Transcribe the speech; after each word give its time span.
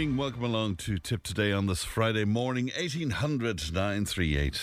morning. 0.00 0.16
Welcome 0.16 0.44
along 0.44 0.76
to 0.76 0.96
Tipp 0.96 1.22
Today 1.22 1.52
on 1.52 1.66
this 1.66 1.84
Friday 1.84 2.24
morning. 2.24 2.70
1800 2.74 3.70
938 3.70 4.54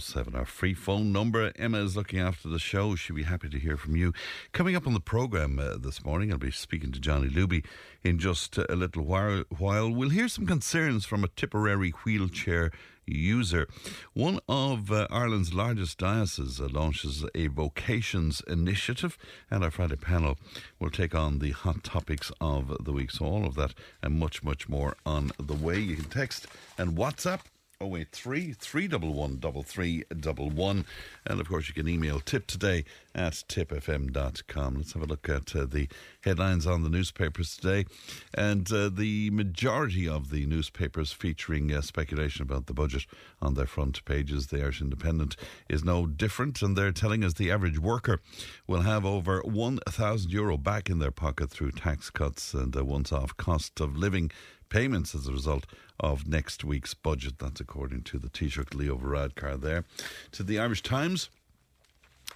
007. 0.00 0.34
Our 0.34 0.46
free 0.46 0.72
phone 0.72 1.12
number. 1.12 1.52
Emma 1.56 1.84
is 1.84 1.96
looking 1.96 2.18
after 2.18 2.48
the 2.48 2.58
show. 2.58 2.94
She'll 2.94 3.14
be 3.14 3.24
happy 3.24 3.50
to 3.50 3.58
hear 3.58 3.76
from 3.76 3.94
you. 3.94 4.14
Coming 4.52 4.74
up 4.74 4.86
on 4.86 4.94
the 4.94 5.00
programme 5.00 5.58
uh, 5.58 5.76
this 5.76 6.02
morning, 6.02 6.32
I'll 6.32 6.38
be 6.38 6.50
speaking 6.50 6.92
to 6.92 6.98
Johnny 6.98 7.28
Luby 7.28 7.62
in 8.04 8.18
just 8.18 8.56
a 8.56 8.74
little 8.74 9.02
while. 9.04 9.44
while. 9.58 9.90
We'll 9.90 10.08
hear 10.08 10.28
some 10.28 10.46
concerns 10.46 11.04
from 11.04 11.24
a 11.24 11.28
Tipperary 11.28 11.90
wheelchair 11.90 12.70
user. 13.06 13.68
One 14.12 14.40
of 14.48 14.90
uh, 14.90 15.06
Ireland's 15.10 15.54
largest 15.54 15.98
dioceses 15.98 16.60
launches 16.60 17.24
a 17.34 17.46
vocations 17.48 18.42
initiative, 18.46 19.16
and 19.50 19.64
our 19.64 19.70
Friday 19.70 19.96
panel 19.96 20.38
will 20.78 20.90
take 20.90 21.14
on 21.14 21.38
the 21.38 21.52
hot 21.52 21.84
topics 21.84 22.32
of 22.40 22.84
the 22.84 22.92
week. 22.92 23.10
So, 23.10 23.24
all 23.24 23.46
of 23.46 23.54
that 23.54 23.74
and 24.02 24.18
much, 24.18 24.42
much 24.42 24.68
more 24.68 24.96
on 25.04 25.32
the 25.38 25.54
way. 25.54 25.78
You 25.78 25.96
can 25.96 26.04
text 26.06 26.46
and 26.78 26.96
WhatsApp 26.96 27.40
083 27.82 28.54
311 28.54 29.62
3311. 29.62 30.86
And 31.26 31.40
of 31.40 31.48
course, 31.48 31.68
you 31.68 31.74
can 31.74 31.86
email 31.86 32.20
tip 32.20 32.46
today 32.46 32.86
at 33.14 33.34
tipfm.com. 33.34 34.74
Let's 34.76 34.94
have 34.94 35.02
a 35.02 35.06
look 35.06 35.28
at 35.28 35.54
uh, 35.54 35.66
the 35.66 35.86
headlines 36.22 36.66
on 36.66 36.82
the 36.82 36.88
newspapers 36.88 37.54
today. 37.54 37.84
And 38.32 38.70
uh, 38.72 38.88
the 38.88 39.28
majority 39.30 40.08
of 40.08 40.30
the 40.30 40.46
newspapers 40.46 41.12
featuring 41.12 41.70
uh, 41.70 41.82
speculation 41.82 42.42
about 42.42 42.64
the 42.64 42.72
budget 42.72 43.04
on 43.42 43.54
their 43.54 43.66
front 43.66 44.02
pages. 44.06 44.46
The 44.46 44.62
Irish 44.62 44.80
Independent 44.80 45.36
is 45.68 45.84
no 45.84 46.06
different, 46.06 46.62
and 46.62 46.76
they're 46.76 46.92
telling 46.92 47.22
us 47.22 47.34
the 47.34 47.50
average 47.50 47.78
worker 47.78 48.20
will 48.66 48.82
have 48.82 49.04
over 49.04 49.42
1,000 49.42 50.30
euro 50.30 50.56
back 50.56 50.88
in 50.88 50.98
their 50.98 51.10
pocket 51.10 51.50
through 51.50 51.72
tax 51.72 52.08
cuts 52.08 52.54
and 52.54 52.74
a 52.74 52.84
once 52.84 53.12
off 53.12 53.36
cost 53.36 53.80
of 53.80 53.98
living 53.98 54.30
payments 54.68 55.14
as 55.14 55.26
a 55.26 55.32
result 55.32 55.66
of 55.98 56.26
next 56.26 56.64
week's 56.64 56.94
budget. 56.94 57.38
That's 57.38 57.60
according 57.60 58.02
to 58.02 58.18
the 58.18 58.28
Taoiseach 58.28 58.74
Leo 58.74 58.96
Varadkar 58.96 59.60
there. 59.60 59.84
To 60.32 60.42
the 60.42 60.58
Irish 60.58 60.82
Times, 60.82 61.30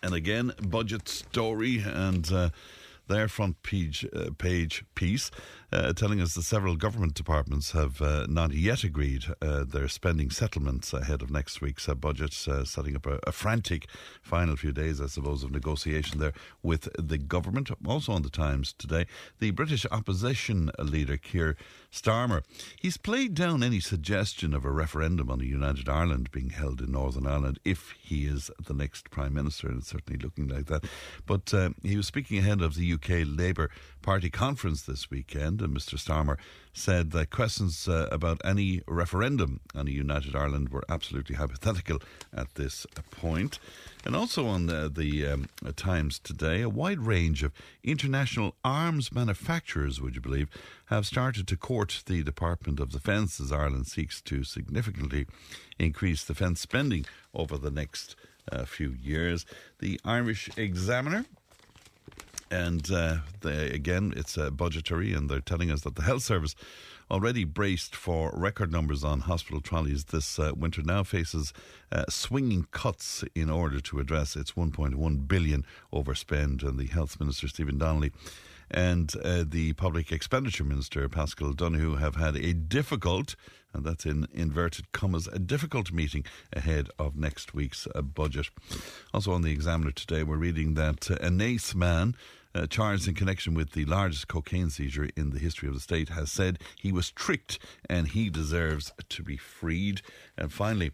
and 0.03 0.14
again, 0.14 0.53
budget 0.62 1.08
story 1.08 1.83
and. 1.84 2.31
Uh, 2.33 2.51
their 3.11 3.28
front 3.28 3.62
page, 3.62 4.06
uh, 4.14 4.31
page 4.39 4.84
piece 4.95 5.31
uh, 5.73 5.93
telling 5.93 6.21
us 6.21 6.35
that 6.35 6.43
several 6.43 6.77
government 6.77 7.15
departments 7.15 7.73
have 7.73 8.03
uh, 8.03 8.27
not 8.29 8.53
yet 8.53 8.83
agreed 8.83 9.25
uh, 9.41 9.65
their 9.65 9.89
spending 9.89 10.31
settlements 10.31 10.93
ahead 10.93 11.23
of 11.23 11.31
next 11.31 11.61
week's 11.61 11.89
uh, 11.89 11.95
budget, 11.95 12.37
uh, 12.49 12.65
setting 12.65 12.97
up 12.97 13.07
a, 13.07 13.21
a, 13.27 13.33
frantic 13.33 13.87
final 14.23 14.57
few 14.57 14.73
days, 14.73 15.01
I 15.01 15.07
suppose, 15.07 15.45
of 15.45 15.53
negotiation 15.53 16.19
there 16.19 16.33
with 16.63 16.89
the 16.98 17.19
government. 17.19 17.71
Also 17.87 18.13
on 18.13 18.23
the 18.23 18.31
Times 18.31 18.73
today, 18.73 19.07
the 19.39 19.51
British 19.51 19.87
opposition 19.91 20.71
leader, 20.79 21.17
Keir 21.17 21.57
Starmer, 21.93 22.43
he's 22.81 22.97
played 22.97 23.35
down 23.35 23.63
any 23.63 23.81
suggestion 23.81 24.55
of 24.55 24.65
a 24.65 24.71
referendum 24.71 25.31
on 25.31 25.41
a 25.41 25.45
united 25.45 25.89
Ireland 25.89 26.31
being 26.31 26.51
held 26.51 26.81
in 26.81 26.93
Northern 26.93 27.27
Ireland 27.27 27.59
if 27.65 27.95
he 28.01 28.27
is 28.27 28.51
the 28.65 28.75
next 28.75 29.11
Prime 29.11 29.35
Minister, 29.35 29.69
and 29.69 29.79
it's 29.79 29.89
certainly 29.89 30.19
looking 30.19 30.48
like 30.48 30.67
that. 30.67 30.85
But 31.27 31.53
he 31.83 31.97
was 31.97 32.07
speaking 32.07 32.39
ahead 32.39 32.61
of 32.61 32.75
the 32.75 32.92
UK 32.92 33.27
Labour 33.27 33.70
Party 34.02 34.30
conference 34.30 34.83
this 34.83 35.11
weekend, 35.11 35.61
and 35.61 35.77
Mr. 35.77 35.96
Starmer 35.96 36.38
said 36.72 37.11
that 37.11 37.30
questions 37.30 37.86
uh, 37.86 38.08
about 38.11 38.40
any 38.44 38.80
referendum 38.86 39.61
on 39.74 39.88
a 39.88 39.90
united 39.90 40.34
Ireland 40.34 40.70
were 40.70 40.84
absolutely 40.88 41.36
hypothetical 41.36 41.98
at 42.34 42.55
this 42.55 42.86
point. 43.11 43.58
And 44.05 44.16
also 44.16 44.46
on 44.46 44.66
the, 44.66 44.90
the 44.94 45.27
um, 45.27 45.48
Times 45.77 46.18
today, 46.18 46.62
a 46.62 46.68
wide 46.68 47.00
range 47.00 47.42
of 47.42 47.52
international 47.84 48.55
arms 48.64 49.12
manufacturers, 49.12 50.00
would 50.00 50.14
you 50.14 50.20
believe, 50.20 50.48
have 50.86 51.06
started 51.06 51.46
to 51.48 51.56
court 51.56 52.02
the 52.06 52.22
Department 52.22 52.80
of 52.80 52.90
Defence 52.90 53.40
as 53.40 53.52
Ireland 53.52 53.86
seeks 53.86 54.20
to 54.22 54.44
significantly 54.44 55.27
increase 55.78 56.24
defence 56.24 56.61
spending 56.61 57.05
over 57.34 57.58
the 57.58 57.70
next 57.70 58.17
uh, 58.50 58.64
few 58.64 58.90
years. 58.90 59.44
The 59.78 60.00
Irish 60.05 60.48
Examiner 60.56 61.27
and 62.50 62.90
uh, 62.90 63.18
they, 63.40 63.70
again, 63.70 64.12
it's 64.16 64.36
uh, 64.36 64.50
budgetary, 64.50 65.12
and 65.12 65.28
they're 65.28 65.40
telling 65.40 65.70
us 65.70 65.83
that 65.83 65.96
the 65.96 66.02
health 66.02 66.22
service, 66.22 66.55
already 67.11 67.44
braced 67.44 67.96
for 67.96 68.30
record 68.34 68.70
numbers 68.70 69.02
on 69.02 69.20
hospital 69.20 69.61
trolleys 69.61 70.05
this 70.05 70.38
uh, 70.38 70.52
winter, 70.56 70.83
now 70.83 71.02
faces 71.02 71.52
uh, 71.90 72.05
swinging 72.08 72.66
cuts 72.70 73.24
in 73.34 73.50
order 73.50 73.80
to 73.80 73.98
address 73.98 74.36
its 74.36 74.52
1.1 74.52 75.28
billion 75.28 75.64
overspend. 75.92 76.62
And 76.62 76.78
the 76.78 76.86
health 76.86 77.18
minister 77.18 77.48
Stephen 77.48 77.78
Donnelly 77.78 78.12
and 78.70 79.12
uh, 79.24 79.44
the 79.44 79.72
public 79.72 80.12
expenditure 80.12 80.62
minister 80.62 81.08
Paschal 81.08 81.52
Donohoe 81.52 81.96
have 81.96 82.14
had 82.14 82.36
a 82.36 82.52
difficult 82.55 83.34
and 83.72 83.84
that's 83.84 84.06
in 84.06 84.27
inverted 84.32 84.90
commas, 84.92 85.28
a 85.28 85.38
difficult 85.38 85.92
meeting 85.92 86.24
ahead 86.52 86.88
of 86.98 87.17
next 87.17 87.55
week's 87.55 87.86
uh, 87.94 88.02
budget. 88.02 88.50
Also 89.14 89.32
on 89.32 89.42
the 89.42 89.52
Examiner 89.52 89.92
today, 89.92 90.22
we're 90.22 90.36
reading 90.36 90.74
that 90.74 91.11
uh, 91.11 91.14
a 91.20 91.30
Naas 91.30 91.74
man 91.74 92.17
uh, 92.55 92.66
charged 92.66 93.06
in 93.08 93.14
connection 93.14 93.55
with 93.55 93.72
the 93.72 93.84
largest 93.84 94.28
cocaine 94.28 94.70
seizure 94.70 95.08
in 95.16 95.30
the 95.30 95.38
history 95.38 95.68
of 95.68 95.74
the 95.74 95.80
state, 95.80 96.11
has 96.11 96.30
said 96.30 96.58
he 96.77 96.92
was 96.92 97.11
tricked 97.11 97.58
and 97.88 98.08
he 98.08 98.30
deserves 98.30 98.92
to 99.08 99.22
be 99.22 99.36
freed. 99.36 100.02
And 100.36 100.52
finally, 100.52 100.92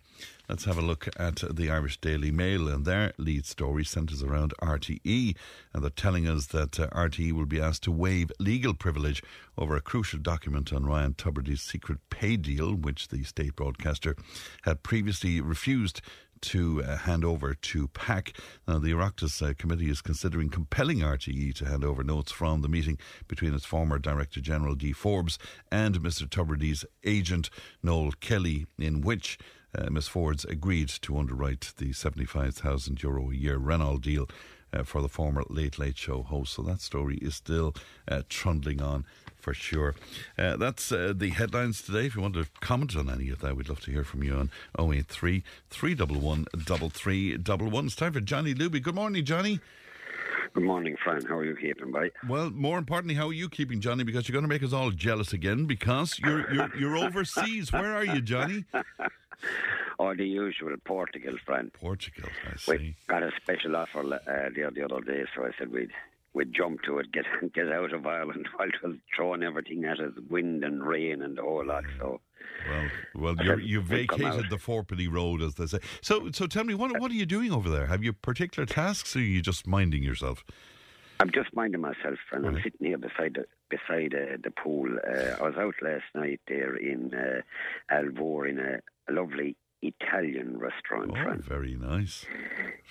let's 0.49 0.65
have 0.65 0.79
a 0.79 0.83
look 0.83 1.09
at 1.19 1.43
the 1.51 1.71
Irish 1.71 2.01
Daily 2.01 2.31
Mail, 2.31 2.69
and 2.69 2.85
their 2.85 3.13
lead 3.19 3.47
story 3.47 3.85
centres 3.85 4.23
around 4.23 4.55
RTE, 4.63 5.37
and 5.73 5.83
they're 5.83 5.91
telling 5.91 6.29
us 6.29 6.47
that 6.47 6.79
uh, 6.79 6.89
RTE 6.89 7.33
will 7.33 7.47
be 7.47 7.61
asked 7.61 7.83
to 7.85 7.93
waive 7.93 8.31
legal 8.39 8.75
privilege 8.75 9.23
over 9.59 9.77
a 9.77 9.81
crucial 9.81 10.19
document 10.19 10.73
on 10.73 10.87
Ryan 10.87 11.15
Tubridy's 11.15 11.63
secret 11.63 11.99
pay 12.11 12.37
deal, 12.37 12.75
which 12.75 13.09
the 13.09 13.25
state 13.25 13.57
broadcaster 13.57 14.17
had 14.63 14.83
previously 14.83 15.41
refused 15.41 16.01
to 16.43 16.83
uh, 16.85 16.97
hand 16.99 17.25
over 17.25 17.55
to 17.55 17.89
PAC. 17.89 18.39
Now, 18.69 18.79
the 18.79 18.93
Oireachtas 18.93 19.43
uh, 19.43 19.55
committee 19.55 19.91
is 19.91 20.01
considering 20.01 20.49
compelling 20.49 20.99
RTE 20.99 21.55
to 21.57 21.67
hand 21.67 21.85
over 21.85 22.05
notes 22.05 22.33
from 22.33 22.63
the 22.63 22.69
meeting 22.69 22.99
between 23.27 23.55
its 23.55 23.65
former 23.65 23.99
Director 23.99 24.41
General 24.41 24.75
Dee 24.75 24.93
Forbes 24.93 25.39
and 25.71 25.99
Mr. 26.01 26.29
Tubridy's 26.29 26.85
agent 27.05 27.51
Noel 27.83 28.13
Kelly, 28.21 28.67
in 28.79 29.01
which 29.01 29.39
uh, 29.77 29.91
Ms. 29.91 30.09
Forbes 30.09 30.45
agreed 30.45 30.89
to 30.89 31.19
underwrite 31.19 31.73
the 31.77 31.93
75,000 31.93 33.03
euro 33.03 33.31
a 33.31 33.35
year 33.35 33.57
Renault 33.59 33.99
deal 33.99 34.29
uh, 34.73 34.83
for 34.83 35.03
the 35.03 35.09
former 35.09 35.45
Late 35.49 35.79
Late 35.79 35.97
Show 35.97 36.23
host. 36.23 36.55
So 36.55 36.63
that 36.63 36.81
story 36.81 37.17
is 37.19 37.35
still 37.35 37.75
uh, 38.09 38.23
trundling 38.29 38.83
on 38.83 39.05
for 39.37 39.55
sure. 39.55 39.95
Uh, 40.37 40.57
that's 40.57 40.91
uh, 40.91 41.13
the 41.15 41.31
headlines 41.31 41.83
today. 41.83 42.07
If 42.07 42.17
you 42.17 42.23
want 42.23 42.35
to 42.35 42.47
comment 42.61 42.97
on 42.97 43.09
any 43.09 43.31
of 43.31 43.41
that, 43.41 43.57
we'd 43.57 43.69
love 43.69 43.81
to 43.83 43.93
hear 43.93 44.05
from 44.05 44.23
you 44.23 44.35
on 44.35 44.51
083 44.79 45.45
311 45.71 46.47
3311. 46.57 47.87
It's 47.87 47.97
time 47.97 48.13
for 48.13 48.21
Johnny 48.21 48.55
Luby. 48.55 48.83
Good 48.83 48.95
morning, 48.95 49.25
Johnny. 49.25 49.61
Good 50.55 50.65
morning, 50.65 50.97
Fran. 51.05 51.23
How 51.27 51.37
are 51.39 51.45
you 51.45 51.55
keeping, 51.55 51.93
bye? 51.93 52.11
Well, 52.29 52.51
more 52.51 52.79
importantly, 52.79 53.15
how 53.15 53.29
are 53.29 53.33
you 53.33 53.49
keeping, 53.49 53.81
Johnny? 53.81 54.05
Because 54.05 54.29
you're 54.29 54.33
going 54.33 54.45
to 54.45 54.49
make 54.49 54.63
us 54.63 54.73
all 54.73 54.91
jealous 54.91 55.33
again 55.33 55.67
because 55.67 56.19
you're 56.19 56.51
you're, 56.53 56.77
you're 56.77 56.97
overseas. 56.97 57.73
Where 57.73 57.95
are 57.95 58.05
you, 58.05 58.21
Johnny? 58.21 58.65
or 59.99 60.15
the 60.15 60.27
usual 60.27 60.75
Portugal, 60.85 61.35
friend. 61.45 61.73
Portugal, 61.73 62.29
I 62.53 62.57
see. 62.57 62.73
We 62.73 62.97
got 63.09 63.23
a 63.23 63.31
special 63.43 63.77
offer 63.77 64.01
uh, 64.01 64.49
the, 64.55 64.71
the 64.75 64.85
other 64.85 65.01
day, 65.01 65.25
so 65.35 65.45
I 65.45 65.51
said 65.59 65.73
we'd 65.73 65.91
we'd 66.35 66.53
jump 66.55 66.83
to 66.83 66.99
it, 66.99 67.11
get 67.13 67.25
get 67.55 67.73
out 67.73 67.93
of 67.93 68.07
Ireland 68.07 68.49
while 68.57 68.69
it 68.69 68.83
was 68.83 68.97
throwing 69.15 69.43
everything 69.43 69.85
at 69.85 70.01
us, 70.01 70.13
wind 70.29 70.65
and 70.65 70.87
rain 70.87 71.23
and 71.23 71.37
the 71.37 71.43
whole 71.43 71.67
lot. 71.67 71.85
So. 71.99 72.21
Well, 73.15 73.37
well, 73.37 73.61
you 73.61 73.81
vacated 73.81 74.51
the 74.51 74.57
Fourpenny 74.57 75.13
Road, 75.13 75.43
as 75.43 75.55
they 75.55 75.67
say. 75.67 75.79
So, 76.01 76.31
so 76.33 76.47
tell 76.47 76.65
me, 76.65 76.75
what 76.75 76.99
what 77.01 77.11
are 77.11 77.15
you 77.15 77.27
doing 77.27 77.53
over 77.53 77.69
there? 77.69 77.87
Have 77.87 78.03
you 78.03 78.13
particular 78.13 78.67
tasks, 78.67 79.15
or 79.15 79.19
are 79.19 79.23
you 79.23 79.43
just 79.43 79.67
minding 79.67 80.03
yourself? 80.03 80.45
I'm 81.21 81.31
just 81.31 81.55
minding 81.55 81.81
myself, 81.81 82.19
and 82.33 82.45
right. 82.45 82.55
I'm 82.55 82.63
sitting 82.63 82.87
here 82.87 82.99
beside 82.99 83.35
the 83.35 83.47
beside 83.71 84.15
uh, 84.15 84.37
the 84.43 84.51
pool. 84.51 84.89
Uh, 85.07 85.43
I 85.43 85.43
was 85.43 85.57
out 85.57 85.75
last 85.83 86.05
night 86.15 86.41
there 86.47 86.77
in 86.77 87.13
uh, 87.15 87.95
Alvor 87.95 88.49
in 88.49 88.59
a, 88.59 88.81
a 89.09 89.13
lovely 89.13 89.57
Italian 89.83 90.59
restaurant. 90.59 91.13
Oh, 91.13 91.23
friend. 91.23 91.43
very 91.43 91.77
nice. 91.77 92.27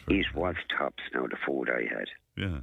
Very 0.07 0.19
it 0.19 0.25
was 0.35 0.55
tops 0.77 1.03
now 1.13 1.27
the 1.27 1.37
food 1.45 1.69
I 1.69 1.83
had. 1.83 2.07
Yeah, 2.35 2.59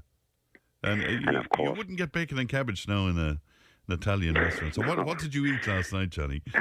and, 0.82 1.02
uh, 1.02 1.32
you, 1.32 1.38
of 1.38 1.48
course 1.50 1.70
you 1.70 1.74
wouldn't 1.76 1.98
get 1.98 2.12
bacon 2.12 2.38
and 2.38 2.48
cabbage 2.48 2.88
now 2.88 3.06
in 3.06 3.18
a, 3.18 3.40
an 3.88 3.90
Italian 3.90 4.34
restaurant. 4.34 4.74
So 4.74 4.82
what 4.82 5.04
what 5.04 5.18
did 5.18 5.34
you 5.34 5.46
eat 5.46 5.66
last 5.66 5.92
night, 5.92 6.10
Johnny? 6.10 6.42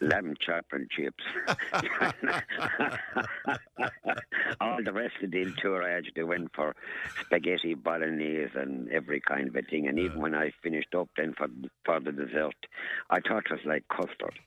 lamb 0.00 0.34
chop 0.38 0.66
and 0.72 0.90
chips. 0.90 1.24
All 4.60 4.82
the 4.82 4.92
rest 4.92 5.14
of 5.22 5.30
the 5.30 5.42
entourage, 5.42 6.08
they 6.14 6.22
went 6.22 6.54
for 6.54 6.74
spaghetti 7.20 7.74
bolognese 7.74 8.50
and 8.54 8.88
every 8.90 9.20
kind 9.20 9.48
of 9.48 9.56
a 9.56 9.62
thing. 9.62 9.88
And 9.88 9.98
even 9.98 10.20
when 10.20 10.34
I 10.34 10.52
finished 10.62 10.94
up 10.94 11.08
then 11.16 11.34
for, 11.34 11.48
for 11.84 12.00
the 12.00 12.12
dessert, 12.12 12.54
I 13.10 13.20
thought 13.20 13.46
it 13.46 13.52
was 13.52 13.64
like 13.64 13.84
custard. 13.88 14.38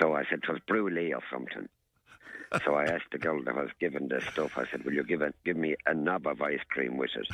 So 0.00 0.14
I 0.14 0.24
said 0.24 0.40
it 0.42 0.48
was 0.48 0.60
brulee 0.66 1.12
or 1.12 1.22
something. 1.30 1.68
So 2.64 2.74
I 2.74 2.84
asked 2.84 3.10
the 3.12 3.18
girl 3.18 3.42
that 3.44 3.54
was 3.54 3.68
given 3.78 4.08
the 4.08 4.22
stuff, 4.32 4.56
I 4.56 4.64
said, 4.70 4.84
Will 4.84 4.94
you 4.94 5.04
give, 5.04 5.20
it, 5.20 5.34
give 5.44 5.56
me 5.56 5.76
a 5.86 5.94
knob 5.94 6.26
of 6.26 6.40
ice 6.40 6.60
cream 6.70 6.96
with 6.96 7.10
it? 7.14 7.28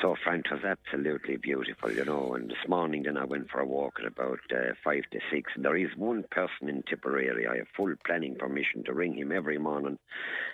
So, 0.00 0.14
Frank, 0.22 0.46
it 0.46 0.52
was 0.52 0.64
absolutely 0.64 1.36
beautiful, 1.38 1.92
you 1.92 2.04
know. 2.04 2.34
And 2.34 2.48
this 2.48 2.68
morning, 2.68 3.02
then 3.02 3.16
I 3.16 3.24
went 3.24 3.50
for 3.50 3.58
a 3.60 3.66
walk 3.66 3.94
at 3.98 4.06
about 4.06 4.38
uh, 4.54 4.74
five 4.84 5.02
to 5.10 5.18
six. 5.30 5.50
And 5.56 5.64
there 5.64 5.76
is 5.76 5.90
one 5.96 6.24
person 6.30 6.68
in 6.68 6.82
Tipperary. 6.88 7.48
I 7.48 7.56
have 7.58 7.66
full 7.76 7.92
planning 8.06 8.36
permission 8.36 8.84
to 8.84 8.92
ring 8.92 9.14
him 9.14 9.32
every 9.32 9.58
morning 9.58 9.98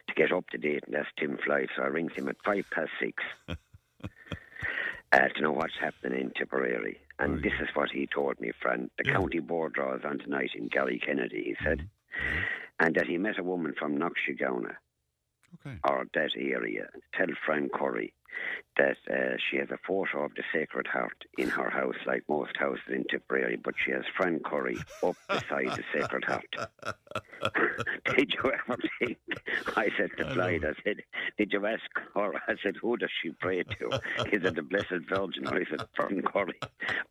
to 0.08 0.14
get 0.14 0.32
up 0.32 0.48
to 0.50 0.58
date, 0.58 0.84
and 0.86 0.94
that's 0.94 1.08
Tim 1.18 1.36
Fly. 1.44 1.66
So 1.76 1.82
I 1.82 1.86
ring 1.88 2.08
him 2.16 2.28
at 2.28 2.36
five 2.44 2.64
past 2.72 2.90
six 2.98 3.22
uh, 5.12 5.18
to 5.18 5.40
know 5.42 5.52
what's 5.52 5.74
happening 5.78 6.20
in 6.20 6.30
Tipperary. 6.30 6.98
And 7.18 7.42
this 7.42 7.52
is 7.60 7.68
what 7.74 7.90
he 7.90 8.06
told 8.06 8.40
me, 8.40 8.50
Frank. 8.62 8.90
The 8.98 9.04
Yeah. 9.06 9.14
county 9.14 9.40
board 9.40 9.74
draws 9.74 10.00
on 10.04 10.18
tonight 10.20 10.50
in 10.54 10.68
Garrykennedy, 10.70 11.44
he 11.44 11.56
said. 11.62 11.86
And 12.80 12.94
that 12.96 13.06
he 13.06 13.18
met 13.18 13.38
a 13.38 13.44
woman 13.44 13.74
from 13.78 13.98
Knockshegowna 13.98 14.76
Okay. 15.66 15.78
or 15.88 16.06
that 16.14 16.30
area, 16.36 16.88
tell 17.14 17.28
Fran 17.46 17.68
Curry 17.72 18.12
that 18.76 18.96
uh, 19.10 19.36
she 19.50 19.56
has 19.58 19.68
a 19.70 19.78
photo 19.86 20.24
of 20.24 20.34
the 20.34 20.42
Sacred 20.52 20.86
Heart 20.86 21.24
in 21.38 21.48
her 21.48 21.70
house, 21.70 21.94
like 22.06 22.24
most 22.28 22.56
houses 22.56 22.82
in 22.88 23.04
Tipperary, 23.04 23.56
but 23.56 23.74
she 23.84 23.92
has 23.92 24.02
Frank 24.16 24.44
Curry 24.44 24.76
up 25.02 25.16
beside 25.28 25.76
the 25.76 25.84
Sacred 25.92 26.24
Heart. 26.24 26.56
did 28.16 28.34
you 28.34 28.52
ever 28.52 28.78
think? 28.98 29.18
I 29.76 29.88
said 29.96 30.10
to 30.18 30.32
Clyde, 30.32 30.64
I 30.64 30.74
said, 30.82 30.96
did 31.38 31.52
you 31.52 31.64
ask 31.66 31.82
her? 32.14 32.32
I 32.48 32.54
said, 32.62 32.76
who 32.80 32.96
does 32.96 33.10
she 33.22 33.30
pray 33.30 33.62
to? 33.62 34.00
Is 34.32 34.44
it 34.44 34.56
the 34.56 34.62
Blessed 34.62 35.08
Virgin. 35.08 35.46
or 35.46 35.60
is 35.60 35.68
it 35.70 35.82
Frank 35.94 36.24
Curry. 36.32 36.58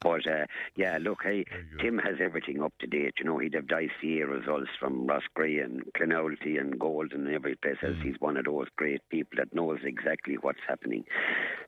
But 0.02 0.28
uh, 0.28 0.46
yeah, 0.76 0.98
look, 1.02 1.24
hey, 1.24 1.46
Tim 1.80 1.98
has 2.00 2.16
everything 2.20 2.62
up 2.62 2.74
to 2.80 2.88
date. 2.88 3.16
You 3.20 3.26
know, 3.26 3.38
he'd 3.38 3.54
have 3.54 3.66
ICA 3.66 4.28
results 4.28 4.70
from 4.80 5.08
Roscrea 5.08 5.64
and 5.64 5.84
Clonoulty 5.94 6.60
and 6.60 6.80
Gold 6.80 7.14
and 7.14 7.28
every 7.30 7.56
place 7.56 7.78
else. 7.84 7.96
He's 8.04 8.20
one 8.20 8.38
of 8.38 8.46
those 8.46 8.68
great 8.76 9.02
people 9.10 9.38
that 9.38 9.54
knows 9.54 9.80
exactly 9.84 10.36
what's 10.42 10.60
happening. 10.68 11.06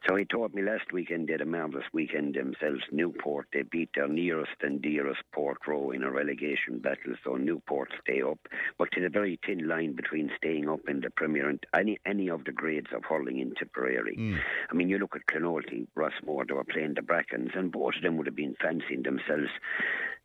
So 0.08 0.16
he 0.16 0.26
told 0.26 0.54
me 0.54 0.62
last 0.62 0.94
weekend 0.94 1.28
they 1.28 1.32
had 1.32 1.42
a 1.42 1.46
marvellous 1.46 1.86
weekend 1.92 2.36
themselves. 2.36 2.84
Newport, 2.92 3.48
they 3.52 3.64
beat 3.64 3.90
their 3.96 4.08
nearest 4.08 4.52
and 4.62 4.80
dearest 4.80 5.22
Port 5.34 5.58
Row 5.68 5.90
in 5.90 6.04
a 6.04 6.12
relegation 6.12 6.78
battle, 6.78 7.16
so 7.24 7.36
Newport 7.36 7.90
stay 8.04 8.22
up. 8.22 8.38
But 8.78 8.90
there's 8.94 9.08
a 9.08 9.10
very 9.10 9.40
thin 9.44 9.68
line 9.68 9.94
between 9.94 10.30
staying 10.38 10.70
up 10.70 10.82
in 10.88 11.02
the 11.02 11.10
Premier 11.10 11.50
and 11.50 11.66
any 11.76 11.98
any 12.06 12.30
of 12.30 12.44
the 12.44 12.52
grades 12.52 12.90
of 12.94 13.04
hurling 13.04 13.40
in 13.40 13.56
Tipperary. 13.56 14.16
Hmm. 14.16 14.36
I 14.70 14.74
mean, 14.76 14.90
you 14.90 15.00
look 15.00 15.16
at 15.16 15.26
Clonoulty, 15.26 15.88
Rossmore, 15.96 16.48
they 16.48 16.54
were 16.54 16.64
playing 16.64 16.94
the 16.94 17.02
Brackens, 17.02 17.52
and 17.56 17.72
both 17.72 17.96
of 17.96 18.04
them 18.04 18.18
would 18.18 18.28
have 18.28 18.36
been 18.36 18.56
fancying 18.62 19.02
themselves 19.02 19.50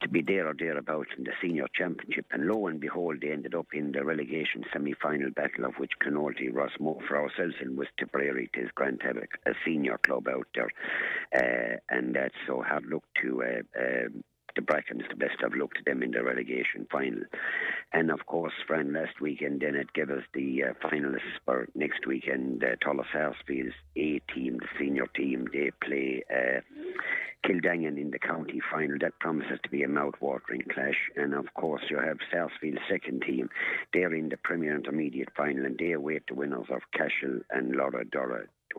to 0.02 0.08
be 0.08 0.22
there 0.22 0.48
or 0.48 0.54
thereabouts 0.54 1.10
in 1.16 1.24
the 1.24 1.32
senior 1.42 1.66
championship. 1.74 2.26
And 2.32 2.46
lo 2.46 2.66
and 2.66 2.80
behold, 2.80 3.18
they 3.20 3.32
ended 3.32 3.54
up 3.54 3.68
in 3.72 3.92
the 3.92 4.04
relegation 4.04 4.64
semi-final 4.72 5.30
battle 5.30 5.66
of 5.66 5.74
which 5.76 5.92
Clonoulty, 6.02 6.52
Rossmore, 6.52 7.06
for 7.06 7.18
ourselves 7.18 7.54
and 7.60 7.76
with 7.76 7.88
Tipperary, 7.98 8.50
it 8.52 8.58
is 8.58 8.70
Grand 8.74 9.00
Tabak, 9.10 9.38
a 9.46 9.52
senior 9.64 9.98
club 9.98 10.28
out 10.28 10.46
there. 10.54 10.70
Uh, 11.34 11.76
and 11.88 12.14
that 12.14 12.32
so 12.46 12.62
have 12.62 12.84
looked 12.84 13.08
to 13.22 13.42
uh, 13.42 13.80
uh, 13.80 14.08
the 14.56 14.62
Brackens, 14.62 15.08
the 15.08 15.16
best 15.16 15.40
of 15.44 15.54
luck 15.54 15.74
to 15.74 15.82
them 15.84 16.02
in 16.02 16.10
the 16.10 16.22
relegation 16.22 16.86
final. 16.90 17.22
And 17.92 18.10
of 18.10 18.26
course, 18.26 18.52
Fran, 18.66 18.92
last 18.92 19.20
weekend 19.20 19.60
then 19.60 19.74
it 19.74 19.92
gave 19.92 20.10
us 20.10 20.24
the 20.34 20.64
uh, 20.64 20.88
finalists 20.88 21.38
for 21.44 21.68
next 21.74 22.06
weekend. 22.06 22.64
Uh, 22.64 22.76
Thurles 22.84 23.06
Sarsfield's 23.12 23.74
A 23.96 24.20
team, 24.34 24.58
the 24.58 24.66
senior 24.78 25.06
team, 25.14 25.46
they 25.52 25.70
play 25.84 26.22
uh, 26.30 26.60
Kiladangan 27.46 27.98
in 27.98 28.10
the 28.10 28.18
county 28.18 28.60
final. 28.70 28.98
That 29.00 29.18
promises 29.20 29.58
to 29.62 29.70
be 29.70 29.82
a 29.82 29.88
mouth-watering 29.88 30.64
clash. 30.72 30.98
And 31.16 31.34
of 31.34 31.54
course, 31.54 31.82
you 31.88 31.98
have 31.98 32.18
Sarsfield's 32.32 32.80
second 32.90 33.22
team. 33.22 33.48
They're 33.92 34.14
in 34.14 34.28
the 34.28 34.36
Premier 34.36 34.74
Intermediate 34.74 35.30
final, 35.36 35.64
and 35.64 35.78
they 35.78 35.92
await 35.92 36.26
the 36.28 36.34
winners 36.34 36.66
of 36.70 36.82
Cashel 36.92 37.40
and 37.50 37.74
Lorrha 37.74 38.10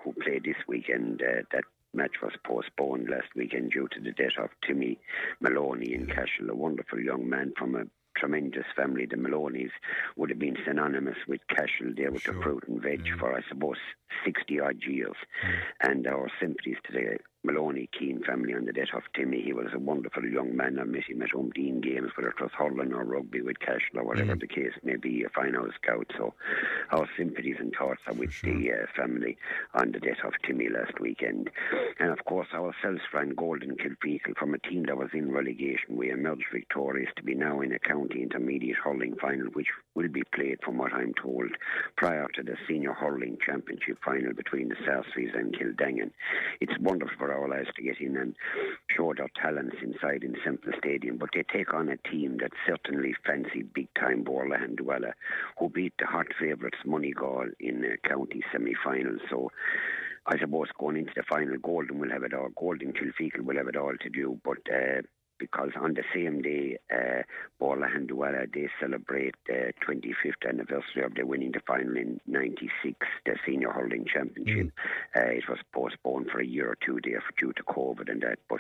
who 0.03 0.13
played 0.13 0.43
this 0.43 0.67
weekend. 0.67 1.21
Uh, 1.21 1.41
that 1.51 1.63
match 1.93 2.21
was 2.21 2.33
postponed 2.45 3.09
last 3.09 3.27
weekend 3.35 3.71
due 3.71 3.87
to 3.91 3.99
the 3.99 4.11
death 4.11 4.37
of 4.41 4.49
Timmy 4.65 4.97
Maloney 5.39 5.93
in 5.93 6.07
Cashel, 6.07 6.49
a 6.49 6.55
wonderful 6.55 6.99
young 6.99 7.29
man 7.29 7.53
from 7.57 7.75
a 7.75 7.83
tremendous 8.17 8.65
family. 8.75 9.05
The 9.05 9.17
Maloneys 9.17 9.71
would 10.15 10.29
have 10.29 10.39
been 10.39 10.57
synonymous 10.65 11.17
with 11.27 11.41
Cashel 11.47 11.93
there 11.95 12.11
with 12.11 12.23
the 12.23 12.33
fruit 12.33 12.63
and 12.67 12.81
veg 12.81 13.07
for, 13.19 13.35
I 13.35 13.41
suppose, 13.47 13.77
60 14.25 14.59
odd 14.59 14.81
years. 14.85 15.15
And 15.81 16.07
our 16.07 16.29
sympathies 16.39 16.77
to 16.87 16.93
the 16.93 17.17
Maloney 17.43 17.89
Keane 17.97 18.21
family 18.23 18.53
on 18.53 18.65
the 18.65 18.73
death 18.73 18.93
of 18.93 19.01
Timmy. 19.15 19.41
He 19.41 19.51
was 19.51 19.67
a 19.73 19.79
wonderful 19.79 20.23
young 20.23 20.55
man. 20.55 20.77
I 20.79 20.83
met 20.83 21.05
him 21.05 21.23
at 21.23 21.31
Umdeen 21.31 21.81
games, 21.81 22.11
whether 22.15 22.29
it 22.29 22.39
was 22.39 22.51
hurling 22.55 22.93
or 22.93 23.03
rugby 23.03 23.41
with 23.41 23.59
Cashel 23.59 23.97
or 23.99 24.03
whatever 24.03 24.35
the 24.35 24.47
case 24.47 24.73
may 24.83 24.95
be, 24.95 25.23
a 25.23 25.29
fine 25.29 25.55
old 25.55 25.73
scout. 25.81 26.11
So 26.15 26.35
our 26.91 27.09
sympathies 27.17 27.55
and 27.59 27.73
thoughts 27.75 28.01
are 28.05 28.13
with 28.13 28.39
the 28.43 28.71
uh, 28.71 28.85
family 28.95 29.37
on 29.73 29.91
the 29.91 29.99
death 29.99 30.23
of 30.23 30.33
Timmy 30.45 30.69
last 30.69 30.99
weekend. 30.99 31.49
And 31.99 32.11
of 32.11 32.23
course, 32.25 32.49
ourselves 32.53 33.01
ran 33.11 33.29
Golden 33.29 33.75
Kilfeacle 33.75 34.37
from 34.37 34.53
a 34.53 34.59
team 34.59 34.85
that 34.85 34.97
was 34.97 35.09
in 35.13 35.31
relegation. 35.31 35.97
We 35.97 36.11
emerged 36.11 36.45
victorious 36.53 37.09
to 37.15 37.23
be 37.23 37.33
now 37.33 37.61
in 37.61 37.71
a 37.71 37.79
county 37.79 38.21
intermediate 38.21 38.77
hurling 38.77 39.15
final, 39.19 39.47
which 39.47 39.67
will 39.95 40.09
be 40.09 40.23
played, 40.35 40.59
from 40.63 40.77
what 40.77 40.93
I'm 40.93 41.13
told, 41.19 41.49
prior 41.95 42.27
to 42.35 42.43
the 42.43 42.55
senior 42.67 42.93
hurling 42.93 43.37
championship 43.43 43.97
final 44.05 44.33
between 44.33 44.69
the 44.69 44.75
Sarsfields 44.85 45.33
and 45.35 45.55
Kiladangan. 45.57 46.11
It's 46.59 46.77
wonderful 46.79 47.17
for 47.17 47.30
our 47.33 47.47
lads 47.47 47.69
to 47.75 47.83
get 47.83 47.99
in 47.99 48.17
and 48.17 48.35
show 48.95 49.13
their 49.13 49.29
talents 49.41 49.77
inside 49.81 50.23
in 50.23 50.35
Semple 50.43 50.73
Stadium, 50.77 51.17
but 51.17 51.29
they 51.33 51.43
take 51.43 51.73
on 51.73 51.89
a 51.89 51.97
team 51.97 52.37
that 52.41 52.51
certainly 52.67 53.15
fancy 53.25 53.63
big 53.63 53.87
time 53.93 54.23
Boherlahan 54.23 54.75
Dualla, 54.75 55.13
who 55.57 55.69
beat 55.69 55.93
the 55.99 56.05
hot 56.05 56.27
favourites 56.39 56.79
Moneygall 56.85 57.51
in 57.59 57.83
a 57.85 58.07
county 58.07 58.43
semi 58.51 58.73
final. 58.83 59.17
So 59.29 59.51
I 60.25 60.37
suppose 60.39 60.67
going 60.79 60.97
into 60.97 61.13
the 61.15 61.23
final, 61.23 61.57
Golden 61.57 61.99
will 61.99 62.11
have 62.11 62.23
it 62.23 62.33
all. 62.33 62.49
Golden 62.55 62.93
Kilfeacle 62.93 63.41
will 63.41 63.57
have 63.57 63.67
it 63.67 63.75
all 63.75 63.93
to 63.99 64.09
do, 64.09 64.39
but. 64.43 64.59
Uh, 64.71 65.01
because 65.41 65.71
on 65.81 65.95
the 65.95 66.03
same 66.13 66.41
day, 66.43 66.77
uh, 66.93 67.23
Boherlahan 67.59 68.07
Dualla, 68.07 68.45
they 68.53 68.69
celebrate 68.79 69.33
the 69.47 69.73
25th 69.85 70.47
anniversary 70.47 71.03
of 71.03 71.15
their 71.15 71.25
winning 71.25 71.51
the 71.51 71.61
final 71.65 71.97
in 71.97 72.21
96, 72.27 72.95
the 73.25 73.35
Senior 73.45 73.71
Hurling 73.71 74.05
Championship. 74.05 74.71
Uh, 75.15 75.21
it 75.21 75.43
was 75.49 75.57
postponed 75.73 76.29
for 76.31 76.39
a 76.39 76.45
year 76.45 76.69
or 76.69 76.77
two 76.85 76.99
there 77.03 77.21
for, 77.21 77.33
due 77.39 77.53
to 77.53 77.63
COVID 77.63 78.09
and 78.09 78.21
that, 78.21 78.37
but 78.47 78.59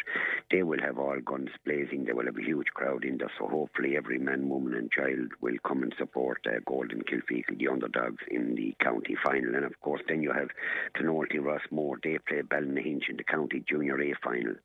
they 0.49 0.63
will 0.63 0.79
have 0.81 0.97
all 0.97 1.19
guns 1.23 1.49
blazing. 1.65 2.05
They 2.05 2.13
will 2.13 2.25
have 2.25 2.37
a 2.37 2.43
huge 2.43 2.67
crowd 2.73 3.05
in 3.05 3.19
there, 3.19 3.31
so 3.37 3.47
hopefully 3.47 3.95
every 3.95 4.17
man, 4.17 4.49
woman 4.49 4.73
and 4.73 4.91
child 4.91 5.29
will 5.39 5.57
come 5.65 5.83
and 5.83 5.93
support 5.99 6.45
uh, 6.47 6.59
Golden 6.65 7.03
Kilfeacle, 7.03 7.59
the 7.59 7.67
underdogs 7.67 8.23
in 8.29 8.55
the 8.55 8.75
county 8.83 9.15
final. 9.23 9.53
And 9.53 9.65
of 9.65 9.79
course, 9.81 10.01
then 10.07 10.23
you 10.23 10.31
have 10.31 10.49
Clonoulty 10.97 11.37
Rossmore. 11.39 11.97
They 12.03 12.17
play 12.27 12.41
Ballynahinch 12.41 13.09
in 13.09 13.17
the 13.17 13.23
county 13.23 13.63
junior 13.69 14.01
A 14.01 14.15
final. 14.23 14.55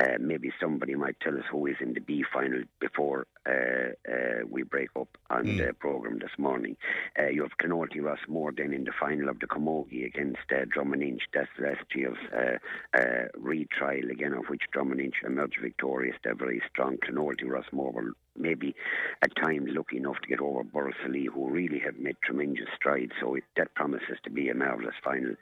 Uh, 0.00 0.18
maybe 0.20 0.52
somebody 0.60 0.94
might 0.94 1.18
tell 1.20 1.36
us 1.36 1.44
who 1.50 1.66
is 1.66 1.76
in 1.80 1.94
the 1.94 2.00
B 2.00 2.24
final 2.32 2.62
before 2.80 3.26
uh, 3.46 3.92
uh, 4.10 4.46
we 4.48 4.62
break 4.62 4.90
up 4.98 5.08
on 5.30 5.56
the 5.56 5.72
programme 5.78 6.18
this 6.18 6.36
morning. 6.38 6.76
Uh, 7.18 7.28
you 7.28 7.42
have 7.42 7.56
Clonoulty 7.58 8.00
Rossmore 8.00 8.56
then 8.56 8.72
in 8.72 8.84
the 8.84 8.92
final 8.98 9.28
of 9.28 9.40
the 9.40 9.46
Camogie 9.46 10.06
against 10.06 10.38
uh, 10.50 10.64
Drummond 10.68 11.02
Inch. 11.02 11.22
That's 11.32 11.48
last 11.58 11.84
year's 11.94 12.16
uh, 12.34 12.58
uh, 12.98 13.28
retrial 13.36 14.10
again, 14.10 14.34
of 14.34 14.44
which 14.48 14.62
Drummond 14.72 15.00
Inch 15.00 15.16
emerged 15.24 15.58
victorious. 15.62 16.16
They're 16.22 16.34
very 16.34 16.62
strong. 16.70 16.98
Clonoulty 16.98 17.44
Rossmore 17.44 17.94
will 17.94 18.12
maybe 18.36 18.74
at 19.22 19.34
times 19.36 19.70
lucky 19.72 19.96
enough 19.96 20.20
to 20.22 20.28
get 20.28 20.40
over 20.40 20.62
Borris-Ileigh, 20.62 21.32
who 21.32 21.50
really 21.50 21.80
have 21.80 21.98
made 21.98 22.16
tremendous 22.22 22.68
strides. 22.76 23.12
So 23.20 23.34
it, 23.34 23.44
that 23.56 23.74
promises 23.74 24.18
to 24.24 24.30
be 24.30 24.48
a 24.48 24.54
marvellous 24.54 24.94
final 25.02 25.34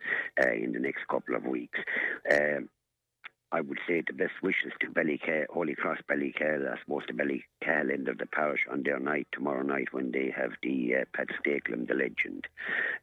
uh, 0.43 0.53
in 0.53 0.73
the 0.73 0.79
next 0.79 1.07
couple 1.09 1.35
of 1.37 1.45
weeks. 1.45 1.79
Um, 2.31 2.69
I 3.53 3.61
would 3.61 3.79
say 3.87 4.03
the 4.07 4.13
best 4.13 4.33
wishes 4.43 4.73
to 4.81 4.89
Ballycahill, 4.89 5.47
Holy 5.51 5.75
Cross 5.75 5.99
Ballycahill, 6.11 6.69
I 6.71 6.79
suppose 6.81 7.03
the 7.07 7.13
Ballycahill 7.13 7.93
end 7.93 8.09
of 8.09 8.19
the 8.19 8.27
parish 8.27 8.61
on 8.71 8.83
their 8.83 8.99
night 8.99 9.29
tomorrow 9.33 9.63
night 9.63 9.89
when 9.93 10.11
they 10.11 10.33
have 10.37 10.51
the 10.63 10.97
uh, 10.97 11.05
Pat 11.15 11.29
Stakelum, 11.41 11.87
the 11.87 11.95
legend, 11.95 12.47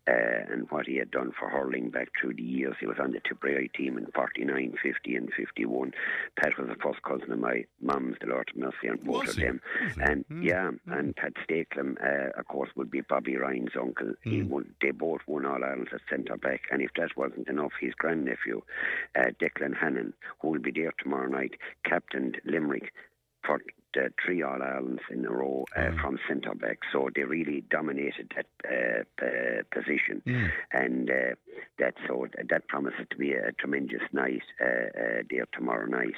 uh, 0.08 0.52
and 0.52 0.70
what 0.70 0.86
he 0.86 0.98
had 0.98 1.12
done 1.12 1.32
for 1.40 1.50
hurling 1.50 1.90
back 1.90 2.10
through 2.20 2.34
the 2.36 2.44
years. 2.44 2.76
He 2.80 2.86
was 2.88 2.98
on 3.00 3.12
the 3.14 3.22
Tipperary 3.28 3.70
team 3.76 3.98
in 3.98 4.08
49, 4.14 4.76
50 4.84 5.16
and 5.16 5.30
51. 5.34 5.92
Pat 6.36 6.58
was 6.58 6.70
a 6.70 6.76
first 6.82 7.02
cousin 7.04 7.32
of 7.32 7.40
my 7.40 7.64
mum's, 7.82 8.18
the 8.20 8.28
Lord 8.28 8.50
of 8.54 8.58
Mercy 8.60 8.90
on 8.90 8.98
both 9.04 9.30
of 9.30 9.36
them. 9.38 9.62
And 10.02 10.26
Hmm. 10.28 10.42
yeah, 10.44 10.72
and 10.88 11.16
Pat 11.16 11.34
Stakelum, 11.48 11.98
uh, 12.04 12.38
of 12.40 12.48
course, 12.48 12.70
would 12.76 12.92
be 12.92 13.02
Bobby 13.02 13.38
Ryan's 13.38 13.76
uncle. 13.80 14.14
He 14.24 14.40
Hmm. 14.42 14.50
won, 14.50 14.76
they 14.82 14.92
both 14.92 15.22
won 15.26 15.46
All 15.46 15.64
Ireland 15.64 15.90
at 15.94 16.02
centre 16.10 16.38
back, 16.38 16.62
and 16.72 16.82
if 16.82 16.92
that 16.98 17.16
wasn't 17.16 17.48
enough, 17.48 17.72
his 17.80 17.94
grandnephew, 17.96 18.62
uh, 19.16 19.32
Declan 19.40 19.76
Hannon, 19.76 20.14
who 20.44 20.50
will 20.50 20.60
be 20.60 20.72
there 20.72 20.92
tomorrow 21.02 21.30
night, 21.30 21.54
captained 21.86 22.38
Limerick 22.46 22.92
for 23.46 23.56
uh, 23.98 24.10
three 24.26 24.42
All 24.42 24.62
Irelands 24.62 25.02
in 25.10 25.26
a 25.26 25.32
row 25.32 25.66
uh, 25.76 25.80
Mm. 25.92 26.02
from 26.02 26.20
centre 26.28 26.56
back, 26.56 26.80
so 26.92 27.10
they 27.16 27.24
really 27.24 27.62
dominated 27.70 28.32
that 28.36 28.48
uh, 28.68 29.26
uh, 29.26 29.64
position, 29.72 30.22
and 30.72 31.10
uh, 31.10 31.36
that 31.80 31.96
so 32.08 32.28
that 32.52 32.68
promises 32.68 33.06
to 33.12 33.18
be 33.18 33.34
a 33.34 33.52
tremendous 33.54 34.02
night 34.12 34.44
uh, 34.62 34.66
uh, 34.66 35.22
there 35.30 35.46
tomorrow 35.54 35.86
night. 35.88 36.16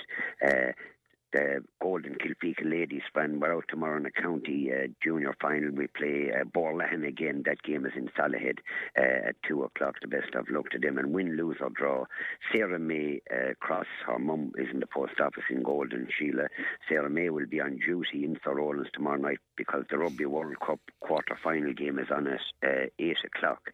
Uh, 1.36 1.40
the 1.40 1.64
Golden 1.82 2.16
Kilfeacle 2.16 2.70
ladies 2.70 3.02
friend. 3.12 3.42
We're 3.42 3.56
out 3.56 3.66
tomorrow 3.68 3.98
in 3.98 4.04
the 4.04 4.12
county 4.12 4.72
uh, 4.72 4.88
junior 5.04 5.36
final. 5.42 5.72
We 5.72 5.88
play 5.88 6.32
uh, 6.32 6.46
Boherlahan 6.46 7.06
again. 7.06 7.44
That 7.46 7.62
game 7.62 7.86
is 7.86 7.92
in 7.96 8.10
Solohead 8.18 8.60
uh, 8.98 9.30
at 9.30 9.36
two 9.48 9.64
o'clock. 9.64 9.96
The 10.02 10.08
best 10.08 10.34
of 10.36 10.50
luck 10.50 10.70
to 10.72 10.80
them. 10.80 10.98
And 10.98 11.14
win, 11.14 11.36
lose 11.36 11.58
or 11.62 11.70
draw. 11.70 12.06
Sarah 12.52 12.80
May 12.80 13.22
uh, 13.32 13.54
Cross, 13.60 13.88
her 14.08 14.20
mum 14.20 14.54
is 14.58 14.68
in 14.72 14.80
the 14.80 14.88
post 14.88 15.20
office 15.20 15.44
in 15.50 15.64
Golden. 15.64 16.08
Sheila 16.18 16.48
Sarah 16.88 17.10
May 17.10 17.30
will 17.30 17.48
be 17.48 17.60
on 17.60 17.80
duty 17.86 18.24
in 18.24 18.38
Sir 18.44 18.56
Rollins 18.56 18.88
tomorrow 18.94 19.20
night 19.20 19.40
because 19.58 19.84
the 19.90 19.98
Rugby 19.98 20.26
World 20.26 20.60
Cup 20.66 20.80
quarter 21.02 21.38
final 21.44 21.74
game 21.74 22.00
is 22.00 22.08
on 22.12 22.28
at 22.28 22.40
uh, 22.64 22.86
eight 23.00 23.18
o'clock. 23.26 23.72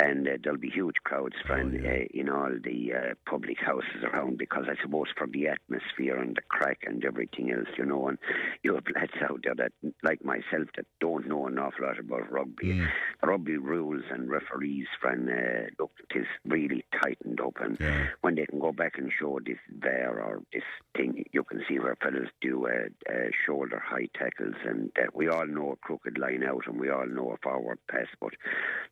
And 0.00 0.28
uh, 0.28 0.32
there'll 0.42 0.58
be 0.60 0.70
huge 0.70 0.94
crowds, 1.02 1.34
friend, 1.44 1.74
yeah. 1.82 1.90
uh, 1.90 2.04
in 2.14 2.28
all 2.28 2.50
the 2.62 2.92
uh, 2.94 3.14
public 3.28 3.58
houses 3.58 4.04
around 4.04 4.38
because 4.38 4.66
I 4.68 4.80
suppose 4.80 5.08
for 5.16 5.26
the 5.26 5.48
atmosphere 5.48 6.16
and 6.16 6.36
the 6.36 6.42
crack 6.48 6.78
and 6.86 7.04
everything 7.04 7.50
else, 7.50 7.66
you 7.76 7.84
know, 7.84 8.06
and 8.08 8.18
you 8.62 8.74
have 8.74 8.84
lads 8.94 9.10
out 9.28 9.40
there 9.42 9.56
that, 9.56 9.72
like 10.04 10.24
myself, 10.24 10.68
that 10.76 10.86
don't 11.00 11.26
know 11.26 11.46
an 11.48 11.58
awful 11.58 11.84
lot 11.84 11.98
about 11.98 12.30
rugby. 12.30 12.80
The 13.20 13.26
rugby 13.26 13.56
rules 13.56 14.04
and 14.12 14.30
referees, 14.30 14.86
friend, 15.00 15.28
uh, 15.28 15.66
look, 15.80 15.90
it 16.10 16.20
is 16.20 16.26
really 16.44 16.84
tightened 17.02 17.40
up. 17.40 17.56
And 17.60 17.76
Yeah. 17.80 18.06
when 18.20 18.36
they 18.36 18.46
can 18.46 18.60
go 18.60 18.70
back 18.72 18.98
and 18.98 19.10
show 19.18 19.40
this 19.44 19.58
there 19.68 20.22
or 20.22 20.42
this 20.52 20.62
thing, 20.96 21.24
you 21.32 21.42
can 21.42 21.64
see 21.68 21.80
where 21.80 21.96
fellas 21.96 22.28
do 22.40 22.68
uh, 22.68 22.88
uh, 23.12 23.30
shoulder 23.44 23.82
high 23.84 24.08
tackles. 24.14 24.54
And 24.64 24.92
uh, 24.96 25.06
we 25.12 25.28
all 25.28 25.46
know 25.46 25.72
a 25.72 25.76
crooked 25.76 26.18
line 26.18 26.44
out 26.44 26.66
and 26.68 26.78
we 26.78 26.88
all 26.88 27.06
know 27.06 27.32
a 27.32 27.36
forward 27.38 27.78
pass, 27.90 28.06
but 28.20 28.34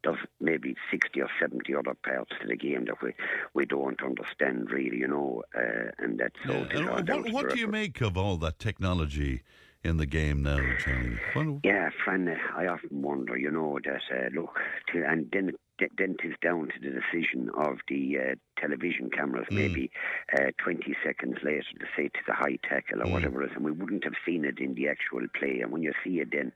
there's 0.03 0.19
maybe 0.41 0.75
60 1.03 1.21
or 1.21 1.29
70 1.41 1.75
other 1.75 1.95
parts 1.95 2.31
to 2.41 2.47
the 2.49 2.57
game 2.57 2.87
that 2.87 3.03
we, 3.03 3.13
we 3.55 3.67
don't 3.67 4.01
understand 4.03 4.71
really, 4.71 4.97
you 4.99 5.09
know, 5.09 5.43
uh, 5.55 5.91
and 5.99 6.19
that's 6.19 6.35
so. 6.47 6.53
Yeah, 6.53 6.97
and 6.99 7.09
what 7.09 7.33
what 7.33 7.51
do 7.51 7.59
you 7.59 7.67
make 7.69 8.01
of 8.01 8.17
all 8.17 8.37
that 8.39 8.59
technology 8.59 9.43
in 9.85 9.99
the 9.99 10.07
game 10.07 10.43
now, 10.43 10.59
Johnny? 10.85 11.17
What- 11.35 11.61
Yeah, 11.65 11.91
friend, 12.05 12.29
I 12.57 12.67
often 12.67 13.03
wonder, 13.03 13.37
you 13.37 13.51
know, 13.51 13.79
that 13.85 14.03
uh, 14.11 14.29
look, 14.41 14.59
to, 14.93 15.05
and 15.07 15.29
then 15.33 15.53
then 15.99 16.17
it 16.19 16.27
is 16.27 16.35
down 16.43 16.69
to 16.69 16.81
the 16.81 16.91
decision 17.01 17.51
of 17.57 17.79
the 17.89 18.19
uh, 18.19 18.35
television 18.57 19.11
cameras, 19.11 19.47
maybe 19.51 19.91
uh, 20.37 20.51
20 20.63 20.97
seconds 21.05 21.37
later 21.43 21.63
to 21.79 21.87
say 21.97 22.09
to 22.09 22.21
the 22.27 22.33
high 22.35 22.59
tackle 22.69 23.03
or 23.03 23.11
whatever 23.11 23.43
it 23.43 23.51
is, 23.51 23.57
and 23.57 23.65
we 23.65 23.73
wouldn't 23.73 24.05
have 24.05 24.15
seen 24.25 24.45
it 24.45 24.59
in 24.59 24.75
the 24.75 24.89
actual 24.89 25.27
play. 25.39 25.61
And 25.61 25.73
when 25.73 25.83
you 25.83 25.93
see 26.05 26.21
it, 26.21 26.29
then 26.33 26.53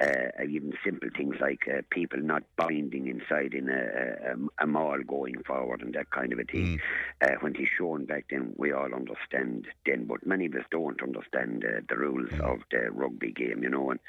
uh, 0.00 0.44
even 0.44 0.72
simple 0.84 1.08
things 1.16 1.36
like 1.40 1.60
uh, 1.68 1.82
people 1.90 2.20
not 2.20 2.42
binding 2.56 3.06
inside 3.08 3.54
in 3.54 3.68
a, 3.68 4.32
a, 4.32 4.64
a 4.64 4.66
mall 4.66 4.98
going 5.06 5.42
forward 5.42 5.82
and 5.82 5.94
that 5.94 6.10
kind 6.10 6.32
of 6.32 6.38
a 6.38 6.44
thing, 6.44 6.80
uh, 7.22 7.34
when 7.40 7.54
he's 7.54 7.68
shown 7.76 8.04
back, 8.04 8.26
then 8.30 8.54
we 8.56 8.72
all 8.72 8.94
understand 8.94 9.66
then. 9.86 10.04
But 10.04 10.26
many 10.26 10.46
of 10.46 10.54
us 10.54 10.64
don't 10.70 11.02
understand 11.02 11.64
uh, 11.64 11.80
the 11.88 11.96
rules 11.96 12.32
of 12.40 12.58
the 12.70 12.90
rugby 12.90 13.32
game, 13.32 13.62
you 13.62 13.70
know. 13.70 13.90
And 13.90 14.00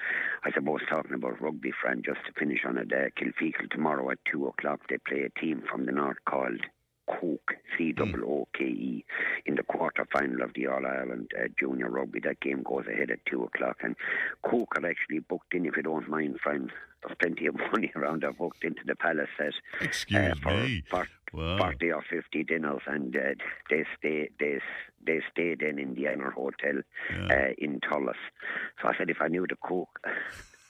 I 0.44 0.52
suppose 0.52 0.82
talking 0.90 1.14
about 1.14 1.42
rugby, 1.42 1.72
friend, 1.72 2.04
just 2.06 2.26
to 2.26 2.40
finish 2.40 2.62
on 2.66 2.78
it, 2.78 2.92
uh, 2.92 3.10
Kilfeacle 3.20 3.70
tomorrow 3.70 4.10
at 4.12 4.20
two 4.30 4.48
o'clock 4.48 4.82
they 4.90 4.98
play 4.98 5.24
a 5.24 5.40
team 5.40 5.64
from 5.70 5.86
the 5.86 5.92
north 5.92 6.18
called 6.26 6.62
Cooke, 7.08 7.56
C 7.78 7.94
O 8.00 8.04
O 8.04 8.48
K 8.58 8.66
E, 8.66 9.06
in 9.46 9.56
the 9.56 9.64
quarter 9.64 10.08
final 10.12 10.42
of 10.44 10.54
the 10.56 10.68
All 10.68 10.86
Ireland 10.86 11.32
uh, 11.38 11.48
Junior 11.60 11.90
Rugby. 11.90 12.20
That 12.22 12.40
game 12.40 12.64
goes 12.64 12.86
ahead 12.88 13.12
at 13.12 13.26
two 13.26 13.44
o'clock, 13.44 13.78
and 13.84 13.96
Cooke 14.44 14.74
are 14.78 14.86
actually 14.88 15.20
booked 15.20 15.54
in. 15.54 15.66
If 15.66 15.78
you 15.78 15.84
don't 15.84 16.10
mind, 16.10 16.40
friend, 16.42 16.72
there's 17.04 17.18
plenty 17.20 17.48
of 17.48 17.56
money 17.72 17.92
around. 17.96 18.24
They're 18.24 18.34
booked 18.34 18.64
into 18.64 18.82
the 18.86 18.96
Palace 18.96 19.30
set 19.38 19.54
Excuse 19.82 20.32
uh, 20.32 20.36
for, 20.42 20.54
me. 20.56 20.84
for 20.90 21.08
Wow. 21.34 21.58
40 21.58 21.92
or 21.92 22.04
50 22.08 22.44
dinners, 22.44 22.82
and 22.86 23.16
uh, 23.16 23.20
they 23.68 23.86
stay 23.98 24.30
they 24.40 24.60
they 25.04 25.20
stay 25.32 25.56
then 25.56 25.80
in 25.80 25.96
the 25.96 26.06
Anner 26.06 26.30
Hotel 26.30 26.82
uh, 27.12 27.54
in 27.58 27.80
Thurles. 27.80 28.14
So 28.80 28.88
I 28.88 28.96
said, 28.96 29.10
if 29.10 29.18
I 29.20 29.30
knew 29.30 29.48
the 29.50 29.56
cook. 29.60 30.00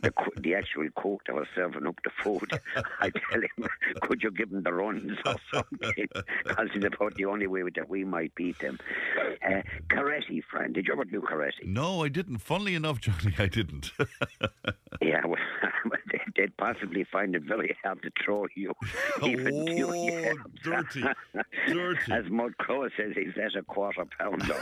The, 0.04 0.12
the 0.42 0.54
actual 0.56 0.88
cook 0.96 1.22
that 1.28 1.34
was 1.36 1.48
serving 1.56 1.88
up 1.88 1.96
the 2.04 2.12
food, 2.24 2.52
I 3.00 3.10
tell 3.10 3.42
him, 3.42 3.68
could 4.02 4.22
you 4.22 4.32
give 4.32 4.52
him 4.52 4.62
the 4.64 4.74
runs 4.74 5.18
or 5.26 5.36
something? 5.54 6.08
Because 6.44 6.70
it's 6.76 6.86
about 6.96 7.16
the 7.16 7.26
only 7.26 7.48
way 7.48 7.64
that 7.76 7.90
we 7.90 8.04
might 8.04 8.36
beat 8.36 8.60
them. 8.60 8.78
Uh, 9.46 9.62
karate, 9.88 10.44
friend, 10.52 10.74
did 10.74 10.88
you 10.88 10.94
ever 10.94 11.06
do 11.06 11.22
karate? 11.22 11.66
No, 11.66 12.04
I 12.04 12.10
didn't. 12.10 12.40
Funnily 12.40 12.76
enough, 12.76 13.00
Johnny, 13.00 13.34
I 13.40 13.48
didn't. 13.48 13.92
Yeah, 15.02 15.26
well, 15.26 15.40
they- 16.12 16.22
they'd 16.38 16.56
possibly 16.56 17.04
find 17.04 17.36
it 17.36 17.42
very 17.44 17.76
hard 17.84 18.02
to 18.04 18.12
throw 18.24 18.46
you. 18.56 18.74
even 19.24 19.66
to 19.66 19.82
oh, 19.88 19.94
your 19.94 20.36
dirty, 20.64 21.04
dirty. 21.68 22.12
As 22.12 22.30
Mud 22.30 22.56
Crow 22.58 22.88
says, 22.96 23.14
he's 23.16 23.34
at 23.44 23.56
a 23.56 23.64
quarter 23.64 24.06
pounder. 24.18 24.56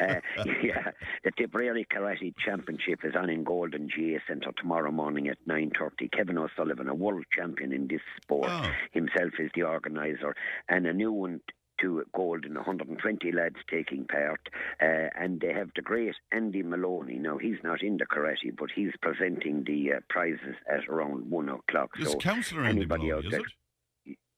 Uh, 0.00 0.20
yeah, 0.62 0.90
the 1.24 1.30
Tipperary 1.36 1.86
Karate 1.92 2.34
Championship 2.44 3.00
is 3.04 3.14
on 3.14 3.30
in 3.30 3.44
Golden 3.44 3.88
GA 3.88 4.20
Centre 4.26 4.52
tomorrow 4.56 4.90
morning 4.90 5.28
at 5.28 5.38
9.30. 5.48 6.10
Kevin 6.12 6.38
O'Sullivan, 6.38 6.88
a 6.88 6.94
world 6.94 7.24
champion 7.36 7.72
in 7.72 7.86
this 7.88 8.00
sport, 8.22 8.48
Oh. 8.50 8.70
himself 8.92 9.32
is 9.38 9.50
the 9.54 9.62
organiser, 9.62 10.34
and 10.68 10.86
a 10.86 10.92
new 10.92 11.12
one 11.12 11.40
to 11.80 12.04
Golden, 12.14 12.54
120 12.56 13.32
lads 13.32 13.56
taking 13.70 14.04
part, 14.04 14.40
uh, 14.82 15.08
and 15.18 15.40
they 15.40 15.52
have 15.52 15.70
the 15.74 15.82
great 15.82 16.14
Andy 16.30 16.62
Maloney. 16.62 17.18
Now, 17.18 17.38
he's 17.38 17.56
not 17.64 17.82
in 17.82 17.96
the 17.96 18.04
karate, 18.04 18.54
but 18.56 18.68
he's 18.74 18.92
presenting 19.00 19.64
the 19.64 19.94
uh, 19.94 20.00
prizes 20.10 20.56
at 20.70 20.86
around 20.88 21.30
one 21.30 21.48
o'clock. 21.48 21.90
Is 21.98 22.10
so 22.10 22.18
Councillor 22.18 22.64
Andy 22.64 22.84
Maloney, 22.84 23.26
is 23.26 23.32
it? 23.32 23.42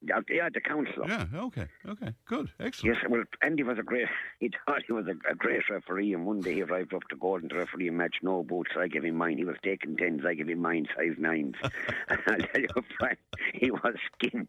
Yeah, 0.04 0.21
yeah, 0.28 0.49
the 0.52 0.61
council. 0.61 1.04
Yeah, 1.06 1.26
okay, 1.35 1.66
okay, 1.88 2.12
good, 2.26 2.50
excellent. 2.59 2.97
Yes, 2.97 3.04
well, 3.09 3.23
Andy 3.42 3.62
was 3.62 3.78
a 3.78 3.82
great. 3.82 4.09
He 4.40 4.50
thought 4.66 4.82
he 4.85 4.92
was 4.92 5.06
a, 5.06 5.30
a 5.30 5.37
great 5.37 5.62
referee, 5.71 6.12
and 6.14 6.26
one 6.26 6.40
day 6.40 6.54
he 6.54 6.62
arrived 6.62 6.92
up 6.92 7.06
to 7.11 7.16
Golden 7.16 7.49
to 7.50 7.54
referee 7.54 7.87
a 7.87 7.92
match. 7.92 8.16
No 8.23 8.42
boots, 8.42 8.73
I 8.76 8.88
gave 8.88 9.04
him 9.04 9.14
mine. 9.14 9.38
He 9.38 9.44
was 9.44 9.56
taking 9.62 9.97
tens, 9.97 10.23
I 10.26 10.35
gave 10.35 10.49
him 10.49 10.59
mine, 10.59 10.88
size 10.97 11.14
nines. 11.16 11.54
and 11.62 11.73
I'll 12.26 12.38
tell 12.38 12.61
you, 12.61 12.68
Frank, 12.99 13.18
he 13.54 13.71
was 13.71 13.94
skint 14.21 14.49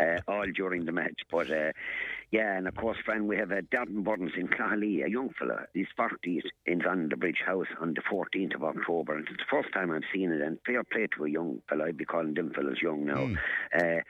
uh, 0.00 0.20
all 0.26 0.46
during 0.46 0.86
the 0.86 0.92
match. 0.92 1.20
But 1.30 1.50
uh, 1.50 1.72
yeah, 2.30 2.56
and 2.56 2.66
of 2.66 2.74
course, 2.74 2.96
Fran, 3.04 3.26
we 3.26 3.36
have 3.36 3.52
uh, 3.52 3.60
Darren 3.72 4.02
Burns 4.02 4.32
in 4.36 4.48
Cahally, 4.48 5.04
a 5.04 5.10
young 5.10 5.30
fella. 5.38 5.66
He's 5.74 5.86
40, 5.96 6.42
is 6.66 6.80
on 6.88 7.08
the 7.10 7.16
Bridge 7.16 7.42
House 7.44 7.66
on 7.80 7.94
the 7.94 8.00
14th 8.00 8.54
of 8.54 8.64
October. 8.64 9.16
And 9.16 9.28
it's 9.28 9.36
the 9.36 9.44
first 9.50 9.72
time 9.74 9.90
I've 9.90 10.02
seen 10.12 10.32
it, 10.32 10.40
and 10.40 10.58
fair 10.64 10.82
play 10.84 11.06
to 11.16 11.24
a 11.26 11.30
young 11.30 11.60
fella. 11.68 11.84
I'd 11.86 11.96
be 11.96 12.04
calling 12.04 12.34
them 12.34 12.50
fellas 12.54 12.80
young 12.82 13.04
now. 13.04 13.30
Uh, 13.78 14.00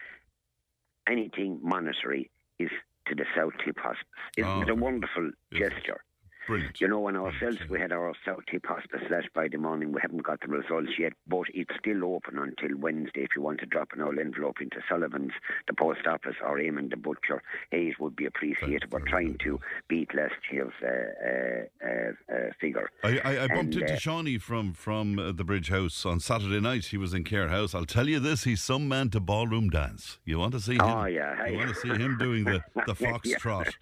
anything 1.08 1.58
monetary 1.62 2.30
is 2.58 2.70
to 3.08 3.14
the 3.14 3.24
South 3.36 3.52
Tip 3.64 3.76
Hospice. 3.78 4.06
Isn't 4.36 4.50
Oh, 4.50 4.62
it 4.62 4.70
a 4.70 4.74
wonderful 4.74 5.30
gesture? 5.52 6.00
Brilliant. 6.46 6.80
You 6.80 6.88
know, 6.88 7.08
and 7.08 7.16
ourselves, 7.16 7.58
we 7.68 7.80
had 7.80 7.92
our 7.92 8.12
South 8.24 8.40
Tip 8.50 8.66
Hospice 8.66 9.02
last 9.10 9.28
Friday 9.32 9.56
morning. 9.56 9.92
We 9.92 10.00
haven't 10.00 10.22
got 10.22 10.40
the 10.40 10.48
results 10.48 10.92
yet, 10.98 11.14
but 11.26 11.44
it's 11.54 11.70
still 11.78 12.04
open 12.04 12.38
until 12.38 12.76
Wednesday. 12.78 13.22
If 13.22 13.30
you 13.36 13.42
want 13.42 13.60
to 13.60 13.66
drop 13.66 13.92
an 13.92 14.02
old 14.02 14.18
envelope 14.18 14.60
into 14.60 14.76
Sullivan's, 14.88 15.32
the 15.66 15.74
post 15.74 16.06
office, 16.06 16.36
or 16.44 16.58
Eamon 16.58 16.90
the 16.90 16.96
Butcher, 16.96 17.42
it 17.70 17.98
would 17.98 18.16
be 18.16 18.26
appreciated. 18.26 18.90
We're 18.92 19.00
trying 19.00 19.38
to 19.44 19.58
beat 19.88 20.14
last 20.14 20.34
year's 20.52 20.72
uh, 20.82 20.86
uh, 20.86 21.88
uh, 21.88 22.34
uh, 22.34 22.50
figure. 22.60 22.90
I, 23.02 23.18
I, 23.24 23.44
I 23.44 23.48
bumped 23.48 23.74
And, 23.74 23.82
into 23.82 23.94
uh, 23.94 23.98
Shawnee 23.98 24.38
from 24.38 24.74
from 24.74 25.18
uh, 25.18 25.32
the 25.32 25.44
Bridge 25.44 25.70
House 25.70 26.04
on 26.04 26.20
Saturday 26.20 26.60
night. 26.60 26.86
He 26.86 26.96
was 26.96 27.14
in 27.14 27.24
Care 27.24 27.48
House. 27.48 27.74
I'll 27.74 27.86
tell 27.86 28.08
you 28.08 28.20
this: 28.20 28.44
he's 28.44 28.62
some 28.62 28.88
man 28.88 29.10
to 29.10 29.20
ballroom 29.20 29.70
dance. 29.70 30.18
You 30.24 30.38
want 30.38 30.52
to 30.52 30.60
see 30.60 30.74
him? 30.74 30.82
Oh, 30.82 31.06
yeah. 31.06 31.46
You 31.46 31.58
want 31.58 31.70
to 31.70 31.80
see 31.80 31.88
him 31.88 32.18
doing 32.18 32.44
the 32.44 32.62
the 32.86 32.94
foxtrot? 32.94 33.72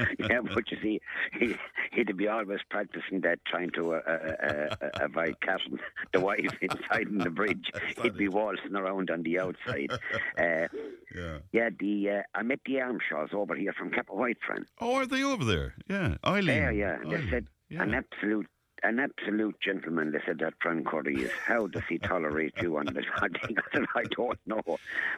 yeah, 0.18 0.40
but 0.54 0.70
you 0.70 0.78
see, 0.82 1.00
he, 1.38 1.54
he'd 1.92 2.16
be 2.16 2.28
always 2.28 2.60
practicing 2.70 3.20
that, 3.22 3.38
trying 3.46 3.70
to 3.72 3.94
uh, 3.94 4.00
uh, 4.06 4.46
uh, 4.80 4.88
avoid 5.00 5.36
catching 5.40 5.78
the 6.12 6.20
wife 6.20 6.54
inside 6.60 7.08
in 7.08 7.18
the 7.18 7.30
bridge. 7.30 7.70
He'd 8.02 8.16
be 8.16 8.28
waltzing 8.28 8.74
around 8.76 9.10
on 9.10 9.22
the 9.22 9.38
outside. 9.40 9.90
Uh, 10.38 10.66
Yeah. 11.14 11.38
yeah, 11.52 11.68
the 11.78 12.10
uh, 12.10 12.22
I 12.34 12.42
met 12.42 12.60
the 12.64 12.76
Armshaws 12.76 13.34
over 13.34 13.54
here 13.54 13.72
from 13.74 13.90
Cappawhite, 13.90 14.38
friend. 14.46 14.64
Oh, 14.80 14.94
are 14.94 15.06
they 15.06 15.22
over 15.22 15.44
there? 15.44 15.74
Yeah, 15.88 16.16
Eileen. 16.24 16.56
Yeah, 16.56 16.70
yeah. 16.70 16.96
They 17.04 17.16
Eileen. 17.16 17.30
said 17.30 17.46
Yeah. 17.68 17.82
an 17.82 17.94
absolute. 17.94 18.46
An 18.84 18.98
absolute 18.98 19.54
gentleman, 19.60 20.10
they 20.10 20.18
said 20.26 20.38
that 20.40 20.54
Fran 20.60 20.82
Curry 20.84 21.14
is. 21.14 21.30
How 21.46 21.68
does 21.68 21.84
he 21.88 21.98
tolerate 21.98 22.52
you 22.60 22.76
on 22.78 22.86
this? 22.86 23.04
I 23.14 23.28
think 23.46 23.60
I 23.94 24.02
don't 24.16 24.40
know. 24.44 24.60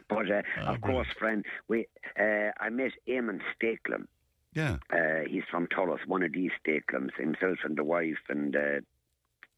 But 0.06 0.30
uh, 0.30 0.42
of 0.66 0.82
course, 0.82 1.08
friend, 1.18 1.46
we 1.66 1.86
uh, 2.20 2.50
I 2.60 2.68
met 2.68 2.92
Eamon 3.08 3.40
Stakelum. 3.54 4.04
Yeah. 4.54 4.76
Uh, 4.92 5.28
he's 5.28 5.42
from 5.50 5.66
Thurles, 5.66 6.06
one 6.06 6.22
of 6.22 6.32
these 6.32 6.50
Stakelums, 6.64 7.14
himself 7.18 7.58
and 7.64 7.76
the 7.76 7.84
wife 7.84 8.18
and 8.28 8.54
uh, 8.54 8.80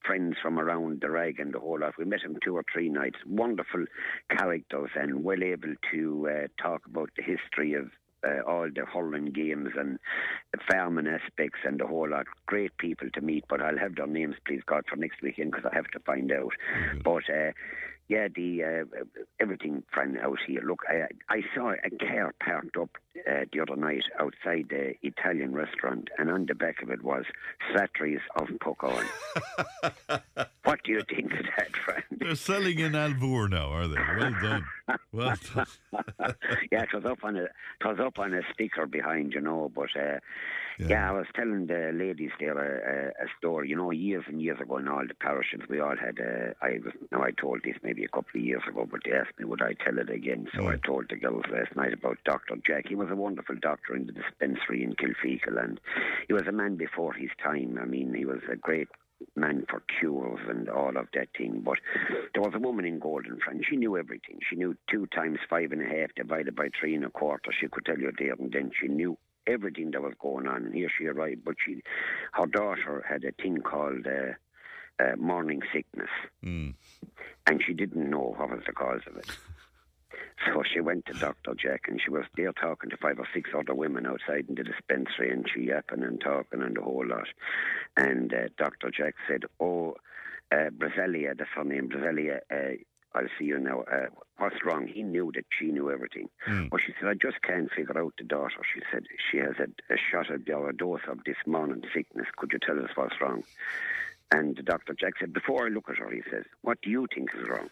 friends 0.04 0.36
from 0.40 0.58
around 0.58 1.00
the 1.00 1.10
rag 1.10 1.40
and 1.40 1.52
the 1.52 1.58
whole 1.58 1.80
lot. 1.80 1.98
We 1.98 2.04
met 2.04 2.22
him 2.22 2.38
two 2.42 2.56
or 2.56 2.64
three 2.72 2.88
nights. 2.88 3.18
Wonderful 3.26 3.84
characters 4.30 4.90
and 4.94 5.24
well 5.24 5.42
able 5.42 5.74
to 5.92 6.28
uh, 6.30 6.62
talk 6.62 6.86
about 6.86 7.10
the 7.16 7.22
history 7.22 7.74
of 7.74 7.90
uh, 8.26 8.40
all 8.46 8.68
the 8.74 8.84
hurling 8.86 9.26
games 9.26 9.70
and 9.78 9.98
the 10.52 10.58
farming 10.70 11.06
aspects 11.06 11.60
and 11.64 11.78
the 11.78 11.86
whole 11.86 12.08
lot. 12.08 12.26
Great 12.46 12.76
people 12.78 13.08
to 13.12 13.20
meet, 13.20 13.44
but 13.48 13.60
I'll 13.60 13.78
have 13.78 13.96
their 13.96 14.06
names, 14.06 14.36
please 14.46 14.62
God, 14.66 14.84
for 14.88 14.96
next 14.96 15.22
weekend 15.22 15.52
because 15.52 15.68
I 15.70 15.74
have 15.74 15.88
to 15.88 16.00
find 16.00 16.32
out. 16.32 16.52
But 17.04 17.24
uh, 17.28 17.52
yeah, 18.08 18.28
the 18.34 18.62
uh, 18.62 19.04
everything 19.40 19.82
friend 19.92 20.18
out 20.18 20.38
here. 20.46 20.60
Look, 20.62 20.82
I, 20.88 21.06
I 21.28 21.42
saw 21.54 21.72
a 21.72 21.90
car 21.90 22.34
parked 22.40 22.76
up 22.76 22.90
uh, 23.28 23.44
the 23.52 23.60
other 23.60 23.76
night 23.76 24.04
outside 24.20 24.66
the 24.70 24.94
Italian 25.02 25.52
restaurant, 25.52 26.08
and 26.18 26.30
on 26.30 26.46
the 26.46 26.54
back 26.54 26.82
of 26.82 26.90
it 26.90 27.02
was 27.02 27.24
Slattery's 27.70 28.20
of 28.36 28.48
Puckane. 28.60 29.08
what 30.64 30.82
do 30.84 30.92
you 30.92 31.02
think 31.08 31.32
of 31.32 31.46
that, 31.56 31.76
friend? 31.76 32.04
They're 32.12 32.36
selling 32.36 32.78
in 32.78 32.92
Alvor 32.92 33.50
now, 33.50 33.70
are 33.70 33.88
they? 33.88 33.96
Well 33.96 34.34
done. 34.40 34.64
Well 35.12 35.34
yeah, 36.70 36.82
it 36.82 36.92
was 36.92 37.04
up 37.04 37.24
on 37.24 37.36
a 37.36 37.44
it 37.44 37.84
was 37.84 37.98
up 38.00 38.18
on 38.18 38.34
a 38.34 38.42
sticker 38.52 38.86
behind, 38.86 39.32
you 39.32 39.40
know. 39.40 39.70
But 39.74 39.90
uh, 39.96 40.20
yeah. 40.78 40.88
yeah. 40.88 41.08
I 41.10 41.12
was 41.12 41.26
telling 41.34 41.66
the 41.66 41.90
ladies 41.94 42.30
there 42.38 42.56
a, 42.56 43.22
a, 43.22 43.24
a, 43.24 43.28
story. 43.38 43.68
You 43.68 43.76
know, 43.76 43.90
years 43.90 44.24
and 44.28 44.40
years 44.40 44.60
ago 44.60 44.76
in 44.78 44.88
all 44.88 45.06
the 45.06 45.14
parishes, 45.14 45.62
we 45.68 45.80
all 45.80 45.96
had. 45.96 46.18
Uh, 46.20 46.52
I 46.62 46.78
was 46.84 46.92
now 47.10 47.22
I 47.22 47.30
told 47.30 47.62
this 47.64 47.76
maybe 47.82 48.04
a 48.04 48.08
couple 48.08 48.38
of 48.38 48.44
years 48.44 48.62
ago, 48.68 48.86
but 48.90 49.00
they 49.04 49.12
asked 49.12 49.38
me 49.38 49.44
would 49.44 49.62
I 49.62 49.74
tell 49.84 49.98
it 49.98 50.10
again. 50.10 50.48
So 50.54 50.68
I 50.68 50.76
told 50.76 51.06
the 51.08 51.16
girls 51.16 51.44
last 51.50 51.74
night 51.76 51.92
about 51.92 52.18
Doctor 52.24 52.56
Jack. 52.66 52.88
He 52.88 52.94
was 52.94 53.10
a 53.10 53.16
wonderful 53.16 53.56
doctor 53.60 53.96
in 53.96 54.06
the 54.06 54.12
dispensary 54.12 54.84
in 54.84 54.94
Kilfeacle, 54.94 55.62
and 55.62 55.80
he 56.28 56.32
was 56.32 56.46
a 56.46 56.52
man 56.52 56.76
before 56.76 57.12
his 57.12 57.30
time. 57.42 57.78
I 57.80 57.86
mean, 57.86 58.14
he 58.14 58.24
was 58.24 58.40
a 58.50 58.56
great 58.56 58.88
man 59.34 59.64
for 59.68 59.82
cures 59.98 60.40
and 60.48 60.68
all 60.68 60.96
of 60.96 61.08
that 61.14 61.28
thing. 61.36 61.62
But 61.64 61.78
there 62.32 62.42
was 62.42 62.52
a 62.54 62.58
woman 62.58 62.84
in 62.84 63.00
Goldenfront. 63.00 63.64
She 63.68 63.76
knew 63.76 63.96
everything. 63.96 64.40
She 64.48 64.56
knew 64.56 64.76
two 64.90 65.06
times 65.06 65.38
five 65.48 65.72
and 65.72 65.82
a 65.82 65.86
half 65.86 66.14
divided 66.14 66.54
by 66.54 66.68
three 66.78 66.94
and 66.94 67.04
a 67.04 67.10
quarter. 67.10 67.50
She 67.58 67.68
could 67.68 67.84
tell 67.84 67.98
you 67.98 68.12
there 68.18 68.34
and 68.34 68.52
then. 68.52 68.70
She 68.80 68.88
knew 68.88 69.16
everything 69.46 69.92
that 69.92 70.02
was 70.02 70.14
going 70.20 70.46
on. 70.46 70.66
And 70.66 70.74
here 70.74 70.90
she 70.98 71.06
arrived. 71.06 71.44
But 71.44 71.54
she, 71.64 71.82
her 72.32 72.46
daughter 72.46 73.04
had 73.08 73.24
a 73.24 73.32
thing 73.42 73.62
called 73.62 74.06
uh, 74.06 74.32
uh, 75.02 75.16
morning 75.16 75.60
sickness, 75.72 76.08
mm. 76.44 76.74
and 77.46 77.62
she 77.64 77.74
didn't 77.74 78.08
know 78.08 78.34
what 78.36 78.50
was 78.50 78.60
the 78.66 78.72
cause 78.72 79.02
of 79.06 79.16
it. 79.16 79.26
So 80.44 80.62
she 80.62 80.80
went 80.80 81.06
to 81.06 81.14
Dr. 81.14 81.54
Jack 81.54 81.86
and 81.88 82.00
she 82.02 82.10
was 82.10 82.24
there 82.36 82.52
talking 82.52 82.90
to 82.90 82.96
five 82.96 83.18
or 83.18 83.28
six 83.34 83.50
other 83.56 83.74
women 83.74 84.06
outside 84.06 84.46
in 84.48 84.54
the 84.54 84.64
dispensary 84.64 85.30
and 85.30 85.46
she 85.52 85.62
yapping 85.62 86.02
and 86.02 86.20
talking 86.20 86.62
and 86.62 86.76
the 86.76 86.82
whole 86.82 87.06
lot. 87.06 87.28
And 87.96 88.32
uh, 88.32 88.48
Dr. 88.58 88.90
Jack 88.90 89.14
said, 89.28 89.44
Oh, 89.60 89.96
uh, 90.52 90.70
Brazelia, 90.70 91.36
that's 91.36 91.50
her 91.54 91.64
name, 91.64 91.88
Brazelia, 91.88 92.40
uh, 92.50 92.76
I'll 93.16 93.28
see 93.38 93.46
you 93.46 93.58
now. 93.58 93.80
Uh, 93.90 94.08
what's 94.36 94.62
wrong? 94.64 94.86
He 94.86 95.02
knew 95.02 95.32
that 95.34 95.46
she 95.58 95.66
knew 95.66 95.90
everything. 95.90 96.28
Mm. 96.46 96.68
But 96.68 96.80
she 96.86 96.92
said, 97.00 97.08
I 97.08 97.14
just 97.14 97.40
can't 97.42 97.70
figure 97.72 97.98
out 97.98 98.12
the 98.18 98.24
daughter. 98.24 98.60
She 98.74 98.82
said, 98.92 99.04
she 99.30 99.38
has 99.38 99.54
a, 99.58 99.68
a 99.92 99.96
shot 99.96 100.30
of 100.30 100.44
the, 100.44 100.52
or 100.52 100.68
a 100.68 100.76
dose 100.76 101.00
of 101.08 101.24
this 101.24 101.36
morning 101.46 101.82
sickness. 101.94 102.26
Could 102.36 102.52
you 102.52 102.58
tell 102.58 102.78
us 102.78 102.90
what's 102.94 103.18
wrong? 103.20 103.42
And 104.30 104.56
Dr. 104.64 104.94
Jack 104.94 105.14
said, 105.18 105.32
before 105.32 105.66
I 105.66 105.70
look 105.70 105.88
at 105.88 105.96
her, 105.96 106.10
he 106.10 106.22
says, 106.30 106.44
what 106.60 106.82
do 106.82 106.90
you 106.90 107.06
think 107.14 107.30
is 107.34 107.48
wrong? 107.48 107.70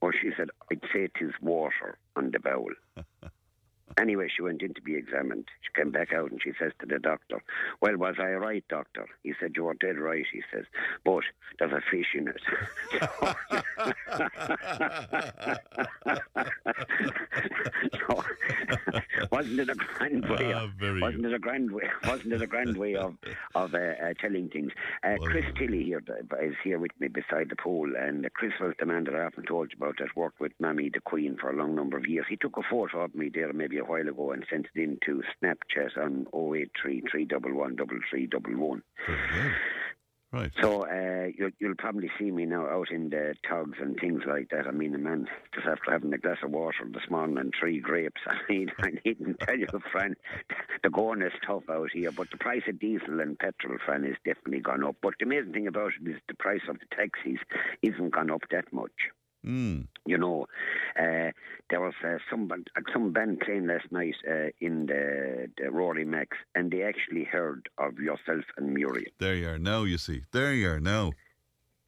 Or 0.00 0.12
she 0.12 0.30
said, 0.36 0.50
I'd 0.70 0.80
say 0.92 1.04
it 1.04 1.12
is 1.20 1.32
water 1.40 1.98
on 2.16 2.30
the 2.30 2.38
bowel. 2.38 2.70
anyway, 3.96 4.28
she 4.34 4.42
went 4.42 4.62
in 4.62 4.74
to 4.74 4.82
be 4.82 4.96
examined. 4.96 5.46
She 5.62 5.72
came 5.80 5.90
back 5.90 6.12
out 6.12 6.30
and 6.30 6.40
she 6.42 6.52
says 6.58 6.72
to 6.80 6.86
the 6.86 6.98
doctor, 6.98 7.42
Well, 7.80 7.96
was 7.96 8.16
I 8.18 8.32
right, 8.32 8.64
doctor? 8.68 9.06
He 9.22 9.32
said, 9.40 9.52
You 9.56 9.68
are 9.68 9.74
dead 9.74 9.98
right, 9.98 10.24
he 10.32 10.42
says, 10.52 10.64
but 11.04 11.22
there's 11.58 11.72
a 11.72 11.82
fish 11.90 12.14
in 12.14 12.28
it. 12.28 12.40
so, 18.08 18.24
wasn't 19.32 19.60
it 19.60 19.70
a 19.70 19.74
grand 19.74 20.28
way? 20.28 20.52
Of, 20.52 20.70
ah, 20.82 20.98
wasn't 21.00 21.26
it 21.26 21.34
a 21.34 21.38
grand 21.38 21.70
way? 21.70 21.88
Wasn't 22.06 22.32
it 22.32 22.42
a 22.42 22.46
grand 22.46 22.76
way 22.76 22.94
of 22.94 23.14
of 23.54 23.74
uh, 23.74 23.78
uh, 23.78 24.14
telling 24.20 24.48
things? 24.48 24.72
Uh, 25.04 25.14
Well, 25.18 25.30
Chris 25.30 25.44
Tilley 25.56 25.84
here 25.84 26.02
uh, 26.08 26.36
is 26.44 26.54
here 26.62 26.78
with 26.78 26.92
me 27.00 27.08
beside 27.08 27.50
the 27.50 27.56
pool, 27.56 27.92
and 27.98 28.28
Chris 28.34 28.52
was 28.60 28.74
the 28.78 28.86
man 28.86 29.04
that 29.04 29.14
I 29.14 29.24
often 29.24 29.44
told 29.44 29.72
you 29.72 29.76
about 29.76 29.96
that 29.98 30.16
worked 30.16 30.40
with 30.40 30.52
Mammy 30.60 30.90
the 30.92 31.00
Queen 31.00 31.36
for 31.40 31.50
a 31.50 31.56
long 31.56 31.74
number 31.74 31.96
of 31.96 32.06
years. 32.06 32.26
He 32.28 32.36
took 32.36 32.56
a 32.56 32.62
photo 32.68 33.02
of 33.02 33.14
me 33.14 33.30
there 33.32 33.52
maybe 33.52 33.77
a 33.78 33.84
while 33.84 34.08
ago 34.08 34.32
and 34.32 34.44
sent 34.50 34.66
it 34.74 34.80
in 34.80 34.98
to 35.06 35.22
Snapchat 35.42 35.96
on 35.96 36.26
083 36.32 37.02
311 37.10 37.76
3311. 37.76 38.82
Right. 40.30 40.52
So 40.60 40.82
uh, 40.82 41.30
you'll, 41.34 41.52
you'll 41.58 41.74
probably 41.74 42.10
see 42.18 42.30
me 42.30 42.44
now 42.44 42.68
out 42.68 42.90
in 42.90 43.08
the 43.08 43.34
togs 43.48 43.78
and 43.80 43.98
things 43.98 44.24
like 44.26 44.50
that. 44.50 44.66
I 44.66 44.72
mean, 44.72 44.92
the 44.92 44.98
man 44.98 45.26
just 45.54 45.66
after 45.66 45.90
having 45.90 46.12
a 46.12 46.18
glass 46.18 46.36
of 46.42 46.50
water 46.50 46.86
this 46.92 47.08
morning 47.08 47.38
and 47.38 47.54
three 47.58 47.80
grapes. 47.80 48.20
I 48.26 48.36
mean, 48.46 48.70
I 48.78 48.90
needn't 49.06 49.40
tell 49.40 49.58
you, 49.58 49.66
friend, 49.90 50.16
the 50.82 50.90
going 50.90 51.22
is 51.22 51.32
tough 51.46 51.62
out 51.70 51.88
here. 51.94 52.12
But 52.12 52.30
the 52.30 52.36
price 52.36 52.62
of 52.68 52.78
diesel 52.78 53.20
and 53.20 53.38
petrol, 53.38 53.78
friend, 53.86 54.04
has 54.04 54.16
definitely 54.22 54.60
gone 54.60 54.84
up. 54.84 54.96
But 55.00 55.14
the 55.18 55.24
amazing 55.24 55.54
thing 55.54 55.66
about 55.66 55.92
it 55.98 56.06
is 56.06 56.20
the 56.28 56.34
price 56.34 56.60
of 56.68 56.78
the 56.78 56.94
taxis 56.94 57.40
isn't 57.80 58.10
gone 58.10 58.30
up 58.30 58.42
that 58.50 58.70
much. 58.70 58.92
Mm. 59.46 59.86
You 60.06 60.18
know, 60.18 60.46
uh, 60.98 61.30
there 61.70 61.80
was 61.80 61.94
uh, 62.04 62.18
some 62.30 62.48
band- 62.48 62.70
uh, 62.76 62.80
some 62.92 63.12
band 63.12 63.40
playing 63.40 63.66
last 63.66 63.90
night 63.90 64.16
uh, 64.28 64.48
in 64.60 64.86
the, 64.86 65.48
the 65.56 65.70
Rory 65.70 66.04
Max, 66.04 66.36
and 66.54 66.70
they 66.70 66.82
actually 66.82 67.24
heard 67.24 67.68
of 67.78 67.98
yourself 67.98 68.44
and 68.56 68.74
Muriel. 68.74 69.10
There 69.18 69.34
you 69.34 69.48
are 69.48 69.58
now, 69.58 69.84
you 69.84 69.98
see. 69.98 70.22
There 70.32 70.52
you 70.54 70.70
are 70.70 70.80
now. 70.80 71.12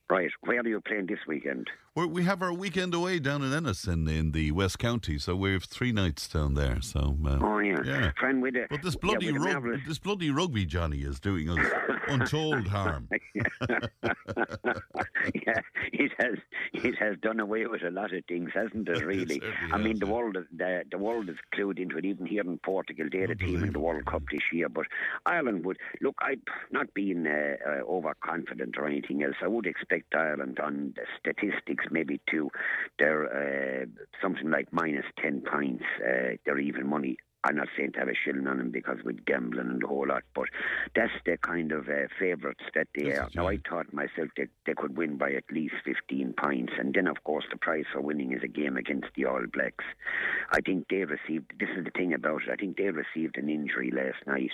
Right, 0.08 0.30
where 0.42 0.60
are 0.60 0.66
you 0.66 0.80
playing 0.80 1.06
this 1.06 1.20
weekend? 1.26 1.70
We're, 1.96 2.06
we 2.06 2.22
have 2.22 2.40
our 2.40 2.52
weekend 2.52 2.94
away 2.94 3.18
down 3.18 3.42
in 3.42 3.52
Ennis 3.52 3.84
in, 3.88 4.06
in 4.06 4.30
the 4.30 4.52
West 4.52 4.78
County, 4.78 5.18
so 5.18 5.34
we 5.34 5.52
have 5.54 5.64
three 5.64 5.90
nights 5.90 6.28
down 6.28 6.54
there. 6.54 6.80
So, 6.80 7.16
uh, 7.26 7.38
Oh 7.42 7.58
yeah, 7.58 7.82
Yeah. 7.84 8.12
friend 8.16 8.40
with 8.40 8.54
the 8.54 8.68
But 8.70 8.82
this 8.82 8.94
yeah, 8.94 8.98
bloody 9.02 9.32
with 9.32 9.42
rug, 9.42 9.64
this 9.88 9.98
bloody 9.98 10.30
rugby 10.30 10.64
Johnny 10.66 10.98
is 10.98 11.18
doing 11.18 11.50
us 11.50 11.66
untold 12.06 12.68
harm. 12.68 13.08
yeah, 13.34 13.42
it 15.92 16.12
has 16.20 16.36
it 16.72 16.94
has 16.96 17.16
done 17.22 17.40
away 17.40 17.66
with 17.66 17.82
a 17.82 17.90
lot 17.90 18.14
of 18.14 18.24
things, 18.26 18.50
hasn't 18.54 18.88
it? 18.88 19.04
Really, 19.04 19.40
certainly 19.40 19.72
I 19.72 19.76
mean 19.78 19.90
has, 19.94 20.00
the 20.00 20.06
world 20.06 20.36
is 20.36 20.44
the, 20.56 20.84
the 20.92 20.98
world 20.98 21.28
is 21.28 21.36
clued 21.56 21.80
into 21.80 21.98
it. 21.98 22.04
Even 22.04 22.24
here 22.24 22.42
in 22.42 22.58
Portugal, 22.58 23.06
they're 23.10 23.26
the 23.26 23.34
team 23.34 23.64
in 23.64 23.72
the 23.72 23.80
World 23.80 24.06
Cup 24.06 24.22
this 24.30 24.42
year. 24.52 24.68
But 24.68 24.86
Ireland 25.26 25.64
would 25.64 25.78
look. 26.00 26.14
I 26.20 26.36
not 26.70 26.94
being 26.94 27.26
uh, 27.26 27.56
uh, 27.68 27.82
overconfident 27.84 28.76
or 28.78 28.86
anything 28.86 29.24
else. 29.24 29.34
I 29.42 29.48
would 29.48 29.66
expect 29.66 30.14
Ireland 30.14 30.60
on 30.60 30.94
the 30.94 31.02
statistics 31.18 31.79
maybe 31.90 32.20
two, 32.30 32.50
they're 32.98 33.82
uh, 33.82 33.86
something 34.22 34.50
like 34.50 34.72
minus 34.72 35.06
ten 35.20 35.42
points. 35.42 35.84
Uh, 35.98 36.36
they're 36.44 36.58
even 36.58 36.86
money. 36.86 37.16
I'm 37.44 37.56
not 37.56 37.68
saying 37.76 37.92
to 37.92 38.00
have 38.00 38.08
a 38.08 38.14
shilling 38.14 38.46
on 38.46 38.58
them 38.58 38.70
because 38.70 38.98
with 39.04 39.24
gambling 39.24 39.68
and 39.68 39.82
the 39.82 39.86
whole 39.86 40.06
lot, 40.06 40.22
but 40.34 40.46
that's 40.94 41.12
the 41.24 41.36
kind 41.38 41.72
of 41.72 41.88
uh, 41.88 42.08
favourites 42.18 42.64
that 42.74 42.88
they 42.94 43.06
Yes, 43.06 43.18
are. 43.18 43.30
Now, 43.34 43.42
I 43.44 43.50
right. 43.50 43.60
thought 43.68 43.92
myself 43.92 44.28
that 44.36 44.48
they 44.66 44.74
could 44.74 44.96
win 44.96 45.16
by 45.16 45.32
at 45.32 45.44
least 45.50 45.74
15 45.84 46.34
points, 46.38 46.72
and 46.78 46.92
then, 46.94 47.06
of 47.06 47.22
course, 47.24 47.44
the 47.50 47.56
prize 47.56 47.84
for 47.92 48.00
winning 48.00 48.32
is 48.32 48.42
a 48.42 48.48
game 48.48 48.76
against 48.76 49.08
the 49.16 49.24
All 49.24 49.44
Blacks. 49.52 49.84
I 50.52 50.60
think 50.60 50.88
they 50.88 51.04
received, 51.04 51.52
this 51.58 51.70
is 51.76 51.84
the 51.84 51.90
thing 51.90 52.12
about 52.12 52.42
it, 52.42 52.50
I 52.52 52.56
think 52.56 52.76
they 52.76 52.90
received 52.90 53.38
an 53.38 53.48
injury 53.48 53.90
last 53.90 54.26
night, 54.26 54.50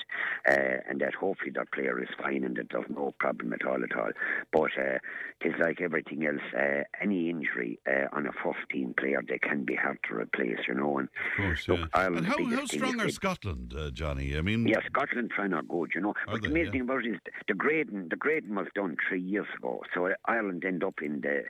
uh, 0.49 0.79
and 0.89 1.01
that 1.01 1.15
hopefully 1.15 1.51
that 1.57 1.73
player 1.73 2.01
is 2.03 2.09
fine 2.23 2.45
and 2.45 2.57
that 2.57 2.69
there's 2.71 2.89
no 2.89 3.13
problem 3.19 3.53
at 3.53 3.67
all 3.67 3.83
at 3.83 3.97
all. 3.97 4.11
But 4.53 4.71
uh, 4.79 4.99
it's 5.41 5.59
like 5.61 5.81
everything 5.81 6.27
else, 6.27 6.41
uh, 6.57 6.85
any 7.01 7.31
injury 7.31 7.79
uh, 7.87 8.07
on 8.13 8.27
a 8.27 8.33
first 8.33 8.69
team 8.71 8.95
player, 8.99 9.23
they 9.27 9.39
can 9.39 9.65
be 9.65 9.75
hard 9.75 9.99
to 10.09 10.15
replace, 10.17 10.59
you 10.69 10.75
know. 10.75 10.99
And 10.99 11.09
Of 11.09 11.37
course, 11.37 11.69
yeah. 11.69 11.85
Ireland's 11.95 12.19
And 12.19 12.27
how, 12.27 12.37
biggest 12.37 12.73
how 12.73 12.76
thing 12.81 12.91
strong 12.93 13.07
are 13.07 13.11
Scotland, 13.11 13.75
uh, 13.77 13.91
Johnny? 13.91 14.37
I 14.37 14.43
mean, 14.43 14.67
Yeah, 14.67 14.81
Scotland 14.87 15.31
trying 15.35 15.53
are 15.53 15.63
good, 15.63 15.91
you 15.95 16.01
know. 16.01 16.15
But 16.27 16.43
they? 16.43 16.49
the 16.49 16.55
amazing 16.55 16.65
Yeah. 16.67 16.71
thing 16.73 16.81
about 16.83 17.05
it 17.05 17.13
is 17.15 17.21
the 17.49 17.55
grading. 17.55 18.09
The 18.11 18.17
grading 18.17 18.55
was 18.55 18.69
done 18.75 18.97
three 19.09 19.21
years 19.21 19.47
ago, 19.57 19.83
so 19.95 20.13
Ireland 20.27 20.65
end 20.65 20.85
up 20.85 21.01
in 21.03 21.21
the 21.21 21.45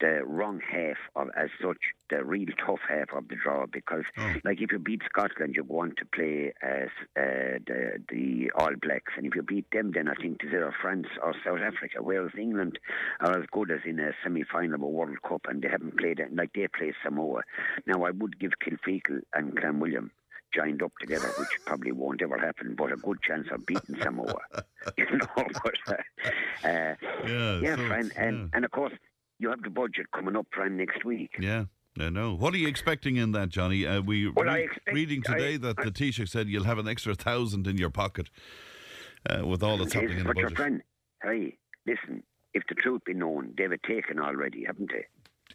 the 0.00 0.24
wrong 0.24 0.58
half 0.68 0.96
of, 1.14 1.28
as 1.36 1.48
such, 1.62 1.78
the 2.10 2.24
real 2.24 2.48
tough 2.66 2.80
half 2.88 3.12
of 3.14 3.28
the 3.28 3.36
draw. 3.36 3.66
Because, 3.66 4.02
Oh. 4.18 4.34
like, 4.42 4.60
if 4.60 4.72
you 4.72 4.80
beat 4.80 5.00
Scotland, 5.04 5.54
you 5.54 5.62
want 5.62 5.96
to 5.98 6.04
play 6.06 6.52
as 6.60 6.88
uh, 7.16 7.58
the 7.68 8.02
the 8.08 8.50
All 8.56 8.74
Blacks, 8.82 9.12
and 9.16 9.26
if 9.26 9.36
you 9.36 9.42
beat 9.42 9.70
them, 9.70 9.92
then 9.92 10.08
I 10.08 10.14
think 10.14 10.42
it's 10.42 10.52
either 10.52 10.74
France 10.82 11.06
or 11.22 11.34
South 11.44 11.60
Africa. 11.60 12.02
Whereas 12.02 12.32
England 12.36 12.80
are 13.20 13.38
as 13.40 13.46
good 13.52 13.70
as 13.70 13.80
in 13.86 14.00
a 14.00 14.10
semi-final 14.24 14.74
of 14.74 14.82
a 14.82 14.88
World 14.88 15.22
Cup, 15.22 15.42
and 15.48 15.62
they 15.62 15.68
haven't 15.68 15.96
played 15.98 16.18
it. 16.18 16.34
Like 16.34 16.52
they 16.54 16.66
play 16.66 16.92
Samoa. 17.04 17.42
Now, 17.86 18.02
I 18.04 18.10
would 18.10 18.40
give 18.40 18.52
Kilfeacle 18.60 19.20
and 19.34 19.56
Clanwilliam 19.56 20.10
joined 20.54 20.82
up 20.82 20.92
together, 21.00 21.28
which 21.38 21.48
probably 21.66 21.92
won't 21.92 22.22
ever 22.22 22.38
happen, 22.38 22.74
but 22.76 22.92
a 22.92 22.96
good 22.96 23.20
chance 23.22 23.48
of 23.50 23.64
beating 23.66 23.96
Samoa. 24.00 24.34
you 24.98 25.06
know, 25.10 25.26
but, 25.36 25.74
uh, 25.88 25.92
uh, 26.64 26.94
yeah, 27.26 27.60
yeah, 27.60 27.76
so 27.76 27.86
friend, 27.86 28.12
and 28.16 28.36
yeah. 28.38 28.46
and 28.54 28.64
of 28.64 28.70
course 28.70 28.92
you 29.38 29.50
have 29.50 29.62
the 29.62 29.70
budget 29.70 30.06
coming 30.14 30.36
up, 30.36 30.46
friend, 30.52 30.76
next 30.76 31.04
week. 31.04 31.30
Yeah. 31.40 31.64
I 32.00 32.08
know. 32.08 32.34
What 32.34 32.54
are 32.54 32.56
you 32.56 32.68
expecting 32.68 33.16
in 33.16 33.32
that, 33.32 33.50
Johnny? 33.50 33.84
Uh, 33.86 34.00
we 34.00 34.26
Well, 34.30 34.46
re- 34.46 34.64
expect- 34.64 34.94
reading 34.94 35.20
today 35.20 35.54
I- 35.54 35.58
that 35.58 35.76
the 35.76 35.90
Taoiseach 35.90 36.26
said 36.30 36.48
you'll 36.48 36.64
have 36.64 36.78
an 36.78 36.88
extra 36.88 37.14
thousand 37.14 37.66
in 37.66 37.76
your 37.76 37.90
pocket 37.90 38.30
uh, 39.28 39.46
with 39.46 39.62
all 39.62 39.76
that's 39.76 39.92
happening 39.92 40.18
in 40.20 40.24
the 40.26 40.32
budget. 40.32 40.42
but 40.42 40.50
your 40.52 40.56
friend, 40.56 40.82
hey, 41.22 41.58
listen, 41.86 42.22
if 42.54 42.62
the 42.70 42.74
truth 42.76 43.02
be 43.04 43.12
known, 43.12 43.52
they've 43.58 43.70
taken 43.82 44.18
already, 44.20 44.64
haven't 44.64 44.90
they? 44.90 45.04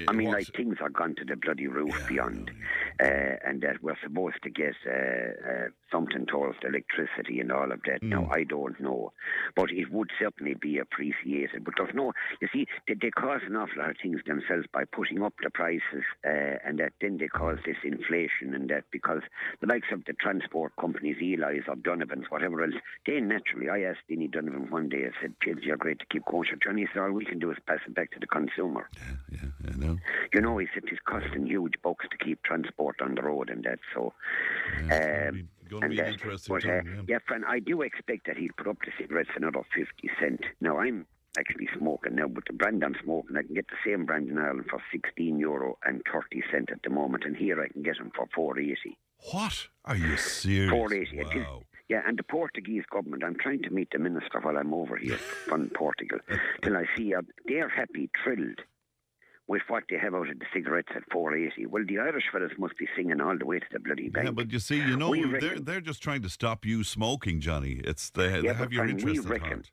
I 0.08 0.12
mean, 0.12 0.32
like 0.32 0.48
things 0.56 0.78
are 0.82 0.90
gone 0.90 1.16
to 1.16 1.26
the 1.26 1.36
bloody 1.36 1.68
roof 1.68 1.96
Yeah, 2.02 2.08
beyond, 2.08 2.52
uh, 3.00 3.36
and 3.46 3.62
that 3.62 3.82
we're 3.82 3.98
supposed 4.04 4.42
to 4.44 4.50
get 4.50 4.76
uh, 4.86 4.92
uh, 4.92 5.68
something 5.92 6.26
towards 6.26 6.58
electricity 6.64 7.40
and 7.40 7.52
all 7.52 7.72
of 7.72 7.82
that. 7.86 8.02
Mm. 8.02 8.10
Now, 8.10 8.30
I 8.32 8.44
don't 8.44 8.80
know, 8.80 9.14
but 9.56 9.72
it 9.72 9.92
would 9.92 10.10
certainly 10.20 10.56
be 10.56 10.78
appreciated. 10.78 11.64
But 11.64 11.76
there's 11.78 11.96
no, 11.96 12.14
you 12.42 12.48
see, 12.54 12.68
they, 12.88 12.96
they 12.96 13.12
cause 13.12 13.42
an 13.46 13.56
awful 13.56 13.80
lot 13.80 13.92
of 13.92 13.98
things 14.02 14.22
themselves 14.26 14.66
by 14.74 14.84
putting 14.86 15.24
up 15.24 15.34
the 15.42 15.50
prices, 15.50 16.04
uh, 16.26 16.58
and 16.66 16.80
that 16.80 16.94
then 17.02 17.18
they 17.18 17.28
cause 17.28 17.58
this 17.66 17.78
inflation 17.84 18.54
and 18.54 18.70
that 18.70 18.84
because 18.92 19.22
the 19.62 19.68
likes 19.68 19.88
of 19.92 20.06
the 20.06 20.14
transport 20.14 20.74
companies, 20.80 21.18
Eli's 21.22 21.64
or 21.68 21.76
Donovan's, 21.76 22.26
whatever 22.30 22.64
else, 22.64 22.76
they 23.06 23.20
naturally, 23.20 23.70
I 23.70 23.82
asked 23.82 24.08
Denny 24.10 24.28
Donovan 24.28 24.70
one 24.70 24.90
day, 24.90 25.06
I 25.06 25.22
said, 25.22 25.34
James, 25.44 25.62
you're 25.64 25.78
great 25.78 26.00
to 26.00 26.06
keep 26.06 26.26
going. 26.26 26.48
Johnny 26.64 26.88
said, 26.94 27.02
all 27.02 27.12
we 27.12 27.26
can 27.26 27.40
do 27.40 27.52
is 27.52 27.58
pass 27.66 27.80
it 27.86 27.96
back 27.96 28.12
to 28.12 28.20
the 28.20 28.28
consumer. 28.28 28.90
Yeah, 28.96 29.40
yeah, 29.42 29.72
I 29.74 29.87
know. 29.88 29.98
You 30.34 30.42
know, 30.42 30.58
he 30.58 30.68
said 30.74 30.84
it's 30.88 31.00
costing 31.08 31.46
huge 31.48 31.74
bucks 31.84 32.06
to 32.12 32.18
keep 32.18 32.44
transport 32.44 33.02
on 33.02 33.16
the 33.16 33.22
road 33.22 33.50
and 33.50 33.64
that. 33.64 33.80
So, 33.94 34.14
Yeah, 34.88 35.28
um, 35.30 35.50
it's 35.66 35.74
and 35.82 35.90
be 35.92 36.00
an 36.00 36.06
that. 36.06 36.14
interesting 36.14 36.56
But 36.56 36.66
uh, 36.66 36.68
time. 36.68 36.96
yeah. 36.96 37.02
yeah, 37.08 37.18
friend, 37.28 37.44
I 37.48 37.60
do 37.60 37.82
expect 37.82 38.28
that 38.28 38.38
he'll 38.38 38.52
put 38.58 38.68
up 38.68 38.78
the 38.86 38.92
cigarettes 39.00 39.30
another 39.36 39.62
fifty 39.76 40.10
cent. 40.20 40.42
Now 40.62 40.78
I'm 40.80 41.06
actually 41.38 41.68
smoking 41.78 42.16
now, 42.16 42.28
but 42.28 42.46
the 42.48 42.54
brand 42.54 42.84
I'm 42.84 42.96
smoking, 43.04 43.38
I 43.38 43.44
can 43.44 43.54
get 43.54 43.68
the 43.68 43.76
same 43.90 44.06
brand 44.06 44.30
in 44.30 44.38
Ireland 44.38 44.66
for 44.70 44.82
sixteen 44.92 45.38
euro 45.40 45.78
and 45.86 46.02
thirty 46.12 46.42
cent 46.52 46.72
at 46.72 46.82
the 46.84 46.90
moment, 46.90 47.24
and 47.26 47.36
here 47.36 47.62
I 47.62 47.68
can 47.68 47.84
get 47.84 47.98
them 47.98 48.12
for 48.16 48.28
four 48.34 48.58
eighty. 48.60 48.98
What? 49.32 49.68
Are 49.86 49.96
you 49.96 50.16
serious? 50.18 50.72
Four 50.72 50.94
eighty. 50.94 51.22
Wow. 51.22 51.64
Yeah, 51.90 52.02
and 52.06 52.18
the 52.20 52.24
Portuguese 52.24 52.84
government, 52.92 53.24
I'm 53.24 53.38
trying 53.38 53.62
to 53.64 53.70
meet 53.70 53.90
the 53.92 54.00
minister 54.00 54.42
while 54.42 54.58
I'm 54.58 54.74
over 54.74 54.98
here 54.98 55.18
from 55.48 55.70
Portugal, 55.70 56.20
till 56.62 56.76
I 56.76 56.84
see 56.98 57.14
uh, 57.14 57.22
they're 57.46 57.70
happy, 57.70 58.10
thrilled 58.24 58.60
with 59.48 59.62
what 59.70 59.84
they 59.90 59.98
have 59.98 60.14
out 60.14 60.30
of 60.30 60.40
the 60.40 60.46
cigarettes 60.54 60.90
at 60.96 61.04
480. 61.12 61.66
Well, 61.68 61.84
the 61.88 62.00
Irish 62.00 62.26
fellas 62.32 62.52
must 62.58 62.78
be 62.78 62.88
singing 62.96 63.22
all 63.22 63.38
the 63.38 63.46
way 63.46 63.60
to 63.60 63.66
the 63.72 63.80
bloody 63.80 64.10
bank. 64.10 64.26
Yeah, 64.26 64.32
but 64.32 64.52
you 64.52 64.60
see, 64.60 64.78
you 64.78 64.98
know, 64.98 65.10
We 65.10 65.22
they're 65.24 65.32
reckon- 65.32 65.64
they're 65.66 65.82
just 65.82 66.04
trying 66.04 66.22
to 66.24 66.30
stop 66.30 66.66
you 66.66 66.84
smoking, 66.84 67.40
Johnny. 67.40 67.82
It's 67.84 68.10
they, 68.10 68.42
they 68.42 68.54
have 68.54 68.74
your 68.74 68.86
interest 68.88 69.26
at 69.26 69.30
reckon- 69.32 69.48
heart. 69.50 69.72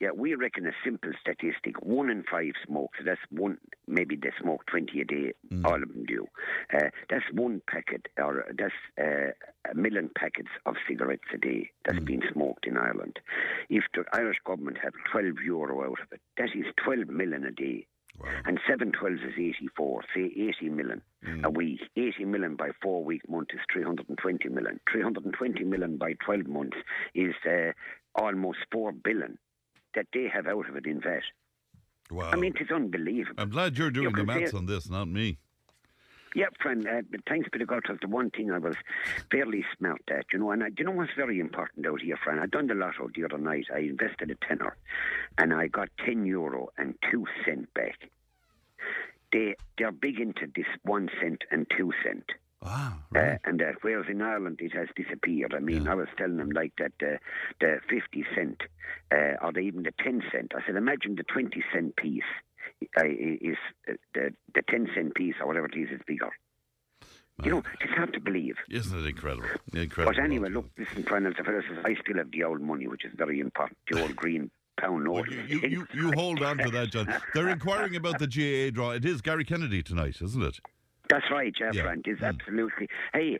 Yeah, 0.00 0.10
we 0.14 0.36
reckon 0.36 0.64
a 0.64 0.70
simple 0.84 1.10
statistic: 1.20 1.74
one 1.82 2.08
in 2.08 2.22
five 2.30 2.52
smoke. 2.64 2.90
So 2.96 3.02
that's 3.04 3.20
one. 3.30 3.58
Maybe 3.88 4.14
they 4.14 4.30
smoke 4.40 4.64
twenty 4.66 5.00
a 5.00 5.04
day. 5.04 5.32
Mm. 5.52 5.64
All 5.64 5.74
of 5.82 5.88
them 5.88 6.04
do. 6.06 6.24
Uh, 6.72 6.90
that's 7.10 7.24
one 7.32 7.60
packet, 7.68 8.06
or 8.16 8.44
that's 8.56 8.72
uh, 8.96 9.32
a 9.68 9.74
million 9.74 10.08
packets 10.16 10.50
of 10.66 10.76
cigarettes 10.88 11.24
a 11.34 11.38
day 11.38 11.70
Mm. 11.70 11.70
that's 11.84 12.04
being 12.04 12.22
smoked 12.32 12.64
in 12.68 12.76
Ireland. 12.76 13.18
If 13.70 13.84
the 13.92 14.04
Irish 14.12 14.36
government 14.46 14.76
had 14.80 14.92
twelve 15.10 15.38
euro 15.44 15.82
out 15.90 15.98
of 16.00 16.12
it, 16.12 16.20
that 16.36 16.50
is 16.54 16.66
twelve 16.84 17.08
million 17.08 17.44
a 17.44 17.50
day. 17.50 17.88
Wow. 18.20 18.28
And 18.44 18.58
seven 18.68 18.92
twelves 18.92 19.20
is 19.22 19.34
eighty-four. 19.38 20.02
Say 20.14 20.32
eighty 20.36 20.68
million 20.70 21.02
Mm. 21.26 21.44
a 21.44 21.50
week. 21.50 21.80
Eighty 21.96 22.24
million 22.24 22.54
by 22.54 22.70
four-week 22.80 23.28
month 23.28 23.48
is 23.52 23.60
three 23.72 23.82
hundred 23.82 24.08
and 24.08 24.18
twenty 24.18 24.48
million. 24.48 24.78
Three 24.90 25.02
hundred 25.02 25.24
and 25.24 25.34
twenty 25.34 25.64
million 25.64 25.96
by 25.96 26.14
twelve 26.24 26.46
months 26.46 26.76
is 27.14 27.34
uh, 27.44 27.72
almost 28.14 28.58
four 28.72 28.92
billion 28.92 29.36
that 29.94 30.06
they 30.12 30.28
have 30.32 30.46
out 30.46 30.68
of 30.68 30.76
it 30.76 30.86
in 30.86 31.00
VAT. 31.00 31.22
Wow. 32.10 32.30
I 32.30 32.36
mean, 32.36 32.54
it's 32.58 32.70
unbelievable. 32.70 33.34
I'm 33.42 33.50
glad 33.50 33.76
you're 33.76 33.90
doing 33.90 34.12
the 34.14 34.24
maths 34.24 34.54
on 34.54 34.66
this, 34.66 34.88
not 34.88 35.08
me. 35.08 35.38
Yeah, 36.38 36.50
friend, 36.62 36.86
uh, 36.86 37.02
but 37.10 37.22
thanks 37.28 37.48
be 37.52 37.58
to 37.58 37.66
God, 37.66 37.82
was 37.88 37.98
the 38.00 38.06
one 38.06 38.30
thing 38.30 38.52
I 38.52 38.58
was 38.58 38.76
fairly 39.28 39.64
smart 39.76 40.02
at, 40.08 40.26
you 40.32 40.38
know, 40.38 40.52
and 40.52 40.62
I, 40.62 40.68
you 40.78 40.84
know 40.84 40.92
what's 40.92 41.10
very 41.16 41.40
important 41.40 41.84
out 41.84 42.00
here, 42.00 42.16
friend? 42.16 42.38
I 42.38 42.46
done 42.46 42.68
the 42.68 42.74
lotto 42.74 43.08
the 43.12 43.24
other 43.24 43.38
night. 43.38 43.66
I 43.74 43.80
invested 43.80 44.30
a 44.30 44.36
tenner, 44.36 44.76
and 45.36 45.52
I 45.52 45.66
got 45.66 45.88
10 46.06 46.26
euro 46.26 46.68
and 46.78 46.94
2 47.10 47.26
cent 47.44 47.74
back. 47.74 48.08
They, 49.32 49.56
they're 49.78 49.90
big 49.90 50.20
into 50.20 50.46
this 50.54 50.66
1 50.84 51.10
cent 51.20 51.42
and 51.50 51.66
2 51.76 51.90
cent. 52.04 52.26
Ah, 52.62 53.00
Uh, 53.16 53.38
and 53.42 53.58
that 53.58 53.74
whereas 53.82 54.06
in 54.08 54.22
Ireland 54.22 54.60
it 54.60 54.72
has 54.74 54.86
disappeared. 54.94 55.54
I 55.54 55.58
mean, 55.58 55.88
I 55.88 55.94
was 55.94 56.08
telling 56.16 56.36
them 56.36 56.50
like 56.50 56.72
that 56.78 56.92
uh, 57.02 57.18
the 57.60 57.80
50 57.90 58.24
cent 58.36 58.62
uh, 59.10 59.44
or 59.44 59.52
the, 59.52 59.58
even 59.60 59.82
the 59.82 59.94
10 60.04 60.22
cent. 60.30 60.52
I 60.56 60.64
said, 60.64 60.76
imagine 60.76 61.16
the 61.16 61.24
20 61.24 61.64
cent 61.72 61.96
piece 61.96 62.22
uh, 62.98 63.04
is 63.04 63.56
uh, 63.88 63.94
the, 64.14 64.30
the 64.54 64.62
10 64.68 64.88
cent 64.94 65.14
piece 65.14 65.34
or 65.40 65.46
whatever 65.46 65.66
it 65.66 65.76
is 65.76 65.88
is 65.90 66.00
bigger. 66.06 66.30
You 67.44 67.52
know, 67.52 67.62
it's 67.80 67.92
hard 67.92 68.12
to 68.14 68.20
believe. 68.20 68.56
Isn't 68.68 68.98
it 68.98 69.06
incredible? 69.06 69.48
Incredible. 69.72 70.12
But 70.12 70.24
anyway, 70.24 70.48
look, 70.48 70.70
listen, 70.76 71.04
Colonel, 71.04 71.32
the 71.36 71.44
fellow 71.44 71.62
says, 71.68 71.78
I 71.84 71.94
still 72.02 72.16
have 72.16 72.32
the 72.32 72.42
old 72.42 72.60
money, 72.60 72.88
which 72.88 73.04
is 73.04 73.12
very 73.16 73.38
important, 73.38 73.78
the 73.88 74.02
old 74.02 74.16
green 74.16 74.50
pound 74.80 75.06
Well, 75.08 75.22
note. 75.22 75.30
you, 75.30 75.42
you, 75.46 75.68
you, 75.68 75.86
you 75.94 76.12
hold 76.16 76.42
on 76.42 76.58
to 76.58 76.70
that, 76.70 76.90
John. 76.90 77.14
They're 77.34 77.48
inquiring 77.48 77.94
about 77.94 78.18
the 78.18 78.26
GAA 78.26 78.74
draw. 78.74 78.90
It 78.90 79.04
is 79.04 79.22
Garrykennedy 79.22 79.84
tonight, 79.84 80.20
isn't 80.20 80.42
it? 80.42 80.58
That's 81.08 81.30
right, 81.30 81.54
yeah, 81.60 81.70
Yeah, 81.72 81.82
Frank. 81.82 82.06
It's 82.08 82.20
mm. 82.20 82.28
absolutely. 82.28 82.88
Hey, 83.12 83.38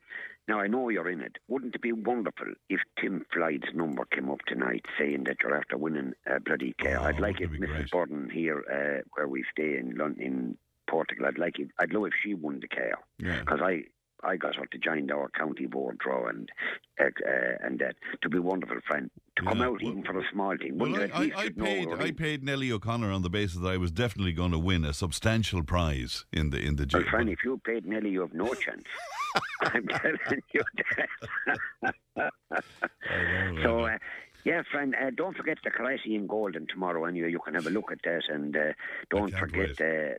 now 0.49 0.61
I 0.61 0.67
know 0.67 0.89
you're 0.89 1.09
in 1.11 1.21
it. 1.21 1.37
Wouldn't 1.49 1.75
it 1.75 1.83
be 1.83 1.93
wonderful 1.93 2.47
if 2.69 2.81
Tim 3.01 3.25
Floyd's 3.33 3.69
number 3.75 4.05
came 4.07 4.31
up 4.31 4.41
tonight 4.47 4.87
saying 4.99 5.25
that 5.25 5.37
you're 5.43 5.57
after 5.57 5.77
winning 5.77 6.15
a 6.27 6.41
bloody 6.41 6.75
car? 6.81 6.97
Oh, 7.01 7.05
I'd 7.05 7.21
like 7.21 7.41
it 7.41 7.53
Mrs. 7.53 7.67
great? 7.67 7.91
Burden 7.91 8.31
here, 8.33 8.65
uh, 8.71 9.03
where 9.15 9.29
we 9.29 9.45
stay 9.53 9.77
in 9.77 9.95
London, 9.97 10.23
in 10.23 10.59
Portugal, 10.89 11.27
I'd 11.27 11.39
like 11.39 11.59
it. 11.59 11.69
I'd 11.79 11.93
love 11.93 12.07
if 12.07 12.15
she 12.23 12.35
won 12.35 12.61
the 12.61 12.69
car 12.69 12.99
Yeah. 13.19 13.41
because 13.41 13.61
I. 13.63 13.85
I 14.25 14.37
got 14.37 14.57
her 14.57 14.67
to 14.67 14.79
join 14.79 15.11
our 15.11 15.29
county 15.31 15.67
board 15.67 15.99
draw 15.99 16.29
and 16.29 16.51
uh, 17.01 17.05
uh, 17.05 17.57
and 17.61 17.79
that 17.79 17.97
to 18.23 18.29
be 18.29 18.39
a 18.39 18.43
wonderful 18.43 18.79
friend 18.87 19.11
to 19.37 19.43
come 19.43 19.61
out 19.63 19.81
well- 19.81 19.93
even 19.93 20.03
for 20.03 20.19
a 20.19 20.25
small 20.33 20.57
thing. 20.57 20.79
Well, 20.79 20.97
I, 20.97 21.05
I, 21.15 21.33
I 21.37 21.49
paid 21.51 21.89
I 21.93 22.11
paid 22.11 22.43
Nellie 22.43 22.73
O'Connor 22.73 23.11
on 23.11 23.23
the 23.23 23.31
basis 23.31 23.61
that 23.61 23.69
I 23.69 23.77
was 23.77 23.91
definitely 23.91 24.33
going 24.33 24.53
to 24.53 24.59
win 24.59 24.85
a 24.85 24.93
substantial 24.93 25.63
prize 25.63 26.25
in 26.33 26.51
the 26.51 26.59
in 26.59 26.77
the 26.77 26.87
Well. 26.87 27.05
Fran, 27.11 27.29
if 27.29 27.45
you 27.45 27.61
paid 27.65 27.87
Nellie, 27.87 28.11
you 28.11 28.21
have 28.21 28.35
no 28.35 28.53
chance. 28.55 28.85
I'm 29.63 29.87
telling 29.87 30.43
you 30.53 30.61
that. 32.17 32.33
So, 33.63 33.85
uh, 33.85 33.99
yeah, 34.45 34.63
friend, 34.71 34.95
uh, 34.95 35.11
don't 35.15 35.37
forget 35.37 35.59
the 35.63 35.71
in 36.07 36.27
Golden 36.27 36.67
tomorrow. 36.67 37.05
Anyway, 37.05 37.31
you 37.31 37.39
can 37.39 37.55
have 37.55 37.67
a 37.67 37.71
look 37.71 37.93
at 37.93 37.99
that, 38.05 38.23
and 38.29 38.57
uh, 38.57 38.73
don't 39.11 39.33
forget 39.35 39.69
wait. 39.69 39.77
the, 39.77 40.17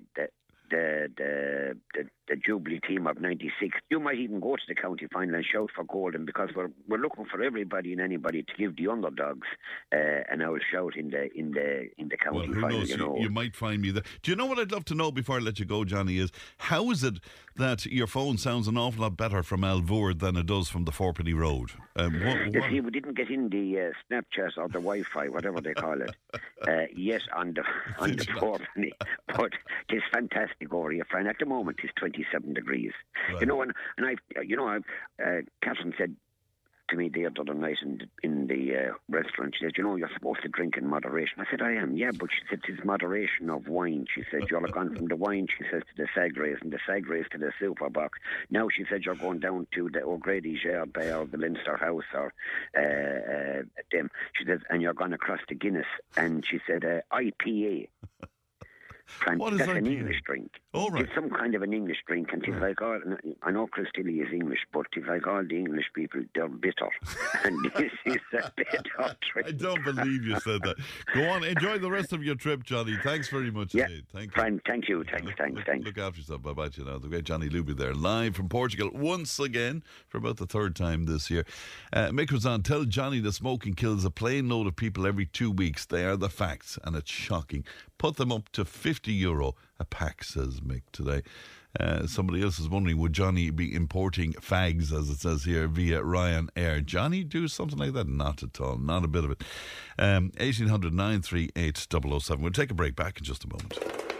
the 0.69 1.09
the 1.17 1.77
the 1.93 2.09
the 2.27 2.35
Jubilee 2.35 2.79
team 2.87 3.07
of 3.07 3.19
'96. 3.19 3.77
You 3.89 3.99
might 3.99 4.17
even 4.19 4.39
go 4.39 4.55
to 4.55 4.61
the 4.67 4.75
county 4.75 5.07
final 5.11 5.35
and 5.35 5.45
shout 5.45 5.69
for 5.75 5.83
Golden 5.83 6.25
because 6.25 6.49
we're 6.55 6.69
we're 6.87 6.97
looking 6.99 7.25
for 7.25 7.41
everybody 7.41 7.91
and 7.91 8.01
anybody 8.01 8.43
to 8.43 8.53
give 8.57 8.75
the 8.75 8.87
underdogs 8.87 9.47
uh, 9.93 9.97
an 10.31 10.41
old 10.41 10.61
shout 10.71 10.95
in 10.95 11.09
the 11.09 11.29
in 11.37 11.51
the 11.51 11.89
in 11.97 12.09
the 12.09 12.17
well, 12.31 12.41
county 12.41 12.47
who 12.53 12.61
final. 12.61 12.79
knows? 12.79 12.89
You 12.89 12.97
know, 12.97 13.17
you 13.17 13.29
might 13.29 13.55
find 13.55 13.81
me 13.81 13.91
there. 13.91 14.03
Do 14.21 14.31
you 14.31 14.35
know 14.37 14.45
what 14.45 14.59
I'd 14.59 14.71
love 14.71 14.85
to 14.85 14.95
know 14.95 15.11
before 15.11 15.37
I 15.37 15.39
let 15.39 15.59
you 15.59 15.65
go, 15.65 15.83
Johnny? 15.85 16.17
Is 16.17 16.31
how 16.57 16.91
is 16.91 17.03
it 17.03 17.15
that 17.55 17.85
your 17.85 18.07
phone 18.07 18.37
sounds 18.37 18.67
an 18.67 18.77
awful 18.77 19.01
lot 19.01 19.17
better 19.17 19.43
from 19.43 19.61
Alvor 19.61 20.17
than 20.17 20.37
it 20.37 20.45
does 20.45 20.69
from 20.69 20.85
the 20.85 20.91
Fourpenny 20.91 21.33
Road? 21.35 21.71
Um, 21.95 22.13
what, 22.23 22.53
what- 22.61 22.69
see, 22.69 22.79
we 22.81 22.91
didn't 22.91 23.15
get 23.17 23.29
in 23.29 23.49
the 23.49 23.79
uh, 23.79 23.91
Snapchat 24.09 24.57
or 24.57 24.67
the 24.67 24.73
Wi-Fi, 24.79 25.29
whatever 25.29 25.59
they 25.61 25.73
call 25.73 26.01
it, 26.01 26.15
uh, 26.67 26.85
yet 26.95 27.21
on 27.35 27.53
the 27.53 27.63
on 27.99 28.11
the 28.11 28.15
Did 28.17 28.27
you 28.27 28.33
not? 28.33 28.39
fourth 28.41 28.61
penny. 28.75 28.91
But 29.35 29.51
it's 29.89 30.05
fantastic 30.11 30.58
here, 30.59 31.05
friend. 31.09 31.27
At 31.27 31.37
the 31.39 31.45
moment, 31.45 31.79
it's 31.83 31.93
27 31.95 32.53
degrees. 32.53 32.91
Right. 33.29 33.41
You 33.41 33.47
know, 33.47 33.61
and 33.61 33.73
and 33.97 34.05
I, 34.07 34.41
you 34.41 34.55
know, 34.55 34.67
I, 34.67 34.77
uh, 35.23 35.41
Catherine 35.61 35.93
said 35.97 36.15
to 36.89 36.97
me 36.97 37.09
the 37.09 37.27
other 37.27 37.53
night 37.53 37.77
in 37.81 37.99
the, 37.99 38.07
in 38.23 38.47
the 38.47 38.75
uh, 38.75 38.93
restaurant. 39.09 39.55
She 39.57 39.65
said, 39.65 39.73
"You 39.77 39.83
know, 39.83 39.95
you're 39.95 40.09
supposed 40.13 40.41
to 40.41 40.47
drink 40.47 40.77
in 40.77 40.87
moderation." 40.87 41.39
I 41.39 41.49
said, 41.49 41.61
"I 41.61 41.73
am, 41.73 41.95
yeah." 41.95 42.11
But 42.11 42.29
she 42.31 42.41
said, 42.49 42.61
"It's 42.67 42.83
moderation 42.83 43.49
of 43.49 43.67
wine." 43.67 44.05
She 44.13 44.23
said, 44.31 44.49
"You're 44.49 44.61
gone 44.61 44.95
from 44.95 45.07
the 45.07 45.15
wine," 45.15 45.47
she 45.55 45.63
says, 45.71 45.83
"to 45.83 46.03
the 46.03 46.07
Sagres 46.13 46.59
and 46.61 46.71
the 46.71 46.79
Sagres 46.85 47.27
to 47.31 47.37
the 47.37 47.51
super 47.59 47.89
box." 47.89 48.19
Now 48.49 48.67
she 48.69 48.85
said, 48.89 49.03
"You're 49.05 49.15
going 49.15 49.39
down 49.39 49.67
to 49.75 49.89
the 49.89 50.03
O'Grady's 50.03 50.63
Yard 50.63 50.93
Bay 50.93 51.13
or 51.13 51.25
the 51.25 51.37
Leinster 51.37 51.77
House 51.77 52.03
or 52.13 52.33
uh, 52.75 53.59
uh, 53.59 53.63
them." 53.91 54.09
She 54.33 54.45
said, 54.45 54.61
"And 54.69 54.81
you're 54.81 54.93
going 54.93 55.13
across 55.13 55.39
to 55.49 55.55
Guinness." 55.55 55.87
And 56.17 56.45
she 56.45 56.59
said, 56.67 56.83
uh, 56.83 57.01
"IPA." 57.15 57.87
Fran- 59.09 59.39
What 59.39 59.53
is 59.53 59.59
that's 59.59 59.71
an? 59.71 59.87
English 59.87 60.21
drink. 60.25 60.51
All 60.73 60.89
right. 60.89 61.03
It's 61.03 61.13
some 61.15 61.29
kind 61.29 61.55
of 61.55 61.61
an 61.63 61.73
English 61.73 61.97
drink, 62.07 62.29
and 62.31 62.43
it's 62.45 62.61
like 62.61 62.81
all. 62.81 62.99
I 63.43 63.51
know 63.51 63.67
Chris 63.67 63.87
Tilley 63.95 64.19
is 64.19 64.31
English, 64.31 64.59
but 64.71 64.85
it's 64.95 65.07
like 65.07 65.25
all 65.27 65.43
the 65.43 65.57
English 65.57 65.85
people, 65.95 66.21
they're 66.35 66.47
bitter, 66.47 66.89
and 67.43 67.71
this 67.75 67.91
is 68.05 68.17
a 68.33 68.51
bitter 68.57 69.15
I 69.45 69.51
don't 69.51 69.83
believe 69.83 70.23
you 70.23 70.39
said 70.41 70.61
that. 70.63 70.75
Go 71.15 71.27
on, 71.29 71.43
enjoy 71.43 71.79
the 71.79 71.89
rest 71.89 72.13
of 72.13 72.23
your 72.23 72.35
trip, 72.35 72.63
Johnny. 72.63 72.97
Thanks 73.03 73.29
very 73.29 73.49
much 73.51 73.73
Yeah, 73.73 73.85
indeed. 73.85 74.05
Thank 74.13 74.25
you. 74.27 74.31
Fran, 74.41 74.61
thank 74.67 74.87
you, 74.89 75.03
thanks, 75.05 75.25
Look- 75.25 75.37
thanks, 75.37 75.55
look, 75.57 75.65
thanks. 75.65 75.85
Look 75.85 75.97
after 75.97 76.19
yourself. 76.19 76.41
Bye 76.43 76.53
bye. 76.53 76.69
You 76.75 76.85
know 76.85 76.99
the 76.99 77.07
great 77.07 77.23
Johnny 77.23 77.49
Luby 77.49 77.75
there, 77.75 77.93
live 77.95 78.35
from 78.35 78.47
Portugal 78.49 78.91
once 78.93 79.39
again 79.39 79.83
for 80.07 80.19
about 80.19 80.37
the 80.37 80.45
third 80.45 80.75
time 80.75 81.05
this 81.05 81.29
year. 81.31 81.45
Uh, 81.91 82.09
Mick 82.09 82.31
was 82.31 82.45
on. 82.45 82.61
Tell 82.61 82.83
Johnny 82.85 83.19
the 83.19 83.31
smoking 83.33 83.73
kills 83.73 84.05
a 84.05 84.11
plane 84.11 84.49
load 84.49 84.67
of 84.67 84.75
people 84.75 85.07
every 85.07 85.25
two 85.25 85.49
weeks. 85.51 85.85
They 85.85 86.05
are 86.05 86.15
the 86.15 86.29
facts, 86.29 86.77
and 86.83 86.95
it's 86.95 87.09
shocking. 87.11 87.65
Put 87.97 88.17
them 88.17 88.31
up 88.31 88.49
to 88.49 88.63
fifty 88.65 88.98
euro 89.07 89.55
a 89.79 89.85
pack, 89.85 90.23
says 90.23 90.59
Mick 90.61 90.81
today. 90.91 91.21
Uh, 91.79 92.07
somebody 92.07 92.41
else 92.41 92.57
is 92.57 92.67
wondering 92.67 92.97
would 92.97 93.13
Johnny 93.13 93.51
be 93.51 93.75
importing 93.75 94.33
fags, 94.33 94.91
as 94.91 95.09
it 95.09 95.19
says 95.19 95.43
here, 95.43 95.67
via 95.67 96.01
Ryanair? 96.01 96.83
Johnny 96.83 97.23
do 97.23 97.47
something 97.47 97.77
like 97.77 97.93
that? 97.93 98.07
Not 98.07 98.41
at 98.41 98.59
all. 98.59 98.77
Not 98.77 99.03
a 99.03 99.07
bit 99.07 99.23
of 99.23 99.31
it. 99.31 99.43
Um, 99.99 100.31
1800 100.37 100.93
938 100.93 101.77
007. 101.77 102.41
We'll 102.41 102.51
take 102.51 102.71
a 102.71 102.73
break 102.73 102.95
back 102.95 103.19
in 103.19 103.23
just 103.23 103.43
a 103.43 103.47
moment. 103.47 104.18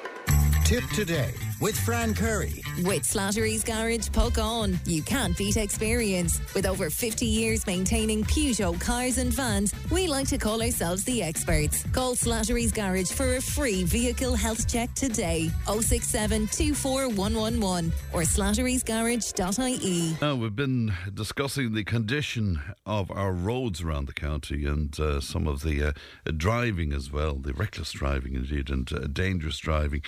Tipp 0.70 0.88
Today 0.94 1.34
with 1.62 1.78
Fran 1.78 2.14
Curry. 2.14 2.64
With 2.84 3.04
Slattery's 3.04 3.64
Garage, 3.64 4.08
Puckane. 4.10 4.80
You 4.88 5.02
can't 5.02 5.38
beat 5.38 5.58
experience. 5.58 6.40
With 6.54 6.66
over 6.66 6.90
50 6.90 7.26
years 7.26 7.68
maintaining 7.68 8.24
Peugeot 8.24 8.80
cars 8.80 9.18
and 9.18 9.34
vans, 9.34 9.74
we 9.92 10.08
like 10.08 10.28
to 10.30 10.38
call 10.38 10.62
ourselves 10.62 11.04
the 11.04 11.22
experts. 11.22 11.84
Call 11.92 12.16
Slattery's 12.16 12.72
Garage 12.72 13.12
for 13.12 13.36
a 13.36 13.42
free 13.42 13.84
vehicle 13.84 14.36
health 14.36 14.68
check 14.68 14.94
today. 14.94 15.50
067 15.66 16.48
24111 16.48 17.92
or 18.14 18.22
slatterysgarage.ie. 18.22 20.18
Now, 20.22 20.36
we've 20.36 20.56
been 20.56 20.94
discussing 21.14 21.74
the 21.74 21.84
condition 21.84 22.62
of 22.86 23.12
our 23.12 23.34
roads 23.34 23.82
around 23.82 24.08
the 24.08 24.14
county 24.14 24.66
and 24.66 24.98
uh, 25.00 25.20
some 25.20 25.48
of 25.48 25.64
the 25.64 25.84
uh, 25.84 25.92
driving 26.38 26.94
as 26.94 27.12
well, 27.12 27.36
the 27.36 27.54
reckless 27.54 27.92
driving 27.92 28.36
indeed, 28.36 28.70
and 28.70 28.92
uh, 28.94 29.08
dangerous 29.08 29.58
driving. 29.58 30.02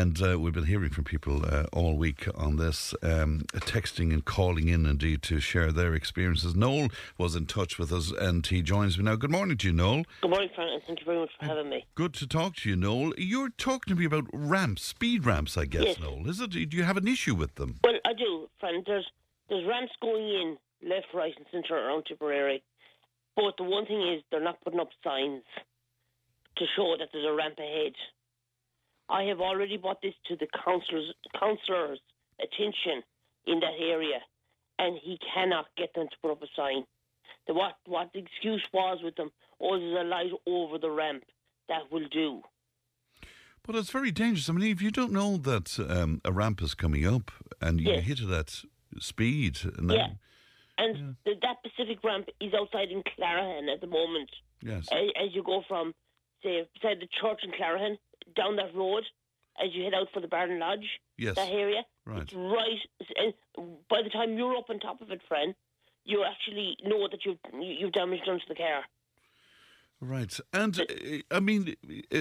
And 0.00 0.22
uh, 0.22 0.40
we've 0.40 0.54
been 0.54 0.64
hearing 0.64 0.88
from 0.88 1.04
people 1.04 1.44
uh, 1.44 1.66
all 1.74 1.94
week 1.94 2.26
on 2.34 2.56
this, 2.56 2.94
um, 3.02 3.42
texting 3.52 4.14
and 4.14 4.24
calling 4.24 4.68
in 4.68 4.86
indeed 4.86 5.20
to 5.24 5.40
share 5.40 5.72
their 5.72 5.92
experiences. 5.92 6.56
Noel 6.56 6.88
was 7.18 7.36
in 7.36 7.44
touch 7.44 7.78
with 7.78 7.92
us 7.92 8.10
and 8.10 8.46
he 8.46 8.62
joins 8.62 8.96
me 8.96 9.04
now. 9.04 9.16
Good 9.16 9.30
morning 9.30 9.58
to 9.58 9.66
you, 9.66 9.74
Noel. 9.74 10.04
Good 10.22 10.30
morning, 10.30 10.48
Frank, 10.54 10.70
and 10.72 10.82
thank 10.86 11.00
you 11.00 11.04
very 11.04 11.18
much 11.18 11.28
for 11.38 11.44
having 11.44 11.68
me. 11.68 11.84
Good 11.96 12.14
to 12.14 12.26
talk 12.26 12.56
to 12.56 12.70
you, 12.70 12.76
Noel. 12.76 13.12
You're 13.18 13.50
talking 13.50 13.94
to 13.94 14.00
me 14.00 14.06
about 14.06 14.24
ramps, 14.32 14.82
speed 14.84 15.26
ramps, 15.26 15.58
I 15.58 15.66
guess, 15.66 15.84
Yes. 15.84 16.00
Noel. 16.00 16.26
Is 16.30 16.40
it? 16.40 16.48
Do 16.48 16.60
you 16.78 16.84
have 16.84 16.96
an 16.96 17.06
issue 17.06 17.34
with 17.34 17.56
them? 17.56 17.76
Well, 17.84 17.98
I 18.06 18.14
do, 18.14 18.48
Frank. 18.58 18.86
There's 18.86 19.06
there's 19.50 19.66
ramps 19.68 19.92
going 20.00 20.26
in 20.26 20.56
left, 20.88 21.08
right, 21.12 21.34
and 21.36 21.44
centre 21.52 21.76
around 21.76 22.04
Tipperary, 22.06 22.62
but 23.36 23.58
the 23.58 23.64
one 23.64 23.84
thing 23.84 24.00
is 24.00 24.22
they're 24.30 24.42
not 24.42 24.64
putting 24.64 24.80
up 24.80 24.88
signs 25.04 25.42
to 26.56 26.64
show 26.74 26.96
that 26.98 27.08
there's 27.12 27.26
a 27.26 27.34
ramp 27.34 27.58
ahead. 27.58 27.92
I 29.10 29.24
have 29.24 29.40
already 29.40 29.76
brought 29.76 30.00
this 30.02 30.14
to 30.28 30.36
the 30.36 30.46
councillor's 30.64 31.12
councillor's 31.38 31.98
attention 32.40 33.02
in 33.46 33.60
that 33.60 33.74
area, 33.80 34.20
and 34.78 34.98
he 35.02 35.18
cannot 35.34 35.66
get 35.76 35.92
them 35.94 36.06
to 36.10 36.16
put 36.22 36.30
up 36.30 36.42
a 36.42 36.46
sign. 36.56 36.84
The, 37.46 37.54
what 37.54 37.74
what 37.86 38.10
the 38.12 38.20
excuse 38.20 38.64
was 38.72 38.98
with 39.02 39.16
them? 39.16 39.30
Oh, 39.60 39.78
there's 39.78 40.04
a 40.06 40.08
light 40.08 40.30
over 40.46 40.78
the 40.78 40.90
ramp. 40.90 41.24
That 41.68 41.90
will 41.92 42.08
do. 42.10 42.42
But 43.66 43.76
it's 43.76 43.90
very 43.90 44.10
dangerous. 44.10 44.48
I 44.48 44.52
mean, 44.54 44.70
if 44.72 44.80
you 44.82 44.90
don't 44.90 45.12
know 45.12 45.36
that 45.36 45.78
um, 45.78 46.20
a 46.24 46.32
ramp 46.32 46.62
is 46.62 46.74
coming 46.74 47.06
up 47.06 47.30
and 47.60 47.78
you 47.80 47.90
Yes. 47.92 48.04
hit 48.04 48.20
it 48.20 48.30
at 48.30 48.62
speed, 49.00 49.58
and 49.76 49.90
then, 49.90 49.96
Yeah. 49.98 50.08
And 50.78 51.16
the, 51.26 51.32
that 51.42 51.56
Pacific 51.62 52.02
ramp 52.02 52.28
is 52.40 52.54
outside 52.54 52.90
in 52.90 53.02
Clarahan 53.02 53.68
at 53.72 53.80
the 53.82 53.86
moment. 53.86 54.30
yes, 54.62 54.88
As, 54.90 55.10
as 55.22 55.34
you 55.34 55.42
go 55.42 55.62
from, 55.68 55.94
say, 56.42 56.66
beside 56.72 57.00
the 57.00 57.08
church 57.20 57.40
in 57.44 57.50
Clarahan, 57.52 57.98
down 58.34 58.56
that 58.56 58.74
road, 58.74 59.04
as 59.62 59.70
you 59.74 59.84
head 59.84 59.94
out 59.94 60.08
for 60.12 60.20
the 60.20 60.28
Barton 60.28 60.58
Lodge, 60.58 60.86
yes, 61.18 61.36
that 61.36 61.50
area, 61.50 61.82
right. 62.06 62.22
it's 62.22 62.32
right. 62.32 62.80
And 63.16 63.34
by 63.88 64.02
the 64.02 64.10
time 64.10 64.36
you're 64.36 64.56
up 64.56 64.70
on 64.70 64.78
top 64.78 65.00
of 65.00 65.10
it, 65.10 65.20
friend, 65.28 65.54
you 66.04 66.24
actually 66.24 66.76
know 66.84 67.08
that 67.08 67.24
you've 67.24 67.38
you've 67.60 67.92
damaged 67.92 68.28
onto 68.28 68.46
the 68.48 68.54
car. 68.54 68.84
Right. 70.00 70.38
And 70.52 70.80
uh, 70.80 70.84
I 71.30 71.40
mean, 71.40 71.74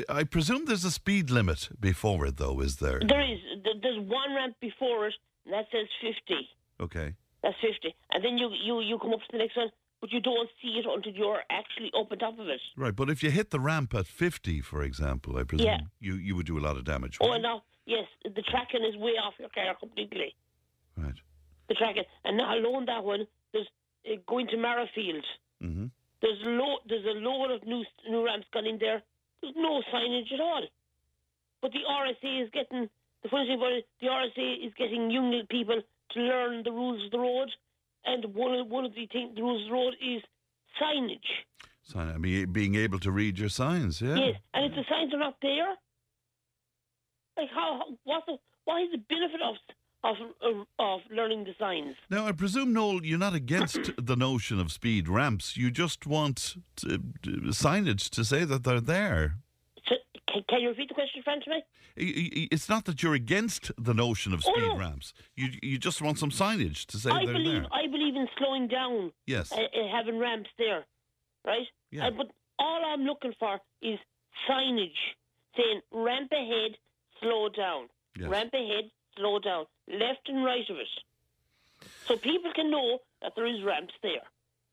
I 0.09 0.25
presume 0.25 0.65
there's 0.65 0.83
a 0.83 0.91
speed 0.91 1.29
limit 1.29 1.69
before 1.79 2.25
it, 2.25 2.37
though, 2.37 2.59
is 2.59 2.77
there? 2.77 2.99
There 2.99 3.31
is 3.31 3.39
there's 3.81 3.99
one 3.99 4.35
ramp 4.35 4.55
before 4.59 5.07
it, 5.07 5.13
and 5.45 5.53
that 5.53 5.65
says 5.71 5.87
fifty. 6.01 6.49
Okay. 6.81 7.15
That's 7.41 7.55
fifty, 7.61 7.95
and 8.11 8.23
then 8.23 8.37
you 8.37 8.49
you 8.51 8.81
you 8.81 8.99
come 8.99 9.13
up 9.13 9.21
to 9.21 9.27
the 9.31 9.37
next 9.37 9.55
one, 9.55 9.69
but 10.01 10.11
you 10.11 10.19
don't 10.21 10.49
see 10.61 10.79
it 10.79 10.85
until 10.87 11.11
you're 11.13 11.41
actually 11.49 11.91
up 11.99 12.11
on 12.11 12.17
top 12.19 12.39
of 12.39 12.47
it. 12.47 12.61
Right. 12.77 12.95
But 12.95 13.09
if 13.09 13.21
you 13.23 13.31
hit 13.31 13.49
the 13.51 13.59
ramp 13.59 13.93
at 13.93 14.07
50, 14.07 14.61
for 14.61 14.81
example, 14.83 15.37
I 15.37 15.43
presume 15.43 15.67
Yeah. 15.67 15.79
you, 15.99 16.15
you 16.15 16.35
would 16.35 16.45
do 16.45 16.57
a 16.57 16.63
lot 16.67 16.77
of 16.77 16.83
damage. 16.85 17.17
Oh 17.21 17.37
no, 17.37 17.61
yes, 17.85 18.05
the 18.23 18.41
tracking 18.43 18.83
is 18.85 18.95
way 18.97 19.11
off 19.23 19.33
your 19.39 19.49
car 19.49 19.75
completely. 19.79 20.35
Right. 20.97 21.15
The 21.67 21.75
tracking, 21.75 22.03
and 22.25 22.37
not 22.37 22.57
alone 22.57 22.85
that 22.85 23.03
one. 23.03 23.27
There's 23.53 23.67
uh, 24.09 24.15
going 24.27 24.47
to 24.47 24.57
Marrafield. 24.57 25.23
hmm 25.61 25.85
There's 26.21 26.39
lo- 26.43 26.79
There's 26.87 27.05
a 27.05 27.19
load 27.19 27.51
of 27.51 27.65
new 27.67 27.83
new 28.09 28.25
ramps 28.25 28.47
gone 28.53 28.65
in 28.67 28.77
there. 28.79 29.01
There's 29.41 29.53
no 29.55 29.81
signage 29.93 30.31
at 30.33 30.39
all. 30.39 30.63
But 31.61 31.71
the 31.71 31.79
RSA 31.89 32.43
is 32.43 32.49
getting 32.51 32.89
the 33.23 33.29
funny 33.29 33.47
thing 33.47 33.57
about 33.57 33.73
it. 33.73 33.85
The 34.01 34.07
RSA 34.07 34.65
is 34.67 34.73
getting 34.77 35.11
young 35.11 35.33
people 35.49 35.81
to 36.13 36.19
learn 36.19 36.63
the 36.63 36.71
rules 36.71 37.03
of 37.05 37.11
the 37.11 37.19
road, 37.19 37.49
and 38.05 38.25
one 38.33 38.53
of 38.53 38.67
one 38.67 38.85
of 38.85 38.93
the 38.93 39.07
things 39.07 39.35
the 39.35 39.41
rules 39.41 39.63
of 39.63 39.67
the 39.69 39.73
road 39.73 39.93
is 40.01 40.21
signage. 40.81 41.19
So, 41.83 41.99
I 41.99 42.17
mean, 42.17 42.51
being 42.51 42.75
able 42.75 42.99
to 42.99 43.11
read 43.11 43.39
your 43.39 43.49
signs, 43.49 44.01
yeah. 44.01 44.15
Yes, 44.15 44.35
and 44.53 44.65
if 44.65 44.71
the 44.73 44.83
signs 44.89 45.13
are 45.13 45.19
not 45.19 45.37
there, 45.41 45.69
like 47.37 47.49
how, 47.53 47.79
how 47.79 47.97
what's 48.03 48.25
the, 48.27 48.37
what 48.65 48.81
is 48.83 48.89
the 48.91 48.97
benefit 49.09 49.41
of 49.41 49.55
of 50.03 50.15
of, 50.41 50.67
of 50.77 50.99
learning 51.11 51.45
the 51.45 51.53
signs? 51.59 51.95
Now, 52.09 52.27
I 52.27 52.31
presume, 52.31 52.73
Noel, 52.73 53.03
you're 53.03 53.17
not 53.17 53.33
against 53.33 53.91
the 53.97 54.15
notion 54.15 54.59
of 54.59 54.71
speed 54.71 55.07
ramps. 55.09 55.57
You 55.57 55.71
just 55.71 56.05
want 56.05 56.55
to, 56.77 56.87
to- 57.23 57.39
signage 57.49 58.09
to 58.11 58.23
say 58.23 58.45
that 58.45 58.63
they're 58.63 58.81
there. 58.81 59.35
Can, 60.31 60.43
can 60.47 60.61
you 60.61 60.69
repeat 60.69 60.89
the 60.89 60.93
question, 60.93 61.21
Fran, 61.23 61.41
to 61.41 61.49
me? 61.49 61.63
It's 62.51 62.69
not 62.69 62.85
that 62.85 63.01
you're 63.01 63.15
against 63.15 63.71
the 63.77 63.93
notion 63.93 64.33
of 64.33 64.43
Oh, 64.45 64.51
speed 64.53 64.67
no. 64.67 64.77
ramps. 64.77 65.13
You 65.35 65.49
you 65.61 65.77
just 65.77 66.01
want 66.01 66.19
some 66.19 66.29
signage 66.29 66.85
to 66.87 66.97
say 66.97 67.09
I 67.09 67.25
they're 67.25 67.33
believe 67.33 67.63
there. 67.63 67.73
I 67.73 67.87
believe 67.87 68.15
in 68.15 68.27
slowing 68.37 68.67
down, 68.67 69.11
Yes. 69.25 69.51
uh, 69.51 69.55
uh, 69.55 69.87
having 69.91 70.17
ramps 70.19 70.49
there, 70.57 70.85
right? 71.45 71.67
Yeah. 71.91 72.07
Uh, 72.07 72.11
but 72.11 72.27
all 72.59 72.81
I'm 72.85 73.03
looking 73.03 73.33
for 73.39 73.59
is 73.81 73.97
signage 74.49 75.01
saying 75.57 75.81
ramp 75.91 76.31
ahead, 76.31 76.77
slow 77.21 77.49
down. 77.49 77.89
Yes. 78.17 78.29
Ramp 78.29 78.53
ahead, 78.53 78.91
slow 79.17 79.39
down. 79.39 79.65
Left 79.87 80.27
and 80.27 80.45
right 80.45 80.69
of 80.69 80.77
it. 80.77 81.87
So 82.05 82.17
people 82.17 82.51
can 82.53 82.69
know 82.69 82.99
that 83.21 83.33
there 83.35 83.47
is 83.47 83.63
ramps 83.63 83.93
there. 84.03 84.25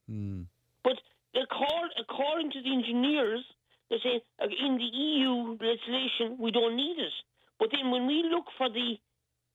Hmm. 0.08 0.42
But 0.84 0.98
accord, 1.34 1.90
according 1.98 2.50
to 2.52 2.62
the 2.62 2.72
engineers, 2.72 3.44
they're 3.88 3.98
saying 4.02 4.20
uh, 4.40 4.46
in 4.46 4.76
the 4.76 4.84
EU 4.84 5.56
legislation 5.60 6.36
we 6.38 6.50
don't 6.50 6.76
need 6.76 6.98
it. 6.98 7.12
But 7.58 7.68
then 7.72 7.90
when 7.90 8.06
we 8.06 8.24
look 8.30 8.46
for 8.58 8.68
the 8.68 8.96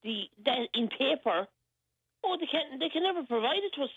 the 0.02 0.24
that 0.44 0.68
in 0.74 0.88
paper, 0.88 1.46
oh, 2.24 2.36
they 2.40 2.46
can 2.46 2.78
they 2.78 2.88
can 2.88 3.02
never 3.02 3.22
provide 3.24 3.62
it 3.62 3.72
to 3.76 3.82
us. 3.82 3.90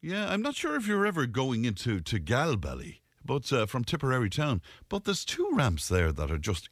Yeah, 0.00 0.28
I'm 0.30 0.42
not 0.42 0.54
sure 0.54 0.76
if 0.76 0.86
you're 0.86 1.06
ever 1.06 1.26
going 1.26 1.64
into 1.64 2.00
to 2.00 2.20
Galbally, 2.20 3.00
but 3.24 3.52
uh, 3.52 3.66
from 3.66 3.84
Tipperary 3.84 4.30
town. 4.30 4.62
But 4.88 5.04
there's 5.04 5.24
two 5.24 5.50
ramps 5.52 5.88
there 5.88 6.12
that 6.12 6.30
are 6.30 6.38
just. 6.38 6.68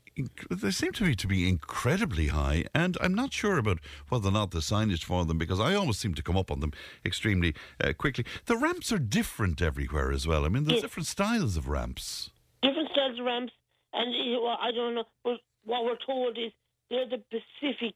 They 0.50 0.70
seem 0.70 0.92
to 0.92 1.04
me 1.04 1.14
to 1.16 1.26
be 1.26 1.48
incredibly 1.48 2.28
high, 2.28 2.64
and 2.72 2.96
I'm 3.00 3.14
not 3.14 3.32
sure 3.32 3.58
about 3.58 3.80
whether 4.08 4.28
or 4.28 4.32
not 4.32 4.52
the 4.52 4.60
signage 4.60 5.02
for 5.02 5.24
them 5.24 5.38
because 5.38 5.58
I 5.58 5.74
always 5.74 5.98
seem 5.98 6.14
to 6.14 6.22
come 6.22 6.36
up 6.36 6.52
on 6.52 6.60
them 6.60 6.72
extremely 7.04 7.54
uh, 7.82 7.92
quickly. 7.94 8.24
The 8.46 8.56
ramps 8.56 8.92
are 8.92 8.98
different 8.98 9.60
everywhere 9.60 10.12
as 10.12 10.24
well. 10.26 10.44
I 10.44 10.48
mean, 10.50 10.64
there's 10.64 10.74
Yes. 10.76 10.82
different 10.82 11.08
styles 11.08 11.56
of 11.56 11.66
ramps. 11.68 12.30
Different 12.62 12.90
styles 12.92 13.18
of 13.18 13.24
ramps, 13.24 13.52
and 13.92 14.14
well, 14.40 14.56
I 14.60 14.70
don't 14.70 14.94
know. 14.94 15.04
But 15.24 15.40
what 15.64 15.84
we're 15.84 15.98
told 16.06 16.38
is 16.38 16.52
they're 16.90 17.08
the 17.08 17.18
Pacific. 17.30 17.94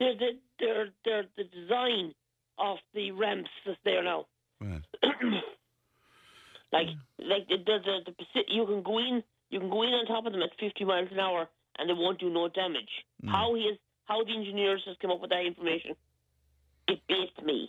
They're 0.00 0.16
the 0.16 0.38
they're 0.58 0.88
they're 1.04 1.26
the 1.36 1.44
design 1.44 2.14
of 2.58 2.78
the 2.94 3.12
ramps 3.12 3.50
that's 3.64 3.78
there 3.84 4.02
now. 4.02 4.26
Right. 4.60 4.82
Like 6.72 6.86
like 7.18 7.48
the 7.48 7.56
the, 7.58 7.78
the, 8.06 8.14
the 8.34 8.42
you 8.48 8.64
can 8.66 8.82
go 8.82 8.98
in 8.98 9.22
you 9.50 9.58
can 9.58 9.70
go 9.70 9.82
in 9.82 9.88
on 9.90 10.06
top 10.06 10.24
of 10.26 10.32
them 10.32 10.42
at 10.42 10.50
50 10.60 10.84
miles 10.84 11.08
an 11.10 11.18
hour 11.18 11.48
and 11.80 11.88
they 11.88 11.94
won't 11.94 12.20
do 12.20 12.30
no 12.30 12.48
damage. 12.48 12.90
How 13.26 13.54
he 13.54 13.62
is 13.62 13.78
how 14.04 14.24
the 14.24 14.32
engineers 14.32 14.82
has 14.86 14.96
come 15.00 15.10
up 15.10 15.20
with 15.20 15.30
that 15.30 15.46
information, 15.46 15.94
it 16.88 17.00
beats 17.08 17.32
me. 17.44 17.68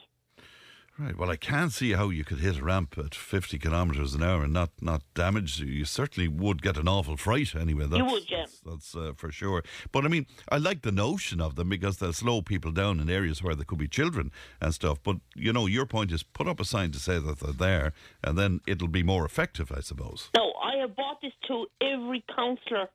Right. 1.00 1.17
Well, 1.17 1.32
I 1.32 1.36
can't 1.36 1.71
see 1.71 1.93
how 1.93 2.10
you 2.10 2.24
could 2.24 2.39
hit 2.39 2.60
a 2.60 2.63
ramp 2.63 2.95
at 2.97 3.15
50 3.15 3.58
kilometres 3.58 4.13
an 4.13 4.21
hour 4.21 4.43
and 4.43 4.54
not, 4.54 4.69
not 4.82 5.02
damage. 5.15 5.60
You 5.60 5.67
You 5.67 5.86
certainly 5.86 6.28
would 6.28 6.62
get 6.62 6.78
an 6.78 6.88
awful 6.88 7.17
fright 7.17 7.56
anyway. 7.56 7.88
That's, 7.88 8.12
would, 8.12 8.30
yeah. 8.30 8.39
That's, 8.41 8.62
that's 8.62 8.95
uh, 8.95 9.13
for 9.15 9.32
sure. 9.32 9.63
But 9.91 10.06
I 10.06 10.10
mean, 10.10 10.28
I 10.50 10.58
like 10.58 10.82
the 10.82 10.91
notion 10.91 11.41
of 11.41 11.56
them 11.56 11.69
because 11.69 11.97
they'll 11.97 12.13
slow 12.13 12.41
people 12.41 12.71
down 12.71 13.00
in 13.00 13.10
areas 13.10 13.41
where 13.41 13.56
there 13.56 13.65
could 13.65 13.80
be 13.80 13.88
children 13.88 14.32
and 14.60 14.74
stuff. 14.74 15.00
But, 15.02 15.17
you 15.34 15.54
know, 15.54 15.65
your 15.65 15.86
point 15.86 16.12
is 16.12 16.24
put 16.24 16.47
up 16.47 16.60
a 16.60 16.65
sign 16.65 16.91
to 16.91 17.00
say 17.00 17.17
that 17.19 17.39
they're 17.39 17.54
there 17.54 17.93
and 18.24 18.38
then 18.38 18.60
it'll 18.67 18.88
be 18.88 19.04
more 19.04 19.26
effective, 19.26 19.71
I 19.71 19.80
suppose. 19.80 20.30
Now, 20.36 20.52
I 20.62 20.76
have 20.82 20.95
brought 20.95 21.21
this 21.21 21.34
to 21.47 21.65
every 21.82 22.24
councillor, 22.36 22.89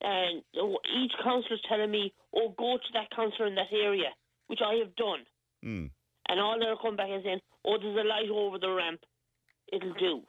and 0.00 0.42
each 0.54 1.12
councillor's 1.22 1.62
telling 1.68 1.90
me, 1.90 2.12
oh, 2.34 2.54
go 2.56 2.76
to 2.76 2.92
that 2.94 3.10
councillor 3.14 3.46
in 3.48 3.54
that 3.56 3.72
area, 3.72 4.08
which 4.46 4.60
I 4.64 4.74
have 4.76 4.94
done. 4.96 5.20
Hmm. 5.62 5.86
And 6.28 6.40
all 6.40 6.58
they're 6.58 6.76
coming 6.76 6.96
back 6.96 7.10
and 7.10 7.22
saying, 7.24 7.40
oh, 7.64 7.76
there's 7.80 7.96
a 7.96 8.08
light 8.08 8.30
over 8.30 8.58
the 8.58 8.70
ramp. 8.70 9.00
It'll 9.72 9.94
do. 9.94 10.22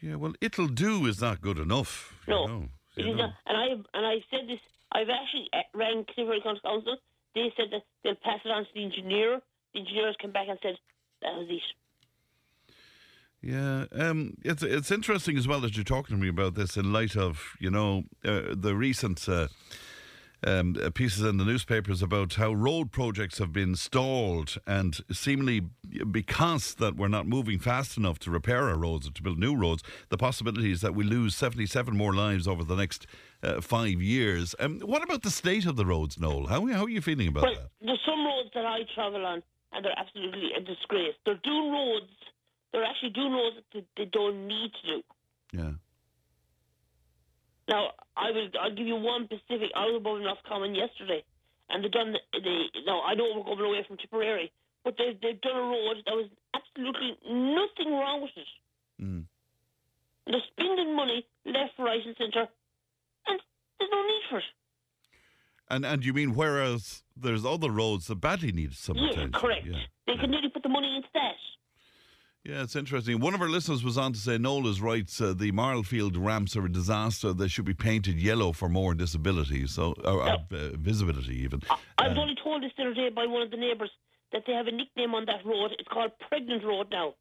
Yeah, 0.00 0.16
well, 0.16 0.34
it'll 0.40 0.68
do 0.68 1.06
is 1.06 1.20
not 1.20 1.40
good 1.40 1.58
enough. 1.58 2.12
No, 2.26 2.46
know, 2.46 2.68
it 2.96 3.06
know. 3.06 3.14
not. 3.14 3.34
And 3.46 3.56
I've, 3.56 3.86
and 3.94 4.06
I've 4.06 4.24
said 4.30 4.48
this, 4.48 4.58
I've 4.90 5.08
actually 5.08 5.48
uh, 5.52 5.62
rang 5.74 6.04
Clifford 6.14 6.42
County 6.42 6.60
Council. 6.62 6.96
They 7.34 7.52
said 7.56 7.66
that 7.70 7.82
they'll 8.02 8.16
pass 8.16 8.40
it 8.44 8.50
on 8.50 8.64
to 8.64 8.70
the 8.74 8.84
engineer. 8.84 9.40
The 9.72 9.80
engineers 9.80 10.16
came 10.20 10.32
back 10.32 10.48
and 10.48 10.58
said, 10.62 10.74
that 11.22 11.34
was 11.34 11.46
it. 11.48 11.62
Yeah, 13.42 13.86
um, 13.92 14.34
it's 14.44 14.62
it's 14.62 14.90
interesting 14.92 15.36
as 15.36 15.48
well 15.48 15.60
that 15.60 15.76
you're 15.76 15.84
talking 15.84 16.16
to 16.16 16.22
me 16.22 16.28
about 16.28 16.54
this 16.54 16.76
in 16.76 16.92
light 16.92 17.16
of 17.16 17.56
you 17.58 17.70
know 17.70 18.04
uh, 18.24 18.42
the 18.54 18.76
recent 18.76 19.28
uh, 19.28 19.48
um, 20.46 20.76
uh, 20.80 20.90
pieces 20.90 21.22
in 21.24 21.38
the 21.38 21.44
newspapers 21.44 22.02
about 22.02 22.34
how 22.34 22.52
road 22.52 22.92
projects 22.92 23.38
have 23.38 23.52
been 23.52 23.74
stalled, 23.74 24.58
and 24.64 25.00
seemingly 25.10 25.62
because 26.10 26.74
that 26.76 26.96
we're 26.96 27.08
not 27.08 27.26
moving 27.26 27.58
fast 27.58 27.96
enough 27.96 28.20
to 28.20 28.30
repair 28.30 28.68
our 28.68 28.76
roads 28.78 29.08
or 29.08 29.10
to 29.10 29.22
build 29.22 29.38
new 29.40 29.56
roads, 29.56 29.82
the 30.08 30.16
possibility 30.16 30.70
is 30.70 30.80
that 30.80 30.94
we 30.94 31.02
lose 31.02 31.34
77 31.34 31.96
more 31.96 32.14
lives 32.14 32.46
over 32.46 32.62
the 32.62 32.76
next 32.76 33.06
uh, 33.42 33.60
five 33.60 34.00
years. 34.00 34.54
Um, 34.60 34.80
what 34.80 35.02
about 35.02 35.22
the 35.22 35.30
state 35.30 35.66
of 35.66 35.74
the 35.76 35.86
roads, 35.86 36.18
Noel? 36.18 36.46
How, 36.46 36.64
how 36.68 36.84
are 36.84 36.88
you 36.88 37.00
feeling 37.00 37.26
about 37.28 37.42
Well, 37.42 37.54
that? 37.54 37.70
there's 37.80 38.00
some 38.06 38.24
roads 38.24 38.50
that 38.54 38.64
I 38.66 38.80
travel 38.94 39.24
on, 39.26 39.42
and 39.72 39.84
they're 39.84 39.98
absolutely 39.98 40.50
a 40.56 40.60
disgrace. 40.60 41.14
They're 41.26 41.40
doing 41.42 41.72
roads. 41.72 42.10
They're 42.72 42.84
actually 42.84 43.10
doing 43.10 43.32
roads 43.32 43.56
that 43.74 43.84
they 43.96 44.04
don't 44.06 44.46
need 44.46 44.72
to 44.80 44.86
do. 44.96 45.02
Yeah. 45.52 45.72
Now, 47.68 47.90
I 48.16 48.30
will. 48.32 48.48
I'll 48.60 48.74
give 48.74 48.86
you 48.86 48.96
one 48.96 49.24
specific. 49.26 49.70
I 49.76 49.84
was 49.86 49.96
above 50.00 50.20
North 50.20 50.38
Common 50.48 50.74
yesterday, 50.74 51.22
and 51.70 51.84
they've 51.84 51.92
done 51.92 52.12
the. 52.12 52.18
the 52.32 52.64
now, 52.86 53.02
I 53.02 53.14
know 53.14 53.24
we're 53.36 53.44
going 53.44 53.60
away 53.60 53.84
from 53.86 53.96
Tipperary, 53.98 54.50
but 54.84 54.94
they've 54.98 55.18
they've 55.20 55.40
done 55.40 55.56
a 55.56 55.60
road. 55.60 55.96
There 56.06 56.16
was 56.16 56.28
absolutely 56.54 57.16
nothing 57.30 57.92
wrong 57.92 58.22
with 58.22 58.32
it. 58.36 59.02
Mm. 59.02 59.24
They're 60.26 60.40
spending 60.52 60.96
money 60.96 61.26
left, 61.44 61.78
right, 61.78 62.00
and 62.04 62.16
centre, 62.16 62.48
and 63.28 63.40
there's 63.78 63.90
no 63.90 64.02
need 64.06 64.22
for 64.30 64.38
it. 64.38 64.44
And 65.70 65.86
and 65.86 66.04
you 66.04 66.12
mean 66.12 66.34
whereas 66.34 67.02
there's 67.16 67.44
other 67.44 67.70
roads 67.70 68.06
that 68.08 68.16
badly 68.16 68.50
need 68.52 68.72
some 68.74 68.96
Yeah, 68.96 69.10
attention? 69.10 69.32
correct. 69.32 69.66
Yeah. 69.66 69.78
They 70.06 70.16
can 70.16 70.30
nearly 70.30 70.48
put 70.48 70.62
the 70.62 70.68
money 70.68 70.96
into 70.96 71.08
that. 71.14 71.36
Yeah, 72.44 72.62
it's 72.62 72.74
interesting. 72.74 73.20
One 73.20 73.34
of 73.34 73.40
our 73.40 73.48
listeners 73.48 73.84
was 73.84 73.96
on 73.96 74.12
to 74.14 74.18
say 74.18 74.36
Nola's 74.36 74.80
right. 74.80 75.08
Uh, 75.20 75.32
the 75.32 75.52
Marlfield 75.52 76.16
ramps 76.16 76.56
are 76.56 76.64
a 76.66 76.72
disaster. 76.72 77.32
They 77.32 77.46
should 77.46 77.64
be 77.64 77.74
painted 77.74 78.20
yellow 78.20 78.50
for 78.52 78.68
more 78.68 78.94
disability, 78.94 79.68
so 79.68 79.94
or, 80.04 80.14
or, 80.14 80.28
uh, 80.28 80.38
visibility 80.74 81.36
even. 81.44 81.62
I 81.98 82.08
was 82.08 82.18
Uh, 82.18 82.20
only 82.20 82.34
told 82.42 82.64
this 82.64 82.72
the 82.76 82.82
other 82.82 82.94
day 82.94 83.10
by 83.10 83.26
one 83.26 83.42
of 83.42 83.52
the 83.52 83.56
neighbours 83.56 83.90
that 84.32 84.42
they 84.46 84.54
have 84.54 84.66
a 84.66 84.72
nickname 84.72 85.14
on 85.14 85.24
that 85.26 85.44
road. 85.46 85.70
It's 85.78 85.88
called 85.88 86.10
Pregnant 86.28 86.64
Road 86.64 86.88
now 86.90 87.14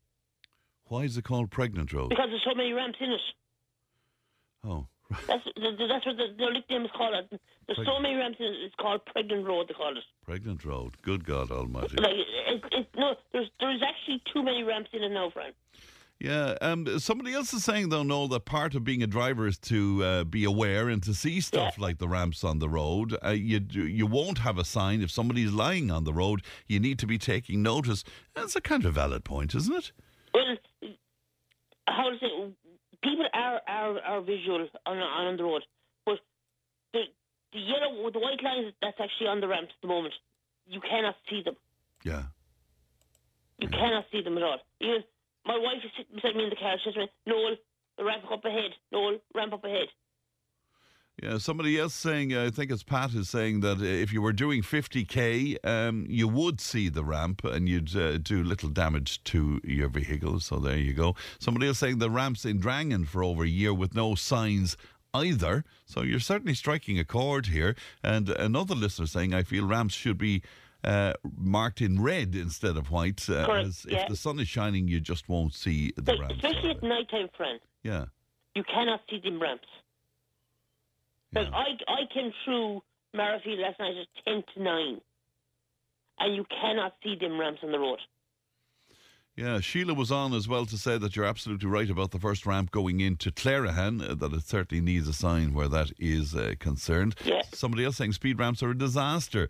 why 0.85 1.03
is 1.03 1.15
it 1.15 1.23
called 1.23 1.49
Pregnant 1.49 1.93
Road? 1.93 2.09
because 2.09 2.27
there's 2.29 2.43
so 2.43 2.53
many 2.53 2.73
ramps 2.73 2.97
in 2.99 3.11
it. 3.11 3.21
Oh, 4.65 4.87
That's 5.27 5.43
th- 5.43 5.55
th- 5.55 5.89
that's 5.89 6.05
what 6.05 6.17
the, 6.17 6.27
their 6.37 6.53
nickname 6.53 6.85
is 6.85 6.91
called. 6.95 7.13
There's 7.67 7.85
so 7.85 7.99
many 7.99 8.15
ramps. 8.15 8.37
It's 8.39 8.75
called 8.75 9.05
Pregnant 9.05 9.45
Road. 9.45 9.67
They 9.69 9.73
call 9.73 9.95
it. 9.95 10.03
Pregnant 10.25 10.65
Road. 10.65 11.01
Good 11.01 11.25
God 11.25 11.51
Almighty. 11.51 11.97
Like 11.97 12.11
it, 12.13 12.63
it, 12.71 12.87
no, 12.95 13.15
there's 13.33 13.49
there's 13.59 13.81
actually 13.81 14.21
too 14.33 14.43
many 14.43 14.63
ramps 14.63 14.89
in 14.93 15.03
it 15.03 15.09
now, 15.09 15.29
friend. 15.29 15.53
Yeah, 16.19 16.55
um, 16.61 16.99
somebody 16.99 17.33
else 17.33 17.51
is 17.51 17.63
saying 17.63 17.89
though, 17.89 18.03
Noel, 18.03 18.27
that 18.27 18.45
part 18.45 18.75
of 18.75 18.83
being 18.83 19.01
a 19.01 19.07
driver 19.07 19.47
is 19.47 19.57
to 19.59 20.03
uh, 20.03 20.23
be 20.23 20.43
aware 20.43 20.87
and 20.87 21.01
to 21.01 21.15
see 21.15 21.41
stuff 21.41 21.79
like 21.79 21.97
the 21.97 22.07
ramps 22.07 22.43
on 22.43 22.59
the 22.59 22.69
road. 22.69 23.17
Uh, 23.25 23.29
you 23.29 23.59
you 23.71 24.05
won't 24.05 24.37
have 24.37 24.59
a 24.59 24.63
sign 24.63 25.01
if 25.01 25.09
somebody's 25.09 25.51
lying 25.51 25.89
on 25.89 26.03
the 26.03 26.13
road. 26.13 26.43
You 26.67 26.79
need 26.79 26.99
to 26.99 27.07
be 27.07 27.17
taking 27.17 27.63
notice. 27.63 28.03
That's 28.35 28.55
a 28.55 28.61
kind 28.61 28.85
of 28.85 28.93
valid 28.93 29.23
point, 29.23 29.55
isn't 29.55 29.75
it? 29.75 29.91
Well, 30.31 30.57
how 31.87 32.11
to 32.11 32.19
say? 32.19 32.27
People 33.03 33.25
are 33.33 33.61
are, 33.67 33.99
are 33.99 34.21
visual 34.21 34.67
on 34.85 34.97
on 34.97 35.37
the 35.37 35.43
road, 35.43 35.63
but 36.05 36.19
the 36.93 37.03
the 37.53 37.59
yellow 37.59 38.03
with 38.03 38.13
the 38.13 38.19
white 38.19 38.41
lines 38.43 38.73
that's 38.81 38.99
actually 38.99 39.27
on 39.27 39.41
the 39.41 39.47
ramps 39.47 39.73
at 39.75 39.81
the 39.81 39.87
moment, 39.87 40.13
you 40.67 40.79
cannot 40.81 41.15
see 41.29 41.41
them. 41.43 41.55
Yeah. 42.03 42.23
You 43.57 43.67
cannot 43.67 44.05
see 44.11 44.21
them 44.21 44.37
at 44.37 44.43
all. 44.43 44.57
Even 44.79 45.03
my 45.45 45.57
wife 45.57 45.83
is 45.83 45.91
sitting 45.97 46.15
beside 46.15 46.35
me 46.35 46.43
in 46.45 46.49
the 46.49 46.55
car. 46.55 46.77
She 46.83 46.91
says, 46.91 47.09
"Noel, 47.25 47.57
ramp 47.99 48.23
up 48.31 48.45
ahead. 48.45 48.71
Noel, 48.91 49.19
ramp 49.33 49.53
up 49.53 49.63
ahead." 49.63 49.87
Yeah, 51.21 51.37
somebody 51.37 51.77
else 51.79 51.93
saying, 51.93 52.33
uh, 52.33 52.45
I 52.45 52.49
think 52.49 52.71
it's 52.71 52.81
Pat 52.81 53.13
is 53.13 53.29
saying 53.29 53.59
that 53.59 53.77
uh, 53.79 53.83
if 53.83 54.11
you 54.11 54.23
were 54.23 54.33
doing 54.33 54.63
50k, 54.63 55.55
um, 55.63 56.07
you 56.09 56.27
would 56.27 56.59
see 56.59 56.89
the 56.89 57.03
ramp 57.03 57.43
and 57.43 57.69
you'd 57.69 57.95
uh, 57.95 58.17
do 58.17 58.43
little 58.43 58.69
damage 58.69 59.23
to 59.25 59.61
your 59.63 59.87
vehicle. 59.89 60.39
So 60.39 60.57
there 60.57 60.77
you 60.77 60.93
go. 60.93 61.15
Somebody 61.39 61.67
else 61.67 61.77
saying 61.77 61.99
the 61.99 62.09
ramp's 62.09 62.43
in 62.43 62.59
Drangan 62.59 63.05
for 63.07 63.23
over 63.23 63.43
a 63.43 63.47
year 63.47 63.71
with 63.71 63.93
no 63.93 64.15
signs 64.15 64.77
either. 65.13 65.63
So 65.85 66.01
you're 66.01 66.19
certainly 66.19 66.55
striking 66.55 66.97
a 66.97 67.03
chord 67.05 67.45
here. 67.47 67.75
And 68.03 68.29
another 68.29 68.73
listener 68.73 69.05
saying, 69.05 69.31
I 69.33 69.43
feel 69.43 69.65
ramps 69.67 69.93
should 69.93 70.17
be. 70.17 70.41
Uh, 70.83 71.13
marked 71.37 71.79
in 71.79 72.01
red 72.01 72.33
instead 72.33 72.75
of 72.75 72.89
white, 72.89 73.29
uh, 73.29 73.45
Correct, 73.45 73.67
as 73.67 73.85
yeah. 73.87 74.01
if 74.01 74.07
the 74.09 74.15
sun 74.15 74.39
is 74.39 74.47
shining, 74.47 74.87
you 74.87 74.99
just 74.99 75.29
won't 75.29 75.53
see 75.53 75.93
the 75.95 76.13
Like, 76.13 76.21
ramps. 76.21 76.35
especially 76.43 76.71
at 76.71 76.81
night 76.81 77.07
time, 77.11 77.29
friend. 77.37 77.59
yeah, 77.83 78.05
You 78.55 78.63
cannot 78.63 79.01
see 79.07 79.21
the 79.23 79.37
ramps. 79.37 79.67
Like 81.33 81.47
yeah. 81.49 81.57
I, 81.57 81.93
I 81.93 82.13
came 82.13 82.31
through 82.43 82.81
Marlfield 83.15 83.59
last 83.59 83.79
night 83.79 83.95
at 83.97 84.07
ten 84.25 84.43
to 84.53 84.63
nine, 84.63 85.01
and 86.19 86.35
you 86.35 86.45
cannot 86.61 86.93
see 87.03 87.15
them 87.19 87.39
ramps 87.39 87.61
on 87.63 87.71
the 87.71 87.79
road. 87.79 87.99
Yeah, 89.35 89.61
Sheila 89.61 89.93
was 89.93 90.11
on 90.11 90.33
as 90.33 90.47
well 90.47 90.65
to 90.65 90.77
say 90.77 90.97
that 90.97 91.15
you're 91.15 91.25
absolutely 91.25 91.69
right 91.69 91.89
about 91.89 92.11
the 92.11 92.19
first 92.19 92.45
ramp 92.45 92.69
going 92.71 92.99
into 92.99 93.31
Clerihan, 93.31 94.01
uh, 94.07 94.13
that 94.15 94.33
it 94.33 94.43
certainly 94.43 94.83
needs 94.83 95.07
a 95.07 95.13
sign 95.13 95.53
where 95.53 95.69
that 95.69 95.91
is 95.97 96.35
uh, 96.35 96.53
concerned. 96.59 97.15
Yeah. 97.23 97.41
Somebody 97.53 97.85
else 97.85 97.95
saying 97.95 98.11
speed 98.11 98.39
ramps 98.39 98.61
are 98.61 98.71
a 98.71 98.77
disaster 98.77 99.49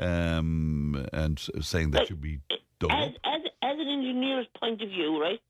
um, 0.00 1.06
and 1.12 1.38
saying 1.60 1.90
that 1.90 1.98
Like, 1.98 2.08
should 2.08 2.22
be 2.22 2.40
done 2.80 2.90
As, 2.90 3.10
as 3.24 3.40
as 3.62 3.76
an 3.78 3.88
engineer's 3.88 4.46
point 4.58 4.80
of 4.80 4.88
view, 4.88 5.20
right? 5.20 5.40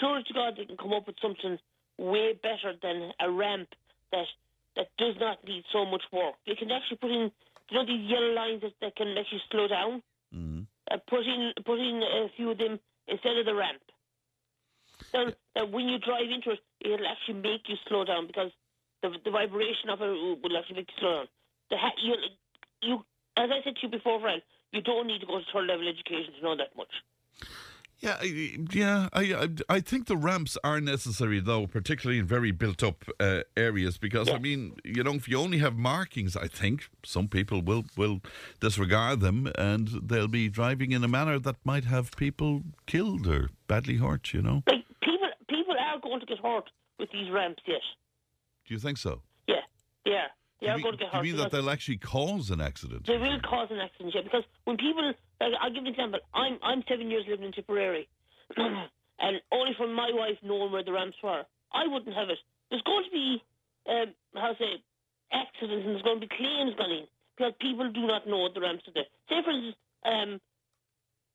Sure 0.00 0.20
to 0.20 0.34
God, 0.34 0.54
they 0.56 0.64
can 0.64 0.76
come 0.76 0.92
up 0.92 1.06
with 1.06 1.16
something 1.22 1.58
way 1.96 2.32
better 2.42 2.74
than 2.82 3.12
a 3.20 3.30
ramp 3.30 3.68
that 4.10 4.26
that 4.78 4.88
does 4.96 5.16
not 5.18 5.42
need 5.44 5.64
so 5.72 5.84
much 5.84 6.02
work. 6.12 6.34
You 6.46 6.54
can 6.54 6.70
actually 6.70 6.98
put 6.98 7.10
in, 7.10 7.30
you 7.68 7.74
know, 7.74 7.84
these 7.84 8.08
yellow 8.08 8.32
lines 8.32 8.62
that, 8.62 8.72
that 8.80 8.96
can 8.96 9.08
you 9.08 9.38
slow 9.50 9.66
down. 9.66 10.02
Mm. 10.34 10.66
Uh, 10.90 10.96
put 11.10 11.26
in 11.26 11.52
put 11.66 11.78
in 11.78 12.00
a 12.00 12.28
few 12.36 12.52
of 12.52 12.58
them 12.58 12.78
instead 13.08 13.36
of 13.36 13.44
the 13.44 13.54
ramp. 13.54 13.82
So 15.12 15.32
that 15.54 15.70
when 15.70 15.88
you 15.88 15.98
drive 15.98 16.30
into 16.30 16.52
it, 16.52 16.60
it'll 16.80 17.06
actually 17.06 17.42
make 17.42 17.68
you 17.68 17.76
slow 17.88 18.04
down 18.04 18.26
because 18.26 18.52
the 19.02 19.10
the 19.24 19.30
vibration 19.30 19.90
of 19.90 20.00
it 20.00 20.06
will 20.06 20.56
actually 20.56 20.76
make 20.76 20.90
you 20.94 21.00
slow 21.00 21.14
down. 21.18 21.28
The 21.70 21.76
ha- 21.76 21.98
you 22.00 22.14
you 22.80 23.04
as 23.36 23.50
I 23.50 23.62
said 23.64 23.76
to 23.76 23.82
you 23.82 23.88
before, 23.88 24.20
friend, 24.20 24.42
you 24.72 24.80
don't 24.80 25.06
need 25.06 25.20
to 25.20 25.26
go 25.26 25.38
to 25.38 25.44
third 25.52 25.66
level 25.66 25.88
education 25.88 26.34
to 26.38 26.42
know 26.42 26.56
that 26.56 26.76
much. 26.76 26.92
Yeah, 28.00 28.16
I- 28.20 28.56
yeah. 28.72 29.08
I, 29.12 29.22
I 29.34 29.48
I 29.76 29.80
think 29.80 30.06
the 30.06 30.16
ramps 30.16 30.56
are 30.62 30.80
necessary 30.80 31.40
though, 31.40 31.66
particularly 31.66 32.20
in 32.20 32.26
very 32.26 32.52
built-up 32.52 33.04
uh, 33.18 33.40
areas, 33.56 33.98
because 33.98 34.28
I 34.28 34.38
mean, 34.38 34.76
you 34.84 35.02
know, 35.02 35.14
if 35.14 35.28
you 35.28 35.36
only 35.38 35.58
have 35.58 35.74
markings, 35.76 36.36
I 36.36 36.46
think 36.46 36.88
some 37.04 37.26
people 37.28 37.60
will 37.60 37.84
will 37.96 38.20
disregard 38.60 39.18
them 39.20 39.50
and 39.58 39.88
they'll 40.08 40.28
be 40.28 40.48
driving 40.48 40.92
in 40.92 41.02
a 41.02 41.08
manner 41.08 41.38
that 41.40 41.56
might 41.64 41.84
have 41.86 42.12
people 42.16 42.62
killed 42.86 43.26
or 43.26 43.50
badly 43.66 43.96
hurt. 43.96 44.32
You 44.32 44.42
know. 44.42 44.62
Like 44.68 44.84
people, 45.02 45.28
people 45.48 45.74
are 45.78 46.00
going 46.00 46.20
to 46.20 46.26
get 46.26 46.38
hurt 46.38 46.70
with 47.00 47.10
these 47.10 47.30
ramps. 47.32 47.62
Yes, 47.66 47.82
Do 48.66 48.74
you 48.74 48.80
think 48.80 48.98
so? 48.98 49.22
yeah, 49.48 49.64
are. 50.06 50.28
They 50.60 50.68
are 50.68 50.78
going 50.78 50.92
to 50.92 50.98
get 50.98 51.12
do 51.12 51.18
you 51.18 51.34
mean 51.34 51.36
that 51.36 51.52
they'll 51.52 51.70
actually 51.70 51.98
cause 51.98 52.50
an 52.50 52.60
accident? 52.60 53.06
they 53.06 53.16
will 53.16 53.38
cause 53.40 53.68
an 53.70 53.78
accident. 53.78 54.14
Yeah, 54.14 54.22
because 54.22 54.42
when 54.64 54.76
people, 54.76 55.06
like, 55.40 55.52
I'll 55.60 55.72
give 55.72 55.84
an 55.84 55.86
example. 55.86 56.18
I'm 56.34 56.58
I'm 56.62 56.82
seven 56.88 57.10
years 57.10 57.24
living 57.28 57.46
in 57.46 57.52
Tipperary, 57.52 58.08
and 58.56 59.40
only 59.52 59.72
from 59.78 59.94
my 59.94 60.10
wife 60.12 60.36
knowing 60.42 60.72
where 60.72 60.82
the 60.82 60.92
ramps 60.92 61.16
were, 61.22 61.42
I 61.72 61.86
wouldn't 61.86 62.14
have 62.14 62.28
it. 62.28 62.38
There's 62.70 62.82
going 62.82 63.04
to 63.04 63.10
be, 63.10 63.42
um, 63.88 64.14
how 64.34 64.52
to 64.52 64.58
say, 64.58 64.82
accidents, 65.32 65.86
and 65.86 65.94
there's 65.94 66.02
going 66.02 66.20
to 66.20 66.26
be 66.26 66.34
claims 66.34 66.74
gone 66.76 66.90
in 66.90 67.06
because 67.36 67.54
people 67.60 67.90
do 67.92 68.06
not 68.06 68.26
know 68.26 68.38
what 68.38 68.54
the 68.54 68.60
ramps 68.60 68.82
are 68.88 68.94
there. 68.94 69.08
Say, 69.30 69.38
for 69.44 69.54
instance, 69.54 69.76
um, 70.04 70.40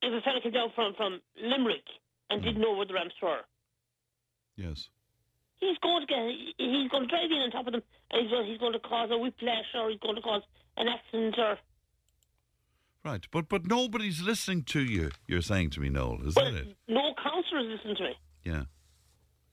if 0.04 0.12
a 0.12 0.22
fella 0.22 0.42
came 0.44 0.52
down 0.52 0.70
from 0.76 0.94
from 0.96 1.22
Limerick 1.40 1.88
and 2.30 2.44
didn't 2.44 2.62
know 2.62 2.74
where 2.76 2.86
the 2.86 2.94
ramps 2.94 3.16
were. 3.22 3.42
Yes. 4.56 4.90
He's 5.70 5.78
going 5.82 6.02
to 6.06 6.08
get 6.08 6.24
he's 6.58 6.90
going 6.92 7.04
to 7.04 7.10
drive 7.10 7.32
in 7.32 7.40
on 7.40 7.52
top 7.52 7.68
of 7.68 7.74
them 7.74 7.84
and 8.12 8.22
he's 8.22 8.32
going, 8.32 8.46
he's 8.48 8.60
going 8.60 8.74
to 8.74 8.80
cause 8.80 9.10
a 9.12 9.18
whiplash 9.18 9.66
or 9.76 9.90
he's 9.90 10.00
going 10.00 10.16
to 10.16 10.22
cause 10.22 10.42
an 10.78 10.88
accident 10.88 11.36
or 11.38 11.58
Right, 13.06 13.26
but 13.32 13.50
but 13.50 13.66
nobody's 13.68 14.22
listening 14.22 14.64
to 14.64 14.80
you. 14.82 15.12
You're 15.28 15.42
saying 15.42 15.72
to 15.72 15.82
me, 15.82 15.90
Noel, 15.90 16.22
is 16.26 16.36
well 16.36 16.52
that 16.52 16.56
it? 16.68 16.78
no 16.88 17.14
counsellor 17.22 17.60
is 17.60 17.68
listening 17.78 17.96
to 17.98 18.04
me 18.04 18.14
Yeah. 18.46 18.64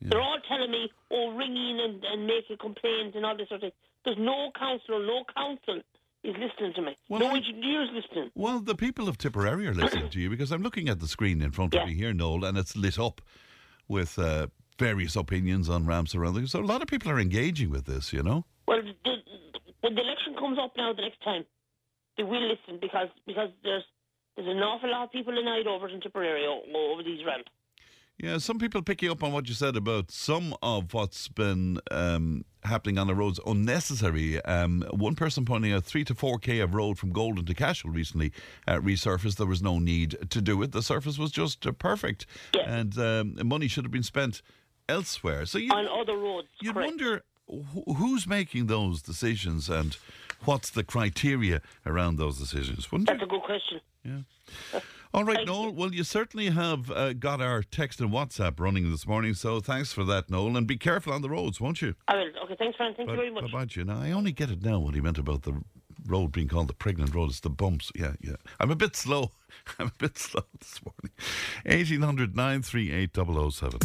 they're 0.03 0.21
all 0.21 0.39
telling 0.49 0.71
me 0.71 0.91
oh 1.11 1.33
ring 1.37 1.57
in 1.57 1.81
and, 1.81 2.05
and 2.05 2.27
make 2.27 2.45
a 2.51 2.57
complaint 2.57 3.15
and 3.17 3.27
all 3.27 3.37
this 3.37 3.49
sort 3.49 3.63
of 3.63 3.73
thing 3.73 3.73
there's 4.05 4.19
no 4.19 4.51
counsellor 4.59 5.05
no 5.05 5.25
counsel 5.37 5.83
is 6.23 6.35
listening 6.39 6.73
to 6.75 6.83
me 6.83 6.97
Well, 7.09 7.21
no 7.21 7.35
engineers 7.35 7.89
listening 7.93 8.31
Well, 8.35 8.61
the 8.61 8.75
people 8.77 9.09
of 9.09 9.19
Tipperary 9.19 9.67
are 9.67 9.75
listening 9.75 10.11
to 10.11 10.21
you 10.21 10.31
because 10.31 10.53
I'm 10.53 10.63
looking 10.63 10.89
at 10.89 11.01
the 11.01 11.09
screen 11.09 11.43
in 11.43 11.51
front 11.51 11.75
of 11.75 11.81
Yeah. 11.81 11.87
me 11.87 11.95
here, 11.95 12.13
Noel, 12.15 12.45
and 12.45 12.57
it's 12.57 12.77
lit 12.77 12.99
up 13.01 13.21
with 13.89 14.17
uh, 14.19 14.47
various 14.81 15.15
opinions 15.15 15.69
on 15.69 15.87
ramps 15.87 16.15
around 16.15 16.35
the 16.35 16.47
So 16.49 16.59
a 16.61 16.71
lot 16.75 16.81
of 16.83 16.89
people 16.89 17.11
are 17.13 17.21
engaging 17.21 17.71
with 17.71 17.85
this, 17.87 18.13
you 18.13 18.23
know. 18.23 18.45
well 18.67 18.83
the, 19.05 19.15
when 19.83 19.95
the 19.95 20.03
election 20.03 20.35
comes 20.43 20.59
up 20.59 20.73
now 20.77 20.93
the 20.93 21.03
next 21.03 21.23
time 21.23 21.45
they 22.17 22.25
will 22.25 22.47
listen 22.55 22.79
because 22.81 23.09
because 23.27 23.51
there's 23.63 23.85
there's 24.37 24.49
an 24.49 24.59
awful 24.71 24.91
lot 24.91 25.05
of 25.05 25.13
people 25.13 25.35
in 25.39 25.47
over 25.69 25.89
in 25.89 26.01
Tipperary 26.01 26.45
over 26.47 27.03
these 27.11 27.25
ramps 27.25 27.51
Yeah, 28.19 28.39
some 28.39 28.59
people 28.59 28.83
picking 28.83 29.11
up 29.11 29.23
on 29.23 29.33
what 29.33 29.49
you 29.49 29.55
said 29.55 29.77
about 29.77 30.11
some 30.11 30.55
of 30.63 30.93
what's 30.97 31.29
been 31.29 31.79
um, 31.91 32.45
happening 32.65 32.99
on 32.99 33.07
the 33.07 33.15
roads 33.15 33.41
unnecessary. 33.47 34.29
Um, 34.45 34.85
one 35.07 35.15
person 35.15 35.45
pointing 35.47 35.73
out 35.73 35.85
three 35.85 36.05
to 36.05 36.15
four 36.15 36.39
k 36.39 36.61
of 36.61 36.75
road 36.75 36.99
from 36.99 37.11
Golden 37.13 37.45
to 37.47 37.55
Cashel 37.55 37.91
recently 37.91 38.31
uh, 38.69 38.77
resurfaced. 38.91 39.37
There 39.37 39.47
was 39.47 39.63
no 39.63 39.79
need 39.79 40.11
to 40.35 40.41
do 40.51 40.63
it. 40.63 40.73
The 40.73 40.83
surface 40.83 41.17
was 41.19 41.31
just 41.33 41.67
uh, 41.67 41.73
perfect, 41.73 42.27
Yeah. 42.55 42.79
and 42.79 42.93
um, 42.99 43.49
money 43.55 43.69
should 43.69 43.85
have 43.87 43.93
been 43.99 44.11
spent 44.15 44.43
elsewhere. 44.91 45.47
So 45.47 45.59
you, 45.59 45.71
On 45.73 45.87
other 45.89 46.17
roads, 46.17 46.49
you'd 46.61 46.75
correct. 46.75 46.91
wonder 46.91 47.23
wh- 47.49 47.97
who's 47.97 48.27
making 48.27 48.67
those 48.67 49.01
decisions 49.03 49.69
and 49.71 49.97
what's 50.45 50.71
the 50.71 50.85
criteria 50.85 51.61
around 51.87 52.17
those 52.17 52.39
decisions, 52.39 52.91
wouldn't 52.91 53.09
you? 53.09 53.15
That's 53.17 53.25
a 53.25 53.31
good 53.31 53.43
question. 53.43 53.81
Yeah. 54.05 54.81
All 55.13 55.25
right, 55.25 55.37
Thank 55.39 55.49
Noel. 55.49 55.73
Well, 55.73 55.93
you 55.93 56.05
certainly 56.05 56.51
have 56.51 56.89
uh, 56.91 57.13
got 57.15 57.41
our 57.41 57.63
text 57.63 58.01
and 58.01 58.11
WhatsApp 58.11 58.61
running 58.61 58.91
this 58.91 59.07
morning, 59.09 59.35
so 59.35 59.59
thanks 59.61 59.93
for 59.93 60.05
that, 60.05 60.31
Noel. 60.31 60.57
And 60.57 60.67
be 60.69 60.77
careful 60.77 61.13
on 61.13 61.21
the 61.23 61.29
roads, 61.29 61.61
won't 61.61 61.83
you? 61.83 61.95
I 62.09 62.15
will. 62.15 62.31
Okay, 62.45 62.55
thanks, 62.57 62.77
Fran. 62.77 62.95
Thank 62.95 63.11
you 63.11 63.17
very 63.17 63.31
much. 63.31 63.51
Bye, 63.53 63.67
you. 63.71 63.85
Now, 63.85 64.01
I 64.01 64.13
only 64.13 64.31
get 64.33 64.51
it 64.51 64.63
now 64.63 64.79
what 64.79 64.95
he 64.95 65.01
meant 65.01 65.19
about 65.19 65.43
the 65.43 65.63
road 66.07 66.31
being 66.31 66.47
called 66.49 66.69
the 66.69 66.75
pregnant 66.75 67.13
road. 67.15 67.31
It's 67.31 67.41
the 67.41 67.51
bumps. 67.51 67.91
Yeah, 67.95 68.13
yeah. 68.21 68.37
I'm 68.61 68.71
a 68.71 68.77
bit 68.77 68.95
slow. 68.95 69.33
I'm 69.81 69.89
a 69.89 69.93
bit 69.99 70.17
slow 70.17 70.45
this 70.59 70.81
morning. 70.85 71.13
1800 71.67 72.37
938 72.37 73.11
007. 73.53 73.79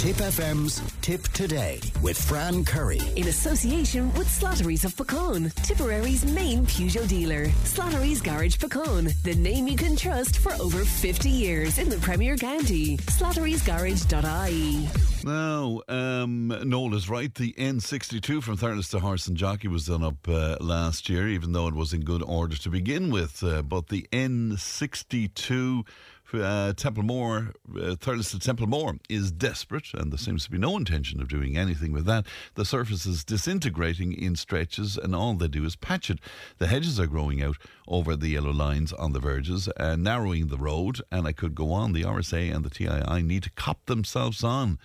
Tipp 0.00 0.16
FM's 0.16 0.80
Tipp 1.02 1.22
Today 1.34 1.78
with 2.00 2.16
Fran 2.16 2.64
Curry. 2.64 3.02
in 3.16 3.28
association 3.28 4.10
with 4.14 4.28
Slattery's 4.28 4.86
of 4.86 4.94
Puckane, 4.96 5.54
Tipperary's 5.56 6.24
main 6.24 6.64
Peugeot 6.64 7.06
dealer. 7.06 7.48
Slattery's 7.64 8.22
Garage 8.22 8.56
Puckane, 8.56 9.12
the 9.24 9.34
name 9.34 9.68
you 9.68 9.76
can 9.76 9.96
trust 9.96 10.38
for 10.38 10.54
over 10.54 10.86
50 10.86 11.28
years 11.28 11.76
in 11.76 11.90
the 11.90 11.98
Premier 11.98 12.38
County. 12.38 12.96
Slattery'sGarage.ie. 12.96 14.88
Now, 15.22 15.82
um, 15.94 16.48
Noel 16.64 16.94
is 16.94 17.10
right. 17.10 17.34
The 17.34 17.52
N62 17.52 18.42
from 18.42 18.56
Thurles 18.56 18.90
to 18.92 19.00
Horse 19.00 19.26
and 19.26 19.36
Jockey 19.36 19.68
was 19.68 19.84
done 19.84 20.02
up 20.02 20.26
uh, 20.26 20.56
last 20.60 21.10
year, 21.10 21.28
even 21.28 21.52
though 21.52 21.68
it 21.68 21.74
was 21.74 21.92
in 21.92 22.00
good 22.00 22.22
order 22.22 22.56
to 22.56 22.70
begin 22.70 23.10
with. 23.10 23.44
Uh, 23.44 23.60
but 23.60 23.88
the 23.88 24.06
N62 24.12 25.86
uh, 26.34 26.72
Templemore, 26.74 27.52
uh, 27.70 27.96
Thurles 27.96 28.38
Templemore 28.38 28.98
is 29.08 29.30
desperate, 29.30 29.88
and 29.94 30.12
there 30.12 30.18
seems 30.18 30.44
to 30.44 30.50
be 30.50 30.58
no 30.58 30.76
intention 30.76 31.20
of 31.20 31.28
doing 31.28 31.56
anything 31.56 31.92
with 31.92 32.06
that. 32.06 32.26
The 32.54 32.64
surface 32.64 33.06
is 33.06 33.24
disintegrating 33.24 34.12
in 34.12 34.36
stretches, 34.36 34.96
and 34.96 35.14
all 35.14 35.34
they 35.34 35.48
do 35.48 35.64
is 35.64 35.76
patch 35.76 36.10
it. 36.10 36.18
The 36.58 36.66
hedges 36.66 36.98
are 37.00 37.06
growing 37.06 37.42
out 37.42 37.56
over 37.88 38.16
the 38.16 38.28
yellow 38.28 38.52
lines 38.52 38.92
on 38.92 39.12
the 39.12 39.20
verges, 39.20 39.68
uh, 39.76 39.96
narrowing 39.96 40.48
the 40.48 40.58
road, 40.58 41.00
and 41.10 41.26
I 41.26 41.32
could 41.32 41.54
go 41.54 41.72
on. 41.72 41.92
The 41.92 42.04
RSA 42.04 42.54
and 42.54 42.64
the 42.64 42.70
TII 42.70 43.22
need 43.22 43.42
to 43.44 43.50
cop 43.50 43.86
themselves 43.86 44.44
on 44.44 44.78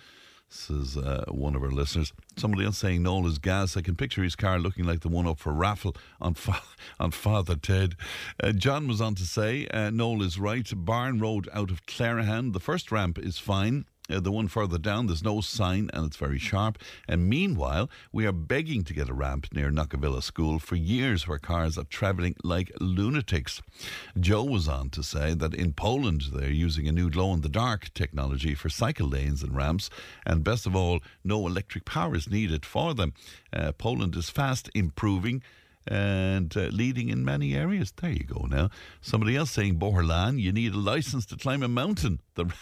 says 0.48 0.96
uh, 0.96 1.24
one 1.28 1.54
of 1.56 1.62
our 1.62 1.70
listeners. 1.70 2.12
Somebody 2.36 2.64
else 2.64 2.78
saying 2.78 3.02
Noel 3.02 3.26
is 3.26 3.38
gas. 3.38 3.76
I 3.76 3.82
can 3.82 3.96
picture 3.96 4.22
his 4.22 4.36
car 4.36 4.58
looking 4.58 4.84
like 4.84 5.00
the 5.00 5.08
one 5.08 5.26
up 5.26 5.38
for 5.38 5.52
raffle 5.52 5.96
on 6.20 6.34
fa- 6.34 6.62
on 7.00 7.10
Father 7.10 7.56
Ted. 7.56 7.96
Uh, 8.42 8.52
John 8.52 8.88
was 8.88 9.00
on 9.00 9.14
to 9.16 9.24
say 9.24 9.66
uh, 9.68 9.90
Noel 9.90 10.22
is 10.22 10.38
right. 10.38 10.68
Barn 10.74 11.18
Road 11.18 11.48
out 11.52 11.70
of 11.70 11.86
Clerihan. 11.86 12.52
The 12.52 12.60
first 12.60 12.92
ramp 12.92 13.18
is 13.18 13.38
fine. 13.38 13.86
Uh, 14.10 14.20
the 14.20 14.32
one 14.32 14.48
further 14.48 14.78
down, 14.78 15.06
there's 15.06 15.22
no 15.22 15.40
sign 15.40 15.90
and 15.92 16.06
it's 16.06 16.16
very 16.16 16.38
sharp. 16.38 16.78
And 17.08 17.28
meanwhile, 17.28 17.90
we 18.12 18.26
are 18.26 18.32
begging 18.32 18.84
to 18.84 18.94
get 18.94 19.08
a 19.08 19.14
ramp 19.14 19.48
near 19.52 19.70
Knockavilla 19.70 20.22
School 20.22 20.58
for 20.58 20.76
years 20.76 21.26
where 21.26 21.38
cars 21.38 21.76
are 21.76 21.84
travelling 21.84 22.36
like 22.44 22.72
lunatics. 22.80 23.62
Joe 24.18 24.44
was 24.44 24.68
on 24.68 24.90
to 24.90 25.02
say 25.02 25.34
that 25.34 25.54
in 25.54 25.72
Poland 25.72 26.24
they're 26.32 26.50
using 26.50 26.86
a 26.86 26.92
new 26.92 27.10
glow 27.10 27.32
in 27.32 27.40
the 27.40 27.48
dark 27.48 27.92
technology 27.94 28.54
for 28.54 28.68
cycle 28.68 29.08
lanes 29.08 29.42
and 29.42 29.56
ramps. 29.56 29.90
And 30.24 30.44
best 30.44 30.66
of 30.66 30.76
all, 30.76 31.00
no 31.24 31.46
electric 31.46 31.84
power 31.84 32.14
is 32.14 32.30
needed 32.30 32.64
for 32.64 32.94
them. 32.94 33.12
Uh, 33.52 33.72
Poland 33.72 34.16
is 34.16 34.30
fast 34.30 34.70
improving 34.74 35.42
and 35.86 36.56
uh, 36.56 36.62
leading 36.72 37.08
in 37.08 37.24
many 37.24 37.54
areas. 37.54 37.92
There 37.92 38.10
you 38.10 38.24
go 38.24 38.46
now. 38.48 38.70
Somebody 39.00 39.36
else 39.36 39.52
saying, 39.52 39.78
Boherlahan, 39.78 40.40
you 40.40 40.52
need 40.52 40.72
a 40.74 40.78
license 40.78 41.26
to 41.26 41.36
climb 41.36 41.62
a 41.62 41.68
mountain. 41.68 42.20
The, 42.34 42.52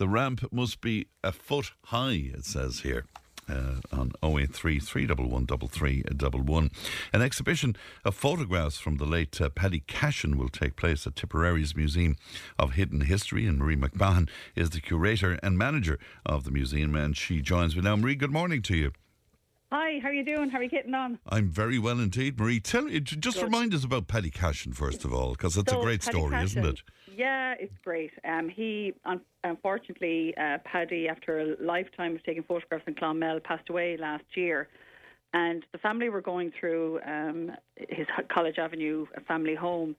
the 0.00 0.08
ramp 0.08 0.50
must 0.50 0.80
be 0.80 1.06
a 1.22 1.30
foot 1.30 1.72
high, 1.84 2.30
it 2.32 2.46
says 2.46 2.80
here. 2.80 3.04
Uh, 3.46 3.80
on 3.92 4.12
083 4.22 4.78
311 4.78 5.68
3311. 5.68 6.70
An 7.12 7.20
exhibition 7.20 7.76
of 8.02 8.14
photographs 8.14 8.78
from 8.78 8.96
the 8.96 9.04
late 9.04 9.38
uh, 9.42 9.50
Paddy 9.50 9.82
Cashin 9.86 10.38
will 10.38 10.48
take 10.48 10.76
place 10.76 11.06
at 11.06 11.16
Tipperary's 11.16 11.76
Museum 11.76 12.16
of 12.58 12.74
Hidden 12.74 13.02
History, 13.02 13.44
and 13.44 13.58
Marie 13.58 13.76
McMahon 13.76 14.30
is 14.56 14.70
the 14.70 14.80
curator 14.80 15.38
and 15.42 15.58
manager 15.58 15.98
of 16.24 16.44
the 16.44 16.50
museum, 16.50 16.94
and 16.94 17.14
she 17.14 17.42
joins 17.42 17.76
me 17.76 17.82
now. 17.82 17.96
Marie, 17.96 18.14
good 18.14 18.32
morning 18.32 18.62
to 18.62 18.76
you. 18.76 18.92
Hi, 19.72 20.00
how 20.02 20.08
are 20.08 20.12
you 20.12 20.24
doing? 20.24 20.50
How 20.50 20.58
are 20.58 20.64
you 20.64 20.68
getting 20.68 20.94
on? 20.94 21.20
I'm 21.28 21.48
very 21.48 21.78
well 21.78 22.00
indeed, 22.00 22.40
Marie. 22.40 22.58
Tell 22.58 22.88
just 22.88 23.36
Good. 23.36 23.44
remind 23.44 23.72
us 23.72 23.84
about 23.84 24.08
Paddy 24.08 24.30
Cashin 24.30 24.72
first 24.72 25.04
of 25.04 25.12
all, 25.12 25.32
because 25.32 25.56
it's 25.56 25.72
a 25.72 25.76
great 25.76 26.00
Paddy 26.00 26.18
story, 26.18 26.42
isn't 26.42 26.64
it? 26.64 26.82
Yeah, 27.16 27.54
it's 27.58 27.76
great. 27.84 28.12
Um, 28.24 28.48
he, 28.48 28.94
un- 29.04 29.20
unfortunately, 29.44 30.34
uh, 30.36 30.58
Paddy, 30.64 31.08
after 31.08 31.40
a 31.40 31.56
lifetime 31.60 32.16
of 32.16 32.24
taking 32.24 32.42
photographs 32.42 32.84
in 32.86 32.94
Clonmel, 32.94 33.40
passed 33.42 33.68
away 33.68 33.96
last 33.96 34.24
year. 34.34 34.68
And 35.32 35.64
the 35.72 35.78
family 35.78 36.08
were 36.08 36.20
going 36.20 36.52
through 36.58 37.00
um, 37.06 37.52
his 37.76 38.06
College 38.28 38.58
Avenue 38.58 39.06
family 39.28 39.54
home, 39.54 39.94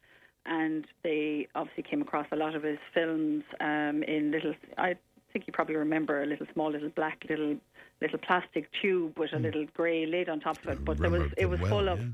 and 0.45 0.85
they 1.03 1.47
obviously 1.55 1.83
came 1.83 2.01
across 2.01 2.27
a 2.31 2.35
lot 2.35 2.55
of 2.55 2.63
his 2.63 2.79
films 2.93 3.43
um, 3.61 4.03
in 4.03 4.31
little. 4.31 4.53
I 4.77 4.95
think 5.31 5.47
you 5.47 5.53
probably 5.53 5.75
remember 5.75 6.21
a 6.21 6.25
little 6.25 6.47
small, 6.53 6.71
little 6.71 6.89
black, 6.89 7.23
little 7.29 7.55
little 8.01 8.19
plastic 8.19 8.69
tube 8.81 9.17
with 9.17 9.31
a 9.31 9.39
little 9.39 9.65
grey 9.73 10.05
lid 10.05 10.27
on 10.27 10.39
top 10.39 10.57
of 10.65 10.67
it. 10.69 10.83
But 10.83 10.97
there 10.97 11.09
was 11.09 11.31
it 11.37 11.45
was 11.45 11.59
them 11.59 11.69
full 11.69 11.87
of 11.87 11.99
yeah. 11.99 12.07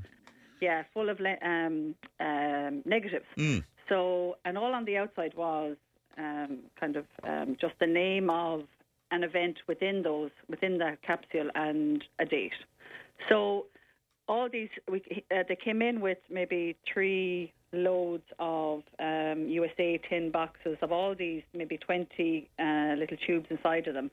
yeah, 0.60 0.82
full 0.94 1.08
of 1.08 1.18
le- 1.18 1.38
um, 1.42 1.94
um, 2.20 2.82
negatives. 2.84 3.26
Mm. 3.36 3.64
So, 3.88 4.36
and 4.44 4.58
all 4.58 4.74
on 4.74 4.84
the 4.84 4.96
outside 4.96 5.34
was 5.36 5.76
um, 6.16 6.58
kind 6.78 6.96
of 6.96 7.04
um, 7.24 7.56
just 7.60 7.74
the 7.80 7.86
name 7.86 8.30
of 8.30 8.62
an 9.10 9.24
event 9.24 9.56
within 9.66 10.02
those 10.02 10.30
within 10.50 10.78
the 10.78 10.96
capsule 11.06 11.48
and 11.54 12.04
a 12.18 12.26
date. 12.26 12.52
So, 13.28 13.66
all 14.28 14.48
these 14.50 14.68
we, 14.90 15.02
uh, 15.30 15.44
they 15.48 15.56
came 15.56 15.80
in 15.80 16.00
with 16.00 16.18
maybe 16.30 16.76
three 16.92 17.52
loads 17.72 18.24
of 18.38 18.82
um, 18.98 19.46
USA 19.48 20.00
tin 20.08 20.30
boxes 20.30 20.76
of 20.82 20.92
all 20.92 21.14
these 21.14 21.42
maybe 21.54 21.78
twenty 21.78 22.48
uh, 22.58 22.94
little 22.98 23.16
tubes 23.26 23.46
inside 23.50 23.86
of 23.86 23.94
them. 23.94 24.10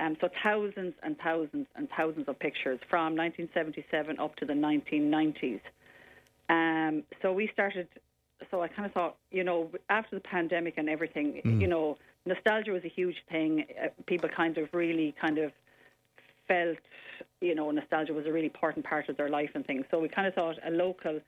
Um, 0.00 0.16
so 0.20 0.28
thousands 0.44 0.94
and 1.02 1.16
thousands 1.18 1.66
and 1.74 1.88
thousands 1.96 2.28
of 2.28 2.38
pictures 2.38 2.78
from 2.88 3.16
1977 3.16 4.20
up 4.20 4.36
to 4.36 4.46
the 4.46 4.52
1990s. 4.52 5.60
Um, 6.48 7.02
so 7.20 7.32
we 7.32 7.50
started. 7.52 7.88
So 8.50 8.62
I 8.62 8.68
kind 8.68 8.86
of 8.86 8.92
thought, 8.92 9.16
you 9.30 9.44
know, 9.44 9.70
after 9.90 10.16
the 10.16 10.20
pandemic 10.20 10.74
and 10.76 10.88
everything, 10.88 11.40
you 11.60 11.66
know, 11.66 11.96
nostalgia 12.24 12.70
was 12.72 12.84
a 12.84 12.88
huge 12.88 13.16
thing. 13.30 13.64
Uh, 13.82 13.88
people 14.06 14.28
kind 14.28 14.56
of 14.58 14.68
really 14.72 15.14
kind 15.20 15.38
of 15.38 15.52
felt, 16.46 16.78
you 17.40 17.54
know, 17.54 17.70
nostalgia 17.70 18.12
was 18.12 18.26
a 18.26 18.32
really 18.32 18.46
important 18.46 18.84
part 18.84 19.08
of 19.08 19.16
their 19.16 19.28
life 19.28 19.50
and 19.54 19.66
things. 19.66 19.84
So 19.90 19.98
we 19.98 20.08
kind 20.08 20.26
of 20.26 20.34
thought 20.34 20.56
a 20.66 20.70
local 20.70 21.20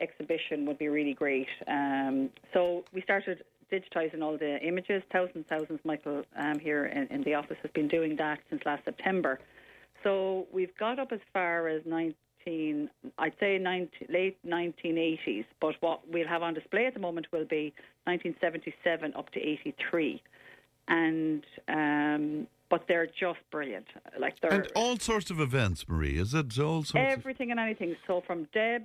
exhibition 0.00 0.66
would 0.66 0.78
be 0.78 0.88
really 0.88 1.14
great. 1.14 1.48
Um, 1.68 2.30
so 2.52 2.84
we 2.92 3.02
started 3.02 3.44
digitizing 3.72 4.22
all 4.22 4.36
the 4.38 4.58
images. 4.60 5.02
Thousands, 5.12 5.44
thousands. 5.48 5.80
Michael 5.84 6.22
um, 6.36 6.58
here 6.58 6.86
in, 6.86 7.06
in 7.08 7.22
the 7.22 7.34
office 7.34 7.56
has 7.62 7.70
been 7.72 7.88
doing 7.88 8.16
that 8.16 8.38
since 8.50 8.62
last 8.64 8.84
September. 8.84 9.40
So 10.02 10.46
we've 10.52 10.76
got 10.78 10.98
up 10.98 11.12
as 11.12 11.20
far 11.32 11.68
as 11.68 11.82
19, 12.46 12.90
I'd 13.18 13.32
say 13.40 13.58
19, 13.58 14.08
late 14.10 14.38
1980s, 14.46 15.44
but 15.60 15.74
what 15.80 16.00
we'll 16.10 16.28
have 16.28 16.42
on 16.42 16.54
display 16.54 16.86
at 16.86 16.94
the 16.94 17.00
moment 17.00 17.26
will 17.32 17.44
be 17.44 17.72
1977 18.04 19.14
up 19.14 19.30
to 19.32 19.40
83. 19.40 20.22
And, 20.88 21.44
um, 21.68 22.46
but 22.70 22.84
they're 22.88 23.06
just 23.06 23.40
brilliant. 23.50 23.86
Like 24.18 24.40
they're 24.40 24.52
And 24.52 24.68
all 24.74 24.98
sorts 24.98 25.30
of 25.30 25.40
events, 25.40 25.88
Marie. 25.88 26.18
Is 26.18 26.34
it 26.34 26.58
all 26.58 26.84
sorts? 26.84 26.92
of... 26.94 26.96
everything 26.96 27.50
and 27.50 27.58
anything. 27.60 27.96
So 28.06 28.22
from 28.26 28.44
Debs 28.54 28.84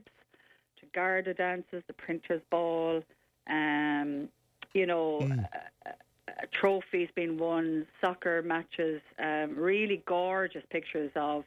to 0.79 0.85
Garda 0.93 1.33
dances, 1.33 1.83
the 1.87 1.93
Printers 1.93 2.41
Ball, 2.49 3.03
um, 3.47 4.27
you 4.73 4.85
know, 4.85 5.19
Hmm. 5.21 5.39
uh, 5.85 5.89
uh, 5.89 6.31
trophies 6.59 7.09
being 7.13 7.37
won, 7.37 7.85
soccer 7.99 8.41
matches, 8.41 9.01
um, 9.19 9.55
really 9.55 10.01
gorgeous 10.07 10.63
pictures 10.69 11.11
of 11.15 11.43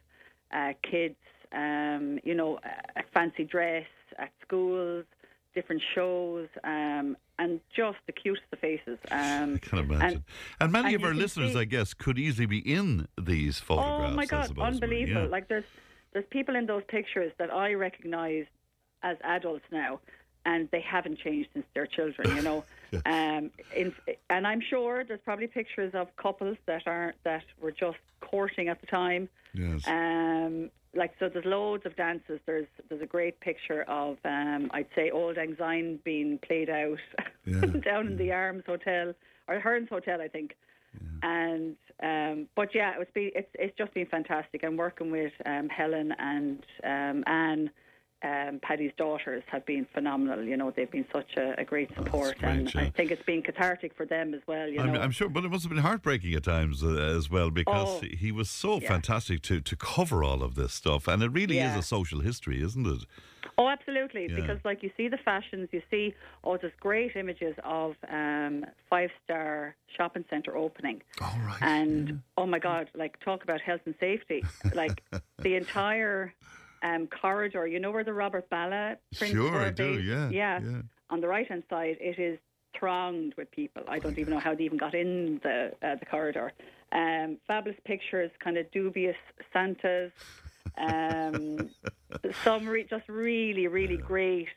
uh, 0.51 0.73
kids, 0.89 1.15
um, 1.51 2.19
you 2.23 2.33
know, 2.33 2.59
a, 2.95 3.03
fancy 3.13 3.43
dress 3.43 3.85
at 4.17 4.31
schools, 4.41 5.05
different 5.53 5.81
shows, 5.93 6.47
um, 6.63 7.17
and 7.39 7.59
just 7.75 7.97
the 8.07 8.11
cutest 8.11 8.45
of 8.51 8.59
faces. 8.59 8.97
Um, 9.11 9.55
I 9.63 9.67
can 9.67 9.79
imagine. 9.79 10.25
And, 10.59 10.71
many 10.71 10.93
and 10.93 10.95
of 10.95 11.03
our 11.03 11.13
listeners, 11.13 11.53
see- 11.53 11.59
I 11.59 11.65
guess, 11.65 11.93
could 11.93 12.17
easily 12.17 12.45
be 12.45 12.59
in 12.59 13.07
these 13.21 13.59
photographs. 13.59 14.11
Oh 14.13 14.15
my 14.15 14.25
God, 14.25 14.47
suppose, 14.47 14.63
unbelievable! 14.63 15.23
yeah. 15.23 15.27
Like 15.27 15.47
there's 15.47 15.65
there's 16.13 16.25
people 16.29 16.55
in 16.55 16.65
those 16.65 16.83
pictures 16.87 17.31
that 17.39 17.51
I 17.51 17.73
recognise 17.73 18.45
as 19.03 19.17
adults 19.23 19.65
now, 19.71 19.99
and 20.45 20.69
they 20.71 20.81
haven't 20.81 21.19
changed 21.19 21.49
since 21.53 21.65
they're 21.73 21.87
children. 21.87 22.35
You 22.35 22.41
know, 22.41 22.63
um, 23.05 23.51
in, 23.75 23.93
and 24.29 24.47
I'm 24.47 24.61
sure 24.61 25.03
there's 25.03 25.19
probably 25.23 25.47
pictures 25.47 25.93
of 25.93 26.15
couples 26.17 26.57
that 26.65 26.83
are 26.87 27.13
that 27.23 27.43
were 27.61 27.71
just 27.71 27.97
courting 28.21 28.69
at 28.69 28.81
the 28.81 28.87
time. 28.87 29.29
Yes. 29.53 29.87
Um, 29.87 30.69
like 30.93 31.13
so, 31.19 31.29
there's 31.29 31.45
loads 31.45 31.85
of 31.85 31.95
dances. 31.95 32.39
There's 32.45 32.67
there's 32.89 33.01
a 33.01 33.07
great 33.07 33.39
picture 33.39 33.83
of 33.83 34.17
um, 34.25 34.69
I'd 34.73 34.87
say 34.95 35.11
Auld 35.11 35.37
Lang 35.37 35.55
Syne 35.57 35.99
being 36.03 36.39
played 36.39 36.69
out 36.69 36.99
Yeah, 37.45 37.61
down 37.61 38.07
in 38.07 38.17
the 38.17 38.31
Arms 38.31 38.63
Hotel 38.65 39.13
or 39.47 39.59
Hearns 39.59 39.89
Hotel, 39.89 40.19
I 40.21 40.27
think. 40.27 40.55
And 41.21 41.75
um, 42.03 42.47
but 42.55 42.75
yeah, 42.75 42.93
it's 42.99 43.11
been 43.11 43.31
it's 43.35 43.49
it's 43.55 43.77
just 43.77 43.93
been 43.93 44.05
fantastic. 44.05 44.63
And 44.63 44.77
working 44.77 45.11
with 45.11 45.33
um, 45.45 45.69
Helen 45.69 46.13
and 46.19 46.63
um, 46.83 47.23
Anne, 47.27 47.69
um, 48.23 48.59
Paddy's 48.61 48.91
daughters 48.97 49.43
have 49.47 49.65
been 49.65 49.85
phenomenal. 49.93 50.43
You 50.43 50.57
know, 50.57 50.71
they've 50.71 50.89
been 50.89 51.05
such 51.13 51.35
a, 51.37 51.59
a 51.59 51.63
great 51.63 51.89
support, 51.95 52.37
great, 52.39 52.51
and 52.51 52.73
yeah. 52.73 52.81
I 52.81 52.89
think 52.89 53.11
it's 53.11 53.23
been 53.23 53.41
cathartic 53.41 53.93
for 53.95 54.05
them 54.05 54.33
as 54.33 54.41
well. 54.47 54.67
You 54.67 54.79
I'm, 54.81 54.93
know, 54.93 55.01
I'm 55.01 55.11
sure, 55.11 55.29
but 55.29 55.43
it 55.45 55.49
must 55.49 55.63
have 55.63 55.69
been 55.71 55.83
heartbreaking 55.83 56.33
at 56.33 56.43
times 56.43 56.83
uh, 56.83 56.87
as 56.89 57.29
well 57.29 57.51
because 57.51 58.01
Oh, 58.03 58.07
he 58.17 58.31
was 58.31 58.49
so 58.49 58.79
yeah. 58.79 58.87
fantastic 58.87 59.41
to, 59.43 59.61
to 59.61 59.75
cover 59.75 60.23
all 60.23 60.41
of 60.43 60.55
this 60.55 60.73
stuff. 60.73 61.07
And 61.07 61.21
it 61.21 61.29
really 61.29 61.57
Yeah. 61.57 61.71
is 61.71 61.77
a 61.77 61.83
social 61.83 62.21
history, 62.21 62.61
isn't 62.63 62.87
it? 62.87 63.05
Oh, 63.57 63.69
absolutely. 63.69 64.27
Because, 64.27 64.57
like, 64.65 64.83
you 64.83 64.89
see 64.97 65.07
the 65.07 65.17
fashions, 65.17 65.69
you 65.71 65.81
see, 65.89 66.13
oh, 66.43 66.57
there's 66.57 66.73
great 66.79 67.15
images 67.15 67.55
of 67.63 67.95
um, 68.09 68.65
five 68.89 69.11
star 69.23 69.75
shopping 69.95 70.25
centre 70.29 70.57
opening. 70.57 71.01
All 71.21 71.37
right. 71.45 71.61
And, 71.61 72.21
oh 72.37 72.45
my 72.45 72.59
God, 72.59 72.89
like, 72.95 73.19
talk 73.21 73.43
about 73.43 73.61
health 73.61 73.81
and 73.85 73.95
safety. 73.99 74.43
like, 74.73 75.03
the 75.39 75.55
entire 75.55 76.33
um, 76.83 77.07
corridor, 77.07 77.67
you 77.67 77.79
know 77.79 77.91
where 77.91 78.03
the 78.03 78.13
Robert 78.13 78.49
Ballagh 78.49 78.97
prints 79.17 79.33
Sure, 79.35 79.59
I 79.59 79.69
do, 79.71 79.99
yeah, 80.01 80.29
Yeah. 80.29 80.59
yeah. 80.63 80.81
On 81.09 81.21
the 81.21 81.27
right 81.27 81.47
hand 81.47 81.63
side, 81.69 81.97
it 81.99 82.19
is 82.19 82.39
thronged 82.77 83.33
with 83.37 83.49
people. 83.51 83.83
I 83.87 83.99
don't 83.99 84.17
even 84.17 84.33
know 84.33 84.39
how 84.39 84.53
they 84.55 84.63
even 84.63 84.77
got 84.77 84.93
in 84.93 85.39
the 85.43 85.71
uh, 85.81 85.95
the 85.95 86.05
corridor. 86.05 86.51
Um, 86.91 87.37
fabulous 87.47 87.79
pictures, 87.85 88.31
kind 88.43 88.57
of 88.57 88.69
dubious 88.71 89.15
Santas. 89.53 90.11
Um, 90.77 91.69
some 92.43 92.67
re- 92.67 92.85
just 92.89 93.07
really, 93.07 93.67
really 93.67 93.97
great, 93.97 94.47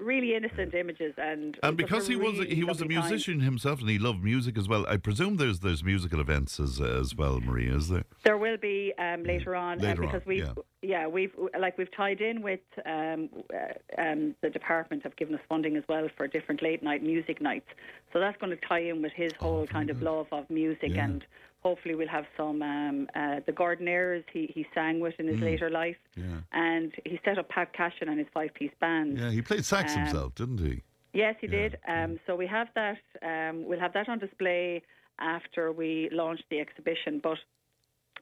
really 0.00 0.34
innocent 0.34 0.74
images, 0.74 1.14
and 1.18 1.58
And 1.62 1.76
because 1.76 2.06
he 2.08 2.16
was 2.16 2.38
he 2.38 2.64
was 2.64 2.80
a 2.80 2.84
lovely 2.84 2.96
time. 2.96 3.08
musician 3.10 3.40
himself 3.40 3.80
and 3.80 3.88
he 3.88 3.98
loved 3.98 4.22
music 4.24 4.56
as 4.58 4.68
well. 4.68 4.86
I 4.86 4.96
presume 4.96 5.36
there's 5.36 5.60
there's 5.60 5.84
musical 5.84 6.20
events 6.20 6.58
as 6.58 6.80
as 6.80 7.14
well, 7.14 7.40
Maria, 7.40 7.74
is 7.76 7.88
there? 7.88 8.04
There 8.24 8.38
will 8.38 8.56
be 8.56 8.92
um, 8.98 9.22
later 9.24 9.54
on 9.54 9.78
Later 9.78 10.02
uh, 10.04 10.06
because 10.06 10.26
we 10.26 10.38
yeah. 10.42 10.52
yeah 10.82 11.06
we've 11.06 11.32
like 11.58 11.76
we've 11.78 11.94
tied 11.94 12.20
in 12.20 12.42
with 12.42 12.60
um, 12.86 13.28
uh, 13.54 14.00
um, 14.00 14.34
the 14.42 14.50
department 14.50 15.02
have 15.02 15.16
given 15.16 15.34
us 15.34 15.40
funding 15.48 15.76
as 15.76 15.84
well 15.88 16.08
for 16.16 16.26
different 16.26 16.62
late 16.62 16.82
night 16.82 17.02
music 17.02 17.40
nights. 17.40 17.68
So 18.12 18.18
that's 18.20 18.38
going 18.40 18.50
to 18.50 18.66
tie 18.66 18.80
in 18.80 19.02
with 19.02 19.12
his 19.12 19.32
whole 19.38 19.66
kind 19.66 19.90
of 19.90 20.02
love 20.02 20.26
of 20.32 20.48
music 20.50 20.90
Oh, 20.92 20.94
Yeah. 20.94 21.04
and 21.04 21.24
hopefully 21.62 21.94
we'll 21.94 22.08
have 22.08 22.24
some 22.36 22.62
um, 22.62 23.08
uh, 23.14 23.40
the 23.46 23.52
Gardeniers 23.52 24.24
he, 24.32 24.50
he 24.54 24.66
sang 24.74 24.98
with 25.00 25.14
in 25.18 25.26
his 25.28 25.40
later 25.40 25.68
life 25.70 25.96
Mm. 26.18 26.22
Yeah. 26.24 26.40
and 26.52 26.92
he 27.04 27.20
set 27.24 27.38
up 27.38 27.48
Pat 27.48 27.72
Cashin 27.72 28.08
and 28.08 28.18
his 28.18 28.28
five 28.34 28.52
piece 28.54 28.72
band. 28.80 29.18
Yeah, 29.18 29.30
he 29.30 29.42
played 29.42 29.64
sax 29.64 29.94
Um, 29.94 30.02
himself, 30.02 30.34
didn't 30.34 30.58
he? 30.58 30.82
Yes, 31.12 31.34
he 31.40 31.46
did. 31.46 31.76
Um, 31.88 32.18
so 32.26 32.36
we 32.36 32.46
have 32.46 32.68
that. 32.74 32.98
Um, 33.22 33.64
we'll 33.66 33.80
have 33.80 33.92
that 33.94 34.08
on 34.08 34.18
display 34.18 34.82
after 35.18 35.72
we 35.72 36.08
launch 36.12 36.40
the 36.50 36.60
exhibition. 36.60 37.20
But 37.22 37.38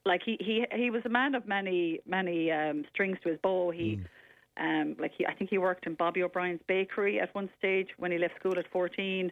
like 0.06 0.22
he, 0.24 0.36
he, 0.40 0.64
he 0.74 0.90
was 0.90 1.02
a 1.04 1.08
man 1.10 1.34
of 1.34 1.46
many, 1.46 2.00
many 2.06 2.50
um, 2.50 2.84
strings 2.92 3.18
to 3.22 3.28
his 3.30 3.38
bow. 3.42 3.70
He, 3.70 4.00
um, 4.58 4.96
like 4.98 5.12
he, 5.16 5.26
I 5.26 5.34
think 5.34 5.50
he 5.50 5.58
worked 5.58 5.86
in 5.86 5.94
Bobby 5.94 6.22
O'Brien's 6.22 6.60
bakery 6.66 7.20
at 7.20 7.34
one 7.34 7.48
stage 7.58 7.88
when 7.98 8.10
he 8.10 8.18
left 8.18 8.36
school 8.40 8.58
at 8.58 8.66
fourteen. 8.72 9.30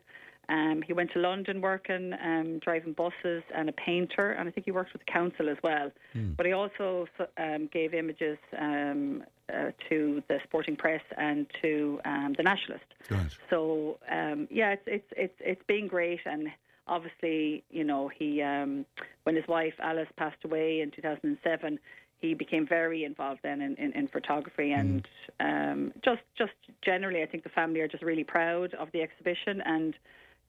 Um, 0.49 0.83
he 0.87 0.93
went 0.93 1.13
to 1.13 1.19
London 1.19 1.61
working, 1.61 2.13
um, 2.23 2.59
driving 2.61 2.93
buses, 2.93 3.43
and 3.55 3.69
a 3.69 3.73
painter, 3.73 4.33
and 4.33 4.49
I 4.49 4.53
think 4.53 4.65
he 4.65 4.71
worked 4.71 4.93
with 4.93 5.03
the 5.05 5.13
council 5.13 5.49
as 5.49 5.57
well. 5.63 5.91
But 6.37 6.47
he 6.47 6.53
also 6.53 7.07
um, 7.37 7.69
gave 7.73 7.95
images 7.95 8.39
um, 8.59 9.25
uh, 9.53 9.71
to 9.89 10.23
the 10.29 10.39
Sporting 10.45 10.77
Press 10.77 11.03
and 11.17 11.47
to 11.63 12.01
um, 12.05 12.35
the 12.37 12.43
Nationalist. 12.43 12.87
Right. 13.11 13.31
So 13.51 13.99
um, 14.11 14.49
yeah, 14.51 14.73
it's 14.73 14.83
it's 14.87 15.13
it's 15.17 15.35
it's 15.41 15.63
been 15.67 15.89
great, 15.89 16.21
and 16.25 16.49
obviously, 16.87 17.65
you 17.71 17.85
know, 17.85 18.09
he 18.09 18.43
um, 18.43 18.87
when 19.25 19.35
his 19.37 19.47
wife 19.49 19.75
Alice 19.81 20.09
passed 20.17 20.45
away 20.45 20.81
in 20.81 20.91
2007, 20.91 21.79
he 22.19 22.35
became 22.35 22.67
very 22.67 23.05
involved 23.05 23.41
then 23.43 23.61
in, 23.61 23.75
in, 23.77 23.93
in 23.93 24.09
photography, 24.09 24.73
and 24.73 25.07
um, 25.41 25.93
just 26.05 26.23
just 26.37 26.53
generally, 26.83 27.23
I 27.23 27.27
think 27.27 27.43
the 27.43 27.51
family 27.51 27.81
are 27.81 27.89
just 27.89 28.03
really 28.03 28.25
proud 28.25 28.75
of 28.75 28.89
the 28.93 29.03
exhibition 29.03 29.61
and 29.65 29.95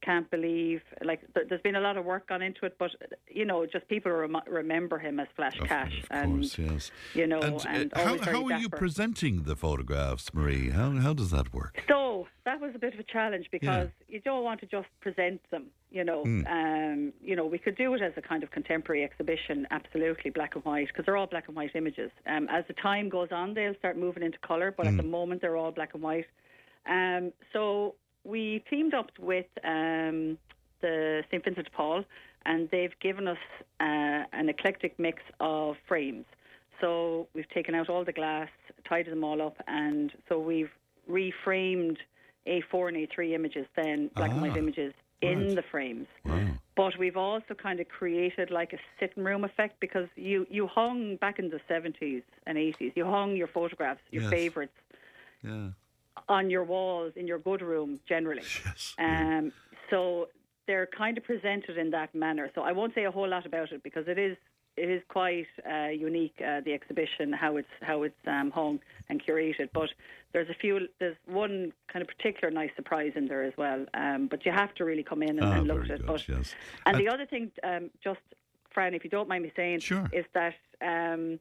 can't 0.01 0.29
believe 0.31 0.81
like 1.03 1.21
th- 1.33 1.47
there's 1.49 1.61
been 1.61 1.75
a 1.75 1.81
lot 1.81 1.97
of 1.97 2.05
work 2.05 2.27
gone 2.29 2.41
into 2.41 2.65
it, 2.65 2.75
but 2.79 2.91
you 3.27 3.45
know, 3.45 3.65
just 3.65 3.87
people 3.87 4.11
rem- 4.11 4.37
remember 4.47 4.97
him 4.99 5.19
as 5.19 5.27
Flash 5.35 5.59
Of, 5.59 5.67
Cash, 5.67 5.99
of 6.03 6.07
and 6.11 6.33
course, 6.41 6.57
yes. 6.57 6.91
you 7.13 7.27
know, 7.27 7.39
and, 7.39 7.65
and 7.67 7.93
uh, 7.93 8.03
how, 8.05 8.17
how 8.19 8.45
are 8.45 8.57
you 8.59 8.69
presenting 8.69 9.43
the 9.43 9.55
photographs, 9.55 10.33
Marie? 10.33 10.69
How 10.69 10.91
how 10.91 11.13
does 11.13 11.31
that 11.31 11.53
work? 11.53 11.81
So 11.87 12.27
that 12.45 12.59
was 12.61 12.71
a 12.75 12.79
bit 12.79 12.93
of 12.93 12.99
a 12.99 13.03
challenge 13.03 13.47
because 13.51 13.89
you 14.07 14.19
don't 14.21 14.43
want 14.43 14.59
to 14.61 14.65
just 14.65 14.87
present 15.01 15.41
them. 15.51 15.65
You 15.91 16.03
know, 16.03 16.23
Hmm. 16.23 16.45
um, 16.47 17.13
you 17.21 17.35
know, 17.35 17.45
we 17.45 17.57
could 17.57 17.77
do 17.77 17.93
it 17.93 18.01
as 18.01 18.13
a 18.17 18.21
kind 18.21 18.43
of 18.43 18.51
contemporary 18.51 19.03
exhibition, 19.03 19.65
absolutely 19.71 20.31
black 20.31 20.55
and 20.55 20.63
white, 20.65 20.87
because 20.87 21.05
they're 21.05 21.15
all 21.17 21.27
black 21.27 21.47
and 21.47 21.55
white 21.55 21.75
images. 21.75 22.11
Um, 22.25 22.47
as 22.49 22.65
the 22.67 22.73
time 22.73 23.07
goes 23.09 23.29
on, 23.31 23.53
they'll 23.53 23.75
start 23.79 23.97
moving 23.97 24.23
into 24.23 24.37
colour, 24.39 24.73
but 24.75 24.85
Hmm. 24.85 24.93
at 24.93 24.97
the 25.03 25.09
moment 25.09 25.41
they're 25.41 25.55
all 25.57 25.71
black 25.71 25.93
and 25.93 26.03
white. 26.03 26.25
Um, 26.89 27.31
so 27.53 27.95
we 28.27 28.63
teamed 28.69 28.93
up 28.93 29.09
with 29.19 29.45
um, 29.63 30.37
the 30.81 31.23
St 31.31 31.43
Vincent 31.43 31.65
de 31.65 31.71
Paul, 31.71 32.03
and 32.45 32.69
they've 32.71 32.93
given 33.01 33.27
us 33.27 33.37
uh, 33.79 34.23
an 34.33 34.49
eclectic 34.49 34.99
mix 34.99 35.21
of 35.39 35.75
frames. 35.87 36.25
So 36.81 37.27
we've 37.33 37.49
taken 37.49 37.73
out 37.73 37.89
all 37.89 38.03
the 38.05 38.11
glass, 38.13 38.49
tied 38.87 39.07
them 39.07 39.23
all 39.23 39.41
up, 39.41 39.55
and 39.67 40.11
so 40.29 40.37
we've 40.39 40.69
reframed 41.09 41.97
A4 42.45 42.89
and 42.89 42.97
A3 43.07 43.33
images, 43.33 43.65
then 43.75 44.11
black 44.15 44.29
and 44.31 44.39
Ah, 44.39 44.43
white 44.43 44.57
images 44.57 44.93
in 45.21 45.39
right. 45.47 45.55
the 45.55 45.63
frames. 45.71 46.07
Wow. 46.25 46.41
But 46.75 46.93
we've 46.99 47.17
also 47.17 47.55
kind 47.55 47.79
of 47.79 47.87
created 47.87 48.51
like 48.51 48.73
a 48.73 48.77
sitting 48.99 49.23
room 49.23 49.43
effect 49.43 49.79
because 49.79 50.07
you, 50.15 50.45
you 50.49 50.67
hung 50.67 51.15
back 51.15 51.39
in 51.39 51.49
the 51.49 51.59
70s 51.67 52.21
and 52.45 52.57
80s, 52.57 52.91
you 52.95 53.05
hung 53.05 53.35
your 53.35 53.47
photographs, 53.47 54.01
your 54.11 54.21
Yes. 54.23 54.31
favourites, 54.31 54.73
Yeah. 55.43 55.69
On 56.27 56.49
your 56.49 56.63
walls 56.63 57.13
in 57.15 57.27
your 57.27 57.39
good 57.39 57.61
room 57.61 57.99
generally. 58.07 58.43
Yes. 58.65 58.95
Um, 58.99 59.51
so 59.89 60.27
they're 60.67 60.87
kind 60.87 61.17
of 61.17 61.23
presented 61.23 61.77
in 61.77 61.91
that 61.91 62.13
manner. 62.13 62.49
So 62.55 62.61
I 62.61 62.71
won't 62.73 62.93
say 62.93 63.05
a 63.05 63.11
whole 63.11 63.27
lot 63.29 63.45
about 63.45 63.71
it 63.71 63.83
because 63.83 64.07
it 64.07 64.17
is 64.17 64.35
it 64.75 64.89
is 64.91 65.01
quite 65.07 65.47
uh, 65.67 65.87
unique 65.87 66.35
uh, 66.39 66.61
the 66.61 66.73
exhibition 66.73 67.33
how 67.33 67.57
it's 67.57 67.67
how 67.81 68.03
it's 68.03 68.15
um, 68.27 68.51
hung 68.51 68.79
and 69.09 69.23
curated. 69.25 69.69
But 69.73 69.89
there's 70.33 70.49
a 70.49 70.53
few 70.53 70.87
there's 70.99 71.15
one 71.25 71.71
kind 71.91 72.01
of 72.03 72.07
particular 72.09 72.51
nice 72.51 72.69
surprise 72.75 73.13
in 73.15 73.27
there 73.27 73.43
as 73.43 73.53
well. 73.57 73.85
Um, 73.93 74.27
but 74.27 74.45
you 74.45 74.51
have 74.51 74.73
to 74.75 74.85
really 74.85 75.03
come 75.03 75.23
in 75.23 75.39
and, 75.39 75.43
Ah, 75.43 75.53
and 75.53 75.67
look 75.67 75.85
at 75.85 75.89
it. 75.91 75.97
good, 75.99 76.05
But 76.07 76.27
yes. 76.27 76.53
and, 76.85 76.95
And- 76.97 77.05
the 77.07 77.11
other 77.13 77.25
thing, 77.25 77.51
um, 77.63 77.89
just 78.03 78.19
Fran, 78.71 78.93
if 78.93 79.03
you 79.03 79.09
don't 79.09 79.27
mind 79.29 79.43
me 79.43 79.51
saying, 79.55 79.79
Sure. 79.79 80.07
is 80.13 80.25
that 80.33 80.53
um, 80.81 81.39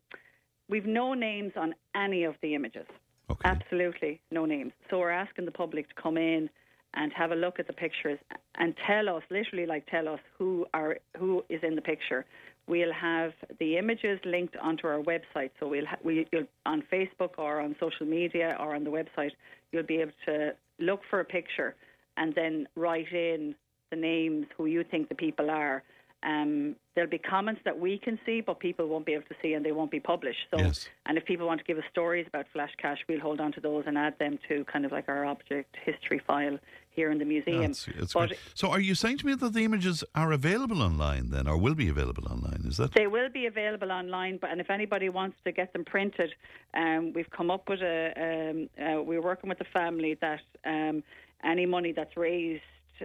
we've 0.71 0.87
no 0.87 1.13
names 1.13 1.53
on 1.57 1.75
any 1.95 2.25
of 2.25 2.37
the 2.41 2.55
images. 2.55 2.87
Okay. 3.31 3.41
Absolutely 3.45 4.21
no 4.31 4.45
names. 4.45 4.73
So 4.91 4.99
we're 4.99 5.11
asking 5.11 5.47
the 5.47 5.51
public 5.51 5.89
to 5.89 5.95
come 6.01 6.17
in 6.17 6.49
and 6.95 7.13
have 7.13 7.31
a 7.33 7.35
look 7.35 7.59
at 7.59 7.67
the 7.67 7.73
pictures 7.73 8.19
and 8.57 8.75
tell 8.87 9.09
us, 9.09 9.23
literally, 9.31 9.67
like 9.67 9.87
tell 9.87 10.09
us 10.09 10.21
who 10.39 10.67
are 10.73 10.99
who 11.19 11.45
is 11.49 11.61
in 11.63 11.75
the 11.75 11.83
picture. 11.83 12.25
We'll 12.69 12.93
have 12.93 13.33
the 13.61 13.77
images 13.77 14.19
linked 14.25 14.57
onto 14.57 14.87
our 14.89 15.01
website. 15.01 15.51
So 15.61 15.69
we'll 15.69 15.87
ha- 15.87 15.99
we 16.03 16.27
you'll, 16.33 16.47
on 16.65 16.83
Facebook 16.93 17.39
or 17.39 17.61
on 17.61 17.77
social 17.79 18.07
media 18.07 18.57
or 18.59 18.75
on 18.75 18.83
the 18.85 18.91
website, 18.91 19.33
you'll 19.71 19.85
be 19.85 19.97
able 19.97 20.13
to 20.27 20.53
look 20.79 21.01
for 21.09 21.21
a 21.21 21.25
picture 21.25 21.75
and 22.17 22.35
then 22.35 22.67
write 22.75 23.13
in 23.13 23.55
the 23.91 23.97
names 23.97 24.47
who 24.57 24.67
you 24.67 24.83
think 24.83 25.09
the 25.09 25.15
people 25.15 25.51
are. 25.51 25.83
Um, 26.27 26.75
there'll 26.97 27.09
be 27.09 27.19
comments 27.19 27.61
that 27.65 27.79
we 27.79 27.99
can 27.99 28.19
see, 28.27 28.41
but 28.41 28.59
people 28.59 28.89
won't 28.89 29.07
be 29.07 29.13
able 29.13 29.27
to 29.27 29.37
see, 29.41 29.53
and 29.53 29.65
they 29.65 29.71
won't 29.71 29.93
be 29.93 30.01
published. 30.01 30.41
So, 30.51 30.59
Yes. 30.59 30.89
and 31.07 31.17
if 31.17 31.25
people 31.25 31.47
want 31.47 31.61
to 31.61 31.65
give 31.65 31.79
us 31.79 31.85
stories 31.89 32.27
about 32.27 32.47
Flash 32.53 32.73
Cash, 32.79 32.99
we'll 33.09 33.21
hold 33.21 33.41
on 33.41 33.53
to 33.53 33.61
those 33.61 33.85
and 33.87 33.97
add 33.97 34.19
them 34.19 34.39
to 34.49 34.65
kind 34.65 34.85
of 34.85 34.91
like 34.91 35.09
our 35.09 35.25
object 35.25 35.77
history 35.85 36.19
file 36.19 36.59
here 36.91 37.13
in 37.13 37.19
the 37.19 37.25
museum. 37.25 37.61
That's, 37.61 37.87
it's 37.87 38.13
but 38.13 38.31
great. 38.31 38.41
So, 38.55 38.71
are 38.71 38.81
you 38.81 38.97
saying 38.97 39.19
to 39.19 39.27
me 39.27 39.35
that 39.37 39.53
the 39.53 39.65
images 39.65 40.03
are 40.17 40.33
available 40.33 40.83
online 40.83 41.31
then, 41.31 41.47
or 41.47 41.57
will 41.57 41.77
be 41.77 41.89
available 41.89 42.27
online? 42.29 42.65
Is 42.67 42.79
that? 42.79 42.93
They 42.95 43.07
will 43.07 43.29
be 43.29 43.47
available 43.47 43.93
online, 43.93 44.39
but 44.39 44.51
and 44.51 44.61
if 44.61 44.69
anybody 44.69 45.09
wants 45.09 45.37
to 45.45 45.53
get 45.53 45.73
them 45.75 45.85
printed, 45.85 46.35
um, 46.75 47.13
we've 47.13 47.31
come 47.31 47.53
up 47.53 47.69
with 47.69 47.83
a. 47.83 47.97
Um, 48.27 48.69
uh, 48.85 49.03
we're 49.03 49.23
working 49.23 49.49
with 49.49 49.59
the 49.59 49.71
family 49.73 50.15
that 50.21 50.41
um, 50.65 51.05
any 51.45 51.67
money 51.67 51.93
that's 51.93 52.17
raised, 52.17 52.63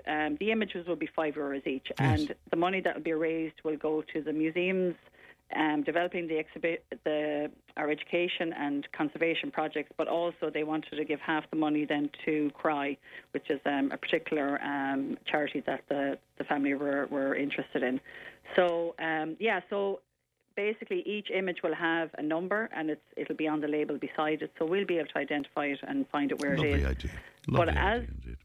um, 0.08 0.38
the 0.40 0.52
images 0.52 0.88
will 0.88 0.96
be 0.96 1.10
five 1.16 1.36
euros 1.36 1.66
each, 1.68 1.88
and 1.98 2.34
the 2.50 2.58
money 2.58 2.82
that 2.82 2.96
will 2.96 3.04
be 3.04 3.14
raised 3.14 3.56
will 3.64 3.78
go 3.78 4.04
to 4.14 4.22
the 4.22 4.34
museum's 4.34 4.96
um, 5.56 5.84
developing 5.84 6.28
the, 6.28 6.36
exhibi- 6.44 6.80
the 7.04 7.52
our 7.78 7.90
education 7.90 8.54
and 8.54 8.88
conservation 8.94 9.52
projects, 9.52 9.92
but 9.98 10.08
also 10.08 10.50
they 10.54 10.64
wanted 10.64 10.96
to 10.96 11.04
give 11.06 11.20
half 11.20 11.50
the 11.50 11.58
money 11.58 11.86
then 11.86 12.10
to 12.26 12.52
Cry, 12.54 12.98
which 13.32 13.50
is 13.50 13.60
um, 13.66 13.92
a 13.92 13.98
particular 13.98 14.62
um, 14.64 15.18
charity 15.26 15.62
that 15.66 15.82
the, 15.90 16.18
the 16.38 16.44
family 16.46 16.74
were, 16.74 17.08
were 17.08 17.36
interested 17.36 17.84
in. 17.84 18.00
So 18.56 18.96
um, 19.00 19.36
yeah, 19.40 19.60
so 19.70 20.00
basically 20.56 21.02
each 21.06 21.30
image 21.32 21.58
will 21.64 21.76
have 21.76 22.10
a 22.18 22.22
number 22.24 22.70
and 22.76 22.90
it's 22.90 23.02
it'll 23.18 23.36
be 23.36 23.48
on 23.48 23.62
the 23.62 23.68
label 23.68 23.98
beside 23.98 24.42
it, 24.42 24.52
so 24.58 24.66
we'll 24.66 24.86
be 24.86 24.98
able 24.98 25.08
to 25.10 25.18
identify 25.18 25.66
it 25.66 25.80
and 25.88 26.08
find 26.10 26.32
it 26.32 26.42
where 26.42 26.56
Lovely 26.56 26.72
it 26.72 26.80
is. 26.80 26.86
idea. 26.86 27.12
But 27.48 27.68
Lovely 27.68 27.74
as- 27.82 28.02
idea 28.04 28.08
indeed. 28.24 28.38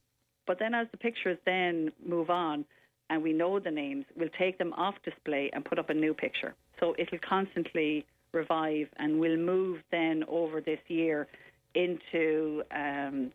But 0.47 0.59
then 0.59 0.75
as 0.75 0.87
the 0.91 0.97
pictures 0.97 1.39
then 1.45 1.93
move 2.05 2.31
on 2.31 2.65
and 3.11 3.23
we 3.23 3.33
know 3.33 3.59
the 3.59 3.71
names, 3.71 4.05
we'll 4.17 4.29
take 4.39 4.59
them 4.59 4.73
off 4.75 4.95
display 5.05 5.51
and 5.53 5.65
put 5.65 5.79
up 5.79 5.91
a 5.91 5.95
new 5.95 6.15
picture. 6.15 6.55
So 6.81 6.95
it'll 6.99 7.19
constantly 7.27 8.05
revive 8.33 8.89
and 8.99 9.19
we'll 9.19 9.39
move 9.39 9.81
then 9.91 10.25
over 10.29 10.61
this 10.61 10.81
year 10.89 11.27
into 11.75 12.63
um, 12.71 13.31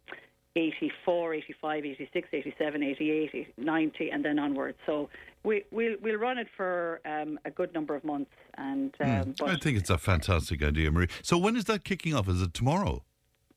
84, 0.55 1.34
85, 1.36 1.86
86, 1.86 2.28
87, 2.34 2.84
88, 2.84 3.30
80, 3.34 3.47
90 3.57 4.09
and 4.09 4.26
then 4.26 4.39
onwards. 4.39 4.78
So 4.86 5.09
we, 5.43 5.64
we'll, 5.72 5.95
we'll 6.01 6.18
run 6.18 6.38
it 6.38 6.47
for 6.57 6.99
um, 7.05 7.39
a 7.45 7.51
good 7.51 7.74
number 7.74 7.95
of 7.95 8.03
months. 8.03 8.32
And 8.57 8.93
um, 8.99 9.36
but 9.39 9.49
I 9.49 9.55
think 9.55 9.78
it's 9.78 9.89
a 9.89 9.97
fantastic 9.97 10.64
idea, 10.64 10.91
Marie. 10.91 11.07
So 11.22 11.38
when 11.38 11.55
is 11.55 11.66
that 11.66 11.84
kicking 11.84 12.14
off? 12.14 12.28
Is 12.28 12.41
it 12.41 12.53
tomorrow? 12.53 13.03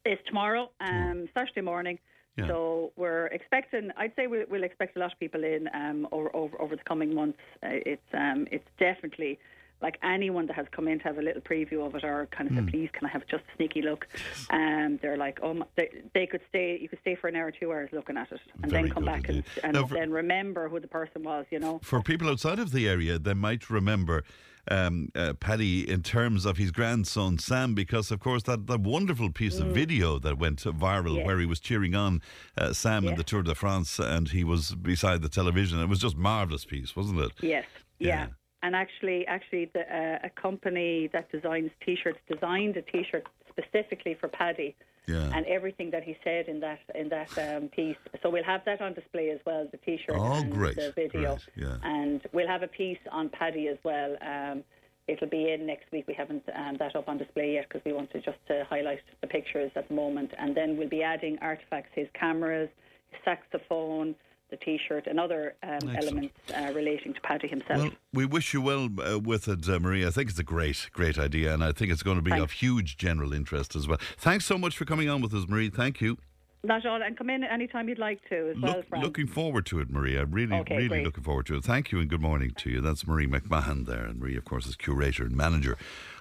It's 0.05 0.23
tomorrow, 0.27 0.71
um, 0.81 1.29
Saturday 1.35 1.63
morning. 1.63 1.99
Yeah. 2.37 2.49
So 2.49 2.93
we're 2.97 3.27
expecting. 3.29 3.91
I'd 3.97 4.13
say 4.17 4.27
we'll, 4.27 4.45
we'll 4.51 4.65
expect 4.65 4.97
a 4.97 5.01
lot 5.01 5.13
of 5.13 5.21
people 5.21 5.45
in 5.45 5.69
um, 5.73 6.09
over, 6.11 6.35
over 6.35 6.61
over 6.61 6.75
the 6.77 6.83
coming 6.83 7.15
months. 7.15 7.39
Uh, 7.63 7.69
it's 7.87 8.03
um, 8.13 8.47
it's 8.51 8.67
definitely 8.79 9.39
like 9.83 9.99
anyone 10.03 10.47
that 10.47 10.57
has 10.57 10.67
come 10.73 10.89
in 10.89 10.99
to 10.99 11.05
have 11.05 11.19
a 11.19 11.23
little 11.23 11.43
preview 11.43 11.85
of 11.87 11.95
it 11.95 12.05
or 12.05 12.27
kind 12.31 12.49
of 12.49 12.57
Hmm. 12.57 12.65
say, 12.67 12.71
please, 12.71 12.91
can 12.93 13.07
I 13.07 13.11
have 13.11 13.27
just 13.27 13.43
a 13.53 13.57
sneaky 13.57 13.83
look? 13.83 14.07
Um, 14.51 14.99
they're 15.03 15.17
like, 15.19 15.41
oh, 15.43 15.53
my, 15.53 15.67
they, 15.77 15.91
they 16.15 16.27
could 16.27 16.41
stay. 16.49 16.79
You 16.81 16.89
could 16.89 17.01
stay 17.01 17.17
for 17.17 17.29
an 17.29 17.37
hour, 17.37 17.47
or 17.49 17.51
two 17.51 17.71
hours 17.71 17.91
looking 17.93 18.17
at 18.17 18.33
it, 18.33 18.41
and 18.63 18.71
Very 18.71 18.85
then 18.85 18.93
come 18.93 19.05
back 19.05 19.29
indeed. 19.29 19.45
and, 19.63 19.77
and 19.77 19.89
for- 19.89 19.95
then 19.95 20.11
remember 20.11 20.69
who 20.69 20.81
the 20.81 20.89
person 20.89 21.23
was. 21.23 21.45
You 21.51 21.59
know. 21.61 21.81
For 21.83 22.03
people 22.03 22.29
outside 22.29 22.59
of 22.59 22.73
the 22.73 22.89
area, 22.89 23.19
they 23.19 23.35
might 23.35 23.69
remember 23.69 24.25
um, 24.71 25.09
uh, 25.15 25.35
Paddy 25.35 25.89
in 25.89 26.03
terms 26.03 26.45
of 26.45 26.57
his 26.57 26.71
grandson 26.71 27.39
Sam, 27.39 27.75
because 27.75 28.11
of 28.11 28.21
course 28.21 28.43
that, 28.45 28.67
that 28.67 28.81
wonderful 28.81 29.31
piece 29.31 29.59
of 29.59 29.69
video 29.69 30.19
that 30.19 30.39
went 30.39 30.61
viral 30.65 31.15
Mm. 31.15 31.25
Where 31.25 31.39
he 31.39 31.47
was 31.47 31.61
cheering 31.61 31.95
on 31.95 32.23
uh, 32.57 32.73
Sam 32.73 33.07
in 33.07 33.15
the 33.17 33.23
Tour 33.23 33.43
de 33.43 33.55
France, 33.55 33.99
and 33.99 34.29
he 34.29 34.43
was 34.43 34.75
beside 34.75 35.23
the 35.23 35.29
television. 35.29 35.81
It 35.81 35.89
was 35.89 36.01
just 36.01 36.17
marvelous 36.17 36.65
piece, 36.65 36.97
wasn't 36.97 37.21
it? 37.21 37.33
Yes, 37.41 37.65
yeah. 37.99 38.09
Yeah. 38.09 38.27
And 38.63 38.75
actually, 38.75 39.27
actually, 39.27 39.71
the, 39.75 39.81
uh, 39.81 40.19
a 40.25 40.31
company 40.31 41.11
that 41.13 41.31
designs 41.31 41.71
T-shirts 41.85 42.19
designed 42.31 42.77
a 42.79 42.83
T-shirt 42.83 43.27
specifically 43.51 44.15
for 44.19 44.29
Paddy, 44.29 44.75
Yeah. 45.07 45.31
and 45.35 45.45
everything 45.47 45.91
that 45.91 46.03
he 46.03 46.17
said 46.25 46.49
in 46.49 46.61
that 46.61 46.79
in 46.95 47.09
that 47.11 47.31
um, 47.39 47.69
piece. 47.69 47.97
So 48.23 48.31
we'll 48.31 48.45
have 48.45 48.65
that 48.65 48.81
on 48.81 48.95
display 48.95 49.31
as 49.31 49.41
well, 49.45 49.69
the 49.71 49.77
T-shirt 49.79 50.17
Oh, 50.17 50.33
and 50.33 50.51
great, 50.53 50.77
the 50.77 50.93
video, 50.97 51.37
great, 51.55 51.67
yeah. 51.69 51.77
and 51.83 52.23
we'll 52.33 52.49
have 52.49 52.63
a 52.63 52.69
piece 52.69 52.99
on 53.13 53.29
Paddy 53.29 53.69
as 53.69 53.79
well. 53.85 54.17
Um, 54.23 54.65
it'll 55.07 55.29
be 55.29 55.53
in 55.53 55.67
next 55.67 55.93
week. 55.93 56.07
We 56.09 56.15
haven't 56.15 56.43
um, 56.55 56.77
that 56.79 56.97
up 56.97 57.09
on 57.09 57.19
display 57.19 57.53
yet 57.55 57.67
because 57.69 57.85
we 57.85 57.93
wanted 57.93 58.25
just 58.25 58.39
to 58.49 58.65
highlight 58.71 59.01
the 59.21 59.27
pictures 59.27 59.71
at 59.77 59.89
the 59.89 59.95
moment, 59.95 60.33
and 60.39 60.57
then 60.57 60.77
we'll 60.79 60.89
be 60.89 61.03
adding 61.03 61.39
artifacts, 61.43 61.91
his 61.95 62.09
cameras, 62.19 62.71
his 63.11 63.21
saxophone. 63.25 64.15
The 64.55 64.65
T-shirt 64.65 65.09
and 65.09 65.19
other 65.19 65.57
um, 65.65 65.97
elements 65.97 66.35
uh, 66.55 66.71
relating 66.73 67.13
to 67.13 67.21
Paddy 67.23 67.49
himself. 67.49 67.83
Well, 67.83 67.91
we 68.13 68.25
wish 68.25 68.55
you 68.55 68.61
well 68.61 68.89
uh, 69.05 69.19
with 69.19 69.49
it, 69.49 69.69
uh, 69.69 69.81
Marie. 69.81 70.07
I 70.07 70.11
think 70.11 70.31
it's 70.31 70.39
a 70.39 70.45
great, 70.45 70.91
great 70.93 71.19
idea, 71.19 71.53
and 71.53 71.65
I 71.65 71.73
think 71.73 71.91
it's 71.91 72.05
going 72.05 72.19
to 72.19 72.23
be 72.23 72.39
of 72.39 72.53
huge 72.53 72.97
general 72.97 73.33
interest 73.33 73.75
as 73.75 73.89
well. 73.89 73.99
Thanks 74.17 74.45
so 74.45 74.57
much 74.57 74.77
for 74.77 74.85
coming 74.85 75.09
on 75.09 75.23
with 75.23 75.35
us, 75.35 75.49
Marie. 75.49 75.71
Thank 75.71 76.01
you. 76.01 76.19
Not 76.65 76.87
all, 76.87 77.03
and 77.03 77.17
come 77.17 77.29
in 77.29 77.45
anytime 77.45 77.89
you'd 77.91 77.99
like 77.99 78.27
to 78.31 78.51
as 78.51 78.57
well, 78.61 78.77
Look, 78.77 78.89
Fran. 78.89 79.03
looking 79.03 79.27
forward 79.27 79.67
to 79.67 79.81
it, 79.81 79.91
Maria. 79.91 80.25
Really, 80.25 80.57
Okay, 80.57 80.77
really 80.77 80.89
great. 80.89 81.05
looking 81.05 81.23
forward 81.23 81.45
to 81.47 81.57
it. 81.57 81.65
Thank 81.65 81.93
you 81.93 82.01
and 82.01 82.09
good 82.09 82.23
morning 82.23 82.53
to 82.57 82.71
you. 82.71 82.81
That's 82.81 83.07
Marie 83.07 83.27
McMahon 83.27 83.85
there. 83.87 84.07
And 84.07 84.19
Marie, 84.19 84.37
of 84.37 84.47
course, 84.47 84.67
is 84.67 84.75
curator 84.75 85.25
and 85.25 85.37
manager 85.37 85.77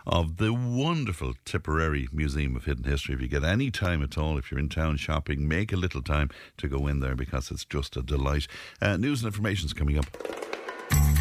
of 0.06 0.36
the 0.38 0.54
wonderful 0.54 1.34
Tipperary 1.46 2.10
Museum 2.12 2.58
of 2.58 2.66
Hidden 2.66 2.84
History. 2.84 3.16
If 3.16 3.22
you 3.22 3.30
get 3.30 3.46
any 3.46 3.72
time 3.72 4.04
at 4.04 4.18
all, 4.18 4.38
if 4.38 4.52
you're 4.52 4.60
in 4.60 4.68
town 4.68 4.98
shopping, 4.98 5.48
make 5.48 5.72
a 5.72 5.78
little 5.78 6.02
time 6.02 6.30
to 6.58 6.68
go 6.68 6.88
in 6.88 7.00
there 7.00 7.16
because 7.16 7.50
it's 7.50 7.64
just 7.64 7.96
a 7.96 8.02
delight. 8.02 8.48
Uh, 8.82 8.98
news 8.98 9.22
and 9.24 9.28
information 9.28 9.66
is 9.68 9.74
coming 9.74 9.98
up. 9.98 10.06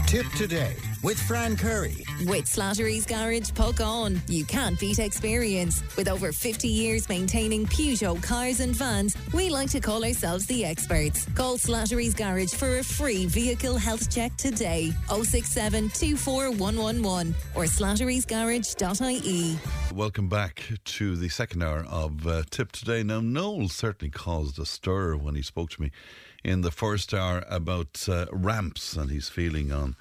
Tipp 0.06 0.26
Today 0.36 0.76
with 1.02 1.18
Fran 1.18 1.56
Curry. 1.56 2.04
With 2.26 2.44
Slattery's 2.44 3.06
Garage, 3.06 3.50
Puckane. 3.52 4.20
You 4.28 4.44
can't 4.44 4.78
beat 4.78 4.98
experience. 4.98 5.82
With 5.96 6.08
over 6.08 6.32
50 6.32 6.68
years 6.68 7.08
maintaining 7.08 7.66
Peugeot 7.66 8.22
cars 8.22 8.60
and 8.60 8.76
vans, 8.76 9.16
we 9.32 9.48
like 9.48 9.70
to 9.70 9.80
call 9.80 10.04
ourselves 10.04 10.46
the 10.46 10.64
experts. 10.64 11.26
Call 11.34 11.56
Slattery's 11.56 12.14
Garage 12.14 12.52
for 12.52 12.78
a 12.78 12.84
free 12.84 13.26
vehicle 13.26 13.76
health 13.76 14.10
check 14.14 14.36
today. 14.36 14.92
067 15.08 15.88
24111 15.88 17.34
or 17.54 17.64
slatterysgarage.ie. 17.64 19.58
Welcome 19.94 20.28
back 20.28 20.62
to 20.84 21.16
the 21.16 21.28
second 21.28 21.62
hour 21.62 21.84
of 21.88 22.26
uh, 22.26 22.42
Tipp 22.50 22.72
Today. 22.72 23.02
Now, 23.02 23.20
Noel 23.20 23.68
certainly 23.68 24.10
caused 24.10 24.58
a 24.58 24.66
stir 24.66 25.16
when 25.16 25.34
he 25.34 25.42
spoke 25.42 25.70
to 25.70 25.82
me 25.82 25.90
in 26.44 26.62
the 26.62 26.70
first 26.70 27.14
hour 27.14 27.44
about 27.48 28.08
uh, 28.08 28.26
ramps 28.32 28.96
and 28.96 29.10
his 29.10 29.28
feeling 29.28 29.72
on 29.72 29.96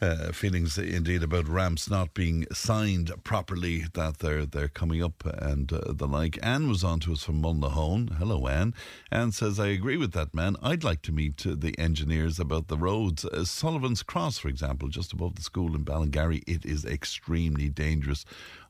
uh, 0.00 0.30
feelings 0.30 0.78
indeed 0.78 1.22
about 1.22 1.48
ramps 1.48 1.90
not 1.90 2.14
being 2.14 2.46
signed 2.52 3.10
properly, 3.24 3.84
that 3.94 4.18
they're 4.18 4.46
they're 4.46 4.68
coming 4.68 5.02
up 5.02 5.24
and 5.26 5.72
uh, 5.72 5.92
the 5.92 6.06
like. 6.06 6.38
Anne 6.42 6.68
was 6.68 6.84
on 6.84 7.00
to 7.00 7.12
us 7.12 7.24
from 7.24 7.42
Mullinahone. 7.42 8.16
Hello, 8.16 8.46
Anne. 8.46 8.74
Anne 9.10 9.32
says, 9.32 9.58
I 9.58 9.68
agree 9.68 9.96
with 9.96 10.12
that 10.12 10.34
man. 10.34 10.56
I'd 10.62 10.84
like 10.84 11.02
to 11.02 11.12
meet 11.12 11.38
the 11.38 11.74
engineers 11.78 12.38
about 12.38 12.68
the 12.68 12.76
roads. 12.76 13.24
Uh, 13.24 13.44
Sullivan's 13.44 14.02
Cross, 14.04 14.38
for 14.38 14.48
example, 14.48 14.88
just 14.88 15.12
above 15.12 15.34
the 15.34 15.42
school 15.42 15.74
in 15.74 15.84
Ballingarry, 15.84 16.42
it 16.46 16.64
is 16.64 16.84
extremely 16.84 17.68
dangerous 17.68 18.24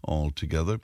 altogether. 0.04 0.80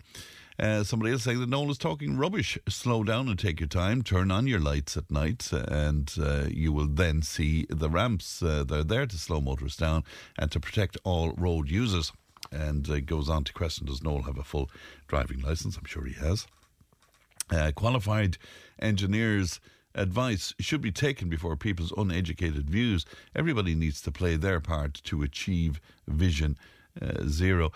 Uh, 0.58 0.84
somebody 0.84 1.10
else 1.10 1.24
saying 1.24 1.40
that 1.40 1.48
Noel 1.48 1.70
is 1.70 1.78
talking 1.78 2.16
rubbish. 2.16 2.56
Slow 2.68 3.02
down 3.02 3.28
and 3.28 3.38
take 3.38 3.58
your 3.58 3.68
time. 3.68 4.02
Turn 4.02 4.30
on 4.30 4.46
your 4.46 4.60
lights 4.60 4.96
at 4.96 5.10
night, 5.10 5.50
and 5.52 6.12
uh, 6.20 6.44
you 6.48 6.72
will 6.72 6.86
then 6.86 7.22
see 7.22 7.66
the 7.68 7.90
ramps. 7.90 8.42
Uh, 8.42 8.62
they're 8.62 8.84
there 8.84 9.06
to 9.06 9.18
slow 9.18 9.40
motorists 9.40 9.78
down 9.78 10.04
and 10.38 10.52
to 10.52 10.60
protect 10.60 10.96
all 11.02 11.32
road 11.32 11.68
users. 11.68 12.12
And 12.52 13.06
goes 13.06 13.28
on 13.28 13.42
to 13.44 13.52
question 13.52 13.86
Does 13.86 14.02
Noel 14.02 14.22
have 14.22 14.38
a 14.38 14.44
full 14.44 14.70
driving 15.08 15.40
license? 15.40 15.76
I'm 15.76 15.86
sure 15.86 16.04
he 16.04 16.14
has. 16.14 16.46
Qualified 17.74 18.38
engineers' 18.80 19.60
advice 19.94 20.54
should 20.60 20.80
be 20.80 20.92
taken 20.92 21.28
before 21.28 21.56
people's 21.56 21.92
uneducated 21.96 22.70
views. 22.70 23.04
Everybody 23.34 23.74
needs 23.74 24.00
to 24.02 24.12
play 24.12 24.36
their 24.36 24.60
part 24.60 24.94
to 25.04 25.22
achieve 25.22 25.80
Vision 26.06 26.56
uh, 27.00 27.24
Zero. 27.26 27.72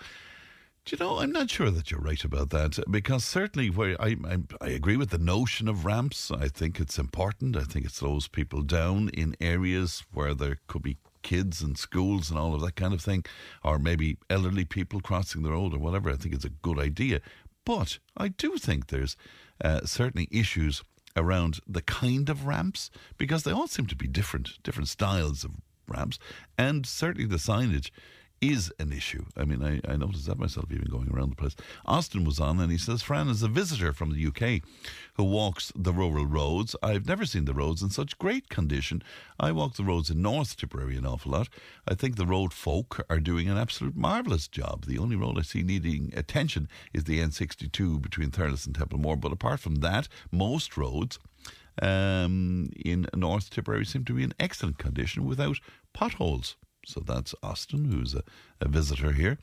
Do 0.89 0.95
you 0.95 1.05
know, 1.05 1.19
I'm 1.19 1.31
not 1.31 1.51
sure 1.51 1.69
that 1.69 1.91
you're 1.91 1.99
right 1.99 2.23
about 2.23 2.49
that 2.49 2.79
because 2.89 3.23
certainly 3.23 3.69
where 3.69 3.95
I, 4.01 4.15
I 4.25 4.37
I 4.59 4.69
agree 4.69 4.97
with 4.97 5.11
the 5.11 5.19
notion 5.19 5.67
of 5.67 5.85
ramps. 5.85 6.31
I 6.31 6.47
think 6.47 6.79
it's 6.79 6.97
important. 6.97 7.55
I 7.55 7.61
think 7.61 7.85
it 7.85 7.91
slows 7.91 8.27
people 8.27 8.63
down 8.63 9.09
in 9.09 9.35
areas 9.39 10.03
where 10.11 10.33
there 10.33 10.57
could 10.65 10.81
be 10.81 10.97
kids 11.21 11.61
and 11.61 11.77
schools 11.77 12.31
and 12.31 12.39
all 12.39 12.55
of 12.55 12.61
that 12.61 12.75
kind 12.75 12.91
of 12.95 13.01
thing, 13.01 13.23
or 13.63 13.77
maybe 13.77 14.17
elderly 14.31 14.65
people 14.65 14.99
crossing 14.99 15.43
the 15.43 15.51
road 15.51 15.75
or 15.75 15.77
whatever. 15.77 16.09
I 16.09 16.15
think 16.15 16.33
it's 16.33 16.43
a 16.43 16.49
good 16.49 16.79
idea. 16.79 17.21
But 17.65 17.99
I 18.17 18.29
do 18.29 18.57
think 18.57 18.87
there's 18.87 19.15
uh, 19.63 19.81
certainly 19.85 20.27
issues 20.31 20.81
around 21.15 21.59
the 21.67 21.83
kind 21.83 22.29
of 22.29 22.47
ramps 22.47 22.89
because 23.19 23.43
they 23.43 23.51
all 23.51 23.67
seem 23.67 23.85
to 23.85 23.95
be 23.95 24.07
different, 24.07 24.57
different 24.63 24.89
styles 24.89 25.43
of 25.43 25.51
ramps, 25.87 26.17
and 26.57 26.87
certainly 26.87 27.27
the 27.27 27.37
signage 27.37 27.91
is 28.41 28.71
an 28.79 28.91
issue. 28.91 29.25
I 29.35 29.45
mean, 29.45 29.63
I, 29.63 29.81
I 29.91 29.95
noticed 29.95 30.25
that 30.27 30.39
myself 30.39 30.71
even 30.71 30.89
going 30.89 31.09
around 31.09 31.31
the 31.31 31.35
place. 31.35 31.55
Austin 31.85 32.23
was 32.23 32.39
on 32.39 32.59
and 32.59 32.71
he 32.71 32.77
says, 32.77 33.01
Fran 33.01 33.27
is 33.27 33.43
a 33.43 33.47
visitor 33.47 33.93
from 33.93 34.11
the 34.11 34.25
UK 34.27 34.61
who 35.13 35.23
walks 35.23 35.71
the 35.75 35.93
rural 35.93 36.25
roads. 36.25 36.75
I've 36.81 37.07
never 37.07 37.25
seen 37.25 37.45
the 37.45 37.53
roads 37.53 37.81
in 37.81 37.89
such 37.89 38.17
great 38.17 38.49
condition. 38.49 39.03
I 39.39 39.51
walk 39.51 39.75
the 39.75 39.83
roads 39.83 40.09
in 40.09 40.21
North 40.21 40.55
Tipperary 40.55 40.97
an 40.97 41.05
awful 41.05 41.31
lot. 41.31 41.49
I 41.87 41.95
think 41.95 42.15
the 42.15 42.25
road 42.25 42.53
folk 42.53 43.05
are 43.09 43.19
doing 43.19 43.49
an 43.49 43.57
absolute 43.57 43.95
marvellous 43.95 44.47
job. 44.47 44.85
The 44.85 44.97
only 44.97 45.15
road 45.15 45.37
I 45.37 45.41
see 45.41 45.63
needing 45.63 46.13
attention 46.15 46.69
is 46.93 47.03
the 47.03 47.19
N62 47.19 48.01
between 48.01 48.31
Thurles 48.31 48.65
and 48.65 48.75
Templemore. 48.75 49.17
But 49.17 49.33
apart 49.33 49.59
from 49.59 49.75
that, 49.75 50.07
most 50.31 50.77
roads 50.77 51.19
um, 51.81 52.69
in 52.75 53.07
North 53.15 53.49
Tipperary 53.49 53.85
seem 53.85 54.05
to 54.05 54.13
be 54.13 54.23
in 54.23 54.33
excellent 54.39 54.77
condition 54.77 55.25
without 55.25 55.57
potholes. 55.93 56.55
So 56.89 57.01
that's 57.01 57.35
Austin, 57.43 57.85
who's 57.85 58.15
a, 58.15 58.23
a 58.59 58.67
visitor 58.67 59.11
here 59.11 59.37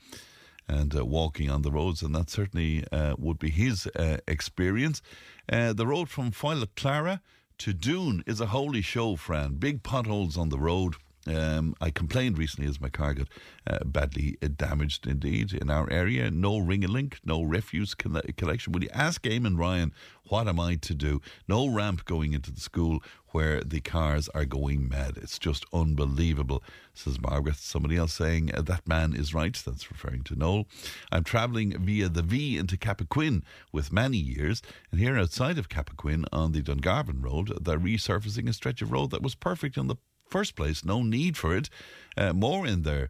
and 0.68 0.96
uh, 0.96 1.04
walking 1.04 1.48
on 1.48 1.62
the 1.62 1.70
roads, 1.70 2.02
and 2.02 2.12
that 2.14 2.28
certainly 2.28 2.84
uh, 2.90 3.14
would 3.18 3.38
be 3.38 3.50
his 3.50 3.86
uh, 3.88 4.18
experience. 4.26 5.00
Uh, 5.48 5.72
the 5.72 5.86
road 5.86 6.08
from 6.08 6.32
Foyle 6.32 6.66
Clara 6.74 7.22
to 7.58 7.72
Doon 7.72 8.24
is 8.26 8.40
a 8.40 8.46
holy 8.46 8.82
show, 8.82 9.14
Fran. 9.14 9.54
Big 9.54 9.84
potholes 9.84 10.36
on 10.36 10.48
the 10.48 10.58
road. 10.58 10.96
Um, 11.26 11.74
I 11.80 11.90
complained 11.90 12.38
recently 12.38 12.68
as 12.68 12.80
my 12.80 12.88
car 12.88 13.14
got 13.14 13.28
uh, 13.66 13.84
badly 13.84 14.38
uh, 14.42 14.48
damaged 14.54 15.06
indeed 15.06 15.52
in 15.52 15.70
our 15.70 15.90
area. 15.90 16.30
No 16.30 16.58
ring 16.58 16.84
a 16.84 16.88
link, 16.88 17.18
no 17.24 17.42
refuse 17.42 17.94
coll- 17.94 18.20
collection. 18.36 18.72
Will 18.72 18.84
you 18.84 18.90
ask 18.92 19.22
Eamon 19.22 19.58
Ryan, 19.58 19.92
what 20.28 20.48
am 20.48 20.60
I 20.60 20.76
to 20.76 20.94
do? 20.94 21.20
No 21.48 21.68
ramp 21.68 22.04
going 22.04 22.32
into 22.32 22.52
the 22.52 22.60
school 22.60 23.02
where 23.28 23.62
the 23.62 23.80
cars 23.80 24.28
are 24.30 24.44
going 24.44 24.88
mad. 24.88 25.16
It's 25.16 25.38
just 25.38 25.64
unbelievable, 25.72 26.62
says 26.94 27.20
Margaret. 27.20 27.56
Somebody 27.56 27.96
else 27.96 28.12
saying 28.12 28.50
uh, 28.54 28.62
that 28.62 28.88
man 28.88 29.14
is 29.14 29.34
right. 29.34 29.54
That's 29.54 29.90
referring 29.90 30.22
to 30.24 30.36
Noel. 30.36 30.66
I'm 31.12 31.24
travelling 31.24 31.76
via 31.78 32.08
the 32.08 32.22
Vee 32.22 32.56
into 32.56 32.76
Cappoquin 32.76 33.42
with 33.72 33.92
many 33.92 34.16
years, 34.16 34.62
and 34.90 35.00
here 35.00 35.18
outside 35.18 35.58
of 35.58 35.68
Cappoquin 35.68 36.24
on 36.32 36.52
the 36.52 36.62
Dungarvan 36.62 37.22
Road, 37.22 37.52
they're 37.62 37.78
resurfacing 37.78 38.48
a 38.48 38.52
stretch 38.52 38.80
of 38.80 38.92
road 38.92 39.10
that 39.10 39.22
was 39.22 39.34
perfect 39.34 39.76
on 39.76 39.88
the 39.88 39.96
first 40.28 40.54
place. 40.56 40.84
No 40.84 41.02
need 41.02 41.36
for 41.36 41.56
it. 41.56 41.68
Uh, 42.16 42.32
more 42.32 42.66
in 42.66 42.82
their 42.82 43.08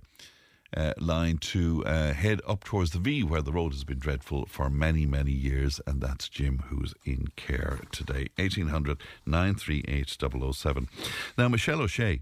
Uh, 0.76 0.92
line 0.98 1.38
to 1.38 1.84
uh, 1.86 2.12
head 2.12 2.40
up 2.44 2.64
towards 2.64 2.90
the 2.90 2.98
Vee, 2.98 3.22
where 3.22 3.40
the 3.44 3.52
road 3.52 3.72
has 3.72 3.84
been 3.84 4.00
dreadful 4.00 4.46
for 4.46 4.68
many, 4.68 5.06
many 5.06 5.30
years. 5.32 5.80
And 5.86 6.00
that's 6.02 6.28
Jim, 6.28 6.58
who's 6.68 6.92
in 7.04 7.28
care 7.36 7.78
today. 7.92 8.28
1800 8.36 8.98
938 9.24 10.10
007. 10.54 10.88
Now, 11.38 11.48
Michelle 11.48 11.80
O'Shea 11.80 12.20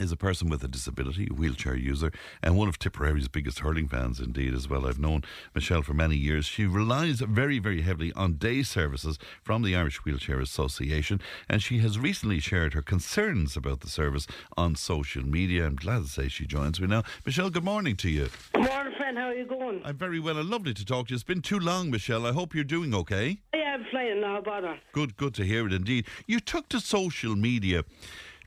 is 0.00 0.10
a 0.10 0.16
person 0.16 0.48
with 0.48 0.64
a 0.64 0.68
disability, 0.68 1.28
a 1.30 1.34
wheelchair 1.34 1.76
user, 1.76 2.10
and 2.42 2.56
one 2.56 2.68
of 2.68 2.78
Tipperary's 2.78 3.28
biggest 3.28 3.60
hurling 3.60 3.86
fans 3.86 4.18
indeed 4.18 4.54
as 4.54 4.68
well. 4.68 4.86
I've 4.86 4.98
known 4.98 5.22
Michelle 5.54 5.82
for 5.82 5.94
many 5.94 6.16
years. 6.16 6.46
She 6.46 6.64
relies 6.64 7.20
very, 7.20 7.58
very 7.58 7.82
heavily 7.82 8.12
on 8.14 8.34
day 8.34 8.62
services 8.62 9.18
from 9.42 9.62
the 9.62 9.76
Irish 9.76 10.04
Wheelchair 10.04 10.40
Association, 10.40 11.20
and 11.48 11.62
she 11.62 11.78
has 11.78 11.98
recently 11.98 12.40
shared 12.40 12.72
her 12.72 12.82
concerns 12.82 13.56
about 13.56 13.80
the 13.80 13.88
service 13.88 14.26
on 14.56 14.74
social 14.74 15.22
media. 15.22 15.66
I'm 15.66 15.76
glad 15.76 16.02
to 16.02 16.08
say 16.08 16.28
she 16.28 16.46
joins 16.46 16.80
me 16.80 16.86
now. 16.86 17.02
Michelle, 17.26 17.50
good 17.50 17.64
morning 17.64 17.96
to 17.96 18.08
you. 18.08 18.28
Good 18.54 18.64
morning, 18.64 18.94
friend. 18.96 19.18
How 19.18 19.28
are 19.28 19.34
you 19.34 19.44
going? 19.44 19.82
I'm 19.84 19.96
very 19.96 20.18
well 20.18 20.38
and 20.38 20.48
lovely 20.48 20.72
to 20.74 20.84
talk 20.84 21.08
to 21.08 21.10
you. 21.10 21.16
It's 21.16 21.24
been 21.24 21.42
too 21.42 21.58
long, 21.58 21.90
Michelle. 21.90 22.26
I 22.26 22.32
hope 22.32 22.54
you're 22.54 22.64
doing 22.64 22.94
okay. 22.94 23.40
Yeah, 23.54 23.74
I'm 23.74 23.84
flying 23.90 24.20
now, 24.22 24.40
bother. 24.40 24.78
Good, 24.92 25.16
good 25.16 25.34
to 25.34 25.44
hear 25.44 25.66
it 25.66 25.72
indeed. 25.72 26.06
You 26.26 26.40
took 26.40 26.68
to 26.70 26.80
social 26.80 27.36
media 27.36 27.84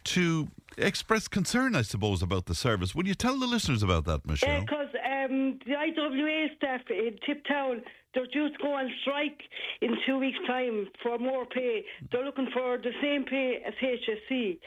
to 0.06 0.47
express 0.78 1.28
concern, 1.28 1.76
I 1.76 1.82
suppose, 1.82 2.22
about 2.22 2.46
the 2.46 2.56
service. 2.56 2.94
Will 2.96 3.08
you 3.08 3.16
tell 3.16 3.38
the 3.40 3.48
listeners 3.48 3.84
about 3.84 4.06
that, 4.06 4.26
Michelle? 4.26 4.62
Because 4.62 4.88
um, 5.06 5.60
the 5.66 5.76
IWA 5.76 6.48
staff 6.58 6.82
in 6.90 7.18
Tiptown, 7.26 7.82
they're 8.14 8.28
due 8.28 8.50
to 8.50 8.58
go 8.62 8.74
on 8.74 8.92
strike 9.02 9.42
in 9.82 9.96
two 10.06 10.20
weeks' 10.20 10.38
time 10.48 10.88
for 11.02 11.18
more 11.18 11.46
pay. 11.46 11.84
They're 12.12 12.26
looking 12.26 12.48
for 12.54 12.78
the 12.78 12.92
same 13.02 13.26
pay 13.26 13.62
as 13.66 13.74
HSE. 13.82 14.60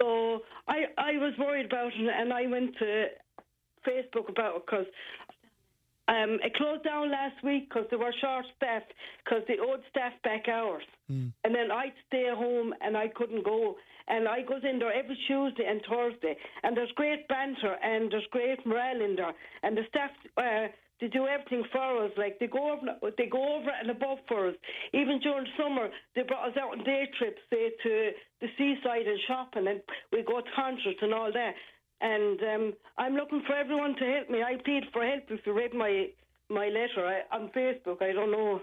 So 0.00 0.40
I, 0.68 0.84
I 0.98 1.12
was 1.18 1.34
worried 1.38 1.66
about 1.66 1.92
it, 1.94 2.10
and 2.16 2.32
I 2.32 2.46
went 2.46 2.76
to 2.78 3.06
Facebook 3.86 4.28
about 4.28 4.56
it 4.56 4.62
because 4.66 4.86
um, 6.08 6.38
it 6.44 6.54
closed 6.54 6.84
down 6.84 7.10
last 7.10 7.42
week 7.44 7.68
because 7.68 7.86
they 7.90 7.96
were 7.96 8.12
short 8.20 8.44
staffed 8.56 8.92
because 9.24 9.42
they 9.48 9.56
owed 9.60 9.80
staff 9.90 10.12
back 10.24 10.48
hours. 10.48 10.84
And 11.44 11.54
then 11.54 11.70
I'd 11.70 11.92
stay 12.08 12.28
home 12.34 12.72
and 12.80 12.96
I 12.96 13.08
couldn't 13.08 13.44
go. 13.44 13.76
And 14.12 14.28
I 14.28 14.42
goes 14.42 14.60
in 14.62 14.78
there 14.78 14.92
every 14.92 15.16
Tuesday 15.26 15.64
and 15.66 15.80
Thursday. 15.88 16.36
And 16.62 16.76
there's 16.76 16.92
great 16.96 17.26
banter 17.28 17.76
and 17.82 18.12
there's 18.12 18.28
great 18.30 18.60
morale 18.66 19.00
in 19.00 19.16
there. 19.16 19.32
And 19.62 19.74
the 19.74 19.84
staff, 19.88 20.10
uh, 20.36 20.68
they 21.00 21.08
do 21.08 21.26
everything 21.26 21.64
for 21.72 22.04
us. 22.04 22.12
Like 22.18 22.38
they 22.38 22.46
go 22.46 22.72
over, 22.72 23.10
they 23.16 23.26
go 23.26 23.56
over 23.56 23.70
and 23.80 23.90
above 23.90 24.18
for 24.28 24.48
us. 24.48 24.54
Even 24.92 25.18
during 25.20 25.46
summer, 25.56 25.88
they 26.14 26.22
brought 26.22 26.50
us 26.50 26.56
out 26.60 26.76
on 26.76 26.84
day 26.84 27.08
trips, 27.18 27.40
say 27.48 27.70
to 27.82 28.10
the 28.42 28.48
seaside 28.58 29.06
and 29.06 29.18
shopping, 29.26 29.66
and 29.66 29.80
we 30.12 30.22
go 30.22 30.40
to 30.40 30.50
concerts 30.54 31.00
and 31.00 31.14
all 31.14 31.32
that. 31.32 31.54
And 32.02 32.38
um, 32.42 32.72
I'm 32.98 33.14
looking 33.14 33.42
for 33.46 33.54
everyone 33.56 33.96
to 33.96 34.04
help 34.04 34.28
me. 34.28 34.42
I 34.42 34.56
plead 34.62 34.84
for 34.92 35.06
help 35.06 35.24
if 35.30 35.40
you 35.46 35.56
read 35.56 35.72
my 35.72 36.08
my 36.52 36.68
letter 36.68 37.06
I, 37.06 37.36
on 37.36 37.50
Facebook. 37.50 38.02
I 38.02 38.12
don't 38.12 38.30
know. 38.30 38.62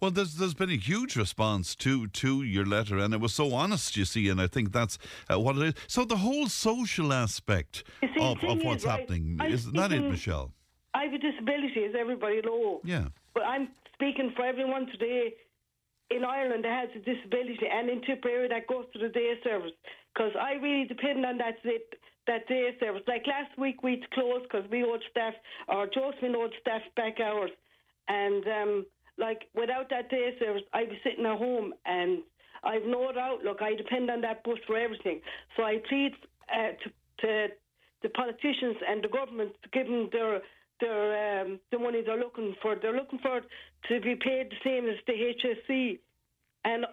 Well, 0.00 0.10
there's 0.10 0.34
there's 0.34 0.54
been 0.54 0.70
a 0.70 0.76
huge 0.76 1.16
response 1.16 1.74
to 1.76 2.08
to 2.08 2.42
your 2.42 2.66
letter, 2.66 2.98
and 2.98 3.14
it 3.14 3.20
was 3.20 3.34
so 3.34 3.54
honest, 3.54 3.96
you 3.96 4.04
see, 4.04 4.28
and 4.28 4.40
I 4.40 4.46
think 4.46 4.72
that's 4.72 4.98
uh, 5.30 5.38
what 5.38 5.56
it 5.56 5.62
is. 5.62 5.74
So 5.86 6.04
the 6.04 6.16
whole 6.16 6.48
social 6.48 7.12
aspect 7.12 7.84
see, 8.00 8.20
of, 8.20 8.42
of 8.44 8.62
what's 8.62 8.84
is, 8.84 8.90
happening 8.90 9.40
is 9.44 9.70
that 9.72 9.92
it, 9.92 10.02
Michelle? 10.02 10.52
I 10.94 11.04
have 11.04 11.12
a 11.12 11.18
disability, 11.18 11.84
as 11.84 11.94
everybody 11.98 12.40
knows. 12.44 12.80
Yeah. 12.84 13.08
But 13.34 13.44
I'm 13.44 13.68
speaking 13.94 14.32
for 14.34 14.44
everyone 14.44 14.86
today 14.86 15.34
in 16.10 16.24
Ireland 16.24 16.64
that 16.64 16.72
has 16.72 16.90
a 16.96 17.04
disability 17.04 17.66
and 17.70 17.90
in 17.90 18.00
Tipperary 18.02 18.48
that 18.48 18.66
goes 18.66 18.86
to 18.94 18.98
the 18.98 19.08
day 19.08 19.34
service. 19.44 19.72
Because 20.14 20.32
I 20.40 20.54
really 20.54 20.86
depend 20.86 21.24
on 21.24 21.38
that 21.38 21.56
that 22.28 22.46
day 22.46 22.70
service. 22.78 23.02
Like 23.08 23.26
last 23.26 23.58
week 23.58 23.82
we'd 23.82 24.08
closed 24.10 24.44
because 24.44 24.70
we 24.70 24.84
owed 24.84 25.02
staff, 25.10 25.34
or 25.66 25.86
Josephine 25.86 26.36
owed 26.36 26.52
staff 26.60 26.82
back 26.94 27.18
hours. 27.20 27.50
And 28.06 28.44
um, 28.46 28.86
like 29.18 29.48
without 29.54 29.90
that 29.90 30.08
day 30.10 30.36
service, 30.38 30.62
I'd 30.72 30.90
be 30.90 30.98
sitting 31.02 31.26
at 31.26 31.38
home 31.38 31.74
and 31.84 32.22
I've 32.62 32.86
no 32.86 33.10
outlook. 33.18 33.58
I 33.60 33.74
depend 33.74 34.10
on 34.10 34.20
that 34.22 34.44
bus 34.44 34.58
for 34.66 34.76
everything. 34.76 35.20
So 35.56 35.64
I 35.64 35.78
plead 35.88 36.12
uh, 36.52 36.72
to, 36.82 36.90
to 37.20 37.54
the 38.02 38.08
politicians 38.10 38.76
and 38.88 39.02
the 39.02 39.08
government 39.08 39.52
to 39.62 39.68
give 39.70 39.86
them 39.86 40.08
their 40.12 40.40
their 40.80 41.42
um, 41.42 41.58
the 41.72 41.78
money 41.78 42.02
they're 42.04 42.18
looking 42.18 42.54
for. 42.62 42.76
They're 42.80 42.94
looking 42.94 43.18
for 43.18 43.40
to 43.40 44.00
be 44.00 44.14
paid 44.14 44.50
the 44.50 44.56
same 44.64 44.88
as 44.88 44.96
the 45.06 45.12
HSE, 45.12 45.98
and 46.64 46.86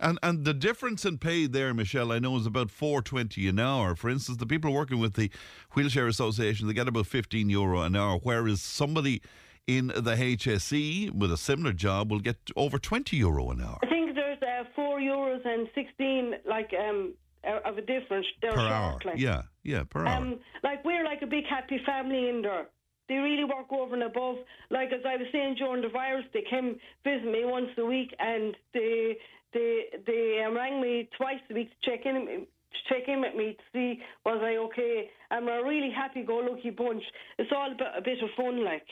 And 0.00 0.18
and 0.22 0.44
the 0.44 0.54
difference 0.54 1.04
in 1.04 1.18
pay 1.18 1.46
there, 1.46 1.74
Michelle, 1.74 2.12
I 2.12 2.18
know 2.18 2.36
is 2.36 2.46
about 2.46 2.70
four 2.70 3.02
twenty 3.02 3.48
an 3.48 3.58
hour. 3.58 3.94
For 3.94 4.08
instance, 4.08 4.38
the 4.38 4.46
people 4.46 4.72
working 4.72 4.98
with 4.98 5.14
the 5.14 5.30
Wheelchair 5.72 6.06
Association 6.06 6.66
they 6.66 6.74
get 6.74 6.88
about 6.88 7.06
fifteen 7.06 7.50
euro 7.50 7.82
an 7.82 7.96
hour, 7.96 8.18
whereas 8.22 8.60
somebody 8.62 9.22
in 9.66 9.88
the 9.88 10.16
HSE 10.16 11.10
with 11.12 11.30
a 11.30 11.36
similar 11.36 11.72
job 11.72 12.10
will 12.10 12.20
get 12.20 12.50
over 12.56 12.78
twenty 12.78 13.18
euro 13.18 13.50
an 13.50 13.60
hour 13.60 13.78
I 13.82 13.86
think 13.86 14.14
there's 14.14 14.42
uh, 14.42 14.64
four 14.74 14.98
euros 14.98 15.44
and 15.44 15.68
sixteen 15.74 16.34
like 16.46 16.72
um 16.72 17.14
uh, 17.46 17.60
of 17.64 17.78
a 17.78 17.82
difference. 17.82 18.26
Per 18.40 18.50
short, 18.50 18.60
hour. 18.60 18.98
like. 19.04 19.18
Yeah, 19.18 19.42
yeah, 19.62 19.84
per 19.84 20.06
hour. 20.06 20.16
Um, 20.16 20.40
like 20.62 20.84
we're 20.84 21.04
like 21.04 21.22
a 21.22 21.26
big 21.26 21.44
happy 21.48 21.80
family 21.84 22.28
in 22.28 22.42
there. 22.42 22.66
They 23.08 23.14
really 23.14 23.44
work 23.44 23.72
over 23.72 23.94
and 23.94 24.02
above. 24.02 24.36
Like 24.70 24.92
as 24.92 25.00
I 25.06 25.16
was 25.16 25.26
saying 25.32 25.56
during 25.58 25.82
the 25.82 25.88
virus, 25.88 26.24
they 26.34 26.44
came 26.48 26.78
visit 27.04 27.24
me 27.24 27.44
once 27.44 27.70
a 27.78 27.84
week, 27.84 28.14
and 28.18 28.56
they 28.74 29.16
they 29.52 29.84
they 30.06 30.44
um, 30.46 30.56
rang 30.56 30.80
me 30.80 31.08
twice 31.16 31.40
a 31.50 31.54
week 31.54 31.70
to 31.70 31.90
check 31.90 32.06
in 32.06 32.46
check 32.88 33.08
in 33.08 33.20
with 33.20 33.34
me 33.34 33.56
to 33.56 33.64
see 33.72 34.00
was 34.24 34.40
I 34.42 34.56
okay. 34.56 35.10
And 35.30 35.46
we're 35.46 35.60
a 35.60 35.68
really 35.68 35.90
happy-go-lucky 35.90 36.70
bunch. 36.70 37.02
It's 37.38 37.50
all 37.54 37.70
a 37.72 38.00
bit 38.00 38.22
of 38.22 38.30
fun, 38.36 38.64
like. 38.64 38.86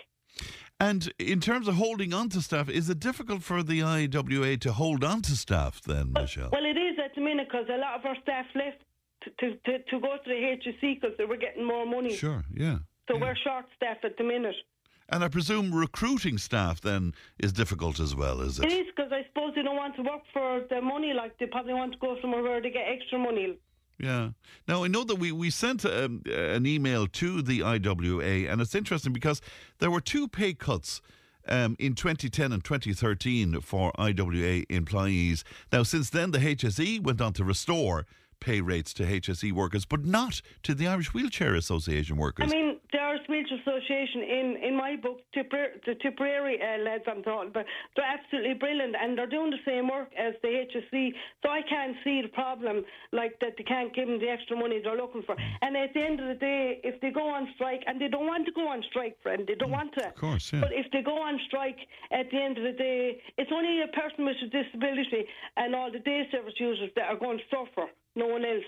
And 0.78 1.10
in 1.18 1.40
terms 1.40 1.68
of 1.68 1.76
holding 1.76 2.12
on 2.12 2.28
to 2.30 2.42
staff, 2.42 2.68
is 2.68 2.90
it 2.90 3.00
difficult 3.00 3.42
for 3.42 3.62
the 3.62 3.82
IWA 3.82 4.58
to 4.58 4.72
hold 4.72 5.02
on 5.02 5.22
to 5.22 5.32
staff 5.32 5.80
then, 5.80 6.12
Michelle? 6.12 6.50
Well, 6.52 6.66
it 6.66 6.76
is 6.76 6.98
at 7.02 7.14
the 7.14 7.22
minute 7.22 7.48
because 7.50 7.66
a 7.72 7.78
lot 7.78 7.98
of 7.98 8.04
our 8.04 8.16
staff 8.22 8.44
left 8.54 8.82
to 9.38 9.56
to, 9.64 9.78
to 9.78 10.00
go 10.00 10.16
to 10.22 10.26
the 10.26 10.34
HSE 10.34 11.00
because 11.00 11.16
they 11.16 11.24
were 11.24 11.38
getting 11.38 11.64
more 11.66 11.86
money. 11.86 12.14
Sure, 12.14 12.44
yeah. 12.52 12.78
So 13.08 13.14
yeah. 13.14 13.20
we're 13.22 13.36
short 13.36 13.64
staff 13.74 13.96
at 14.04 14.18
the 14.18 14.24
minute. 14.24 14.54
And 15.08 15.22
I 15.22 15.28
presume 15.28 15.72
recruiting 15.72 16.36
staff 16.36 16.80
then 16.80 17.14
is 17.38 17.52
difficult 17.52 18.00
as 18.00 18.14
well, 18.16 18.40
is 18.40 18.58
It 18.58 18.66
it? 18.66 18.72
is 18.72 18.86
because 18.94 19.12
I 19.12 19.24
suppose 19.28 19.54
they 19.54 19.62
don't 19.62 19.76
want 19.76 19.94
to 19.96 20.02
work 20.02 20.22
for 20.32 20.62
the 20.68 20.80
money. 20.80 21.12
Like 21.12 21.38
they 21.38 21.46
probably 21.46 21.74
want 21.74 21.92
to 21.92 21.98
go 21.98 22.16
somewhere 22.20 22.42
where 22.42 22.60
they 22.60 22.70
get 22.70 22.86
extra 22.88 23.18
money. 23.18 23.56
Yeah. 23.98 24.30
Now, 24.68 24.84
I 24.84 24.88
know 24.88 25.04
that 25.04 25.14
we, 25.16 25.32
we 25.32 25.48
sent 25.48 25.84
um, 25.86 26.22
an 26.26 26.66
email 26.66 27.06
to 27.06 27.40
the 27.40 27.62
IWA, 27.62 28.50
and 28.50 28.60
it's 28.60 28.74
interesting 28.74 29.12
because 29.14 29.40
there 29.78 29.90
were 29.90 30.02
two 30.02 30.28
pay 30.28 30.52
cuts 30.52 31.00
um, 31.48 31.76
in 31.78 31.94
2010 31.94 32.52
and 32.52 32.62
2013 32.62 33.60
for 33.62 33.92
IWA 33.98 34.64
employees. 34.68 35.44
Now, 35.72 35.82
since 35.82 36.10
then, 36.10 36.32
the 36.32 36.38
HSE 36.40 37.02
went 37.02 37.20
on 37.22 37.32
to 37.34 37.44
restore 37.44 38.04
pay 38.40 38.60
rates 38.60 38.92
to 38.94 39.04
HSE 39.04 39.52
workers, 39.52 39.84
but 39.84 40.04
not 40.04 40.40
to 40.62 40.74
the 40.74 40.86
Irish 40.86 41.12
Wheelchair 41.14 41.54
Association 41.54 42.16
workers. 42.16 42.52
I 42.52 42.54
mean, 42.54 42.78
the 42.92 42.98
Irish 42.98 43.22
Wheelchair 43.28 43.58
Association 43.58 44.22
in, 44.22 44.56
in 44.62 44.76
my 44.76 44.96
book, 44.96 45.20
Tipper, 45.34 45.68
the 45.86 45.94
Tipperary 45.96 46.58
uh, 46.60 46.82
lads 46.82 47.04
I'm 47.06 47.22
talking 47.22 47.50
about, 47.50 47.66
they're 47.94 48.04
absolutely 48.06 48.54
brilliant 48.54 48.94
and 49.00 49.16
they're 49.16 49.26
doing 49.26 49.50
the 49.50 49.62
same 49.66 49.88
work 49.88 50.08
as 50.18 50.34
the 50.42 50.48
HSE. 50.48 51.10
So 51.42 51.50
I 51.50 51.62
can't 51.68 51.96
see 52.04 52.22
the 52.22 52.28
problem 52.28 52.84
like 53.12 53.38
that 53.40 53.54
they 53.58 53.64
can't 53.64 53.94
give 53.94 54.08
them 54.08 54.18
the 54.18 54.28
extra 54.28 54.56
money 54.56 54.80
they're 54.82 54.96
looking 54.96 55.22
for. 55.22 55.36
And 55.62 55.76
at 55.76 55.94
the 55.94 56.00
end 56.00 56.20
of 56.20 56.28
the 56.28 56.34
day, 56.34 56.80
if 56.84 57.00
they 57.00 57.10
go 57.10 57.28
on 57.28 57.48
strike, 57.54 57.82
and 57.86 58.00
they 58.00 58.08
don't 58.08 58.26
want 58.26 58.46
to 58.46 58.52
go 58.52 58.68
on 58.68 58.82
strike, 58.90 59.16
friend, 59.22 59.44
they 59.46 59.54
don't 59.54 59.70
want 59.70 59.92
to. 59.98 60.08
of 60.08 60.14
course, 60.14 60.52
yeah. 60.52 60.60
But 60.60 60.72
if 60.72 60.86
they 60.92 61.02
go 61.02 61.20
on 61.20 61.38
strike 61.46 61.78
at 62.12 62.30
the 62.30 62.38
end 62.40 62.58
of 62.58 62.64
the 62.64 62.72
day, 62.72 63.20
it's 63.38 63.50
only 63.52 63.82
a 63.82 63.88
person 63.88 64.24
with 64.24 64.36
a 64.42 64.48
disability 64.48 65.26
and 65.56 65.74
all 65.74 65.90
the 65.90 66.00
day 66.00 66.28
service 66.30 66.54
users 66.58 66.90
that 66.96 67.08
are 67.08 67.16
going 67.16 67.38
to 67.38 67.44
suffer. 67.50 67.88
No 68.16 68.26
one 68.26 68.44
else. 68.44 68.64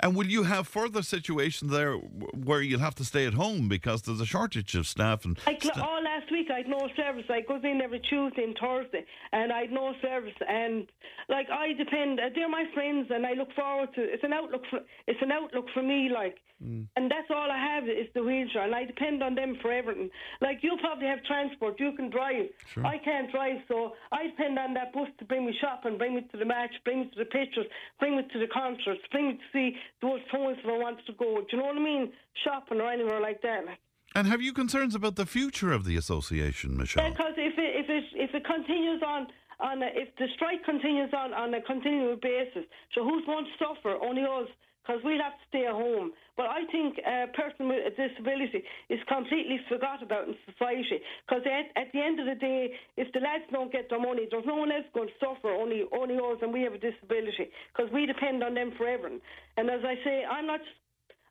And 0.00 0.14
will 0.14 0.26
you 0.26 0.42
have 0.42 0.68
further 0.68 1.02
situations 1.02 1.70
there 1.70 1.94
where 1.94 2.60
you'll 2.60 2.80
have 2.80 2.94
to 2.96 3.04
stay 3.04 3.26
at 3.26 3.34
home 3.34 3.68
because 3.68 4.02
there's 4.02 4.20
a 4.20 4.26
shortage 4.26 4.74
of 4.74 4.86
staff 4.86 5.24
and 5.24 5.38
like 5.46 5.62
sta- 5.62 5.80
all 5.80 6.02
last 6.02 6.30
week, 6.30 6.50
I'd 6.50 6.68
no 6.68 6.88
service. 6.94 7.24
I 7.30 7.40
goes 7.40 7.62
in 7.64 7.80
every 7.80 8.00
Tuesday 8.00 8.44
and 8.44 8.56
Thursday, 8.60 9.04
and 9.32 9.50
I'd 9.50 9.72
no 9.72 9.94
service. 10.02 10.34
And 10.46 10.86
like 11.28 11.48
I 11.50 11.72
depend, 11.72 12.20
they're 12.34 12.48
my 12.48 12.64
friends, 12.74 13.08
and 13.10 13.24
I 13.24 13.32
look 13.32 13.52
forward 13.54 13.94
to. 13.94 14.02
It's 14.02 14.24
an 14.24 14.32
outlook 14.32 14.62
for. 14.68 14.80
It's 15.06 15.22
an 15.22 15.32
outlook 15.32 15.66
for 15.72 15.82
me, 15.82 16.10
like, 16.12 16.36
Mm. 16.62 16.86
and 16.96 17.10
that's 17.10 17.28
all 17.30 17.50
I 17.50 17.58
have 17.58 17.84
is 17.84 18.06
the 18.14 18.22
wheelchair, 18.22 18.62
and 18.62 18.74
I 18.74 18.84
depend 18.84 19.22
on 19.22 19.34
them 19.34 19.58
for 19.60 19.72
everything. 19.72 20.10
Like 20.40 20.58
you 20.62 20.76
probably 20.80 21.06
have 21.06 21.24
transport, 21.24 21.80
you 21.80 21.92
can 21.96 22.10
drive. 22.10 22.46
I 22.84 22.98
can't 22.98 23.30
drive, 23.32 23.56
so 23.68 23.94
I 24.12 24.28
depend 24.28 24.58
on 24.58 24.74
that 24.74 24.92
bus 24.92 25.08
to 25.18 25.24
bring 25.24 25.46
me 25.46 25.54
shopping, 25.60 25.98
bring 25.98 26.14
me 26.14 26.22
to 26.30 26.36
the 26.36 26.44
match, 26.44 26.70
bring 26.84 27.00
me 27.00 27.10
to 27.12 27.18
the 27.18 27.24
pictures, 27.24 27.66
bring 27.98 28.16
me 28.16 28.22
to 28.32 28.38
the 28.38 28.46
concerts, 28.46 29.00
bring 29.10 29.28
me 29.28 29.32
to 29.34 29.48
see 29.52 29.76
those 30.00 30.20
toys 30.30 30.56
if 30.62 30.66
I 30.66 30.78
want 30.78 30.98
to 31.06 31.12
go. 31.14 31.40
Do 31.40 31.46
you 31.50 31.58
know 31.58 31.66
what 31.66 31.76
I 31.76 31.80
mean? 31.80 32.12
Shopping 32.44 32.80
or 32.80 32.90
anywhere 32.90 33.20
like 33.20 33.42
that. 33.42 33.66
Like. 33.66 33.78
And 34.14 34.26
have 34.26 34.42
you 34.42 34.52
concerns 34.52 34.94
about 34.94 35.16
the 35.16 35.26
future 35.26 35.72
of 35.72 35.84
the 35.84 35.96
association, 35.96 36.76
Michelle? 36.76 37.10
Because 37.10 37.34
if 37.36 37.58
it 37.58 37.72
if 37.80 37.88
it 37.88 38.04
if 38.14 38.34
it 38.34 38.44
continues 38.44 39.02
on 39.06 39.26
on 39.60 39.82
a, 39.82 39.86
if 39.94 40.14
the 40.16 40.26
strike 40.34 40.64
continues 40.64 41.10
on 41.16 41.32
on 41.32 41.54
a 41.54 41.62
continual 41.62 42.16
basis, 42.16 42.64
so 42.94 43.04
who's 43.04 43.24
going 43.24 43.44
to 43.44 43.64
suffer? 43.64 43.96
Only 44.02 44.22
us, 44.22 44.48
because 44.82 45.00
we'll 45.04 45.22
have 45.22 45.32
to 45.32 45.44
stay 45.48 45.66
at 45.66 45.72
home. 45.72 46.12
But 46.36 46.46
I 46.48 46.64
think 46.72 46.96
a 47.04 47.28
person 47.36 47.68
with 47.68 47.84
a 47.84 47.92
disability 47.92 48.64
is 48.88 48.98
completely 49.06 49.60
forgot 49.68 50.02
about 50.02 50.28
in 50.28 50.34
society. 50.48 51.00
Because 51.28 51.44
at, 51.44 51.68
at 51.76 51.92
the 51.92 52.00
end 52.00 52.20
of 52.20 52.26
the 52.26 52.34
day, 52.40 52.72
if 52.96 53.12
the 53.12 53.20
lads 53.20 53.44
don't 53.52 53.70
get 53.70 53.90
their 53.90 54.00
money, 54.00 54.26
there's 54.30 54.46
no 54.46 54.56
one 54.56 54.72
else 54.72 54.86
going 54.94 55.08
to 55.08 55.18
suffer. 55.20 55.52
Only 55.52 55.84
only 55.92 56.16
us, 56.16 56.38
and 56.40 56.52
we 56.52 56.62
have 56.62 56.72
a 56.72 56.78
disability 56.78 57.52
because 57.72 57.92
we 57.92 58.06
depend 58.06 58.42
on 58.42 58.54
them 58.54 58.72
for 58.76 58.88
everything. 58.88 59.20
And 59.56 59.68
as 59.68 59.80
I 59.84 59.94
say, 60.04 60.24
I'm 60.24 60.46
not. 60.46 60.60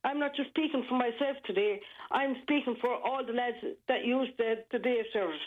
I'm 0.04 0.18
not 0.18 0.36
just 0.36 0.50
speaking 0.50 0.84
for 0.90 0.98
myself 0.98 1.38
today. 1.46 1.80
I'm 2.10 2.36
speaking 2.42 2.76
for 2.82 2.90
all 2.90 3.24
the 3.24 3.34
lads 3.34 3.58
that 3.88 4.04
use 4.04 4.30
the, 4.40 4.56
the 4.72 4.80
day 4.80 4.98
service. 5.14 5.38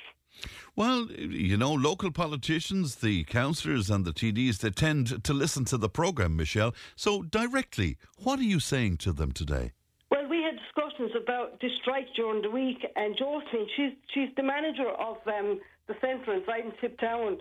Well, 0.77 1.07
you 1.11 1.57
know, 1.57 1.73
local 1.73 2.11
politicians, 2.11 2.97
the 2.97 3.25
councillors 3.25 3.91
and 3.91 4.05
the 4.05 4.13
TDs, 4.13 4.59
they 4.59 4.71
tend 4.71 5.23
to 5.25 5.33
listen 5.33 5.65
to 5.67 5.77
the 5.77 5.89
programme, 5.89 6.37
Michelle. 6.37 6.75
So, 6.97 7.23
directly, 7.23 7.97
what 8.19 8.39
are 8.41 8.45
you 8.45 8.61
saying 8.61 8.97
to 8.99 9.13
them 9.13 9.33
today? 9.33 9.73
Well, 10.11 10.27
we 10.29 10.43
had 10.43 10.59
discussions 10.59 11.13
about 11.21 11.61
the 11.61 11.69
strike 11.81 12.09
during 12.17 12.43
the 12.43 12.51
week, 12.51 12.85
and 12.97 13.17
Josephine, 13.17 13.69
she's 13.77 13.93
she's 14.13 14.29
the 14.37 14.43
manager 14.43 14.89
of 14.89 15.19
um, 15.27 15.61
the 15.87 15.95
centre 16.01 16.35
in 16.35 16.73
Tiptown, 16.81 17.39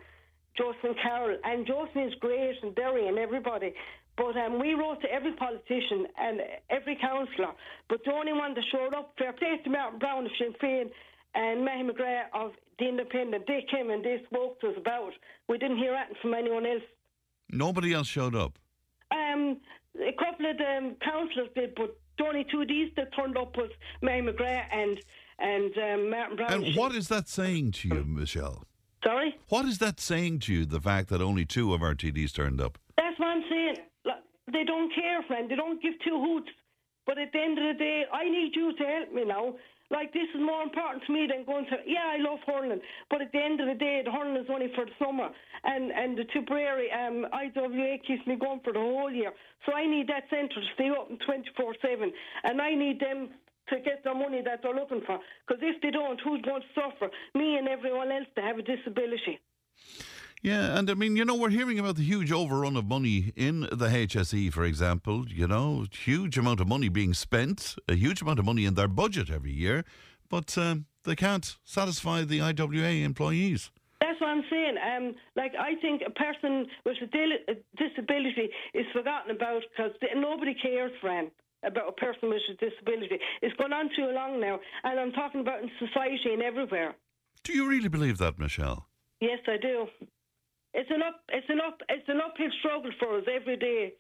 Josephine 0.58 0.96
Carroll, 1.02 1.38
and 1.44 1.66
Josephine's 1.66 2.14
great 2.20 2.56
and 2.62 2.76
Derry 2.76 3.08
and 3.08 3.18
everybody. 3.18 3.74
But 4.16 4.38
um, 4.38 4.60
we 4.60 4.76
wrote 4.76 5.02
to 5.02 5.12
every 5.12 5.34
politician 5.34 6.06
and 6.20 6.42
every 6.70 6.96
councillor, 7.02 7.54
but 7.90 8.04
the 8.06 8.12
only 8.12 8.34
one 8.34 8.54
that 8.54 8.64
showed 8.72 8.94
up, 8.94 9.14
fair 9.18 9.34
play 9.34 9.58
to 9.64 9.70
Martin 9.70 9.98
Browne 9.98 10.26
of 10.26 10.32
Sinn 10.38 10.54
Féin 10.62 10.92
and 11.36 11.64
Mattie 11.66 11.84
McGrath 11.84 12.26
of 12.34 12.52
the 12.80 12.88
Independent, 12.88 13.46
they 13.48 13.66
came 13.72 13.90
and 13.90 14.04
they 14.04 14.22
spoke 14.26 14.60
to 14.62 14.70
us 14.70 14.76
about. 14.78 15.12
We 15.48 15.58
didn't 15.58 15.78
hear 15.78 15.94
anything 15.94 16.16
from 16.22 16.34
anyone 16.34 16.66
else. 16.66 16.84
Nobody 17.50 17.94
else 17.94 18.08
showed 18.08 18.36
up. 18.36 18.58
Um, 19.12 19.58
a 19.96 20.12
couple 20.14 20.50
of 20.50 20.58
the 20.58 20.78
um, 20.78 20.96
councillors 21.04 21.50
did, 21.56 21.76
but 21.76 21.96
the 22.18 22.26
only 22.26 22.46
two 22.52 22.62
of 22.62 22.68
these 22.68 22.92
that 22.96 23.10
turned 23.16 23.38
up 23.38 23.56
was 23.58 23.70
Mattie 24.02 24.22
McGrath 24.28 24.66
and 24.72 25.00
and 25.40 25.74
um, 25.78 26.10
Martin 26.12 26.36
Browne. 26.38 26.54
And 26.64 26.76
what 26.76 26.96
is 26.96 27.08
that 27.10 27.28
saying 27.28 27.72
to 27.74 27.88
you, 27.90 28.04
Michelle? 28.06 28.64
Sorry, 29.04 29.36
What 29.50 29.66
is 29.66 29.80
that 29.80 30.00
saying 30.00 30.40
to 30.42 30.54
you, 30.54 30.66
the 30.66 30.80
fact 30.80 31.10
that 31.10 31.22
only 31.22 31.44
two 31.46 31.74
of 31.74 31.82
our 31.84 31.94
TDs 31.94 32.32
turned 32.34 32.62
up? 32.62 32.78
that's 32.96 33.20
what 33.20 33.28
I'm 33.28 33.44
saying. 33.50 33.76
They 34.52 34.64
don't 34.64 34.94
care, 34.94 35.22
friend. 35.24 35.50
They 35.50 35.56
don't 35.56 35.82
give 35.82 35.94
two 36.06 36.22
hoots. 36.22 36.50
But 37.06 37.18
at 37.18 37.32
the 37.34 37.40
end 37.40 37.58
of 37.58 37.64
the 37.76 37.84
day, 37.84 38.04
I 38.14 38.24
need 38.30 38.52
you 38.56 38.74
to 38.78 38.84
help 38.84 39.12
me 39.14 39.26
now. 39.26 39.56
Like 39.94 40.12
this 40.12 40.26
is 40.34 40.42
more 40.42 40.64
important 40.64 41.06
to 41.06 41.14
me 41.14 41.30
than 41.30 41.46
going 41.46 41.66
to. 41.70 41.78
Yeah, 41.86 42.10
I 42.10 42.18
love 42.18 42.40
hurling, 42.48 42.82
but 43.12 43.22
at 43.22 43.32
the 43.32 43.38
end 43.38 43.62
of 43.62 43.68
the 43.68 43.78
day, 43.78 44.02
the 44.04 44.12
hurling 44.12 44.42
is 44.42 44.50
only 44.50 44.74
for 44.74 44.86
the 44.86 44.92
summer, 44.98 45.30
and 45.64 45.92
and 45.92 46.18
the 46.18 46.26
Tipperary 46.34 46.90
um, 46.92 47.28
IWA 47.32 48.02
keeps 48.02 48.26
me 48.26 48.36
going 48.36 48.60
for 48.64 48.74
the 48.74 48.80
whole 48.80 49.12
year. 49.12 49.32
So 49.68 49.74
I 49.74 49.86
need 49.86 50.08
that 50.10 50.26
centre 50.34 50.50
to 50.50 50.74
stay 50.74 50.90
open 50.90 51.20
twenty 51.26 51.50
four 51.56 51.76
seven, 51.80 52.12
and 52.44 52.60
I 52.60 52.74
need 52.74 53.00
them 53.00 53.30
to 53.70 53.80
get 53.82 54.04
the 54.04 54.16
money 54.16 54.42
that 54.42 54.64
they're 54.64 54.74
looking 54.74 55.02
for. 55.06 55.20
Because 55.46 55.62
if 55.62 55.80
they 55.84 55.92
don't, 55.92 56.20
who's 56.26 56.42
going 56.42 56.64
to 56.64 56.68
suffer? 56.74 57.14
Me 57.36 57.58
and 57.58 57.68
everyone 57.68 58.12
else 58.12 58.28
that 58.36 58.46
have 58.46 58.58
a 58.58 58.64
disability. 58.64 59.40
Yeah, 60.44 60.78
and 60.78 60.92
I 60.92 60.94
mean, 60.94 61.16
you 61.16 61.24
know, 61.24 61.36
we're 61.36 61.52
hearing 61.52 61.80
about 61.80 61.96
the 61.96 62.04
huge 62.04 62.30
overrun 62.30 62.76
of 62.76 62.86
money 62.86 63.32
in 63.38 63.62
the 63.62 63.88
HSE, 63.88 64.52
for 64.52 64.66
example. 64.66 65.26
You 65.30 65.48
know, 65.48 65.86
huge 65.90 66.38
amount 66.38 66.60
of 66.60 66.68
money 66.68 66.90
being 66.90 67.14
spent, 67.14 67.76
a 67.88 67.96
huge 67.96 68.22
amount 68.22 68.40
of 68.40 68.46
money 68.46 68.66
in 68.66 68.74
their 68.74 68.90
budget 68.90 69.30
every 69.30 69.54
year, 69.54 69.86
but 70.30 70.58
um, 70.58 70.86
they 71.06 71.16
can't 71.16 71.56
satisfy 71.64 72.26
the 72.26 72.42
IWA 72.42 73.06
employees. 73.06 73.72
That's 74.02 74.20
what 74.20 74.32
I'm 74.32 74.44
saying. 74.50 74.76
Um, 74.86 75.16
like 75.38 75.54
I 75.58 75.76
think 75.76 76.02
a 76.06 76.12
person 76.12 76.68
with 76.86 76.98
a, 77.02 77.56
disability 77.78 78.50
is 78.74 78.86
forgotten 78.92 79.34
about 79.34 79.62
because 79.72 79.94
nobody 80.14 80.56
cares, 80.56 80.92
friend, 81.00 81.32
about 81.64 81.88
a 81.88 81.94
person 81.94 82.28
with 82.28 82.42
a 82.52 82.56
disability. 82.56 83.18
It's 83.42 83.56
gone 83.56 83.72
on 83.72 83.90
too 83.96 84.12
long 84.14 84.42
now, 84.42 84.60
and 84.84 85.00
I'm 85.00 85.14
talking 85.14 85.40
about 85.40 85.64
in 85.64 85.72
society 85.80 86.34
and 86.34 86.42
everywhere. 86.42 86.96
Do 87.46 87.54
you 87.54 87.66
really 87.70 87.88
believe 87.88 88.18
that, 88.18 88.38
Michelle? 88.38 88.90
Yes, 89.22 89.40
I 89.48 89.56
do. 89.56 89.88
It's 90.74 90.90
an 90.90 91.02
up, 91.04 91.22
it's 91.30 91.48
an 91.50 91.60
up, 91.66 91.80
it's 91.90 92.08
an 92.08 92.20
uphill 92.20 92.50
struggle 92.60 92.92
for 93.00 93.18
us 93.18 93.26
every 93.34 93.58
day. 93.58 93.94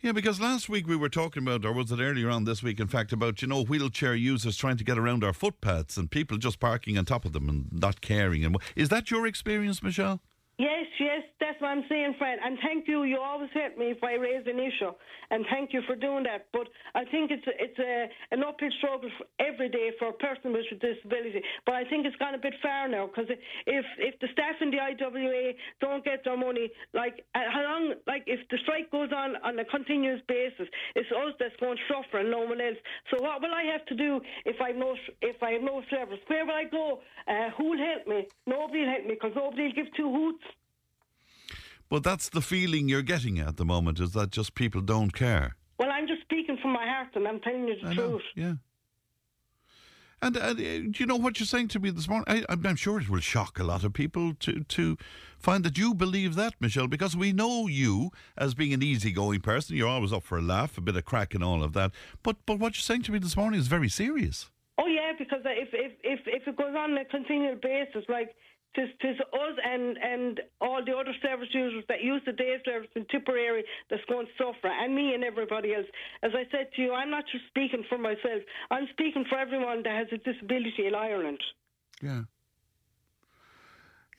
Yeah, 0.00 0.10
because 0.10 0.40
last 0.40 0.68
week 0.68 0.88
we 0.88 0.96
were 0.96 1.08
talking 1.08 1.44
about, 1.44 1.64
or 1.64 1.72
was 1.72 1.92
it 1.92 2.00
earlier 2.00 2.28
on 2.28 2.42
this 2.42 2.60
week, 2.60 2.80
in 2.80 2.88
fact, 2.88 3.12
about, 3.12 3.40
you 3.40 3.46
know, 3.46 3.62
wheelchair 3.62 4.16
users 4.16 4.56
trying 4.56 4.76
to 4.76 4.84
get 4.84 4.98
around 4.98 5.22
our 5.22 5.32
footpaths 5.32 5.96
and 5.96 6.10
people 6.10 6.38
just 6.38 6.58
parking 6.58 6.98
on 6.98 7.04
top 7.04 7.24
of 7.24 7.32
them 7.32 7.48
and 7.48 7.68
not 7.72 8.00
caring. 8.00 8.44
And 8.44 8.56
Is 8.74 8.88
that 8.88 9.12
your 9.12 9.28
experience, 9.28 9.80
Michelle? 9.80 10.20
Yes, 10.58 10.84
yes, 11.00 11.22
that's 11.40 11.60
what 11.62 11.68
I'm 11.68 11.84
saying, 11.88 12.14
friend. 12.18 12.38
And 12.44 12.58
thank 12.62 12.86
you. 12.86 13.04
You 13.04 13.18
always 13.18 13.48
help 13.54 13.78
me 13.78 13.86
if 13.90 14.04
I 14.04 14.14
raise 14.14 14.46
an 14.46 14.60
issue, 14.60 14.92
and 15.30 15.46
thank 15.50 15.72
you 15.72 15.80
for 15.88 15.96
doing 15.96 16.24
that. 16.24 16.46
But 16.52 16.68
I 16.94 17.04
think 17.06 17.30
it's 17.32 17.42
it's 17.58 17.78
a 17.80 18.06
an 18.34 18.44
uphill 18.44 18.68
struggle 18.78 19.08
every 19.40 19.70
day 19.70 19.92
for 19.98 20.08
a 20.08 20.12
person 20.12 20.52
with 20.52 20.68
a 20.70 20.76
disability. 20.76 21.40
But 21.64 21.76
I 21.76 21.84
think 21.88 22.04
it's 22.04 22.16
gone 22.16 22.34
a 22.34 22.38
bit 22.38 22.52
far 22.62 22.86
now 22.86 23.06
because 23.08 23.30
if 23.66 23.84
if 23.98 24.20
the 24.20 24.28
staff 24.32 24.56
in 24.60 24.70
the 24.70 24.78
IWA 24.78 25.52
don't 25.80 26.04
get 26.04 26.22
their 26.24 26.36
money, 26.36 26.70
like 26.92 27.24
uh, 27.34 27.48
how 27.48 27.62
long, 27.64 27.94
like 28.06 28.24
if 28.26 28.46
the 28.50 28.58
strike 28.62 28.90
goes 28.92 29.10
on 29.10 29.36
on 29.42 29.58
a 29.58 29.64
continuous 29.64 30.20
basis, 30.28 30.68
it's 30.94 31.08
us 31.12 31.32
that's 31.40 31.56
going 31.60 31.78
to 31.78 31.86
suffer 31.88 32.18
and 32.20 32.30
no 32.30 32.40
one 32.44 32.60
else. 32.60 32.76
So 33.10 33.22
what 33.24 33.40
will 33.40 33.54
I 33.54 33.64
have 33.72 33.86
to 33.86 33.96
do 33.96 34.20
if 34.44 34.60
I 34.60 34.72
no 34.72 34.94
if 35.22 35.42
I 35.42 35.52
have 35.52 35.62
no 35.62 35.82
service? 35.88 36.20
Where 36.28 36.44
will 36.44 36.54
I 36.54 36.64
go? 36.70 37.00
Uh, 37.26 37.50
who'll 37.56 37.78
help 37.80 38.06
me? 38.06 38.28
Nobody 38.46 38.80
will 38.84 38.92
help 38.92 39.04
me 39.08 39.14
because 39.16 39.32
nobody 39.34 39.64
will 39.64 39.72
give 39.80 39.88
two 39.96 40.12
hoots. 40.12 40.44
But 41.92 42.04
that's 42.04 42.30
the 42.30 42.40
feeling 42.40 42.88
you're 42.88 43.02
getting 43.02 43.38
at 43.38 43.58
the 43.58 43.66
moment, 43.66 44.00
is 44.00 44.12
that 44.12 44.30
just 44.30 44.54
people 44.54 44.80
don't 44.80 45.12
care. 45.12 45.56
Well, 45.78 45.90
I'm 45.90 46.06
just 46.06 46.22
speaking 46.22 46.56
from 46.62 46.72
my 46.72 46.86
heart, 46.86 47.08
and 47.14 47.28
I'm 47.28 47.38
telling 47.40 47.68
you 47.68 47.74
the 47.82 47.88
I 47.88 47.92
know, 47.92 48.08
truth. 48.08 48.22
yeah. 48.34 48.54
And 50.22 50.38
uh, 50.38 50.54
do 50.54 50.90
you 50.96 51.04
know 51.04 51.16
what 51.16 51.38
you're 51.38 51.46
saying 51.46 51.68
to 51.68 51.78
me 51.78 51.90
this 51.90 52.08
morning? 52.08 52.24
I, 52.26 52.46
I'm 52.48 52.76
sure 52.76 52.98
it 52.98 53.10
will 53.10 53.20
shock 53.20 53.58
a 53.58 53.62
lot 53.62 53.84
of 53.84 53.92
people 53.92 54.32
to, 54.40 54.64
to 54.64 54.96
find 55.38 55.64
that 55.64 55.76
you 55.76 55.92
believe 55.92 56.34
that, 56.34 56.54
Michelle, 56.60 56.88
because 56.88 57.14
we 57.14 57.30
know 57.30 57.66
you 57.66 58.10
as 58.38 58.54
being 58.54 58.72
an 58.72 58.82
easygoing 58.82 59.42
person. 59.42 59.76
You're 59.76 59.88
always 59.88 60.14
up 60.14 60.22
for 60.22 60.38
a 60.38 60.42
laugh, 60.42 60.78
a 60.78 60.80
bit 60.80 60.96
of 60.96 61.04
crack 61.04 61.34
and 61.34 61.44
all 61.44 61.62
of 61.62 61.74
that. 61.74 61.90
But 62.22 62.36
but 62.46 62.58
what 62.58 62.74
you're 62.74 62.80
saying 62.80 63.02
to 63.02 63.12
me 63.12 63.18
this 63.18 63.36
morning 63.36 63.60
is 63.60 63.66
very 63.66 63.90
serious. 63.90 64.50
Oh 64.78 64.86
yeah, 64.86 65.12
because 65.18 65.42
if 65.44 65.68
if 65.74 65.92
if 66.02 66.20
if 66.24 66.48
it 66.48 66.56
goes 66.56 66.74
on 66.74 66.96
a 66.96 67.04
continual 67.04 67.56
basis, 67.56 68.04
like 68.08 68.34
tis, 68.74 68.88
tis 69.00 69.18
us 69.20 69.56
and 69.64 69.96
and 69.98 70.40
all 70.60 70.84
the 70.84 70.92
other 70.92 71.14
service 71.22 71.48
users 71.52 71.84
that 71.88 72.02
use 72.02 72.22
the 72.26 72.32
day 72.32 72.56
service 72.64 72.90
in 72.96 73.04
Tipperary 73.06 73.64
that's 73.90 74.04
going 74.08 74.26
to 74.26 74.32
suffer, 74.38 74.68
and 74.68 74.94
me 74.94 75.14
and 75.14 75.24
everybody 75.24 75.74
else. 75.74 75.86
As 76.22 76.32
I 76.34 76.44
said 76.50 76.68
to 76.76 76.82
you, 76.82 76.92
I'm 76.92 77.10
not 77.10 77.24
just 77.30 77.44
speaking 77.48 77.84
for 77.88 77.98
myself. 77.98 78.42
I'm 78.70 78.88
speaking 78.92 79.24
for 79.28 79.38
everyone 79.38 79.82
that 79.84 79.92
has 79.92 80.06
a 80.12 80.18
disability 80.18 80.86
in 80.86 80.94
Ireland. 80.94 81.40
Yeah. 82.02 82.22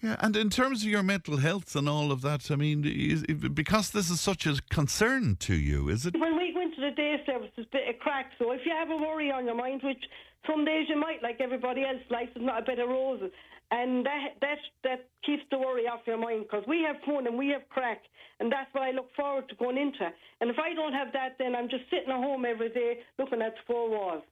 Yeah, 0.02 0.18
and 0.20 0.36
in 0.36 0.50
terms 0.50 0.84
of 0.84 0.90
your 0.90 1.02
mental 1.02 1.38
health 1.38 1.78
and 1.78 1.88
all 1.88 2.12
of 2.12 2.22
that, 2.24 2.52
I 2.52 2.58
mean, 2.58 2.84
is, 2.86 3.24
because 3.24 3.92
this 3.92 4.10
is 4.10 4.20
such 4.20 4.46
a 4.46 4.58
concern 4.70 5.38
to 5.38 5.56
you, 5.56 5.88
is 5.88 6.06
it? 6.06 6.20
When 6.20 6.36
we 6.36 6.52
go 6.54 6.60
into 6.60 6.82
the 6.82 6.92
day 6.92 7.24
service, 7.26 7.52
there's 7.56 7.68
a 7.68 7.72
bit 7.72 7.88
of 7.88 8.00
crack. 8.00 8.32
So 8.38 8.52
if 8.52 8.60
you 8.66 8.74
have 8.74 8.90
a 8.90 8.98
worry 8.98 9.32
on 9.32 9.46
your 9.46 9.56
mind, 9.56 9.80
which 9.82 10.04
some 10.46 10.66
days 10.66 10.88
you 10.90 11.00
might, 11.00 11.24
like 11.24 11.40
everybody 11.40 11.84
else, 11.84 12.02
life 12.10 12.28
is 12.36 12.42
not 12.42 12.64
a 12.64 12.66
bed 12.66 12.80
of 12.80 12.90
roses, 12.90 13.32
and 13.74 14.06
that 14.06 14.38
that 14.42 14.60
that 14.84 15.00
keeps 15.26 15.42
the 15.50 15.58
worry 15.58 15.88
off 15.88 16.02
your 16.06 16.18
mind 16.18 16.44
because 16.44 16.64
we 16.68 16.84
have 16.84 16.98
fun 17.06 17.26
and 17.26 17.36
we 17.36 17.50
have 17.50 17.68
crack, 17.70 18.02
and 18.40 18.52
that's 18.52 18.72
what 18.72 18.84
I 18.84 18.92
look 18.92 19.10
forward 19.16 19.50
to 19.50 19.56
going 19.56 19.78
into. 19.78 20.06
And 20.42 20.50
if 20.50 20.58
I 20.60 20.76
don't 20.76 20.94
have 20.94 21.12
that, 21.14 21.38
then 21.40 21.56
I'm 21.56 21.68
just 21.68 21.90
sitting 21.90 22.14
at 22.14 22.22
home 22.22 22.46
every 22.46 22.70
day 22.70 23.00
looking 23.18 23.42
at 23.42 23.56
the 23.56 23.62
four 23.66 23.90
walls. 23.90 24.24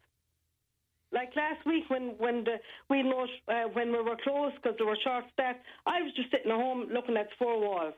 Like 1.11 1.35
last 1.35 1.65
week 1.65 1.89
when 1.89 2.13
when 2.19 2.43
the 2.43 2.57
we 2.89 3.01
know 3.01 3.25
uh, 3.47 3.67
when 3.73 3.91
we 3.91 4.01
were 4.01 4.17
closed 4.23 4.55
because 4.61 4.77
there 4.77 4.87
were 4.87 4.97
short 5.03 5.25
staff, 5.33 5.55
I 5.87 6.01
was 6.01 6.13
just 6.15 6.29
sitting 6.29 6.51
at 6.51 6.57
home 6.57 6.87
looking 6.93 7.17
at 7.17 7.29
the 7.29 7.35
four 7.39 7.59
walls. 7.59 7.95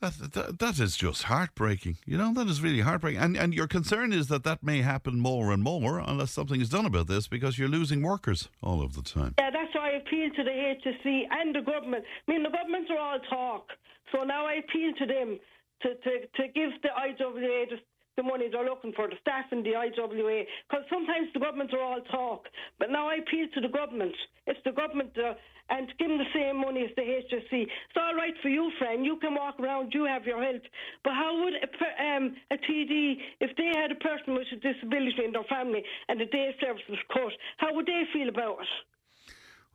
That, 0.00 0.32
that, 0.32 0.58
that 0.60 0.78
is 0.80 0.96
just 0.96 1.24
heartbreaking. 1.24 1.98
You 2.06 2.16
know, 2.16 2.32
that 2.32 2.46
is 2.48 2.62
really 2.62 2.80
heartbreaking. 2.80 3.20
And, 3.20 3.36
and 3.36 3.52
your 3.52 3.66
concern 3.66 4.14
is 4.14 4.28
that 4.28 4.44
that 4.44 4.62
may 4.62 4.80
happen 4.80 5.20
more 5.20 5.52
and 5.52 5.62
more 5.62 5.98
unless 5.98 6.32
something 6.32 6.58
is 6.58 6.70
done 6.70 6.86
about 6.86 7.06
this 7.06 7.28
because 7.28 7.58
you're 7.58 7.68
losing 7.68 8.00
workers 8.02 8.48
all 8.62 8.80
of 8.80 8.94
the 8.94 9.02
time. 9.02 9.34
Yeah, 9.38 9.50
that's 9.50 9.74
why 9.74 9.90
I 9.90 9.96
appeal 9.98 10.30
to 10.34 10.42
the 10.42 10.50
HSE 10.50 11.22
and 11.30 11.54
the 11.54 11.60
government. 11.60 12.04
I 12.26 12.32
mean, 12.32 12.42
the 12.42 12.48
governments 12.48 12.90
are 12.90 12.98
all 12.98 13.18
talk. 13.28 13.68
So 14.10 14.24
now 14.24 14.46
I 14.46 14.54
appeal 14.64 14.92
to 15.00 15.06
them 15.06 15.38
to, 15.82 15.88
to, 15.94 16.12
to 16.26 16.48
give 16.48 16.70
the 16.82 16.88
IWA 16.96 17.66
the, 17.68 17.76
the 18.16 18.22
money 18.22 18.48
they're 18.50 18.64
looking 18.64 18.94
for, 18.94 19.06
the 19.06 19.16
staff 19.20 19.52
in 19.52 19.62
the 19.62 19.76
IWA. 19.76 20.44
Because 20.64 20.84
sometimes 20.88 21.28
the 21.34 21.40
governments 21.40 21.74
are 21.74 21.82
all 21.82 22.00
talk. 22.10 22.48
But 22.78 22.90
now 22.90 23.10
I 23.10 23.16
appeal 23.16 23.48
to 23.52 23.60
the 23.60 23.68
government. 23.68 24.14
It's 24.46 24.60
the 24.64 24.72
government. 24.72 25.12
Uh, 25.12 25.34
and 25.70 25.88
give 25.98 26.08
them 26.08 26.18
the 26.18 26.32
same 26.34 26.60
money 26.60 26.82
as 26.82 26.90
the 26.96 27.02
HSE. 27.02 27.62
It's 27.62 27.96
all 27.96 28.14
right 28.14 28.34
for 28.42 28.48
you, 28.48 28.70
friend. 28.78 29.04
You 29.04 29.16
can 29.16 29.34
walk 29.34 29.58
around. 29.60 29.94
You 29.94 30.04
have 30.04 30.24
your 30.26 30.42
health. 30.42 30.62
But 31.04 31.14
how 31.14 31.42
would 31.42 31.54
a, 31.54 32.04
um, 32.04 32.36
a 32.50 32.56
TD, 32.56 33.16
if 33.40 33.56
they 33.56 33.70
had 33.74 33.92
a 33.92 33.94
person 33.94 34.34
with 34.34 34.46
a 34.52 34.56
disability 34.56 35.24
in 35.24 35.32
their 35.32 35.44
family 35.44 35.82
and 36.08 36.20
the 36.20 36.26
day 36.26 36.54
service 36.60 36.82
was 36.88 36.98
cut, 37.12 37.32
how 37.58 37.74
would 37.74 37.86
they 37.86 38.02
feel 38.12 38.28
about 38.28 38.60
it? 38.60 38.68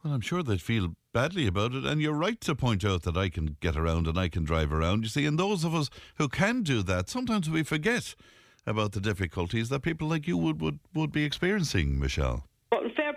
Well, 0.04 0.14
I'm 0.14 0.22
sure 0.22 0.44
they'd 0.44 0.62
feel 0.62 0.94
badly 1.14 1.48
about 1.48 1.74
it. 1.74 1.86
And 1.86 2.02
you're 2.02 2.14
right 2.14 2.40
to 2.42 2.56
point 2.56 2.86
out 2.86 3.04
that 3.04 3.18
I 3.18 3.30
can 3.30 3.58
get 3.60 3.76
around 3.76 4.08
and 4.08 4.20
I 4.20 4.30
can 4.30 4.44
drive 4.44 4.72
around. 4.72 5.04
You 5.04 5.10
see, 5.10 5.26
and 5.26 5.40
those 5.40 5.64
of 5.64 5.74
us 5.74 5.90
who 6.18 6.28
can 6.28 6.62
do 6.62 6.84
that, 6.84 7.10
sometimes 7.10 7.50
we 7.50 7.64
forget 7.64 8.16
about 8.68 8.92
the 8.92 9.00
difficulties 9.00 9.70
that 9.70 9.82
people 9.82 10.08
like 10.08 10.28
you 10.28 10.38
would, 10.38 10.62
would, 10.62 10.80
would 10.94 11.12
be 11.12 11.24
experiencing, 11.24 12.00
Michelle. 12.00 12.46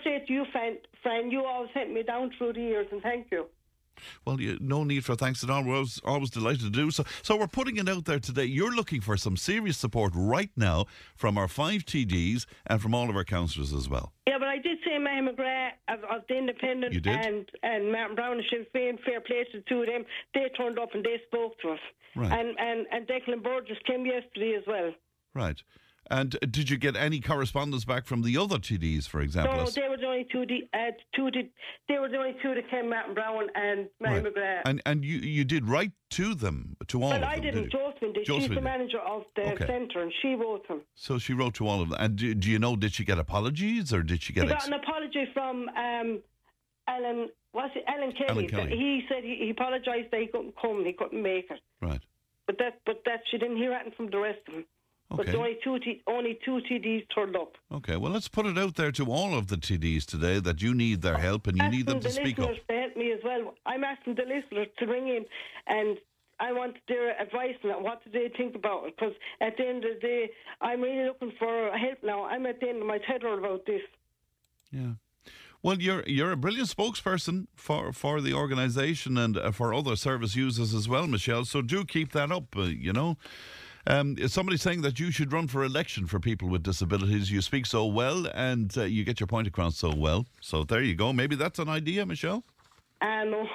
To 0.09 0.33
you, 0.33 0.47
friend. 0.53 0.79
friend. 1.03 1.31
You 1.31 1.45
always 1.45 1.71
helped 1.75 1.91
me 1.91 2.03
down 2.03 2.31
through 2.39 2.55
the 2.55 2.61
years, 2.61 2.87
and 2.91 3.03
thank 3.03 3.27
you. 3.31 3.45
Well, 4.25 4.41
you, 4.41 4.57
no 4.61 4.85
need 4.85 5.05
for 5.05 5.15
thanks 5.15 5.45
at 5.45 5.51
all. 5.51 5.63
We're 5.65 5.75
always, 5.75 6.01
always 6.05 6.31
delighted 6.31 6.61
to 6.63 6.71
do 6.71 6.91
so. 6.91 7.05
So 7.23 7.37
we're 7.37 7.47
putting 7.47 7.77
it 7.77 7.89
out 7.89 8.07
there 8.07 8.19
today. 8.19 8.45
You're 8.45 8.75
looking 8.75 9.01
for 9.01 9.17
some 9.17 9.37
serious 9.37 9.77
support 9.77 10.13
right 10.15 10.51
now 10.57 10.87
from 11.15 11.37
our 11.37 11.47
five 11.49 11.85
TDs 11.85 12.47
and 12.67 12.81
from 12.81 12.95
all 12.95 13.11
of 13.11 13.17
our 13.17 13.25
councillors 13.25 13.73
as 13.75 13.89
well. 13.89 14.13
Yeah, 14.27 14.39
but 14.39 14.49
I 14.49 14.59
did 14.59 14.79
say 14.87 14.97
Mattie 14.99 15.27
McGrath 15.27 15.73
of, 15.89 16.05
of 16.05 16.23
the 16.29 16.39
Independent 16.39 17.07
and 17.07 17.51
and 17.63 17.93
Martin 17.93 18.17
Browne 18.17 18.39
and 18.39 18.45
Sinn 18.51 18.67
Féin, 18.75 18.99
fair 19.05 19.21
play 19.21 19.45
to 19.53 19.59
the 19.59 19.65
two 19.69 19.83
of 19.83 19.89
them. 19.89 20.05
They 20.33 20.49
turned 20.57 20.79
up 20.79 20.91
and 20.95 21.05
they 21.05 21.21
spoke 21.27 21.59
to 21.61 21.71
us. 21.71 21.81
Right. 22.17 22.33
And 22.33 22.59
and 22.59 22.87
and 22.91 23.07
Declan 23.07 23.43
Burgess 23.43 23.79
came 23.87 24.07
yesterday 24.07 24.55
as 24.57 24.65
well. 24.67 24.93
Right. 25.35 25.61
And 26.11 26.39
did 26.51 26.71
you 26.71 26.79
get 26.79 26.97
any 26.97 27.21
correspondence 27.21 27.85
back 27.85 28.07
from 28.07 28.23
the 28.23 28.37
other 28.39 28.57
TDs, 28.57 29.07
for 29.07 29.21
example? 29.21 29.57
No, 29.57 29.65
they 29.71 29.89
were 29.89 29.97
the 29.97 30.07
only 30.07 30.27
two. 30.33 30.47
The, 30.47 30.69
uh, 30.73 30.93
two 31.15 31.31
the, 31.31 31.49
they 31.89 31.99
were 31.99 32.09
the 32.09 32.17
only 32.17 32.37
two 32.43 32.55
that 32.55 32.71
came. 32.71 32.89
Martin 32.89 33.15
Browne 33.15 33.49
and 33.55 33.89
Mattie 34.01 34.25
Right. 34.25 34.35
McGrath. 34.35 34.63
And 34.65 34.83
and 34.87 35.05
you, 35.05 35.19
you 35.19 35.45
did 35.45 35.69
write 35.69 35.93
to 36.11 36.35
them, 36.35 36.77
to 36.87 37.03
all 37.03 37.11
well, 37.11 37.17
of 37.17 37.21
them, 37.21 37.31
I 37.31 37.35
did 37.37 37.55
didn't. 37.55 37.65
you? 37.65 37.71
Josephine 37.71 38.13
did. 38.15 38.25
Josephine 38.25 38.49
She's 38.49 38.55
the 38.57 38.61
manager 38.63 39.01
of 39.01 39.25
the 39.37 39.53
Okay. 39.53 39.67
centre, 39.67 40.01
and 40.01 40.13
she 40.23 40.35
wrote 40.35 40.67
them. 40.67 40.81
So 40.95 41.19
she 41.19 41.35
wrote 41.35 41.55
to 41.55 41.67
all 41.69 41.83
of 41.83 41.91
them. 41.91 41.99
And 42.01 42.17
do, 42.17 42.35
do 42.35 42.51
you 42.51 42.59
know, 42.59 42.75
did 42.77 42.95
she 42.95 43.05
get 43.05 43.19
apologies 43.19 43.93
or 43.93 44.03
did 44.03 44.23
she 44.23 44.33
get... 44.33 44.45
He 44.47 44.53
ex- 44.53 44.67
got 44.67 44.75
an 44.75 44.81
apology 44.83 45.27
from 45.35 45.69
um, 45.69 46.23
Alan. 46.89 47.29
Was 47.53 47.71
it 47.75 47.85
Alan 47.87 48.13
Kelly? 48.13 48.29
Alan 48.31 48.49
Kelly. 48.49 48.71
He 48.71 49.03
said 49.09 49.23
he, 49.25 49.37
he 49.45 49.51
apologised 49.51 50.11
that 50.11 50.21
he 50.21 50.27
couldn't 50.29 50.55
come. 50.61 50.85
He 50.85 50.93
couldn't 50.95 51.23
make 51.23 51.51
it. 51.51 51.61
right. 51.83 52.01
But 52.47 52.57
that, 52.61 52.81
but 52.87 53.03
that 53.05 53.21
she 53.31 53.37
didn't 53.37 53.59
hear 53.59 53.73
anything 53.75 53.93
from 53.95 54.11
the 54.11 54.19
rest 54.19 54.39
of 54.49 54.55
them. 54.55 54.65
But 55.11 55.21
Okay. 55.21 55.33
the 55.33 55.39
only 55.39 55.59
two, 55.65 55.79
T, 55.79 56.03
only 56.07 56.39
two 56.45 56.61
TDs 56.69 57.07
turned 57.15 57.35
up. 57.35 57.57
Okay, 57.73 57.97
well, 57.97 58.13
let's 58.13 58.29
put 58.29 58.45
it 58.45 58.59
out 58.59 58.75
there 58.75 58.93
to 58.93 59.07
all 59.11 59.35
of 59.35 59.47
the 59.47 59.57
TDs 59.57 60.05
today 60.05 60.39
that 60.41 60.61
you 60.61 60.75
need 60.75 61.01
their 61.01 61.17
help 61.17 61.47
and 61.47 61.57
you 61.57 61.69
need 61.71 61.87
them 61.87 61.97
asking 61.97 62.11
to 62.13 62.17
the 62.21 62.25
speak 62.25 62.39
up. 62.39 62.51
to 62.69 62.75
help 62.75 62.97
me 62.97 63.13
as 63.13 63.21
well. 63.25 63.55
I'm 63.65 63.85
asking 63.85 64.17
the 64.17 64.25
listeners 64.25 64.69
to 64.79 64.87
ring 64.87 65.09
in, 65.09 65.25
and 65.67 65.97
I 66.41 66.53
want 66.53 66.77
their 66.89 67.19
advice 67.21 67.57
on. 67.65 67.83
What 67.83 68.05
do 68.05 68.11
they 68.11 68.29
think 68.37 68.55
about 68.55 68.87
it? 68.87 68.97
Because 68.99 69.15
at 69.41 69.57
the 69.57 69.67
end 69.67 69.85
of 69.87 69.95
the 69.95 70.01
day, 70.07 70.31
I'm 70.61 70.83
really 70.83 71.07
looking 71.09 71.33
for 71.39 71.71
help 71.77 71.99
now. 72.03 72.25
I'm 72.25 72.45
at 72.45 72.61
the 72.61 72.69
end 72.69 72.83
of 72.83 72.87
my 72.87 72.99
tether 72.99 73.33
about 73.39 73.65
this. 73.65 73.81
Yeah. 74.71 74.93
Well, 75.63 75.81
you're 75.81 76.05
you're 76.07 76.31
a 76.33 76.37
brilliant 76.37 76.69
spokesperson 76.69 77.47
for, 77.57 77.93
for 77.93 78.21
the 78.21 78.33
organisation 78.35 79.17
and 79.19 79.37
uh, 79.37 79.51
for 79.53 79.73
other 79.75 79.97
service 79.97 80.37
users 80.37 80.73
as 80.75 80.87
well, 80.89 81.07
Michelle. 81.09 81.45
So 81.47 81.63
do 81.63 81.85
keep 81.85 82.13
that 82.13 82.31
up. 82.31 82.55
Uh, 82.57 82.65
you 82.65 82.93
know, 82.93 83.17
um, 83.89 84.17
is 84.19 84.35
somebody 84.35 84.59
saying 84.59 84.83
that 84.83 85.01
you 85.01 85.11
should 85.11 85.33
run 85.33 85.49
for 85.49 85.65
election 85.65 86.07
for 86.07 86.21
people 86.21 86.49
with 86.49 86.63
disabilities? 86.63 87.33
You 87.33 87.41
speak 87.41 87.65
so 87.65 87.87
well 87.87 88.27
and 88.35 88.77
uh, 88.77 88.85
you 88.85 89.03
get 89.03 89.19
your 89.19 89.27
point 89.27 89.49
across 89.49 89.77
so 89.77 89.93
well. 89.95 90.27
So 90.43 90.63
there 90.63 90.83
you 90.83 90.95
go. 90.95 91.13
Maybe 91.13 91.37
that's 91.37 91.59
an 91.59 91.71
idea, 91.71 92.05
Michelle. 92.05 92.45
And 93.01 93.31
no, 93.31 93.47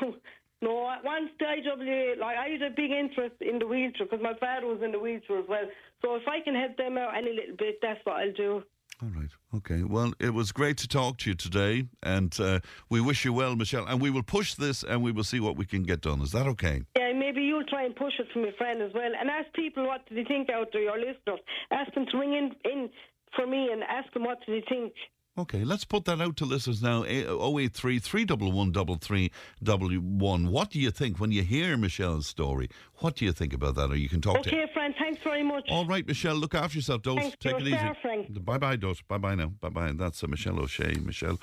no, 0.61 0.89
once 1.03 1.29
the 1.39 1.45
IWA, 1.45 2.15
like 2.19 2.35
I 2.37 2.49
had 2.49 2.63
a 2.63 2.71
big 2.71 2.89
interest 2.89 3.35
in 3.41 3.59
the 3.59 3.67
wheelchair 3.67 4.07
because 4.07 4.23
my 4.23 4.33
father 4.39 4.65
was 4.65 4.81
in 4.83 4.91
the 4.91 4.99
wheelchair 4.99 5.39
as 5.39 5.45
well. 5.47 5.65
So 6.01 6.15
if 6.15 6.27
I 6.27 6.39
can 6.39 6.55
help 6.55 6.77
them 6.77 6.97
out 6.97 7.15
any 7.15 7.31
little 7.31 7.55
bit, 7.55 7.77
that's 7.81 7.99
what 8.03 8.15
I'll 8.15 8.33
do. 8.33 8.63
All 9.03 9.09
right. 9.19 9.29
Okay. 9.53 9.83
Well, 9.83 10.13
it 10.17 10.33
was 10.33 10.53
great 10.53 10.77
to 10.77 10.87
talk 10.87 11.17
to 11.19 11.29
you 11.29 11.35
today, 11.35 11.87
and 12.01 12.33
uh, 12.39 12.61
we 12.89 13.01
wish 13.01 13.25
you 13.25 13.33
well, 13.33 13.53
Michelle. 13.57 13.85
And 13.85 14.01
we 14.01 14.09
will 14.09 14.23
push 14.23 14.53
this, 14.53 14.81
and 14.81 15.03
we 15.03 15.11
will 15.11 15.25
see 15.25 15.41
what 15.41 15.57
we 15.57 15.65
can 15.65 15.83
get 15.83 15.99
done. 15.99 16.21
Is 16.21 16.31
that 16.31 16.47
okay? 16.47 16.83
Yeah, 16.95 17.11
maybe 17.11 17.41
you'll 17.41 17.65
try 17.65 17.83
and 17.83 17.93
push 17.93 18.13
it 18.17 18.27
for 18.31 18.39
my 18.39 18.51
friend 18.57 18.81
as 18.81 18.93
well. 18.93 19.11
And 19.19 19.29
ask 19.29 19.51
people 19.53 19.85
what 19.85 20.07
do 20.07 20.15
they 20.15 20.23
think 20.23 20.49
out 20.49 20.69
there, 20.71 20.83
your 20.83 20.97
listeners. 20.97 21.41
Ask 21.71 21.93
them 21.93 22.05
to 22.11 22.17
ring 22.17 22.33
in, 22.33 22.55
in 22.63 22.89
for 23.35 23.45
me 23.45 23.69
and 23.73 23.83
ask 23.83 24.13
them 24.13 24.23
what 24.23 24.39
do 24.45 24.53
they 24.53 24.63
think. 24.69 24.93
Okay, 25.35 25.63
let's 25.63 25.83
put 25.83 26.05
that 26.05 26.21
out 26.21 26.37
to 26.37 26.45
listeners 26.45 26.83
now. 26.83 27.01
Eh, 27.01 27.25
083 27.27 27.97
311 27.97 30.51
What 30.51 30.69
do 30.69 30.79
you 30.79 30.91
think 30.91 31.19
when 31.19 31.31
you 31.31 31.41
hear 31.41 31.75
Michelle's 31.75 32.27
story? 32.27 32.69
What 32.97 33.15
do 33.15 33.25
you 33.25 33.31
think 33.31 33.51
about 33.51 33.73
that? 33.75 33.89
Or 33.89 33.95
you 33.95 34.09
can 34.09 34.21
talk 34.21 34.43
to 34.43 34.49
Okay, 34.49 34.71
friend, 34.73 34.92
thanks 35.03 35.21
very 35.23 35.43
much. 35.43 35.65
All 35.69 35.85
right, 35.85 36.05
Michelle, 36.07 36.35
look 36.35 36.55
after 36.55 36.77
yourself, 36.77 37.01
Dose. 37.01 37.19
Thanks, 37.19 37.37
Take 37.39 37.59
it 37.59 37.67
easy. 37.67 38.39
Bye 38.39 38.57
bye, 38.57 38.75
Dose. 38.75 39.01
Bye 39.01 39.17
bye 39.17 39.35
now. 39.35 39.47
Bye 39.47 39.69
bye. 39.69 39.91
That's 39.91 40.23
uh, 40.23 40.27
Michelle 40.27 40.59
O'Shea. 40.59 40.95
Michelle 41.03 41.39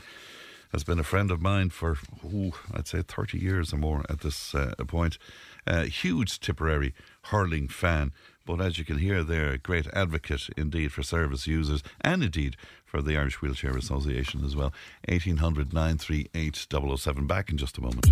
has 0.73 0.85
been 0.85 0.99
a 0.99 1.05
friend 1.05 1.31
of 1.31 1.43
mine 1.43 1.69
for, 1.69 1.99
ooh, 2.25 2.53
I'd 2.73 2.87
say 2.87 3.03
30 3.03 3.39
years 3.39 3.73
or 3.73 3.77
more 3.77 4.05
at 4.09 4.21
this 4.21 4.55
uh, 4.55 4.73
point. 4.87 5.19
Uh, 5.67 5.85
huge 5.85 6.39
Tipperary 6.39 6.95
hurling 7.25 7.69
fan. 7.69 8.13
But 8.47 8.61
as 8.61 8.79
you 8.79 8.85
can 8.85 8.99
hear 8.99 9.23
there, 9.23 9.51
a 9.51 9.59
great 9.59 9.87
advocate 9.93 10.49
indeed 10.57 10.93
for 10.93 11.03
service 11.03 11.47
users 11.47 11.83
and 12.01 12.23
indeed 12.23 12.57
for 12.85 13.03
the 13.03 13.17
Irish 13.17 13.43
Wheelchair 13.43 13.77
Association 13.77 14.45
as 14.45 14.57
well. 14.57 14.73
1800 15.09 15.73
938 15.73 16.67
007. 16.97 17.27
Back 17.27 17.51
in 17.51 17.59
just 17.59 17.79
a 17.79 17.81
moment. 17.81 18.07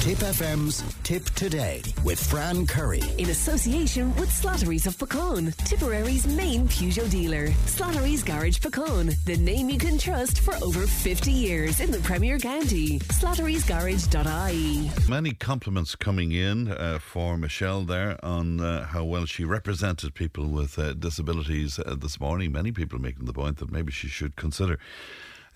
Tipp 0.00 0.18
FM's 0.20 0.82
Tipp 1.02 1.26
Today 1.34 1.82
with 2.04 2.18
Fran 2.18 2.66
Curry. 2.66 3.02
In 3.18 3.28
association 3.28 4.16
with 4.16 4.30
Slattery's 4.30 4.86
of 4.86 4.96
Puckane, 4.96 5.54
Tipperary's 5.58 6.26
main 6.26 6.66
Peugeot 6.68 7.10
dealer. 7.10 7.48
Slattery's 7.66 8.22
Garage 8.22 8.60
Puckane, 8.60 9.14
the 9.26 9.36
name 9.36 9.68
you 9.68 9.76
can 9.76 9.98
trust 9.98 10.40
for 10.40 10.54
over 10.64 10.86
50 10.86 11.30
years 11.30 11.80
in 11.80 11.90
the 11.90 11.98
Premier 11.98 12.38
County. 12.38 12.98
Slattery'sGarage.ie. 13.00 14.90
Many 15.06 15.32
compliments 15.32 15.94
coming 15.94 16.32
in 16.32 16.68
uh, 16.72 16.98
for 16.98 17.36
Michelle 17.36 17.82
there 17.82 18.16
on 18.24 18.58
uh, 18.58 18.86
how 18.86 19.04
well 19.04 19.26
she 19.26 19.44
represented 19.44 20.14
people 20.14 20.46
with 20.46 20.78
uh, 20.78 20.94
disabilities 20.94 21.78
uh, 21.78 21.94
this 21.94 22.18
morning. 22.18 22.52
Many 22.52 22.72
people 22.72 22.98
making 22.98 23.26
the 23.26 23.34
point 23.34 23.58
that 23.58 23.70
maybe 23.70 23.92
she 23.92 24.08
should 24.08 24.34
consider 24.34 24.78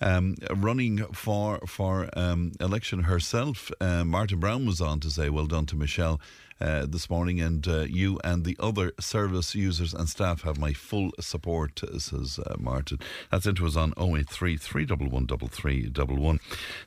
um, 0.01 0.35
running 0.53 1.05
for 1.13 1.59
for 1.67 2.09
um, 2.13 2.53
election 2.59 3.03
herself. 3.03 3.71
Uh, 3.79 4.03
Martin 4.03 4.39
Browne 4.39 4.65
was 4.65 4.81
on 4.81 4.99
to 5.01 5.09
say, 5.09 5.29
"Well 5.29 5.47
done 5.47 5.65
to 5.67 5.75
Michelle." 5.75 6.19
Uh, 6.61 6.85
this 6.87 7.09
morning, 7.09 7.41
and 7.41 7.67
uh, 7.67 7.81
you 7.81 8.17
and 8.23 8.45
the 8.45 8.55
other 8.61 8.93
service 8.97 9.55
users 9.55 9.93
and 9.93 10.07
staff 10.07 10.43
have 10.43 10.57
my 10.57 10.71
full 10.71 11.11
support, 11.19 11.83
uh, 11.83 11.99
says 11.99 12.39
uh, 12.39 12.55
Martin. 12.57 12.97
That's 13.29 13.45
into 13.45 13.65
us 13.67 13.75
on 13.75 13.93
083 13.97 14.55
311 14.55 15.49
3311. 15.49 16.39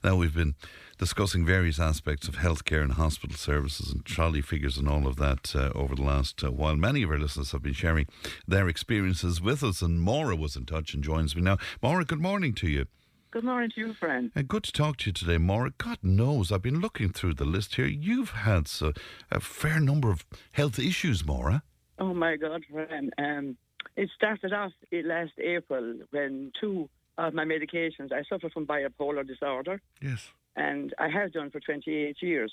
Now, 0.02 0.16
we've 0.16 0.34
been 0.34 0.54
discussing 0.98 1.46
various 1.46 1.78
aspects 1.78 2.28
of 2.28 2.36
healthcare 2.36 2.82
and 2.82 2.92
hospital 2.92 3.36
services 3.36 3.92
and 3.92 4.04
trolley 4.04 4.40
figures 4.40 4.76
and 4.76 4.88
all 4.88 5.06
of 5.06 5.16
that 5.16 5.54
uh, 5.54 5.70
over 5.74 5.94
the 5.94 6.02
last 6.02 6.42
uh, 6.42 6.50
while. 6.50 6.76
Many 6.76 7.02
of 7.02 7.10
our 7.10 7.18
listeners 7.18 7.52
have 7.52 7.62
been 7.62 7.72
sharing 7.72 8.06
their 8.46 8.68
experiences 8.68 9.40
with 9.40 9.62
us, 9.62 9.80
and 9.80 10.00
Maura 10.00 10.36
was 10.36 10.56
in 10.56 10.66
touch 10.66 10.94
and 10.94 11.02
joins 11.02 11.34
me 11.36 11.42
now. 11.42 11.56
Maura, 11.82 12.04
good 12.04 12.20
morning 12.20 12.52
to 12.54 12.68
you. 12.68 12.86
Good 13.30 13.44
morning 13.44 13.70
to 13.74 13.80
you, 13.80 13.94
friend. 13.94 14.32
And 14.34 14.48
good 14.48 14.64
to 14.64 14.72
talk 14.72 14.96
to 14.98 15.06
you 15.06 15.12
today, 15.12 15.38
Maura. 15.38 15.72
God 15.76 15.98
knows, 16.02 16.50
I've 16.50 16.62
been 16.62 16.80
looking 16.80 17.10
through 17.10 17.34
the 17.34 17.44
list 17.44 17.74
here. 17.74 17.86
You've 17.86 18.30
had 18.30 18.66
so, 18.66 18.92
a 19.30 19.38
fair 19.40 19.80
number 19.80 20.10
of 20.10 20.24
health 20.52 20.78
issues, 20.78 21.24
Maura. 21.24 21.62
Oh 21.98 22.14
my 22.14 22.36
God, 22.36 22.64
friend. 22.70 23.12
Um, 23.18 23.56
it 23.96 24.08
started 24.16 24.52
off 24.52 24.72
last 24.92 25.32
April 25.38 25.96
when 26.10 26.52
two 26.60 26.88
of 27.18 27.34
my 27.34 27.44
medications, 27.44 28.12
I 28.12 28.22
suffer 28.28 28.48
from 28.48 28.66
bipolar 28.66 29.26
disorder, 29.26 29.80
Yes. 30.00 30.30
And 30.58 30.92
I 30.98 31.08
have 31.08 31.32
done 31.32 31.50
for 31.50 31.60
28 31.60 32.16
years. 32.20 32.52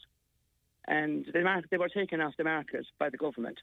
And 0.88 1.26
the 1.34 1.42
market, 1.42 1.72
they 1.72 1.78
were 1.78 1.90
taken 1.90 2.22
off 2.22 2.34
the 2.38 2.44
market 2.44 2.86
by 3.00 3.10
the 3.10 3.18
government. 3.18 3.58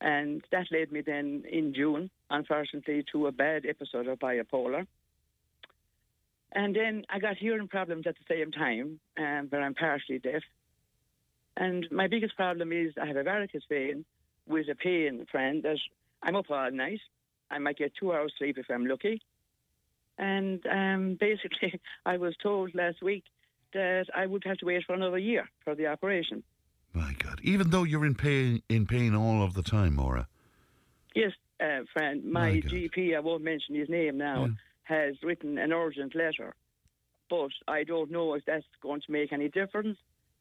And 0.00 0.42
that 0.50 0.66
led 0.72 0.90
me 0.90 1.00
then 1.00 1.44
in 1.50 1.72
June, 1.72 2.10
unfortunately, 2.28 3.04
to 3.12 3.28
a 3.28 3.32
bad 3.32 3.64
episode 3.64 4.08
of 4.08 4.18
bipolar. 4.18 4.86
And 6.52 6.74
then 6.74 7.04
I 7.08 7.20
got 7.20 7.36
hearing 7.36 7.68
problems 7.68 8.06
at 8.06 8.16
the 8.16 8.34
same 8.34 8.50
time, 8.50 8.98
um, 9.16 9.48
but 9.50 9.60
I'm 9.60 9.74
partially 9.74 10.18
deaf. 10.18 10.42
And 11.56 11.86
my 11.92 12.08
biggest 12.08 12.36
problem 12.36 12.72
is 12.72 12.92
I 13.00 13.06
have 13.06 13.16
a 13.16 13.22
varicose 13.22 13.62
vein 13.68 14.04
with 14.48 14.68
a 14.68 14.74
pain, 14.74 15.24
friend, 15.30 15.62
that 15.62 15.78
I'm 16.22 16.34
up 16.34 16.50
all 16.50 16.70
night. 16.72 17.00
I 17.50 17.58
might 17.58 17.78
get 17.78 17.92
two 17.98 18.12
hours 18.12 18.32
sleep 18.38 18.58
if 18.58 18.66
I'm 18.68 18.86
lucky. 18.86 19.22
And 20.18 20.64
um, 20.66 21.16
basically, 21.20 21.80
I 22.04 22.16
was 22.16 22.34
told 22.42 22.74
last 22.74 23.00
week 23.00 23.24
that 23.74 24.06
I 24.14 24.26
would 24.26 24.44
have 24.44 24.56
to 24.58 24.66
wait 24.66 24.84
for 24.86 24.94
another 24.94 25.18
year 25.18 25.48
for 25.64 25.74
the 25.74 25.86
operation. 25.86 26.42
My 26.92 27.14
God. 27.18 27.40
Even 27.42 27.70
though 27.70 27.82
you're 27.82 28.06
in 28.06 28.14
pain, 28.14 28.62
in 28.68 28.86
pain 28.86 29.14
all 29.14 29.42
of 29.42 29.54
the 29.54 29.62
time, 29.62 29.96
Maura. 29.96 30.28
Yes, 31.14 31.32
uh, 31.60 31.80
friend, 31.92 32.24
my, 32.24 32.52
My 32.52 32.60
GP, 32.60 33.16
I 33.16 33.20
won't 33.20 33.42
mention 33.42 33.74
his 33.74 33.88
name 33.88 34.18
now, 34.18 34.48
has 34.84 35.14
written 35.22 35.58
an 35.58 35.72
urgent 35.72 36.14
letter. 36.14 36.54
But 37.30 37.50
I 37.68 37.84
don't 37.84 38.10
know 38.10 38.34
if 38.34 38.44
that's 38.44 38.64
going 38.82 39.00
to 39.02 39.12
make 39.12 39.32
any 39.32 39.48
difference. 39.48 39.98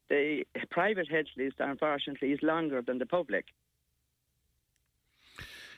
The 0.09 0.43
private 0.69 1.09
health 1.09 1.27
list, 1.37 1.55
unfortunately, 1.59 2.31
is 2.31 2.39
longer 2.41 2.81
than 2.81 2.97
the 2.99 3.05
public. 3.05 3.45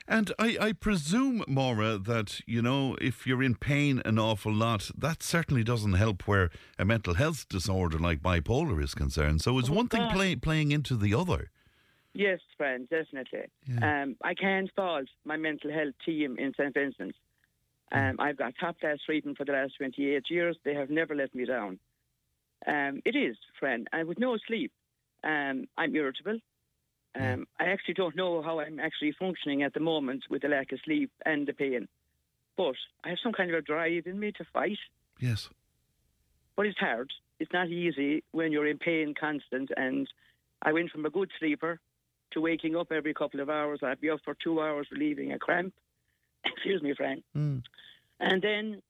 And 0.08 0.32
I, 0.38 0.58
I 0.62 0.74
presume, 0.74 1.44
Maura, 1.48 1.98
that, 1.98 2.40
you 2.46 2.62
know, 2.62 2.96
if 3.02 3.26
you're 3.26 3.42
in 3.42 3.56
pain 3.56 4.02
an 4.06 4.20
awful 4.20 4.54
lot, 4.54 4.92
that 4.96 5.24
certainly 5.24 5.64
doesn't 5.64 5.94
help 5.94 6.28
where 6.28 6.52
a 6.78 6.86
mental 6.86 7.16
health 7.16 7.48
disorder 7.50 7.98
like 7.98 8.22
bipolar 8.22 8.84
is 8.84 8.94
concerned. 8.94 9.42
So 9.42 9.58
is 9.58 9.70
one 9.70 9.88
thing 9.88 10.08
play, 10.12 10.36
playing 10.36 10.72
into 10.72 10.96
the 10.96 11.16
other? 11.16 11.50
Yes, 12.14 12.40
friend, 12.56 12.88
definitely. 12.90 13.50
Um, 13.82 14.16
I 14.24 14.36
can't 14.36 14.72
fault 14.76 15.08
my 15.26 15.38
mental 15.38 15.72
health 15.72 15.96
team 16.06 16.38
in 16.38 16.54
St. 16.54 16.74
Vincent's. 16.74 17.18
Um, 17.92 18.18
I've 18.20 18.38
got 18.38 18.54
top 18.60 18.80
class 18.80 19.00
treatment 19.06 19.38
for 19.38 19.46
the 19.46 19.52
last 19.54 19.74
28 19.78 20.24
years. 20.30 20.58
They 20.64 20.76
have 20.76 20.90
never 20.90 21.16
let 21.16 21.34
me 21.34 21.46
down. 21.46 21.80
Um, 22.68 23.02
it 23.06 23.16
is, 23.16 23.38
friend, 23.60 23.88
I 23.92 24.04
with 24.04 24.18
no 24.20 24.38
sleep, 24.48 24.72
um, 25.24 25.66
I'm 25.78 25.96
irritable. 25.96 26.40
Um, 27.20 27.48
I 27.60 27.66
actually 27.66 27.94
don't 27.94 28.16
know 28.16 28.42
how 28.42 28.60
I'm 28.60 28.80
actually 28.80 29.14
functioning 29.18 29.64
at 29.64 29.74
the 29.74 29.80
moment 29.80 30.26
with 30.30 30.42
the 30.42 30.50
lack 30.50 30.72
of 30.72 30.80
sleep 30.84 31.12
and 31.26 31.48
the 31.48 31.54
pain. 31.54 31.88
But 32.58 32.76
I 33.04 33.10
have 33.10 33.20
some 33.24 33.34
kind 33.34 33.50
of 33.52 33.58
a 33.58 33.62
drive 33.62 34.06
in 34.06 34.20
me 34.20 34.32
to 34.34 34.46
fight. 34.54 34.80
Yes. 35.20 35.50
But 36.56 36.66
it's 36.66 36.80
hard. 36.80 37.12
It's 37.40 37.52
not 37.54 37.70
easy 37.70 38.24
when 38.32 38.52
you're 38.52 38.68
in 38.68 38.78
pain 38.78 39.14
constant. 39.20 39.72
And 39.76 40.08
I 40.62 40.74
went 40.74 40.92
from 40.92 41.06
a 41.06 41.10
good 41.10 41.32
sleeper 41.40 41.80
to 42.32 42.42
waking 42.42 42.76
up 42.76 42.92
every 42.92 43.14
couple 43.14 43.40
of 43.40 43.50
hours. 43.50 43.80
I'd 43.84 44.02
be 44.02 44.10
up 44.10 44.20
for 44.24 44.36
two 44.42 44.62
hours 44.62 44.88
relieving 44.92 45.32
a 45.32 45.40
cramp. 45.40 45.74
Excuse 46.46 46.82
me, 46.82 46.94
Frank. 46.96 47.24
Mm. 47.36 47.64
And 48.20 48.42
then 48.42 48.82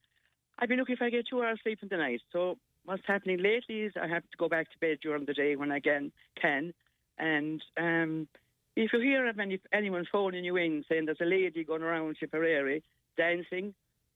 I've 0.58 0.68
been 0.68 0.78
looking 0.78 0.94
if 0.94 1.02
I 1.02 1.10
get 1.10 1.26
two 1.28 1.42
hours 1.42 1.60
sleep 1.62 1.78
in 1.82 1.88
the 1.88 1.96
night. 1.96 2.22
So 2.32 2.58
what's 2.84 3.02
happening 3.06 3.42
lately 3.42 3.82
is 3.82 3.92
I 4.00 4.08
have 4.08 4.22
to 4.22 4.36
go 4.38 4.48
back 4.48 4.70
to 4.70 4.78
bed 4.78 4.98
during 5.02 5.24
the 5.26 5.34
day 5.34 5.56
when 5.56 5.70
I 5.70 5.80
can. 5.80 6.12
can. 6.40 6.72
And 7.18 7.62
um, 7.78 8.28
if 8.76 8.92
you 8.92 9.00
hear 9.00 9.26
of 9.26 9.38
any, 9.38 9.60
anyone 9.72 10.06
phoning 10.10 10.44
you 10.44 10.56
in 10.56 10.84
saying 10.88 11.06
there's 11.06 11.20
a 11.20 11.24
lady 11.24 11.64
going 11.64 11.82
around 11.82 12.16
Tipperary 12.20 12.82
dancing 13.16 13.74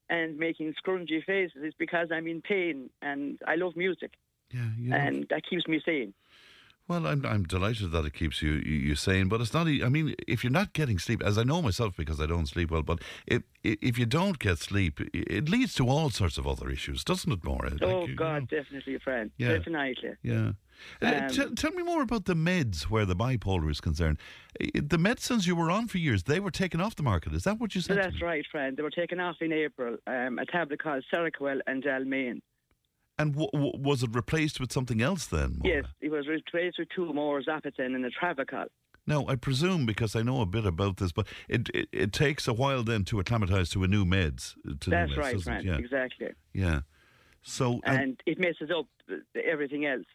and 0.08 0.38
making 0.38 0.74
scrungy 0.74 1.24
faces, 1.24 1.62
it's 1.62 1.76
because 1.78 2.08
I'm 2.12 2.26
in 2.26 2.42
pain 2.42 2.90
and 3.00 3.38
I 3.46 3.54
love 3.54 3.76
music. 3.76 4.12
Yeah, 4.52 4.68
you 4.76 4.90
know. 4.90 4.96
And 4.96 5.26
that 5.30 5.42
keeps 5.48 5.66
me 5.68 5.80
sane. 5.84 6.12
Well, 6.90 7.06
I'm 7.06 7.24
I'm 7.24 7.44
delighted 7.44 7.92
that 7.92 8.04
it 8.04 8.14
keeps 8.14 8.42
you 8.42 8.54
you, 8.54 8.76
you 8.88 8.94
sane, 8.96 9.28
but 9.28 9.40
it's 9.40 9.54
not. 9.54 9.68
I 9.68 9.88
mean, 9.88 10.16
if 10.26 10.42
you're 10.42 10.50
not 10.50 10.72
getting 10.72 10.98
sleep, 10.98 11.22
as 11.22 11.38
I 11.38 11.44
know 11.44 11.62
myself 11.62 11.96
because 11.96 12.20
I 12.20 12.26
don't 12.26 12.46
sleep 12.46 12.72
well, 12.72 12.82
but 12.82 12.98
if 13.28 13.42
if 13.62 13.96
you 13.96 14.06
don't 14.06 14.40
get 14.40 14.58
sleep, 14.58 15.00
it 15.14 15.48
leads 15.48 15.72
to 15.74 15.88
all 15.88 16.10
sorts 16.10 16.36
of 16.36 16.48
other 16.48 16.68
issues, 16.68 17.04
doesn't 17.04 17.30
it, 17.30 17.44
Maura? 17.44 17.70
Like, 17.70 17.82
oh, 17.82 18.06
you 18.08 18.16
God, 18.16 18.50
know, 18.50 18.58
definitely, 18.58 18.98
friend. 18.98 19.30
Yeah. 19.36 19.58
Definitely. 19.58 20.16
yeah. 20.22 20.52
Uh, 21.02 21.28
Um, 21.40 21.54
tell, 21.54 21.72
me 21.72 21.82
more 21.82 22.02
about 22.02 22.24
the 22.24 22.34
meds 22.34 22.84
where 22.84 23.04
the 23.04 23.16
bipolar 23.16 23.70
is 23.70 23.80
concerned. 23.80 24.18
The 24.74 24.98
medicines 24.98 25.46
you 25.46 25.56
were 25.56 25.70
on 25.70 25.88
for 25.88 25.98
years, 25.98 26.24
they 26.24 26.40
were 26.40 26.50
taken 26.50 26.80
off 26.80 26.96
the 26.96 27.02
market. 27.02 27.32
Is 27.32 27.44
that 27.44 27.58
what 27.58 27.74
you 27.74 27.80
said? 27.80 27.98
that's 27.98 28.20
right, 28.22 28.44
friend. 28.50 28.76
They 28.76 28.82
were 28.82 28.90
taken 28.90 29.20
off 29.20 29.36
in 29.40 29.52
April. 29.52 29.96
Um, 30.06 30.38
a 30.38 30.46
tablet 30.46 30.82
called 30.82 31.04
Seroquel 31.12 31.60
and 31.66 31.82
Dalmane. 31.82 32.40
And 33.18 33.32
w- 33.34 33.50
w- 33.52 33.72
was 33.76 34.02
it 34.02 34.10
replaced 34.14 34.60
with 34.60 34.72
something 34.72 35.02
else 35.02 35.26
then? 35.26 35.60
Yes, 35.62 35.84
it 36.00 36.10
was 36.10 36.26
replaced 36.26 36.78
with 36.78 36.88
two 36.94 37.12
more 37.12 37.42
Zapitin 37.42 37.94
and 37.94 38.04
a 38.04 38.10
Travacol. 38.10 38.66
Now, 39.06 39.26
I 39.26 39.34
presume 39.34 39.86
because 39.86 40.14
I 40.14 40.22
know 40.22 40.40
a 40.40 40.46
bit 40.46 40.64
about 40.66 40.98
this, 40.98 41.12
but 41.12 41.26
it 41.48 41.68
it, 41.74 41.88
it 41.92 42.12
takes 42.12 42.46
a 42.46 42.52
while 42.52 42.82
then 42.82 43.04
to 43.04 43.18
acclimatise 43.18 43.68
to 43.70 43.82
a 43.84 43.88
new 43.88 44.04
meds. 44.04 44.54
To 44.62 44.70
new 44.70 44.76
That's 44.96 45.12
meds, 45.12 45.16
right, 45.16 45.42
friend. 45.42 45.66
Yeah. 45.66 45.78
Exactly. 45.78 46.28
Yeah. 46.52 46.80
So 47.42 47.80
and, 47.84 47.98
And 47.98 48.20
it 48.26 48.38
messes 48.38 48.70
up 48.70 48.86
everything 49.34 49.86
else. 49.86 50.06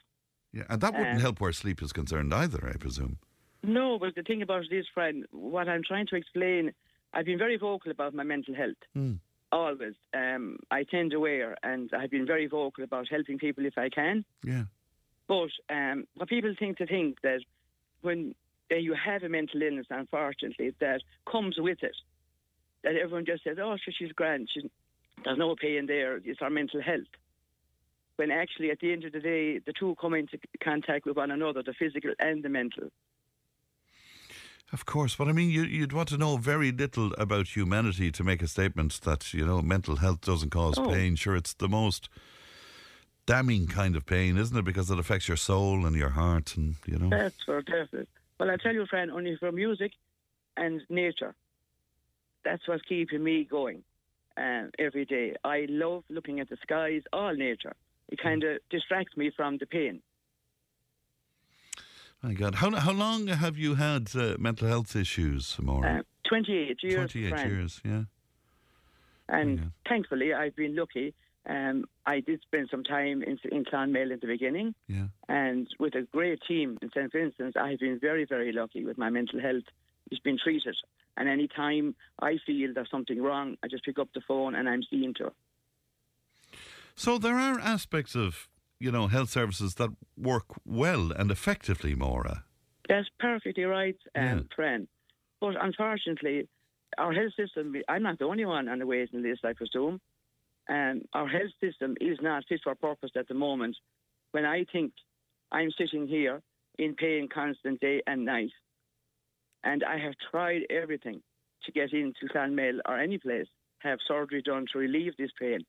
Yeah, 0.56 0.64
and 0.70 0.80
that 0.80 0.94
wouldn't 0.94 1.18
um, 1.18 1.22
help 1.22 1.42
where 1.42 1.52
sleep 1.52 1.82
is 1.84 1.92
concerned 1.92 2.34
either, 2.34 2.72
I 2.74 2.78
presume. 2.78 3.18
No, 3.62 4.00
but 4.00 4.16
the 4.16 4.24
thing 4.24 4.42
about 4.42 4.64
it 4.72 4.74
is, 4.74 4.86
friend, 4.94 5.26
what 5.32 5.68
I'm 5.68 5.84
trying 5.84 6.08
to 6.08 6.16
explain, 6.16 6.72
I've 7.14 7.26
been 7.26 7.38
very 7.38 7.58
vocal 7.58 7.92
about 7.92 8.14
my 8.14 8.24
mental 8.24 8.56
health. 8.56 8.78
Mm. 8.96 9.20
Always. 9.52 9.96
Um, 10.14 10.60
I 10.72 10.84
tend 10.84 11.12
to 11.12 11.20
wear, 11.20 11.58
and 11.62 11.92
I've 11.94 12.10
been 12.10 12.26
very 12.26 12.48
vocal 12.48 12.86
about 12.86 13.08
helping 13.10 13.38
people 13.38 13.66
if 13.66 13.78
I 13.78 13.90
can. 13.90 14.24
Yeah. 14.44 14.64
But 15.28 15.50
um, 15.70 16.06
what 16.16 16.30
people 16.30 16.54
think 16.58 16.78
to 16.78 16.86
think 16.86 17.20
that 17.22 17.42
when 18.02 18.34
uh, 18.72 18.76
you 18.76 18.94
have 18.94 19.24
a 19.24 19.30
mental 19.30 19.62
illness, 19.62 19.88
unfortunately, 19.90 20.74
that 20.80 21.02
comes 21.30 21.56
with 21.58 21.80
it, 21.82 21.96
that 22.84 22.96
everyone 22.96 23.26
just 23.26 23.44
says, 23.44 23.58
"Oh, 23.60 23.76
she's 23.78 24.12
grand. 24.12 24.50
She's, 24.54 24.64
there's 25.24 25.38
no 25.38 25.56
pain 25.56 25.86
there. 25.88 26.18
It's 26.18 26.42
our 26.42 26.50
mental 26.50 26.82
health." 26.82 27.08
When 28.18 28.32
actually, 28.32 28.72
at 28.72 28.80
the 28.80 28.94
end 28.94 29.04
of 29.04 29.12
the 29.12 29.20
day, 29.20 29.60
the 29.60 29.74
two 29.78 29.96
come 30.00 30.14
into 30.14 30.40
contact 30.64 31.06
with 31.06 31.18
one 31.18 31.32
another, 31.32 31.62
the 31.64 31.74
physical 31.74 32.14
and 32.20 32.44
the 32.44 32.50
mental. 32.50 32.90
Of 34.74 34.86
course, 34.86 35.16
but 35.16 35.28
I 35.28 35.32
mean, 35.32 35.50
you, 35.50 35.64
you'd 35.64 35.94
want 35.94 36.10
to 36.10 36.18
know 36.18 36.38
very 36.38 36.72
little 36.72 37.14
about 37.18 37.56
humanity 37.56 38.12
to 38.12 38.24
make 38.24 38.42
a 38.42 38.48
statement 38.48 39.00
that 39.02 39.34
you 39.34 39.46
know 39.46 39.62
mental 39.62 39.98
health 39.98 40.22
doesn't 40.22 40.50
cause 40.50 40.78
Oh. 40.80 40.90
pain. 40.90 41.16
Sure, 41.16 41.36
it's 41.36 41.54
the 41.54 41.70
most 41.70 42.10
damning 43.26 43.68
kind 43.68 43.96
of 43.96 44.06
pain, 44.06 44.38
isn't 44.38 44.58
it? 44.58 44.66
Because 44.66 44.90
it 44.90 44.98
affects 45.00 45.28
your 45.28 45.38
soul 45.38 45.86
and 45.86 45.96
your 45.96 46.10
heart, 46.10 46.58
and 46.58 46.76
you 46.88 46.98
know. 46.98 47.10
That's 47.10 47.44
for 47.44 47.62
definite. 47.62 48.10
Well, 48.40 48.50
I 48.50 48.58
tell 48.58 48.74
you, 48.74 48.86
friend, 48.86 49.12
only 49.12 49.36
for 49.38 49.52
music 49.52 49.92
and 50.58 50.82
nature. 50.90 51.36
That's 52.44 52.68
what's 52.68 52.84
keeping 52.84 53.24
me 53.24 53.44
going 53.44 53.84
um, 54.38 54.72
every 54.80 55.06
day. 55.06 55.36
I 55.44 55.68
love 55.70 56.04
looking 56.10 56.40
at 56.40 56.50
the 56.50 56.58
skies, 56.62 57.04
all 57.14 57.34
nature. 57.36 57.76
It 58.10 58.20
kind 58.22 58.44
of 58.44 58.60
distracts 58.70 59.16
me 59.18 59.32
from 59.36 59.58
the 59.58 59.66
pain. 59.66 60.02
My 62.22 62.34
God, 62.34 62.56
how 62.56 62.72
how 62.76 62.92
long 62.92 63.28
have 63.28 63.58
you 63.58 63.76
had 63.76 64.16
uh, 64.16 64.36
mental 64.40 64.68
health 64.68 64.96
issues, 64.96 65.58
Maura? 65.62 66.00
Uh, 66.00 66.04
28 66.30 66.78
years, 66.84 66.96
Twenty-eight 66.96 67.30
friend. 67.30 67.52
years, 67.52 67.82
yeah. 67.86 68.04
And 69.28 69.60
Yeah. 69.60 69.66
thankfully, 69.88 70.34
I've 70.34 70.56
been 70.56 70.76
lucky. 70.76 71.14
Um, 71.48 71.86
I 72.08 72.22
did 72.22 72.42
spend 72.42 72.70
some 72.72 72.84
time 72.84 73.22
in, 73.22 73.38
in 73.52 73.64
Clonmel 73.66 74.10
in 74.12 74.20
the 74.20 74.26
beginning, 74.28 74.74
Yeah. 74.88 75.08
and 75.30 75.68
with 75.80 75.94
a 75.94 76.02
great 76.12 76.42
team 76.48 76.80
in 76.82 76.90
St. 76.90 77.12
Vincent's, 77.12 77.56
I've 77.56 77.80
been 77.80 78.00
very, 78.00 78.26
very 78.26 78.52
lucky 78.52 78.84
with 78.84 78.98
my 78.98 79.12
mental 79.12 79.40
health. 79.40 79.64
It's 80.10 80.22
been 80.22 80.40
treated. 80.44 80.76
And 81.18 81.30
any 81.30 81.48
time 81.48 81.96
I 82.20 82.40
feel 82.46 82.74
there's 82.74 82.90
something 82.90 83.22
wrong, 83.22 83.58
I 83.64 83.68
just 83.68 83.86
pick 83.86 84.00
up 84.00 84.10
the 84.16 84.22
phone 84.28 84.56
and 84.56 84.68
I'm 84.68 84.82
seen 84.90 85.14
to. 85.20 85.32
So 86.96 87.18
there 87.18 87.38
are 87.38 87.60
aspects 87.60 88.16
of 88.16 88.48
you 88.80 88.92
know 88.92 89.08
health 89.08 89.30
services 89.30 89.76
that 89.76 89.90
work 90.18 90.46
well 90.66 91.12
and 91.12 91.32
effectively, 91.32 91.96
Maura. 91.96 92.44
That's 92.88 93.10
perfectly 93.20 93.64
right, 93.66 93.98
um, 94.16 94.24
Yeah. 94.24 94.42
friend. 94.56 94.88
But 95.42 95.56
unfortunately, 95.62 96.48
our 96.98 97.14
health 97.14 97.34
system, 97.34 97.76
I'm 97.88 98.04
not 98.04 98.20
the 98.20 98.26
only 98.26 98.46
one 98.46 98.68
on 98.70 98.80
the 98.80 98.86
waiting 98.86 99.22
list, 99.22 99.44
I 99.44 99.54
presume. 99.54 100.00
Um, 100.70 101.02
our 101.14 101.28
health 101.28 101.52
system 101.60 101.96
is 102.00 102.18
not 102.22 102.46
fit 102.48 102.62
for 102.64 102.76
purpose 102.76 103.12
at 103.16 103.28
the 103.28 103.34
moment. 103.34 103.78
When 104.32 104.46
I 104.46 104.66
think 104.72 104.94
I'm 105.52 105.72
sitting 105.72 106.08
here 106.08 106.42
in 106.80 106.96
pain 106.96 107.28
constant 107.28 107.80
day 107.82 108.02
and 108.08 108.26
night, 108.26 108.52
and 109.64 109.84
I 109.84 109.98
have 109.98 110.14
tried 110.32 110.64
everything 110.70 111.22
to 111.64 111.72
get 111.72 111.94
into 111.94 112.28
Clonmel 112.32 112.80
or 112.88 113.00
any 113.00 113.18
place, 113.18 113.48
have 113.80 114.00
surgery 114.08 114.42
done 114.42 114.66
to 114.72 114.80
relieve 114.80 115.14
this 115.18 115.32
pain. 115.40 115.66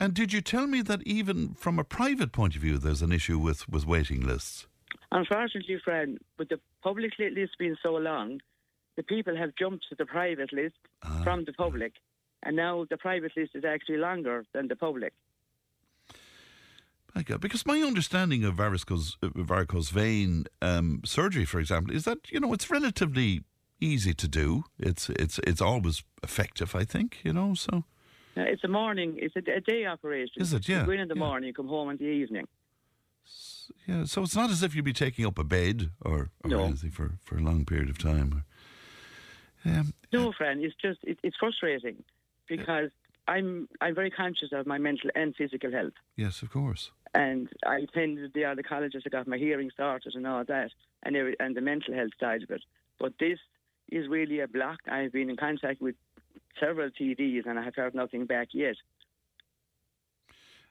And 0.00 0.14
did 0.14 0.32
you 0.32 0.40
tell 0.40 0.66
me 0.66 0.82
that 0.82 1.02
even 1.04 1.54
from 1.54 1.78
a 1.78 1.84
private 1.84 2.32
point 2.32 2.56
of 2.56 2.62
view, 2.62 2.78
there's 2.78 3.02
an 3.02 3.12
issue 3.12 3.38
with, 3.38 3.68
with 3.68 3.86
waiting 3.86 4.20
lists? 4.20 4.66
Unfortunately, 5.12 5.78
friend, 5.84 6.18
with 6.38 6.48
the 6.48 6.60
public 6.82 7.12
li- 7.18 7.30
list 7.30 7.52
being 7.58 7.76
so 7.82 7.94
long, 7.96 8.40
the 8.96 9.02
people 9.02 9.36
have 9.36 9.50
jumped 9.56 9.86
to 9.88 9.94
the 9.94 10.04
private 10.06 10.52
list 10.52 10.76
Ah. 11.02 11.22
from 11.22 11.44
the 11.44 11.52
public, 11.52 11.92
and 12.42 12.56
now 12.56 12.84
the 12.90 12.96
private 12.96 13.32
list 13.36 13.52
is 13.54 13.64
actually 13.64 13.98
longer 13.98 14.44
than 14.52 14.68
the 14.68 14.76
public. 14.76 15.12
Because 17.40 17.66
my 17.66 17.80
understanding 17.82 18.44
of 18.44 18.54
varicose, 18.54 19.16
uh, 19.22 19.28
varicose 19.34 19.90
vein 19.90 20.44
um, 20.62 21.00
surgery, 21.04 21.44
for 21.44 21.58
example, 21.58 21.94
is 21.94 22.04
that 22.04 22.30
you 22.30 22.38
know 22.38 22.52
it's 22.52 22.70
relatively 22.70 23.42
easy 23.80 24.14
to 24.14 24.28
do. 24.28 24.64
It's 24.78 25.10
it's 25.10 25.40
it's 25.40 25.60
always 25.60 26.04
effective, 26.22 26.76
I 26.76 26.84
think. 26.84 27.18
You 27.24 27.32
know, 27.32 27.54
so 27.54 27.82
Uh, 28.38 28.42
it's 28.42 28.62
a 28.62 28.68
morning, 28.68 29.18
it's 29.18 29.34
a, 29.36 29.40
a 29.52 29.60
day 29.60 29.84
operation. 29.86 30.40
Is 30.42 30.52
it? 30.52 30.68
Yeah, 30.68 30.80
You 30.80 30.86
go 30.86 30.92
in 30.92 31.00
in 31.00 31.08
the 31.08 31.14
yeah. 31.16 31.18
morning, 31.28 31.48
you 31.48 31.54
come 31.54 31.66
home 31.68 31.90
in 31.90 31.96
the 31.96 32.04
evening. 32.04 32.46
Yeah, 33.86 34.04
so 34.04 34.22
it's 34.22 34.36
not 34.36 34.50
as 34.50 34.62
if 34.62 34.74
you'd 34.74 34.84
be 34.84 34.92
taking 34.92 35.26
up 35.26 35.38
a 35.38 35.44
bed 35.44 35.90
or, 36.04 36.30
or 36.44 36.50
No. 36.50 36.64
anything 36.64 36.90
for, 36.90 37.12
for 37.24 37.36
a 37.36 37.40
long 37.40 37.64
period 37.64 37.90
of 37.90 37.98
time. 37.98 38.44
Um, 39.64 39.92
No, 40.12 40.32
friend, 40.32 40.62
it's 40.62 40.74
just 40.80 41.00
it, 41.02 41.18
it's 41.22 41.36
frustrating 41.36 42.02
because 42.48 42.90
I'm 43.26 43.68
I'm 43.80 43.94
very 43.94 44.10
conscious 44.10 44.50
of 44.52 44.66
my 44.66 44.78
mental 44.78 45.10
and 45.14 45.34
physical 45.36 45.70
health, 45.72 45.92
yes, 46.16 46.40
of 46.42 46.50
course. 46.50 46.92
and 47.14 47.48
I 47.66 47.78
attended 47.80 48.32
the 48.34 48.44
other 48.44 48.62
colleges. 48.62 49.02
I 49.04 49.08
got 49.10 49.26
my 49.26 49.36
hearing 49.36 49.70
started 49.70 50.14
and 50.14 50.26
all 50.26 50.44
that, 50.44 50.70
and 51.02 51.16
every, 51.16 51.34
and 51.40 51.56
the 51.56 51.60
mental 51.60 51.92
health 51.94 52.12
side 52.20 52.42
of 52.44 52.50
it. 52.50 52.62
But 52.98 53.14
this 53.18 53.38
is 53.90 54.08
really 54.08 54.40
a 54.40 54.48
block. 54.48 54.78
I've 54.90 55.12
been 55.12 55.28
in 55.28 55.36
contact 55.36 55.82
with 55.82 55.96
several 56.60 56.90
TDs, 56.90 57.46
and 57.46 57.58
I 57.58 57.64
have 57.64 57.74
heard 57.74 57.94
nothing 57.94 58.26
back 58.26 58.48
yet. 58.52 58.76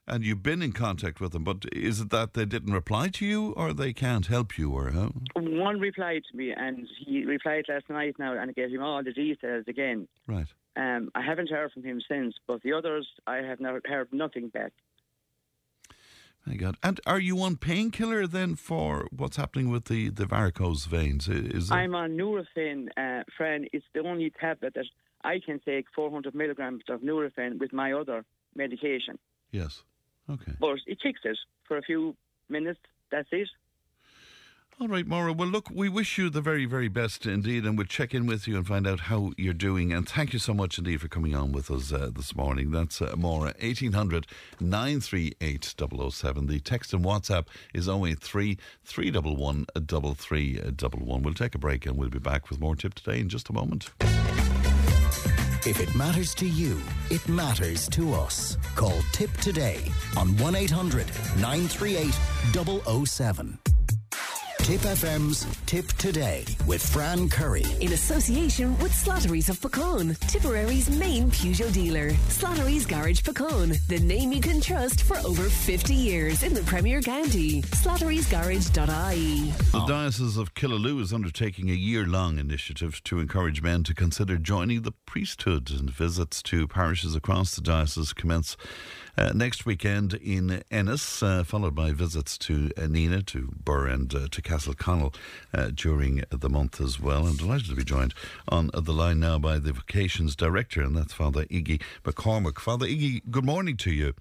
And 0.10 0.24
you've 0.24 0.42
been 0.42 0.62
in 0.62 0.72
contact 0.72 1.20
with 1.20 1.34
them, 1.34 1.44
but 1.44 1.66
is 1.74 2.00
it 2.00 2.12
that 2.12 2.34
they 2.34 2.46
didn't 2.46 2.72
reply 2.72 3.10
to 3.10 3.26
you 3.26 3.52
or 3.58 3.74
they 3.74 3.92
can't 3.92 4.28
help 4.28 4.58
you 4.58 4.72
or 4.72 4.92
how? 4.92 5.12
One 5.36 5.82
replied 5.82 6.22
to 6.32 6.38
me, 6.38 6.54
and 6.56 6.88
he 7.06 7.26
replied 7.26 7.66
last 7.68 7.90
night 7.90 8.16
now, 8.18 8.32
and 8.32 8.50
I 8.50 8.54
gave 8.54 8.70
him 8.70 8.82
all 8.82 9.04
the 9.04 9.12
details 9.12 9.66
again. 9.68 10.08
Right. 10.26 10.48
Um, 10.78 11.12
I 11.14 11.22
haven't 11.22 11.50
heard 11.50 11.74
from 11.74 11.84
him 11.84 12.02
since, 12.10 12.36
but 12.48 12.62
the 12.62 12.72
others, 12.72 13.06
I 13.26 13.38
have 13.38 13.60
not 13.60 13.86
heard 13.86 14.08
nothing 14.14 14.48
back. 14.48 14.72
My 16.46 16.56
God. 16.56 16.78
And 16.82 17.02
are 17.06 17.20
you 17.20 17.42
on 17.42 17.58
painkiller 17.58 18.26
then 18.26 18.56
for 18.56 19.10
what's 19.12 19.36
happening 19.36 19.70
with 19.70 19.86
the, 19.86 20.08
the 20.08 20.26
varicose 20.26 20.86
veins? 20.86 21.28
Is 21.28 21.70
it, 21.70 21.74
I'm 21.74 21.94
on 21.94 22.12
Nurofen, 22.12 22.88
uh, 22.96 23.24
friend. 23.36 23.68
It's 23.74 23.86
the 23.94 24.00
only 24.00 24.32
tablet 24.40 24.74
that 24.76 24.86
I 25.28 25.42
can 25.46 25.60
take 25.60 25.88
400 25.94 26.34
milligrams 26.34 26.84
of 26.90 27.02
Nurofen 27.02 27.60
with 27.60 27.74
my 27.74 27.92
other 27.92 28.24
medication. 28.56 29.20
Yes. 29.52 29.84
Okay. 30.30 30.54
But 30.58 30.78
it 30.88 31.02
kicks 31.02 31.20
it 31.26 31.38
for 31.68 31.78
a 31.78 31.82
few 31.82 32.16
minutes. 32.48 32.80
That's 33.12 33.28
it. 33.34 33.50
All 34.80 34.88
right, 34.88 35.08
Maura. 35.08 35.34
Well, 35.34 35.48
look, 35.50 35.70
we 35.74 35.90
wish 35.90 36.18
you 36.18 36.30
the 36.30 36.40
very, 36.40 36.66
very 36.66 36.88
best 36.88 37.26
indeed, 37.26 37.66
and 37.66 37.78
we'll 37.78 37.88
check 37.88 38.14
in 38.14 38.26
with 38.26 38.48
you 38.48 38.56
and 38.56 38.66
find 38.66 38.88
out 38.88 39.02
how 39.02 39.32
you're 39.36 39.54
doing. 39.54 39.92
And 39.92 40.08
thank 40.08 40.32
you 40.34 40.40
so 40.40 40.54
much 40.54 40.78
indeed 40.78 41.02
for 41.02 41.08
coming 41.10 41.36
on 41.36 41.52
with 41.52 41.70
us 41.72 41.92
uh, 41.92 42.12
this 42.16 42.36
morning. 42.36 42.72
That's 42.72 43.02
uh, 43.02 43.16
Maura, 43.18 43.54
1800 43.60 44.28
938 44.62 45.76
007. 46.12 46.48
The 46.48 46.60
text 46.60 46.94
and 46.94 47.04
WhatsApp 47.04 47.48
is 47.74 47.90
083 47.90 48.58
311 48.84 49.66
3311. 49.76 51.24
We'll 51.24 51.34
take 51.34 51.56
a 51.56 51.58
break 51.58 51.86
and 51.86 51.98
we'll 51.98 52.10
be 52.10 52.20
back 52.20 52.50
with 52.50 52.62
more 52.62 52.76
Tipp 52.76 52.94
Today 52.94 53.20
in 53.20 53.30
just 53.30 53.50
a 53.50 53.54
moment. 53.54 53.90
If 55.68 55.82
it 55.82 55.94
matters 55.96 56.34
to 56.36 56.48
you, 56.48 56.82
it 57.10 57.28
matters 57.28 57.90
to 57.90 58.14
us. 58.14 58.58
Call 58.76 59.02
Tipp 59.12 59.34
Today 59.42 59.92
on 60.16 60.38
1 60.38 60.56
800 60.56 61.08
938 61.42 63.06
007. 63.06 63.60
Tipp 64.68 64.82
FM's 64.82 65.48
Tipp 65.66 65.88
Today 65.94 66.44
with 66.66 66.86
Fran 66.86 67.30
Curry. 67.30 67.64
In 67.80 67.94
association 67.94 68.78
with 68.80 68.92
Slattery's 68.92 69.48
of 69.48 69.62
Puckane, 69.62 70.20
Tipperary's 70.28 70.90
main 70.90 71.32
Peugeot 71.32 71.72
dealer. 71.72 72.10
Slattery's 72.28 72.86
Garage 72.86 73.22
Puckane, 73.22 73.78
the 73.88 74.00
name 74.00 74.34
you 74.34 74.42
can 74.42 74.60
trust 74.60 75.04
for 75.04 75.20
over 75.20 75.44
50 75.44 75.94
years 75.94 76.44
in 76.44 76.54
the 76.54 76.64
Premier 76.64 77.02
County. 77.02 77.62
Slattery'sGarage.ie. 77.62 79.54
The 79.72 79.86
Diocese 79.86 80.36
of 80.36 80.54
Killaloe 80.54 81.00
is 81.00 81.14
undertaking 81.14 81.70
a 81.70 81.74
year 81.74 82.06
long 82.06 82.38
initiative 82.38 83.02
to 83.06 83.22
encourage 83.22 83.62
men 83.62 83.84
to 83.86 83.94
consider 83.94 84.38
joining 84.38 84.82
the 84.82 84.92
priesthood, 85.06 85.72
and 85.72 85.90
visits 85.90 86.44
to 86.44 86.68
parishes 86.68 87.16
across 87.16 87.56
the 87.56 87.62
diocese 87.62 88.12
commence 88.12 88.58
uh, 89.18 89.32
next 89.34 89.66
weekend 89.66 90.14
in 90.14 90.64
Ennis, 90.70 91.24
uh, 91.24 91.44
followed 91.44 91.76
by 91.76 91.92
visits 91.92 92.38
to 92.38 92.72
uh, 92.78 92.82
Nenagh, 92.82 93.26
to 93.28 93.54
Birr, 93.64 93.88
and 93.88 94.14
uh, 94.14 94.28
to 94.30 94.42
Castleconnell 94.42 95.16
uh, 95.54 95.72
during 95.74 96.24
the 96.30 96.50
month 96.50 96.80
as 96.80 97.00
well. 97.00 97.26
I'm 97.26 97.38
delighted 97.38 97.70
to 97.70 97.76
be 97.76 97.84
joined 97.84 98.14
on 98.48 98.70
the 98.74 98.94
line 98.94 99.20
now 99.20 99.40
by 99.40 99.60
the 99.60 99.74
Vocations 99.74 100.36
Director, 100.36 100.82
and 100.82 100.96
that's 100.96 101.14
Father 101.14 101.46
Iggy 101.46 101.82
McCormick. 102.04 102.60
Father 102.60 102.86
Iggy, 102.86 103.22
good 103.32 103.46
morning 103.46 103.78
to 103.78 103.92
you. 103.92 104.14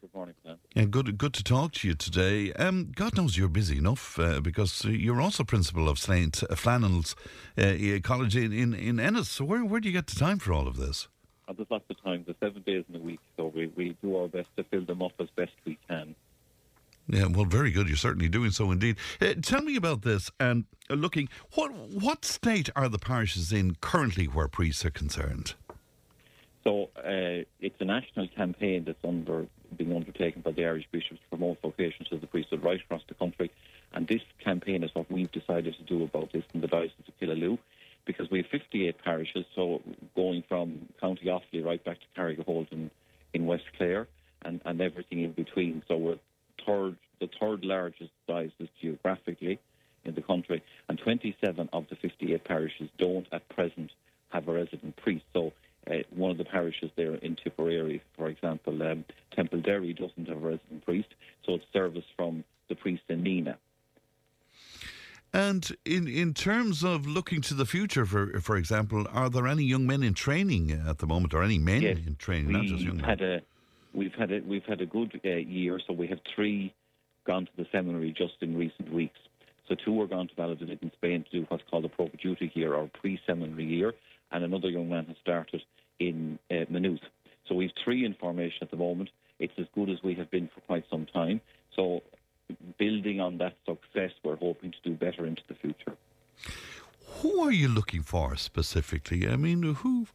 Good 0.00 0.14
morning, 0.14 0.34
Sam. 0.42 0.56
Yeah, 0.74 0.84
good, 0.84 1.18
good 1.18 1.34
to 1.34 1.44
talk 1.44 1.72
to 1.72 1.88
you 1.88 1.94
today. 1.94 2.52
Um, 2.54 2.90
God 2.96 3.16
knows 3.16 3.36
you're 3.36 3.48
busy 3.48 3.76
enough 3.76 4.18
uh, 4.18 4.40
because 4.40 4.82
you're 4.84 5.20
also 5.20 5.44
principal 5.44 5.90
of 5.90 5.98
St 5.98 6.42
Flannan's 6.56 7.14
uh, 7.58 7.74
College 8.02 8.34
in, 8.34 8.52
in, 8.52 8.72
in 8.72 8.98
Ennis. 8.98 9.28
So 9.28 9.44
where, 9.44 9.62
where 9.62 9.78
do 9.80 9.88
you 9.88 9.92
get 9.92 10.06
the 10.06 10.18
time 10.18 10.38
for 10.38 10.54
all 10.54 10.66
of 10.66 10.76
this? 10.76 11.08
Uh, 11.50 11.54
There's 11.56 11.70
lots 11.70 11.84
of 11.90 12.02
time. 12.02 12.22
There's 12.24 12.36
seven 12.40 12.62
days 12.62 12.84
in 12.88 12.96
a 12.96 13.02
week, 13.02 13.20
so 13.36 13.52
we, 13.54 13.66
we 13.68 13.96
do 14.02 14.16
our 14.16 14.28
best 14.28 14.48
to 14.56 14.64
fill 14.64 14.84
them 14.84 15.02
up 15.02 15.12
as 15.18 15.28
best 15.34 15.52
we 15.64 15.78
can. 15.88 16.14
Yeah, 17.08 17.26
well, 17.26 17.44
very 17.44 17.72
good. 17.72 17.88
You're 17.88 17.96
certainly 17.96 18.28
doing 18.28 18.52
so 18.52 18.70
indeed. 18.70 18.96
Uh, 19.20 19.34
tell 19.42 19.62
me 19.62 19.74
about 19.74 20.02
this 20.02 20.30
and 20.38 20.64
uh, 20.88 20.94
looking, 20.94 21.28
what 21.54 21.72
what 21.72 22.24
state 22.24 22.70
are 22.76 22.88
the 22.88 23.00
parishes 23.00 23.52
in 23.52 23.74
currently 23.80 24.26
where 24.26 24.46
priests 24.46 24.84
are 24.84 24.90
concerned? 24.90 25.54
So 26.62 26.90
uh, 26.96 27.42
it's 27.60 27.80
a 27.80 27.84
national 27.84 28.28
campaign 28.28 28.84
that's 28.84 29.02
under 29.02 29.46
being 29.76 29.96
undertaken 29.96 30.42
by 30.42 30.52
the 30.52 30.64
Irish 30.64 30.86
bishops 30.92 31.20
to 31.20 31.36
promote 31.36 31.60
vocations 31.62 32.08
to 32.10 32.18
the 32.18 32.26
priesthood 32.28 32.62
right 32.62 32.80
across 32.80 33.02
the 33.08 33.14
country. 33.14 33.50
And 33.92 34.06
this 34.06 34.20
campaign 34.38 34.84
is 34.84 34.94
what 34.94 35.10
we've 35.10 35.32
decided 35.32 35.74
to 35.74 35.82
do 35.82 36.04
about 36.04 36.32
this 36.32 36.44
in 36.54 36.60
the 36.60 36.68
Diocese 36.68 37.08
of 37.08 37.18
Killaloe, 37.18 37.58
because 38.10 38.30
we 38.30 38.38
have 38.38 38.46
58 38.50 38.96
parishes, 39.04 39.44
so 39.54 39.80
going 40.16 40.42
from 40.48 40.88
County 41.00 41.26
Offaly 41.26 41.64
right 41.64 41.82
back 41.84 41.98
to 42.00 42.20
Carrigaholt 42.20 42.72
in, 42.72 42.90
in 43.34 43.46
West 43.46 43.64
Clare 43.76 44.08
and, 44.42 44.60
and 44.64 44.80
everything 44.80 45.22
in 45.22 45.32
between. 45.32 45.82
So 45.86 45.96
we're 45.96 46.18
third, 46.66 46.96
the 47.20 47.28
third 47.40 47.64
largest 47.64 48.10
diocese 48.26 48.68
geographically 48.80 49.60
in 50.04 50.14
the 50.14 50.22
country, 50.22 50.62
and 50.88 50.98
27 50.98 51.68
of 51.72 51.84
the 51.90 51.96
58 51.96 52.44
parishes 52.44 52.88
don't 52.98 53.26
at 53.32 53.48
present 53.50 53.92
have 54.30 54.48
a 54.48 54.52
resident 54.52 54.96
priest. 54.96 55.24
So 55.32 55.52
uh, 55.90 55.94
one 56.14 56.30
of 56.30 56.38
the 56.38 56.44
parishes 56.44 56.90
there 56.96 57.14
in 57.16 57.36
Tipperary, 57.36 58.02
for 58.16 58.28
example, 58.28 58.82
um, 58.82 59.04
Templederry 59.36 59.96
doesn't 59.96 60.28
have 60.28 60.42
a 60.42 60.48
resident 60.48 60.84
priest, 60.84 61.08
so 61.46 61.54
it's 61.54 61.64
service 61.72 62.04
from 62.16 62.44
the 62.68 62.74
priest 62.74 63.02
in 63.08 63.22
Nenagh. 63.22 63.56
And 65.32 65.76
in, 65.84 66.08
in 66.08 66.34
terms 66.34 66.82
of 66.82 67.06
looking 67.06 67.40
to 67.42 67.54
the 67.54 67.66
future, 67.66 68.04
for 68.04 68.40
for 68.40 68.56
example, 68.56 69.06
are 69.12 69.30
there 69.30 69.46
any 69.46 69.62
young 69.62 69.86
men 69.86 70.02
in 70.02 70.14
training 70.14 70.70
at 70.72 70.98
the 70.98 71.06
moment, 71.06 71.34
or 71.34 71.42
any 71.42 71.58
men 71.58 71.82
Yes, 71.82 71.98
in 72.04 72.16
training, 72.16 72.52
not 72.52 72.64
just 72.64 72.82
young 72.82 72.96
men? 72.96 73.04
had 73.04 73.20
a 73.20 73.40
we've 73.94 74.14
had 74.14 74.32
a 74.32 74.40
we've 74.40 74.64
had 74.64 74.80
a 74.80 74.86
good 74.86 75.20
uh, 75.24 75.28
year. 75.28 75.78
So 75.86 75.92
we 75.92 76.08
have 76.08 76.18
three 76.34 76.74
gone 77.26 77.46
to 77.46 77.52
the 77.56 77.66
seminary 77.70 78.12
just 78.16 78.34
in 78.40 78.56
recent 78.56 78.92
weeks. 78.92 79.18
So 79.68 79.76
two 79.84 80.00
are 80.00 80.08
gone 80.08 80.26
to 80.26 80.34
Valladolid 80.34 80.80
in 80.82 80.90
Spain 80.96 81.24
to 81.30 81.40
do 81.40 81.46
what's 81.48 81.62
called 81.70 81.84
a 81.84 81.88
propedeutic 81.88 82.56
year 82.56 82.74
or 82.74 82.90
pre-seminary 83.00 83.66
year, 83.66 83.92
and 84.32 84.42
another 84.42 84.68
young 84.68 84.88
man 84.88 85.04
has 85.04 85.16
started 85.22 85.62
in 86.00 86.40
uh, 86.50 86.64
Maynooth. 86.68 87.00
So 87.46 87.54
we've 87.54 87.70
three 87.84 88.04
in 88.04 88.14
formation 88.14 88.58
at 88.62 88.72
the 88.72 88.76
moment. 88.76 89.10
It's 89.38 89.52
as 89.58 89.66
good 89.74 89.88
as 89.88 89.98
we 90.02 90.14
have 90.14 90.30
been 90.30 90.50
for 90.52 90.60
quite 90.62 90.84
some 90.90 91.06
time. 91.06 91.40
So 91.76 92.02
building 92.78 93.20
on 93.20 93.38
that 93.38 93.54
success, 93.66 94.12
we're 94.22 94.36
hoping 94.36 94.72
to 94.72 94.78
do 94.84 94.94
better 94.94 95.26
into 95.26 95.42
the 95.48 95.54
future. 95.54 95.96
Who 97.20 97.42
are 97.42 97.52
you 97.52 97.68
looking 97.68 98.02
for 98.02 98.36
specifically? 98.36 99.28
I 99.28 99.36
mean, 99.36 99.62
who? 99.62 100.06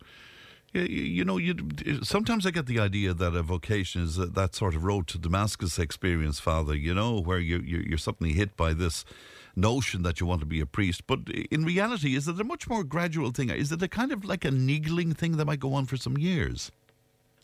You, 0.73 1.23
know, 1.23 1.37
you 1.37 1.55
sometimes 2.03 2.45
I 2.45 2.51
get 2.51 2.65
the 2.65 2.79
idea 2.79 3.13
that 3.13 3.33
a 3.33 3.41
vocation 3.41 4.01
is 4.01 4.17
that, 4.17 4.35
that 4.35 4.55
sort 4.55 4.75
of 4.75 4.83
road 4.83 5.07
to 5.07 5.17
Damascus 5.17 5.79
experience, 5.79 6.39
Father. 6.39 6.75
You 6.75 6.93
know, 6.93 7.21
where 7.21 7.39
you, 7.39 7.59
you 7.59 7.77
you're 7.87 7.97
suddenly 7.97 8.33
hit 8.33 8.57
by 8.57 8.73
this 8.73 9.05
notion 9.55 10.03
that 10.03 10.19
you 10.19 10.25
want 10.25 10.41
to 10.41 10.45
be 10.45 10.59
a 10.59 10.65
priest. 10.65 11.07
But 11.07 11.29
in 11.49 11.63
reality, 11.63 12.15
is 12.15 12.27
it 12.27 12.39
a 12.39 12.43
much 12.43 12.67
more 12.67 12.83
gradual 12.83 13.31
thing? 13.31 13.49
Is 13.49 13.71
it 13.71 13.81
a 13.81 13.87
kind 13.87 14.11
of 14.11 14.25
like 14.25 14.43
a 14.43 14.51
niggling 14.51 15.13
thing 15.13 15.37
that 15.37 15.45
might 15.45 15.61
go 15.61 15.73
on 15.73 15.85
for 15.85 15.95
some 15.95 16.17
years? 16.17 16.71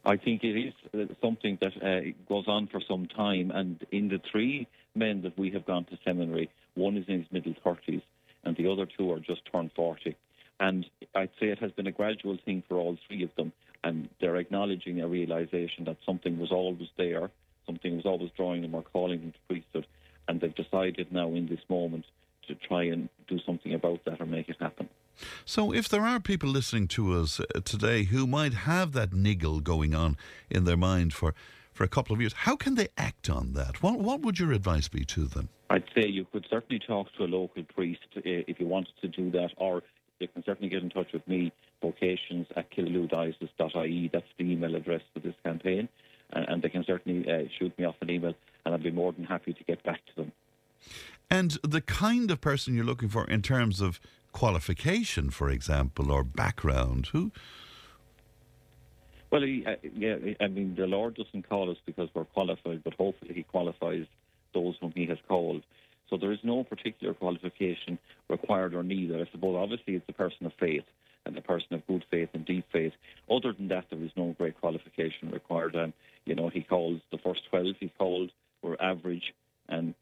I 0.04 0.18
think 0.18 0.44
it 0.44 0.58
is 0.58 0.74
uh, 0.94 1.14
something 1.22 1.58
that 1.62 1.74
uh, 1.82 2.12
goes 2.28 2.46
on 2.48 2.68
for 2.68 2.82
some 2.88 3.06
time. 3.06 3.52
And 3.52 3.86
in 3.92 4.10
the 4.10 4.20
three 4.32 4.68
men 4.96 5.22
that 5.24 5.38
we 5.38 5.50
have 5.52 5.66
gone 5.66 5.86
to 5.86 5.98
seminary, 6.04 6.50
one 6.76 6.98
is 6.98 7.06
in 7.08 7.20
his 7.20 7.32
middle 7.32 7.56
30s 7.66 8.02
and 8.44 8.56
the 8.56 8.72
other 8.72 8.86
two 8.86 9.12
are 9.12 9.20
just 9.20 9.42
turned 9.52 9.72
40. 9.76 10.16
And 10.60 10.86
I'd 11.16 11.30
say 11.40 11.48
it 11.48 11.60
has 11.60 11.72
been 11.72 11.88
a 11.88 11.92
gradual 11.92 12.38
thing 12.44 12.64
for 12.68 12.78
all 12.78 12.98
three 13.08 13.24
of 13.24 13.34
them. 13.36 13.52
And 13.84 14.10
they're 14.20 14.36
acknowledging 14.36 15.02
a 15.02 15.08
realization 15.08 15.86
that 15.86 15.98
something 16.06 16.38
was 16.40 16.52
always 16.52 16.90
there, 16.98 17.32
something 17.66 17.96
was 17.96 18.06
always 18.06 18.30
drawing 18.38 18.62
them 18.62 18.76
or 18.76 18.84
calling 18.84 19.22
them 19.22 19.32
to 19.32 19.40
priesthood. 19.48 19.88
And 20.28 20.40
they've 20.40 20.54
decided 20.54 21.12
now 21.12 21.30
in 21.30 21.48
this 21.48 21.62
moment 21.68 22.06
to 22.48 22.56
try 22.56 22.84
and 22.84 23.10
do 23.28 23.40
something 23.40 23.74
about 23.74 24.06
that 24.06 24.22
or 24.22 24.26
make 24.26 24.50
it 24.50 24.58
happen. 24.60 24.90
So, 25.46 25.74
if 25.74 25.90
there 25.90 26.04
are 26.04 26.20
people 26.20 26.50
listening 26.50 26.88
to 26.90 27.14
us 27.14 27.40
uh, 27.40 27.60
today 27.64 28.04
who 28.04 28.26
might 28.26 28.54
have 28.54 28.94
that 28.94 29.14
niggle 29.14 29.60
going 29.60 29.94
on 29.94 30.18
in 30.50 30.64
their 30.64 30.78
mind 30.78 31.14
for, 31.14 31.36
for 31.82 31.86
a 31.86 31.88
couple 31.88 32.14
of 32.14 32.22
years, 32.22 32.34
how 32.34 32.56
can 32.56 32.76
they 32.76 32.90
act 32.96 33.28
on 33.28 33.54
that? 33.54 33.82
What, 33.82 33.98
what 33.98 34.22
would 34.22 34.38
your 34.38 34.52
advice 34.52 34.88
be 34.88 35.04
to 35.06 35.26
them? 35.26 35.50
I'd 35.72 35.84
say 35.96 36.06
you 36.06 36.28
could 36.32 36.46
certainly 36.48 36.80
talk 36.80 37.08
to 37.18 37.24
a 37.24 37.26
local 37.26 37.64
priest 37.64 38.06
uh, 38.18 38.22
if 38.24 38.60
you 38.60 38.68
wanted 38.68 38.94
to 39.02 39.08
do 39.08 39.32
that, 39.32 39.50
or 39.58 39.82
you 40.20 40.28
can 40.28 40.44
certainly 40.44 40.70
get 40.70 40.84
in 40.84 40.92
touch 40.92 41.08
with 41.12 41.28
me, 41.28 41.52
vocations 41.82 42.46
at 42.56 42.70
killaloediocese.ie. 42.70 44.12
That's 44.14 44.26
the 44.38 44.52
email 44.52 44.76
address 44.76 45.02
for 45.12 45.22
this 45.22 45.34
campaign. 45.44 45.90
And, 46.34 46.46
and 46.50 46.62
they 46.62 46.70
can 46.70 46.84
certainly 46.86 47.28
uh, 47.28 47.48
shoot 47.58 47.76
me 47.80 47.86
off 47.86 47.96
an 48.02 48.12
email. 48.12 48.36
and 48.64 48.76
I'd 48.76 48.84
be 48.84 48.92
more 48.92 49.12
than 49.12 49.24
happy 49.24 49.54
to 49.54 49.64
get 49.64 49.84
back 49.84 50.06
to 50.06 50.16
them. 50.18 50.32
And 51.32 51.58
the 51.64 51.82
kind 51.82 52.30
of 52.30 52.42
person 52.42 52.76
you're 52.76 52.86
looking 52.86 53.10
for 53.10 53.26
in 53.26 53.42
terms 53.42 53.82
of 53.82 54.00
qualification, 54.34 55.32
for 55.32 55.50
example, 55.50 56.12
or 56.12 56.24
background, 56.24 57.08
who? 57.08 57.32
Well, 59.32 59.42
he, 59.42 59.66
uh, 59.66 59.76
yeah, 59.96 60.18
I 60.42 60.48
mean, 60.48 60.76
the 60.76 60.88
Lord 60.88 61.16
doesn't 61.16 61.48
call 61.48 61.72
us 61.72 61.78
because 61.86 62.10
we're 62.14 62.26
qualified, 62.26 62.84
but 62.84 62.94
hopefully 62.96 63.34
He 63.34 63.44
qualifies 63.44 64.06
those 64.54 64.76
whom 64.82 64.92
He 64.96 65.06
has 65.08 65.18
called. 65.28 65.64
So 66.10 66.18
there 66.18 66.34
is 66.34 66.40
no 66.44 66.66
particular 66.66 67.14
qualification 67.14 67.98
required 68.30 68.74
or 68.74 68.84
needed. 68.84 69.22
I 69.22 69.32
suppose 69.32 69.56
obviously 69.58 69.96
it's 69.96 70.10
a 70.10 70.14
person 70.14 70.46
of 70.46 70.52
faith 70.60 70.84
and 71.26 71.38
a 71.38 71.42
person 71.42 71.74
of 71.74 71.88
good 71.88 72.04
faith 72.12 72.30
and 72.34 72.46
deep 72.46 72.66
faith. 72.74 72.92
Other 73.30 73.54
than 73.54 73.70
that, 73.70 73.86
there 73.90 74.04
is 74.04 74.12
no 74.18 74.36
great 74.38 74.60
qualification 74.60 75.32
required. 75.32 75.76
And 75.76 75.94
you 76.26 76.36
know, 76.36 76.50
he 76.50 76.62
calls 76.64 77.00
the 77.12 77.18
first 77.18 77.42
twelve 77.50 77.76
he 77.80 77.92
called 77.98 78.32
were 78.62 78.82
average, 78.82 79.34
and 79.70 79.96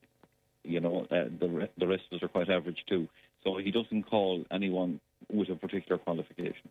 you 0.64 0.80
know 0.80 1.06
uh, 1.12 1.26
the 1.40 1.70
the 1.78 1.88
rest 1.88 2.04
of 2.12 2.18
us 2.18 2.24
are 2.24 2.28
quite 2.30 2.50
average 2.50 2.84
too. 2.90 3.08
So 3.44 3.58
he 3.58 3.72
doesn't 3.72 4.04
call 4.10 4.46
anyone 4.52 5.00
with 5.32 5.50
a 5.50 5.56
particular 5.56 6.00
qualification. 6.00 6.70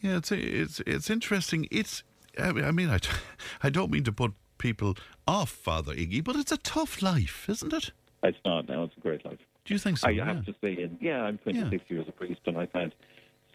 Yeah, 0.00 0.16
it's 0.16 0.32
it's 0.32 0.80
it's 0.86 1.10
interesting. 1.10 1.66
It's 1.70 2.02
I 2.38 2.52
mean 2.52 2.88
I, 2.88 2.98
I 3.62 3.70
don't 3.70 3.90
mean 3.90 4.04
to 4.04 4.12
put 4.12 4.32
people 4.58 4.94
off 5.26 5.50
Father 5.50 5.94
Iggy, 5.94 6.22
but 6.22 6.36
it's 6.36 6.52
a 6.52 6.56
tough 6.58 7.02
life, 7.02 7.48
isn't 7.48 7.72
it? 7.72 7.92
It's 8.22 8.38
not 8.44 8.68
now. 8.68 8.84
It's 8.84 8.96
a 8.96 9.00
great 9.00 9.24
life. 9.24 9.38
Do 9.64 9.74
you 9.74 9.78
think 9.78 9.98
so? 9.98 10.08
I 10.08 10.12
yeah. 10.12 10.24
have 10.26 10.44
to 10.46 10.54
say, 10.60 10.90
yeah, 11.00 11.22
I'm 11.22 11.38
26 11.38 11.70
Yeah. 11.72 11.94
years 11.96 12.06
a 12.08 12.12
priest, 12.12 12.40
and 12.46 12.56
I've 12.58 12.72
had 12.72 12.92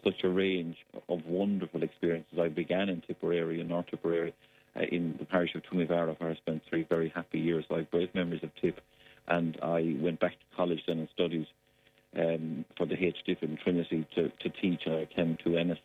such 0.02 0.24
a 0.24 0.28
range 0.28 0.76
of 1.08 1.24
wonderful 1.26 1.82
experiences. 1.82 2.38
I 2.40 2.48
began 2.48 2.88
in 2.88 3.00
Tipperary, 3.02 3.60
in 3.60 3.68
North 3.68 3.86
Tipperary, 3.88 4.34
uh, 4.76 4.82
in 4.90 5.16
the 5.18 5.24
parish 5.24 5.54
of 5.54 5.62
Toomevara, 5.64 6.18
where 6.18 6.30
I 6.30 6.34
spent 6.36 6.62
three 6.68 6.84
very 6.88 7.10
happy 7.14 7.38
years. 7.38 7.64
I 7.70 7.78
have 7.78 7.90
great 7.90 8.14
memories 8.14 8.42
of 8.42 8.50
Tipp, 8.60 8.80
and 9.28 9.58
I 9.62 9.96
went 10.00 10.20
back 10.20 10.32
to 10.32 10.56
college 10.56 10.80
then 10.86 10.98
and 11.00 11.08
studied 11.12 11.46
um, 12.16 12.64
for 12.76 12.86
the 12.86 12.96
HDip 12.96 13.42
in 13.42 13.56
Trinity 13.62 14.06
to, 14.14 14.28
to 14.28 14.48
teach. 14.48 14.82
And 14.86 14.94
I 14.94 15.04
came 15.06 15.36
to 15.44 15.56
Ennis 15.56 15.78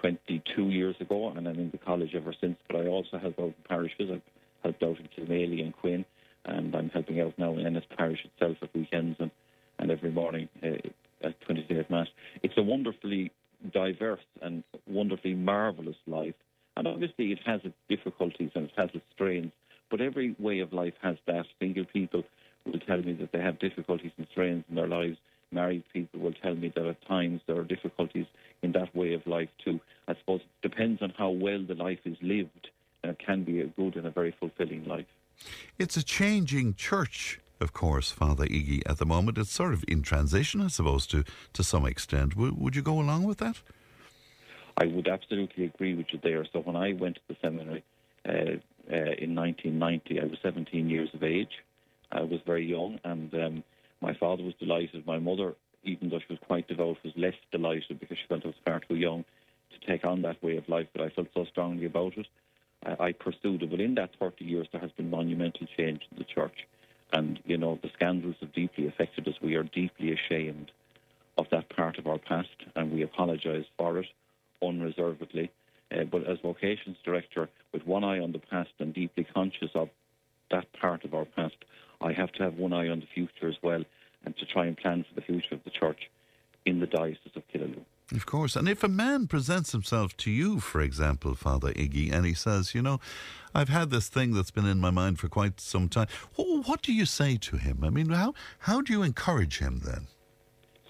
22 0.00 0.62
years 0.64 0.96
ago, 1.00 1.32
and 1.36 1.46
I'm 1.48 1.58
in 1.58 1.70
the 1.70 1.78
college 1.78 2.14
ever 2.14 2.34
since. 2.40 2.56
But 2.68 2.76
I 2.76 2.86
also 2.86 3.18
help 3.18 3.38
out 3.38 3.46
in 3.46 3.54
parishes. 3.68 4.10
I've 4.12 4.22
helped 4.62 4.82
out 4.82 4.96
in 4.98 5.08
Kilmaley 5.08 5.62
and 5.62 5.74
Quin, 5.74 6.04
and 6.44 6.74
I'm 6.74 6.90
helping 6.90 7.20
out 7.20 7.38
now 7.38 7.52
in 7.56 7.66
Ennis 7.66 7.84
Parish 7.96 8.24
itself 8.24 8.56
at 8.62 8.74
weekends 8.74 9.16
and, 9.20 9.30
and 9.78 9.90
every 9.90 10.10
morning 10.10 10.48
uh, 10.62 11.26
at 11.26 11.40
20 11.42 11.62
days 11.64 11.84
Mass. 11.88 12.08
It's 12.42 12.54
a 12.56 12.62
wonderfully 12.62 13.32
diverse 13.72 14.20
and 14.42 14.62
wonderfully 14.86 15.34
marvellous 15.34 15.96
life. 16.06 16.34
And 16.76 16.86
obviously 16.86 17.32
it 17.32 17.38
has 17.46 17.60
its 17.64 17.76
difficulties 17.88 18.50
and 18.54 18.64
it 18.64 18.72
has 18.76 18.90
its 18.94 19.04
strains, 19.14 19.52
but 19.90 20.00
every 20.00 20.34
way 20.38 20.60
of 20.60 20.72
life 20.72 20.94
has 21.02 21.16
that. 21.26 21.46
Single 21.60 21.84
people 21.84 22.24
will 22.66 22.80
tell 22.80 22.98
me 22.98 23.12
that 23.14 23.32
they 23.32 23.40
have 23.40 23.58
difficulties 23.58 24.12
and 24.18 24.26
strains 24.32 24.64
in 24.68 24.74
their 24.74 24.88
lives. 24.88 25.16
Married 25.52 25.84
people 25.92 26.20
will 26.20 26.32
tell 26.32 26.54
me 26.54 26.72
that 26.74 26.84
at 26.84 27.06
times 27.06 27.40
there 27.46 27.56
are 27.58 27.64
difficulties 27.64 28.26
in 28.62 28.72
that 28.72 28.94
way 28.94 29.14
of 29.14 29.26
life 29.26 29.48
too. 29.64 29.80
I 30.08 30.14
suppose 30.14 30.40
it 30.40 30.68
depends 30.68 31.02
on 31.02 31.12
how 31.16 31.30
well 31.30 31.62
the 31.66 31.74
life 31.74 32.00
is 32.04 32.16
lived, 32.22 32.68
and 33.02 33.12
it 33.12 33.18
can 33.24 33.44
be 33.44 33.60
a 33.60 33.66
good 33.66 33.96
and 33.96 34.06
a 34.06 34.10
very 34.10 34.34
fulfilling 34.38 34.84
life. 34.84 35.06
It's 35.78 35.96
a 35.96 36.02
changing 36.02 36.74
church, 36.74 37.40
of 37.60 37.72
course, 37.72 38.10
Father 38.10 38.46
Iggy, 38.46 38.82
at 38.86 38.98
the 38.98 39.06
moment. 39.06 39.38
It's 39.38 39.50
sort 39.50 39.74
of 39.74 39.84
in 39.88 40.02
transition, 40.02 40.60
I 40.60 40.68
suppose, 40.68 41.06
to, 41.08 41.24
to 41.52 41.64
some 41.64 41.86
extent. 41.86 42.30
W- 42.30 42.54
would 42.56 42.76
you 42.76 42.82
go 42.82 43.00
along 43.00 43.24
with 43.24 43.38
that? 43.38 43.60
I 44.76 44.86
would 44.86 45.08
absolutely 45.08 45.64
agree 45.64 45.94
with 45.94 46.06
you 46.12 46.18
there. 46.22 46.44
So 46.52 46.60
when 46.60 46.76
I 46.76 46.92
went 46.92 47.16
to 47.16 47.20
the 47.28 47.36
seminary 47.40 47.84
uh, 48.28 48.58
uh, 48.92 49.14
in 49.18 49.34
1990, 49.34 50.20
I 50.20 50.24
was 50.24 50.38
17 50.42 50.88
years 50.88 51.08
of 51.14 51.22
age. 51.22 51.62
I 52.10 52.22
was 52.22 52.40
very 52.46 52.66
young, 52.66 53.00
and 53.04 53.32
um, 53.34 53.64
my 54.00 54.14
father 54.14 54.42
was 54.42 54.54
delighted. 54.60 55.06
My 55.06 55.18
mother, 55.18 55.54
even 55.84 56.08
though 56.08 56.18
she 56.18 56.32
was 56.32 56.38
quite 56.46 56.68
devout, 56.68 56.98
was 57.04 57.12
less 57.16 57.34
delighted 57.52 58.00
because 58.00 58.18
she 58.18 58.26
felt 58.28 58.44
I 58.44 58.48
was 58.48 58.56
far 58.64 58.80
too 58.80 58.96
young 58.96 59.24
to 59.70 59.86
take 59.86 60.04
on 60.04 60.22
that 60.22 60.42
way 60.42 60.56
of 60.56 60.68
life. 60.68 60.88
But 60.92 61.02
I 61.02 61.10
felt 61.10 61.28
so 61.34 61.44
strongly 61.44 61.86
about 61.86 62.16
it. 62.16 62.26
I, 62.84 63.06
I 63.06 63.12
pursued 63.12 63.62
it. 63.62 63.70
But 63.70 63.80
in 63.80 63.94
that 63.96 64.10
30 64.18 64.44
years, 64.44 64.68
there 64.72 64.80
has 64.80 64.92
been 64.92 65.10
monumental 65.10 65.66
change 65.76 66.02
in 66.10 66.18
the 66.18 66.24
church. 66.24 66.66
And, 67.12 67.38
you 67.44 67.56
know, 67.56 67.78
the 67.82 67.90
scandals 67.94 68.36
have 68.40 68.52
deeply 68.52 68.86
affected 68.86 69.28
us. 69.28 69.34
We 69.40 69.54
are 69.54 69.62
deeply 69.62 70.12
ashamed 70.12 70.72
of 71.36 71.46
that 71.50 71.68
part 71.68 71.98
of 71.98 72.06
our 72.06 72.18
past, 72.18 72.48
and 72.74 72.92
we 72.92 73.02
apologise 73.02 73.66
for 73.76 73.98
it 73.98 74.06
unreservedly. 74.62 75.50
Uh, 75.92 76.04
but 76.04 76.26
as 76.26 76.38
vocations 76.40 76.96
director, 77.04 77.48
with 77.72 77.86
one 77.86 78.04
eye 78.04 78.20
on 78.20 78.32
the 78.32 78.38
past 78.38 78.70
and 78.78 78.94
deeply 78.94 79.24
conscious 79.24 79.70
of 79.74 79.90
that 80.50 80.72
part 80.72 81.04
of 81.04 81.14
our 81.14 81.24
past, 81.24 81.56
I 82.00 82.12
have 82.12 82.32
to 82.32 82.42
have 82.42 82.54
one 82.54 82.72
eye 82.72 82.88
on 82.88 83.00
the 83.00 83.06
future 83.06 83.48
as 83.48 83.56
well, 83.62 83.84
and 84.24 84.36
to 84.38 84.46
try 84.46 84.66
and 84.66 84.76
plan 84.76 85.04
for 85.08 85.14
the 85.14 85.20
future 85.20 85.54
of 85.54 85.64
the 85.64 85.70
church 85.70 86.10
in 86.64 86.80
the 86.80 86.86
diocese 86.86 87.32
of 87.36 87.42
Killaloe. 87.48 87.84
Of 88.12 88.26
course. 88.26 88.54
And 88.54 88.68
if 88.68 88.84
a 88.84 88.88
man 88.88 89.26
presents 89.26 89.72
himself 89.72 90.16
to 90.18 90.30
you, 90.30 90.60
for 90.60 90.80
example, 90.80 91.34
Father 91.34 91.72
Iggy, 91.72 92.12
and 92.12 92.26
he 92.26 92.34
says, 92.34 92.74
you 92.74 92.82
know, 92.82 93.00
I've 93.54 93.70
had 93.70 93.90
this 93.90 94.08
thing 94.08 94.34
that's 94.34 94.50
been 94.50 94.66
in 94.66 94.78
my 94.78 94.90
mind 94.90 95.18
for 95.18 95.28
quite 95.28 95.58
some 95.60 95.88
time, 95.88 96.08
what 96.36 96.82
do 96.82 96.92
you 96.92 97.06
say 97.06 97.36
to 97.38 97.56
him? 97.56 97.82
I 97.82 97.90
mean, 97.90 98.10
how, 98.10 98.34
how 98.60 98.82
do 98.82 98.92
you 98.92 99.02
encourage 99.02 99.58
him 99.58 99.80
then? 99.84 100.06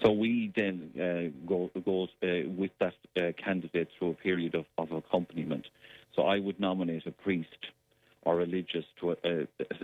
So 0.03 0.11
we 0.11 0.51
then 0.55 0.91
uh, 0.95 1.47
go, 1.47 1.71
go 1.85 2.03
uh, 2.21 2.49
with 2.49 2.71
that 2.79 2.95
uh, 3.17 3.31
candidate 3.41 3.87
through 3.97 4.11
a 4.11 4.13
period 4.15 4.53
of, 4.53 4.65
of 4.77 4.91
accompaniment. 4.91 5.67
So 6.15 6.23
I 6.23 6.39
would 6.39 6.59
nominate 6.59 7.07
a 7.07 7.11
priest 7.11 7.67
or 8.23 8.35
religious 8.35 8.85
to 8.99 9.11
uh, 9.11 9.15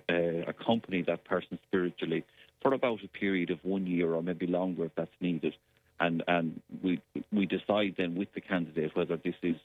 uh, 0.10 0.14
accompany 0.48 1.02
that 1.04 1.24
person 1.24 1.60
spiritually 1.68 2.26
for 2.62 2.74
about 2.74 3.04
a 3.04 3.08
period 3.08 3.50
of 3.50 3.60
one 3.64 3.88
year 3.88 4.14
or 4.14 4.22
maybe 4.22 4.48
longer 4.48 4.86
if 4.86 4.96
that's 4.96 5.12
needed. 5.20 5.56
And, 6.00 6.24
and 6.28 6.62
we, 6.82 7.02
we 7.32 7.46
decide 7.46 7.96
then 7.98 8.16
with 8.16 8.34
the 8.34 8.42
candidate 8.42 8.96
whether 8.96 9.18
this 9.18 9.36
is 9.44 9.56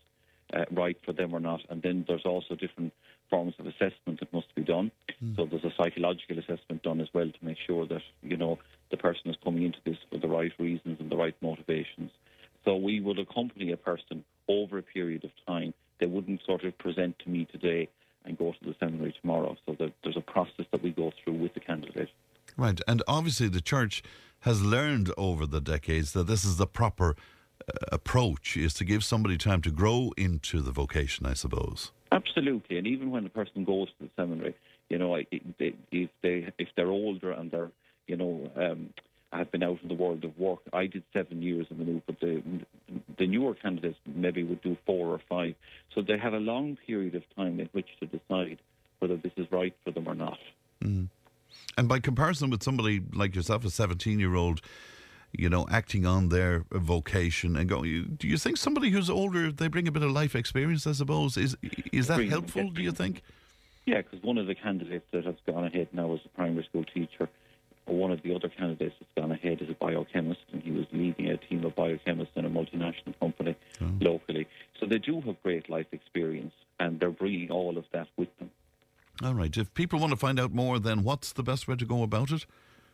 uh, 0.52 0.64
right 0.70 0.97
for 1.05 1.12
them 1.12 1.35
or 1.35 1.40
not. 1.40 1.60
And 1.68 1.82
then 1.82 2.05
there's 2.06 2.24
also 2.24 2.55
different 2.55 2.93
forms 3.31 3.55
of 3.59 3.66
assessment 3.66 4.20
that 4.20 4.32
must 4.32 4.55
be 4.55 4.62
done. 4.62 4.93
So 5.35 5.47
there's 5.47 5.64
a 5.64 5.73
psychological 5.77 6.39
assessment 6.39 6.82
done 6.82 7.01
as 7.01 7.09
well 7.12 7.27
to 7.27 7.44
make 7.44 7.59
sure 7.66 7.86
that, 7.86 8.02
you 8.23 8.36
know, 8.36 8.59
the 8.90 8.97
person 8.97 9.31
is 9.31 9.36
coming 9.43 9.64
into 9.64 9.78
this 9.85 9.97
for 10.10 10.18
the 10.18 10.28
right 10.28 10.52
reasons 10.59 11.01
and 11.01 11.10
the 11.10 11.16
right 11.16 11.35
motivations. 11.40 12.10
So 12.64 12.77
we 12.77 13.01
would 13.01 13.18
accompany 13.18 13.73
a 13.73 13.77
person 13.77 14.24
over 14.48 14.78
a 14.78 14.82
period 14.82 15.24
of 15.24 15.31
time. 15.47 15.74
They 15.98 16.06
wouldn't 16.06 16.43
sort 16.44 16.64
of 16.64 16.77
present 16.78 17.18
to 17.20 17.31
me 17.31 17.47
today 17.51 17.89
and 18.24 18.36
go 18.36 18.52
to 18.52 18.64
the 18.64 18.74
seminary 18.78 19.14
tomorrow. 19.20 19.56
So 19.66 19.77
there's 19.78 20.16
a 20.16 20.20
process 20.20 20.66
that 20.70 20.82
we 20.82 20.90
go 20.90 21.12
through 21.23 21.35
with 21.35 21.55
the 21.55 21.60
candidate. 21.60 22.10
Right. 22.57 22.81
And 22.89 23.03
obviously, 23.07 23.49
the 23.49 23.61
church 23.61 24.03
has 24.41 24.62
learned 24.62 25.12
over 25.16 25.47
the 25.47 25.61
decades 25.61 26.12
that 26.12 26.27
this 26.27 26.45
is 26.45 26.57
the 26.57 26.66
proper 26.66 27.16
uh, 27.69 27.73
approach, 27.93 28.57
is 28.57 28.74
to 28.74 28.85
give 28.85 29.03
somebody 29.05 29.37
time 29.37 29.62
to 29.62 29.70
grow 29.70 30.12
into 30.16 30.61
the 30.61 30.70
vocation, 30.70 31.27
I 31.27 31.35
suppose. 31.35 31.91
Absolutely, 32.12 32.78
and 32.78 32.87
even 32.87 33.11
when 33.11 33.27
a 33.27 33.28
person 33.28 33.65
goes 33.65 33.89
to 33.89 34.05
the 34.05 34.11
seminary, 34.15 34.55
you 34.89 34.99
know, 34.99 35.16
if 35.16 36.11
they 36.23 36.53
if 36.59 36.69
they're 36.77 36.87
older 36.87 37.33
and 37.33 37.51
they're, 37.51 37.70
you 38.07 38.16
know, 38.16 38.49
um, 38.57 38.91
have 39.33 39.51
been 39.51 39.62
out 39.62 39.78
in 39.83 39.89
the 39.89 39.95
world 39.95 40.24
of 40.24 40.39
work. 40.39 40.61
I 40.73 40.87
did 40.87 41.03
seven 41.12 41.43
years 41.43 41.66
in 41.70 41.78
the 41.78 41.85
new, 41.85 42.03
but 42.07 42.20
the 42.20 42.43
the 43.19 43.27
newer 43.27 43.55
candidates 43.55 43.99
maybe 44.07 44.45
would 44.45 44.62
do 44.62 44.77
four 44.87 45.09
or 45.09 45.20
five. 45.28 45.55
So 45.95 46.03
they 46.03 46.19
have 46.19 46.35
a 46.35 46.39
long 46.39 46.78
period 46.87 47.15
of 47.15 47.23
time 47.35 47.59
in 47.59 47.69
which 47.73 47.89
to 48.01 48.07
decide 48.07 48.59
whether 49.01 49.16
this 49.16 49.33
is 49.37 49.51
right 49.51 49.74
for 49.85 49.91
them 49.91 50.07
or 50.09 50.15
not. 50.15 50.39
And 51.78 51.89
by 51.89 52.01
comparison 52.01 52.51
with 52.51 52.62
somebody 52.62 53.03
like 53.12 53.35
yourself, 53.35 53.65
a 53.65 53.70
17 53.70 54.19
year 54.19 54.35
old, 54.35 54.61
you 55.33 55.51
know, 55.51 55.66
acting 55.70 56.07
on 56.07 56.31
their 56.31 56.65
vocation 56.70 57.57
and 57.57 57.69
going, 57.69 58.16
do 58.19 58.27
you 58.27 58.39
think 58.39 58.57
somebody 58.57 58.91
who's 58.91 59.11
older, 59.11 59.53
they 59.53 59.69
bring 59.69 59.87
a 59.87 59.93
bit 59.93 60.03
of 60.03 60.11
life 60.11 60.35
experience, 60.35 60.87
I 60.87 60.93
suppose? 60.93 61.37
Is, 61.37 61.57
is 61.93 62.07
that 62.09 62.24
helpful, 62.24 62.70
do 62.70 62.83
you 62.83 62.93
think? 62.93 63.23
Yeah, 63.85 63.99
because 63.99 64.23
one 64.23 64.39
of 64.39 64.47
the 64.47 64.55
candidates 64.55 65.07
that 65.12 65.24
has 65.24 65.37
gone 65.47 65.65
ahead 65.65 65.89
now 65.93 66.12
is 66.15 66.20
a 66.24 66.28
primary 66.31 66.65
school 66.65 66.85
teacher. 66.85 67.28
One 67.85 68.11
of 68.11 68.20
the 68.23 68.35
other 68.35 68.49
candidates 68.49 68.97
that's 68.99 69.12
gone 69.16 69.31
ahead 69.31 69.62
is 69.62 69.70
a 69.70 69.74
biochemist, 69.74 70.41
and 70.53 70.61
he 70.61 70.73
was 70.73 70.87
leading 70.93 71.28
a 71.28 71.37
team 71.37 71.65
of 71.65 71.77
biochemists 71.77 72.35
in 72.35 72.45
a 72.45 72.51
multinational 72.51 73.16
company 73.20 73.55
oh. 73.81 73.91
locally. 74.01 74.49
So 74.81 74.87
they 74.87 74.99
do 74.99 75.20
have 75.20 75.41
great 75.45 75.70
life 75.70 75.87
experience, 75.93 76.53
and 76.81 76.99
they're 76.99 77.11
bringing 77.11 77.53
all 77.53 77.78
of 77.78 77.85
that 77.93 78.09
with 78.16 78.37
them. 78.39 78.51
All 79.22 79.34
right. 79.34 79.56
If 79.56 79.72
people 79.74 79.98
want 79.98 80.10
to 80.10 80.16
find 80.16 80.38
out 80.38 80.52
more, 80.52 80.78
then 80.78 81.02
what's 81.02 81.32
the 81.32 81.43
best 81.43 81.66
way 81.66 81.76
to 81.76 81.84
go 81.84 82.02
about 82.02 82.30
it? 82.30 82.47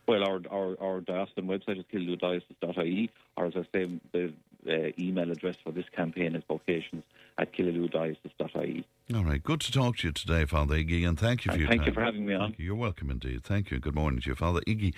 Well, 0.07 0.23
our 0.23 0.41
our, 0.49 0.75
our 0.81 1.01
diocesan 1.01 1.45
website 1.45 1.79
is 1.79 1.85
kildodiocese.ie, 1.93 3.09
or 3.37 3.45
as 3.45 3.53
I 3.55 3.63
say, 3.73 3.99
the 4.11 4.33
uh, 4.67 4.91
email 4.99 5.31
address 5.31 5.55
for 5.63 5.71
this 5.71 5.85
campaign 5.95 6.35
is 6.35 6.43
vocations 6.47 7.03
at 7.37 7.53
killaloediocese.ie. 7.53 8.85
All 9.13 9.25
right, 9.25 9.43
good 9.43 9.59
to 9.61 9.71
talk 9.71 9.97
to 9.97 10.07
you 10.07 10.13
today, 10.13 10.45
Father 10.45 10.75
Iggy, 10.75 11.05
and 11.07 11.19
thank 11.19 11.45
you 11.45 11.51
for 11.51 11.57
your 11.57 11.67
thank 11.67 11.81
time. 11.81 11.89
you 11.89 11.93
for 11.93 12.01
having 12.01 12.25
me 12.25 12.33
on. 12.33 12.55
You. 12.57 12.67
You're 12.67 12.75
welcome 12.75 13.11
indeed. 13.11 13.43
Thank 13.43 13.69
you. 13.69 13.79
Good 13.79 13.95
morning 13.95 14.21
to 14.21 14.29
you, 14.29 14.35
Father 14.35 14.61
Iggy 14.61 14.93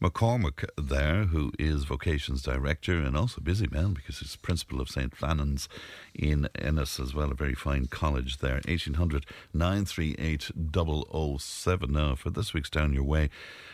McCormick, 0.00 0.64
there, 0.80 1.24
who 1.24 1.50
is 1.58 1.84
Vocations 1.84 2.42
Director 2.42 2.98
and 2.98 3.16
also 3.16 3.40
busy 3.40 3.66
man 3.66 3.94
because 3.94 4.20
he's 4.20 4.36
Principal 4.36 4.80
of 4.80 4.88
St. 4.88 5.12
Flannan's 5.14 5.68
in 6.14 6.48
Ennis 6.54 7.00
as 7.00 7.14
well, 7.14 7.32
a 7.32 7.34
very 7.34 7.54
fine 7.54 7.86
college 7.86 8.38
there. 8.38 8.60
1800 8.68 9.26
938 9.52 10.52
007. 11.40 11.92
Now, 11.92 12.14
for 12.14 12.30
this 12.30 12.54
week's 12.54 12.70
Down 12.70 12.92
Your 12.92 13.02
Way, 13.02 13.28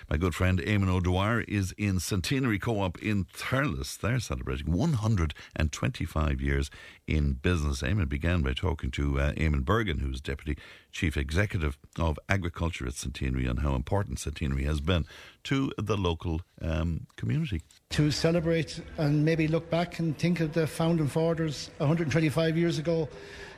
my 0.09 0.17
good 0.17 0.35
friend 0.35 0.61
Eamon 0.61 0.89
O'Dwyer 0.89 1.43
is 1.43 1.73
in 1.77 2.01
Centenary 2.01 2.59
Co 2.59 2.81
op 2.81 2.99
in 3.03 3.25
Thurles. 3.25 3.99
They're 3.99 4.19
celebrating 4.19 4.73
125 4.73 6.41
years 6.41 6.71
in 7.07 7.35
business. 7.35 7.83
Eamon 7.83 8.04
began 8.05 8.43
by 8.43 8.53
talking 8.53 8.91
to 8.93 9.19
uh, 9.21 9.33
Eamon 9.33 9.65
Bergen, 9.65 9.99
who's 9.99 10.21
Deputy 10.21 10.57
Chief 10.93 11.17
Executive 11.17 11.77
of 11.99 12.19
Agriculture 12.29 12.87
at 12.87 12.95
Centenary, 12.95 13.47
and 13.47 13.61
how 13.61 13.75
important 13.75 14.19
Centenary 14.19 14.65
has 14.65 14.81
been 14.81 15.07
to 15.45 15.73
the 15.79 15.97
local 15.97 16.41
um, 16.63 17.07
community. 17.17 17.63
to 17.91 18.11
celebrate 18.11 18.81
and 18.99 19.25
maybe 19.25 19.47
look 19.49 19.69
back 19.71 19.99
and 19.99 20.19
think 20.19 20.41
of 20.41 20.53
the 20.53 20.67
founding 20.67 21.07
fathers 21.09 21.71
125 21.79 22.57
years 22.57 22.79
ago 22.79 23.09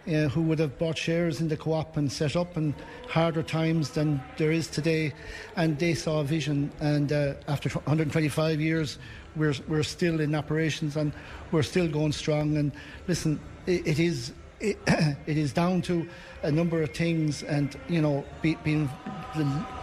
uh, 0.09 0.29
who 0.29 0.43
would 0.43 0.59
have 0.59 0.79
bought 0.79 0.97
shares 0.97 1.41
in 1.41 1.49
the 1.49 1.57
co-op 1.57 1.97
and 1.97 2.11
set 2.11 2.37
up 2.37 2.57
in 2.57 2.75
harder 3.09 3.43
times 3.43 3.91
than 3.91 4.21
there 4.37 4.53
is 4.53 4.69
today 4.69 5.13
and 5.57 5.79
they 5.79 5.95
saw 5.95 6.21
a 6.21 6.25
vision 6.25 6.71
and 6.81 7.13
uh, 7.13 7.35
after 7.49 7.69
125 7.71 8.61
years 8.61 8.99
we're, 9.37 9.55
we're 9.69 9.83
still 9.83 10.21
in 10.21 10.35
operations 10.35 10.97
and 10.97 11.13
we're 11.53 11.63
still 11.63 11.89
going 11.89 12.13
strong. 12.13 12.57
And 12.57 12.73
listen 13.07 13.41
it, 13.67 13.87
it 13.87 13.99
is 13.99 14.33
it, 14.61 14.79
it 15.27 15.37
is 15.37 15.53
down 15.53 15.83
to 15.83 16.09
a 16.43 16.51
number 16.51 16.83
of 16.83 16.91
things 16.91 17.43
and 17.43 17.77
you 17.89 18.01
know 18.01 18.25
be, 18.43 18.55
being 18.65 18.89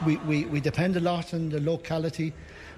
we, 0.06 0.18
we, 0.18 0.46
we 0.46 0.60
depend 0.60 0.96
a 0.96 1.00
lot 1.00 1.34
on 1.34 1.50
the 1.50 1.62
locality. 1.62 2.34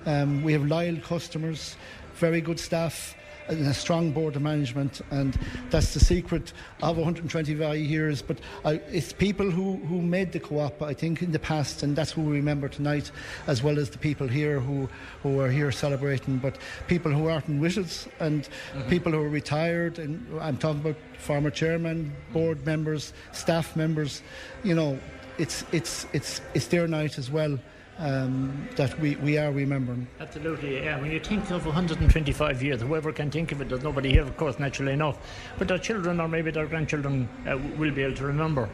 Um, 0.05 0.43
we 0.43 0.51
have 0.53 0.65
loyal 0.65 0.97
customers, 0.97 1.77
very 2.15 2.41
good 2.41 2.59
staff, 2.59 3.15
a 3.49 3.73
strong 3.73 4.11
board 4.11 4.35
of 4.35 4.41
management, 4.41 5.01
and 5.11 5.37
that's 5.69 5.93
the 5.93 5.99
secret 5.99 6.53
of 6.81 6.97
125 6.97 7.77
years. 7.77 8.21
But 8.21 8.39
I, 8.63 8.73
it's 8.91 9.13
people 9.13 9.49
who, 9.49 9.75
who 9.87 10.01
made 10.01 10.31
the 10.31 10.39
co-op, 10.39 10.81
I 10.81 10.93
think, 10.93 11.21
in 11.21 11.31
the 11.31 11.39
past, 11.39 11.83
and 11.83 11.95
that's 11.95 12.11
who 12.11 12.21
we 12.21 12.33
remember 12.33 12.67
tonight, 12.67 13.11
as 13.47 13.63
well 13.63 13.77
as 13.77 13.89
the 13.89 13.97
people 13.97 14.27
here 14.27 14.59
who, 14.59 14.89
who 15.21 15.39
are 15.39 15.49
here 15.49 15.71
celebrating. 15.71 16.37
But 16.37 16.57
people 16.87 17.11
who 17.11 17.27
aren't 17.27 17.47
in 17.47 17.63
us, 17.65 18.07
and 18.19 18.43
mm-hmm. 18.43 18.89
people 18.89 19.11
who 19.11 19.19
are 19.19 19.29
retired, 19.29 19.99
and 19.99 20.25
I'm 20.41 20.57
talking 20.57 20.81
about 20.81 20.97
former 21.17 21.49
chairman, 21.49 22.05
mm-hmm. 22.05 22.33
board 22.33 22.65
members, 22.65 23.13
staff 23.31 23.75
members. 23.75 24.21
You 24.63 24.75
know, 24.75 24.99
it's 25.37 25.65
it's 25.71 26.07
it's 26.13 26.41
it's 26.53 26.67
their 26.67 26.87
night 26.87 27.17
as 27.17 27.29
well 27.29 27.59
um, 27.99 28.67
that 28.75 28.97
we, 28.99 29.15
we 29.17 29.37
are 29.37 29.51
remembering. 29.51 30.07
Absolutely, 30.19 30.83
yeah. 30.83 30.99
When 30.99 31.11
you 31.11 31.19
think 31.19 31.49
of 31.51 31.65
125 31.65 32.61
years, 32.61 32.81
whoever 32.81 33.11
can 33.13 33.31
think 33.31 33.51
of 33.51 33.61
it, 33.61 33.69
there's 33.69 33.83
nobody 33.83 34.11
here, 34.11 34.21
of 34.21 34.35
course, 34.37 34.59
naturally 34.59 34.93
enough. 34.93 35.17
But 35.57 35.67
their 35.67 35.77
children 35.77 36.19
or 36.19 36.27
maybe 36.27 36.51
their 36.51 36.67
grandchildren 36.67 37.29
uh, 37.47 37.57
will 37.77 37.91
be 37.91 38.03
able 38.03 38.15
to 38.15 38.25
remember. 38.25 38.69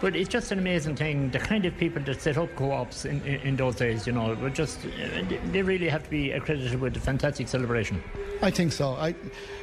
But 0.00 0.16
it's 0.16 0.28
just 0.28 0.50
an 0.52 0.58
amazing 0.58 0.96
thing. 0.96 1.30
The 1.30 1.38
kind 1.38 1.64
of 1.64 1.76
people 1.78 2.02
that 2.02 2.20
set 2.20 2.36
up 2.36 2.54
co-ops 2.56 3.04
in, 3.04 3.22
in, 3.22 3.40
in 3.40 3.56
those 3.56 3.76
days, 3.76 4.06
you 4.06 4.12
know, 4.12 4.34
were 4.34 4.50
just 4.50 4.84
uh, 4.84 5.22
they 5.50 5.62
really 5.62 5.88
have 5.88 6.02
to 6.02 6.10
be 6.10 6.32
accredited 6.32 6.80
with 6.80 6.96
a 6.96 7.00
fantastic 7.00 7.48
celebration. 7.48 8.02
I 8.42 8.50
think 8.50 8.72
so. 8.72 8.94
I, 8.94 9.12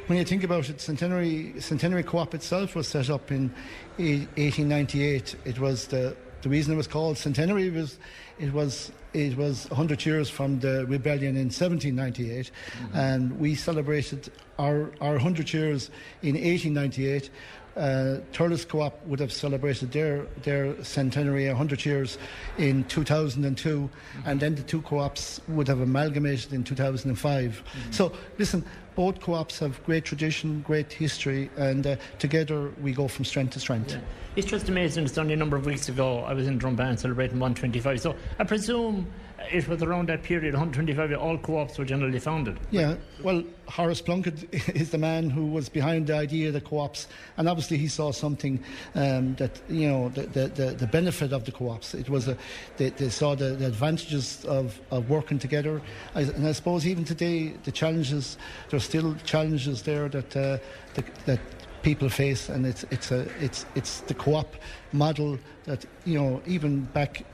when 0.06 0.18
you 0.18 0.24
think 0.24 0.42
about 0.42 0.68
it, 0.68 0.80
Centenary 0.80 1.54
Centenary 1.60 2.02
Co-op 2.02 2.34
itself 2.34 2.74
was 2.74 2.88
set 2.88 3.10
up 3.10 3.30
in 3.30 3.52
1898. 3.98 5.36
It 5.44 5.60
was 5.60 5.86
the 5.86 6.16
the 6.42 6.48
reason 6.48 6.74
it 6.74 6.76
was 6.76 6.86
called 6.88 7.16
Centenary 7.16 7.70
was 7.70 7.98
it 8.38 8.52
was 8.52 8.92
it 9.12 9.36
was 9.36 9.68
100 9.70 10.04
years 10.04 10.28
from 10.28 10.58
the 10.60 10.84
rebellion 10.86 11.36
in 11.36 11.46
1798, 11.46 12.50
mm-hmm. 12.50 12.96
and 12.96 13.38
we 13.38 13.54
celebrated 13.54 14.30
our 14.58 14.92
our 15.00 15.12
100 15.12 15.52
years 15.52 15.90
in 16.22 16.34
1898. 16.34 17.30
Uh, 17.76 18.18
Thurles 18.32 18.68
Co-op 18.68 19.04
would 19.06 19.20
have 19.20 19.32
celebrated 19.32 19.92
their 19.92 20.26
their 20.42 20.82
centenary 20.84 21.46
100 21.48 21.84
years 21.84 22.18
in 22.58 22.84
2002, 22.84 23.90
and 24.26 24.40
then 24.40 24.54
the 24.54 24.62
two 24.62 24.82
co-ops 24.82 25.40
would 25.48 25.68
have 25.68 25.80
amalgamated 25.80 26.52
in 26.52 26.64
2005. 26.64 27.62
So 27.90 28.12
listen, 28.38 28.64
both 28.94 29.20
co-ops 29.20 29.58
have 29.60 29.82
great 29.84 30.04
tradition, 30.04 30.60
great 30.62 30.92
history, 30.92 31.50
and 31.56 31.86
uh, 31.86 31.96
together 32.18 32.70
we 32.82 32.92
go 32.92 33.08
from 33.08 33.24
strength 33.24 33.54
to 33.54 33.60
strength. 33.60 33.96
It's 34.36 34.46
just 34.46 34.68
amazing. 34.68 35.04
It's 35.04 35.18
only 35.18 35.34
a 35.34 35.36
number 35.36 35.56
of 35.56 35.66
weeks 35.66 35.88
ago 35.88 36.20
I 36.20 36.32
was 36.34 36.46
in 36.46 36.58
Drombane 36.58 36.98
celebrating 36.98 37.38
125. 37.38 38.00
So 38.00 38.14
I 38.38 38.44
presume 38.44 39.06
it 39.50 39.68
was 39.68 39.82
around 39.82 40.08
that 40.08 40.22
period, 40.22 40.54
125, 40.54 41.12
all 41.18 41.38
co-ops 41.38 41.78
were 41.78 41.84
generally 41.84 42.18
founded. 42.18 42.58
Yeah, 42.70 42.96
well, 43.22 43.42
Horace 43.66 44.00
Plunkett 44.00 44.44
is 44.74 44.90
the 44.90 44.98
man 44.98 45.30
who 45.30 45.46
was 45.46 45.68
behind 45.68 46.06
the 46.06 46.14
idea 46.14 46.48
of 46.48 46.54
the 46.54 46.60
co-ops, 46.60 47.08
and 47.36 47.48
obviously 47.48 47.78
he 47.78 47.88
saw 47.88 48.12
something 48.12 48.62
um, 48.94 49.34
that 49.36 49.60
you 49.68 49.88
know 49.88 50.08
the, 50.10 50.22
the, 50.26 50.74
the, 50.78 50.86
benefit 50.86 51.32
of 51.32 51.44
the 51.44 51.52
co-ops. 51.52 51.94
It 51.94 52.08
was 52.08 52.28
a 52.28 52.36
they, 52.76 52.90
they 52.90 53.08
saw 53.08 53.34
the, 53.34 53.50
the 53.50 53.66
advantages 53.66 54.44
of, 54.44 54.80
of 54.90 55.08
working 55.08 55.38
together, 55.38 55.80
and 56.14 56.46
I 56.46 56.52
suppose 56.52 56.86
even 56.86 57.04
today 57.04 57.54
the 57.64 57.72
challenges 57.72 58.36
there's 58.70 58.84
still 58.84 59.14
challenges 59.24 59.82
there 59.82 60.08
that 60.08 60.36
uh, 60.36 60.58
the, 60.94 61.04
that 61.26 61.40
people 61.82 62.08
face, 62.08 62.48
and 62.48 62.66
it's 62.66 62.84
it's 62.90 63.10
a 63.10 63.26
it's 63.40 63.66
it's 63.74 64.00
the 64.02 64.14
co-op 64.14 64.54
model 64.92 65.38
that 65.64 65.84
you 66.04 66.18
know 66.18 66.42
even 66.46 66.82
back 66.92 67.24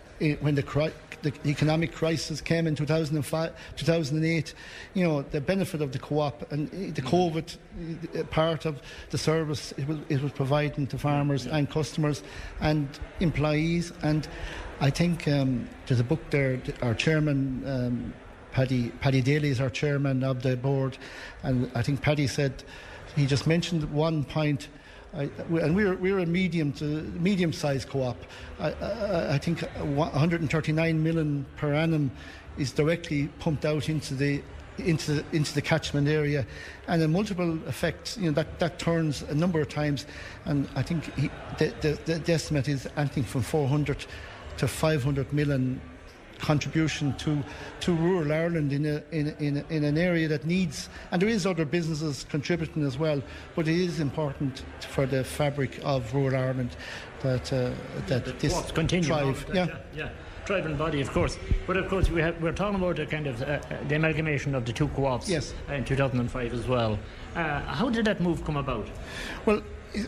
when 0.40 0.54
the 0.54 0.62
the 1.22 1.32
economic 1.46 1.92
crisis 1.92 2.40
came 2.40 2.66
in 2.66 2.74
2005, 2.74 3.52
2008, 3.76 4.54
you 4.94 5.04
know, 5.04 5.22
the 5.22 5.40
benefit 5.40 5.82
of 5.82 5.92
the 5.92 5.98
co-op 5.98 6.50
and 6.52 6.70
the 6.94 7.02
COVID 7.02 7.56
uh, 8.16 8.24
part 8.24 8.64
of 8.64 8.80
the 9.10 9.18
service 9.18 9.72
it 9.76 9.86
was, 9.86 9.98
it 10.08 10.22
was 10.22 10.32
providing 10.32 10.86
to 10.88 10.98
farmers 10.98 11.46
and 11.46 11.70
customers 11.70 12.22
and 12.60 12.88
employees. 13.20 13.92
And 14.02 14.26
I 14.80 14.90
think 14.90 15.26
um, 15.28 15.68
there's 15.86 16.00
a 16.00 16.04
book 16.04 16.20
there, 16.30 16.60
our 16.82 16.94
chairman, 16.94 17.62
um, 17.66 18.14
Paddy, 18.52 18.90
Paddy 19.00 19.20
Daly 19.20 19.50
is 19.50 19.60
our 19.60 19.70
chairman 19.70 20.22
of 20.22 20.42
the 20.42 20.56
board. 20.56 20.98
And 21.42 21.70
I 21.74 21.82
think 21.82 22.00
Paddy 22.00 22.26
said, 22.26 22.64
he 23.16 23.26
just 23.26 23.46
mentioned 23.46 23.90
one 23.92 24.24
point 24.24 24.68
I, 25.14 25.30
and 25.38 25.74
we're 25.74 25.94
we're 25.96 26.18
a 26.18 26.26
medium 26.26 26.72
to 26.74 26.84
medium 26.84 27.52
sized 27.52 27.88
co-op. 27.88 28.16
I, 28.60 28.72
I, 28.72 29.34
I 29.34 29.38
think 29.38 29.60
139 29.60 31.02
million 31.02 31.46
per 31.56 31.72
annum 31.72 32.10
is 32.58 32.72
directly 32.72 33.28
pumped 33.38 33.64
out 33.64 33.88
into 33.88 34.14
the 34.14 34.42
into 34.78 35.14
the, 35.14 35.24
into 35.36 35.54
the 35.54 35.62
catchment 35.62 36.08
area, 36.08 36.46
and 36.86 37.02
a 37.02 37.08
multiple 37.08 37.58
effect. 37.66 38.16
You 38.18 38.26
know 38.26 38.32
that, 38.32 38.58
that 38.58 38.78
turns 38.78 39.22
a 39.22 39.34
number 39.34 39.60
of 39.60 39.68
times, 39.68 40.06
and 40.44 40.68
I 40.76 40.82
think 40.82 41.12
he, 41.14 41.30
the, 41.58 41.98
the 42.06 42.18
the 42.18 42.32
estimate 42.32 42.68
is 42.68 42.86
anything 42.96 43.24
from 43.24 43.42
400 43.42 44.04
to 44.58 44.68
500 44.68 45.32
million 45.32 45.80
contribution 46.38 47.12
to, 47.14 47.42
to 47.80 47.94
rural 47.94 48.32
Ireland 48.32 48.72
in, 48.72 48.86
a, 48.86 49.02
in, 49.10 49.28
in, 49.38 49.64
in 49.70 49.84
an 49.84 49.98
area 49.98 50.28
that 50.28 50.46
needs, 50.46 50.88
and 51.10 51.20
there 51.22 51.28
is 51.28 51.46
other 51.46 51.64
businesses 51.64 52.26
contributing 52.28 52.84
as 52.84 52.98
well, 52.98 53.22
but 53.54 53.68
it 53.68 53.76
is 53.76 54.00
important 54.00 54.64
for 54.80 55.06
the 55.06 55.24
fabric 55.24 55.80
of 55.84 56.12
rural 56.14 56.36
Ireland 56.36 56.76
that, 57.20 57.52
uh, 57.52 57.70
that 58.06 58.38
this 58.38 58.70
continue 58.72 59.12
on 59.12 59.34
thrive. 59.34 59.46
that, 59.52 59.68
yeah. 59.68 59.76
yeah. 59.94 60.08
Tribal 60.46 60.72
body, 60.74 61.02
of 61.02 61.10
course. 61.10 61.36
But 61.66 61.76
of 61.76 61.88
course, 61.88 62.08
we 62.08 62.22
have, 62.22 62.40
we're 62.40 62.52
talking 62.52 62.76
about 62.80 62.96
the 62.96 63.04
kind 63.04 63.26
of 63.26 63.42
uh, 63.42 63.44
uh, 63.44 63.60
the 63.86 63.96
amalgamation 63.96 64.54
of 64.54 64.64
the 64.64 64.72
two 64.72 64.88
co-ops 64.88 65.28
Yes. 65.28 65.52
in 65.70 65.84
2005 65.84 66.54
as 66.54 66.66
well. 66.66 66.98
Uh, 67.36 67.60
how 67.60 67.90
did 67.90 68.06
that 68.06 68.22
move 68.22 68.42
come 68.46 68.56
about? 68.56 68.86
Well, 69.44 69.60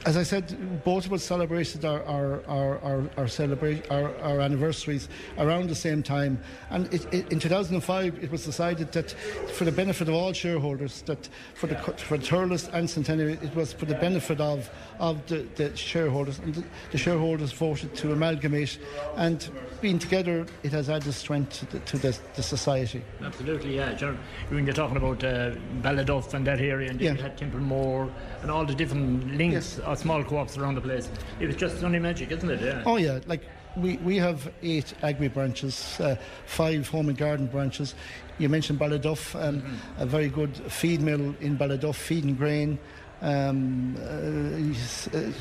as 0.05 0.17
I 0.17 0.23
said, 0.23 0.85
both 0.85 1.07
of 1.07 1.13
us 1.13 1.23
celebrated 1.23 1.85
our 1.85 2.03
our 2.05 2.43
our 2.47 2.79
our, 2.81 3.11
our 3.17 3.29
celebrate 3.29 3.91
our, 3.91 4.15
our 4.19 4.41
anniversaries 4.41 5.09
around 5.39 5.69
the 5.69 5.75
same 5.75 6.03
time, 6.03 6.39
and 6.71 6.93
it, 6.93 7.13
it, 7.13 7.33
in 7.33 7.39
2005 7.41 8.23
it 8.23 8.31
was 8.31 8.45
decided 8.45 8.93
that 8.93 9.13
for 9.55 9.65
the 9.65 9.73
benefit 9.73 10.09
of 10.09 10.15
all 10.15 10.33
shareholders, 10.33 11.03
that 11.03 11.29
for 11.55 11.67
the 11.67 11.77
for 11.77 12.19
Thurles 12.19 12.69
and 12.73 12.89
Centenary, 12.89 13.35
it 13.43 13.55
was 13.55 13.73
for 13.73 13.87
the 13.87 13.95
benefit 13.95 14.41
of 14.41 14.69
of 14.99 15.25
the, 15.27 15.47
the 15.57 15.75
shareholders, 15.77 16.39
and 16.41 16.55
the, 16.55 16.65
the 16.93 16.99
shareholders 16.99 17.53
voted 17.53 17.95
to 17.97 18.13
amalgamate, 18.13 18.79
and 19.17 19.51
being 19.81 19.99
together, 19.99 20.47
it 20.63 20.73
has 20.73 20.91
added 20.91 21.13
strength 21.15 21.61
to 21.61 21.67
the, 21.67 21.79
to 21.81 21.99
the, 21.99 22.19
the 22.35 22.43
society. 22.43 23.03
Absolutely, 23.23 23.77
yeah. 23.77 23.97
Sure. 23.97 24.15
When 24.51 24.67
you're 24.67 24.75
talking 24.75 24.99
about 24.99 25.25
uh, 25.25 25.53
Ballyduff 25.81 26.35
and 26.35 26.47
that 26.47 26.61
area, 26.61 26.91
and 26.91 26.99
then 26.99 27.07
Yeah. 27.07 27.15
you 27.15 27.23
had 27.23 27.39
Templemore 27.39 28.11
and 28.43 28.51
all 28.51 28.67
the 28.67 28.75
different 28.75 29.37
links 29.39 29.70
of 29.79 29.99
small 29.99 30.25
co-ops 30.25 30.57
around 30.57 30.75
the 30.75 30.81
place. 30.81 31.09
It 31.39 31.47
was 31.47 31.57
just 31.57 31.83
only 31.85 31.99
magic, 31.99 32.31
isn't 32.33 32.51
it? 32.51 32.61
Yeah. 32.61 32.83
Oh 32.85 32.97
yeah, 32.97 33.21
like 33.27 33.43
we, 33.77 33.97
we 33.99 34.17
have 34.17 34.51
eight 34.63 34.95
agri 35.03 35.29
branches, 35.29 36.01
uh, 36.01 36.17
five 36.47 36.89
home 36.89 37.09
and 37.09 37.17
garden 37.17 37.47
branches. 37.47 37.95
You 38.39 38.49
mentioned 38.49 38.79
Ballyduff, 38.79 39.41
um, 39.41 39.63
a 39.99 40.07
very 40.07 40.29
good 40.29 40.57
feed 40.73 41.01
mill 41.01 41.35
in 41.41 41.57
Ballyduff, 41.59 41.95
feeding 41.95 42.35
grain. 42.35 42.79
Um, 43.23 43.97
uh, 43.99 45.17
uh, 45.17 45.33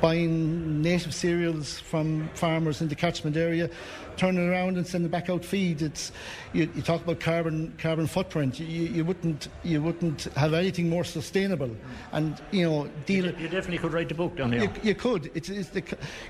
buying 0.00 0.80
native 0.80 1.14
cereals 1.14 1.78
from 1.78 2.28
farmers 2.34 2.80
in 2.80 2.88
the 2.88 2.94
catchment 2.94 3.36
area, 3.36 3.68
turning 4.16 4.48
around 4.48 4.76
and 4.76 4.86
sending 4.86 5.10
back 5.10 5.28
out 5.28 5.44
feed. 5.44 5.82
It's 5.82 6.12
you, 6.52 6.70
you 6.74 6.82
talk 6.82 7.02
about 7.02 7.20
carbon 7.20 7.74
carbon 7.78 8.06
footprint. 8.06 8.58
You, 8.58 8.66
you 8.66 9.04
wouldn't 9.04 9.48
you 9.62 9.82
wouldn't 9.82 10.24
have 10.36 10.54
anything 10.54 10.88
more 10.88 11.04
sustainable, 11.04 11.70
and 12.12 12.40
you 12.50 12.68
know 12.68 12.88
deal. 13.06 13.26
You, 13.26 13.36
you 13.38 13.48
definitely 13.48 13.78
could 13.78 13.92
write 13.92 14.08
the 14.08 14.14
book 14.14 14.36
down 14.36 14.52
here. 14.52 14.62
You, 14.62 14.70
you 14.82 14.94
could. 14.94 15.30
It's, 15.34 15.48
it's 15.48 15.68
the, 15.70 15.82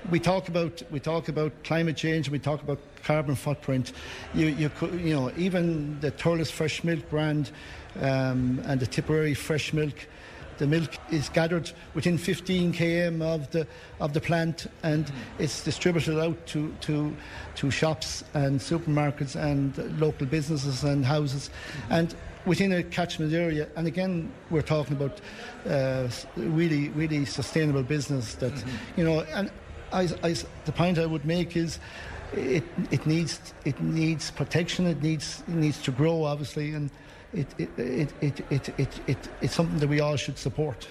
we 0.09 0.19
talk 0.19 0.49
about 0.49 0.81
we 0.91 0.99
talk 0.99 1.29
about 1.29 1.51
climate 1.63 1.95
change. 1.95 2.29
We 2.29 2.39
talk 2.39 2.61
about 2.61 2.79
carbon 3.03 3.35
footprint. 3.35 3.93
You 4.33 4.47
you 4.47 4.69
could 4.69 4.99
you 4.99 5.15
know 5.15 5.31
even 5.37 5.99
the 6.01 6.11
Thurles 6.11 6.51
Fresh 6.51 6.83
Milk 6.83 7.09
brand 7.09 7.51
um, 8.01 8.61
and 8.65 8.79
the 8.79 8.87
Tipperary 8.87 9.33
Fresh 9.33 9.71
Milk 9.73 9.95
the 10.57 10.67
milk 10.67 10.97
is 11.11 11.29
gathered 11.29 11.71
within 11.93 12.17
15 12.17 12.73
km 12.73 13.21
of 13.21 13.49
the 13.51 13.67
of 13.99 14.13
the 14.13 14.21
plant 14.21 14.67
and 14.83 15.11
it's 15.39 15.63
distributed 15.63 16.19
out 16.19 16.45
to 16.47 16.73
to 16.81 17.15
to 17.55 17.71
shops 17.71 18.23
and 18.33 18.59
supermarkets 18.59 19.35
and 19.35 19.99
local 19.99 20.25
businesses 20.27 20.83
and 20.83 21.05
houses 21.05 21.49
and 21.89 22.15
within 22.45 22.71
a 22.73 22.83
catchment 22.83 23.33
area 23.33 23.67
and 23.75 23.87
again 23.87 24.31
we're 24.49 24.61
talking 24.61 24.95
about 24.95 25.19
uh, 25.67 26.07
really 26.35 26.89
really 26.89 27.25
sustainable 27.25 27.83
business 27.83 28.35
that 28.35 28.53
mm-hmm. 28.53 28.99
you 28.99 29.05
know 29.05 29.21
and 29.33 29.51
I, 29.91 30.09
I, 30.23 30.35
the 30.65 30.71
point 30.71 30.99
I 30.99 31.05
would 31.05 31.25
make 31.25 31.55
is 31.55 31.79
it 32.33 32.63
it 32.91 33.05
needs 33.05 33.53
it 33.63 33.79
needs 33.81 34.31
protection 34.31 34.87
it 34.87 35.01
needs 35.01 35.43
it 35.47 35.53
needs 35.53 35.81
to 35.83 35.91
grow 35.91 36.23
obviously 36.23 36.73
and 36.73 36.89
it, 37.33 37.47
it, 37.57 37.69
it, 37.77 38.13
it, 38.21 38.39
it, 38.49 38.79
it, 38.79 38.99
it, 39.07 39.29
it's 39.41 39.55
something 39.55 39.79
that 39.79 39.87
we 39.87 39.99
all 39.99 40.15
should 40.15 40.37
support. 40.37 40.87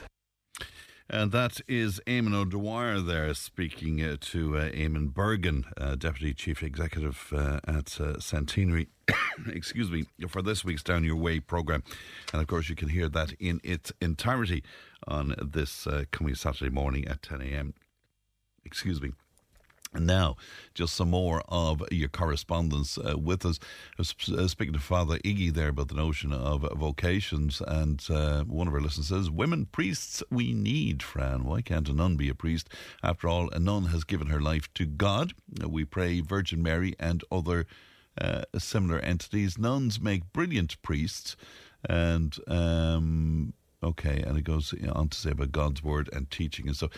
And 1.08 1.32
that 1.32 1.60
is 1.68 2.00
Eamon 2.06 2.34
O'Dwyer 2.34 2.98
there 3.00 3.34
speaking 3.34 4.02
uh, 4.02 4.16
to 4.20 4.56
uh, 4.56 4.70
Eamon 4.70 5.12
Bergen, 5.12 5.66
uh, 5.76 5.96
Deputy 5.96 6.32
Chief 6.32 6.62
Executive 6.62 7.30
uh, 7.36 7.60
at 7.68 8.00
uh, 8.00 8.18
Centenary, 8.18 8.88
excuse 9.46 9.90
me, 9.90 10.06
for 10.28 10.40
this 10.40 10.64
week's 10.64 10.82
Down 10.82 11.04
Your 11.04 11.16
Way 11.16 11.40
programme. 11.40 11.82
And 12.32 12.40
of 12.40 12.48
course, 12.48 12.70
you 12.70 12.74
can 12.74 12.88
hear 12.88 13.10
that 13.10 13.32
in 13.38 13.60
its 13.62 13.92
entirety 14.00 14.64
on 15.06 15.34
this 15.38 15.86
uh, 15.86 16.04
coming 16.10 16.34
Saturday 16.34 16.70
morning 16.70 17.06
at 17.06 17.20
10 17.20 17.42
a.m. 17.42 17.74
Excuse 18.64 19.02
me. 19.02 19.12
And 19.94 20.08
now, 20.08 20.36
just 20.74 20.94
some 20.94 21.10
more 21.10 21.40
of 21.48 21.84
your 21.92 22.08
correspondence 22.08 22.98
uh, 22.98 23.16
with 23.16 23.46
us. 23.46 23.60
Uh, 23.96 24.48
speaking 24.48 24.72
to 24.72 24.80
Father 24.80 25.18
Iggy 25.18 25.52
there 25.54 25.68
about 25.68 25.86
the 25.86 25.94
notion 25.94 26.32
of 26.32 26.62
vocations, 26.76 27.62
and 27.64 28.04
uh, 28.10 28.42
one 28.42 28.66
of 28.66 28.74
our 28.74 28.80
listeners 28.80 29.08
says, 29.08 29.30
Women 29.30 29.66
priests 29.66 30.20
we 30.30 30.52
need, 30.52 31.00
Fran. 31.00 31.44
Why 31.44 31.62
can't 31.62 31.88
a 31.88 31.92
nun 31.92 32.16
be 32.16 32.28
a 32.28 32.34
priest? 32.34 32.68
After 33.04 33.28
all, 33.28 33.48
a 33.50 33.60
nun 33.60 33.84
has 33.86 34.02
given 34.02 34.26
her 34.26 34.40
life 34.40 34.72
to 34.74 34.84
God. 34.84 35.32
We 35.64 35.84
pray 35.84 36.20
Virgin 36.20 36.60
Mary 36.60 36.96
and 36.98 37.22
other 37.30 37.66
uh, 38.20 38.42
similar 38.58 38.98
entities. 38.98 39.58
Nuns 39.58 40.00
make 40.00 40.32
brilliant 40.32 40.80
priests, 40.82 41.36
and 41.88 42.36
um, 42.48 43.54
Okay, 43.84 44.22
and 44.26 44.38
it 44.38 44.44
goes 44.44 44.74
on 44.92 45.08
to 45.10 45.18
say 45.18 45.30
about 45.30 45.52
God's 45.52 45.84
word 45.84 46.08
and 46.12 46.30
teaching 46.30 46.66
and 46.66 46.76
so. 46.76 46.88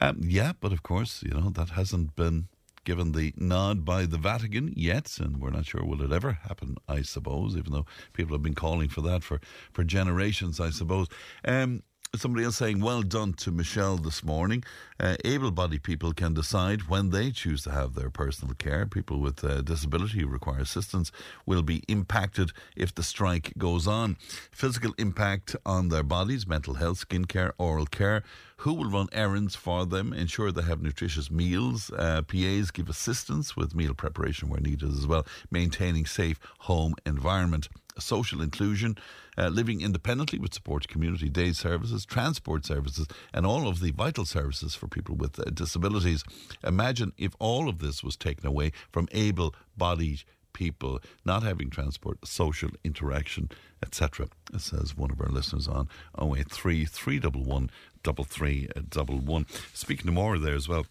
Um, 0.00 0.20
yeah, 0.22 0.52
but 0.60 0.72
of 0.72 0.82
course, 0.82 1.22
you 1.22 1.30
know 1.30 1.48
that 1.50 1.70
hasn't 1.70 2.14
been 2.14 2.48
given 2.84 3.12
the 3.12 3.32
nod 3.38 3.84
by 3.84 4.04
the 4.04 4.18
Vatican 4.18 4.74
yet, 4.76 5.16
and 5.18 5.40
we're 5.40 5.50
not 5.50 5.64
sure 5.64 5.82
will 5.82 6.02
it 6.02 6.12
ever 6.12 6.32
happen. 6.32 6.76
I 6.86 7.00
suppose, 7.00 7.56
even 7.56 7.72
though 7.72 7.86
people 8.12 8.34
have 8.34 8.42
been 8.42 8.54
calling 8.54 8.90
for 8.90 9.00
that 9.00 9.24
for 9.24 9.40
for 9.72 9.84
generations, 9.84 10.60
I 10.60 10.70
suppose. 10.70 11.08
Um, 11.46 11.82
somebody 12.16 12.44
else 12.44 12.56
saying, 12.56 12.80
well 12.80 13.02
done 13.02 13.32
to 13.34 13.50
Michelle 13.50 13.96
this 13.96 14.22
morning. 14.22 14.64
Uh, 15.00 15.16
Able 15.24 15.50
bodied 15.50 15.82
people 15.82 16.12
can 16.12 16.34
decide 16.34 16.88
when 16.88 17.10
they 17.10 17.30
choose 17.30 17.62
to 17.64 17.70
have 17.70 17.94
their 17.94 18.10
personal 18.10 18.54
care. 18.54 18.86
People 18.86 19.20
with 19.20 19.42
uh, 19.42 19.62
disability 19.62 20.20
who 20.20 20.28
require 20.28 20.60
assistance 20.60 21.10
will 21.44 21.62
be 21.62 21.82
impacted 21.88 22.52
if 22.76 22.94
the 22.94 23.02
strike 23.02 23.52
goes 23.58 23.86
on. 23.86 24.16
Physical 24.50 24.94
impact 24.98 25.56
on 25.66 25.88
their 25.88 26.04
bodies, 26.04 26.46
mental 26.46 26.74
health, 26.74 26.98
skin 26.98 27.24
care, 27.24 27.52
oral 27.58 27.86
care. 27.86 28.22
Who 28.58 28.74
will 28.74 28.90
run 28.90 29.08
errands 29.12 29.56
for 29.56 29.84
them, 29.84 30.12
ensure 30.12 30.52
they 30.52 30.62
have 30.62 30.80
nutritious 30.80 31.30
meals? 31.30 31.90
Uh, 31.90 32.22
PAs 32.22 32.70
give 32.70 32.88
assistance 32.88 33.56
with 33.56 33.74
meal 33.74 33.94
preparation 33.94 34.48
where 34.48 34.60
needed 34.60 34.90
as 34.90 35.06
well, 35.06 35.26
maintaining 35.50 36.06
safe 36.06 36.38
home 36.60 36.94
environment 37.04 37.68
social 37.98 38.40
inclusion, 38.40 38.96
uh, 39.36 39.48
living 39.48 39.80
independently 39.80 40.38
with 40.38 40.54
support 40.54 40.88
community 40.88 41.28
day 41.28 41.52
services, 41.52 42.04
transport 42.04 42.64
services, 42.64 43.06
and 43.32 43.46
all 43.46 43.68
of 43.68 43.80
the 43.80 43.90
vital 43.90 44.24
services 44.24 44.74
for 44.74 44.88
people 44.88 45.14
with 45.14 45.38
uh, 45.38 45.44
disabilities. 45.52 46.24
Imagine 46.64 47.12
if 47.18 47.34
all 47.38 47.68
of 47.68 47.78
this 47.78 48.02
was 48.02 48.16
taken 48.16 48.46
away 48.46 48.72
from 48.90 49.08
able 49.12 49.54
bodied 49.76 50.22
people, 50.52 51.00
not 51.24 51.42
having 51.42 51.68
transport, 51.68 52.26
social 52.26 52.70
interaction, 52.82 53.50
etc. 53.82 54.28
Says 54.56 54.96
one 54.96 55.10
of 55.10 55.20
our 55.20 55.28
listeners 55.28 55.68
on 55.68 55.88
083 56.18 56.86
311 56.86 57.70
3311. 58.02 59.46
Speaking 59.74 60.08
of 60.08 60.14
more 60.14 60.38
there 60.38 60.54
as 60.54 60.68
well 60.68 60.86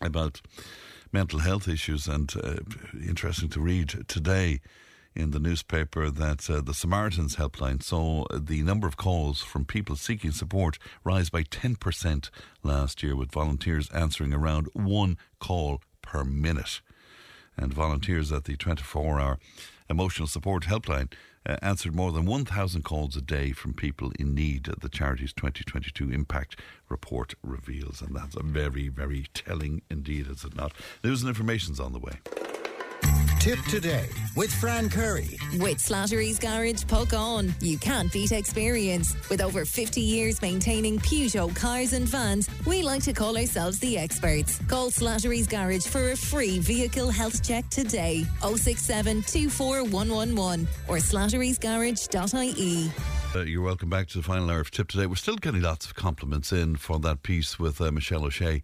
about 0.00 0.42
mental 1.12 1.38
health 1.38 1.68
issues, 1.68 2.06
and 2.06 2.34
uh, 2.42 2.56
interesting 3.06 3.48
to 3.50 3.60
read 3.60 4.04
today 4.08 4.60
in 5.14 5.30
the 5.30 5.38
newspaper 5.38 6.10
that 6.10 6.48
uh, 6.48 6.60
the 6.60 6.74
Samaritans 6.74 7.36
helpline 7.36 7.82
saw 7.82 8.24
the 8.32 8.62
number 8.62 8.86
of 8.86 8.96
calls 8.96 9.42
from 9.42 9.64
people 9.64 9.96
seeking 9.96 10.32
support 10.32 10.78
rise 11.04 11.30
by 11.30 11.42
10% 11.42 12.30
last 12.62 13.02
year, 13.02 13.14
with 13.16 13.32
volunteers 13.32 13.90
answering 13.90 14.32
around 14.32 14.68
one 14.72 15.18
call 15.38 15.80
per 16.00 16.24
minute. 16.24 16.80
And 17.56 17.72
volunteers 17.72 18.32
at 18.32 18.44
the 18.44 18.56
24 18.56 19.20
hour 19.20 19.38
emotional 19.90 20.28
support 20.28 20.64
helpline 20.64 21.12
uh, 21.44 21.56
answered 21.60 21.94
more 21.94 22.12
than 22.12 22.24
1,000 22.24 22.82
calls 22.82 23.16
a 23.16 23.20
day 23.20 23.52
from 23.52 23.74
people 23.74 24.12
in 24.18 24.34
need, 24.34 24.68
the 24.80 24.88
charity's 24.88 25.32
2022 25.32 26.10
impact 26.10 26.58
report 26.88 27.34
reveals. 27.42 28.00
And 28.00 28.14
that's 28.14 28.36
a 28.36 28.42
very, 28.42 28.88
very 28.88 29.26
telling 29.34 29.82
indeed, 29.90 30.28
is 30.28 30.44
it 30.44 30.56
not? 30.56 30.72
News 31.02 31.22
and 31.22 31.28
information's 31.28 31.80
on 31.80 31.92
the 31.92 31.98
way. 31.98 33.31
Tipp 33.42 33.58
Today 33.68 34.06
with 34.36 34.54
Fran 34.54 34.88
Curry. 34.88 35.36
With 35.58 35.78
Slattery's 35.78 36.38
Garage 36.38 36.84
Puckane. 36.84 37.52
You 37.60 37.76
can't 37.76 38.12
beat 38.12 38.30
experience. 38.30 39.16
With 39.28 39.40
over 39.40 39.64
50 39.64 40.00
years 40.00 40.40
maintaining 40.40 41.00
Peugeot 41.00 41.52
cars 41.56 41.92
and 41.92 42.06
vans, 42.06 42.48
we 42.68 42.82
like 42.82 43.02
to 43.02 43.12
call 43.12 43.36
ourselves 43.36 43.80
the 43.80 43.98
experts. 43.98 44.60
Call 44.68 44.92
Slattery's 44.92 45.48
Garage 45.48 45.84
for 45.84 46.12
a 46.12 46.16
free 46.16 46.60
vehicle 46.60 47.10
health 47.10 47.42
check 47.44 47.68
today. 47.68 48.24
067 48.42 49.22
24111 49.22 50.68
or 50.86 50.98
slatterysgarage.ie. 50.98 52.92
Uh, 53.34 53.44
you're 53.44 53.62
welcome 53.62 53.90
back 53.90 54.06
to 54.06 54.18
the 54.18 54.22
final 54.22 54.48
hour 54.52 54.60
of 54.60 54.70
Tipp 54.70 54.86
Today. 54.86 55.06
We're 55.06 55.16
still 55.16 55.34
getting 55.34 55.62
lots 55.62 55.84
of 55.86 55.96
compliments 55.96 56.52
in 56.52 56.76
for 56.76 57.00
that 57.00 57.24
piece 57.24 57.58
with 57.58 57.80
uh, 57.80 57.90
Michelle 57.90 58.24
O'Shea 58.24 58.62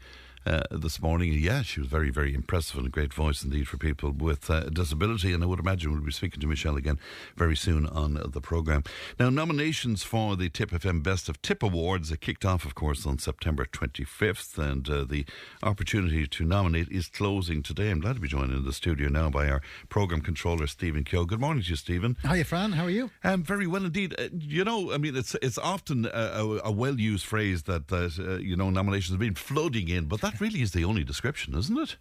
uh, 0.48 0.62
this 0.70 1.00
morning. 1.02 1.32
Yeah, 1.34 1.62
she 1.62 1.80
was 1.80 1.88
very, 1.88 2.10
very 2.10 2.34
impressive 2.34 2.78
and 2.78 2.86
a 2.86 2.90
great 2.90 3.12
voice 3.12 3.44
indeed 3.44 3.68
for 3.68 3.76
people 3.76 4.10
with 4.10 4.48
uh, 4.50 4.60
disability. 4.70 5.32
And 5.32 5.42
I 5.42 5.46
would 5.46 5.60
imagine 5.60 5.92
we'll 5.92 6.00
be 6.00 6.10
speaking 6.10 6.40
to 6.40 6.46
Michelle 6.46 6.76
again 6.76 6.98
very 7.36 7.56
soon 7.56 7.86
on 7.86 8.14
the 8.14 8.40
programme. 8.40 8.84
Now, 9.18 9.28
nominations 9.28 10.02
for 10.02 10.36
the 10.36 10.48
Tipp 10.48 10.70
FM 10.70 11.02
Best 11.02 11.28
of 11.28 11.42
Tipp 11.42 11.62
Awards 11.62 12.10
are 12.10 12.16
kicked 12.16 12.46
off, 12.46 12.64
of 12.64 12.74
course, 12.74 13.04
on 13.04 13.18
September 13.18 13.66
25th. 13.66 14.56
And 14.58 14.88
uh, 14.88 15.04
the 15.04 15.26
opportunity 15.62 16.26
to 16.26 16.44
nominate 16.44 16.88
is 16.90 17.08
closing 17.08 17.62
today. 17.62 17.90
I'm 17.90 18.00
glad 18.00 18.14
to 18.14 18.20
be 18.20 18.28
joined 18.28 18.52
in 18.52 18.64
the 18.64 18.72
studio 18.72 19.08
now 19.08 19.28
by 19.28 19.48
our 19.48 19.60
programme 19.90 20.22
controller, 20.22 20.66
Stephen 20.66 21.04
Keogh. 21.04 21.26
Good 21.26 21.40
morning 21.40 21.62
to 21.62 21.70
you, 21.70 21.76
Stephen. 21.76 22.16
Hi, 22.24 22.42
Fran. 22.42 22.72
How 22.72 22.84
are 22.84 22.90
you? 22.90 23.10
Um, 23.22 23.42
very 23.42 23.66
well 23.66 23.84
indeed. 23.84 24.14
Uh, 24.18 24.28
you 24.32 24.64
know, 24.64 24.92
I 24.92 24.96
mean, 24.96 25.14
it's 25.14 25.36
it's 25.42 25.58
often 25.58 26.06
a, 26.06 26.08
a, 26.10 26.60
a 26.64 26.72
well 26.72 26.98
used 26.98 27.26
phrase 27.26 27.64
that, 27.64 27.88
that 27.88 28.18
uh, 28.18 28.38
you 28.38 28.56
know, 28.56 28.70
nominations 28.70 29.10
have 29.10 29.20
been 29.20 29.34
flooding 29.34 29.88
in, 29.88 30.06
but 30.06 30.20
that 30.22 30.37
really 30.40 30.62
is 30.62 30.72
the 30.72 30.84
only 30.84 31.04
description, 31.04 31.56
isn't 31.56 31.78
it? 31.78 31.96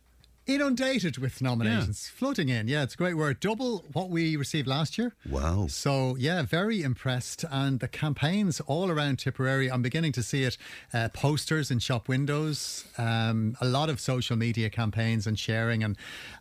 inundated 0.48 1.18
with 1.18 1.42
nominations, 1.42 2.10
yeah. 2.12 2.20
flooding 2.20 2.50
in. 2.50 2.68
Yeah, 2.68 2.84
it's 2.84 2.94
a 2.94 2.98
great 2.98 3.16
word. 3.16 3.40
Double 3.40 3.84
what 3.92 4.10
we 4.10 4.38
received 4.38 4.68
last 4.68 4.98
year. 4.98 5.14
Wow. 5.30 5.68
So, 5.68 6.16
yeah, 6.16 6.42
very 6.44 6.82
impressed. 6.82 7.44
And 7.52 7.80
the 7.80 7.88
campaigns 7.88 8.62
all 8.62 8.90
around 8.90 9.20
Tipperary, 9.20 9.70
I'm 9.70 9.82
beginning 9.82 10.14
to 10.14 10.24
see 10.24 10.44
it 10.44 10.58
uh, 10.94 11.10
posters 11.10 11.70
in 11.70 11.80
shop 11.80 12.08
windows, 12.08 12.86
um, 12.98 13.58
a 13.60 13.68
lot 13.68 13.90
of 13.90 14.00
social 14.00 14.38
media 14.38 14.70
campaigns 14.70 15.28
and 15.28 15.38
sharing. 15.38 15.84
And 15.84 15.98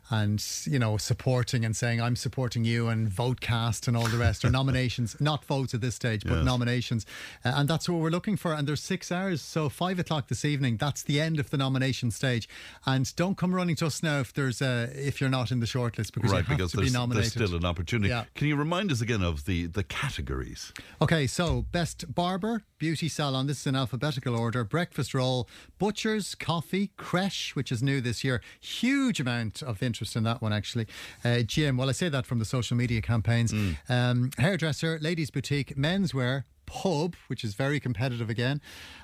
and 0.09 0.43
you 0.65 0.79
know 0.79 0.97
supporting 0.97 1.65
and 1.65 1.75
saying 1.75 2.01
I'm 2.01 2.15
supporting 2.15 2.63
you 2.63 2.87
and 2.87 3.09
vote 3.09 3.41
cast 3.41 3.87
and 3.87 3.97
all 3.97 4.07
the 4.07 4.17
rest 4.17 4.45
or 4.45 4.49
nominations, 4.61 5.15
not 5.19 5.43
votes 5.45 5.73
at 5.73 5.81
this 5.81 5.95
stage, 5.95 6.23
but 6.23 6.35
Yes. 6.37 6.45
nominations, 6.45 7.05
uh, 7.43 7.53
and 7.55 7.67
that's 7.67 7.89
what 7.89 7.99
we're 7.99 8.09
looking 8.09 8.37
for. 8.37 8.53
And 8.53 8.67
there's 8.67 8.81
six 8.81 9.11
hours, 9.11 9.41
so 9.41 9.69
five 9.69 9.99
o'clock 9.99 10.27
this 10.27 10.45
evening. 10.45 10.77
That's 10.77 11.03
the 11.03 11.19
end 11.19 11.39
of 11.39 11.49
the 11.49 11.57
nomination 11.57 12.11
stage. 12.11 12.47
And 12.85 13.13
don't 13.15 13.37
come 13.37 13.53
running 13.53 13.75
to 13.77 13.85
us 13.87 14.01
now 14.03 14.19
if 14.19 14.33
there's 14.33 14.61
uh, 14.61 14.89
if 14.95 15.19
you're 15.19 15.29
not 15.29 15.51
in 15.51 15.59
the 15.59 15.65
shortlist 15.65 16.13
because 16.13 16.31
right, 16.31 16.39
you 16.39 16.43
have 16.45 16.57
because 16.57 16.71
to 16.71 16.77
there's, 16.77 16.93
be 16.93 17.13
there's 17.13 17.31
still 17.31 17.55
an 17.55 17.65
opportunity. 17.65 18.09
Yeah. 18.09 18.25
Can 18.35 18.47
you 18.47 18.55
remind 18.55 18.91
us 18.91 19.01
again 19.01 19.21
of 19.23 19.45
the, 19.45 19.65
the 19.67 19.83
categories? 19.83 20.71
Okay, 21.01 21.27
so 21.27 21.65
best 21.71 22.13
barber, 22.13 22.63
beauty 22.77 23.09
salon. 23.09 23.47
This 23.47 23.61
is 23.61 23.67
in 23.67 23.75
alphabetical 23.75 24.35
order. 24.35 24.63
Breakfast 24.63 25.13
roll, 25.13 25.47
butchers, 25.79 26.35
coffee, 26.35 26.91
creche, 26.97 27.55
which 27.55 27.71
is 27.71 27.83
new 27.83 27.99
this 28.01 28.23
year. 28.23 28.41
Huge 28.59 29.19
amount 29.19 29.61
of 29.61 29.81
interest 29.83 29.96
in 30.15 30.23
that 30.23 30.41
one 30.41 30.53
actually. 30.53 30.87
Uh, 31.23 31.39
gym. 31.39 31.77
Well, 31.77 31.89
I 31.89 31.93
say 31.93 32.09
that 32.09 32.25
from 32.25 32.39
the 32.39 32.45
social 32.45 32.77
media 32.77 33.01
campaigns. 33.01 33.53
Um, 33.89 34.31
hairdresser, 34.37 34.99
ladies 35.01 35.31
boutique, 35.31 35.75
menswear. 35.75 36.43
Pub, 36.65 37.15
which 37.27 37.45
is 37.45 37.53
very 37.53 37.79
competitive 37.79 38.29
again, 38.29 38.59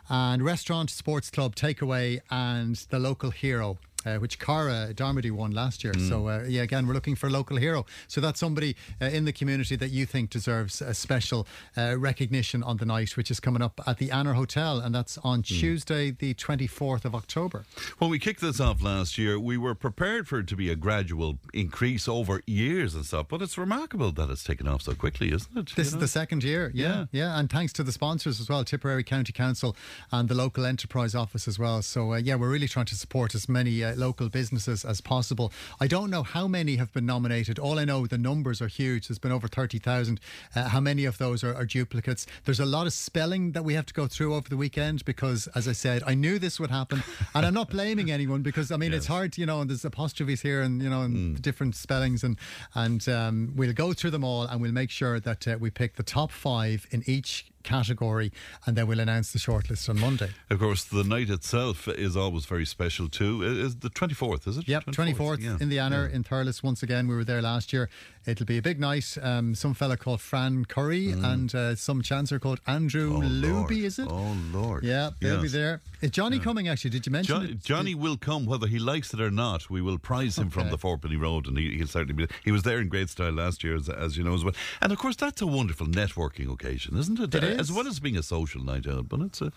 and 0.09 0.43
restaurant, 0.43 0.89
sports 0.89 1.29
club, 1.29 1.55
takeaway, 1.55 2.19
and 2.29 2.75
the 2.89 2.99
local 2.99 3.31
hero, 3.31 3.77
uh, 4.05 4.17
which 4.17 4.39
Cara 4.39 4.89
Darmody 4.93 5.31
won 5.31 5.51
last 5.51 5.83
year. 5.83 5.93
So, 6.09 6.27
uh, 6.27 6.43
yeah, 6.47 6.61
again, 6.61 6.87
we're 6.87 6.93
looking 6.93 7.15
for 7.15 7.27
a 7.27 7.29
local 7.29 7.57
hero. 7.57 7.85
So, 8.07 8.21
that's 8.21 8.39
somebody 8.39 8.75
uh, 9.01 9.05
in 9.05 9.25
the 9.25 9.33
community 9.33 9.75
that 9.75 9.89
you 9.91 10.05
think 10.05 10.29
deserves 10.29 10.81
a 10.81 10.93
special 10.93 11.47
uh, 11.77 11.97
recognition 11.97 12.63
on 12.63 12.77
the 12.77 12.85
night, 12.85 13.15
which 13.17 13.29
is 13.31 13.39
coming 13.39 13.61
up 13.61 13.79
at 13.85 13.97
the 13.97 14.11
Anner 14.11 14.33
Hotel, 14.33 14.79
and 14.79 14.93
that's 14.93 15.17
on 15.19 15.43
Tuesday, 15.43 16.11
the 16.11 16.33
24th 16.33 17.05
of 17.05 17.15
October. 17.15 17.65
When 17.97 18.09
we 18.09 18.19
kicked 18.19 18.41
this 18.41 18.59
off 18.59 18.81
last 18.81 19.17
year, 19.17 19.39
we 19.39 19.57
were 19.57 19.75
prepared 19.75 20.27
for 20.27 20.39
it 20.39 20.47
to 20.47 20.55
be 20.55 20.69
a 20.69 20.75
gradual 20.75 21.37
increase 21.53 22.07
over 22.07 22.41
years 22.45 22.95
and 22.95 23.05
stuff, 23.05 23.27
but 23.29 23.41
it's 23.41 23.57
remarkable 23.57 24.11
that 24.13 24.29
it's 24.29 24.43
taken 24.43 24.67
off 24.67 24.81
so 24.83 24.93
quickly, 24.93 25.31
isn't 25.31 25.57
it? 25.57 25.67
This 25.75 25.77
You 25.77 25.81
is 25.83 25.93
know? 25.95 25.99
the 26.01 26.07
second 26.07 26.43
year, 26.43 26.71
yeah, 26.73 27.05
yeah, 27.11 27.37
and 27.39 27.49
thanks 27.49 27.73
to 27.73 27.83
the 27.83 27.91
sponsors 27.91 28.39
as 28.39 28.49
well, 28.49 28.63
Tipperary 28.63 29.03
County 29.03 29.31
Council 29.33 29.75
and 30.11 30.27
the 30.29 30.35
local 30.35 30.65
enterprise 30.65 31.15
office 31.15 31.47
as 31.47 31.57
well. 31.59 31.81
So 31.81 32.13
uh, 32.13 32.17
yeah, 32.17 32.35
we're 32.35 32.49
really 32.49 32.67
trying 32.67 32.85
to 32.87 32.95
support 32.95 33.33
as 33.35 33.47
many 33.49 33.83
uh, 33.93 33.99
local 33.99 34.29
businesses 34.29 34.85
as 34.85 35.01
possible. 35.01 35.51
I 35.79 35.87
don't 35.87 36.09
know 36.09 36.23
how 36.23 36.47
many 36.47 36.75
have 36.77 36.91
been 36.93 37.05
nominated. 37.05 37.59
All 37.59 37.79
I 37.79 37.85
know 37.85 38.05
the 38.07 38.17
numbers 38.17 38.61
are 38.61 38.67
huge. 38.67 39.07
There's 39.07 39.19
been 39.19 39.31
over 39.31 39.47
thirty 39.47 39.79
thousand. 39.79 40.19
Uh, 40.55 40.69
how 40.69 40.79
many 40.79 41.05
of 41.05 41.17
those 41.17 41.43
are, 41.43 41.53
are 41.55 41.65
duplicates? 41.65 42.25
There's 42.45 42.59
a 42.59 42.65
lot 42.65 42.87
of 42.87 42.93
spelling 42.93 43.51
that 43.53 43.63
we 43.63 43.73
have 43.73 43.85
to 43.87 43.93
go 43.93 44.07
through 44.07 44.35
over 44.35 44.49
the 44.49 44.57
weekend 44.57 45.05
because, 45.05 45.47
as 45.55 45.67
I 45.67 45.73
said, 45.73 46.03
I 46.05 46.13
knew 46.13 46.39
this 46.39 46.59
would 46.59 46.71
happen, 46.71 47.03
and 47.35 47.45
I'm 47.45 47.53
not 47.53 47.69
blaming 47.69 48.11
anyone 48.11 48.41
because 48.41 48.71
I 48.71 48.77
mean 48.77 48.93
it's 48.93 49.07
hard, 49.07 49.37
you 49.37 49.45
know, 49.45 49.61
and 49.61 49.69
there's 49.69 49.85
apostrophes 49.85 50.41
here 50.41 50.61
and 50.61 50.81
you 50.81 50.89
know 50.89 51.01
and 51.01 51.41
different 51.41 51.75
spellings 51.75 52.23
and 52.23 52.37
and 52.75 53.07
um, 53.09 53.53
we'll 53.55 53.73
go 53.73 53.93
through 53.93 54.11
them 54.11 54.23
all 54.23 54.43
and 54.43 54.61
we'll 54.61 54.71
make 54.71 54.89
sure 54.89 55.19
that 55.19 55.47
uh, 55.47 55.57
we 55.59 55.69
pick 55.69 55.95
the 55.95 56.03
top 56.03 56.31
five 56.31 56.87
in 56.91 57.03
each 57.05 57.45
category 57.63 58.31
and 58.65 58.75
then 58.75 58.87
we'll 58.87 58.99
announce 58.99 59.31
the 59.31 59.39
shortlist 59.39 59.89
on 59.89 59.99
Monday. 59.99 60.29
Of 60.49 60.59
course, 60.59 60.83
the 60.83 61.03
night 61.03 61.29
itself 61.29 61.87
is 61.87 62.15
always 62.15 62.45
very 62.45 62.65
special 62.65 63.09
too. 63.09 63.43
It 63.43 63.57
Is 63.57 63.75
the 63.77 63.89
24th, 63.89 64.47
is 64.47 64.57
it? 64.57 64.67
Yep, 64.67 64.85
24th 64.85 65.41
yeah. 65.41 65.57
in 65.59 65.69
the 65.69 65.79
Anner 65.79 66.05
in 66.05 66.23
Thurles. 66.23 66.61
Once 66.63 66.83
again, 66.83 67.07
we 67.07 67.15
were 67.15 67.23
there 67.23 67.41
last 67.41 67.73
year. 67.73 67.89
It'll 68.25 68.45
be 68.45 68.57
a 68.57 68.61
big 68.61 68.79
night. 68.79 69.17
Um, 69.21 69.53
some 69.53 69.73
fella 69.73 69.97
called 69.97 70.21
Fran 70.21 70.63
Curry 70.65 71.11
and 71.11 71.53
uh, 71.53 71.75
some 71.75 72.01
chancer 72.01 72.39
called 72.39 72.61
Andrew 72.65 73.19
Luby, 73.21 73.83
is 73.83 73.99
it? 73.99 74.07
Mm. 74.07 74.11
Oh, 74.53 74.57
Lord. 74.57 74.83
Yeah, 74.83 75.09
they'll 75.19 75.41
be 75.41 75.49
there. 75.49 75.81
Is 76.01 76.11
Johnny 76.11 76.39
coming 76.39 76.67
actually? 76.69 76.91
Did 76.91 77.05
you 77.05 77.11
mention 77.11 77.35
Johnny, 77.35 77.51
it? 77.51 77.63
Johnny 77.63 77.95
will 77.95 78.15
come 78.17 78.45
whether 78.45 78.67
he 78.67 78.79
likes 78.79 79.13
it 79.13 79.19
or 79.19 79.29
not. 79.31 79.69
We 79.69 79.81
will 79.81 79.97
prize 79.97 80.37
him 80.37 80.49
from 80.49 80.69
the 80.69 80.77
Fourpenny 80.77 81.19
Road, 81.19 81.47
and 81.47 81.57
he, 81.57 81.77
he'll 81.77 81.87
certainly 81.87 82.13
be. 82.13 82.25
there. 82.25 82.37
He 82.45 82.51
was 82.51 82.63
there 82.63 82.79
in 82.79 82.87
great 82.87 83.09
style 83.09 83.31
last 83.33 83.63
year, 83.63 83.75
as, 83.75 83.89
as 83.89 84.17
you 84.17 84.23
know 84.23 84.33
as 84.33 84.43
well. 84.43 84.53
And 84.81 84.91
of 84.93 84.97
course, 84.99 85.15
that's 85.17 85.41
a 85.41 85.47
wonderful 85.47 85.87
networking 85.87 86.51
occasion, 86.51 86.97
isn't 86.97 87.19
it? 87.19 87.35
It 87.35 87.43
Uh, 87.43 87.47
is. 87.47 87.59
As 87.59 87.71
well 87.73 87.87
as 87.87 87.99
being 87.99 88.17
a 88.17 88.23
social 88.23 88.63
night 88.63 88.87
out, 88.87 89.09
but 89.09 89.19
it's 89.21 89.41
a 89.41 89.51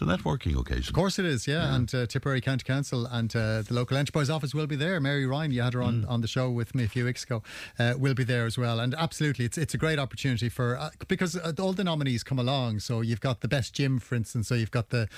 a 0.00 0.04
networking 0.04 0.58
occasion. 0.58 0.88
Of 0.88 0.94
course 0.94 1.18
it 1.18 1.24
is, 1.24 1.46
yeah. 1.46 1.74
And 1.74 1.94
uh, 1.94 2.06
Tipperary 2.06 2.40
County 2.40 2.64
Council 2.64 3.06
and 3.06 3.34
uh, 3.34 3.62
the 3.62 3.74
local 3.74 3.96
enterprise 3.96 4.30
office 4.30 4.54
will 4.54 4.66
be 4.66 4.76
there. 4.76 5.00
Mary 5.00 5.26
Ryan, 5.26 5.50
you 5.50 5.62
had 5.62 5.74
her 5.74 5.82
on, 5.82 6.04
on 6.06 6.20
the 6.20 6.28
show 6.28 6.50
with 6.50 6.74
me 6.74 6.84
a 6.84 6.88
few 6.88 7.04
weeks 7.04 7.24
ago, 7.24 7.42
uh, 7.78 7.94
will 7.98 8.14
be 8.14 8.24
there 8.24 8.46
as 8.46 8.56
well. 8.56 8.80
And 8.80 8.94
absolutely, 8.94 9.44
it's 9.44 9.58
it's 9.58 9.74
a 9.74 9.78
great 9.78 9.98
opportunity 9.98 10.48
for 10.48 10.78
uh, 10.78 10.90
because 11.08 11.36
uh, 11.36 11.52
all 11.58 11.72
the 11.72 11.84
nominees 11.84 12.22
come 12.22 12.38
along. 12.38 12.80
So 12.80 13.00
you've 13.00 13.20
got 13.20 13.40
the 13.40 13.48
best 13.48 13.74
gym, 13.74 13.98
for 13.98 14.14
instance. 14.14 14.48
So 14.48 14.54
you've 14.54 14.70
got 14.70 14.90
the 14.90 15.08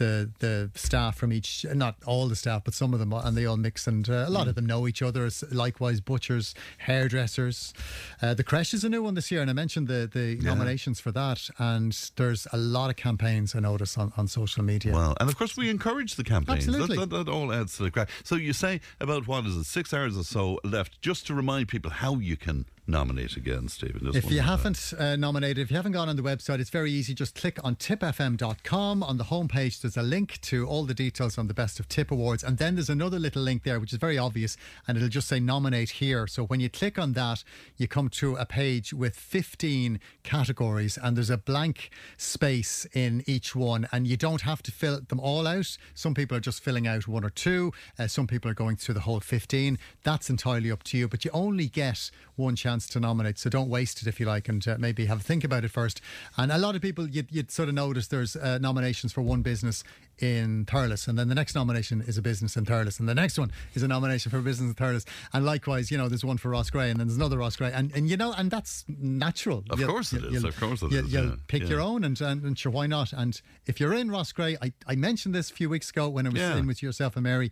the 0.00 0.30
the 0.40 0.70
staff 0.74 1.16
from 1.16 1.32
each, 1.32 1.64
not 1.74 1.94
all 2.06 2.26
the 2.26 2.34
staff, 2.34 2.64
but 2.64 2.74
some 2.74 2.92
of 2.94 2.98
them, 2.98 3.12
and 3.12 3.36
they 3.36 3.44
all 3.44 3.58
mix. 3.58 3.86
And 3.86 4.08
uh, 4.08 4.24
a 4.26 4.30
lot 4.30 4.48
of 4.48 4.54
them 4.54 4.66
know 4.66 4.88
each 4.88 5.02
other. 5.02 5.28
Likewise, 5.52 6.00
butchers, 6.00 6.54
hairdressers. 6.78 7.74
Uh, 8.22 8.34
the 8.34 8.42
creche 8.42 8.74
is 8.74 8.82
a 8.82 8.88
new 8.88 9.02
one 9.02 9.14
this 9.14 9.30
year, 9.30 9.42
and 9.42 9.50
I 9.50 9.52
mentioned 9.52 9.86
the 9.88 10.10
the 10.12 10.36
nominations 10.42 10.98
for 11.00 11.12
that. 11.12 11.48
And 11.58 11.92
there's 12.16 12.46
a 12.52 12.56
lot 12.56 12.90
of 12.90 12.96
campaigns 12.96 13.54
I 13.54 13.60
notice 13.60 13.96
on, 13.98 14.12
on 14.16 14.26
social 14.26 14.64
media. 14.64 14.92
Well, 14.92 15.14
and 15.20 15.28
of 15.28 15.36
course, 15.36 15.56
we 15.56 15.68
encourage 15.68 16.16
the 16.16 16.24
campaigns. 16.24 16.66
That- 16.66 16.74
Absolutely. 16.74 16.96
That, 16.96 17.24
that, 17.26 17.30
all 17.30 17.52
adds 17.52 17.76
to 17.76 17.82
the 17.84 17.90
crack. 17.90 18.08
So 18.24 18.36
you 18.36 18.52
say 18.54 18.80
about 19.00 19.28
what 19.28 19.44
is 19.44 19.54
it, 19.56 19.64
six 19.64 19.92
hours 19.92 20.16
or 20.16 20.24
so 20.24 20.58
left, 20.64 21.00
just 21.02 21.26
to 21.26 21.34
remind 21.34 21.68
people 21.68 21.90
how 21.90 22.16
you 22.16 22.36
can 22.36 22.64
nominate 22.90 23.36
again, 23.36 23.68
Stephen. 23.68 24.10
If 24.14 24.30
you 24.30 24.40
haven't 24.40 24.92
uh, 24.98 25.16
nominated, 25.16 25.58
if 25.58 25.70
you 25.70 25.76
haven't 25.76 25.92
gone 25.92 26.08
on 26.08 26.16
the 26.16 26.22
website, 26.22 26.58
it's 26.58 26.70
very 26.70 26.90
easy. 26.90 27.14
Just 27.14 27.34
click 27.34 27.58
on 27.64 27.76
tippfm.com. 27.76 29.02
On 29.02 29.16
the 29.16 29.24
homepage, 29.24 29.80
there's 29.80 29.96
a 29.96 30.02
link 30.02 30.40
to 30.42 30.66
all 30.66 30.84
the 30.84 30.94
details 30.94 31.38
on 31.38 31.46
the 31.46 31.54
Best 31.54 31.80
of 31.80 31.88
Tipp 31.88 32.10
Awards. 32.10 32.42
And 32.42 32.58
then 32.58 32.74
there's 32.74 32.90
another 32.90 33.18
little 33.18 33.42
link 33.42 33.62
there, 33.62 33.80
which 33.80 33.92
is 33.92 33.98
very 33.98 34.18
obvious, 34.18 34.56
and 34.86 34.96
it'll 34.96 35.08
just 35.08 35.28
say 35.28 35.40
nominate 35.40 35.90
here. 35.90 36.26
So 36.26 36.44
when 36.44 36.60
you 36.60 36.68
click 36.68 36.98
on 36.98 37.12
that, 37.14 37.44
you 37.76 37.88
come 37.88 38.08
to 38.10 38.36
a 38.36 38.44
page 38.44 38.92
with 38.92 39.16
15 39.16 40.00
categories, 40.22 40.98
and 40.98 41.16
there's 41.16 41.30
a 41.30 41.38
blank 41.38 41.90
space 42.16 42.86
in 42.92 43.22
each 43.26 43.54
one. 43.54 43.88
And 43.92 44.06
you 44.06 44.16
don't 44.16 44.42
have 44.42 44.62
to 44.64 44.72
fill 44.72 45.00
them 45.00 45.20
all 45.20 45.46
out. 45.46 45.76
Some 45.94 46.14
people 46.14 46.36
are 46.36 46.40
just 46.40 46.62
filling 46.62 46.86
out 46.86 47.06
one 47.06 47.24
or 47.24 47.30
two, 47.30 47.72
uh, 47.98 48.06
some 48.06 48.26
people 48.26 48.50
are 48.50 48.54
going 48.54 48.76
through 48.76 48.94
the 48.94 49.00
whole 49.00 49.20
15. 49.20 49.78
That's 50.02 50.30
entirely 50.30 50.70
up 50.70 50.82
to 50.84 50.98
you, 50.98 51.08
but 51.08 51.24
you 51.24 51.30
only 51.32 51.68
get 51.68 52.10
one 52.36 52.56
chance 52.56 52.79
to 52.88 53.00
nominate. 53.00 53.38
So 53.38 53.50
don't 53.50 53.68
waste 53.68 54.02
it 54.02 54.08
if 54.08 54.18
you 54.20 54.26
like, 54.26 54.48
and 54.48 54.66
uh, 54.66 54.76
maybe 54.78 55.06
have 55.06 55.20
a 55.20 55.22
think 55.22 55.44
about 55.44 55.64
it 55.64 55.70
first. 55.70 56.00
And 56.36 56.50
a 56.52 56.58
lot 56.58 56.74
of 56.76 56.82
people, 56.82 57.08
you'd, 57.08 57.30
you'd 57.30 57.50
sort 57.50 57.68
of 57.68 57.74
notice 57.74 58.08
there's 58.08 58.36
uh, 58.36 58.58
nominations 58.58 59.12
for 59.12 59.22
one 59.22 59.42
business 59.42 59.82
in 60.18 60.66
Thurles, 60.66 61.08
and 61.08 61.18
then 61.18 61.28
the 61.28 61.34
next 61.34 61.54
nomination 61.54 62.02
is 62.02 62.18
a 62.18 62.22
business 62.22 62.56
in 62.56 62.64
Thurles, 62.66 63.00
and 63.00 63.08
the 63.08 63.14
next 63.14 63.38
one 63.38 63.50
is 63.74 63.82
a 63.82 63.88
nomination 63.88 64.30
for 64.30 64.38
a 64.38 64.42
business 64.42 64.68
in 64.68 64.74
Thurles. 64.74 65.06
And 65.32 65.44
likewise, 65.46 65.90
you 65.90 65.96
know, 65.96 66.08
there's 66.08 66.24
one 66.24 66.36
for 66.36 66.50
Roscrea, 66.50 66.90
and 66.90 67.00
then 67.00 67.06
there's 67.06 67.16
another 67.16 67.38
Roscrea, 67.38 67.72
and 67.74 67.90
and 67.94 68.08
you 68.08 68.16
know, 68.16 68.32
and 68.36 68.50
that's 68.50 68.84
natural. 68.88 69.64
Of 69.70 69.80
course 69.82 70.12
it 70.12 70.24
is, 70.24 70.44
of 70.44 70.58
course 70.58 70.82
it 70.82 70.92
you'll, 70.92 71.06
is, 71.06 71.12
You'll 71.12 71.24
yeah, 71.26 71.34
pick 71.48 71.62
yeah. 71.62 71.68
your 71.68 71.80
own, 71.80 72.04
and, 72.04 72.20
and 72.20 72.42
and 72.44 72.58
sure, 72.58 72.70
why 72.72 72.86
not? 72.86 73.12
And 73.12 73.40
if 73.66 73.80
you're 73.80 73.94
in 73.94 74.10
Roscrea, 74.10 74.58
I 74.60 74.72
I 74.86 74.94
mentioned 74.94 75.34
this 75.34 75.50
a 75.50 75.54
few 75.54 75.68
weeks 75.70 75.90
ago 75.90 76.08
when 76.08 76.26
I 76.26 76.30
was 76.30 76.40
Yeah. 76.40 76.56
in 76.56 76.66
with 76.66 76.82
yourself 76.82 77.16
and 77.16 77.22
Mary. 77.24 77.50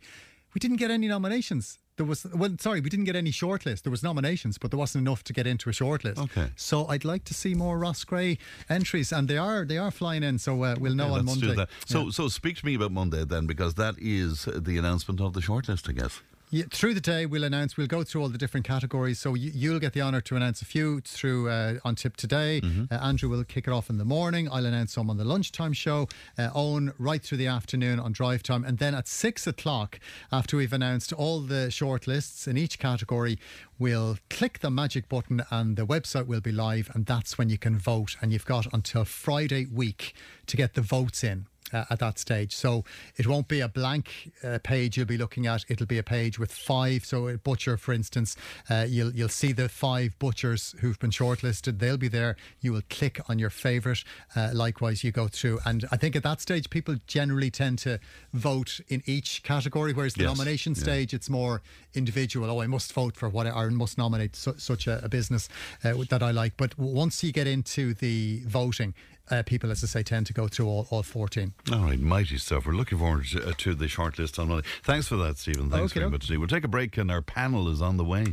We 0.54 0.58
didn't 0.60 0.78
get 0.78 0.90
any 0.90 1.08
nominations. 1.08 1.78
There 1.98 2.06
was 2.06 2.24
well, 2.32 2.54
sorry, 2.60 2.80
we 2.80 2.88
didn't 2.88 3.06
get 3.06 3.16
any 3.16 3.32
shortlist. 3.32 3.82
There 3.82 3.90
was 3.90 4.02
nominations, 4.04 4.56
but 4.56 4.70
there 4.70 4.78
wasn't 4.78 5.02
enough 5.06 5.22
to 5.24 5.32
get 5.32 5.46
into 5.46 5.68
a 5.68 5.72
shortlist. 5.72 6.16
Okay. 6.18 6.50
So 6.56 6.86
I'd 6.86 7.04
like 7.04 7.24
to 7.24 7.34
see 7.34 7.54
more 7.54 7.76
Roscrea 7.78 8.38
entries, 8.70 9.12
and 9.12 9.28
they 9.28 9.36
are 9.36 9.64
they 9.64 9.78
are 9.78 9.90
flying 9.90 10.22
in. 10.22 10.38
So 10.38 10.62
uh, 10.62 10.76
we'll 10.78 10.94
know 10.94 11.06
Yeah, 11.08 11.12
on 11.18 11.26
let's 11.26 11.40
Monday. 11.40 11.46
do 11.48 11.54
that. 11.56 11.68
So, 11.86 12.04
Yeah. 12.04 12.10
so 12.10 12.28
speak 12.28 12.56
to 12.58 12.64
me 12.66 12.74
about 12.76 12.92
Monday 12.92 13.24
then, 13.24 13.46
because 13.46 13.74
that 13.74 13.96
is 13.98 14.44
the 14.54 14.78
announcement 14.78 15.20
of 15.20 15.32
the 15.34 15.40
shortlist, 15.40 15.88
I 15.88 15.92
guess. 15.92 16.22
Yeah, 16.50 16.64
through 16.70 16.94
the 16.94 17.02
day, 17.02 17.26
we'll 17.26 17.44
announce. 17.44 17.76
We'll 17.76 17.88
go 17.88 18.02
through 18.02 18.22
all 18.22 18.30
the 18.30 18.38
different 18.38 18.64
categories. 18.64 19.18
So 19.18 19.34
you, 19.34 19.50
you'll 19.54 19.80
get 19.80 19.92
the 19.92 20.00
honour 20.00 20.22
to 20.22 20.36
announce 20.36 20.62
a 20.62 20.64
few 20.64 21.02
through 21.02 21.50
uh, 21.50 21.74
on 21.84 21.94
Tipp 21.94 22.16
Today. 22.16 22.62
Uh, 22.90 22.94
Andrew 22.94 23.28
will 23.28 23.44
kick 23.44 23.68
it 23.68 23.70
off 23.70 23.90
in 23.90 23.98
the 23.98 24.04
morning. 24.06 24.48
I'll 24.50 24.64
announce 24.64 24.94
some 24.94 25.10
on 25.10 25.18
the 25.18 25.24
lunchtime 25.24 25.74
show. 25.74 26.08
Uh, 26.38 26.48
Owen 26.54 26.94
right 26.98 27.22
through 27.22 27.36
the 27.36 27.48
afternoon 27.48 28.00
on 28.00 28.12
drive 28.12 28.42
time, 28.42 28.64
and 28.64 28.78
then 28.78 28.94
at 28.94 29.06
six 29.06 29.46
o'clock, 29.46 30.00
after 30.32 30.56
we've 30.56 30.72
announced 30.72 31.12
all 31.12 31.40
the 31.40 31.68
shortlists 31.68 32.48
in 32.48 32.56
each 32.56 32.78
category, 32.78 33.38
we'll 33.78 34.16
click 34.30 34.60
the 34.60 34.70
magic 34.70 35.06
button, 35.10 35.42
and 35.50 35.76
the 35.76 35.86
website 35.86 36.26
will 36.26 36.40
be 36.40 36.52
live, 36.52 36.90
and 36.94 37.04
that's 37.04 37.36
when 37.36 37.50
you 37.50 37.58
can 37.58 37.76
vote. 37.76 38.16
And 38.22 38.32
you've 38.32 38.46
got 38.46 38.72
until 38.72 39.04
Friday 39.04 39.66
week 39.66 40.14
to 40.46 40.56
get 40.56 40.72
the 40.72 40.80
votes 40.80 41.22
in 41.22 41.44
uh, 41.72 41.84
at 41.90 41.98
that 41.98 42.18
stage. 42.18 42.54
So 42.54 42.84
it 43.16 43.26
won't 43.26 43.48
be 43.48 43.60
a 43.60 43.68
blank 43.68 44.32
uh, 44.42 44.58
page 44.62 44.96
you'll 44.96 45.06
be 45.06 45.18
looking 45.18 45.46
at. 45.46 45.64
It'll 45.68 45.86
be 45.86 45.98
a 45.98 46.02
page 46.02 46.38
with 46.38 46.52
five. 46.52 47.04
So 47.04 47.28
a 47.28 47.38
butcher, 47.38 47.76
for 47.76 47.92
instance, 47.92 48.36
uh, 48.70 48.86
you'll 48.88 49.12
you'll 49.12 49.28
see 49.28 49.52
the 49.52 49.68
five 49.68 50.18
butchers 50.18 50.74
who've 50.80 50.98
been 50.98 51.10
shortlisted. 51.10 51.78
They'll 51.78 51.96
be 51.96 52.08
there. 52.08 52.36
You 52.60 52.72
will 52.72 52.82
click 52.90 53.20
on 53.28 53.38
your 53.38 53.50
favourite. 53.50 54.04
Uh, 54.34 54.50
likewise, 54.52 55.04
you 55.04 55.12
go 55.12 55.28
through, 55.28 55.60
and 55.64 55.84
I 55.90 55.96
think 55.96 56.16
at 56.16 56.22
that 56.22 56.40
stage 56.40 56.70
people 56.70 56.96
generally 57.06 57.50
tend 57.50 57.78
to 57.80 57.98
vote 58.32 58.80
in 58.88 59.02
each 59.06 59.42
category, 59.42 59.92
whereas 59.92 60.14
the 60.14 60.22
Yes, 60.24 60.36
nomination 60.36 60.74
yeah. 60.74 60.82
stage 60.82 61.14
it's 61.14 61.30
more 61.30 61.62
individual. 61.94 62.50
Oh, 62.50 62.60
I 62.60 62.66
must 62.66 62.92
vote 62.92 63.16
for 63.16 63.28
what 63.28 63.46
I, 63.46 63.50
or 63.50 63.70
must 63.70 63.98
nominate 63.98 64.36
su- 64.36 64.54
such 64.58 64.86
a, 64.86 65.04
a 65.04 65.08
business 65.08 65.48
uh, 65.84 65.94
that 66.10 66.22
I 66.22 66.30
like. 66.30 66.56
But 66.56 66.78
once 66.78 67.22
you 67.22 67.32
get 67.32 67.46
into 67.46 67.94
the 67.94 68.42
voting, 68.46 68.94
uh, 69.30 69.42
people, 69.44 69.70
as 69.70 69.84
I 69.84 69.86
say, 69.86 70.02
tend 70.02 70.26
to 70.26 70.32
go 70.32 70.48
through 70.48 70.66
all, 70.66 70.86
all 70.90 71.02
14. 71.02 71.52
All 71.72 71.78
right, 71.80 72.00
mighty 72.00 72.38
stuff. 72.38 72.66
We're 72.66 72.72
looking 72.74 72.98
forward 72.98 73.26
to, 73.26 73.48
uh, 73.48 73.52
to 73.58 73.74
the 73.74 73.86
shortlist 73.86 74.38
on 74.38 74.48
Monday. 74.48 74.66
Thanks 74.82 75.08
for 75.08 75.16
that, 75.16 75.38
Stephen. 75.38 75.70
Thanks 75.70 75.92
Okay, 75.92 76.00
very 76.00 76.06
no. 76.06 76.10
much. 76.12 76.28
We'll 76.30 76.46
take 76.48 76.64
a 76.64 76.68
break 76.68 76.96
and 76.98 77.10
our 77.10 77.22
panel 77.22 77.68
is 77.68 77.80
on 77.82 77.96
the 77.96 78.04
way. 78.04 78.32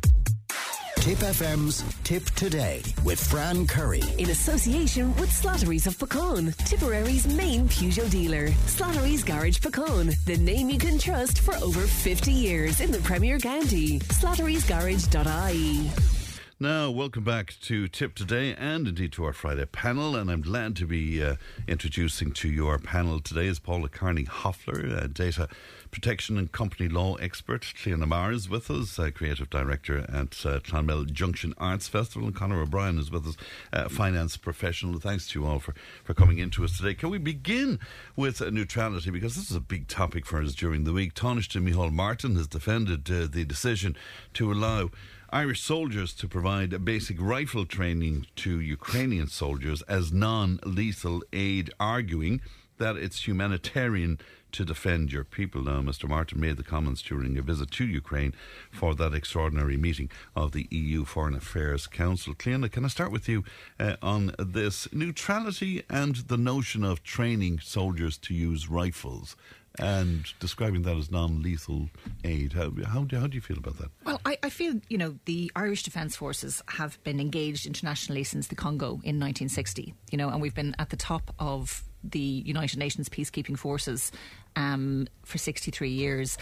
Tipp 1.00 1.20
FM's 1.20 1.84
Tipp 2.04 2.24
Today 2.32 2.82
with 3.04 3.20
Fran 3.24 3.68
Curry. 3.68 4.02
In 4.18 4.32
association 4.32 5.16
with 5.18 5.30
Slattery's 5.30 5.86
of 5.86 5.96
Puckane, 6.00 6.56
Tipperary's 6.66 7.28
main 7.28 7.68
Peugeot 7.70 8.10
dealer. 8.10 8.48
Slattery's 8.66 9.24
Garage 9.24 9.60
Puckane, 9.60 10.16
the 10.26 10.38
name 10.38 10.68
you 10.70 10.80
can 10.80 10.98
trust 10.98 11.42
for 11.42 11.54
over 11.58 11.82
50 11.82 12.32
years 12.32 12.82
in 12.82 12.92
the 12.92 12.98
Premier 13.00 13.38
County. 13.38 14.00
Slattery'sGarage.ie. 14.00 16.15
Now, 16.58 16.90
welcome 16.90 17.26
back 17.26 17.54
to 17.64 17.90
Tipp 17.90 18.16
Today 18.16 18.56
and 18.56 18.88
indeed 18.88 19.12
to 19.12 19.26
our 19.26 19.34
Friday 19.34 19.66
panel. 19.66 20.16
And 20.16 20.32
I'm 20.32 20.42
glad 20.42 20.78
to 20.78 20.88
be 20.88 21.22
uh, 21.22 21.36
introducing 21.68 22.32
to 22.32 22.48
you 22.48 22.70
our 22.70 22.80
panel 22.80 23.20
today 23.20 23.48
is 23.48 23.60
Paula 23.60 23.90
Carney 23.90 24.24
Hoffler, 24.24 25.06
data 25.10 25.50
protection 25.92 26.38
and 26.38 26.50
company 26.50 26.88
law 26.88 27.16
expert. 27.16 27.64
Cleona 27.64 28.08
Maher 28.08 28.32
is 28.32 28.50
with 28.50 28.72
us, 28.72 28.98
uh, 28.98 29.12
creative 29.14 29.50
director 29.50 30.06
at 30.08 30.46
uh, 30.46 30.62
Clonmel 30.62 31.04
Junction 31.12 31.54
Arts 31.58 31.90
Festival. 31.90 32.30
And 32.30 32.36
Conor 32.38 32.62
O'Brien 32.62 33.00
is 33.00 33.12
with 33.12 33.28
us, 33.28 33.36
uh, 33.74 33.90
finance 33.90 34.38
professional. 34.38 34.98
Thanks 34.98 35.28
to 35.28 35.42
you 35.42 35.46
all 35.46 35.60
for, 35.60 35.76
for 36.06 36.14
coming 36.14 36.38
into 36.38 36.64
us 36.64 36.78
today. 36.78 36.94
Can 36.94 37.10
we 37.10 37.18
begin 37.18 37.80
with 38.16 38.40
neutrality? 38.40 39.10
Because 39.10 39.36
this 39.36 39.52
is 39.52 39.58
a 39.58 39.62
big 39.62 39.90
topic 39.90 40.26
for 40.26 40.42
us 40.42 40.56
during 40.56 40.86
the 40.86 40.94
week. 40.94 41.16
Taoiseach 41.16 41.62
Micheál 41.62 41.92
Martin 41.92 42.38
has 42.38 42.48
defended 42.48 43.12
uh, 43.12 43.28
the 43.30 43.44
decision 43.44 43.98
to 44.36 44.54
allow 44.54 44.90
Irish 45.30 45.62
soldiers 45.62 46.14
to 46.14 46.28
provide 46.28 46.86
basic 46.86 47.18
rifle 47.20 47.66
training 47.66 48.28
to 48.38 48.60
Ukrainian 48.60 49.28
soldiers 49.28 49.82
as 49.84 50.12
non 50.12 50.60
lethal 50.64 51.24
aid, 51.34 51.72
arguing 51.80 52.42
that 52.78 52.96
it's 52.96 53.28
humanitarian 53.28 54.20
to 54.52 54.64
defend 54.64 55.12
your 55.12 55.24
people. 55.24 55.64
Now, 55.64 55.82
Mr. 55.82 56.08
Martin 56.08 56.40
made 56.40 56.58
the 56.58 56.64
comments 56.64 57.02
during 57.02 57.38
a 57.38 57.42
visit 57.42 57.72
to 57.72 57.86
Ukraine 57.86 58.34
for 58.72 58.96
that 58.96 59.14
extraordinary 59.14 59.78
meeting 59.78 60.10
of 60.36 60.52
the 60.52 60.68
EU 60.72 61.04
Foreign 61.06 61.36
Affairs 61.36 61.88
Council. 61.88 62.34
Cleona, 62.34 62.70
can 62.72 62.86
I 62.86 62.90
start 62.90 63.12
with 63.12 63.28
you 63.28 63.44
uh, 63.80 63.96
on 64.02 64.34
this 64.40 64.88
neutrality 64.94 65.84
and 65.90 66.16
the 66.28 66.38
notion 66.38 66.84
of 66.84 67.04
training 67.04 67.60
soldiers 67.60 68.18
to 68.20 68.34
use 68.34 68.70
rifles? 68.70 69.36
And 69.80 70.26
describing 70.40 70.84
that 70.84 70.96
as 70.96 71.12
non-lethal 71.12 71.90
aid, 72.24 72.54
how, 72.54 72.72
how, 72.88 73.04
do, 73.04 73.18
how 73.18 73.28
do 73.28 73.36
you 73.36 73.42
feel 73.42 73.58
about 73.58 73.78
that? 73.80 73.90
Well, 74.06 74.22
I, 74.26 74.38
I 74.44 74.50
feel, 74.50 74.80
you 74.90 74.98
know, 74.98 75.16
the 75.26 75.52
Irish 75.56 75.84
Defence 75.84 76.16
Forces 76.16 76.62
have 76.70 77.02
been 77.04 77.20
engaged 77.20 77.66
internationally 77.66 78.24
since 78.24 78.48
the 78.48 78.56
Congo 78.56 78.86
in 79.04 79.20
1960, 79.20 79.94
you 80.12 80.18
know, 80.18 80.30
and 80.30 80.42
we've 80.42 80.56
been 80.56 80.76
at 80.80 80.90
the 80.90 80.98
top 80.98 81.34
of 81.40 81.84
the 82.04 82.20
United 82.20 82.78
Nations 82.78 83.10
peacekeeping 83.10 83.58
forces 83.58 84.12
um, 84.56 85.08
for 85.24 85.38
63 85.38 85.90
years. 85.90 86.38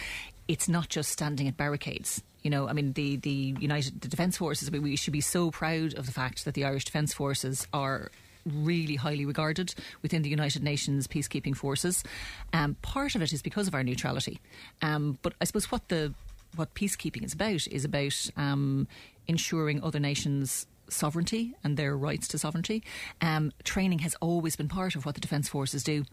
It's 0.48 0.68
not 0.68 0.90
just 0.90 1.10
standing 1.10 1.48
at 1.48 1.58
barricades. 1.58 2.22
You 2.42 2.50
know, 2.50 2.68
I 2.68 2.74
mean, 2.74 2.92
the, 2.94 3.16
the 3.16 3.56
United 3.60 4.02
the 4.02 4.10
Defence 4.10 4.38
Forces, 4.38 4.70
we 4.70 4.98
should 4.98 5.14
be 5.14 5.22
so 5.22 5.50
proud 5.50 5.94
of 5.94 6.06
the 6.06 6.12
fact 6.12 6.44
that 6.44 6.54
the 6.54 6.66
Irish 6.66 6.84
Defence 6.84 7.14
Forces 7.14 7.66
are 7.72 8.12
really 8.46 8.96
highly 8.96 9.26
regarded 9.26 9.74
within 10.02 10.22
the 10.22 10.30
United 10.30 10.64
Nations 10.64 11.08
peacekeeping 11.08 11.56
forces. 11.56 12.04
Um, 12.52 12.76
part 12.82 13.16
of 13.16 13.22
it 13.22 13.34
is 13.34 13.42
because 13.42 13.68
of 13.68 13.76
our 13.76 13.84
neutrality. 13.84 14.40
Um, 14.82 15.18
but 15.22 15.34
I 15.42 15.46
suppose 15.46 15.72
what 15.72 15.90
the 15.90 16.14
what 16.56 16.76
peacekeeping 16.76 17.24
is 17.24 17.34
about 17.34 17.68
is 17.68 17.84
about 17.84 18.30
um, 18.38 18.88
ensuring 19.28 19.82
other 19.84 20.00
nations 20.00 20.68
sovereignty 20.90 21.56
and 21.64 21.78
their 21.78 21.98
rights 21.98 22.28
to 22.30 22.38
sovereignty. 22.38 22.84
Um, 23.22 23.52
training 23.64 24.00
has 24.00 24.16
always 24.22 24.56
been 24.56 24.68
part 24.68 24.96
of 24.96 25.06
what 25.06 25.16
the 25.16 25.22
defence 25.22 25.50
forces 25.50 25.84
do. 25.84 26.06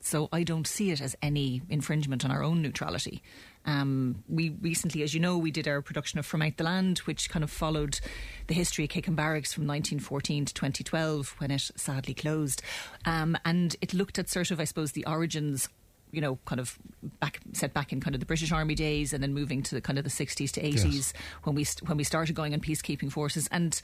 So 0.00 0.28
I 0.32 0.42
don't 0.42 0.66
see 0.66 0.90
it 0.90 1.00
as 1.00 1.16
any 1.22 1.62
infringement 1.70 2.24
on 2.24 2.30
our 2.30 2.42
own 2.42 2.60
neutrality. 2.60 3.22
Um, 3.66 4.22
we 4.28 4.50
recently, 4.60 5.02
as 5.02 5.14
you 5.14 5.20
know, 5.20 5.38
we 5.38 5.50
did 5.50 5.66
our 5.66 5.80
production 5.80 6.18
of 6.18 6.26
From 6.26 6.42
Out 6.42 6.56
the 6.56 6.64
Land, 6.64 6.98
which 7.00 7.30
kind 7.30 7.42
of 7.42 7.50
followed 7.50 8.00
the 8.46 8.54
history 8.54 8.84
of 8.84 8.90
Kickham 8.90 9.14
Barracks 9.14 9.52
from 9.52 9.66
1914 9.66 10.46
to 10.46 10.54
2012 10.54 11.34
when 11.38 11.50
it 11.50 11.70
sadly 11.76 12.14
closed. 12.14 12.62
Um, 13.04 13.38
and 13.44 13.76
it 13.80 13.94
looked 13.94 14.18
at 14.18 14.28
sort 14.28 14.50
of, 14.50 14.60
I 14.60 14.64
suppose, 14.64 14.92
the 14.92 15.06
origins 15.06 15.68
you 16.12 16.20
know, 16.20 16.38
kind 16.44 16.60
of 16.60 16.78
back 17.18 17.40
set 17.54 17.74
back 17.74 17.92
in 17.92 18.00
kind 18.00 18.14
of 18.14 18.20
the 18.20 18.26
British 18.26 18.52
Army 18.52 18.76
days, 18.76 19.12
and 19.12 19.20
then 19.20 19.34
moving 19.34 19.64
to 19.64 19.74
the 19.74 19.80
kind 19.80 19.98
of 19.98 20.04
the 20.04 20.10
sixties 20.10 20.52
to 20.52 20.64
eighties 20.64 21.12
when 21.42 21.56
we 21.56 21.64
st- 21.64 21.88
when 21.88 21.96
we 21.96 22.04
started 22.04 22.36
going 22.36 22.54
on 22.54 22.60
peacekeeping 22.60 23.10
forces, 23.10 23.48
and 23.50 23.82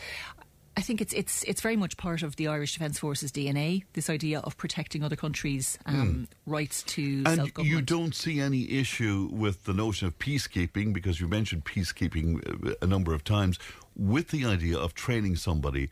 I 0.77 0.83
think 0.83 1.01
it's 1.01 1.13
it's 1.13 1.43
it's 1.45 1.61
very 1.61 1.77
much 1.77 1.97
part 1.97 2.23
of 2.23 2.37
the 2.37 2.47
Irish 2.49 2.75
Defence 2.75 2.99
Forces 2.99 3.33
DNA. 3.33 3.85
This 3.95 4.09
idea 4.09 4.41
of 4.41 4.57
protecting 4.57 5.03
other 5.03 5.17
countries' 5.17 5.79
um, 5.85 6.29
rights 6.47 6.83
to 6.85 7.23
And 7.27 7.37
self 7.37 7.67
you 7.67 7.83
don't 7.83 8.15
see 8.15 8.41
any 8.41 8.71
issue 8.71 9.29
with 9.33 9.65
the 9.65 9.75
notion 9.75 10.07
of 10.07 10.19
peacekeeping 10.19 10.93
because 10.93 11.21
you 11.21 11.29
mentioned 11.29 11.65
peacekeeping 11.65 12.69
uh, 12.69 12.75
a 12.81 12.87
number 12.87 13.13
of 13.13 13.25
times 13.25 13.59
with 13.97 14.29
the 14.29 14.45
idea 14.45 14.79
of 14.79 14.95
training 14.95 15.37
somebody 15.37 15.91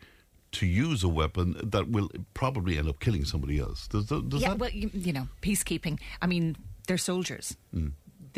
to 0.51 0.65
use 0.65 1.03
a 1.03 1.09
weapon 1.09 1.55
that 1.61 1.89
will 1.89 2.09
probably 2.33 2.77
end 2.77 2.89
up 2.89 2.99
killing 2.99 3.25
somebody 3.25 3.59
else. 3.59 3.87
Does, 3.87 4.05
does 4.05 4.41
yeah, 4.41 4.49
that? 4.49 4.59
well, 4.59 4.69
you, 4.71 4.89
you 4.93 5.13
know, 5.13 5.27
peacekeeping. 5.41 5.99
I 6.21 6.27
mean, 6.27 6.55
they're 6.87 6.97
soldiers. 6.97 7.55
Mm. 7.75 7.91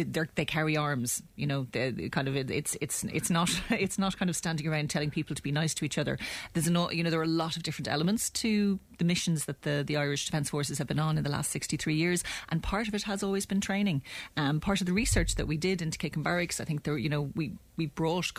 They, 0.04 0.46
carry 0.46 0.78
arms. 0.78 1.22
You 1.36 1.48
know, 1.48 1.68
kind 2.12 2.28
of 2.28 2.36
it's 2.36 2.78
it's 2.82 3.04
it's 3.06 3.30
not 3.30 3.50
it's 3.70 3.98
not 3.98 4.18
kind 4.18 4.30
of 4.30 4.36
standing 4.36 4.68
around 4.68 4.90
telling 4.90 5.10
people 5.10 5.36
to 5.36 5.42
be 5.42 5.52
nice 5.52 5.74
to 5.76 5.86
each 5.86 5.98
other. 5.98 6.18
There's 6.54 6.70
no, 6.70 6.92
you 6.92 7.04
know, 7.04 7.10
there 7.10 7.20
are 7.20 7.24
a 7.24 7.28
lot 7.28 7.58
of 7.58 7.64
different 7.64 7.88
elements 7.88 8.30
to 8.32 8.80
the 8.98 9.06
missions 9.06 9.46
that 9.46 9.62
the 9.64 9.84
the 9.86 9.98
Irish 9.98 10.26
Defence 10.26 10.50
Forces 10.50 10.78
have 10.78 10.88
been 10.88 11.00
on 11.00 11.18
in 11.18 11.24
the 11.24 11.30
last 11.30 11.52
63 11.52 11.96
years, 11.96 12.24
and 12.50 12.62
part 12.62 12.88
of 12.88 12.94
it 12.94 13.04
has 13.04 13.24
always 13.24 13.46
been 13.46 13.62
training. 13.62 14.02
Um, 14.38 14.60
part 14.60 14.82
of 14.82 14.88
the 14.88 14.94
research 14.94 15.36
that 15.36 15.48
we 15.48 15.58
did 15.58 15.82
into 15.82 15.98
Kickham 15.98 16.24
Barracks, 16.24 16.60
I 16.60 16.66
think 16.66 16.84
there, 16.84 16.98
you 16.98 17.10
know, 17.10 17.32
we 17.36 17.54
we 17.78 17.88
brought 17.88 18.32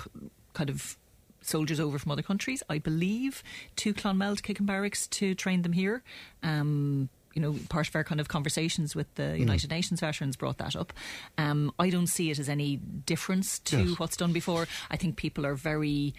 kind 0.55 0.71
of 0.71 0.97
soldiers 1.43 1.81
over 1.81 1.99
from 1.99 2.13
other 2.13 2.23
countries, 2.23 2.63
I 2.69 2.79
believe, 2.79 3.43
to 3.77 3.93
Clonmel 3.93 4.37
to 4.37 4.63
Barracks 4.63 5.07
to 5.09 5.35
train 5.35 5.63
them 5.63 5.73
here. 5.73 6.03
Um, 6.43 7.09
you 7.35 7.41
know, 7.43 7.55
part 7.69 7.89
of 7.89 7.97
our 7.97 8.05
kind 8.05 8.21
of 8.21 8.29
conversations 8.29 8.95
with 8.95 9.13
the 9.15 9.39
United 9.39 9.71
Nations 9.71 10.01
veterans 10.01 10.37
brought 10.37 10.59
that 10.59 10.77
up. 10.77 10.93
Um, 11.39 11.73
I 11.79 11.91
don't 11.91 12.07
see 12.09 12.31
it 12.31 12.39
as 12.39 12.49
any 12.49 12.77
difference 12.77 13.59
to 13.61 13.83
Yes. 13.85 13.99
what's 13.99 14.17
done 14.17 14.33
before. 14.33 14.67
I 14.91 14.97
think 14.97 15.17
people 15.17 15.47
are 15.47 15.55
very 15.55 16.15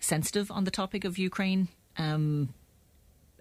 sensitive 0.00 0.50
on 0.50 0.64
the 0.64 0.70
topic 0.70 1.04
of 1.04 1.18
Ukraine. 1.18 1.68
Um, 1.98 2.54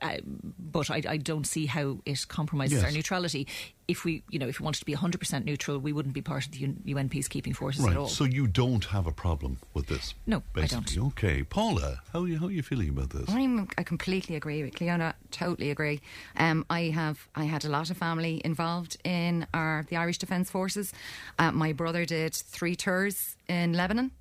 uh, 0.01 0.17
but 0.59 0.89
I, 0.89 1.01
I 1.07 1.17
don't 1.17 1.45
see 1.45 1.65
how 1.65 1.99
it 2.05 2.27
compromises 2.27 2.77
Yes. 2.77 2.85
our 2.85 2.91
neutrality. 2.91 3.47
If 3.87 4.05
we, 4.05 4.23
you 4.29 4.39
know, 4.39 4.47
if 4.47 4.59
we 4.59 4.63
wanted 4.63 4.79
to 4.79 4.85
be 4.85 4.95
100% 4.95 5.43
neutral, 5.43 5.77
we 5.77 5.91
wouldn't 5.91 6.15
be 6.15 6.21
part 6.21 6.45
of 6.45 6.51
the 6.53 6.59
UN, 6.59 6.81
UN 6.85 7.09
peacekeeping 7.09 7.55
forces 7.55 7.83
right. 7.83 7.91
at 7.91 7.97
all. 7.97 8.07
So 8.07 8.23
you 8.23 8.47
don't 8.47 8.85
have 8.85 9.05
a 9.05 9.11
problem 9.11 9.57
with 9.73 9.87
this? 9.87 10.13
No, 10.25 10.43
I 10.55 10.65
don't. 10.65 10.97
Okay, 10.97 11.43
Paula, 11.43 12.01
how 12.13 12.21
are 12.21 12.27
you, 12.27 12.39
how 12.39 12.47
are 12.47 12.51
you 12.51 12.63
feeling 12.63 12.89
about 12.89 13.09
this? 13.09 13.29
I'm, 13.29 13.67
I 13.77 13.83
completely 13.83 14.35
agree 14.35 14.63
with 14.63 14.75
Cleona. 14.75 15.13
Totally 15.29 15.71
agree. 15.71 15.99
Um, 16.37 16.65
I 16.69 16.83
have 16.83 17.27
I 17.35 17.45
had 17.45 17.65
a 17.65 17.69
lot 17.69 17.89
of 17.89 17.97
family 17.97 18.41
involved 18.45 18.97
in 19.03 19.45
our 19.53 19.85
the 19.89 19.97
Irish 19.97 20.17
Defence 20.19 20.49
Forces. 20.49 20.93
Uh, 21.37 21.51
my 21.51 21.73
brother 21.73 22.05
did 22.05 22.33
three 22.33 22.75
tours 22.75 23.35
in 23.47 23.73
Lebanon, 23.73 24.11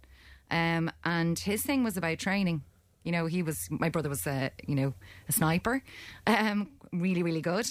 um, 0.51 0.91
and 1.05 1.39
his 1.39 1.63
thing 1.63 1.85
was 1.85 1.97
about 1.97 2.19
training. 2.19 2.63
You 3.05 3.13
know, 3.13 3.27
he 3.27 3.43
was 3.43 3.69
my 3.71 3.89
brother 3.89 4.09
was 4.09 4.27
a 4.27 4.51
you 4.67 4.75
know 4.75 4.95
a 5.29 5.33
sniper, 5.33 5.83
um, 6.27 6.69
really 6.93 7.23
really 7.23 7.41
good. 7.41 7.67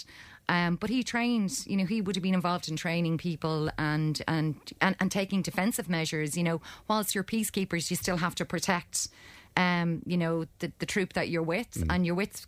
Um, 0.49 0.77
but 0.77 0.89
he 0.89 1.03
trained, 1.03 1.63
you 1.67 1.77
know, 1.77 1.85
he 1.85 2.01
would 2.01 2.15
have 2.15 2.23
been 2.23 2.33
involved 2.33 2.69
in 2.69 2.75
training 2.75 3.19
people 3.19 3.69
and, 3.77 4.19
and, 4.27 4.55
and, 4.81 4.95
and 4.99 5.11
taking 5.11 5.43
defensive 5.43 5.87
measures. 5.87 6.35
You 6.35 6.43
know, 6.43 6.61
whilst 6.87 7.13
you're 7.13 7.23
peacekeepers, 7.23 7.91
you 7.91 7.95
still 7.95 8.17
have 8.17 8.33
to 8.33 8.45
protect, 8.45 9.09
um, 9.55 10.01
you 10.07 10.17
know, 10.17 10.45
the, 10.57 10.71
the 10.79 10.87
troop 10.87 11.13
that 11.13 11.29
you're 11.29 11.43
with, 11.43 11.83
and 11.87 12.03
you're 12.03 12.15
with 12.15 12.47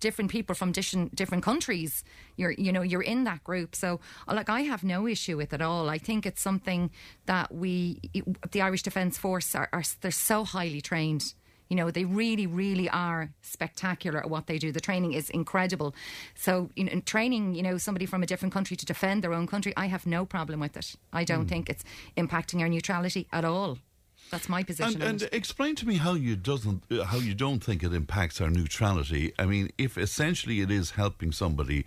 different 0.00 0.30
people 0.30 0.56
from 0.56 0.72
different 0.72 1.14
different 1.14 1.44
countries. 1.44 2.02
You're 2.36 2.52
you 2.52 2.72
know 2.72 2.82
you're 2.82 3.02
in 3.02 3.24
that 3.24 3.44
group. 3.44 3.76
So 3.76 4.00
uh, 4.26 4.34
like 4.34 4.48
I 4.48 4.62
have 4.62 4.82
no 4.82 5.06
issue 5.06 5.36
with 5.36 5.52
it 5.52 5.60
at 5.60 5.62
all. 5.62 5.88
I 5.88 5.98
think 5.98 6.26
it's 6.26 6.42
something 6.42 6.90
that 7.26 7.54
we 7.54 8.00
the 8.50 8.62
Irish 8.62 8.82
Defence 8.82 9.18
Force 9.18 9.54
are, 9.54 9.68
are 9.72 9.84
they're 10.00 10.10
so 10.10 10.44
highly 10.44 10.80
trained. 10.80 11.34
You 11.70 11.76
know, 11.76 11.90
they 11.90 12.04
really, 12.04 12.46
really 12.46 12.90
are 12.90 13.30
spectacular 13.40 14.18
at 14.18 14.28
what 14.28 14.46
they 14.46 14.58
do. 14.58 14.72
The 14.72 14.80
training 14.80 15.14
is 15.14 15.30
incredible. 15.30 15.94
So, 16.34 16.68
you 16.76 16.84
know, 16.84 16.92
in 16.92 17.02
training, 17.02 17.54
you 17.54 17.62
know, 17.62 17.78
somebody 17.78 18.04
from 18.04 18.22
a 18.22 18.26
different 18.26 18.52
country 18.52 18.76
to 18.76 18.84
defend 18.84 19.22
their 19.22 19.32
own 19.32 19.46
country, 19.46 19.72
I 19.76 19.86
have 19.86 20.04
no 20.04 20.26
problem 20.26 20.60
with 20.60 20.76
it. 20.76 20.96
I 21.12 21.24
don't 21.24 21.46
think 21.46 21.70
it's 21.70 21.84
impacting 22.16 22.60
our 22.60 22.68
neutrality 22.68 23.28
at 23.32 23.44
all. 23.44 23.78
That's 24.30 24.48
my 24.48 24.62
position. 24.62 25.02
And, 25.02 25.22
and 25.22 25.32
explain 25.32 25.74
to 25.76 25.86
me 25.86 25.96
how 25.96 26.14
you 26.14 26.36
doesn't 26.36 26.84
uh, 26.90 27.04
how 27.04 27.18
you 27.18 27.34
don't 27.34 27.62
think 27.62 27.82
it 27.82 27.92
impacts 27.92 28.40
our 28.40 28.50
neutrality. 28.50 29.32
I 29.38 29.46
mean, 29.46 29.70
if 29.76 29.98
essentially 29.98 30.60
it 30.60 30.70
is 30.70 30.92
helping 30.92 31.32
somebody 31.32 31.84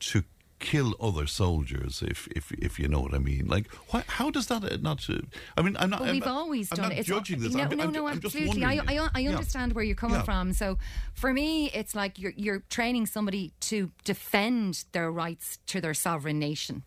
to 0.00 0.24
kill 0.60 0.94
other 1.00 1.26
soldiers, 1.26 2.02
if 2.06 2.28
if 2.28 2.52
if 2.52 2.78
you 2.78 2.86
know 2.86 3.00
what 3.00 3.14
I 3.14 3.18
mean. 3.18 3.48
Like, 3.48 3.66
why, 3.90 4.04
how 4.06 4.30
does 4.30 4.46
that 4.46 4.62
uh, 4.64 4.76
not? 4.80 5.08
Uh, 5.10 5.14
I 5.56 5.62
mean, 5.62 5.76
I'm 5.80 5.90
not. 5.90 6.02
We've 6.02 6.24
not- 6.24 6.28
always 6.28 6.70
I'm 6.70 6.76
done 6.76 6.88
not 6.90 6.92
it. 6.92 6.98
It's 7.00 7.08
judging 7.08 7.40
this. 7.40 7.54
No, 7.54 7.64
I'm, 7.64 7.76
no, 7.76 7.84
I'm, 7.84 7.92
no, 7.92 8.06
I'm 8.06 8.20
absolutely. 8.24 8.64
I. 8.64 8.80
I, 8.86 9.08
I 9.14 9.20
Yeah. 9.20 9.30
understand 9.30 9.72
where 9.72 9.82
you're 9.84 9.96
coming 9.96 10.18
Yeah. 10.18 10.22
from. 10.30 10.52
So 10.52 10.78
for 11.14 11.32
me, 11.32 11.70
it's 11.72 11.94
like 11.94 12.18
you're, 12.18 12.34
you're 12.36 12.60
training 12.68 13.06
somebody 13.06 13.52
to 13.70 13.90
defend 14.04 14.84
their 14.92 15.10
rights 15.10 15.58
to 15.66 15.80
their 15.80 15.94
sovereign 15.94 16.38
nation. 16.38 16.84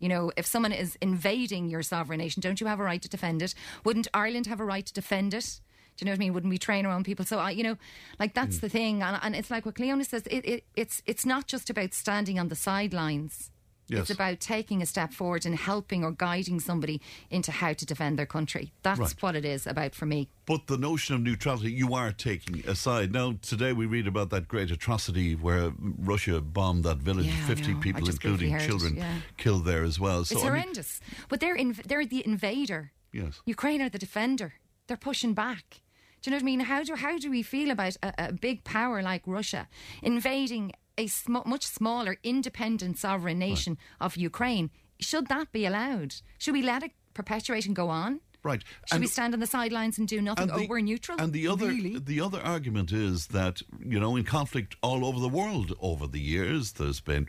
You 0.00 0.08
know, 0.08 0.30
if 0.36 0.44
someone 0.44 0.72
is 0.72 0.96
invading 1.00 1.70
your 1.70 1.82
sovereign 1.82 2.18
nation, 2.18 2.40
don't 2.42 2.60
you 2.60 2.66
have 2.66 2.78
a 2.80 2.84
right 2.84 3.00
to 3.00 3.08
defend 3.08 3.40
it? 3.42 3.54
Wouldn't 3.84 4.08
Ireland 4.12 4.46
have 4.46 4.60
a 4.60 4.64
right 4.64 4.84
to 4.84 4.92
defend 4.92 5.32
it? 5.32 5.60
Do 5.96 6.04
you 6.04 6.06
know 6.06 6.12
what 6.12 6.16
I 6.16 6.18
mean? 6.18 6.32
Wouldn't 6.34 6.50
we 6.50 6.58
train 6.58 6.86
our 6.86 6.92
own 6.92 7.04
people? 7.04 7.24
So 7.24 7.38
I, 7.38 7.50
you 7.50 7.62
know, 7.62 7.76
like 8.18 8.34
that's 8.34 8.56
mm. 8.56 8.60
the 8.62 8.68
thing, 8.68 9.02
and, 9.02 9.18
and 9.22 9.36
it's 9.36 9.50
like 9.50 9.64
what 9.64 9.76
Cleona 9.76 10.04
says. 10.04 10.22
It, 10.26 10.44
it, 10.44 10.64
it's 10.74 11.02
it's 11.06 11.24
not 11.24 11.46
just 11.46 11.70
about 11.70 11.94
standing 11.94 12.38
on 12.38 12.48
the 12.48 12.56
sidelines. 12.56 13.50
Yes. 13.86 14.00
It's 14.00 14.10
about 14.10 14.40
taking 14.40 14.80
a 14.80 14.86
step 14.86 15.12
forward 15.12 15.44
and 15.44 15.54
helping 15.54 16.04
or 16.04 16.10
guiding 16.10 16.58
somebody 16.58 17.02
into 17.30 17.52
how 17.52 17.74
to 17.74 17.84
defend 17.84 18.18
their 18.18 18.24
country. 18.24 18.72
That's 18.82 18.98
Right. 18.98 19.22
what 19.22 19.36
it 19.36 19.44
is 19.44 19.66
about 19.66 19.94
for 19.94 20.06
me. 20.06 20.30
But 20.46 20.68
the 20.68 20.78
notion 20.78 21.14
of 21.16 21.20
neutrality, 21.20 21.70
you 21.70 21.92
are 21.92 22.10
taking 22.10 22.66
aside. 22.66 23.12
Now, 23.12 23.34
today 23.42 23.74
we 23.74 23.84
read 23.84 24.06
about 24.06 24.30
that 24.30 24.48
great 24.48 24.70
atrocity 24.70 25.34
where 25.34 25.72
Russia 25.78 26.40
bombed 26.40 26.84
that 26.84 26.96
village, 26.96 27.26
Yeah, 27.26 27.46
50 27.46 27.74
people, 27.74 28.08
including 28.08 28.58
children, 28.58 28.96
yeah. 28.96 29.18
killed 29.36 29.66
there 29.66 29.84
as 29.84 30.00
well. 30.00 30.24
So, 30.24 30.36
it's 30.36 30.42
I 30.42 30.48
mean, 30.48 30.52
horrendous. 30.62 31.00
but 31.28 31.40
they're 31.40 31.56
inv- 31.56 31.82
they're 31.84 32.06
the 32.06 32.24
invader. 32.24 32.92
yes. 33.12 33.42
Ukraine 33.44 33.82
are 33.82 33.90
the 33.90 33.98
defender. 33.98 34.54
They're 34.86 34.96
pushing 34.96 35.34
back. 35.34 35.82
Do 36.24 36.30
you 36.30 36.36
know 36.36 36.36
what 36.38 36.42
I 36.42 36.46
mean? 36.46 36.60
How 36.60 36.82
do 36.82 36.94
how 36.94 37.18
do 37.18 37.30
we 37.30 37.42
feel 37.42 37.70
about 37.70 37.96
a, 38.02 38.28
a 38.28 38.32
big 38.32 38.64
power 38.64 39.02
like 39.02 39.20
Russia 39.26 39.68
invading 40.02 40.72
a 40.96 41.06
sm- 41.06 41.44
much 41.44 41.66
smaller, 41.66 42.16
independent, 42.22 42.96
sovereign 42.96 43.38
nation 43.38 43.76
of 44.00 44.16
Ukraine? 44.16 44.70
Should 44.98 45.26
that 45.28 45.52
be 45.52 45.66
allowed? 45.66 46.14
Should 46.38 46.54
we 46.54 46.62
let 46.62 46.82
it 46.82 46.92
perpetuate 47.12 47.66
and 47.66 47.76
go 47.76 47.90
on? 47.90 48.20
Right. 48.42 48.62
Should 48.90 49.02
we 49.02 49.06
stand 49.06 49.34
on 49.34 49.40
the 49.40 49.46
sidelines 49.46 49.98
and 49.98 50.08
do 50.08 50.22
nothing? 50.22 50.50
and 50.50 50.62
oh, 50.62 50.66
we're 50.66 50.80
neutral. 50.80 51.20
And 51.20 51.34
the 51.34 51.46
other 51.46 51.68
Really? 51.68 51.98
the 51.98 52.22
other 52.22 52.40
argument 52.40 52.90
is 52.90 53.26
that 53.28 53.60
you 53.78 54.00
know 54.00 54.16
in 54.16 54.24
conflict 54.24 54.76
all 54.82 55.04
over 55.04 55.20
the 55.20 55.28
world 55.28 55.74
over 55.78 56.06
the 56.06 56.20
years 56.20 56.72
there's 56.72 57.00
been 57.00 57.26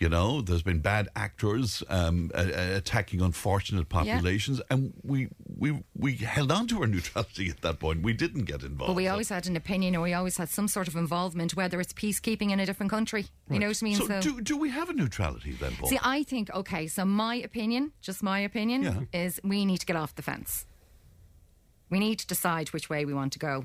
you 0.00 0.08
know 0.08 0.40
there's 0.40 0.62
been 0.62 0.80
bad 0.80 1.08
actors 1.14 1.82
um, 1.88 2.30
a- 2.34 2.76
attacking 2.76 3.20
unfortunate 3.20 3.88
populations 3.88 4.60
and 4.70 4.92
we 5.02 5.28
we 5.62 5.68
we 5.94 6.14
held 6.16 6.50
on 6.50 6.66
to 6.66 6.80
our 6.80 6.86
neutrality 6.86 7.50
at 7.50 7.60
that 7.60 7.78
point 7.78 8.02
we 8.02 8.12
didn't 8.14 8.44
get 8.44 8.62
involved 8.62 8.88
But 8.90 8.96
we 8.96 9.08
always 9.08 9.28
had 9.28 9.46
an 9.46 9.56
opinion, 9.56 9.94
or 9.96 10.00
we 10.02 10.14
always 10.14 10.36
had 10.38 10.48
some 10.48 10.68
sort 10.68 10.88
of 10.88 10.96
involvement, 10.96 11.54
whether 11.54 11.78
it's 11.80 11.92
peacekeeping 11.92 12.50
in 12.50 12.58
a 12.60 12.66
different 12.66 12.90
country. 12.90 13.26
You 13.50 13.58
know 13.58 13.68
what 13.68 13.82
I 13.82 13.84
mean? 13.84 13.96
so, 13.96 14.20
do, 14.20 14.40
do 14.40 14.56
we 14.56 14.70
have 14.70 14.88
a 14.88 14.94
neutrality 14.94 15.52
then 15.52 15.72
Paul? 15.78 15.88
See, 15.90 15.98
I 16.02 16.22
think 16.22 16.48
okay. 16.54 16.86
So 16.86 17.04
my 17.04 17.34
opinion, 17.34 17.92
just 18.00 18.22
my 18.22 18.38
opinion, 18.40 18.82
Yeah. 18.82 19.22
is 19.24 19.38
we 19.44 19.66
need 19.66 19.78
to 19.78 19.86
get 19.86 19.96
off 19.96 20.14
the 20.14 20.22
fence. 20.22 20.66
We 21.90 21.98
need 21.98 22.18
to 22.20 22.26
decide 22.26 22.68
which 22.68 22.88
way 22.88 23.04
we 23.04 23.12
want 23.14 23.32
to 23.34 23.38
go. 23.38 23.64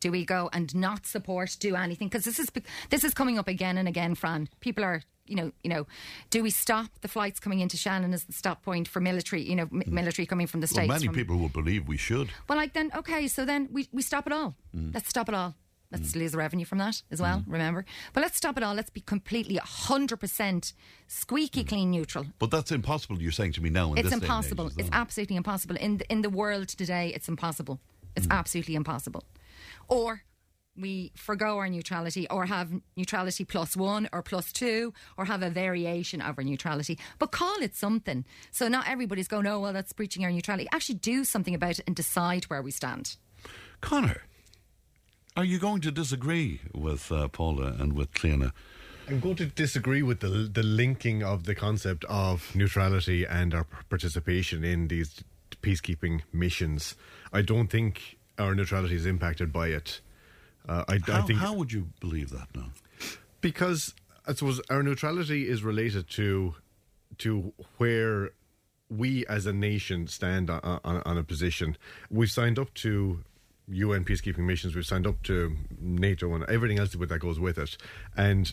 Do 0.00 0.10
we 0.10 0.24
go 0.24 0.48
and 0.52 0.74
not 0.74 1.04
support, 1.06 1.56
do 1.60 1.76
anything? 1.76 2.08
Because 2.08 2.24
this 2.24 2.38
is 2.38 2.48
this 2.88 3.04
is 3.04 3.12
coming 3.12 3.38
up 3.38 3.48
again 3.48 3.76
and 3.76 3.86
again, 3.88 4.14
Fran. 4.14 4.48
People 4.60 4.82
are, 4.84 5.02
you 5.30 5.36
know, 5.36 5.52
you 5.62 5.70
know, 5.70 5.86
do 6.30 6.42
we 6.42 6.50
stop 6.50 6.90
the 7.00 7.08
flights 7.08 7.40
coming 7.40 7.60
into 7.60 7.76
Shannon 7.76 8.12
as 8.12 8.24
the 8.24 8.32
stop 8.32 8.62
point 8.62 8.88
for 8.88 9.00
military, 9.00 9.42
you 9.42 9.56
know, 9.56 9.68
m- 9.72 9.82
mm. 9.82 9.86
military 9.88 10.26
coming 10.26 10.46
from 10.46 10.60
the 10.60 10.66
states? 10.66 10.88
well, 10.88 10.98
many 10.98 11.06
from- 11.06 11.14
people 11.14 11.36
would 11.38 11.52
believe 11.52 11.86
we 11.88 11.96
should 11.96 12.30
well, 12.48 12.58
like 12.58 12.72
then, 12.72 12.90
okay, 12.94 13.28
so 13.28 13.44
then 13.44 13.68
we, 13.70 13.88
we 13.92 14.02
stop 14.02 14.26
it 14.26 14.32
all. 14.32 14.56
Mm. 14.76 14.92
Let's 14.94 15.08
stop 15.08 15.28
it 15.28 15.34
all. 15.34 15.54
Let's 15.92 16.12
mm. 16.12 16.20
lose 16.20 16.34
revenue 16.36 16.64
from 16.64 16.78
that 16.78 17.02
as 17.10 17.20
well, 17.20 17.38
mm. 17.38 17.44
remember? 17.48 17.84
But 18.12 18.20
let's 18.22 18.36
stop 18.36 18.56
it 18.56 18.62
all. 18.62 18.74
Let's 18.74 18.90
be 18.90 19.00
completely 19.00 19.56
100% 19.56 20.72
squeaky 21.08 21.64
clean 21.64 21.90
neutral. 21.90 22.26
but 22.38 22.50
that's 22.50 22.70
impossible 22.70 23.20
you're 23.20 23.32
saying 23.32 23.52
to 23.52 23.60
me 23.60 23.70
now 23.70 23.92
in 23.92 23.98
It's 23.98 24.12
and 24.12 24.22
age, 24.22 24.28
impossible. 24.28 24.66
It's 24.66 24.76
that? 24.76 24.88
absolutely 24.92 25.36
impossible. 25.36 25.76
In 25.76 25.98
the, 25.98 26.12
in 26.12 26.22
the 26.22 26.30
world 26.30 26.68
today, 26.68 27.12
it's 27.14 27.28
impossible. 27.28 27.80
It's 28.16 28.28
absolutely 28.30 28.74
impossible. 28.74 29.24
Or 29.88 30.22
we 30.76 31.12
forgo 31.16 31.58
our 31.58 31.68
neutrality 31.68 32.28
or 32.28 32.46
have 32.46 32.70
neutrality 32.96 33.44
plus 33.44 33.76
one 33.76 34.08
or 34.12 34.22
plus 34.22 34.52
two 34.52 34.92
or 35.16 35.24
have 35.26 35.42
a 35.42 35.50
variation 35.50 36.20
of 36.20 36.38
our 36.38 36.44
neutrality. 36.44 36.98
But 37.18 37.32
call 37.32 37.60
it 37.60 37.74
something. 37.74 38.24
So 38.50 38.68
not 38.68 38.88
everybody's 38.88 39.28
going, 39.28 39.46
oh, 39.46 39.60
well, 39.60 39.72
that's 39.72 39.92
breaching 39.92 40.24
our 40.24 40.30
neutrality. 40.30 40.68
Actually 40.72 40.96
do 40.96 41.24
something 41.24 41.54
about 41.54 41.78
it 41.78 41.84
and 41.86 41.94
decide 41.94 42.44
where 42.44 42.62
we 42.62 42.70
stand. 42.70 43.16
Connor 43.80 44.22
are 45.36 45.44
you 45.44 45.58
going 45.58 45.80
to 45.80 45.90
disagree 45.90 46.60
with 46.74 47.10
uh, 47.12 47.28
Paula 47.28 47.76
and 47.78 47.92
with 47.92 48.12
Cleona 48.12 48.52
I'm 49.10 49.18
going 49.18 49.36
to 49.36 49.46
disagree 49.46 50.02
with 50.02 50.20
the 50.20 50.28
the 50.28 50.62
linking 50.62 51.24
of 51.24 51.42
the 51.42 51.54
concept 51.56 52.04
of 52.04 52.54
neutrality 52.54 53.24
and 53.24 53.52
our 53.52 53.66
participation 53.88 54.62
in 54.62 54.86
these 54.86 55.24
peacekeeping 55.62 56.22
missions. 56.32 56.94
I 57.32 57.42
don't 57.42 57.66
think 57.66 58.18
our 58.38 58.54
neutrality 58.54 58.94
is 58.94 59.06
impacted 59.06 59.52
by 59.52 59.68
it. 59.68 60.00
Uh, 60.68 60.84
I, 60.88 60.94
I 60.94 60.98
how, 61.10 61.22
think 61.26 61.38
how 61.38 61.54
would 61.54 61.72
you 61.72 61.88
believe 62.00 62.30
that 62.30 62.48
now 62.54 62.70
because 63.40 63.94
I 64.26 64.34
suppose 64.34 64.60
our 64.70 64.82
neutrality 64.82 65.48
is 65.48 65.62
related 65.62 66.08
to 66.10 66.54
to 67.18 67.52
where 67.78 68.30
we 68.88 69.26
as 69.26 69.46
a 69.46 69.52
nation 69.52 70.06
stand 70.06 70.50
on, 70.50 70.80
on, 70.84 71.02
on 71.04 71.18
a 71.18 71.22
position. 71.22 71.76
We've 72.10 72.30
signed 72.30 72.58
up 72.58 72.74
to 72.74 73.20
UN 73.68 74.04
peacekeeping 74.04 74.38
missions. 74.38 74.74
We've 74.74 74.86
signed 74.86 75.06
up 75.06 75.22
to 75.24 75.56
NATO 75.78 76.34
and 76.34 76.44
everything 76.44 76.78
else 76.78 76.92
that 76.92 77.18
goes 77.18 77.38
with 77.38 77.58
it, 77.58 77.76
and 78.16 78.52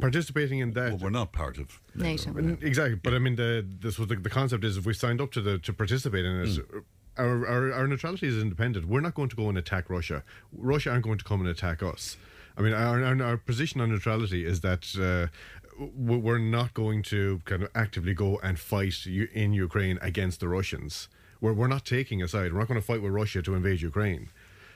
participating 0.00 0.60
in 0.60 0.72
that. 0.72 0.92
Well, 0.92 0.98
we're 0.98 1.10
not 1.10 1.32
part 1.32 1.58
of 1.58 1.80
NATO. 1.94 2.30
Mm, 2.32 2.62
Exactly, 2.62 2.96
but 2.96 3.14
I 3.14 3.18
mean, 3.18 3.36
the 3.36 3.66
this 3.80 3.98
was 3.98 4.08
the, 4.08 4.16
the 4.16 4.30
concept 4.30 4.64
is 4.64 4.76
if 4.76 4.86
we 4.86 4.94
signed 4.94 5.20
up 5.20 5.32
to 5.32 5.40
the 5.40 5.58
to 5.58 5.72
participate 5.72 6.24
in 6.24 6.40
it. 6.42 6.60
Our, 7.18 7.46
our, 7.46 7.72
our 7.72 7.86
neutrality 7.86 8.26
is 8.28 8.40
independent. 8.40 8.86
We're 8.86 9.00
not 9.00 9.14
going 9.14 9.28
to 9.30 9.36
go 9.36 9.48
and 9.48 9.56
attack 9.56 9.88
Russia. 9.88 10.22
Russia 10.52 10.90
aren't 10.90 11.04
going 11.04 11.18
to 11.18 11.24
come 11.24 11.40
and 11.40 11.48
attack 11.48 11.82
us. 11.82 12.16
I 12.56 12.62
mean, 12.62 12.72
our, 12.72 13.02
our, 13.04 13.22
our 13.22 13.36
position 13.36 13.80
on 13.80 13.90
neutrality 13.90 14.46
is 14.46 14.60
that 14.62 14.84
uh, 14.98 15.28
we're 15.78 16.38
not 16.38 16.74
going 16.74 17.02
to 17.04 17.42
kind 17.44 17.62
of 17.62 17.70
actively 17.74 18.14
go 18.14 18.38
and 18.42 18.58
fight 18.58 19.06
in 19.06 19.52
Ukraine 19.52 19.98
against 20.00 20.40
the 20.40 20.48
Russians. 20.48 21.08
We're, 21.40 21.52
we're 21.52 21.68
not 21.68 21.84
taking 21.84 22.22
a 22.22 22.28
side. 22.28 22.52
We're 22.52 22.60
not 22.60 22.68
going 22.68 22.80
to 22.80 22.86
fight 22.86 23.02
with 23.02 23.12
Russia 23.12 23.42
to 23.42 23.54
invade 23.54 23.82
Ukraine. 23.82 24.30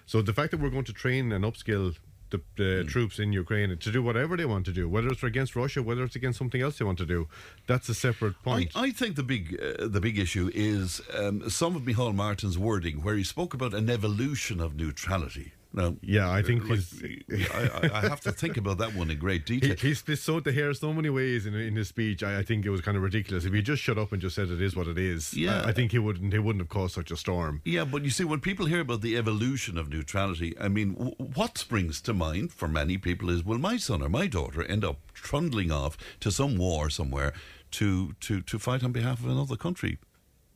So 0.06 0.20
the 0.20 0.32
fact 0.32 0.50
that 0.50 0.60
we're 0.60 0.70
going 0.70 0.84
to 0.84 0.92
train 0.92 1.32
and 1.32 1.44
upskill 1.44 1.96
the, 2.31 2.40
the 2.57 2.85
troops 2.85 3.19
in 3.19 3.32
Ukraine 3.32 3.77
to 3.77 3.90
do 3.90 4.02
whatever 4.02 4.36
they 4.36 4.44
want 4.44 4.65
to 4.66 4.73
do, 4.73 4.89
whether 4.89 5.09
it's 5.09 5.23
against 5.23 5.57
Russia, 5.57 5.82
whether 5.82 6.05
it's 6.05 6.16
against 6.16 6.39
something 6.39 6.61
else 6.61 6.78
they 6.78 6.85
want 6.85 6.98
to 6.98 7.07
do, 7.07 7.28
that's 7.66 7.89
a 7.89 7.94
separate 7.94 8.40
point. 8.43 8.70
I, 8.74 8.86
I 8.86 8.90
think 8.90 9.16
the 9.16 9.23
big 9.23 9.61
uh, 9.61 9.86
the 9.86 10.01
big 10.01 10.19
issue 10.19 10.51
is 10.55 11.01
um, 11.15 11.48
some 11.51 11.77
of 11.77 11.82
Micheál 11.82 12.15
Martin's 12.15 12.59
wording, 12.59 13.02
where 13.02 13.16
he 13.16 13.24
spoke 13.24 13.55
about 13.55 13.74
an 13.74 13.90
evolution 13.90 14.61
of 14.61 14.74
neutrality. 14.77 15.52
Now, 15.72 15.94
yeah, 16.02 16.28
I 16.28 16.42
think 16.42 16.68
like, 16.68 16.80
he's- 16.80 17.48
I, 17.55 17.86
I- 17.86 17.98
I 17.98 18.01
have 18.09 18.20
to 18.22 18.32
think 18.32 18.56
about 18.56 18.78
that 18.78 18.92
one 18.97 19.09
in 19.09 19.18
great 19.18 19.47
detail. 19.47 19.76
He, 19.76 19.94
sowed 19.94 20.42
the 20.42 20.51
hair 20.52 20.74
so 20.74 20.92
many 20.92 21.10
ways 21.10 21.47
in, 21.47 21.55
in 21.55 21.76
his 21.76 21.86
speech. 21.88 22.24
I, 22.24 22.38
I 22.38 22.42
think 22.42 22.66
it 22.66 22.70
was 22.70 22.80
kind 22.80 22.97
of 22.97 23.05
ridiculous. 23.05 23.44
If 23.44 23.52
he 23.52 23.62
just 23.62 23.80
shut 23.80 23.97
up 23.97 24.10
and 24.12 24.20
just 24.20 24.34
said 24.34 24.48
it 24.51 24.60
is 24.60 24.74
what 24.74 24.88
it 24.88 24.98
is, 24.98 25.32
Yeah. 25.32 25.62
I, 25.62 25.68
I 25.68 25.72
think 25.72 25.92
he 25.92 26.01
wouldn't 26.01 26.32
he 26.32 26.38
wouldn't 26.40 26.62
have 26.62 26.68
caused 26.70 26.94
such 26.94 27.12
a 27.12 27.16
storm. 27.16 27.62
Yeah, 27.64 27.84
but 27.84 28.02
you 28.02 28.10
see, 28.10 28.24
when 28.24 28.40
people 28.40 28.66
hear 28.66 28.80
about 28.80 29.01
the 29.01 29.16
evolution 29.16 29.78
of 29.78 29.88
neutrality, 29.90 30.59
I 30.59 30.66
mean, 30.68 30.94
w- 30.94 31.14
what 31.34 31.56
springs 31.56 32.01
to 32.02 32.12
mind 32.14 32.52
for 32.52 32.66
many 32.66 32.98
people 32.98 33.30
is, 33.30 33.44
will 33.44 33.59
my 33.59 33.76
son 33.76 34.02
or 34.02 34.09
my 34.09 34.26
daughter 34.26 34.64
end 34.64 34.84
up 34.84 34.98
trundling 35.14 35.70
off 35.70 35.97
to 36.20 36.32
some 36.32 36.56
war 36.59 36.90
somewhere 36.90 37.32
to, 37.72 38.14
to, 38.20 38.40
to 38.40 38.59
fight 38.59 38.82
on 38.82 38.90
behalf 38.90 39.20
of 39.20 39.26
another 39.30 39.56
country? 39.56 39.98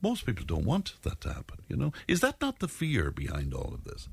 Most 0.03 0.27
people 0.27 0.45
don't 0.45 0.65
want 0.65 0.95
that 1.03 1.21
to 1.21 1.33
happen, 1.33 1.59
you 1.69 1.77
know? 1.77 1.93
Is 2.09 2.21
that 2.21 2.41
not 2.41 2.59
the 2.59 2.69
fear 2.69 3.11
behind 3.13 3.55
all 3.55 3.73
of 3.73 3.85
this? 3.85 4.09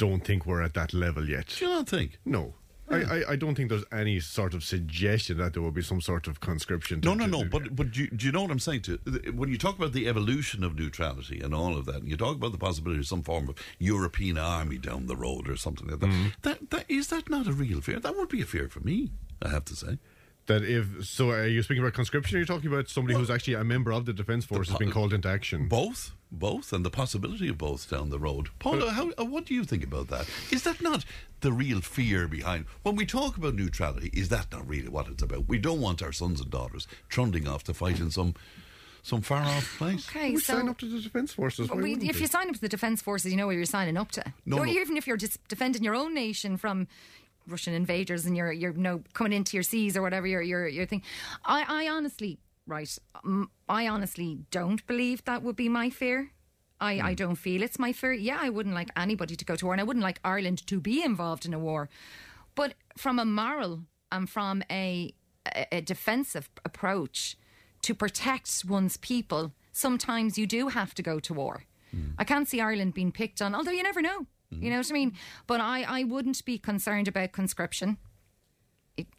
Don't 0.00 0.24
think 0.24 0.46
we're 0.46 0.62
at 0.62 0.74
that 0.74 0.92
level 0.94 1.28
yet. 1.28 1.46
Do 1.58 1.64
you 1.66 1.70
not 1.70 1.88
think? 1.88 2.18
No. 2.24 2.54
I, 2.92 2.96
I, 3.18 3.30
I 3.32 3.36
don't 3.36 3.54
think 3.54 3.68
there's 3.68 3.84
any 3.92 4.18
sort 4.18 4.52
of 4.52 4.64
suggestion 4.64 5.36
that 5.38 5.52
there 5.52 5.62
will 5.62 5.70
be 5.70 5.80
some 5.82 6.00
sort 6.00 6.26
of 6.26 6.40
conscription. 6.40 7.00
to- 7.00 7.06
No, 7.08 7.14
no, 7.14 7.26
no. 7.26 7.44
But 7.48 7.76
but 7.76 7.92
do 7.92 8.00
you, 8.02 8.08
do 8.10 8.26
you 8.26 8.32
know 8.32 8.42
what 8.42 8.50
I'm 8.50 8.58
saying? 8.58 8.82
To 8.82 8.96
when 9.32 9.48
you 9.48 9.58
talk 9.58 9.76
about 9.78 9.92
the 9.92 10.08
evolution 10.08 10.64
of 10.64 10.74
neutrality 10.76 11.38
and 11.40 11.54
all 11.54 11.76
of 11.76 11.84
that, 11.86 11.96
and 12.02 12.08
you 12.08 12.16
talk 12.16 12.34
about 12.34 12.50
the 12.50 12.58
possibility 12.58 12.98
of 13.00 13.06
some 13.06 13.22
form 13.22 13.48
of 13.48 13.54
European 13.78 14.38
army 14.38 14.76
down 14.78 15.06
the 15.06 15.14
road 15.14 15.48
or 15.48 15.56
something 15.56 15.86
like 15.86 16.00
that, 16.00 16.08
Mm-hmm. 16.10 16.28
that, 16.42 16.70
that 16.70 16.84
is 16.88 17.08
that 17.08 17.30
not 17.30 17.46
a 17.46 17.52
real 17.52 17.80
fear? 17.80 18.00
That 18.00 18.16
would 18.16 18.28
be 18.28 18.42
a 18.42 18.46
fear 18.46 18.68
for 18.68 18.80
me. 18.80 19.12
I 19.40 19.50
have 19.50 19.64
to 19.66 19.76
say. 19.76 19.98
That 20.46 20.64
if 20.64 21.06
so, 21.06 21.30
are 21.30 21.46
you 21.46 21.62
speaking 21.62 21.84
about 21.84 21.94
conscription? 21.94 22.34
Or 22.34 22.38
are 22.38 22.40
you 22.40 22.46
talking 22.46 22.72
about 22.72 22.88
somebody 22.88 23.16
who's 23.16 23.30
actually 23.30 23.54
a 23.54 23.62
member 23.62 23.92
of 23.92 24.04
the 24.04 24.12
defence 24.12 24.44
force 24.46 24.68
has 24.68 24.78
been 24.78 24.90
called 24.90 25.12
into 25.12 25.28
action? 25.28 25.68
Both, 25.68 26.12
both, 26.32 26.72
and 26.72 26.84
the 26.84 26.90
possibility 26.90 27.48
of 27.48 27.58
both 27.58 27.90
down 27.90 28.10
the 28.10 28.18
road. 28.18 28.48
Paula, 28.58 28.92
how, 28.92 29.10
uh, 29.18 29.24
what 29.24 29.46
do 29.46 29.54
you 29.54 29.64
think 29.64 29.84
about 29.84 30.08
that? 30.08 30.28
Is 30.50 30.62
that 30.62 30.80
not 30.80 31.04
the 31.40 31.52
real 31.52 31.80
fear 31.80 32.28
behind 32.28 32.66
when 32.82 32.96
we 32.96 33.06
talk 33.06 33.36
about 33.36 33.54
neutrality? 33.54 34.10
Is 34.12 34.28
that 34.28 34.52
not 34.52 34.68
really 34.68 34.88
what 34.88 35.08
it's 35.08 35.22
about? 35.22 35.48
We 35.48 35.58
don't 35.58 35.80
want 35.80 36.02
our 36.02 36.12
sons 36.12 36.40
and 36.40 36.50
daughters 36.50 36.86
trundling 37.08 37.48
off 37.48 37.64
to 37.64 37.74
fight 37.74 38.00
in 38.00 38.10
some 38.10 38.34
some 39.02 39.22
far 39.22 39.42
off 39.42 39.74
place. 39.78 40.08
Okay, 40.08 40.32
we 40.32 40.38
so 40.38 40.54
sign 40.54 40.68
up 40.68 40.78
to 40.78 40.86
the 40.86 41.00
defence 41.00 41.32
forces. 41.32 41.70
We, 41.70 41.94
if 41.94 42.16
we? 42.16 42.20
you 42.20 42.26
sign 42.26 42.48
up 42.48 42.54
to 42.54 42.60
the 42.60 42.68
defence 42.68 43.00
forces, 43.00 43.32
you 43.32 43.38
know 43.38 43.46
what 43.46 43.56
you're 43.56 43.64
signing 43.64 43.96
up 43.96 44.10
to. 44.12 44.32
No, 44.44 44.58
or 44.58 44.66
no. 44.66 44.72
even 44.72 44.96
if 44.96 45.06
you're 45.06 45.16
just 45.16 45.46
defending 45.48 45.82
your 45.82 45.94
own 45.94 46.14
nation 46.14 46.56
from 46.56 46.86
Russian 47.46 47.74
invaders 47.74 48.26
and 48.26 48.36
you're 48.36 48.52
you're 48.52 48.72
you 48.72 48.78
know 48.78 49.02
coming 49.14 49.32
into 49.32 49.56
your 49.56 49.64
seas 49.64 49.96
or 49.96 50.02
whatever 50.02 50.26
your 50.26 50.42
your 50.42 50.68
your 50.68 50.86
thing. 50.86 51.02
I 51.44 51.64
I 51.66 51.88
honestly 51.88 52.38
right 52.66 52.98
um, 53.24 53.50
I 53.68 53.88
honestly 53.88 54.38
don't 54.50 54.86
believe 54.86 55.24
that 55.24 55.42
would 55.42 55.56
be 55.56 55.68
my 55.68 55.90
fear. 55.90 56.32
I, 56.80 56.92
I 57.00 57.10
hmm. 57.10 57.16
don't 57.16 57.36
feel 57.36 57.62
it's 57.62 57.78
my 57.78 57.92
fear. 57.92 58.12
Yeah, 58.12 58.38
I 58.40 58.48
wouldn't 58.48 58.74
like 58.74 58.88
anybody 58.96 59.36
to 59.36 59.44
go 59.44 59.56
to 59.56 59.64
war, 59.66 59.74
and 59.74 59.80
I 59.80 59.84
wouldn't 59.84 60.02
like 60.02 60.20
Ireland 60.24 60.66
to 60.66 60.80
be 60.80 61.04
involved 61.04 61.44
in 61.44 61.54
a 61.54 61.58
war. 61.58 61.88
But 62.54 62.74
from 62.96 63.18
a 63.18 63.24
moral 63.24 63.80
and 64.10 64.28
from 64.28 64.62
a, 64.70 65.14
a, 65.46 65.66
a 65.76 65.80
defensive 65.82 66.48
approach 66.64 67.36
to 67.82 67.94
protect 67.94 68.64
one's 68.66 68.96
people, 68.96 69.52
sometimes 69.72 70.38
you 70.38 70.46
do 70.46 70.68
have 70.68 70.94
to 70.94 71.02
go 71.02 71.20
to 71.20 71.34
war. 71.34 71.64
Hmm. 71.90 72.10
I 72.18 72.24
can't 72.24 72.48
see 72.48 72.60
Ireland 72.60 72.94
being 72.94 73.12
picked 73.12 73.42
on, 73.42 73.54
although 73.54 73.70
you 73.70 73.82
never 73.82 74.02
know. 74.02 74.26
You 74.50 74.58
hmm. 74.58 74.68
know 74.70 74.78
what 74.78 74.90
I 74.90 74.94
mean? 74.94 75.12
But 75.46 75.60
I, 75.60 75.82
I 75.82 76.04
wouldn't 76.04 76.44
be 76.44 76.58
concerned 76.58 77.08
about 77.08 77.32
conscription. 77.32 77.98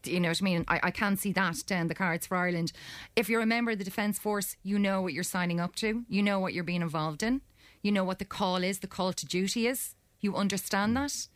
You 0.03 0.19
know 0.19 0.29
what 0.29 0.41
I 0.41 0.43
mean? 0.43 0.65
I, 0.67 0.79
I 0.83 0.91
can't 0.91 1.19
see 1.19 1.31
that 1.33 1.63
down 1.65 1.87
the 1.87 1.95
cards 1.95 2.27
for 2.27 2.37
Ireland. 2.37 2.71
If 3.15 3.29
you're 3.29 3.41
a 3.41 3.45
member 3.45 3.71
of 3.71 3.77
the 3.77 3.83
Defence 3.83 4.19
Force, 4.19 4.55
you 4.63 4.77
know 4.79 5.01
what 5.01 5.13
you're 5.13 5.23
signing 5.23 5.59
up 5.59 5.75
to. 5.77 6.03
You 6.09 6.23
know 6.23 6.39
what 6.39 6.53
you're 6.53 6.63
being 6.63 6.81
involved 6.81 7.23
in. 7.23 7.41
You 7.81 7.91
know 7.91 8.03
what 8.03 8.19
the 8.19 8.25
call 8.25 8.57
is, 8.63 8.79
the 8.79 8.87
call 8.87 9.13
to 9.13 9.25
duty 9.25 9.67
is. 9.67 9.95
You 10.19 10.35
understand 10.35 10.95
that. 10.97 11.27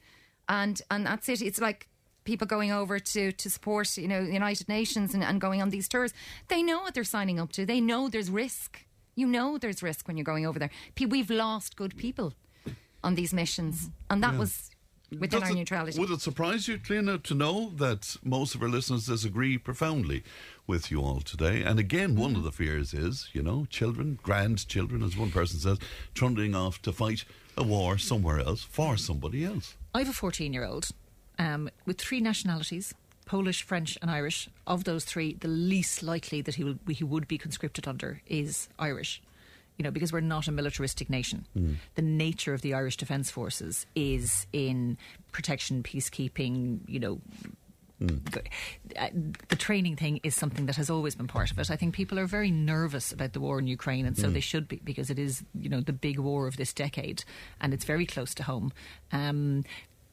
And 0.47 0.81
and 0.91 1.05
that's 1.05 1.27
it. 1.29 1.41
It's 1.41 1.59
like 1.59 1.87
people 2.23 2.47
going 2.47 2.71
over 2.71 2.97
to, 2.99 3.31
to 3.31 3.49
support, 3.49 3.97
you 3.97 4.07
know, 4.07 4.25
the 4.25 4.33
United 4.33 4.67
Nations 4.67 5.13
and, 5.13 5.23
and 5.23 5.39
going 5.41 5.61
on 5.61 5.69
these 5.69 5.87
tours. 5.87 6.13
They 6.47 6.61
know 6.63 6.79
what 6.81 6.93
they're 6.93 7.03
signing 7.03 7.39
up 7.39 7.51
to. 7.53 7.65
They 7.65 7.79
know 7.81 8.09
there's 8.09 8.29
risk. 8.31 8.85
You 9.15 9.27
know 9.27 9.57
there's 9.57 9.81
risk 9.83 10.07
when 10.07 10.17
you're 10.17 10.23
going 10.23 10.45
over 10.45 10.59
there. 10.59 10.71
We've 10.99 11.29
lost 11.29 11.75
good 11.75 11.95
people 11.97 12.33
on 13.03 13.15
these 13.15 13.33
missions. 13.33 13.89
And 14.09 14.21
that 14.23 14.33
Yeah. 14.33 14.39
was 14.39 14.71
within 15.11 15.29
Does 15.29 15.43
our 15.43 15.51
it- 15.51 15.55
neutrality. 15.55 15.99
Would 15.99 16.11
it 16.11 16.21
surprise 16.21 16.67
you, 16.67 16.77
Cliona, 16.77 17.21
to 17.23 17.33
know 17.33 17.71
that 17.77 18.15
most 18.23 18.55
of 18.55 18.61
our 18.61 18.69
listeners 18.69 19.05
disagree 19.07 19.57
profoundly 19.57 20.23
with 20.67 20.89
you 20.91 21.01
all 21.01 21.21
today? 21.21 21.61
And 21.63 21.79
again, 21.79 22.15
one 22.15 22.31
of 22.31 22.37
Mm-hmm. 22.37 22.45
the 22.45 22.51
fears 22.51 22.93
is, 22.93 23.29
you 23.33 23.41
know, 23.43 23.65
children, 23.69 24.19
grandchildren, 24.21 25.03
as 25.03 25.15
one 25.17 25.31
person 25.31 25.59
says, 25.59 25.77
trundling 26.13 26.55
off 26.55 26.81
to 26.83 26.91
fight 26.91 27.23
a 27.57 27.63
war 27.63 27.97
somewhere 27.97 28.39
else 28.39 28.63
for 28.63 28.97
somebody 28.97 29.43
else. 29.45 29.75
I 29.93 29.99
have 29.99 30.09
a 30.09 30.13
14 30.13 30.51
year 30.53 30.65
old 30.65 30.89
um, 31.39 31.69
with 31.85 31.97
three 31.99 32.19
nationalities 32.19 32.93
Polish, 33.25 33.63
French, 33.63 33.97
and 34.03 34.11
Irish. 34.11 34.49
Of 34.67 34.83
those 34.83 35.03
three, 35.03 35.33
the 35.33 35.47
least 35.47 36.03
likely 36.03 36.41
that 36.41 36.55
he, 36.55 36.63
will, 36.63 36.77
he 36.89 37.03
would 37.03 37.27
be 37.27 37.37
conscripted 37.39 37.87
under 37.87 38.21
is 38.27 38.67
Irish. 38.77 39.19
You 39.77 39.83
know, 39.83 39.91
because 39.91 40.13
we're 40.13 40.21
not 40.21 40.47
a 40.47 40.51
militaristic 40.51 41.09
nation. 41.09 41.45
The 41.95 42.01
nature 42.01 42.53
of 42.53 42.61
the 42.61 42.73
Irish 42.73 42.95
Defence 42.97 43.29
Forces 43.29 43.85
is 43.95 44.47
in 44.53 44.97
protection, 45.33 45.83
peacekeeping, 45.83 46.79
you 46.87 46.99
know, 46.99 47.19
the, 47.99 48.41
uh, 48.97 49.07
the 49.47 49.55
training 49.55 49.95
thing 49.95 50.19
is 50.23 50.35
something 50.35 50.65
that 50.65 50.75
has 50.75 50.89
always 50.89 51.15
been 51.15 51.27
part 51.27 51.49
of 51.51 51.57
it. 51.59 51.71
I 51.71 51.77
think 51.77 51.93
people 51.95 52.19
are 52.19 52.25
very 52.25 52.51
nervous 52.51 53.11
about 53.13 53.31
the 53.33 53.39
war 53.39 53.57
in 53.57 53.67
Ukraine, 53.67 54.05
and 54.05 54.17
so 54.17 54.27
Mm. 54.29 54.33
they 54.33 54.39
should 54.41 54.67
be 54.67 54.81
because 54.83 55.09
it 55.09 55.17
is, 55.17 55.43
you 55.57 55.69
know, 55.69 55.79
the 55.81 55.93
big 55.93 56.19
war 56.19 56.45
of 56.47 56.57
this 56.57 56.73
decade, 56.73 57.23
and 57.61 57.73
it's 57.73 57.85
very 57.85 58.05
close 58.05 58.33
to 58.35 58.43
home. 58.43 58.73
Um, 59.13 59.63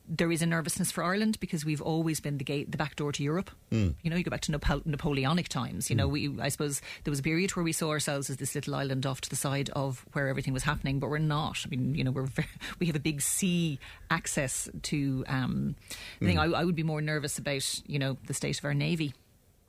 there 0.08 0.30
is 0.32 0.42
a 0.42 0.46
nervousness 0.46 0.90
for 0.90 1.04
Ireland 1.04 1.38
because 1.40 1.64
we've 1.64 1.80
always 1.80 2.20
been 2.20 2.38
the 2.38 2.44
gate, 2.44 2.70
the 2.70 2.76
back 2.76 2.96
door 2.96 3.12
to 3.12 3.22
Europe. 3.22 3.50
Mm. 3.70 3.94
You 4.02 4.10
know, 4.10 4.16
you 4.16 4.24
go 4.24 4.30
back 4.30 4.40
to 4.42 4.52
Napo- 4.52 4.82
Napoleonic 4.84 5.48
times. 5.48 5.90
You 5.90 5.96
know, 5.96 6.08
we 6.08 6.38
I 6.40 6.48
suppose 6.48 6.80
there 7.04 7.10
was 7.10 7.20
a 7.20 7.22
period 7.22 7.50
where 7.52 7.62
we 7.62 7.72
saw 7.72 7.90
ourselves 7.90 8.28
as 8.28 8.36
this 8.36 8.54
little 8.54 8.74
island 8.74 9.06
off 9.06 9.20
to 9.22 9.30
the 9.30 9.36
side 9.36 9.70
of 9.70 10.04
where 10.12 10.28
everything 10.28 10.52
was 10.52 10.64
happening, 10.64 10.98
but 10.98 11.10
we're 11.10 11.18
not. 11.18 11.62
I 11.64 11.68
mean, 11.68 11.94
you 11.94 12.04
know, 12.04 12.10
we're 12.10 12.26
very, 12.26 12.48
we 12.78 12.86
have 12.86 12.96
a 12.96 13.00
big 13.00 13.20
sea 13.20 13.78
access 14.10 14.68
to. 14.82 15.24
Um, 15.28 15.76
I 16.20 16.24
think 16.24 16.38
I, 16.38 16.44
I 16.44 16.64
would 16.64 16.76
be 16.76 16.82
more 16.82 17.00
nervous 17.00 17.38
about 17.38 17.80
you 17.86 17.98
know 17.98 18.16
the 18.26 18.34
state 18.34 18.58
of 18.58 18.64
our 18.64 18.74
navy. 18.74 19.14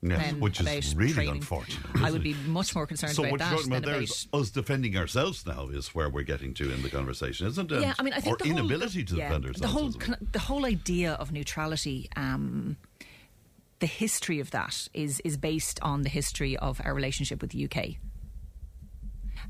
Yes, 0.04 0.32
than 0.32 0.40
which 0.40 0.60
is 0.60 0.94
really 0.94 1.12
training. 1.14 1.36
unfortunate. 1.36 2.02
I 2.02 2.10
would 2.10 2.22
be 2.22 2.34
much 2.46 2.74
more 2.74 2.86
concerned 2.86 3.14
so 3.14 3.22
about 3.22 3.30
what 3.30 3.38
that 3.40 3.50
you're 3.50 3.56
talking 3.56 3.70
than 3.70 3.84
about 3.84 3.90
there 3.90 4.00
about 4.00 4.40
us 4.42 4.50
defending 4.50 4.96
ourselves 4.98 5.46
now 5.46 5.68
is 5.68 5.94
where 5.94 6.10
we're 6.10 6.24
getting 6.24 6.52
to 6.54 6.70
in 6.70 6.82
the 6.82 6.90
conversation, 6.90 7.46
isn't 7.46 7.72
it? 7.72 7.80
Yeah, 7.80 7.94
I 7.98 8.02
mean, 8.02 8.12
I 8.12 8.20
think 8.20 8.34
or 8.34 8.44
the 8.44 8.50
whole, 8.50 8.58
inability 8.58 9.04
to 9.04 9.16
yeah, 9.16 9.28
defend 9.28 9.46
ourselves. 9.46 9.60
The 9.60 9.68
whole 9.68 9.92
well. 10.06 10.18
the 10.32 10.38
whole 10.38 10.66
idea 10.66 11.12
of 11.12 11.32
neutrality. 11.32 12.10
Um, 12.16 12.76
the 13.80 13.86
history 13.86 14.40
of 14.40 14.50
that 14.50 14.88
is 14.92 15.20
is 15.24 15.38
based 15.38 15.80
on 15.80 16.02
the 16.02 16.10
history 16.10 16.56
of 16.58 16.80
our 16.84 16.92
relationship 16.92 17.40
with 17.40 17.50
the 17.50 17.64
UK, 17.64 17.96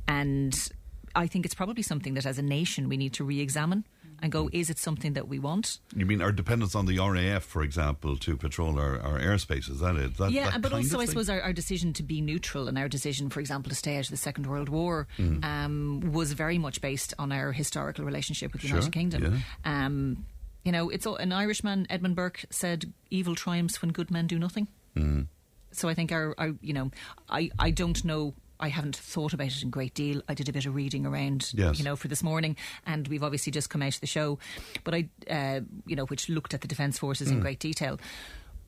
and 0.06 0.68
I 1.16 1.26
think 1.26 1.44
it's 1.44 1.54
probably 1.54 1.82
something 1.82 2.14
that, 2.14 2.26
as 2.26 2.38
a 2.38 2.42
nation, 2.42 2.88
we 2.88 2.96
need 2.96 3.12
to 3.14 3.24
re-examine 3.24 3.84
and 4.24 4.32
go: 4.32 4.48
Is 4.52 4.70
it 4.70 4.78
something 4.78 5.12
that 5.12 5.28
we 5.28 5.38
want? 5.38 5.78
You 5.94 6.06
mean 6.06 6.20
our 6.22 6.32
dependence 6.32 6.74
on 6.74 6.86
the 6.86 6.98
RAF, 6.98 7.44
for 7.44 7.62
example, 7.62 8.16
to 8.16 8.36
patrol 8.36 8.78
our, 8.80 8.98
our 9.00 9.20
airspace? 9.20 9.70
Is 9.70 9.80
that 9.80 9.96
it? 9.96 10.16
That, 10.16 10.32
yeah, 10.32 10.50
that 10.50 10.62
but 10.62 10.72
also 10.72 10.98
I 10.98 11.04
suppose 11.04 11.28
our, 11.28 11.40
our 11.40 11.52
decision 11.52 11.92
to 11.94 12.02
be 12.02 12.20
neutral 12.20 12.66
and 12.66 12.76
our 12.78 12.88
decision, 12.88 13.30
for 13.30 13.40
example, 13.40 13.68
to 13.70 13.76
stay 13.76 13.96
out 13.98 14.04
of 14.06 14.10
the 14.10 14.16
Second 14.16 14.46
World 14.46 14.68
War, 14.68 15.06
Mm. 15.18 15.44
um, 15.44 16.12
was 16.12 16.32
very 16.32 16.58
much 16.58 16.80
based 16.80 17.14
on 17.18 17.30
our 17.30 17.52
historical 17.52 18.04
relationship 18.04 18.52
with 18.52 18.62
the 18.62 18.68
Sure, 18.68 18.78
United 18.78 18.92
Kingdom. 18.92 19.42
Um, 19.64 20.24
you 20.64 20.72
know, 20.72 20.88
it's 20.88 21.06
all, 21.06 21.16
an 21.16 21.30
Irishman, 21.32 21.86
Edmund 21.90 22.16
Burke, 22.16 22.44
said, 22.50 22.92
"Evil 23.10 23.34
triumphs 23.34 23.82
when 23.82 23.92
good 23.92 24.10
men 24.10 24.26
do 24.26 24.38
nothing." 24.38 24.68
Mm. 24.96 25.26
So 25.72 25.88
I 25.88 25.94
think 25.94 26.12
our, 26.12 26.34
our 26.38 26.52
you 26.62 26.72
know, 26.72 26.90
I, 27.28 27.50
I 27.58 27.70
don't 27.70 28.02
know. 28.04 28.32
I 28.60 28.68
haven't 28.68 28.96
thought 28.96 29.32
about 29.32 29.48
it 29.48 29.62
in 29.62 29.70
great 29.70 29.94
deal. 29.94 30.22
I 30.28 30.34
did 30.34 30.48
a 30.48 30.52
bit 30.52 30.66
of 30.66 30.74
reading 30.74 31.04
around, 31.06 31.50
Yes. 31.54 31.78
you 31.78 31.84
know, 31.84 31.96
for 31.96 32.08
this 32.08 32.22
morning, 32.22 32.56
and 32.86 33.08
we've 33.08 33.22
obviously 33.24 33.50
just 33.52 33.68
come 33.70 33.82
out 33.82 33.94
of 33.94 34.00
the 34.00 34.06
show, 34.06 34.38
but 34.84 34.94
I, 34.94 35.08
uh, 35.30 35.60
you 35.86 35.96
know, 35.96 36.06
which 36.06 36.28
looked 36.28 36.54
at 36.54 36.60
the 36.60 36.68
defence 36.68 36.98
forces 36.98 37.30
in 37.30 37.38
Mm. 37.38 37.42
great 37.42 37.58
detail. 37.58 37.98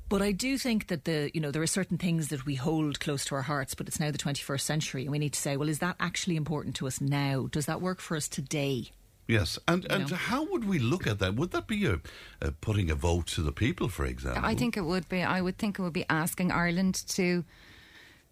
But 0.08 0.22
I 0.22 0.30
do 0.32 0.56
think 0.58 0.86
that 0.86 1.04
the, 1.04 1.30
you 1.34 1.40
know, 1.40 1.50
there 1.50 1.62
are 1.62 1.66
certain 1.66 1.98
things 1.98 2.28
that 2.28 2.46
we 2.46 2.54
hold 2.54 3.00
close 3.00 3.24
to 3.26 3.34
our 3.34 3.42
hearts, 3.42 3.74
but 3.74 3.88
it's 3.88 3.98
now 3.98 4.10
the 4.12 4.18
21st 4.18 4.64
century, 4.64 5.02
and 5.02 5.10
we 5.10 5.18
need 5.18 5.32
to 5.32 5.40
say, 5.40 5.56
well, 5.56 5.68
is 5.68 5.80
that 5.80 5.96
actually 5.98 6.36
important 6.36 6.76
to 6.76 6.86
us 6.86 7.00
now? 7.00 7.48
Does 7.50 7.66
that 7.66 7.80
work 7.80 8.00
for 8.00 8.16
us 8.16 8.28
today? 8.28 8.90
Yes, 9.28 9.58
and 9.66 9.82
You 9.82 9.88
and 9.90 10.10
know? 10.10 10.16
how 10.16 10.44
would 10.44 10.64
we 10.68 10.78
look 10.78 11.08
at 11.08 11.18
that? 11.18 11.34
Would 11.34 11.50
that 11.50 11.66
be 11.66 11.86
a, 11.86 11.98
a 12.40 12.52
putting 12.52 12.88
a 12.90 12.94
vote 12.94 13.26
to 13.28 13.42
the 13.42 13.50
people, 13.50 13.88
for 13.88 14.06
example? 14.06 14.44
I 14.44 14.54
think 14.54 14.76
it 14.76 14.84
would 14.84 15.08
be. 15.08 15.22
I 15.24 15.40
would 15.40 15.58
think 15.58 15.80
it 15.80 15.82
would 15.82 15.92
be 15.92 16.04
asking 16.08 16.52
Ireland 16.52 16.94
to 17.08 17.44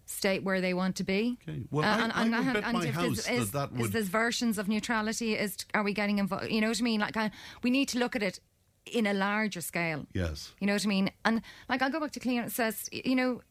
state 0.05 0.43
where 0.43 0.61
they 0.61 0.73
want 0.73 0.95
to 0.97 1.03
be. 1.03 1.37
Uh, 1.47 1.51
Well, 1.71 1.83
I- 1.83 2.11
I 2.13 2.23
would 2.39 2.53
bet 2.53 2.73
my 2.73 2.85
if 2.85 2.95
there's, 2.95 3.27
is, 3.27 3.51
that 3.51 3.73
that 3.73 3.79
is 3.81 3.91
there's 3.91 4.07
versions 4.07 4.57
of 4.57 4.67
neutrality? 4.67 5.35
Is 5.35 5.57
are 5.73 5.83
we 5.83 5.93
getting 5.93 6.19
involved? 6.19 6.49
You 6.51 6.61
know 6.61 6.69
what 6.69 6.79
I 6.79 6.83
mean? 6.83 6.99
Like, 6.99 7.17
I, 7.17 7.31
we 7.63 7.69
need 7.69 7.87
to 7.89 7.99
look 7.99 8.15
at 8.15 8.23
it 8.23 8.39
in 8.85 9.07
a 9.07 9.13
larger 9.13 9.61
scale. 9.61 10.05
Yes. 10.13 10.53
You 10.59 10.67
know 10.67 10.73
what 10.73 10.85
I 10.85 10.89
mean? 10.89 11.09
And 11.23 11.41
like, 11.69 11.81
I'll 11.81 11.89
go 11.91 11.99
back 11.99 12.11
to 12.11 12.19
Clean. 12.19 12.41
It 12.41 12.51
says, 12.51 12.87
you 12.91 13.15
know, 13.15 13.41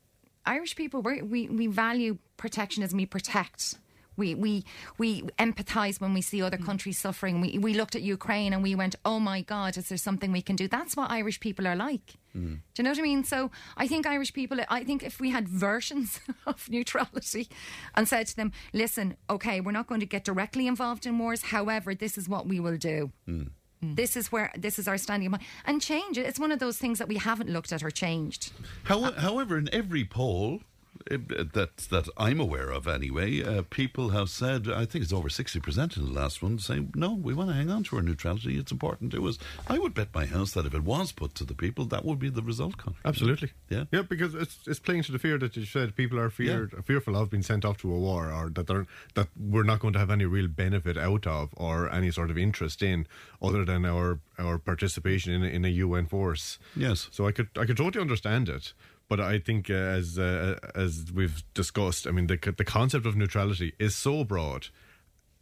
Irish 0.47 0.77
people 0.77 1.01
we 1.03 1.23
we 1.23 1.49
we 1.49 1.67
value 1.67 2.19
protectionism. 2.37 2.97
We 2.99 3.07
protect. 3.07 3.77
We 4.17 4.35
we 4.35 4.65
we 4.99 5.23
empathise 5.39 6.01
when 6.01 6.15
we 6.15 6.21
see 6.21 6.43
other 6.43 6.57
countries 6.57 6.99
suffering. 6.99 7.41
We 7.41 7.59
we 7.59 7.75
looked 7.75 7.95
at 7.95 8.03
Ukraine 8.03 8.53
and 8.53 8.63
we 8.63 8.75
went, 8.75 8.95
oh 9.05 9.21
my 9.21 9.41
God, 9.43 9.77
is 9.77 9.89
there 9.89 9.99
something 9.99 10.33
we 10.33 10.43
can 10.43 10.57
do? 10.57 10.69
That's 10.69 10.97
what 10.97 11.11
Irish 11.11 11.41
people 11.41 11.67
are 11.67 11.77
like. 11.77 12.15
Mm. 12.37 12.61
Do 12.75 12.83
you 12.83 12.85
know 12.85 12.91
what 12.91 12.99
I 12.99 13.03
mean? 13.03 13.25
So 13.25 13.51
I 13.77 13.87
think 13.87 14.07
Irish 14.07 14.33
people, 14.33 14.59
I 14.69 14.83
think 14.85 15.03
if 15.03 15.21
we 15.21 15.31
had 15.31 15.49
versions 15.49 16.21
of 16.47 16.69
neutrality 16.69 17.49
and 17.95 18.09
said 18.09 18.27
to 18.29 18.37
them, 18.37 18.53
listen, 18.73 19.17
okay, 19.31 19.61
we're 19.61 19.73
not 19.73 19.87
going 19.87 20.01
to 20.01 20.07
get 20.07 20.25
directly 20.25 20.67
involved 20.67 21.07
in 21.07 21.19
wars. 21.19 21.43
However, 21.45 21.95
this 21.95 22.19
is 22.19 22.29
what 22.29 22.47
we 22.47 22.59
will 22.59 22.77
do. 22.77 23.13
Mm. 23.29 23.51
This 23.83 24.17
is 24.17 24.33
where 24.33 24.51
this 24.57 24.79
is 24.79 24.89
our 24.89 24.97
standing 24.97 25.31
point. 25.31 25.43
and 25.67 25.81
change 25.81 26.17
it. 26.17 26.27
It's 26.27 26.41
one 26.41 26.53
of 26.53 26.59
those 26.59 26.79
things 26.79 26.99
that 26.99 27.09
we 27.09 27.17
haven't 27.17 27.51
looked 27.51 27.73
at 27.73 27.83
or 27.83 27.91
changed. 27.91 28.53
How, 28.85 29.13
however, 29.13 29.59
in 29.59 29.69
every 29.73 30.05
poll 30.05 30.61
that 31.11 31.77
that 31.91 32.09
I'm 32.17 32.41
aware 32.41 32.71
of, 32.71 32.87
anyway, 32.89 33.43
uh, 33.43 33.63
people 33.69 34.11
have 34.11 34.31
said. 34.31 34.69
I 34.69 34.85
think 34.85 35.05
it's 35.05 35.13
over 35.13 35.29
sixty 35.29 35.61
percent 35.61 35.97
in 35.97 36.05
the 36.07 36.13
last 36.13 36.43
one, 36.43 36.59
saying 36.59 36.93
no, 36.95 37.15
we 37.15 37.35
want 37.35 37.51
to 37.51 37.55
hang 37.55 37.71
on 37.71 37.85
to 37.85 37.97
our 37.97 38.03
neutrality. 38.03 38.59
It's 38.59 38.73
important 38.73 39.13
to 39.13 39.27
us. 39.27 39.39
I 39.69 39.79
would 39.79 39.95
bet 39.95 40.15
my 40.15 40.27
house 40.27 40.53
that 40.53 40.67
if 40.67 40.75
it 40.75 40.85
was 40.85 41.13
put 41.13 41.35
to 41.37 41.45
the 41.45 41.55
people, 41.55 41.85
that 41.87 42.05
would 42.05 42.19
be 42.19 42.31
the 42.31 42.43
result. 42.43 42.79
Conor. 42.79 42.97
Absolutely. 43.05 43.53
Yeah. 43.69 43.85
Yeah, 43.93 44.03
because 44.03 44.35
it's 44.35 44.59
it's 44.67 44.81
playing 44.81 45.03
to 45.05 45.13
the 45.13 45.19
fear 45.19 45.39
that 45.39 45.57
you 45.57 45.65
said 45.65 45.95
people 45.95 46.19
are 46.19 46.31
feared, 46.31 46.75
fearful 46.85 47.17
of 47.17 47.31
being 47.31 47.43
sent 47.43 47.65
off 47.65 47.79
to 47.79 47.93
a 47.93 47.99
war, 47.99 48.33
or 48.33 48.51
that 48.51 48.67
they're 48.67 48.87
that 49.15 49.29
we're 49.39 49.63
not 49.63 49.81
going 49.81 49.93
to 49.93 49.99
have 49.99 50.11
any 50.11 50.25
real 50.25 50.49
benefit 50.49 50.97
out 50.97 51.27
of, 51.27 51.51
or 51.57 51.91
any 51.93 52.11
sort 52.11 52.31
of 52.31 52.39
interest 52.39 52.83
in, 52.83 53.07
other 53.43 53.65
than 53.65 53.85
our 53.85 54.21
our 54.39 54.59
participation 54.59 55.33
in 55.33 55.43
a, 55.43 55.47
in 55.47 55.65
a 55.65 55.69
UN 55.69 56.07
force. 56.07 56.59
Yes. 56.75 57.09
So 57.13 57.27
I 57.27 57.33
could 57.33 57.49
I 57.57 57.65
could 57.67 57.77
totally 57.77 58.01
understand 58.01 58.49
it. 58.49 58.73
But 59.09 59.21
I 59.21 59.39
think, 59.39 59.71
uh, 59.71 59.75
as 59.75 60.19
uh, 60.19 60.59
as 60.75 61.13
we've 61.15 61.43
discussed, 61.55 62.07
I 62.07 62.11
mean, 62.11 62.27
the 62.27 62.39
the 62.57 62.65
concept 62.65 63.07
of 63.07 63.17
neutrality 63.17 63.75
is 63.79 63.95
so 63.95 64.25
broad. 64.25 64.69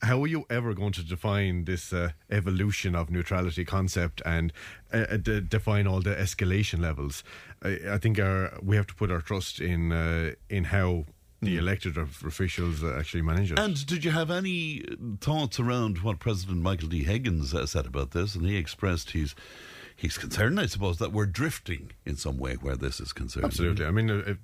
How 0.02 0.20
are 0.20 0.26
you 0.26 0.44
ever 0.50 0.74
going 0.74 0.90
to 0.94 1.04
define 1.04 1.64
this 1.64 1.92
uh, 1.92 2.10
evolution 2.28 2.96
of 2.96 3.08
neutrality 3.08 3.64
concept 3.64 4.20
and 4.26 4.52
uh, 4.92 5.06
uh, 5.08 5.16
de- 5.16 5.40
define 5.40 5.86
all 5.86 6.00
the 6.00 6.16
escalation 6.16 6.80
levels? 6.80 7.22
I, 7.62 7.78
I 7.88 7.98
think 7.98 8.18
our, 8.18 8.58
we 8.60 8.74
have 8.74 8.88
to 8.88 8.94
put 8.96 9.12
our 9.12 9.20
trust 9.20 9.60
in 9.60 9.92
uh, 9.92 10.32
in 10.50 10.64
how 10.64 11.04
the 11.40 11.56
elected 11.56 11.96
officials 11.96 12.82
actually 12.84 13.22
manage 13.22 13.52
it. 13.52 13.58
And 13.58 13.84
did 13.86 14.04
you 14.04 14.12
have 14.12 14.30
any 14.30 14.84
thoughts 15.20 15.58
around 15.58 15.98
what 15.98 16.20
President 16.20 16.62
Michael 16.62 16.88
D. 16.88 17.02
Higgins 17.02 17.54
said 17.70 17.86
about 17.86 18.12
this? 18.12 18.36
And 18.36 18.46
he 18.46 18.56
expressed 18.56 19.10
his 19.10 19.34
he's 20.02 20.18
concerned, 20.18 20.58
I 20.60 20.66
suppose, 20.66 20.98
that 20.98 21.12
we're 21.12 21.26
drifting 21.26 21.92
in 22.04 22.16
some 22.16 22.36
way 22.36 22.54
where 22.54 22.76
this 22.76 23.00
is 23.00 23.12
concerned. 23.12 23.46
Absolutely. 23.46 23.86
I 23.86 23.90
mean, 23.92 24.10
uh, 24.10 24.34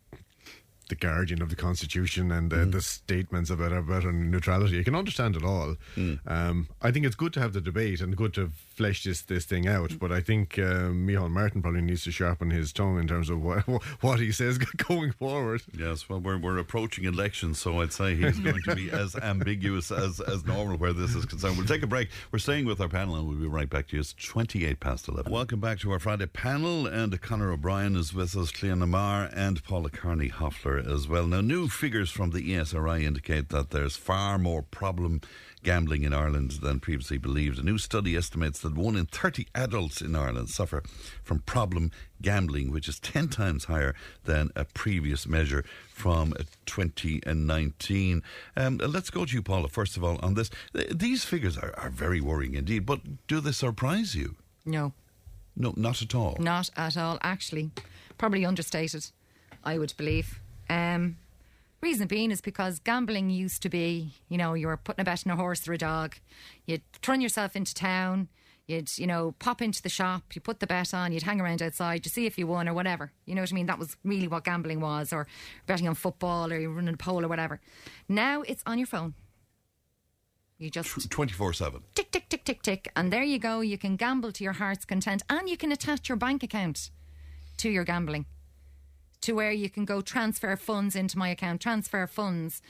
the 0.88 0.94
guardian 0.94 1.42
of 1.42 1.48
the 1.50 1.56
constitution 1.56 2.30
and 2.32 2.52
uh, 2.52 2.56
Mm. 2.58 2.72
the 2.72 2.80
statements 2.82 3.50
about 3.50 3.72
about 3.72 4.04
neutrality. 4.04 4.76
You 4.76 4.84
can 4.84 4.94
understand 4.94 5.36
it 5.36 5.44
all. 5.44 5.76
Mm. 5.96 6.18
Um, 6.26 6.68
I 6.82 6.90
think 6.90 7.06
it's 7.06 7.14
good 7.16 7.32
to 7.34 7.40
have 7.40 7.52
the 7.52 7.60
debate 7.60 8.00
and 8.00 8.16
good 8.16 8.34
to 8.34 8.50
flesh 8.74 9.04
this 9.04 9.22
this 9.22 9.44
thing 9.44 9.68
out. 9.68 9.98
But 9.98 10.10
I 10.12 10.20
think 10.20 10.58
um, 10.58 11.06
Micheál 11.06 11.30
Martin 11.30 11.62
probably 11.62 11.82
needs 11.82 12.04
to 12.04 12.10
sharpen 12.10 12.50
his 12.50 12.72
tongue 12.72 12.98
in 12.98 13.06
terms 13.06 13.28
of 13.30 13.42
what 13.42 13.60
what 14.00 14.18
he 14.20 14.32
says 14.32 14.58
going 14.88 15.12
forward. 15.12 15.62
Yes, 15.76 16.08
well, 16.08 16.20
we're, 16.20 16.38
we're 16.38 16.58
approaching 16.58 17.04
elections, 17.04 17.58
so 17.60 17.80
I'd 17.80 17.92
say 17.92 18.14
he's 18.16 18.38
going 18.46 18.60
to 18.64 18.74
be 18.74 18.90
as 18.90 19.14
ambiguous 19.16 19.90
as, 19.92 20.20
as 20.20 20.44
normal 20.46 20.76
where 20.78 20.92
this 20.92 21.14
is 21.14 21.24
concerned. 21.24 21.56
We'll 21.58 21.66
take 21.66 21.82
a 21.82 21.86
break. 21.86 22.08
We're 22.32 22.38
staying 22.38 22.64
with 22.66 22.80
our 22.80 22.88
panel, 22.88 23.16
and 23.16 23.28
we'll 23.28 23.38
be 23.38 23.46
right 23.46 23.68
back 23.70 23.88
to 23.88 23.96
you. 23.96 24.00
It's 24.00 24.14
28 24.14 24.80
past 24.80 25.08
11. 25.08 25.30
Welcome 25.32 25.60
back 25.60 25.78
to 25.80 25.90
our 25.92 25.98
Friday 25.98 26.26
panel, 26.26 26.86
and 26.86 27.20
Conor 27.20 27.52
O'Brien 27.52 27.96
is 27.96 28.14
with 28.14 28.36
us, 28.36 28.50
Cleona 28.52 28.86
Maher, 28.88 29.30
and 29.34 29.62
Paula 29.64 29.90
Carney 29.90 30.28
Hoffler 30.28 30.77
as 30.78 31.08
well. 31.08 31.26
Now, 31.26 31.40
new 31.40 31.68
figures 31.68 32.10
from 32.10 32.30
the 32.30 32.52
ESRI 32.52 33.02
indicate 33.02 33.48
that 33.50 33.70
there's 33.70 33.96
far 33.96 34.38
more 34.38 34.62
problem 34.62 35.20
gambling 35.62 36.02
in 36.02 36.14
Ireland 36.14 36.52
than 36.62 36.80
previously 36.80 37.18
believed. 37.18 37.58
A 37.58 37.62
new 37.62 37.78
study 37.78 38.16
estimates 38.16 38.60
that 38.60 38.76
one 38.76 38.96
in 38.96 39.06
30 39.06 39.46
adults 39.54 40.00
in 40.00 40.14
Ireland 40.14 40.48
suffer 40.50 40.82
from 41.22 41.40
problem 41.40 41.90
gambling, 42.22 42.70
which 42.70 42.88
is 42.88 43.00
10 43.00 43.28
times 43.28 43.64
higher 43.64 43.94
than 44.24 44.50
a 44.54 44.64
previous 44.64 45.26
measure 45.26 45.64
from 45.90 46.32
uh, 46.38 46.44
2019. 46.66 48.22
Um, 48.56 48.78
let's 48.78 49.10
go 49.10 49.24
to 49.24 49.32
you, 49.32 49.42
Paula, 49.42 49.68
first 49.68 49.96
of 49.96 50.04
all, 50.04 50.18
on 50.22 50.34
this. 50.34 50.50
These 50.94 51.24
figures 51.24 51.58
are, 51.58 51.74
are 51.76 51.90
very 51.90 52.20
worrying 52.20 52.54
indeed, 52.54 52.86
but 52.86 53.26
do 53.26 53.40
they 53.40 53.52
surprise 53.52 54.14
you? 54.14 54.36
No. 54.64 54.92
No, 55.56 55.74
not 55.76 56.02
at 56.02 56.14
all. 56.14 56.36
Not 56.38 56.70
at 56.76 56.96
all, 56.96 57.18
actually. 57.22 57.70
Probably 58.16 58.44
understated, 58.44 59.10
I 59.64 59.76
would 59.78 59.92
believe. 59.96 60.40
Um, 60.68 61.16
reason 61.80 62.06
being 62.06 62.30
is 62.30 62.40
because 62.40 62.78
gambling 62.78 63.30
used 63.30 63.62
to 63.62 63.68
be, 63.68 64.12
you 64.28 64.36
know, 64.36 64.54
you 64.54 64.66
were 64.66 64.76
putting 64.76 65.02
a 65.02 65.04
bet 65.04 65.26
on 65.26 65.32
a 65.32 65.36
horse 65.36 65.66
or 65.68 65.72
a 65.72 65.78
dog. 65.78 66.16
You'd 66.66 66.82
run 67.06 67.20
yourself 67.20 67.56
into 67.56 67.74
town. 67.74 68.28
You'd, 68.66 68.98
you 68.98 69.06
know, 69.06 69.34
pop 69.38 69.62
into 69.62 69.82
the 69.82 69.88
shop. 69.88 70.34
You 70.34 70.42
put 70.42 70.60
the 70.60 70.66
bet 70.66 70.92
on. 70.92 71.12
You'd 71.12 71.22
hang 71.22 71.40
around 71.40 71.62
outside. 71.62 72.04
You 72.04 72.10
see 72.10 72.26
if 72.26 72.36
you 72.38 72.46
won 72.46 72.68
or 72.68 72.74
whatever. 72.74 73.12
You 73.24 73.34
know 73.34 73.40
what 73.40 73.52
I 73.52 73.54
mean? 73.54 73.66
That 73.66 73.78
was 73.78 73.96
really 74.04 74.28
what 74.28 74.44
gambling 74.44 74.80
was, 74.80 75.12
or 75.12 75.26
betting 75.66 75.88
on 75.88 75.94
football, 75.94 76.52
or 76.52 76.58
you're 76.58 76.70
running 76.70 76.92
a 76.92 76.96
pole 76.98 77.24
or 77.24 77.28
whatever. 77.28 77.60
Now 78.08 78.42
it's 78.42 78.62
on 78.66 78.78
your 78.78 78.86
phone. 78.86 79.14
You 80.58 80.70
just 80.70 81.10
24 81.10 81.52
7. 81.52 81.82
tick, 81.94 82.10
tick, 82.10 82.28
tick, 82.28 82.44
tick, 82.44 82.62
tick. 82.62 82.92
And 82.94 83.12
there 83.12 83.22
you 83.22 83.38
go. 83.38 83.60
You 83.60 83.78
can 83.78 83.96
gamble 83.96 84.32
to 84.32 84.44
your 84.44 84.54
heart's 84.54 84.84
content 84.84 85.22
and 85.30 85.48
you 85.48 85.56
can 85.56 85.70
attach 85.70 86.08
your 86.08 86.16
bank 86.16 86.42
account 86.42 86.90
to 87.58 87.70
your 87.70 87.84
gambling 87.84 88.26
to 89.22 89.32
where 89.32 89.52
you 89.52 89.68
can 89.70 89.84
go 89.84 90.00
transfer 90.00 90.56
funds 90.56 90.96
into 90.96 91.18
my 91.18 91.28
account, 91.28 91.60
transfer 91.60 92.06
funds. 92.06 92.62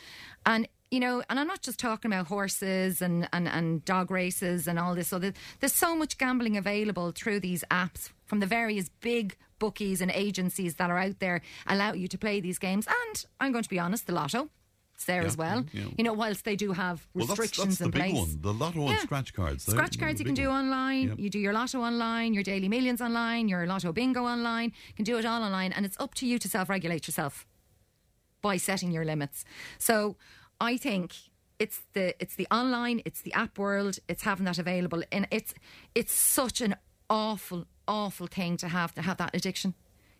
And, 0.46 0.68
you 0.90 1.00
know, 1.00 1.22
and 1.28 1.38
I'm 1.38 1.46
not 1.46 1.62
just 1.62 1.78
talking 1.78 2.10
about 2.10 2.26
horses 2.28 3.02
and, 3.02 3.28
and, 3.32 3.48
and 3.48 3.84
dog 3.84 4.10
races 4.10 4.66
and 4.66 4.78
all 4.78 4.94
this 4.94 5.12
other. 5.12 5.32
There's 5.60 5.72
so 5.72 5.94
much 5.94 6.18
gambling 6.18 6.56
available 6.56 7.12
through 7.12 7.40
these 7.40 7.64
apps 7.70 8.10
from 8.24 8.40
the 8.40 8.46
various 8.46 8.88
big 9.00 9.36
bookies 9.58 10.00
and 10.00 10.10
agencies 10.10 10.76
that 10.76 10.90
are 10.90 10.98
out 10.98 11.18
there 11.18 11.42
allow 11.66 11.92
you 11.92 12.08
to 12.08 12.18
play 12.18 12.40
these 12.40 12.58
games. 12.58 12.86
And 12.86 13.24
I'm 13.40 13.52
going 13.52 13.64
to 13.64 13.70
be 13.70 13.78
honest, 13.78 14.06
the 14.06 14.12
lotto. 14.14 14.50
There 15.06 15.22
Yeah, 15.22 15.26
as 15.28 15.36
well. 15.36 15.64
yeah. 15.72 15.84
You 15.96 16.04
know, 16.04 16.12
whilst 16.12 16.44
they 16.44 16.56
do 16.56 16.72
have 16.72 17.06
Well, 17.14 17.26
that's, 17.26 17.38
restrictions 17.38 17.78
that's 17.78 17.90
the 17.92 17.98
in 18.00 18.06
big 18.08 18.14
one. 18.16 18.38
The 18.40 18.52
lotto 18.52 18.88
and 18.88 18.98
scratch 18.98 19.32
cards. 19.32 19.64
Scratch 19.64 19.98
cards 19.98 20.18
you 20.20 20.26
can 20.26 20.34
do 20.34 20.48
one. 20.48 20.64
online. 20.64 21.08
Yep. 21.08 21.18
You 21.18 21.30
do 21.30 21.38
your 21.38 21.52
lotto 21.52 21.80
online, 21.80 22.34
your 22.34 22.42
daily 22.42 22.68
millions 22.68 23.00
online, 23.00 23.48
your 23.48 23.66
lotto 23.66 23.92
bingo 23.92 24.24
online. 24.24 24.72
You 24.88 24.94
can 24.94 25.04
do 25.04 25.16
it 25.18 25.24
all 25.24 25.42
online, 25.42 25.72
and 25.72 25.86
it's 25.86 25.96
up 26.00 26.14
to 26.14 26.26
you 26.26 26.38
to 26.38 26.48
self 26.48 26.68
regulate 26.68 27.06
yourself 27.06 27.46
by 28.42 28.56
setting 28.56 28.90
your 28.92 29.04
limits. 29.04 29.44
So 29.78 30.16
I 30.60 30.76
think 30.76 31.14
it's 31.58 31.80
the 31.92 32.14
it's 32.20 32.34
the 32.34 32.46
online, 32.50 33.00
it's 33.04 33.22
the 33.22 33.32
app 33.32 33.58
world, 33.58 33.98
it's 34.08 34.22
having 34.22 34.44
that 34.46 34.58
available, 34.58 35.02
and 35.10 35.26
it's 35.30 35.54
it's 35.94 36.12
such 36.12 36.60
an 36.60 36.74
awful 37.08 37.66
awful 37.86 38.26
thing 38.26 38.56
to 38.58 38.68
have 38.68 38.92
to 38.94 39.02
have 39.02 39.16
that 39.18 39.30
addiction. 39.34 39.74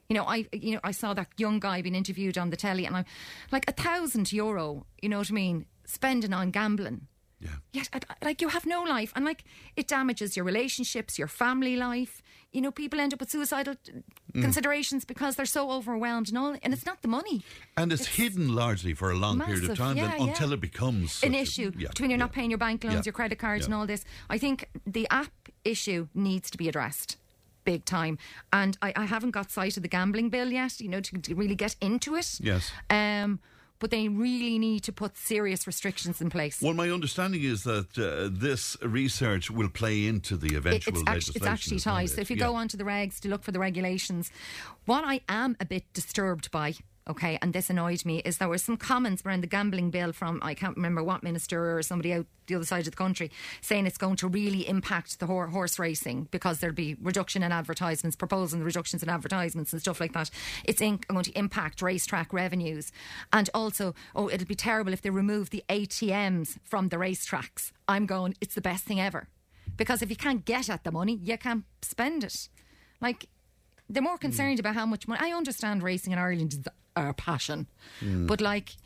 You 0.08 0.14
know, 0.16 0.24
I 0.24 0.46
you 0.52 0.72
know 0.74 0.80
I 0.82 0.92
saw 0.92 1.12
that 1.14 1.28
young 1.36 1.60
guy 1.60 1.82
being 1.82 1.94
interviewed 1.94 2.38
on 2.38 2.48
the 2.48 2.56
telly, 2.56 2.86
and 2.86 2.96
I'm 2.96 3.04
like 3.52 3.68
a 3.68 3.72
thousand 3.72 4.32
euro. 4.32 4.86
You 5.02 5.10
know 5.10 5.18
what 5.18 5.30
I 5.30 5.34
mean? 5.34 5.66
Spending 5.84 6.32
on 6.32 6.50
gambling. 6.50 7.08
Yeah. 7.40 7.50
Yet, 7.74 8.04
like 8.24 8.40
you 8.40 8.48
have 8.48 8.64
no 8.64 8.82
life, 8.84 9.12
and 9.14 9.24
like 9.26 9.44
it 9.76 9.86
damages 9.86 10.34
your 10.34 10.46
relationships, 10.46 11.18
your 11.18 11.28
family 11.28 11.76
life. 11.76 12.22
You 12.52 12.62
know, 12.62 12.70
people 12.70 12.98
end 13.00 13.12
up 13.12 13.20
with 13.20 13.30
suicidal 13.30 13.74
Mm. 14.32 14.42
considerations 14.42 15.04
because 15.04 15.36
they're 15.36 15.44
so 15.46 15.70
overwhelmed 15.70 16.28
and 16.30 16.38
all. 16.38 16.56
And 16.62 16.72
it's 16.74 16.86
not 16.86 17.00
the 17.02 17.08
money. 17.08 17.42
And 17.76 17.92
it's, 17.92 18.06
hidden 18.06 18.54
largely 18.54 18.94
for 18.94 19.10
a 19.10 19.14
long 19.14 19.40
period 19.40 19.68
of 19.70 19.76
time 19.76 19.96
yeah, 19.98 20.08
then, 20.08 20.20
yeah. 20.20 20.28
until 20.28 20.52
it 20.54 20.60
becomes 20.60 21.22
an 21.22 21.34
a- 21.34 21.38
issue 21.42 21.70
yeah, 21.76 21.88
between 21.88 22.10
you're 22.10 22.18
yeah. 22.18 22.24
not 22.24 22.32
paying 22.32 22.50
your 22.50 22.58
bank 22.58 22.84
loans, 22.84 22.94
Yeah. 22.96 23.02
your 23.06 23.12
credit 23.12 23.38
cards, 23.38 23.66
and 23.66 23.74
all 23.74 23.86
this. 23.86 24.04
I 24.30 24.38
think 24.38 24.68
the 24.86 25.06
app 25.10 25.32
issue 25.64 26.08
needs 26.14 26.50
to 26.50 26.56
be 26.58 26.68
addressed 26.68 27.16
big 27.72 27.84
time. 27.84 28.16
And 28.50 28.72
I, 28.80 28.90
I 28.96 29.04
haven't 29.04 29.32
got 29.32 29.50
sight 29.50 29.76
of 29.76 29.82
the 29.82 29.88
gambling 29.88 30.30
bill 30.30 30.50
yet, 30.60 30.80
you 30.80 30.88
know, 30.88 31.02
to, 31.02 31.18
to 31.18 31.34
really 31.34 31.54
get 31.54 31.76
into 31.80 32.14
it. 32.14 32.40
Yes. 32.40 32.70
Um, 32.88 33.40
but 33.80 33.90
they 33.90 34.08
really 34.08 34.58
need 34.58 34.82
to 34.84 34.92
put 34.92 35.16
serious 35.16 35.66
restrictions 35.66 36.20
in 36.20 36.30
place. 36.30 36.60
Well, 36.60 36.74
my 36.74 36.90
understanding 36.90 37.42
is 37.44 37.62
that 37.62 37.90
uh, 37.98 38.28
this 38.32 38.76
research 38.82 39.50
will 39.50 39.68
play 39.68 40.06
into 40.06 40.36
the 40.36 40.56
eventual 40.56 40.94
it's, 40.94 41.04
actually, 41.06 41.36
it's 41.36 41.46
actually 41.46 41.80
tied. 41.80 42.10
So 42.10 42.20
if 42.20 42.30
you 42.30 42.36
yeah. 42.36 42.46
go 42.46 42.54
onto 42.56 42.76
the 42.76 42.84
regs 42.84 43.20
to 43.20 43.28
look 43.28 43.44
for 43.44 43.52
the 43.52 43.60
regulations, 43.60 44.32
what 44.86 45.04
I 45.04 45.20
am 45.28 45.56
a 45.60 45.64
bit 45.64 45.84
disturbed 45.92 46.50
by, 46.50 46.74
okay, 47.08 47.38
and 47.40 47.52
this 47.52 47.70
annoyed 47.70 48.04
me, 48.04 48.18
is 48.18 48.38
there 48.38 48.48
were 48.48 48.58
some 48.58 48.76
comments 48.76 49.22
around 49.24 49.42
the 49.42 49.46
gambling 49.46 49.90
bill 49.90 50.12
from 50.12 50.40
I 50.42 50.54
can't 50.54 50.76
remember 50.76 51.02
what 51.02 51.22
minister 51.22 51.76
or 51.76 51.82
somebody 51.82 52.12
out 52.12 52.26
the 52.46 52.54
other 52.54 52.64
side 52.64 52.86
of 52.86 52.92
the 52.92 52.96
country 52.96 53.30
saying 53.60 53.86
it's 53.86 53.98
going 53.98 54.16
to 54.16 54.26
really 54.26 54.66
impact 54.66 55.20
the 55.20 55.26
horse 55.26 55.78
racing 55.78 56.28
because 56.30 56.60
there'll 56.60 56.74
be 56.74 56.96
reduction 57.00 57.42
in 57.42 57.52
advertisements, 57.52 58.16
proposing 58.16 58.60
the 58.60 58.64
reductions 58.64 59.02
in 59.02 59.08
advertisements 59.08 59.72
and 59.72 59.82
stuff 59.82 60.00
like 60.00 60.12
that. 60.12 60.30
It's 60.64 60.80
in- 60.80 61.00
going 61.08 61.24
to 61.24 61.38
impact 61.38 61.82
racetrack 61.82 62.32
revenues, 62.32 62.92
and 63.32 63.50
also, 63.54 63.94
oh, 64.14 64.28
it'll 64.28 64.46
be 64.46 64.54
terrible 64.54 64.92
if 64.92 65.02
they 65.02 65.10
remove 65.10 65.50
the 65.50 65.64
ATMs 65.68 66.58
from 66.64 66.88
the 66.88 66.96
racetracks. 66.96 67.72
I'm 67.86 68.06
going, 68.06 68.34
it's 68.40 68.54
the 68.54 68.60
best 68.60 68.84
thing 68.84 69.00
ever 69.00 69.28
because 69.78 70.02
if 70.02 70.10
you 70.10 70.16
can't 70.16 70.44
get 70.44 70.68
at 70.68 70.84
the 70.84 70.92
money, 70.92 71.18
you 71.22 71.38
can't 71.38 71.64
spend 71.80 72.24
it. 72.24 72.48
Like 73.00 73.28
they're 73.88 74.02
more 74.02 74.18
concerned 74.18 74.58
about 74.60 74.74
how 74.74 74.86
much 74.86 75.08
money. 75.08 75.20
I 75.22 75.32
understand 75.36 75.82
racing 75.82 76.12
in 76.12 76.18
Ireland 76.18 76.52
is 76.52 76.60
our 76.96 77.12
passion, 77.14 77.66
Mm. 78.02 78.26
but 78.26 78.40
like 78.40 78.76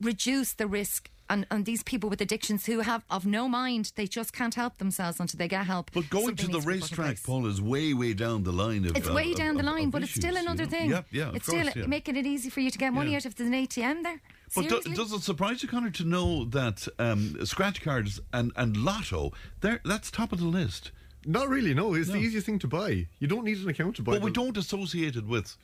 reduce 0.00 0.52
the 0.54 0.66
risk. 0.66 1.10
And, 1.30 1.46
and 1.50 1.66
these 1.66 1.82
people 1.82 2.08
with 2.08 2.22
addictions 2.22 2.64
who 2.64 2.80
have 2.80 3.04
of 3.10 3.26
no 3.26 3.50
mind, 3.50 3.92
they 3.96 4.06
just 4.06 4.32
can't 4.32 4.54
help 4.54 4.78
themselves 4.78 5.20
until 5.20 5.36
they 5.36 5.46
get 5.46 5.66
help. 5.66 5.90
But 5.92 6.08
going 6.08 6.28
Something 6.28 6.46
to 6.46 6.52
the 6.52 6.58
needs 6.60 6.64
be 6.64 6.96
put 6.96 6.98
in 7.00 7.04
racetrack. 7.04 7.22
Paul, 7.22 7.46
is 7.46 7.60
way, 7.60 7.92
way 7.92 8.14
down 8.14 8.44
the 8.44 8.52
line 8.52 8.86
of. 8.86 8.96
It's 8.96 9.06
of- 9.08 9.14
way 9.14 9.32
of- 9.32 9.36
down 9.36 9.58
the 9.58 9.62
line, 9.62 9.86
of 9.86 9.90
but 9.90 10.02
it's 10.04 10.14
still 10.14 10.38
another 10.38 10.62
you 10.64 10.70
know? 10.70 10.76
thing. 10.78 10.88
Yeah, 10.90 11.02
yeah, 11.10 11.28
of 11.28 11.36
it's 11.36 11.46
course, 11.50 11.68
still 11.68 11.82
yeah. 11.82 11.86
making 11.86 12.16
it 12.16 12.24
easy 12.24 12.48
for 12.48 12.60
you 12.60 12.70
to 12.70 12.78
get 12.78 12.94
money 12.94 13.10
Yeah. 13.10 13.18
out 13.18 13.26
if 13.26 13.34
there's 13.34 13.48
an 13.48 13.54
ATM 13.54 14.04
there. 14.04 14.22
But 14.54 14.70
do, 14.70 14.80
does 14.94 15.12
it 15.12 15.20
surprise 15.20 15.62
you, 15.62 15.68
Connor, 15.68 15.90
to 15.90 16.04
know 16.04 16.46
that 16.46 16.88
um, 16.98 17.44
scratch 17.44 17.82
cards 17.82 18.20
and, 18.32 18.50
and 18.56 18.78
lotto, 18.78 19.32
they're, 19.60 19.82
that's 19.84 20.10
top 20.10 20.32
of 20.32 20.38
the 20.38 20.46
list? 20.46 20.92
Not 21.28 21.50
really, 21.50 21.74
no. 21.74 21.92
It's 21.92 22.08
the 22.08 22.16
easiest 22.16 22.46
thing 22.46 22.58
to 22.60 22.66
buy. 22.66 23.06
You 23.18 23.28
don't 23.28 23.44
need 23.44 23.58
an 23.58 23.68
account 23.68 23.96
to 23.96 24.02
buy 24.02 24.12
But 24.12 24.22
we 24.22 24.30
don't 24.30 24.56
associate 24.56 25.14
it 25.14 25.26
with. 25.26 25.58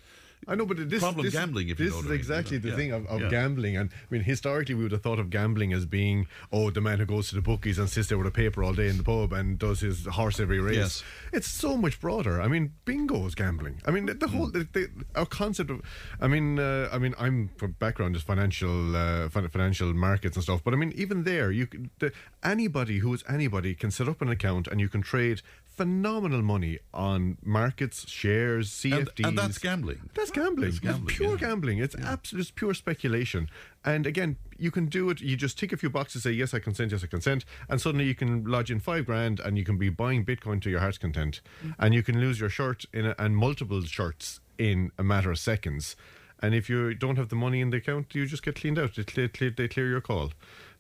I 0.47 0.55
know, 0.55 0.67
but 0.67 0.89
this 0.91 1.01
problem 1.01 1.25
this, 1.25 1.33
gambling. 1.35 1.69
If 1.69 1.79
you 1.81 1.87
know 1.87 1.91
is 1.91 1.97
what 1.97 2.05
I 2.07 2.09
mean, 2.11 2.19
exactly 2.19 2.57
you 2.57 2.63
know? 2.63 2.63
the 2.63 2.69
Yeah. 2.71 2.77
thing 2.77 2.93
of, 2.93 3.07
of 3.07 3.21
Yeah. 3.23 3.29
gambling. 3.31 3.77
And 3.77 3.91
I 3.93 4.07
mean, 4.11 4.23
historically, 4.23 4.75
we 4.75 4.83
would 4.83 4.93
have 4.93 5.03
thought 5.03 5.19
of 5.19 5.31
gambling 5.31 5.73
as 5.73 5.87
being 5.87 6.27
oh, 6.53 6.71
the 6.71 6.81
man 6.81 6.99
who 6.99 7.07
goes 7.07 7.29
to 7.31 7.35
the 7.35 7.43
bookies 7.43 7.79
and 7.79 7.89
sits 7.89 8.09
there 8.09 8.19
with 8.19 8.27
a 8.27 8.31
paper 8.31 8.63
all 8.63 8.75
day 8.75 8.89
in 8.89 8.97
the 8.97 9.03
pub 9.03 9.33
and 9.33 9.59
does 9.59 9.81
his 9.81 10.07
horse 10.07 10.39
every 10.41 10.61
race. 10.61 10.77
Yes. 10.77 11.03
It's 11.33 11.49
so 11.49 11.77
much 11.77 12.01
broader. 12.01 12.41
I 12.41 12.49
mean, 12.49 12.75
bingo 12.85 13.27
is 13.27 13.35
gambling. 13.35 13.81
I 13.87 13.91
mean, 13.91 14.07
the, 14.07 14.15
the 14.15 14.29
whole 14.29 14.51
the, 14.51 14.69
the, 14.73 14.89
our 15.15 15.27
concept 15.27 15.71
of. 15.71 15.81
I 16.21 16.29
mean, 16.29 16.59
uh, 16.59 16.89
I 16.93 16.99
mean, 16.99 17.15
I'm 17.19 17.51
from 17.57 17.73
background 17.73 18.17
is 18.17 18.23
financial 18.23 18.95
uh, 18.97 19.29
financial 19.29 19.93
markets 19.95 20.37
and 20.37 20.43
stuff. 20.43 20.63
But 20.65 20.75
I 20.75 20.77
mean, 20.77 20.93
even 20.97 21.25
there, 21.25 21.51
you 21.51 21.67
can, 21.67 21.91
the, 21.99 22.13
anybody 22.43 22.99
who 22.99 23.13
is 23.15 23.25
anybody 23.29 23.75
can 23.75 23.91
set 23.91 24.09
up 24.09 24.21
an 24.23 24.29
account 24.29 24.69
and 24.69 24.81
you 24.81 24.89
can 24.89 25.03
trade 25.03 25.43
phenomenal 25.77 26.43
money 26.43 26.79
on 26.93 27.39
markets, 27.43 28.09
shares, 28.09 28.85
And, 28.85 29.09
CFDs. 29.09 29.29
and 29.29 29.39
that's 29.39 29.59
gambling. 29.59 30.11
That's 30.15 30.31
gambling. 30.31 30.69
It's 30.69 30.79
gambling, 30.79 31.09
it's 31.09 31.17
pure 31.17 31.31
yeah. 31.33 31.49
gambling. 31.49 31.79
It's 31.79 31.97
absolute 31.97 32.43
it's 32.43 32.51
pure 32.51 32.75
speculation. 32.75 33.49
And 33.85 34.07
again, 34.07 34.37
you 34.57 34.71
can 34.71 34.87
do 34.87 35.11
it. 35.11 35.21
You 35.21 35.37
just 35.37 35.59
tick 35.59 35.73
a 35.73 35.77
few 35.77 35.91
boxes, 35.91 36.23
say 36.23 36.33
yes, 36.33 36.55
I 36.55 36.59
consent, 36.59 36.93
yes, 36.93 37.03
I 37.05 37.07
consent, 37.07 37.45
and 37.69 37.81
suddenly 37.81 38.07
you 38.07 38.15
can 38.15 38.45
lodge 38.45 38.71
in 38.71 38.81
five 38.81 39.07
grand, 39.07 39.41
and 39.41 39.59
you 39.59 39.65
can 39.65 39.79
be 39.79 39.89
buying 39.89 40.25
Bitcoin 40.25 40.63
to 40.63 40.71
your 40.71 40.81
heart's 40.81 40.99
content, 40.99 41.41
mm-hmm. 41.59 41.73
and 41.83 41.95
you 41.95 42.03
can 42.03 42.21
lose 42.21 42.41
your 42.41 42.49
shirt 42.49 42.85
in 42.93 43.07
a, 43.07 43.15
and 43.19 43.37
multiple 43.37 43.83
shirts 43.83 44.41
in 44.59 44.93
a 44.99 45.03
matter 45.03 45.31
of 45.31 45.39
seconds. 45.39 45.97
And 46.41 46.55
if 46.55 46.69
you 46.69 46.95
don't 46.95 47.17
have 47.17 47.29
the 47.29 47.37
money 47.37 47.61
in 47.61 47.71
the 47.71 47.79
account, 47.79 48.15
you 48.15 48.27
just 48.27 48.43
get 48.43 48.57
cleaned 48.57 48.79
out. 48.79 48.97
They 48.97 49.05
clear, 49.05 49.29
clear, 49.29 49.51
they 49.51 49.69
clear 49.69 49.89
your 49.89 50.01
call. 50.01 50.33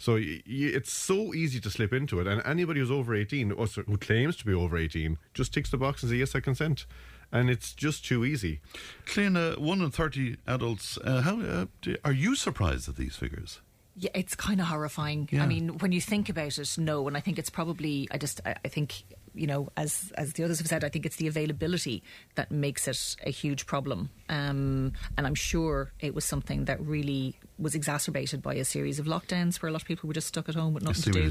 So 0.05 0.17
y- 0.17 0.43
y- 0.47 0.75
it's 0.79 0.93
so 0.93 1.33
easy 1.33 1.61
to 1.61 1.71
slip 1.71 1.95
into 1.95 2.21
it. 2.21 2.27
And 2.27 2.43
anybody 2.45 2.81
who's 2.81 2.91
over 2.91 3.15
18, 3.15 3.53
or 3.53 3.67
who 3.67 3.97
claims 3.97 4.37
to 4.37 4.45
be 4.45 4.53
over 4.53 4.77
18, 4.77 5.17
just 5.33 5.55
ticks 5.55 5.71
the 5.71 5.79
box 5.79 6.03
and 6.03 6.11
says, 6.11 6.19
yes, 6.19 6.35
I 6.35 6.41
consent. 6.41 6.85
And 7.33 7.49
it's 7.49 7.73
just 7.73 8.05
too 8.05 8.23
easy. 8.23 8.61
Clean, 9.07 9.35
one 9.35 9.81
in 9.81 9.91
30 9.91 10.37
adults, 10.47 10.99
uh, 10.99 11.23
how, 11.23 11.41
uh, 11.41 11.67
do, 11.81 11.97
are 12.05 12.13
you 12.13 12.35
surprised 12.37 12.87
at 12.87 12.97
these 12.97 13.17
figures? 13.17 13.63
Yeah, 13.97 14.11
it's 14.15 14.35
kind 14.35 14.61
of 14.61 14.67
horrifying. 14.67 15.27
Yeah. 15.33 15.43
I 15.43 15.47
mean, 15.47 15.79
when 15.79 15.93
you 15.93 16.03
think 16.03 16.29
about 16.29 16.59
it, 16.59 16.77
no. 16.77 17.09
And 17.09 17.17
I 17.17 17.21
think 17.21 17.39
it's 17.39 17.51
probably, 17.51 18.07
I 18.11 18.19
just, 18.19 18.43
I, 18.45 18.57
I 18.63 18.69
think, 18.69 19.05
you 19.35 19.47
know, 19.47 19.69
as 19.77 20.13
as 20.17 20.33
the 20.35 20.45
others 20.45 20.59
have 20.59 20.69
said, 20.69 20.85
I 20.85 20.89
think 20.89 21.07
it's 21.07 21.17
the 21.17 21.27
availability 21.27 22.03
that 22.37 22.51
makes 22.51 22.89
it 22.89 23.17
a 23.25 23.31
huge 23.31 23.67
problem. 23.67 24.11
Um, 24.29 24.93
and 25.17 25.27
I'm 25.27 25.35
sure 25.35 25.93
it 26.01 26.15
was 26.15 26.25
something 26.25 26.65
that 26.67 26.81
really 26.81 27.39
was 27.59 27.75
exacerbated 27.75 28.43
by 28.43 28.55
a 28.55 28.65
series 28.65 28.99
of 28.99 29.07
lockdowns 29.07 29.61
where 29.63 29.69
a 29.69 29.73
lot 29.73 29.83
of 29.83 29.89
people 29.89 30.09
were 30.09 30.15
just 30.15 30.29
stuck 30.29 30.49
at 30.49 30.55
home 30.55 30.75
with 30.75 30.83
nothing 30.83 31.13
to 31.13 31.13
do. 31.13 31.31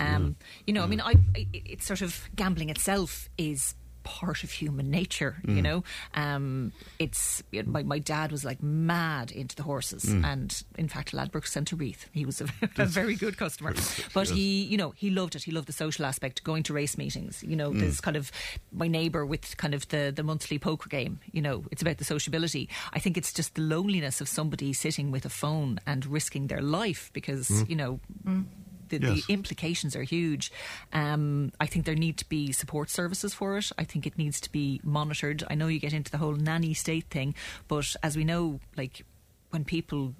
Um, 0.00 0.36
you 0.66 0.74
know, 0.74 0.82
I 0.82 0.86
mean, 0.86 1.00
I, 1.00 1.14
I, 1.36 1.46
it's 1.52 1.86
sort 1.86 2.02
of 2.02 2.28
gambling 2.36 2.70
itself 2.70 3.28
is 3.38 3.74
part 4.04 4.44
of 4.44 4.50
human 4.50 4.90
nature 4.90 5.36
you 5.46 5.56
Mm. 5.56 5.62
know? 5.62 5.84
Um 6.14 6.72
it's 6.98 7.42
it- 7.52 7.66
my, 7.66 7.82
my 7.82 7.98
dad 7.98 8.30
was 8.32 8.44
like 8.44 8.62
mad 8.62 9.30
into 9.30 9.54
the 9.56 9.62
horses. 9.62 10.04
Mm. 10.04 10.24
and 10.24 10.62
in 10.78 10.88
fact 10.88 11.12
ladbroke 11.12 11.46
sent 11.46 11.72
a 11.72 11.76
wreath. 11.76 12.08
He 12.12 12.24
was 12.26 12.40
a, 12.40 12.46
a 12.78 12.86
very 12.86 13.14
good 13.14 13.36
customer. 13.36 13.74
But 14.14 14.28
he 14.28 14.62
you 14.64 14.76
know 14.76 14.90
he 14.96 15.10
loved 15.10 15.34
it. 15.36 15.44
He 15.44 15.52
loved 15.52 15.68
the 15.68 15.72
social 15.72 16.04
aspect 16.04 16.42
going 16.44 16.62
to 16.64 16.72
race 16.72 16.96
meetings 16.98 17.42
you 17.42 17.56
know 17.56 17.70
Mm. 17.72 17.80
there's 17.80 18.00
kind 18.00 18.16
of 18.16 18.30
my 18.72 18.88
neighbour 18.88 19.24
with 19.26 19.56
kind 19.56 19.74
of 19.74 19.86
the 19.88 20.12
the 20.14 20.22
monthly 20.22 20.58
poker 20.58 20.88
game 20.88 21.20
you 21.32 21.42
know 21.42 21.64
it's 21.70 21.82
about 21.82 21.98
the 21.98 22.04
sociability. 22.04 22.68
I 22.92 22.98
think 22.98 23.16
it's 23.16 23.32
just 23.32 23.54
the 23.54 23.62
loneliness 23.62 24.20
of 24.20 24.28
somebody 24.28 24.72
sitting 24.72 25.10
with 25.12 25.24
a 25.24 25.30
phone 25.30 25.78
and 25.86 26.04
risking 26.06 26.48
their 26.48 26.62
life 26.62 27.10
because 27.12 27.48
Mm. 27.50 27.68
you 27.70 27.76
know 27.76 28.00
the, 28.98 29.14
Yes. 29.14 29.26
the 29.26 29.32
implications 29.32 29.96
are 29.96 30.02
huge. 30.02 30.52
Um, 30.92 31.52
I 31.60 31.66
think 31.66 31.84
there 31.86 31.94
need 31.94 32.16
to 32.18 32.28
be 32.28 32.52
support 32.52 32.90
services 32.90 33.34
for 33.34 33.56
it. 33.58 33.70
I 33.78 33.84
think 33.84 34.06
it 34.06 34.16
needs 34.18 34.40
to 34.42 34.52
be 34.52 34.80
monitored. 34.84 35.44
I 35.48 35.54
know 35.54 35.66
you 35.68 35.78
get 35.80 35.92
into 35.92 36.10
the 36.10 36.18
whole 36.18 36.34
nanny 36.34 36.74
state 36.74 37.06
thing, 37.10 37.34
but 37.68 37.94
as 38.02 38.16
we 38.16 38.24
know, 38.24 38.60
like 38.76 39.04
when 39.50 39.64
people 39.64 40.14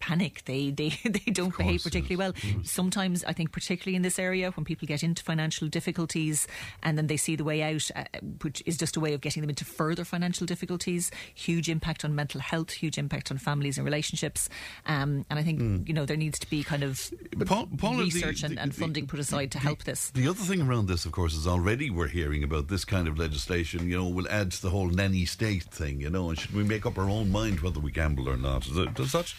panic. 0.00 0.42
They 0.44 0.70
they, 0.78 0.90
they 1.04 1.30
don't 1.32 1.56
behave 1.56 1.82
particularly 1.82 2.16
well. 2.16 2.32
Sometimes 2.64 3.24
i 3.24 3.32
think 3.32 3.52
particularly 3.52 3.96
in 3.96 4.02
this 4.02 4.18
area 4.18 4.50
when 4.52 4.64
people 4.64 4.86
get 4.86 5.02
into 5.02 5.22
financial 5.22 5.68
difficulties 5.68 6.46
and 6.82 6.96
then 6.98 7.06
they 7.06 7.16
see 7.16 7.36
the 7.36 7.44
way 7.44 7.62
out 7.62 7.90
uh, 7.96 8.04
which 8.42 8.62
is 8.66 8.76
just 8.76 8.96
a 8.96 9.00
way 9.00 9.14
of 9.14 9.20
getting 9.20 9.40
them 9.40 9.50
into 9.50 9.64
further 9.64 10.04
financial 10.04 10.46
difficulties 10.46 11.10
huge 11.34 11.68
impact 11.68 12.04
on 12.04 12.14
mental 12.14 12.40
health 12.40 12.70
huge 12.70 12.98
impact 12.98 13.30
on 13.30 13.38
families 13.38 13.78
and 13.78 13.84
relationships. 13.84 14.48
Um, 14.86 15.24
and 15.30 15.38
i 15.38 15.42
think 15.42 15.88
you 15.88 15.94
know 15.94 16.04
there 16.06 16.16
needs 16.16 16.38
to 16.40 16.48
be 16.50 16.62
kind 16.62 16.82
of 16.82 17.10
Paul- 17.46 17.68
Paula, 17.78 17.98
the- 17.98 18.04
research 18.04 18.42
and, 18.42 18.56
the- 18.56 18.62
and 18.62 18.72
the- 18.72 18.80
funding 18.80 19.06
put 19.06 19.18
aside 19.20 19.50
to 19.52 19.58
help 19.58 19.84
this. 19.84 20.10
The 20.10 20.28
other 20.28 20.42
thing 20.42 20.60
around 20.62 20.86
this, 20.88 21.04
of 21.06 21.12
course, 21.12 21.34
is 21.34 21.46
already 21.46 21.90
we're 21.90 22.08
hearing 22.08 22.42
about 22.44 22.68
this 22.68 22.84
kind 22.84 23.08
of 23.08 23.18
legislation, 23.18 23.88
you 23.88 23.96
know, 23.96 24.08
will 24.08 24.28
add 24.28 24.52
to 24.52 24.62
the 24.62 24.70
whole 24.70 24.88
nanny 24.88 25.24
state 25.24 25.64
thing, 25.64 26.00
you 26.00 26.10
know, 26.10 26.28
and 26.30 26.38
should 26.38 26.54
we 26.54 26.64
make 26.64 26.84
up 26.86 26.98
our 26.98 27.08
own 27.08 27.30
mind 27.30 27.60
whether 27.60 27.80
we 27.80 27.90
gamble 27.90 28.28
or 28.28 28.36
not? 28.36 28.66
Is 28.66 28.76
it- 28.76 28.94
Does 28.94 29.12
that. 29.12 29.32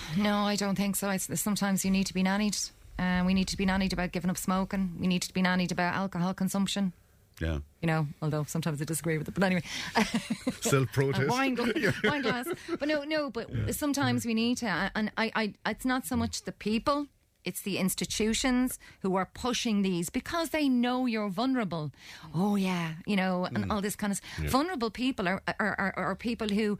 No, 0.16 0.44
I 0.46 0.56
don't 0.56 0.76
think 0.76 0.96
so. 0.96 1.10
It's, 1.10 1.28
sometimes 1.40 1.84
you 1.84 1.90
need 1.90 2.06
to 2.06 2.14
be 2.14 2.22
nannied. 2.22 2.70
Uh, 2.98 3.22
we 3.26 3.34
need 3.34 3.48
to 3.48 3.56
be 3.56 3.66
nannied 3.66 3.92
about 3.92 4.12
giving 4.12 4.30
up 4.30 4.36
smoking. 4.36 4.96
We 5.00 5.06
need 5.06 5.22
to 5.22 5.32
be 5.32 5.42
nannied 5.42 5.72
about 5.72 5.94
alcohol 5.94 6.34
consumption. 6.34 6.92
Yeah. 7.40 7.58
You 7.80 7.86
know, 7.86 8.06
although 8.20 8.44
sometimes 8.44 8.80
I 8.80 8.84
disagree 8.84 9.18
with 9.18 9.26
it. 9.28 9.34
But 9.34 9.42
anyway. 9.44 9.62
Self-protest. 10.60 11.28
Wine, 11.28 11.54
gla- 11.54 11.72
wine 12.04 12.22
glass. 12.22 12.46
But 12.78 12.88
no, 12.88 13.02
no, 13.04 13.30
but 13.30 13.48
sometimes 13.74 14.24
we 14.26 14.34
need 14.34 14.58
to. 14.58 14.66
And 14.94 15.10
I, 15.16 15.32
I, 15.34 15.54
it's 15.66 15.84
not 15.84 16.06
so 16.06 16.16
much 16.16 16.42
the 16.44 16.52
people. 16.52 17.06
It's 17.44 17.62
the 17.62 17.78
institutions 17.78 18.78
who 19.00 19.16
are 19.16 19.26
pushing 19.34 19.82
these 19.82 20.10
because 20.10 20.50
they 20.50 20.68
know 20.68 21.06
you're 21.06 21.28
vulnerable. 21.30 21.90
Oh 22.32 22.54
yeah, 22.54 22.92
you 23.04 23.16
know, 23.16 23.46
and 23.46 23.64
Mm. 23.64 23.70
all 23.72 23.80
this 23.80 23.96
kind 23.96 24.12
of 24.12 24.20
Yeah. 24.40 24.48
vulnerable 24.48 24.90
people 24.92 25.26
are 25.26 25.42
are, 25.58 25.74
are 25.76 25.92
are 25.96 26.14
people 26.14 26.48
who 26.50 26.78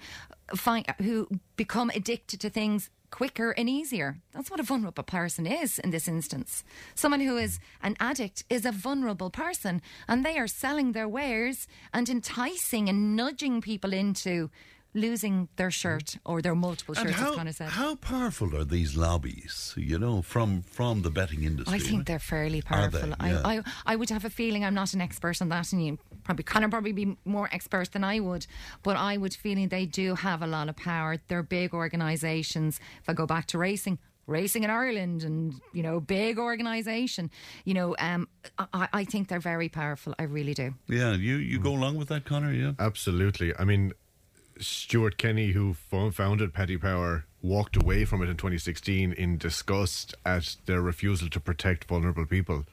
find 0.55 0.86
who 1.01 1.26
become 1.56 1.90
addicted 1.97 2.39
to 2.43 2.48
things 2.51 2.90
quicker 3.12 3.52
and 3.52 3.68
easier. 3.68 4.16
That's 4.32 4.51
what 4.51 4.59
a 4.59 4.64
vulnerable 4.64 5.05
person 5.05 5.47
is 5.47 5.78
in 5.78 5.90
this 5.90 6.09
instance. 6.09 6.64
Someone 6.97 7.20
who 7.20 7.36
is 7.36 7.60
an 7.80 7.94
addict 8.01 8.43
is 8.51 8.66
a 8.66 8.72
vulnerable 8.72 9.30
person, 9.30 9.80
and 10.09 10.24
they 10.24 10.36
are 10.39 10.48
selling 10.48 10.90
their 10.90 11.09
wares 11.09 11.68
and 11.93 12.09
enticing 12.09 12.89
and 12.89 13.14
nudging 13.14 13.60
people 13.60 13.93
into 13.93 14.51
losing 14.94 15.48
their 15.56 15.70
shirt 15.70 16.16
or 16.24 16.43
their 16.43 16.55
multiple 16.55 16.94
And 16.97 17.09
shirts, 17.09 17.20
how, 17.20 17.31
as 17.31 17.36
kind 17.36 17.48
of 17.48 17.55
said. 17.55 17.69
how 17.70 17.94
powerful 17.97 18.55
are 18.56 18.64
these 18.64 18.97
lobbies, 18.97 19.74
you 19.77 19.98
know, 19.98 20.20
from, 20.23 20.62
from 20.62 21.02
the 21.02 21.10
betting 21.10 21.44
industry? 21.44 21.77
I 21.77 21.78
think 21.78 22.06
they're 22.06 22.19
fairly 22.19 22.62
Are 22.70 22.89
they? 22.89 22.98
powerful. 22.98 23.09
Yeah. 23.27 23.40
I, 23.44 23.56
I, 23.59 23.62
I 23.86 23.97
would 23.97 24.10
have 24.10 24.24
a 24.24 24.31
feeling 24.31 24.64
I'm 24.64 24.74
not 24.74 24.93
an 24.94 25.01
expert 25.01 25.40
on 25.40 25.48
that, 25.48 25.73
and 25.73 25.85
you 25.85 25.98
probably 26.24 26.44
Connor 26.44 26.69
probably 26.69 26.93
be 26.93 27.16
more 27.24 27.48
expert 27.52 27.93
than 27.93 28.05
I 28.05 28.20
would. 28.20 28.47
But 28.82 28.97
I 28.97 29.16
would 29.16 29.35
feeling 29.35 29.69
they 29.69 29.86
do 29.86 30.14
have 30.14 30.43
a 30.43 30.47
lot 30.47 30.69
of 30.69 30.77
power. 30.77 31.16
They're 31.28 31.43
big 31.43 31.73
organisations. 31.74 32.78
If 33.01 33.09
I 33.09 33.12
go 33.14 33.27
back 33.27 33.47
to 33.48 33.59
racing. 33.59 33.98
Racing 34.28 34.62
in 34.62 34.70
Ireland 34.70 35.24
and 35.24 35.60
you 35.73 35.82
know 35.82 35.98
big 35.98 36.39
organisation, 36.39 37.28
you 37.64 37.74
know 37.74 37.97
um, 37.98 38.28
I, 38.73 38.89
I 38.93 39.05
think 39.05 39.27
they're 39.27 39.40
very 39.40 39.69
powerful. 39.69 40.14
I 40.16 40.23
really 40.23 40.55
do. 40.55 40.74
Yeah, 40.86 41.14
you, 41.14 41.36
you 41.39 41.59
go 41.59 41.70
along 41.73 41.97
with 41.97 42.06
that, 42.09 42.24
Connor, 42.24 42.52
yeah? 42.52 42.73
Absolutely. 42.78 43.52
I 43.59 43.64
mean, 43.64 43.93
Stuart 44.62 45.18
Kenny, 45.18 45.52
who 45.52 45.74
founded 45.74 46.55
Paddy 46.55 46.76
Power, 46.76 47.24
walked 47.43 47.76
away 47.76 48.05
from 48.05 48.22
it 48.22 48.28
in 48.28 48.36
2016 48.36 49.12
in 49.12 49.36
disgust 49.39 50.14
at 50.24 50.56
their 50.66 50.80
refusal 50.80 51.28
to 51.30 51.40
protect 51.40 51.84
vulnerable 51.84 52.26
people. 52.26 52.64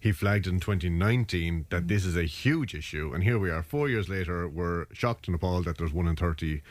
He 0.00 0.12
flagged 0.12 0.46
in 0.46 0.60
2019 0.60 1.66
that 1.70 1.88
this 1.88 2.04
is 2.04 2.16
a 2.16 2.24
huge 2.24 2.74
issue, 2.74 3.12
and 3.14 3.22
here 3.22 3.38
we 3.38 3.50
are, 3.50 3.62
four 3.62 3.88
years 3.88 4.08
later, 4.08 4.48
we're 4.48 4.86
shocked 4.92 5.28
and 5.28 5.34
appalled 5.34 5.66
that 5.66 5.76
there's 5.78 5.92
one 5.92 6.08
in 6.08 6.16
30. 6.16 6.62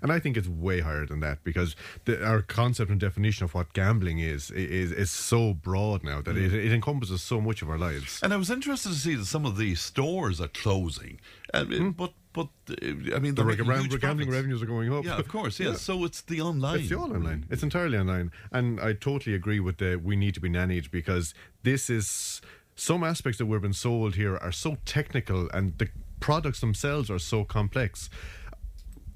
And 0.00 0.12
I 0.12 0.20
think 0.20 0.36
it's 0.36 0.46
way 0.46 0.80
higher 0.80 1.06
than 1.06 1.20
that 1.20 1.42
because 1.42 1.74
the, 2.04 2.24
our 2.24 2.42
concept 2.42 2.90
and 2.90 3.00
definition 3.00 3.44
of 3.44 3.54
what 3.54 3.72
gambling 3.72 4.20
is 4.20 4.50
is 4.50 4.92
is 4.92 5.10
so 5.10 5.54
broad 5.54 6.04
now 6.04 6.20
that 6.20 6.36
it, 6.36 6.52
it 6.52 6.72
encompasses 6.72 7.20
so 7.22 7.40
much 7.40 7.62
of 7.62 7.70
our 7.70 7.78
lives. 7.78 8.20
And 8.22 8.32
I 8.32 8.36
was 8.36 8.50
interested 8.50 8.90
to 8.90 8.94
see 8.94 9.16
that 9.16 9.24
some 9.24 9.44
of 9.44 9.56
these 9.56 9.80
stores 9.80 10.40
are 10.40 10.48
closing. 10.48 11.18
Uh, 11.52 11.64
But, 11.96 12.12
but 12.38 12.48
uh, 12.70 13.16
I 13.16 13.18
mean. 13.18 13.34
The 13.34 13.44
reg- 13.44 13.58
gambling 13.58 13.98
profits. 13.98 14.28
revenues 14.28 14.62
are 14.62 14.66
going 14.66 14.92
up. 14.92 15.04
Yeah, 15.04 15.18
of 15.18 15.28
course, 15.28 15.58
yes. 15.58 15.80
So 15.88 16.04
it's 16.04 16.20
the 16.22 16.40
online. 16.40 16.80
It's 16.80 16.88
the 16.88 16.98
all 16.98 17.12
online. 17.12 17.46
It's 17.50 17.64
entirely 17.64 17.98
online. 17.98 18.30
And 18.52 18.80
I 18.80 18.92
totally 18.92 19.34
agree 19.34 19.60
with 19.60 19.78
the 19.78 19.96
we 19.96 20.14
need 20.16 20.34
to 20.34 20.40
be 20.40 20.48
nannied 20.48 20.90
because 20.90 21.34
this 21.62 21.90
is 21.90 22.40
some 22.76 23.02
aspects 23.02 23.38
that 23.38 23.46
we've 23.46 23.60
been 23.60 23.72
sold 23.72 24.14
here 24.14 24.36
are 24.36 24.52
so 24.52 24.76
technical 24.84 25.48
and 25.52 25.76
the 25.78 25.88
products 26.20 26.60
themselves 26.60 27.10
are 27.10 27.18
so 27.18 27.44
complex. 27.44 28.08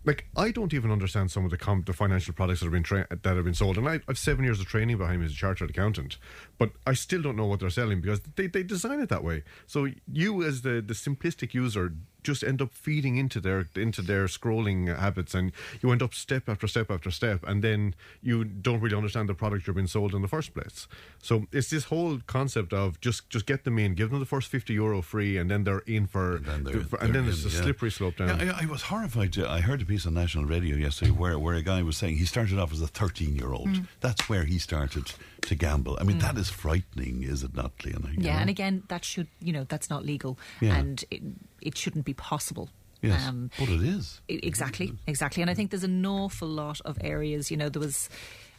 Like 0.04 0.26
I 0.36 0.50
don't 0.50 0.74
even 0.74 0.90
understand 0.90 1.30
some 1.30 1.44
of 1.44 1.52
the 1.52 1.56
com- 1.56 1.84
the 1.86 1.92
financial 1.92 2.34
products 2.34 2.58
that 2.60 2.66
have 2.66 2.72
been 2.72 2.82
tra- 2.82 3.06
that 3.08 3.36
have 3.36 3.44
been 3.44 3.54
sold, 3.54 3.78
and 3.78 3.88
I, 3.88 4.00
I've 4.08 4.18
seven 4.18 4.44
years 4.44 4.58
of 4.58 4.66
training 4.66 4.98
behind 4.98 5.20
me 5.20 5.26
as 5.26 5.32
a 5.32 5.36
chartered 5.36 5.70
accountant, 5.70 6.18
but 6.58 6.72
I 6.88 6.94
still 6.94 7.22
don't 7.22 7.36
know 7.36 7.46
what 7.46 7.60
they're 7.60 7.70
selling 7.70 8.00
because 8.00 8.20
they, 8.34 8.48
they 8.48 8.64
design 8.64 8.98
it 8.98 9.08
that 9.10 9.22
way. 9.22 9.44
So 9.68 9.86
you, 10.12 10.42
as 10.42 10.62
the, 10.62 10.82
the 10.84 10.94
simplistic 10.94 11.54
user, 11.54 11.94
just 12.22 12.42
end 12.42 12.62
up 12.62 12.72
feeding 12.72 13.16
into 13.16 13.40
their 13.40 13.68
into 13.74 14.02
their 14.02 14.26
scrolling 14.26 14.96
habits, 14.96 15.34
and 15.34 15.52
you 15.82 15.90
end 15.92 16.02
up 16.02 16.14
step 16.14 16.48
after 16.48 16.66
step 16.66 16.90
after 16.90 17.10
step, 17.10 17.44
and 17.46 17.62
then 17.62 17.94
you 18.22 18.44
don't 18.44 18.80
really 18.80 18.96
understand 18.96 19.28
the 19.28 19.34
product 19.34 19.66
you're 19.66 19.74
being 19.74 19.86
sold 19.86 20.14
in 20.14 20.22
the 20.22 20.28
first 20.28 20.54
place. 20.54 20.86
So 21.22 21.46
it's 21.52 21.70
this 21.70 21.84
whole 21.84 22.20
concept 22.26 22.72
of 22.72 23.00
just 23.00 23.28
just 23.30 23.46
get 23.46 23.64
them 23.64 23.78
in, 23.78 23.94
give 23.94 24.10
them 24.10 24.20
the 24.20 24.26
first 24.26 24.48
fifty 24.48 24.74
euro 24.74 25.02
free, 25.02 25.36
and 25.36 25.50
then 25.50 25.64
they're 25.64 25.80
in 25.86 26.06
for, 26.06 26.36
and 26.36 26.44
then, 26.46 26.64
they're- 26.64 26.72
and 26.74 27.14
they're 27.14 27.22
then 27.22 27.28
it's 27.28 27.44
in, 27.44 27.50
a 27.50 27.54
yeah. 27.54 27.62
slippery 27.62 27.90
slope 27.90 28.16
down. 28.16 28.40
Yeah, 28.40 28.56
I, 28.58 28.62
I 28.64 28.66
was 28.66 28.82
horrified. 28.82 29.32
To, 29.34 29.48
I 29.48 29.60
heard 29.60 29.82
a 29.82 29.84
piece 29.84 30.06
on 30.06 30.14
national 30.14 30.44
radio 30.44 30.76
yesterday 30.76 31.10
where, 31.10 31.38
where 31.38 31.54
a 31.54 31.62
guy 31.62 31.82
was 31.82 31.96
saying 31.96 32.16
he 32.16 32.24
started 32.24 32.58
off 32.58 32.72
as 32.72 32.80
a 32.80 32.86
13 32.86 33.36
year 33.36 33.52
old. 33.52 33.68
Mm. 33.68 33.86
That's 34.00 34.28
where 34.28 34.44
he 34.44 34.58
started 34.58 35.12
to 35.42 35.54
gamble. 35.54 35.96
I 36.00 36.04
mean, 36.04 36.18
that 36.18 36.36
is 36.36 36.48
frightening, 36.50 37.22
is 37.22 37.42
it 37.42 37.54
not, 37.54 37.72
Leona? 37.84 38.08
You 38.10 38.18
Yeah, 38.18 38.34
know? 38.34 38.40
and 38.40 38.50
again, 38.50 38.82
that 38.88 39.04
should 39.04 39.28
you 39.40 39.52
know 39.52 39.64
that's 39.64 39.88
not 39.90 40.04
legal, 40.04 40.38
Yeah. 40.60 40.76
and 40.76 41.04
it, 41.10 41.22
it 41.60 41.76
shouldn't 41.78 42.04
be 42.04 42.14
possible. 42.14 42.68
Yes, 43.02 43.28
but 43.58 43.68
it 43.68 43.82
is. 43.82 44.20
Exactly, 44.28 44.92
exactly, 45.08 45.42
and 45.42 45.50
I 45.50 45.54
think 45.54 45.70
there's 45.70 45.82
an 45.84 46.06
awful 46.06 46.46
lot 46.48 46.80
of 46.84 46.96
areas. 47.00 47.50
You 47.50 47.56
know, 47.56 47.68
there 47.68 47.80
was. 47.82 48.08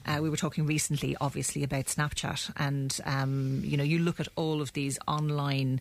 Uh, 0.05 0.19
we 0.21 0.29
were 0.29 0.35
talking 0.35 0.65
recently, 0.65 1.15
obviously, 1.21 1.63
about 1.63 1.85
Snapchat, 1.85 2.51
and 2.57 2.99
um, 3.05 3.61
you 3.63 3.77
know, 3.77 3.85
you 3.85 3.99
look 3.99 4.19
at 4.19 4.27
all 4.35 4.61
of 4.61 4.73
these 4.73 4.99
online 5.07 5.79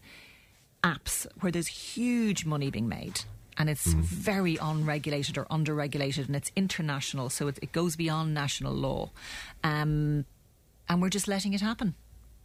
apps 0.84 1.26
where 1.40 1.50
there's 1.52 1.66
huge 1.66 2.44
money 2.44 2.70
being 2.70 2.88
made. 2.88 3.20
And 3.58 3.68
it's 3.68 3.92
very 3.92 4.56
unregulated 4.56 5.36
or 5.36 5.44
underregulated, 5.46 6.26
and 6.26 6.34
it's 6.34 6.50
international, 6.56 7.28
so 7.28 7.48
it, 7.48 7.58
it 7.60 7.72
goes 7.72 7.96
beyond 7.96 8.32
national 8.32 8.72
law. 8.72 9.10
Um, 9.62 10.24
and 10.88 11.00
we're 11.02 11.08
just 11.10 11.28
letting 11.28 11.54
it 11.54 11.60
happen. 11.60 11.94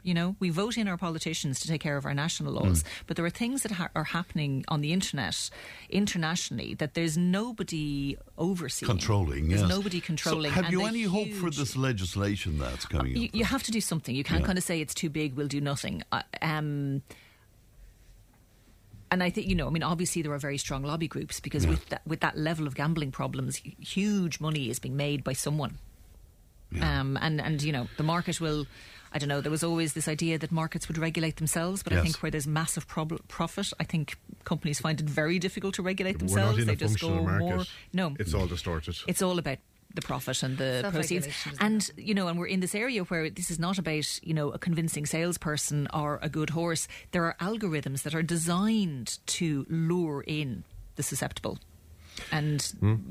You 0.03 0.14
know, 0.14 0.35
we 0.39 0.49
vote 0.51 0.77
in 0.77 0.88
our 0.88 0.95
politicians 0.95 1.59
to 1.61 1.68
take 1.68 1.81
care 1.81 1.97
of 1.97 2.05
our 2.05 2.14
national 2.14 2.53
laws, 2.53 2.84
Mm. 2.84 2.88
but 3.07 3.18
there 3.18 3.26
are 3.26 3.30
things 3.31 3.64
that 3.64 3.72
ha- 3.73 3.89
are 3.93 4.05
happening 4.05 4.64
on 4.69 4.80
the 4.80 4.93
internet 4.93 5.49
internationally 5.89 6.76
that 6.76 6.93
there's 6.93 7.18
nobody 7.18 8.15
overseeing. 8.38 8.88
Controlling, 8.88 9.49
There's 9.49 9.61
yes. 9.61 9.69
nobody 9.69 9.99
controlling. 9.99 10.51
So 10.53 10.61
have 10.61 10.72
you 10.72 10.85
any 10.85 11.03
hope 11.03 11.31
for 11.34 11.49
this 11.49 11.76
legislation 11.76 12.57
that's 12.57 12.85
coming 12.85 13.18
you, 13.18 13.27
up? 13.27 13.35
you 13.35 13.43
have 13.43 13.64
to 13.64 13.72
do 13.72 13.81
something. 13.81 14.15
You 14.15 14.23
can't 14.23 14.41
Yeah. 14.41 14.45
kind 14.45 14.57
of 14.57 14.64
say 14.64 14.80
it's 14.80 14.93
too 14.93 15.09
big, 15.09 15.34
we'll 15.35 15.47
do 15.49 15.59
nothing. 15.59 16.03
Uh, 16.11 16.22
um, 16.41 17.01
and 19.11 19.23
I 19.23 19.30
think 19.30 19.47
you 19.47 19.55
know, 19.55 19.68
I 19.68 19.72
mean, 19.72 19.84
obviously 19.84 20.22
there 20.22 20.31
are 20.31 20.38
very 20.39 20.57
strong 20.57 20.84
lobby 20.84 21.07
groups 21.09 21.39
because 21.41 21.64
Yeah. 21.65 21.72
with 21.72 21.89
that 21.89 22.01
with 22.07 22.19
that 22.22 22.38
level 22.38 22.68
of 22.68 22.76
gambling 22.76 23.11
problems, 23.11 23.57
huge 23.80 24.39
money 24.39 24.69
is 24.69 24.80
being 24.80 24.95
made 24.95 25.23
by 25.23 25.34
someone. 25.34 25.80
Um, 26.81 27.18
and 27.22 27.39
and 27.41 27.61
you 27.64 27.72
know, 27.72 27.88
the 27.98 28.03
market 28.03 28.39
will. 28.41 28.65
I 29.14 29.19
don't 29.19 29.30
know. 29.30 29.39
There 29.39 29.49
was 29.52 29.64
always 29.64 29.94
this 29.94 30.10
idea 30.10 30.38
that 30.38 30.52
markets 30.52 30.89
would 30.89 30.98
regulate 30.98 31.38
themselves, 31.38 31.81
but 31.81 31.94
I 31.94 32.02
think 32.02 32.18
where 32.18 32.30
there's 32.30 32.45
massive 32.45 32.88
prob- 32.89 33.26
profit, 33.30 33.72
I 33.80 33.85
think 33.85 34.18
companies 34.44 34.81
find 34.81 34.99
it 34.99 35.10
very 35.10 35.39
difficult 35.39 35.76
to 35.76 35.81
regulate 35.81 36.15
We're 36.15 36.27
themselves. 36.27 36.57
not 36.57 36.61
in 36.61 36.68
they 36.68 36.73
a 36.73 36.76
just 36.76 36.99
go 36.99 37.07
functional 37.15 37.39
more. 37.39 37.65
No, 37.94 38.15
It's 38.19 38.34
all 38.34 38.48
distorted. 38.48 38.98
it's 39.07 39.22
all 39.22 39.39
about 39.39 39.60
the 39.95 40.02
profit 40.02 40.44
and 40.44 40.57
the 40.57 40.89
proceeds. 40.91 41.26
Self-regulation, 41.26 41.65
And 41.65 41.89
you 41.95 42.14
know, 42.14 42.27
and 42.27 42.38
we're 42.38 42.48
in 42.48 42.60
this 42.60 42.76
area 42.76 43.03
where 43.06 43.30
this 43.30 43.49
is 43.49 43.57
not 43.60 43.77
about 43.80 44.19
you 44.27 44.34
know 44.34 44.49
a 44.52 44.60
convincing 44.60 45.06
salesperson 45.06 45.88
or 45.94 46.19
a 46.22 46.27
good 46.27 46.49
horse. 46.49 46.89
There 47.11 47.23
are 47.23 47.35
algorithms 47.39 48.03
that 48.03 48.14
are 48.14 48.22
designed 48.23 49.19
to 49.27 49.65
lure 49.69 50.22
in 50.27 50.65
the 50.98 51.03
susceptible, 51.03 51.60
and? 52.31 52.56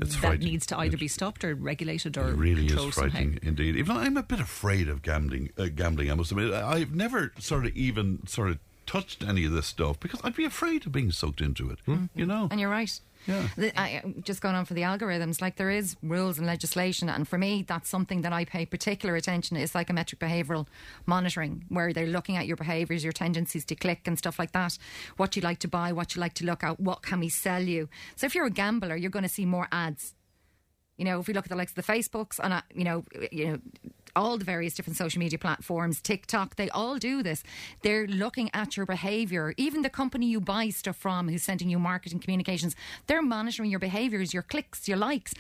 It's 0.01 0.17
that 0.21 0.41
needs 0.41 0.67
to 0.67 0.79
either 0.79 0.97
be 0.97 1.09
stopped 1.09 1.45
or 1.45 1.55
regulated 1.55 2.17
or 2.17 2.29
It 2.29 2.35
really 2.37 2.67
controlled 2.67 2.89
is 2.91 2.95
frightening 2.95 3.33
somehow. 3.35 3.49
indeed. 3.49 3.77
Even 3.77 3.97
I'm 3.97 4.17
a 4.17 4.23
bit 4.23 4.41
afraid 4.41 4.89
of 4.89 5.03
gambling. 5.03 5.51
Uh, 5.59 5.67
gambling, 5.75 6.11
I 6.11 6.15
must 6.15 6.31
admit. 6.31 6.53
I've 6.53 6.95
never 6.95 7.33
sort 7.39 7.67
of 7.67 7.77
even 7.77 8.27
sort 8.27 8.51
of 8.51 8.59
touched 8.87 9.23
any 9.23 9.45
of 9.45 9.53
this 9.53 9.67
stuff 9.67 9.99
because 10.01 10.21
I'd 10.23 10.37
be 10.37 10.45
afraid 10.45 10.87
of 10.87 10.93
being 10.93 11.11
sucked 11.11 11.41
into 11.41 11.71
it. 11.71 11.79
You 12.15 12.27
know. 12.27 12.49
And 12.51 12.61
you're 12.61 12.71
right. 12.71 12.99
Yeah. 13.27 13.49
The, 13.57 13.81
I, 13.81 14.03
just 14.23 14.41
going 14.41 14.55
on 14.55 14.65
for 14.65 14.75
the 14.75 14.83
algorithms, 14.83 15.41
like 15.41 15.57
there 15.57 15.71
is 15.71 15.97
rules 16.03 16.39
and 16.39 16.47
legislation, 16.47 17.09
and 17.09 17.27
for 17.27 17.39
me, 17.39 17.65
that's 17.67 17.89
something 17.89 18.23
that 18.23 18.33
I 18.33 18.45
pay 18.45 18.65
particular 18.67 19.17
attention 19.17 19.57
to 19.57 19.63
is 19.63 19.73
psychometric 19.73 20.21
behavioural 20.21 20.67
monitoring, 21.07 21.65
where 21.69 21.93
they're 21.93 22.07
looking 22.07 22.37
at 22.37 22.47
your 22.47 22.57
behaviours, 22.57 23.03
your 23.03 23.13
tendencies 23.13 23.65
to 23.67 23.75
click 23.75 24.03
and 24.07 24.17
stuff 24.17 24.39
like 24.39 24.53
that, 24.53 24.79
what 25.17 25.35
you 25.35 25.43
like 25.43 25.59
to 25.61 25.69
buy, 25.69 25.93
what 25.93 26.15
you 26.15 26.21
like 26.21 26.35
to 26.35 26.45
look 26.45 26.63
at, 26.63 26.79
what 26.79 27.03
can 27.03 27.21
we 27.21 27.29
sell 27.29 27.63
you. 27.63 27.89
So 28.15 28.27
if 28.27 28.35
you're 28.35 28.47
a 28.47 28.51
gambler, 28.51 28.97
you're 28.97 29.11
going 29.11 29.25
to 29.25 29.29
see 29.29 29.45
more 29.45 29.67
ads. 29.73 30.15
You 30.97 31.05
know, 31.05 31.21
if 31.21 31.27
we 31.27 31.35
look 31.35 31.45
at 31.45 31.51
the 31.51 31.57
likes 31.57 31.73
of 31.73 31.85
the 31.85 31.93
Facebooks 31.93 32.39
and 32.43 32.55
uh, 32.55 32.63
you 32.75 32.85
know, 32.85 33.05
you 33.31 33.47
know, 33.49 33.59
all 34.17 34.39
the 34.39 34.45
various 34.45 34.75
different 34.75 34.97
social 34.97 35.21
media 35.21 35.39
platforms, 35.39 36.01
TikTok, 36.01 36.57
they 36.57 36.69
all 36.71 36.97
do 36.97 37.23
this. 37.23 37.45
They're 37.83 38.07
looking 38.07 38.51
at 38.55 38.77
your 38.77 38.87
behavior. 38.87 39.55
Even 39.57 39.83
the 39.83 39.91
company 39.91 40.27
you 40.27 40.41
buy 40.41 40.71
stuff 40.71 40.97
from, 40.97 41.29
who's 41.29 41.43
sending 41.43 41.69
you 41.69 41.79
marketing 41.79 42.19
communications, 42.19 42.75
they're 43.07 43.23
monitoring 43.23 43.71
your 43.71 43.79
behaviors, 43.79 44.35
your 44.35 44.43
clicks, 44.43 44.89
your 44.89 44.97
likes. 44.97 45.35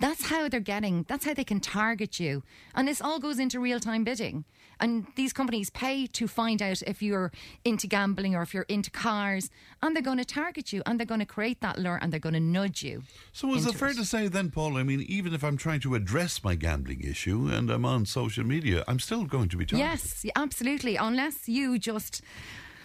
That's 0.00 0.26
how 0.26 0.48
they're 0.48 0.58
getting. 0.58 1.04
That's 1.06 1.24
how 1.24 1.34
they 1.34 1.44
can 1.44 1.60
target 1.60 2.18
you. 2.18 2.42
And 2.74 2.88
this 2.88 3.00
all 3.00 3.20
goes 3.20 3.38
into 3.38 3.60
real 3.60 3.78
time 3.78 4.02
bidding. 4.02 4.44
And 4.80 5.06
these 5.16 5.32
companies 5.32 5.70
pay 5.70 6.06
to 6.06 6.26
find 6.26 6.60
out 6.60 6.82
if 6.82 7.02
you're 7.02 7.32
into 7.64 7.86
gambling 7.86 8.34
or 8.34 8.42
if 8.42 8.52
you're 8.54 8.64
into 8.64 8.90
cars, 8.90 9.50
and 9.82 9.94
they're 9.94 10.02
going 10.02 10.18
to 10.18 10.24
target 10.24 10.72
you 10.72 10.82
and 10.86 10.98
they're 10.98 11.06
going 11.06 11.20
to 11.20 11.26
create 11.26 11.60
that 11.60 11.78
lure 11.78 11.98
and 12.00 12.12
they're 12.12 12.20
going 12.20 12.34
to 12.34 12.40
nudge 12.40 12.82
you. 12.82 13.02
So 13.32 13.54
is 13.54 13.64
it 13.64 13.68
into 13.68 13.78
fair 13.78 13.92
to 13.94 14.04
say 14.04 14.28
then, 14.28 14.50
Paul? 14.50 14.76
I 14.76 14.82
mean, 14.82 15.00
even 15.02 15.34
if 15.34 15.42
I'm 15.42 15.56
trying 15.56 15.80
to 15.80 15.94
address 15.94 16.42
my 16.42 16.54
gambling 16.54 17.02
issue 17.02 17.48
and 17.52 17.70
I'm 17.70 17.84
on 17.84 18.06
social 18.06 18.44
media, 18.44 18.84
I'm 18.88 18.98
still 18.98 19.24
going 19.24 19.48
to 19.50 19.56
be 19.56 19.66
targeted. 19.66 19.90
Yes, 19.90 20.26
absolutely. 20.36 20.96
Unless 20.96 21.48
you 21.48 21.78
just 21.78 22.22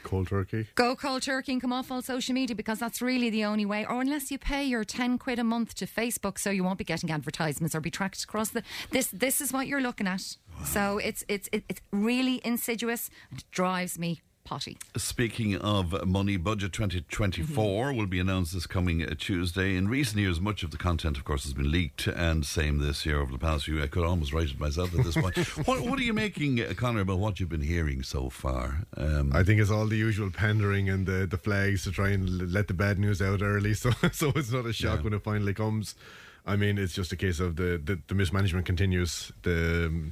Cold 0.03 0.27
turkey. 0.27 0.67
go 0.75 0.95
cold 0.95 1.21
turkey 1.21 1.51
and 1.51 1.61
come 1.61 1.73
off 1.73 1.91
all 1.91 2.01
social 2.01 2.33
media 2.33 2.55
because 2.55 2.79
that's 2.79 3.01
really 3.01 3.29
the 3.29 3.43
only 3.43 3.65
way. 3.65 3.85
Or 3.85 3.99
unless 3.99 4.31
you 4.31 4.37
pay 4.37 4.63
your 4.63 4.85
ten 4.85 5.17
quid 5.17 5.37
a 5.37 5.43
month 5.43 5.75
to 5.75 5.85
Facebook, 5.85 6.39
so 6.39 6.49
you 6.49 6.63
won't 6.63 6.77
be 6.77 6.85
getting 6.85 7.11
advertisements 7.11 7.75
or 7.75 7.81
be 7.81 7.91
tracked 7.91 8.23
across 8.23 8.49
the. 8.49 8.63
This 8.91 9.07
this 9.07 9.41
is 9.41 9.51
what 9.51 9.67
you're 9.67 9.81
looking 9.81 10.07
at. 10.07 10.37
So 10.65 10.97
it's 10.97 11.23
it's 11.27 11.49
it's 11.53 11.81
really 11.91 12.41
insidious. 12.43 13.09
It 13.31 13.43
drives 13.51 13.97
me 13.97 14.21
potty. 14.43 14.77
Speaking 14.95 15.57
of 15.57 16.07
money, 16.07 16.37
Budget 16.37 16.71
2024 16.71 17.91
will 17.91 18.05
be 18.05 18.17
announced 18.17 18.53
this 18.53 18.65
coming 18.65 19.03
uh, 19.03 19.13
Tuesday. 19.17 19.75
In 19.75 19.89
recent 19.89 20.19
years, 20.21 20.39
much 20.39 20.63
of 20.63 20.71
the 20.71 20.77
content, 20.77 21.17
of 21.17 21.25
course, 21.25 21.43
has 21.43 21.53
been 21.53 21.69
leaked, 21.69 22.07
and 22.07 22.45
same 22.45 22.77
this 22.77 23.05
year 23.05 23.19
over 23.19 23.29
the 23.31 23.37
past 23.39 23.65
few. 23.65 23.83
I 23.83 23.87
could 23.87 24.05
almost 24.05 24.31
write 24.31 24.49
it 24.49 24.57
myself 24.59 24.97
at 24.97 25.03
this 25.03 25.15
point. 25.15 25.37
what, 25.67 25.81
what 25.81 25.99
are 25.99 26.03
you 26.03 26.13
making, 26.13 26.61
uh, 26.61 26.73
Connor, 26.77 27.01
about 27.01 27.19
what 27.19 27.41
you've 27.41 27.49
been 27.49 27.59
hearing 27.59 28.03
so 28.03 28.29
far? 28.29 28.83
Um, 28.95 29.33
I 29.35 29.43
think 29.43 29.59
it's 29.59 29.69
all 29.71 29.85
the 29.85 29.97
usual 29.97 30.31
pandering 30.31 30.87
and 30.89 31.05
the, 31.05 31.27
the 31.27 31.37
flags 31.37 31.83
to 31.83 31.91
try 31.91 32.09
and 32.11 32.49
let 32.53 32.69
the 32.69 32.73
bad 32.73 32.99
news 32.99 33.21
out 33.21 33.41
early, 33.41 33.73
so 33.73 33.91
so 34.13 34.31
it's 34.33 34.51
not 34.51 34.65
a 34.65 34.71
shock 34.71 34.99
Yeah. 34.99 35.03
when 35.03 35.13
it 35.13 35.23
finally 35.23 35.53
comes. 35.53 35.93
I 36.47 36.55
mean, 36.55 36.77
it's 36.77 36.93
just 36.93 37.11
a 37.11 37.15
case 37.17 37.39
of 37.41 37.57
the, 37.57 37.79
the, 37.83 37.99
the 38.07 38.15
mismanagement 38.15 38.65
continues. 38.65 39.31
The 39.43 40.11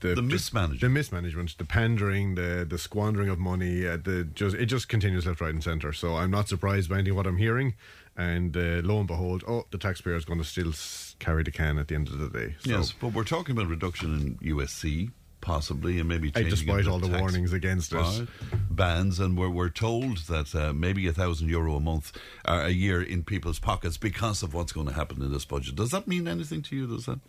the, 0.00 0.14
The 0.14 0.22
mismanagement. 0.22 0.80
the 0.80 0.88
mismanagement, 0.88 1.58
the 1.58 1.64
pandering, 1.64 2.36
the 2.36 2.64
the 2.68 2.78
squandering 2.78 3.28
of 3.28 3.38
money. 3.38 3.86
Uh, 3.86 3.96
the 3.96 4.24
just 4.32 4.54
it 4.56 4.66
just 4.66 4.88
continues 4.88 5.26
left, 5.26 5.40
right, 5.40 5.52
and 5.52 5.62
centre. 5.62 5.92
So 5.92 6.16
I'm 6.16 6.30
not 6.30 6.48
surprised 6.48 6.88
by 6.88 6.96
anything 6.96 7.16
what 7.16 7.26
I'm 7.26 7.38
hearing. 7.38 7.74
And 8.16 8.54
uh, 8.56 8.82
lo 8.84 8.98
and 8.98 9.08
behold, 9.08 9.42
oh, 9.48 9.64
the 9.70 9.78
taxpayer 9.78 10.14
is 10.16 10.24
going 10.26 10.38
to 10.38 10.44
still 10.44 10.72
carry 11.18 11.42
the 11.42 11.50
can 11.50 11.78
at 11.78 11.88
the 11.88 11.94
end 11.94 12.08
of 12.08 12.18
the 12.18 12.28
day. 12.28 12.54
So, 12.60 12.70
yes, 12.70 12.92
but 12.92 13.14
we're 13.14 13.24
talking 13.24 13.56
about 13.56 13.68
reduction 13.68 14.38
in 14.42 14.56
USC, 14.56 15.10
possibly, 15.42 15.98
and 15.98 16.08
maybe 16.08 16.30
changing 16.30 16.50
despite 16.50 16.86
all 16.86 16.98
the 16.98 17.08
warnings 17.20 17.52
against 17.52 17.90
bar- 17.90 18.26
bans, 18.70 19.20
and 19.20 19.36
we're, 19.36 19.50
we're 19.50 19.68
told 19.68 20.18
that 20.28 20.54
uh, 20.54 20.72
maybe 20.72 21.06
a 21.06 21.12
thousand 21.12 21.50
euro 21.50 21.76
a 21.76 21.80
month, 21.80 22.16
uh, 22.46 22.62
a 22.64 22.70
year 22.70 23.02
in 23.02 23.22
people's 23.22 23.58
pockets 23.58 23.98
because 23.98 24.42
of 24.42 24.54
what's 24.54 24.72
going 24.72 24.86
to 24.86 24.94
happen 24.94 25.20
in 25.20 25.30
this 25.30 25.44
budget. 25.44 25.74
Does 25.76 25.90
that 25.90 26.08
mean 26.08 26.26
anything 26.26 26.62
to 26.62 26.76
you? 26.76 26.86
Does 26.86 27.04
that? 27.04 27.20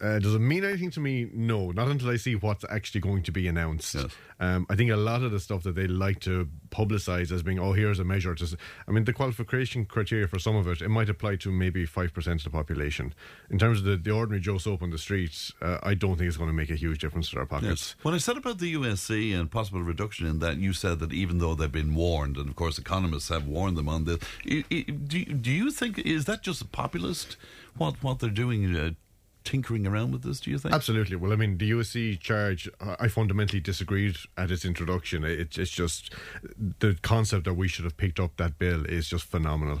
Uh, 0.00 0.18
does 0.20 0.34
it 0.34 0.38
mean 0.38 0.64
anything 0.64 0.90
to 0.92 1.00
me? 1.00 1.28
No, 1.34 1.70
not 1.72 1.88
until 1.88 2.10
I 2.10 2.16
see 2.16 2.34
what's 2.36 2.64
actually 2.70 3.00
going 3.00 3.22
to 3.24 3.32
be 3.32 3.48
announced. 3.48 3.96
Um, 4.40 4.66
I 4.70 4.76
think 4.76 4.92
a 4.92 4.96
lot 4.96 5.22
of 5.24 5.32
the 5.32 5.40
stuff 5.40 5.64
that 5.64 5.74
they 5.74 5.88
like 5.88 6.20
to 6.20 6.48
publicise 6.70 7.32
as 7.32 7.42
being, 7.42 7.58
oh, 7.58 7.72
here's 7.72 7.98
a 7.98 8.04
measure. 8.04 8.32
To, 8.36 8.56
I 8.86 8.92
mean, 8.92 9.04
the 9.04 9.12
qualification 9.12 9.84
criteria 9.84 10.28
for 10.28 10.38
some 10.38 10.54
of 10.54 10.68
it, 10.68 10.80
it 10.80 10.88
might 10.90 11.08
apply 11.08 11.36
to 11.36 11.50
maybe 11.50 11.84
5% 11.86 12.26
of 12.28 12.44
the 12.44 12.50
population. 12.50 13.12
In 13.50 13.58
terms 13.58 13.80
of 13.80 13.84
the, 13.86 13.96
the 13.96 14.12
ordinary 14.12 14.40
Joe 14.40 14.58
Soap 14.58 14.82
on 14.82 14.90
the 14.90 14.98
streets, 14.98 15.52
uh, 15.60 15.78
I 15.82 15.94
don't 15.94 16.16
think 16.16 16.28
it's 16.28 16.36
going 16.36 16.50
to 16.50 16.54
make 16.54 16.70
a 16.70 16.76
huge 16.76 17.00
difference 17.00 17.30
to 17.30 17.38
our 17.38 17.46
pockets. 17.46 17.96
When 18.02 18.14
I 18.14 18.18
said 18.18 18.36
about 18.36 18.58
the 18.58 18.74
USC 18.74 19.34
and 19.38 19.50
possible 19.50 19.82
reduction 19.82 20.28
in 20.28 20.38
that, 20.38 20.58
you 20.58 20.72
said 20.72 21.00
that 21.00 21.12
even 21.12 21.38
though 21.38 21.54
they've 21.56 21.72
been 21.72 21.96
warned, 21.96 22.36
and 22.36 22.48
of 22.48 22.54
course 22.54 22.78
economists 22.78 23.30
have 23.30 23.48
warned 23.48 23.76
them 23.76 23.88
on 23.88 24.04
this, 24.04 24.18
do, 24.44 24.62
you- 24.70 25.24
do 25.24 25.50
you 25.50 25.70
think, 25.72 25.98
is 25.98 26.26
that 26.26 26.42
just 26.42 26.62
a 26.62 26.66
populist, 26.66 27.36
what, 27.76 28.00
what 28.02 28.20
they're 28.20 28.30
doing, 28.30 28.76
uh, 28.76 28.90
tinkering 29.48 29.86
around 29.86 30.12
with 30.12 30.22
this, 30.24 30.40
do 30.40 30.50
you 30.50 30.58
think? 30.58 30.74
Absolutely. 30.74 31.16
Well, 31.16 31.32
I 31.32 31.36
mean, 31.36 31.56
the 31.56 31.70
USC 31.70 32.20
charge, 32.20 32.68
I 33.00 33.08
fundamentally 33.08 33.60
disagreed 33.60 34.16
at 34.36 34.50
its 34.50 34.66
introduction. 34.66 35.24
It, 35.24 35.56
it's 35.56 35.70
just 35.70 36.12
the 36.80 36.98
concept 37.00 37.44
that 37.46 37.54
we 37.54 37.66
should 37.66 37.86
have 37.86 37.96
picked 37.96 38.20
up 38.20 38.36
that 38.36 38.58
bill 38.58 38.84
is 38.84 39.08
just 39.08 39.24
phenomenal. 39.24 39.80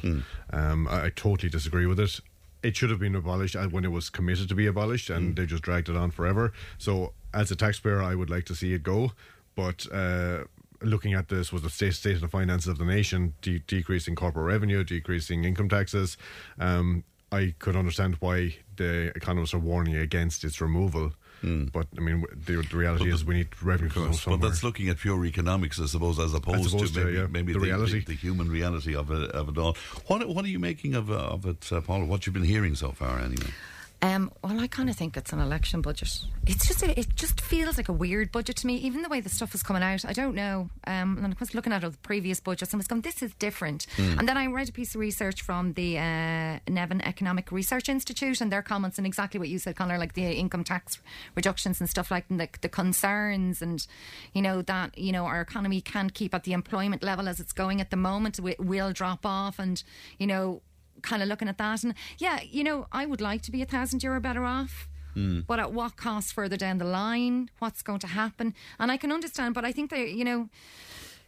Um, 0.54 0.88
I, 0.88 1.06
I 1.06 1.10
totally 1.14 1.50
disagree 1.50 1.84
with 1.84 2.00
it. 2.00 2.18
It 2.62 2.76
should 2.78 2.88
have 2.88 2.98
been 2.98 3.14
abolished 3.14 3.56
uh, 3.56 3.66
when 3.66 3.84
it 3.84 3.92
was 3.92 4.08
committed 4.08 4.48
to 4.48 4.54
be 4.54 4.66
abolished, 4.66 5.10
and 5.10 5.36
they 5.36 5.44
just 5.44 5.62
dragged 5.62 5.90
it 5.90 5.96
on 5.96 6.10
forever. 6.10 6.52
So, 6.78 7.12
as 7.34 7.50
a 7.50 7.56
taxpayer, 7.56 8.02
I 8.02 8.14
would 8.14 8.30
like 8.30 8.46
to 8.46 8.54
see 8.54 8.72
it 8.72 8.82
go. 8.82 9.12
But 9.54 9.86
uh, 9.92 10.44
looking 10.80 11.12
at 11.12 11.28
this 11.28 11.52
was 11.52 11.60
the 11.62 11.70
state, 11.70 11.92
state 11.94 12.14
of 12.14 12.22
the 12.22 12.28
finances 12.28 12.68
of 12.68 12.78
the 12.78 12.86
nation, 12.86 13.34
de- 13.42 13.58
decreasing 13.60 14.14
corporate 14.14 14.46
revenue, 14.46 14.82
decreasing 14.82 15.44
income 15.44 15.68
taxes. 15.68 16.16
Um, 16.58 17.04
I 17.30 17.54
could 17.58 17.76
understand 17.76 18.16
why 18.20 18.56
the 18.78 19.12
economists 19.14 19.54
are 19.54 19.58
warning 19.58 19.96
against 19.96 20.44
its 20.44 20.60
removal. 20.60 21.12
But 21.40 21.86
I 21.96 22.00
mean, 22.00 22.24
the, 22.34 22.56
the 22.62 22.76
reality 22.76 23.12
is 23.12 23.24
we 23.24 23.34
need 23.34 23.48
revenue 23.62 23.90
from 23.90 24.12
somewhere. 24.12 24.38
But 24.40 24.48
that's 24.48 24.64
looking 24.64 24.88
at 24.88 24.98
pure 24.98 25.24
economics, 25.24 25.80
I 25.80 25.86
suppose, 25.86 26.18
as 26.18 26.34
opposed, 26.34 26.74
opposed 26.74 26.94
to 26.94 27.00
to, 27.00 27.04
maybe, 27.04 27.16
yeah, 27.16 27.26
maybe 27.30 27.52
the 27.52 27.60
reality. 27.60 28.00
the, 28.04 28.14
human 28.14 28.50
reality 28.50 28.96
of 28.96 29.12
it, 29.12 29.30
of 29.30 29.48
it 29.48 29.56
all. 29.56 29.76
What, 30.08 30.28
what 30.28 30.44
are 30.44 30.48
you 30.48 30.58
making 30.58 30.94
of, 30.94 31.12
uh, 31.12 31.14
of 31.14 31.46
it, 31.46 31.70
uh, 31.72 31.80
Paul? 31.80 32.06
What 32.06 32.26
you've 32.26 32.34
been 32.34 32.42
hearing 32.42 32.74
so 32.74 32.90
far, 32.90 33.20
anyway? 33.20 33.52
Um, 34.00 34.30
well, 34.44 34.60
I 34.60 34.68
kind 34.68 34.88
of 34.88 34.94
think 34.94 35.16
it's 35.16 35.32
an 35.32 35.40
election 35.40 35.80
budget. 35.80 36.20
It's 36.46 36.68
just 36.68 36.84
a, 36.84 36.98
it 36.98 37.16
just 37.16 37.40
feels 37.40 37.76
like 37.76 37.88
a 37.88 37.92
weird 37.92 38.30
budget 38.30 38.56
to 38.58 38.66
me. 38.66 38.76
Even 38.76 39.02
the 39.02 39.08
way 39.08 39.20
the 39.20 39.28
stuff 39.28 39.56
is 39.56 39.62
coming 39.64 39.82
out, 39.82 40.04
I 40.04 40.12
don't 40.12 40.36
know. 40.36 40.70
Um, 40.86 41.18
and 41.18 41.26
I 41.26 41.36
was 41.40 41.52
looking 41.52 41.72
at 41.72 41.82
all 41.82 41.90
the 41.90 41.98
previous 41.98 42.38
budgets 42.38 42.72
and 42.72 42.78
was 42.78 42.86
going, 42.86 43.02
"This 43.02 43.22
is 43.22 43.34
different." 43.34 43.86
Mm. 43.96 44.20
And 44.20 44.28
then 44.28 44.36
I 44.36 44.46
read 44.46 44.68
a 44.68 44.72
piece 44.72 44.94
of 44.94 45.00
research 45.00 45.42
from 45.42 45.72
the 45.72 45.98
uh, 45.98 46.58
Nevin 46.68 47.02
Economic 47.02 47.50
Research 47.50 47.88
Institute 47.88 48.40
and 48.40 48.52
their 48.52 48.62
comments 48.62 49.00
on 49.00 49.06
exactly 49.06 49.40
what 49.40 49.48
you 49.48 49.58
said, 49.58 49.74
Connor, 49.74 49.98
like 49.98 50.14
the 50.14 50.24
income 50.24 50.62
tax 50.62 51.00
reductions 51.34 51.80
and 51.80 51.90
stuff 51.90 52.10
like 52.10 52.26
and 52.30 52.38
the, 52.38 52.48
the 52.60 52.68
concerns 52.68 53.60
and 53.62 53.84
you 54.32 54.42
know 54.42 54.62
that 54.62 54.96
you 54.96 55.10
know 55.10 55.24
our 55.24 55.40
economy 55.40 55.80
can't 55.80 56.14
keep 56.14 56.34
at 56.34 56.44
the 56.44 56.52
employment 56.52 57.02
level 57.02 57.28
as 57.28 57.40
it's 57.40 57.52
going 57.52 57.80
at 57.80 57.90
the 57.90 57.96
moment. 57.96 58.38
It 58.38 58.60
will 58.60 58.92
drop 58.92 59.26
off, 59.26 59.58
and 59.58 59.82
you 60.18 60.28
know 60.28 60.62
kind 61.02 61.22
of 61.22 61.28
looking 61.28 61.48
at 61.48 61.58
that 61.58 61.82
and 61.84 61.94
yeah 62.18 62.40
you 62.42 62.62
know 62.64 62.86
i 62.92 63.04
would 63.06 63.20
like 63.20 63.42
to 63.42 63.50
be 63.50 63.62
a 63.62 63.66
thousand 63.66 64.02
euro 64.02 64.20
better 64.20 64.44
off 64.44 64.88
Mm. 65.16 65.44
but 65.46 65.58
at 65.58 65.72
what 65.72 65.96
cost 65.96 66.32
further 66.32 66.56
down 66.56 66.78
the 66.78 66.84
line? 66.84 67.50
What's 67.58 67.82
going 67.82 67.98
to 68.00 68.06
happen? 68.06 68.54
And 68.78 68.92
I 68.92 68.96
can 68.98 69.10
understand, 69.10 69.52
but 69.54 69.64
I 69.64 69.72
think 69.72 69.90
that 69.90 70.10
you 70.12 70.24
know. 70.24 70.48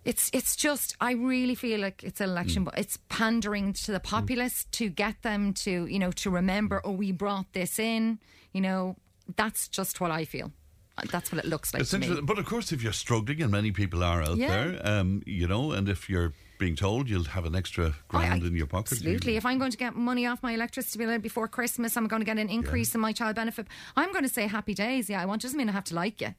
It's 0.05 0.31
it's 0.33 0.55
just 0.57 0.97
I 1.01 1.13
really 1.13 1.55
feel 1.55 1.81
like 1.81 2.03
it's 2.05 2.21
an 2.21 2.31
election, 2.31 2.65
but 2.65 2.79
it's 2.79 2.99
pandering 3.09 3.73
to 3.85 3.93
the 3.93 3.99
populace 4.01 4.67
to 4.73 4.89
get 4.89 5.21
them 5.23 5.53
to 5.65 5.87
you 5.87 5.99
know 5.99 6.11
to 6.13 6.31
remember. 6.31 6.81
Oh, 6.85 6.93
we 6.93 7.13
brought 7.13 7.53
this 7.53 7.79
in. 7.79 8.19
You 8.53 8.61
know, 8.63 8.97
that's 9.37 9.67
just 9.69 10.01
what 10.01 10.11
I 10.11 10.25
feel. 10.25 10.53
Uh, 10.97 11.03
That's 11.11 11.31
what 11.33 11.45
it 11.45 11.49
looks 11.49 11.73
like 11.75 11.83
it's 11.83 11.91
to 11.91 11.99
me. 11.99 12.07
interesting, 12.07 12.27
but 12.27 12.39
of 12.39 12.47
course, 12.47 12.71
if 12.73 12.83
you're 12.83 12.93
struggling, 12.95 13.43
and 13.43 13.51
many 13.51 13.73
people 13.73 14.03
are 14.05 14.23
out 14.23 14.37
Yeah. 14.39 14.49
there, 14.49 14.81
um, 14.87 15.23
you 15.27 15.47
know, 15.49 15.73
and 15.73 15.89
if 15.89 16.09
you're 16.09 16.33
being 16.61 16.77
told 16.77 17.09
you'll 17.09 17.25
have 17.25 17.45
an 17.47 17.57
extra 17.57 17.95
grand 18.07 18.45
in 18.45 18.55
your 18.55 18.67
pocket, 18.69 18.93
Absolutely. 18.93 19.33
you- 19.33 19.39
If 19.39 19.45
I'm 19.47 19.59
going 19.59 19.73
to 19.73 19.77
get 19.77 19.97
money 19.97 20.27
off 20.27 20.41
my 20.45 20.53
electricity 20.53 20.99
bill 21.05 21.19
before 21.19 21.49
Christmas, 21.49 21.97
I'm 21.97 22.07
going 22.07 22.21
to 22.21 22.27
get 22.27 22.39
an 22.39 22.49
increase 22.49 22.95
in 22.95 23.01
my 23.01 23.13
child 23.13 23.35
benefit. 23.35 23.67
I'm 23.97 24.13
going 24.13 24.23
to 24.23 24.29
say 24.39 24.47
happy 24.47 24.75
days. 24.75 25.11
Yeah, 25.11 25.21
I 25.23 25.27
want 25.27 25.43
doesn't 25.43 25.59
mean 25.59 25.69
I 25.69 25.73
have 25.73 25.85
to 25.85 25.95
like 25.97 26.21
you. 26.21 26.35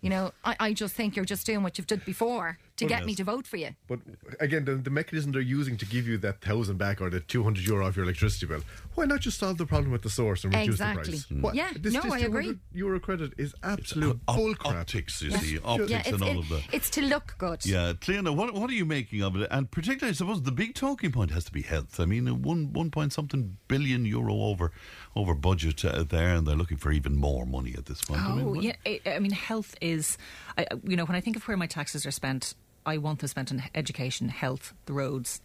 You 0.00 0.10
know, 0.10 0.32
I, 0.44 0.56
I 0.60 0.72
just 0.72 0.94
think 0.94 1.14
you're 1.14 1.24
just 1.24 1.46
doing 1.46 1.62
what 1.62 1.78
you've 1.78 1.86
done 1.86 2.02
before 2.04 2.58
to 2.76 2.84
Well, 2.84 2.88
get 2.90 2.98
yes. 3.00 3.06
me 3.06 3.14
to 3.16 3.24
vote 3.24 3.46
for 3.46 3.56
you. 3.56 3.70
But 3.88 4.00
again, 4.40 4.64
the, 4.64 4.74
the 4.74 4.90
mechanism 4.90 5.32
they're 5.32 5.40
using 5.40 5.76
to 5.78 5.86
give 5.86 6.06
you 6.06 6.18
that 6.18 6.40
thousand 6.42 6.76
back 6.78 7.00
or 7.00 7.08
the 7.10 7.20
200 7.20 7.64
euro 7.66 7.86
off 7.86 7.96
your 7.96 8.04
electricity 8.04 8.46
bill, 8.46 8.60
why 8.94 9.04
not 9.06 9.20
just 9.20 9.38
solve 9.38 9.56
the 9.58 9.66
problem 9.66 9.94
at 9.94 10.02
the 10.02 10.10
source 10.10 10.44
and 10.44 10.52
reduce 10.54 10.74
Exactly. 10.74 11.04
the 11.04 11.10
price? 11.10 11.26
Mm. 11.26 11.40
What- 11.40 11.54
Yeah, 11.54 11.70
this, 11.78 11.94
no, 11.94 12.02
this 12.02 12.12
I 12.12 12.18
agree. 12.18 12.42
200 12.44 12.60
euro 12.74 13.00
credit 13.00 13.32
is 13.38 13.54
absolute 13.62 14.20
op- 14.28 14.36
bullcrap. 14.38 14.80
optics, 14.80 15.22
you 15.22 15.30
Yeah. 15.30 15.38
see, 15.38 15.58
optics 15.64 15.90
it's, 15.92 16.08
and 16.08 16.22
all 16.22 16.28
it- 16.30 16.38
of 16.38 16.48
that. 16.50 16.62
it's 16.72 16.90
to 16.90 17.02
look 17.02 17.34
good. 17.38 17.64
Yeah, 17.64 17.94
Cleona, 17.94 18.34
what 18.34 18.52
what 18.54 18.68
are 18.70 18.74
you 18.74 18.84
making 18.84 19.22
of 19.22 19.36
it? 19.36 19.48
And 19.50 19.70
particularly, 19.70 20.10
I 20.10 20.14
suppose 20.14 20.42
the 20.42 20.52
big 20.52 20.74
talking 20.74 21.12
point 21.12 21.30
has 21.30 21.44
to 21.44 21.52
be 21.52 21.62
health. 21.62 21.98
I 21.98 22.04
mean, 22.04 22.42
one 22.42 22.72
one 22.72 22.90
point 22.90 23.12
something 23.12 23.56
billion 23.68 24.04
euro 24.04 24.34
over 24.34 24.72
over 25.14 25.34
budget 25.34 25.82
uh, 25.84 26.02
there, 26.02 26.34
and 26.34 26.46
they're 26.46 26.56
looking 26.56 26.76
for 26.76 26.92
even 26.92 27.16
more 27.16 27.46
money 27.46 27.74
at 27.76 27.86
this 27.86 28.02
point. 28.02 28.20
I 28.20 28.34
mean, 28.34 28.46
Oh, 28.46 28.54
yeah. 28.54 28.76
I, 28.84 29.00
I 29.06 29.18
mean, 29.18 29.30
health 29.32 29.74
is, 29.80 30.18
I, 30.58 30.66
you 30.84 30.96
know, 30.96 31.04
when 31.06 31.16
I 31.16 31.20
think 31.22 31.36
of 31.36 31.48
where 31.48 31.56
my 31.56 31.66
taxes 31.66 32.04
are 32.04 32.10
spent, 32.10 32.54
I 32.86 32.98
want 32.98 33.18
them 33.18 33.28
spent 33.28 33.52
on 33.52 33.62
education, 33.74 34.28
health, 34.28 34.72
the 34.86 34.92
roads. 34.92 35.40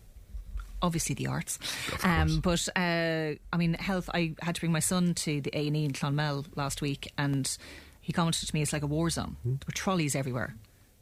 Obviously, 0.84 1.14
the 1.14 1.28
arts, 1.28 1.60
um, 2.04 2.40
but 2.40 2.68
uh, 2.76 3.34
I 3.54 3.58
mean, 3.58 3.76
health. 3.76 4.10
I 4.16 4.34
had 4.42 4.56
to 4.56 4.62
bring 4.62 4.72
my 4.72 4.80
son 4.80 5.14
to 5.14 5.40
the 5.40 5.56
A 5.56 5.68
and 5.68 5.78
E 5.78 5.86
in 5.86 5.94
Clonmel 5.94 6.48
last 6.56 6.82
week, 6.82 7.12
and 7.20 7.56
he 8.00 8.12
commented 8.12 8.48
to 8.50 8.56
me, 8.56 8.64
"It's 8.64 8.74
like 8.74 8.82
a 8.82 8.88
war 8.88 9.12
zone. 9.12 9.38
There 9.46 9.60
were 9.68 9.74
trolleys 9.74 10.16
everywhere." 10.16 10.56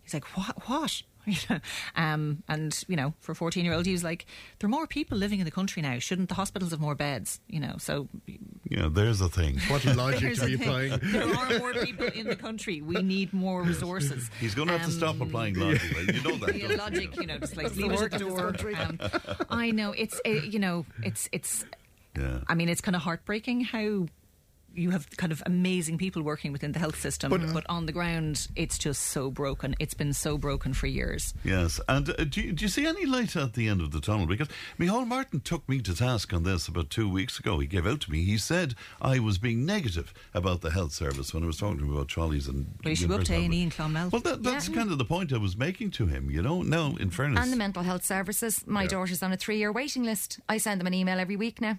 He's 0.04 0.14
like, 0.14 0.26
"What? 0.38 0.68
What?" 0.68 1.04
You 1.50 1.56
know, 1.56 1.60
um, 1.96 2.44
and 2.48 2.84
you 2.88 2.96
know, 2.96 3.14
for 3.20 3.32
a 3.32 3.36
fourteen-year-old, 3.36 3.86
he 3.86 3.92
was 3.92 4.04
like, 4.04 4.26
"There 4.60 4.68
are 4.68 4.70
more 4.70 4.88
people 4.88 5.18
living 5.18 5.40
in 5.40 5.46
the 5.46 5.52
country 5.52 5.82
now. 5.82 6.00
Shouldn't 6.00 6.30
the 6.30 6.36
hospitals 6.36 6.72
have 6.72 6.80
more 6.80 6.96
beds?" 6.96 7.40
You 7.48 7.60
know, 7.60 7.76
so 7.78 8.08
yeah, 8.70 8.90
there's 8.92 9.22
a 9.22 9.30
thing. 9.30 9.60
What 9.68 9.84
logic 9.86 10.24
are 10.24 10.28
you 10.28 10.44
a 10.44 10.46
be 10.46 10.58
thing. 10.58 10.68
applying? 10.94 11.00
There 11.12 11.24
are 11.36 11.60
more 11.60 11.74
people 11.74 12.08
in 12.08 12.28
the 12.28 12.36
country. 12.36 12.82
We 12.82 13.02
need 13.02 13.34
more 13.34 13.64
resources. 13.64 14.30
He's 14.40 14.56
going 14.56 14.68
to 14.68 14.78
have 14.78 14.88
to 14.88 14.92
stop 14.94 15.16
Um, 15.16 15.24
applying 15.24 15.56
logic. 15.56 15.82
right? 15.96 16.16
You 16.16 16.22
know 16.22 16.38
that. 16.46 16.56
Yeah, 16.56 16.76
logic, 16.76 17.16
you 17.18 17.28
know, 17.28 17.38
just 17.40 17.58
like 17.58 17.76
leave 17.76 17.90
the 17.90 17.94
it 17.96 18.02
at 18.02 18.12
the 18.12 18.20
door. 18.20 18.56
Um, 18.78 19.00
I 19.50 19.72
know 19.72 19.92
it's 19.92 20.20
uh, 20.26 20.30
you 20.30 20.60
know 20.60 20.86
it's 21.04 21.30
it's. 21.32 21.66
Yeah. 22.18 22.40
I 22.48 22.56
mean, 22.56 22.70
it's 22.70 22.82
kind 22.82 22.96
of 22.96 23.02
heartbreaking 23.04 23.62
how 23.62 24.08
you 24.74 24.92
have 24.92 25.10
kind 25.18 25.32
of 25.32 25.42
amazing 25.46 25.98
people 25.98 26.22
working 26.22 26.52
within 26.52 26.72
the 26.72 26.80
health 26.80 27.00
system, 27.00 27.30
But- 27.30 27.54
but, 27.54 27.66
on 27.70 27.86
the 27.86 27.92
ground, 27.92 28.48
it's 28.56 28.78
just 28.78 29.02
so 29.02 29.30
broken. 29.32 29.76
It's 29.80 29.94
been 29.94 30.14
so 30.14 30.38
broken 30.38 30.74
for 30.74 30.88
years. 30.88 31.34
Yes, 31.44 31.80
and 31.88 32.10
uh, 32.10 32.24
do, 32.24 32.42
you, 32.42 32.52
do 32.54 32.66
you 32.66 32.70
see 32.70 32.86
any 32.86 33.06
light 33.06 33.36
at 33.36 33.54
the 33.54 33.68
end 33.68 33.82
of 33.82 33.92
the 33.92 34.00
tunnel? 34.00 34.26
Because 34.26 34.48
Micheál 34.80 35.08
Martin 35.08 35.40
took 35.42 35.68
me 35.68 35.80
to 35.82 35.94
task 35.96 36.34
on 36.34 36.44
this 36.44 36.68
about 36.68 36.90
two 36.90 37.10
weeks 37.10 37.40
ago. 37.40 37.60
He 37.60 37.68
gave 37.68 37.86
out 37.86 38.02
to 38.02 38.12
me. 38.12 38.24
He 38.24 38.38
said 38.38 38.76
I 39.02 39.20
was 39.20 39.38
being 39.38 39.66
negative 39.66 40.14
about 40.34 40.62
the 40.62 40.72
health 40.72 40.94
service 40.94 41.34
when 41.34 41.44
I 41.44 41.48
was 41.48 41.58
talking 41.58 41.80
to 41.80 41.84
him 41.86 41.94
about 41.94 42.08
trolleys 42.08 42.48
and. 42.48 42.68
Well, 42.84 42.92
you 42.92 42.96
should 42.96 43.10
go 43.10 43.16
up 43.16 43.24
to 43.26 43.34
A 43.34 43.46
and 43.46 43.54
E 43.54 43.64
in 43.64 43.70
Clonmel. 43.70 44.10
Well, 44.12 44.22
that, 44.22 44.44
that's 44.44 44.70
kind 44.70 44.92
of 44.92 44.98
the 44.98 45.06
point 45.06 45.34
I 45.34 45.38
was 45.38 45.58
making 45.58 45.92
to 45.92 46.06
him. 46.08 46.30
You 46.32 46.42
know, 46.42 46.62
now 46.62 46.96
in 47.00 47.10
fairness, 47.10 47.44
And 47.44 47.52
the 47.52 47.58
mental 47.58 47.84
health 47.84 48.06
services. 48.06 48.66
My 48.68 48.86
daughter's 48.88 49.22
on 49.24 49.32
a 49.32 49.38
three 49.38 49.58
year 49.58 49.72
waiting 49.72 50.04
list. 50.04 50.40
I 50.48 50.58
send 50.58 50.80
them 50.80 50.88
an 50.88 50.94
email 50.94 51.20
every 51.20 51.36
week 51.36 51.60
now. 51.62 51.78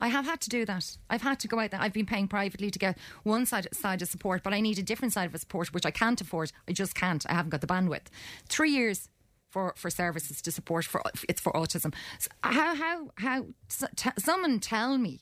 I 0.00 0.08
have 0.08 0.24
had 0.24 0.40
to 0.42 0.48
do 0.48 0.64
that. 0.64 0.96
I've 1.10 1.22
had 1.22 1.40
to 1.40 1.48
go 1.48 1.58
out 1.58 1.72
there. 1.72 1.80
I've 1.80 1.92
been 1.92 2.06
paying 2.06 2.28
privately 2.28 2.70
to 2.70 2.78
get 2.78 2.96
one 3.24 3.46
side, 3.46 3.66
side 3.72 4.00
of 4.00 4.08
support, 4.08 4.42
but 4.42 4.52
I 4.52 4.60
need 4.60 4.78
a 4.78 4.82
different 4.82 5.12
side 5.12 5.32
of 5.32 5.40
support, 5.40 5.74
which 5.74 5.86
I 5.86 5.90
can't 5.90 6.20
afford. 6.20 6.52
I 6.68 6.72
just 6.72 6.94
can't. 6.94 7.24
I 7.28 7.34
haven't 7.34 7.50
got 7.50 7.60
the 7.60 7.66
bandwidth. 7.66 8.06
Three 8.48 8.70
years 8.70 9.08
for, 9.50 9.74
for 9.76 9.90
services 9.90 10.40
to 10.42 10.52
support 10.52 10.84
for 10.84 11.02
it's 11.28 11.40
for 11.40 11.52
autism. 11.52 11.94
So 12.18 12.28
how 12.42 12.74
how 12.74 13.10
how 13.16 13.46
t- 13.96 14.10
someone 14.18 14.60
tell 14.60 14.98
me 14.98 15.20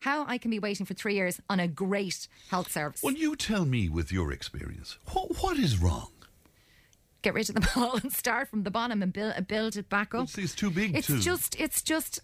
how 0.00 0.24
I 0.26 0.38
can 0.38 0.50
be 0.50 0.58
waiting 0.58 0.86
for 0.86 0.94
three 0.94 1.14
years 1.14 1.40
on 1.48 1.60
a 1.60 1.68
great 1.68 2.26
health 2.50 2.72
service? 2.72 3.02
Well, 3.02 3.14
you 3.14 3.36
tell 3.36 3.64
me 3.66 3.88
with 3.88 4.10
your 4.10 4.32
experience, 4.32 4.96
what, 5.12 5.42
what 5.42 5.58
is 5.58 5.78
wrong? 5.78 6.08
get 7.22 7.34
rid 7.34 7.48
of 7.50 7.54
them 7.54 7.66
all 7.76 7.96
and 7.96 8.12
start 8.12 8.48
from 8.48 8.62
the 8.62 8.70
bottom 8.70 9.02
and 9.02 9.12
build, 9.12 9.34
build 9.46 9.76
it 9.76 9.88
back 9.88 10.14
up. 10.14 10.24
It's, 10.24 10.38
it's 10.38 10.54
too 10.54 10.70
big. 10.70 10.96
It's 10.96 11.06
just, 11.06 11.58
it's 11.60 11.82
just, 11.82 12.20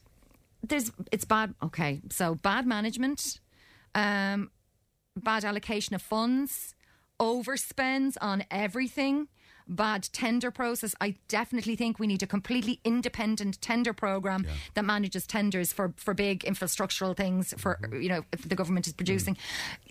there's, 0.68 0.92
it's 1.12 1.24
bad. 1.24 1.54
Okay, 1.62 2.00
so 2.10 2.34
bad 2.34 2.66
management, 2.66 3.40
um, 3.94 4.50
bad 5.16 5.44
allocation 5.44 5.94
of 5.94 6.02
funds, 6.02 6.74
overspends 7.20 8.16
on 8.20 8.44
everything. 8.50 9.28
Bad 9.68 10.08
tender 10.12 10.52
process. 10.52 10.94
I 11.00 11.16
definitely 11.26 11.74
think 11.74 11.98
we 11.98 12.06
need 12.06 12.22
a 12.22 12.26
completely 12.26 12.78
independent 12.84 13.60
tender 13.60 13.92
program 13.92 14.46
that 14.74 14.84
manages 14.84 15.26
tenders 15.26 15.72
for, 15.72 15.92
for 15.96 16.14
big 16.14 16.44
infrastructural 16.44 17.16
things. 17.16 17.52
For 17.58 17.80
you 17.92 18.08
know, 18.08 18.24
if 18.32 18.48
the 18.48 18.54
government 18.54 18.86
is 18.86 18.92
producing, 18.92 19.36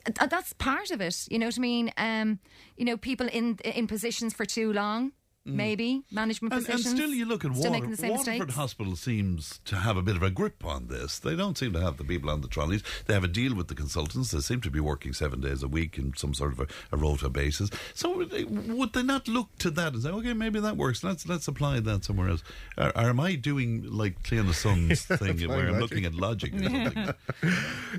Th- 0.06 0.30
that's 0.30 0.54
part 0.54 0.92
of 0.92 1.02
it. 1.02 1.28
You 1.30 1.40
know 1.40 1.48
what 1.48 1.58
I 1.58 1.60
mean? 1.60 1.92
Um, 1.98 2.40
you 2.78 2.86
know, 2.86 2.96
people 2.96 3.28
in 3.28 3.58
in 3.66 3.86
positions 3.88 4.34
for 4.34 4.46
too 4.46 4.72
long. 4.72 5.12
Maybe 5.48 6.02
management 6.12 6.54
Mm. 6.54 6.58
And, 6.58 6.70
and 6.70 6.80
still, 6.80 7.10
you 7.12 7.26
look 7.26 7.46
at 7.46 7.52
still 7.52 7.70
Water, 7.72 7.72
making 7.72 7.92
the 7.92 7.98
same 7.98 8.12
Waterford 8.12 8.40
mistakes. 8.40 8.56
Hospital 8.56 8.96
seems 8.96 9.60
to 9.66 9.76
have 9.76 9.96
a 9.96 10.02
bit 10.02 10.16
of 10.16 10.24
a 10.24 10.32
grip 10.32 10.66
on 10.66 10.88
this. 10.88 11.20
They 11.20 11.36
don't 11.36 11.56
seem 11.58 11.72
to 11.74 11.82
have 11.82 11.98
the 11.98 12.04
people 12.04 12.30
on 12.32 12.42
the 12.42 12.48
trolleys. 12.48 12.82
They 13.06 13.14
have 13.14 13.24
a 13.24 13.28
deal 13.28 13.54
with 13.54 13.68
the 13.68 13.76
consultants. 13.76 14.32
They 14.32 14.40
seem 14.40 14.62
to 14.62 14.72
be 14.72 14.80
working 14.80 15.14
seven 15.14 15.42
days 15.42 15.62
a 15.62 15.68
week 15.68 16.00
in 16.00 16.14
some 16.16 16.34
sort 16.34 16.54
of 16.54 16.62
a, 16.62 16.68
a 16.92 16.98
rota 16.98 17.30
basis. 17.30 17.70
So 17.94 18.18
would 18.18 18.32
they, 18.32 18.44
would 18.46 18.94
they 18.94 19.04
not 19.04 19.28
look 19.28 19.56
to 19.60 19.70
that 19.72 19.94
and 19.94 20.02
say, 20.02 20.10
okay, 20.10 20.34
maybe 20.34 20.60
that 20.62 20.78
works. 20.78 21.04
Let's 21.04 21.28
let's 21.28 21.48
apply 21.48 21.80
that 21.82 22.04
somewhere 22.06 22.30
else. 22.30 22.44
Or, 22.78 22.88
or 22.98 23.10
am 23.10 23.20
I 23.20 23.36
doing 23.36 23.84
like 23.88 24.24
Cleon 24.24 24.48
the 24.48 24.54
Sun's 24.56 25.06
thing 25.06 25.44
Applying 25.44 25.48
where 25.50 25.68
I'm 25.68 25.74
logic. 25.80 25.82
looking 25.82 26.06
at 26.06 26.16
logic 26.16 26.54
or 26.56 26.64
something? 26.64 27.14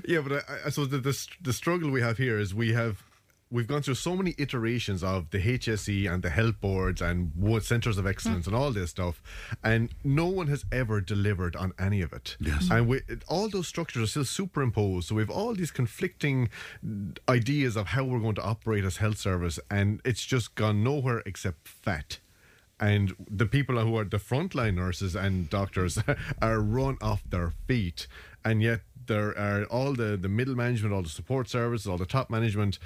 yeah, 0.05 0.19
but 0.19 0.43
I, 0.49 0.65
I 0.65 0.69
suppose 0.69 0.89
the, 0.89 0.97
the 0.99 1.27
the 1.41 1.53
struggle 1.53 1.89
we 1.91 2.01
have 2.01 2.17
here 2.17 2.37
is 2.39 2.53
we 2.53 2.73
have 2.73 3.03
we've 3.49 3.67
gone 3.67 3.81
through 3.81 3.95
so 3.95 4.15
many 4.15 4.35
iterations 4.37 5.03
of 5.03 5.29
the 5.29 5.39
HSE 5.39 6.11
and 6.11 6.21
the 6.21 6.29
health 6.29 6.59
boards 6.59 7.01
and 7.01 7.31
what 7.35 7.63
centres 7.63 7.97
of 7.97 8.05
excellence 8.05 8.45
and 8.47 8.55
all 8.55 8.71
this 8.71 8.91
stuff, 8.91 9.21
and 9.63 9.93
no 10.03 10.27
one 10.27 10.47
has 10.47 10.65
ever 10.71 11.01
delivered 11.01 11.55
on 11.55 11.73
any 11.79 12.01
of 12.01 12.13
it. 12.13 12.35
Yes. 12.39 12.69
and 12.71 12.87
we, 12.87 13.01
all 13.27 13.49
those 13.49 13.67
structures 13.67 14.03
are 14.03 14.07
still 14.07 14.25
superimposed. 14.25 15.07
So 15.07 15.15
we 15.15 15.21
have 15.21 15.29
all 15.29 15.53
these 15.53 15.71
conflicting 15.71 16.49
ideas 17.29 17.75
of 17.75 17.87
how 17.87 18.03
we're 18.03 18.19
going 18.19 18.35
to 18.35 18.43
operate 18.43 18.83
as 18.83 18.97
health 18.97 19.17
service, 19.17 19.59
and 19.71 20.01
it's 20.03 20.25
just 20.25 20.55
gone 20.55 20.83
nowhere 20.83 21.23
except 21.25 21.67
fat 21.67 22.19
and 22.79 23.15
the 23.29 23.45
people 23.45 23.79
who 23.79 23.97
are 23.97 24.03
the 24.03 24.17
frontline 24.17 24.75
nurses 24.75 25.15
and 25.15 25.49
doctors 25.49 25.97
are 26.41 26.59
run 26.59 26.95
off 27.01 27.23
their 27.27 27.51
feet 27.67 28.07
and 28.45 28.61
yet 28.61 28.81
there 29.07 29.37
are 29.37 29.63
all 29.65 29.93
the, 29.93 30.17
the 30.17 30.29
middle 30.29 30.55
management, 30.55 30.93
all 30.93 31.01
the 31.01 31.09
support 31.09 31.49
services, 31.49 31.87
all 31.87 31.97
the 31.97 32.05
top 32.05 32.29
management. 32.29 32.79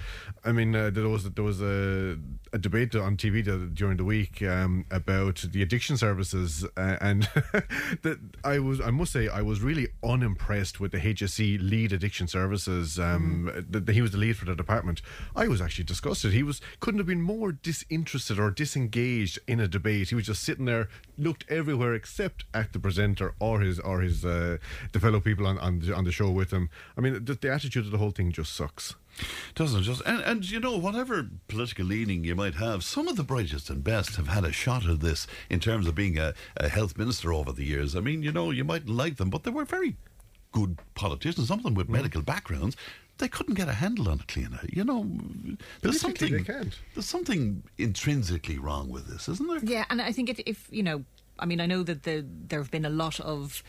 I 0.43 0.51
mean, 0.51 0.75
uh, 0.75 0.89
there 0.89 1.07
was 1.07 1.29
there 1.31 1.43
was 1.43 1.61
a, 1.61 2.17
a 2.53 2.57
debate 2.57 2.95
on 2.95 3.17
TV 3.17 3.43
the, 3.43 3.57
during 3.73 3.97
the 3.97 4.05
week 4.05 4.41
um, 4.41 4.85
about 4.91 5.45
the 5.51 5.61
addiction 5.61 5.97
services, 5.97 6.65
uh, 6.77 6.97
and 7.01 7.23
that 8.03 8.19
I 8.43 8.59
was 8.59 8.79
I 8.81 8.91
must 8.91 9.13
say 9.13 9.27
I 9.27 9.41
was 9.41 9.61
really 9.61 9.89
unimpressed 10.03 10.79
with 10.79 10.91
the 10.91 10.99
HSE 10.99 11.59
lead 11.61 11.93
addiction 11.93 12.27
services. 12.27 12.99
Um, 12.99 13.51
that 13.69 13.89
he 13.89 14.01
was 14.01 14.11
the 14.11 14.17
lead 14.17 14.37
for 14.37 14.45
the 14.45 14.55
department. 14.55 15.01
I 15.35 15.47
was 15.47 15.61
actually 15.61 15.85
disgusted. 15.85 16.33
He 16.33 16.43
was 16.43 16.61
couldn't 16.79 16.99
have 16.99 17.07
been 17.07 17.21
more 17.21 17.51
disinterested 17.51 18.39
or 18.39 18.51
disengaged 18.51 19.39
in 19.47 19.59
a 19.59 19.67
debate. 19.67 20.09
He 20.09 20.15
was 20.15 20.25
just 20.25 20.43
sitting 20.43 20.65
there, 20.65 20.89
looked 21.17 21.45
everywhere 21.49 21.93
except 21.93 22.45
at 22.53 22.73
the 22.73 22.79
presenter 22.79 23.33
or 23.39 23.61
his 23.61 23.79
or 23.79 24.01
his 24.01 24.25
uh, 24.25 24.57
the 24.91 24.99
fellow 24.99 25.19
people 25.19 25.47
on 25.47 25.57
on 25.59 25.79
the, 25.79 25.95
on 25.95 26.03
the 26.03 26.10
show 26.11 26.29
with 26.29 26.51
him. 26.51 26.69
I 26.97 27.01
mean, 27.01 27.25
the, 27.25 27.33
the 27.33 27.51
attitude 27.51 27.85
of 27.85 27.91
the 27.91 27.97
whole 27.97 28.11
thing 28.11 28.31
just 28.31 28.53
sucks. 28.53 28.95
Doesn't 29.55 29.83
just? 29.83 30.01
And, 30.05 30.21
and 30.21 30.49
you 30.49 30.59
know, 30.59 30.77
whatever 30.77 31.27
political 31.47 31.85
leaning 31.85 32.23
you 32.23 32.35
might 32.35 32.55
have, 32.55 32.83
some 32.83 33.07
of 33.07 33.17
the 33.17 33.23
brightest 33.23 33.69
and 33.69 33.83
best 33.83 34.15
have 34.15 34.27
had 34.27 34.45
a 34.45 34.51
shot 34.51 34.87
at 34.87 35.01
this 35.01 35.27
in 35.49 35.59
terms 35.59 35.87
of 35.87 35.95
being 35.95 36.17
a, 36.17 36.33
a 36.57 36.69
health 36.69 36.97
minister 36.97 37.33
over 37.33 37.51
the 37.51 37.65
years. 37.65 37.95
I 37.95 37.99
mean, 37.99 38.23
you 38.23 38.31
know, 38.31 38.51
you 38.51 38.63
might 38.63 38.87
like 38.87 39.17
them, 39.17 39.29
but 39.29 39.43
they 39.43 39.51
were 39.51 39.65
very 39.65 39.97
good 40.51 40.79
politicians, 40.95 41.47
some 41.47 41.59
of 41.59 41.63
them 41.63 41.75
with 41.75 41.87
mm. 41.87 41.91
medical 41.93 42.21
backgrounds. 42.21 42.75
They 43.17 43.27
couldn't 43.27 43.53
get 43.53 43.67
a 43.67 43.73
handle 43.73 44.09
on 44.09 44.19
it, 44.19 44.27
Cleona. 44.27 44.65
You 44.73 44.83
know, 44.83 45.07
there's 45.81 46.01
something 46.01 46.31
they 46.31 46.43
can't. 46.43 46.79
there's 46.95 47.05
something 47.05 47.61
intrinsically 47.77 48.57
wrong 48.57 48.89
with 48.89 49.07
this, 49.07 49.29
isn't 49.29 49.47
there? 49.47 49.59
Yeah, 49.61 49.85
and 49.91 50.01
I 50.01 50.11
think 50.11 50.29
if, 50.29 50.39
if 50.45 50.67
you 50.71 50.81
know, 50.81 51.03
I 51.37 51.45
mean, 51.45 51.61
I 51.61 51.67
know 51.67 51.83
that 51.83 52.03
the, 52.03 52.25
there 52.47 52.59
have 52.59 52.71
been 52.71 52.85
a 52.85 52.89
lot 52.89 53.19
of 53.19 53.63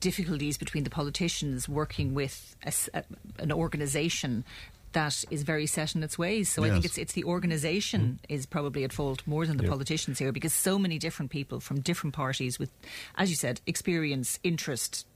difficulties 0.00 0.58
between 0.58 0.84
the 0.84 0.90
politicians 0.90 1.68
working 1.68 2.14
with 2.14 2.56
a 2.64 2.72
a 2.94 3.04
an 3.38 3.52
organisation 3.52 4.44
that 4.92 5.24
is 5.30 5.42
very 5.42 5.66
set 5.66 5.94
in 5.94 6.02
its 6.02 6.18
ways. 6.18 6.48
So 6.48 6.64
I 6.64 6.70
think 6.70 6.84
it's 6.84 6.96
it's 6.96 7.12
the 7.12 7.24
organisation 7.24 8.00
mm-hmm. 8.00 8.34
is 8.34 8.46
probably 8.46 8.82
at 8.82 8.92
fault 8.92 9.22
more 9.26 9.46
than 9.46 9.58
the 9.58 9.64
Yeah. 9.64 9.70
politicians 9.70 10.18
here 10.18 10.32
because 10.32 10.54
so 10.54 10.78
many 10.78 10.98
different 10.98 11.30
people 11.30 11.60
from 11.60 11.80
different 11.80 12.14
parties 12.14 12.58
with, 12.58 12.70
as 13.16 13.28
you 13.28 13.36
said, 13.36 13.60
experience, 13.66 14.38
interest. 14.42 15.06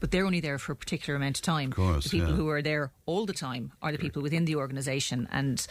But 0.00 0.10
they're 0.10 0.26
only 0.26 0.40
there 0.40 0.58
for 0.58 0.72
a 0.72 0.76
particular 0.76 1.16
amount 1.16 1.38
of 1.38 1.42
time. 1.42 1.70
Of 1.70 1.76
course, 1.76 2.04
the 2.04 2.10
people 2.10 2.30
yeah. 2.30 2.36
who 2.36 2.48
are 2.50 2.62
there 2.62 2.90
all 3.06 3.26
the 3.26 3.32
time 3.32 3.72
are 3.80 3.92
the 3.92 3.98
people 3.98 4.22
within 4.22 4.44
the 4.44 4.56
organisation, 4.56 5.28
and 5.30 5.64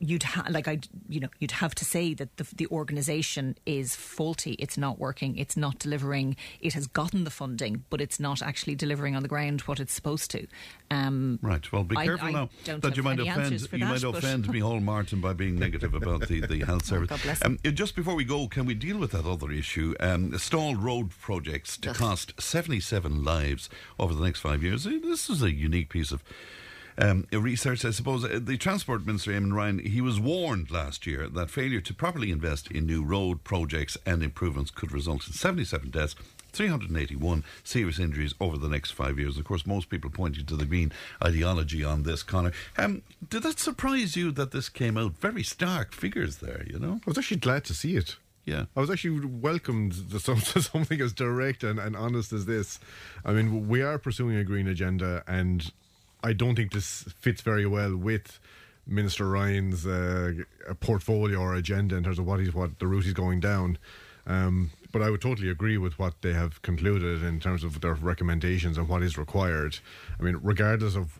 you'd 0.00 0.22
ha- 0.22 0.46
like 0.50 0.68
I, 0.68 0.78
you 1.08 1.20
know, 1.20 1.28
you'd 1.38 1.50
have 1.52 1.74
to 1.76 1.84
say 1.84 2.14
that 2.14 2.36
the, 2.36 2.46
the 2.54 2.66
organisation 2.68 3.56
is 3.66 3.96
faulty. 3.96 4.52
It's 4.58 4.78
not 4.78 4.98
working. 4.98 5.36
It's 5.36 5.56
not 5.56 5.78
delivering. 5.78 6.36
It 6.60 6.74
has 6.74 6.86
gotten 6.86 7.24
the 7.24 7.30
funding, 7.30 7.84
but 7.90 8.00
it's 8.00 8.20
not 8.20 8.42
actually 8.42 8.74
delivering 8.74 9.16
on 9.16 9.22
the 9.22 9.28
ground 9.28 9.62
what 9.62 9.80
it's 9.80 9.92
supposed 9.92 10.30
to. 10.32 10.46
Um, 10.90 11.38
Right. 11.42 11.70
Well, 11.72 11.84
be 11.84 11.96
careful 11.96 12.28
I 12.28 12.32
now 12.32 12.48
don't 12.64 12.82
that 12.82 12.96
you 12.96 13.02
might 13.02 13.18
offend 13.20 13.52
you 13.52 13.58
that, 13.58 13.80
might 13.80 14.04
offend 14.04 14.46
Micheál 14.46 14.82
Martin 14.82 15.20
by 15.20 15.32
being 15.32 15.58
negative 15.58 15.94
about 15.94 16.28
the, 16.28 16.40
the 16.40 16.60
health 16.66 16.84
service. 16.84 17.08
Oh, 17.10 17.16
God 17.16 17.22
bless 17.22 17.44
um, 17.44 17.58
uh, 17.64 17.70
just 17.70 17.94
before 17.96 18.14
we 18.14 18.24
go, 18.24 18.46
can 18.48 18.66
we 18.66 18.74
deal 18.74 18.98
with 18.98 19.12
that 19.12 19.26
other 19.26 19.50
issue? 19.50 19.94
Um, 20.00 20.36
stalled 20.38 20.82
road 20.82 21.10
projects 21.10 21.76
to 21.78 21.92
cost 21.92 22.40
seventy 22.40 22.80
seven 22.80 23.24
lives 23.24 23.68
over 23.98 24.14
the 24.14 24.24
next 24.24 24.40
five 24.40 24.62
years. 24.62 24.84
This 24.84 25.28
is 25.28 25.42
a 25.42 25.52
unique 25.52 25.88
piece 25.88 26.12
of. 26.12 26.22
Um, 27.00 27.26
research, 27.32 27.84
I 27.84 27.90
suppose, 27.92 28.24
uh, 28.24 28.40
the 28.42 28.56
Transport 28.56 29.06
Minister, 29.06 29.30
Eamon 29.30 29.54
Ryan, 29.54 29.78
he 29.78 30.00
was 30.00 30.18
warned 30.18 30.70
last 30.70 31.06
year 31.06 31.28
that 31.28 31.48
failure 31.48 31.80
to 31.80 31.94
properly 31.94 32.32
invest 32.32 32.70
in 32.72 32.86
new 32.86 33.04
road 33.04 33.44
projects 33.44 33.96
and 34.04 34.20
improvements 34.20 34.72
could 34.72 34.90
result 34.90 35.26
in 35.28 35.32
77 35.32 35.90
deaths 35.90 36.16
381 36.52 37.44
serious 37.62 38.00
injuries 38.00 38.34
over 38.40 38.56
the 38.58 38.68
next 38.68 38.92
five 38.92 39.18
years. 39.18 39.36
Of 39.38 39.44
course, 39.44 39.66
most 39.66 39.90
people 39.90 40.10
pointing 40.10 40.46
to 40.46 40.56
the 40.56 40.64
green 40.64 40.90
ideology 41.22 41.84
on 41.84 42.02
this, 42.02 42.22
Connor. 42.24 42.52
Um, 42.76 43.02
did 43.28 43.44
that 43.44 43.60
surprise 43.60 44.16
you 44.16 44.32
that 44.32 44.50
this 44.50 44.68
came 44.68 44.96
out? 44.96 45.18
Very 45.18 45.44
stark 45.44 45.92
figures 45.92 46.38
there, 46.38 46.64
you 46.66 46.78
know? 46.78 47.00
I 47.06 47.10
was 47.10 47.18
actually 47.18 47.36
glad 47.38 47.64
to 47.66 47.74
see 47.74 47.96
it. 47.96 48.16
Yeah. 48.44 48.64
I 48.74 48.80
was 48.80 48.90
actually 48.90 49.24
welcomed 49.26 50.10
to 50.10 50.18
some- 50.26 50.40
to 50.40 50.62
something 50.62 51.00
as 51.00 51.12
direct 51.12 51.62
and, 51.62 51.78
and 51.78 51.94
honest 51.94 52.32
as 52.32 52.46
this. 52.46 52.80
I 53.24 53.32
mean, 53.32 53.68
we 53.68 53.82
are 53.82 53.98
pursuing 53.98 54.36
a 54.36 54.42
green 54.42 54.66
agenda, 54.66 55.22
and 55.28 55.70
I 56.22 56.32
don't 56.32 56.56
think 56.56 56.72
this 56.72 57.04
fits 57.18 57.42
very 57.42 57.66
well 57.66 57.96
with 57.96 58.40
Minister 58.86 59.28
Ryan's 59.28 59.86
uh, 59.86 60.32
portfolio 60.80 61.38
or 61.38 61.54
agenda 61.54 61.96
in 61.96 62.04
terms 62.04 62.18
of 62.18 62.26
what 62.26 62.40
he's 62.40 62.54
what 62.54 62.78
the 62.78 62.86
route 62.86 63.04
he's 63.04 63.12
going 63.12 63.40
down. 63.40 63.78
Um, 64.26 64.70
but 64.92 65.02
I 65.02 65.10
would 65.10 65.20
totally 65.20 65.48
agree 65.50 65.78
with 65.78 65.98
what 65.98 66.20
they 66.22 66.32
have 66.32 66.60
concluded 66.62 67.22
in 67.22 67.40
terms 67.40 67.64
of 67.64 67.80
their 67.80 67.94
recommendations 67.94 68.76
and 68.76 68.88
what 68.88 69.02
is 69.02 69.16
required. 69.16 69.78
I 70.18 70.22
mean, 70.22 70.38
regardless 70.42 70.96
of 70.96 71.18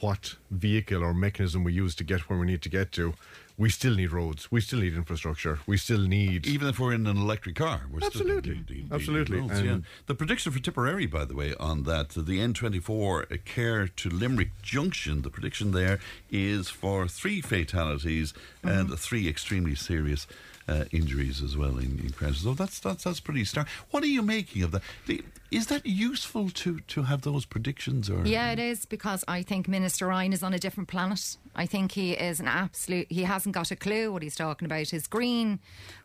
what 0.00 0.36
vehicle 0.50 1.02
or 1.02 1.12
mechanism 1.12 1.62
we 1.62 1.72
use 1.72 1.94
to 1.96 2.04
get 2.04 2.28
where 2.28 2.38
we 2.38 2.46
need 2.46 2.62
to 2.62 2.68
get 2.68 2.92
to, 2.92 3.14
we 3.60 3.68
still 3.68 3.94
need 3.94 4.10
roads. 4.10 4.50
We 4.50 4.62
still 4.62 4.78
need 4.80 4.94
infrastructure. 4.94 5.58
We 5.66 5.76
still 5.76 6.00
need. 6.00 6.46
Even 6.46 6.66
if 6.68 6.78
we're 6.80 6.94
in 6.94 7.06
an 7.06 7.18
electric 7.18 7.56
car, 7.56 7.82
we're 7.92 8.00
Absolutely. 8.02 8.40
still 8.40 8.54
need- 8.54 8.70
need- 8.70 8.84
need 8.84 8.92
Absolutely. 8.92 9.38
roads, 9.38 9.60
yeah. 9.62 9.72
And- 9.72 9.84
The 10.06 10.14
prediction 10.14 10.50
for 10.50 10.60
Tipperary, 10.60 11.04
by 11.04 11.26
the 11.26 11.34
way, 11.34 11.52
on 11.60 11.82
that, 11.82 12.08
the 12.08 12.38
N24 12.40 13.24
uh, 13.30 13.36
Cahir 13.44 13.86
to 13.88 14.08
Limerick 14.08 14.52
Junction, 14.62 15.20
the 15.20 15.28
prediction 15.30 15.72
there 15.72 15.98
is 16.30 16.70
for 16.70 17.06
three 17.06 17.42
fatalities 17.42 18.32
Mm-hmm. 18.64 18.68
and 18.68 18.98
three 18.98 19.28
extremely 19.28 19.74
serious 19.74 20.26
uh, 20.70 20.84
injuries 20.92 21.42
as 21.42 21.56
well 21.56 21.76
in, 21.78 21.98
in 21.98 22.10
crashes. 22.10 22.42
So 22.42 22.54
that's, 22.54 22.78
that's 22.78 23.04
that's 23.04 23.20
pretty 23.20 23.44
stark. 23.44 23.68
What 23.90 24.02
are 24.02 24.06
you 24.06 24.22
making 24.22 24.62
of 24.62 24.70
that? 24.70 24.82
The, 25.06 25.22
is 25.50 25.66
that 25.66 25.84
useful 25.84 26.48
to, 26.50 26.78
to 26.80 27.02
have 27.02 27.22
those 27.22 27.44
predictions? 27.44 28.08
Or 28.08 28.24
Yeah, 28.24 28.52
it 28.52 28.60
is 28.60 28.86
because 28.86 29.24
I 29.26 29.42
think 29.42 29.66
Minister 29.66 30.06
Ryan 30.06 30.32
is 30.32 30.44
on 30.44 30.54
a 30.54 30.58
different 30.58 30.88
planet. 30.88 31.36
I 31.56 31.66
think 31.66 31.92
he 31.92 32.12
is 32.12 32.38
an 32.38 32.46
absolute. 32.46 33.08
He 33.10 33.24
hasn't 33.24 33.54
got 33.54 33.72
a 33.72 33.76
clue 33.76 34.12
what 34.12 34.22
he's 34.22 34.36
talking 34.36 34.66
about. 34.66 34.88
His 34.90 35.08
green 35.08 35.58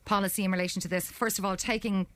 policy 0.03 0.43
in 0.43 0.51
relation 0.51 0.81
to 0.81 0.87
this, 0.87 1.11
first 1.11 1.37
of 1.37 1.45
all, 1.45 1.55
taking 1.55 2.07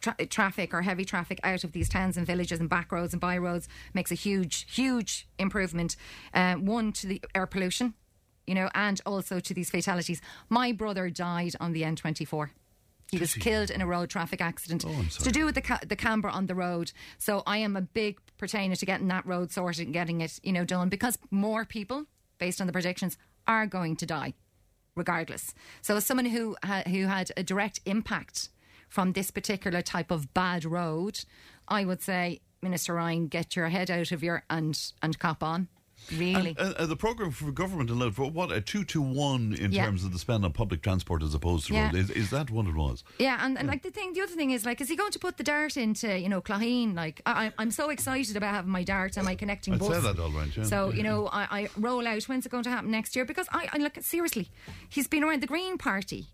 tra- 0.00 0.26
traffic 0.26 0.74
or 0.74 0.82
heavy 0.82 1.04
traffic 1.06 1.40
out 1.42 1.64
of 1.64 1.72
these 1.72 1.88
towns 1.88 2.18
and 2.18 2.26
villages 2.26 2.60
and 2.60 2.68
back 2.68 2.92
roads 2.92 3.14
and 3.14 3.20
by 3.20 3.38
roads 3.38 3.68
makes 3.94 4.12
a 4.12 4.14
huge, 4.14 4.66
huge 4.70 5.26
improvement. 5.38 5.96
Uh, 6.34 6.54
one 6.54 6.92
to 6.92 7.06
the 7.06 7.22
air 7.34 7.46
pollution, 7.46 7.94
you 8.46 8.54
know, 8.54 8.68
and 8.74 9.00
also 9.06 9.40
to 9.40 9.54
these 9.54 9.70
fatalities. 9.70 10.20
My 10.48 10.72
brother 10.72 11.10
died 11.10 11.54
on 11.60 11.72
the 11.72 11.82
N24. 11.82 12.50
He 13.10 13.18
was 13.18 13.34
killed 13.34 13.70
in 13.70 13.80
a 13.80 13.86
road 13.86 14.10
traffic 14.10 14.40
accident. 14.40 14.84
It's 14.84 15.18
to 15.18 15.30
do 15.30 15.44
with 15.44 15.54
the 15.54 15.60
ca- 15.60 15.80
the 15.86 15.94
camber 15.96 16.28
on 16.28 16.46
the 16.46 16.54
road. 16.54 16.90
So 17.18 17.42
I 17.46 17.58
am 17.58 17.76
a 17.76 17.82
big 17.82 18.18
pertainer 18.38 18.76
to 18.78 18.86
getting 18.86 19.08
that 19.08 19.24
road 19.26 19.52
sorted 19.52 19.84
and 19.86 19.92
getting 19.94 20.20
it, 20.20 20.40
you 20.42 20.52
know, 20.52 20.64
done 20.64 20.88
because 20.88 21.18
more 21.30 21.64
people, 21.64 22.06
based 22.38 22.60
on 22.60 22.66
the 22.66 22.72
predictions, 22.72 23.16
are 23.46 23.66
going 23.66 23.94
to 23.96 24.06
die, 24.06 24.34
regardless. 24.96 25.54
So 25.82 25.96
as 25.96 26.04
someone 26.06 26.26
who 26.26 26.56
ha- 26.64 26.82
who 26.88 27.06
had 27.06 27.30
a 27.36 27.42
direct 27.42 27.80
impact 27.84 28.48
from 28.88 29.12
this 29.12 29.30
particular 29.30 29.82
type 29.82 30.10
of 30.10 30.32
bad 30.34 30.64
road, 30.64 31.24
I 31.68 31.84
would 31.84 32.02
say, 32.02 32.40
Minister 32.62 32.94
Ryan, 32.94 33.28
get 33.28 33.54
your 33.54 33.68
head 33.68 33.90
out 33.90 34.10
of 34.12 34.22
your 34.24 34.44
and 34.50 34.76
and 35.02 35.18
cop 35.18 35.42
on. 35.42 35.68
Really. 36.12 36.54
And, 36.58 36.74
uh, 36.74 36.74
uh, 36.78 36.86
the 36.86 36.96
programme 36.96 37.30
for 37.30 37.50
government 37.50 37.90
allowed 37.90 38.14
for 38.14 38.30
what 38.30 38.52
a 38.52 38.60
two 38.60 38.84
to 38.84 39.00
one 39.02 39.54
in 39.54 39.72
Yeah. 39.72 39.84
terms 39.86 40.04
of 40.04 40.12
the 40.12 40.18
spend 40.18 40.44
on 40.44 40.52
public 40.52 40.82
transport 40.82 41.22
as 41.22 41.34
opposed 41.34 41.66
to 41.68 41.74
Yeah. 41.74 41.86
road. 41.86 41.94
Is, 41.96 42.10
is 42.10 42.30
that 42.30 42.50
what 42.50 42.66
it 42.66 42.74
was? 42.74 43.04
Yeah, 43.18 43.38
and, 43.44 43.58
and 43.58 43.66
like 43.68 43.82
the 43.82 43.90
thing, 43.90 44.12
the 44.12 44.20
other 44.22 44.34
thing 44.34 44.50
is 44.50 44.64
like, 44.66 44.80
is 44.80 44.88
he 44.88 44.96
going 44.96 45.12
to 45.12 45.18
put 45.18 45.36
the 45.36 45.44
dart 45.44 45.76
into 45.76 46.18
you 46.18 46.28
know 46.28 46.40
Claheen? 46.40 46.94
Like, 46.94 47.20
I, 47.26 47.46
I- 47.46 47.52
I'm 47.58 47.70
so 47.70 47.90
excited 47.90 48.36
about 48.36 48.54
having 48.54 48.70
my 48.70 48.84
dart 48.84 49.16
and 49.16 49.24
my 49.26 49.34
connecting 49.34 49.74
I'd 49.74 49.80
bus. 49.80 49.88
say 49.94 50.00
that 50.00 50.18
all 50.18 50.30
right, 50.30 50.54
yeah. 50.56 50.64
So 50.64 50.92
you 50.92 51.02
know, 51.02 51.28
I, 51.28 51.60
I 51.60 51.68
roll 51.78 52.06
out. 52.06 52.22
When's 52.24 52.46
it 52.46 52.50
going 52.50 52.64
to 52.64 52.70
happen 52.70 52.90
next 52.90 53.16
year? 53.16 53.24
Because 53.24 53.46
I, 53.52 53.68
I 53.72 53.78
look 53.78 53.96
seriously, 54.02 54.50
he's 54.88 55.08
been 55.08 55.24
around 55.24 55.42
the 55.42 55.46
Green 55.46 55.78
Party, 55.78 56.26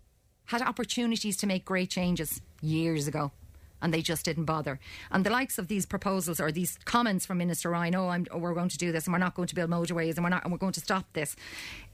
had 0.45 0.61
opportunities 0.61 1.37
to 1.37 1.47
make 1.47 1.65
great 1.65 1.89
changes 1.89 2.41
years 2.61 3.07
ago. 3.07 3.31
And 3.81 3.93
they 3.93 4.01
just 4.01 4.25
didn't 4.25 4.45
bother. 4.45 4.79
And 5.11 5.25
the 5.25 5.29
likes 5.29 5.57
of 5.57 5.67
these 5.67 5.85
proposals 5.85 6.39
or 6.39 6.51
these 6.51 6.77
comments 6.85 7.25
from 7.25 7.37
Minister 7.39 7.69
Ryan, 7.69 7.95
oh, 7.95 8.09
I'm, 8.09 8.27
oh, 8.31 8.37
we're 8.37 8.53
going 8.53 8.69
to 8.69 8.77
do 8.77 8.91
this, 8.91 9.05
and 9.05 9.13
we're 9.13 9.19
not 9.19 9.35
going 9.35 9.47
to 9.47 9.55
build 9.55 9.69
motorways, 9.69 10.15
and 10.15 10.23
we're 10.23 10.29
not, 10.29 10.43
and 10.43 10.51
we're 10.51 10.57
going 10.57 10.73
to 10.73 10.79
stop 10.81 11.05
this. 11.13 11.35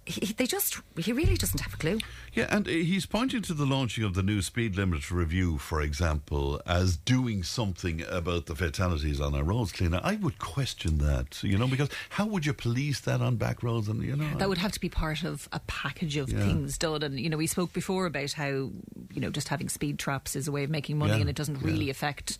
He, 0.05 0.33
they 0.33 0.45
just, 0.45 0.79
he 0.97 1.11
really 1.11 1.35
doesn't 1.35 1.59
have 1.59 1.73
a 1.73 1.77
clue. 1.77 1.99
Yeah, 2.33 2.47
and 2.49 2.65
uh, 2.65 2.71
he's 2.71 3.05
pointing 3.05 3.41
to 3.41 3.53
the 3.53 3.65
launching 3.65 4.05
of 4.05 4.13
the 4.13 4.23
new 4.23 4.41
speed 4.41 4.77
limit 4.77 5.11
review, 5.11 5.57
for 5.57 5.81
example, 5.81 6.61
as 6.65 6.95
doing 6.95 7.43
something 7.43 8.03
about 8.07 8.45
the 8.45 8.55
fatalities 8.55 9.19
on 9.19 9.35
our 9.35 9.43
roads. 9.43 9.73
Cleona, 9.73 9.99
I 10.01 10.15
would 10.15 10.39
question 10.39 10.99
that, 10.99 11.43
you 11.43 11.57
know, 11.57 11.67
because 11.67 11.89
how 12.11 12.25
would 12.25 12.45
you 12.45 12.53
police 12.53 13.01
that 13.01 13.19
on 13.21 13.35
back 13.35 13.63
roads? 13.63 13.89
And 13.89 14.01
you 14.01 14.15
know, 14.15 14.37
That 14.37 14.47
would 14.47 14.59
have 14.59 14.71
to 14.71 14.79
be 14.79 14.87
part 14.87 15.23
of 15.25 15.49
a 15.51 15.59
package 15.67 16.15
of 16.15 16.29
Yeah. 16.29 16.39
things 16.39 16.77
done. 16.77 17.03
And, 17.03 17.19
you 17.19 17.29
know, 17.29 17.35
we 17.37 17.47
spoke 17.47 17.73
before 17.73 18.05
about 18.05 18.31
how, 18.31 18.69
you 19.17 19.21
know, 19.21 19.31
just 19.31 19.47
having 19.47 19.67
speed 19.67 19.97
traps 19.97 20.35
is 20.35 20.47
a 20.47 20.51
way 20.51 20.63
of 20.63 20.69
making 20.69 20.99
money 20.99 21.13
Yeah, 21.13 21.21
and 21.21 21.29
it 21.29 21.35
doesn't 21.35 21.63
really 21.63 21.89
affect 21.89 22.37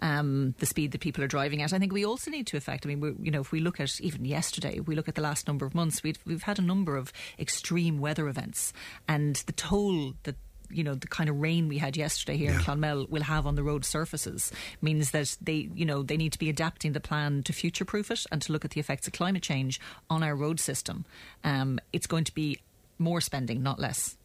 um, 0.00 0.54
the 0.58 0.66
speed 0.66 0.92
that 0.92 1.00
people 1.00 1.24
are 1.24 1.26
driving 1.26 1.60
at. 1.60 1.72
I 1.72 1.80
think 1.80 1.92
we 1.92 2.06
also 2.06 2.30
need 2.30 2.46
to 2.46 2.56
affect, 2.56 2.86
I 2.86 2.88
mean, 2.88 3.00
we're, 3.00 3.16
you 3.20 3.32
know, 3.32 3.40
if 3.40 3.50
we 3.50 3.58
look 3.58 3.80
at 3.80 4.00
even 4.00 4.24
yesterday, 4.24 4.78
we 4.78 4.94
look 4.94 5.08
at 5.08 5.16
the 5.16 5.22
last 5.22 5.48
number 5.48 5.66
of 5.66 5.74
months, 5.74 6.04
we've, 6.04 6.20
we've 6.24 6.44
had 6.44 6.60
a 6.60 6.62
number 6.62 6.96
of 6.96 7.12
extreme 7.36 7.98
weather 7.98 8.28
events 8.28 8.72
and 9.08 9.34
the 9.46 9.52
toll 9.52 10.14
that 10.22 10.36
you 10.72 10.84
know 10.84 10.94
the 10.94 11.08
kind 11.08 11.28
of 11.28 11.40
rain 11.40 11.66
we 11.66 11.78
had 11.78 11.96
yesterday 11.96 12.36
here 12.36 12.52
in 12.52 12.58
Clonmel 12.58 13.10
will 13.10 13.24
have 13.24 13.44
on 13.44 13.56
the 13.56 13.62
road 13.64 13.84
surfaces 13.84 14.52
means 14.80 15.10
that 15.10 15.36
they 15.42 15.68
you 15.74 15.84
know 15.84 16.04
they 16.04 16.16
need 16.16 16.30
to 16.30 16.38
be 16.38 16.48
adapting 16.48 16.92
the 16.92 17.00
plan 17.00 17.42
to 17.42 17.52
future 17.52 17.84
proof 17.84 18.08
it 18.08 18.24
and 18.30 18.40
to 18.42 18.52
look 18.52 18.64
at 18.64 18.70
the 18.70 18.78
effects 18.78 19.08
of 19.08 19.12
climate 19.12 19.42
change 19.42 19.80
on 20.08 20.22
our 20.22 20.36
road 20.36 20.60
system. 20.60 21.04
Um, 21.42 21.80
it's 21.92 22.06
going 22.06 22.22
to 22.22 22.32
be 22.32 22.60
more 23.00 23.20
spending, 23.20 23.64
not 23.64 23.80
less. 23.80 24.16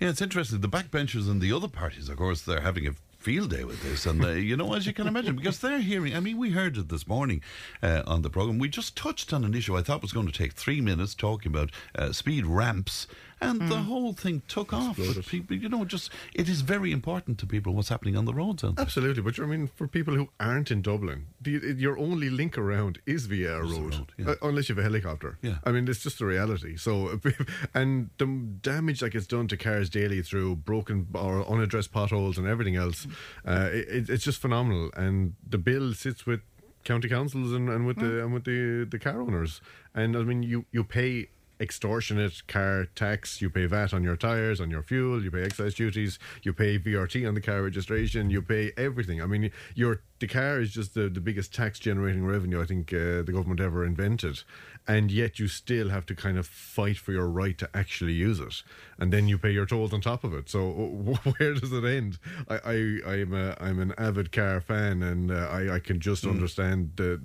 Yeah, 0.00 0.10
it's 0.10 0.22
interesting. 0.22 0.60
The 0.60 0.68
backbenchers 0.68 1.28
and 1.30 1.40
the 1.40 1.52
other 1.52 1.68
parties, 1.68 2.08
of 2.08 2.16
course, 2.16 2.42
they're 2.42 2.60
having 2.60 2.86
a 2.86 2.94
field 3.24 3.50
day 3.50 3.64
with 3.64 3.82
this. 3.82 4.04
And, 4.04 4.22
uh, 4.22 4.32
you 4.32 4.54
know, 4.54 4.74
as 4.74 4.86
you 4.86 4.92
can 4.92 5.06
imagine, 5.06 5.34
because 5.34 5.58
they're 5.60 5.78
hearing, 5.78 6.14
I 6.14 6.20
mean, 6.20 6.36
we 6.36 6.50
heard 6.50 6.76
it 6.76 6.90
this 6.90 7.08
morning 7.08 7.40
uh, 7.82 8.02
on 8.06 8.20
the 8.20 8.28
programme. 8.28 8.58
We 8.58 8.68
just 8.68 8.96
touched 8.96 9.32
on 9.32 9.44
an 9.44 9.54
issue 9.54 9.76
I 9.76 9.82
thought 9.82 10.02
was 10.02 10.12
going 10.12 10.26
to 10.26 10.32
take 10.32 10.52
three 10.52 10.82
minutes 10.82 11.14
talking 11.14 11.50
about 11.50 11.70
uh, 11.94 12.12
speed 12.12 12.44
ramps. 12.44 13.06
And 13.50 13.68
the 13.68 13.76
whole 13.76 14.12
thing 14.12 14.42
took 14.48 14.72
off. 14.72 14.96
But 14.96 15.26
people, 15.26 15.56
you 15.56 15.68
know, 15.68 15.84
just 15.84 16.10
it 16.34 16.48
is 16.48 16.60
very 16.62 16.92
important 16.92 17.38
to 17.38 17.46
people 17.46 17.74
what's 17.74 17.88
happening 17.88 18.16
on 18.16 18.24
the 18.24 18.34
roads. 18.34 18.64
Absolutely, 18.64 19.22
but 19.22 19.38
I 19.38 19.46
mean, 19.46 19.68
for 19.74 19.86
people 19.86 20.14
who 20.14 20.28
aren't 20.40 20.70
in 20.70 20.82
Dublin, 20.82 21.26
the, 21.40 21.74
your 21.76 21.98
only 21.98 22.30
link 22.30 22.58
around 22.58 23.00
is 23.06 23.26
via 23.26 23.56
a 23.56 23.62
road, 23.62 23.94
road, 23.94 24.12
yeah. 24.18 24.30
uh, 24.30 24.34
unless 24.42 24.68
you 24.68 24.74
have 24.74 24.84
a 24.84 24.86
helicopter. 24.86 25.38
Yeah. 25.42 25.56
I 25.64 25.72
mean, 25.72 25.88
it's 25.88 26.02
just 26.02 26.18
the 26.18 26.26
reality. 26.26 26.76
So, 26.76 27.20
and 27.74 28.10
the 28.18 28.26
damage 28.26 29.00
that 29.00 29.10
gets 29.10 29.26
done 29.26 29.48
to 29.48 29.56
cars 29.56 29.90
daily 29.90 30.22
through 30.22 30.56
broken 30.56 31.08
or 31.14 31.46
unaddressed 31.48 31.92
potholes 31.92 32.38
and 32.38 32.46
everything 32.46 32.76
else, 32.76 33.06
uh, 33.46 33.68
it, 33.72 34.08
it's 34.10 34.24
just 34.24 34.40
phenomenal. 34.40 34.90
And 34.96 35.34
the 35.46 35.58
bill 35.58 35.94
sits 35.94 36.26
with 36.26 36.40
county 36.84 37.08
councils 37.08 37.52
and, 37.52 37.68
and 37.68 37.86
with 37.86 37.98
the 37.98 38.22
and 38.22 38.32
with 38.32 38.44
the 38.44 38.86
the 38.88 38.98
car 38.98 39.20
owners. 39.20 39.60
And 39.94 40.16
I 40.16 40.22
mean, 40.22 40.42
you 40.42 40.66
you 40.70 40.84
pay 40.84 41.28
extortionate 41.60 42.46
car 42.46 42.86
tax. 42.94 43.40
You 43.40 43.50
pay 43.50 43.66
VAT 43.66 43.92
on 43.94 44.02
your 44.02 44.16
tyres, 44.16 44.60
on 44.60 44.70
your 44.70 44.82
fuel. 44.82 45.22
You 45.22 45.30
pay 45.30 45.42
excise 45.42 45.74
duties. 45.74 46.18
You 46.42 46.52
pay 46.52 46.78
VRT 46.78 47.26
on 47.26 47.34
the 47.34 47.40
car 47.40 47.62
registration. 47.62 48.30
You 48.30 48.42
pay 48.42 48.72
everything. 48.76 49.22
I 49.22 49.26
mean, 49.26 49.50
your 49.74 50.00
the 50.20 50.26
car 50.28 50.60
is 50.60 50.72
just 50.72 50.94
the, 50.94 51.08
the 51.08 51.20
biggest 51.20 51.52
tax 51.52 51.78
generating 51.78 52.24
revenue 52.24 52.62
I 52.62 52.66
think 52.66 52.92
uh, 52.92 53.22
the 53.22 53.32
government 53.32 53.60
ever 53.60 53.84
invented, 53.84 54.42
and 54.86 55.10
yet 55.10 55.38
you 55.38 55.48
still 55.48 55.90
have 55.90 56.06
to 56.06 56.14
kind 56.14 56.38
of 56.38 56.46
fight 56.46 56.96
for 56.96 57.12
your 57.12 57.26
right 57.26 57.58
to 57.58 57.68
actually 57.74 58.12
use 58.12 58.40
it, 58.40 58.62
and 58.98 59.12
then 59.12 59.28
you 59.28 59.38
pay 59.38 59.50
your 59.50 59.66
tolls 59.66 59.92
on 59.92 60.00
top 60.00 60.24
of 60.24 60.32
it. 60.32 60.48
So 60.48 60.70
where 61.38 61.54
does 61.54 61.72
it 61.72 61.84
end? 61.84 62.18
I, 62.48 62.54
I 62.54 63.12
I'm 63.14 63.34
a 63.34 63.56
I'm 63.60 63.80
an 63.80 63.92
avid 63.98 64.32
car 64.32 64.60
fan, 64.60 65.02
and 65.02 65.30
uh, 65.30 65.48
I 65.50 65.74
I 65.74 65.78
can 65.78 66.00
just 66.00 66.24
understand 66.24 66.92
the 66.96 67.20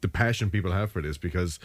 the 0.00 0.08
passion 0.08 0.48
people 0.50 0.70
have 0.72 0.92
for 0.92 1.02
this 1.02 1.18
because 1.18 1.58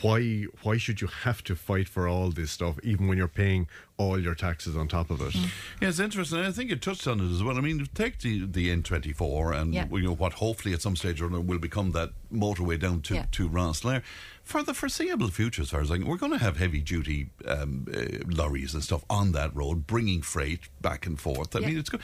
why 0.00 0.44
why 0.62 0.76
should 0.78 1.00
you 1.00 1.08
have 1.08 1.42
to 1.44 1.54
fight 1.54 1.88
for 1.88 2.08
all 2.08 2.30
this 2.30 2.50
stuff 2.50 2.78
even 2.82 3.06
when 3.06 3.18
you're 3.18 3.28
paying 3.28 3.68
all 3.98 4.18
your 4.18 4.34
taxes 4.34 4.76
on 4.76 4.88
top 4.88 5.10
of 5.10 5.20
it? 5.20 5.34
Yeah, 5.80 5.88
it's 5.88 6.00
interesting. 6.00 6.38
I 6.38 6.50
think 6.52 6.70
you 6.70 6.76
touched 6.76 7.06
on 7.06 7.20
it 7.20 7.30
as 7.30 7.42
well. 7.42 7.58
I 7.58 7.60
mean, 7.60 7.86
take 7.94 8.18
the, 8.20 8.46
the 8.46 8.74
N24 8.74 9.54
and 9.60 9.74
Yeah. 9.74 9.86
you 9.90 10.02
know 10.02 10.14
what 10.14 10.34
hopefully 10.34 10.74
at 10.74 10.80
some 10.82 10.96
stage 10.96 11.20
or 11.20 11.26
another 11.26 11.42
will 11.42 11.58
become 11.58 11.92
that 11.92 12.10
motorway 12.32 12.78
down 12.80 13.02
to, 13.02 13.14
Yeah. 13.14 13.26
to 13.32 13.48
Rosslare. 13.48 14.02
For 14.42 14.62
the 14.62 14.74
foreseeable 14.74 15.28
future, 15.28 15.62
as 15.62 15.70
far 15.70 15.80
as 15.80 15.90
I 15.90 15.98
can, 15.98 16.06
we're 16.06 16.16
going 16.18 16.32
to 16.32 16.38
have 16.38 16.56
heavy 16.56 16.80
duty 16.80 17.30
um, 17.46 17.86
uh, 17.92 18.24
lorries 18.28 18.74
and 18.74 18.82
stuff 18.82 19.04
on 19.10 19.32
that 19.32 19.54
road, 19.56 19.86
bringing 19.86 20.22
freight 20.22 20.68
back 20.80 21.04
and 21.06 21.18
forth. 21.20 21.54
I 21.56 21.60
Yeah. 21.60 21.66
mean, 21.68 21.78
it's 21.78 21.88
good. 21.90 22.00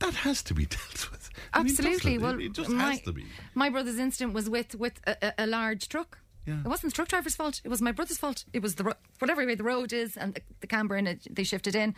That 0.00 0.14
has 0.14 0.42
to 0.44 0.54
be 0.54 0.66
dealt 0.76 1.10
with. 1.10 1.30
I 1.52 1.62
mean, 1.62 1.72
Absolutely. 1.72 2.14
it? 2.14 2.20
well, 2.20 2.40
it 2.40 2.52
just 2.52 2.70
my, 2.70 2.90
has 2.92 3.00
to 3.02 3.12
be. 3.12 3.26
my 3.54 3.68
brother's 3.68 3.98
incident 3.98 4.34
was 4.34 4.48
with 4.48 4.74
with 4.74 5.00
a, 5.06 5.16
a, 5.22 5.44
a 5.44 5.46
large 5.46 5.88
truck. 5.88 6.18
Yeah. 6.46 6.60
It 6.64 6.68
wasn't 6.68 6.92
the 6.92 6.96
truck 6.96 7.08
driver's 7.08 7.36
fault. 7.36 7.60
It 7.62 7.68
was 7.68 7.82
my 7.82 7.92
brother's 7.92 8.16
fault. 8.16 8.46
It 8.54 8.62
was 8.62 8.76
the 8.76 8.84
ro- 8.84 8.94
whatever 9.18 9.44
way 9.44 9.54
the 9.54 9.64
road 9.64 9.92
is 9.92 10.16
and 10.16 10.32
the, 10.34 10.40
the 10.60 10.66
camber 10.66 10.96
in 10.96 11.06
it. 11.06 11.26
They 11.30 11.44
shifted 11.44 11.74
in. 11.74 11.94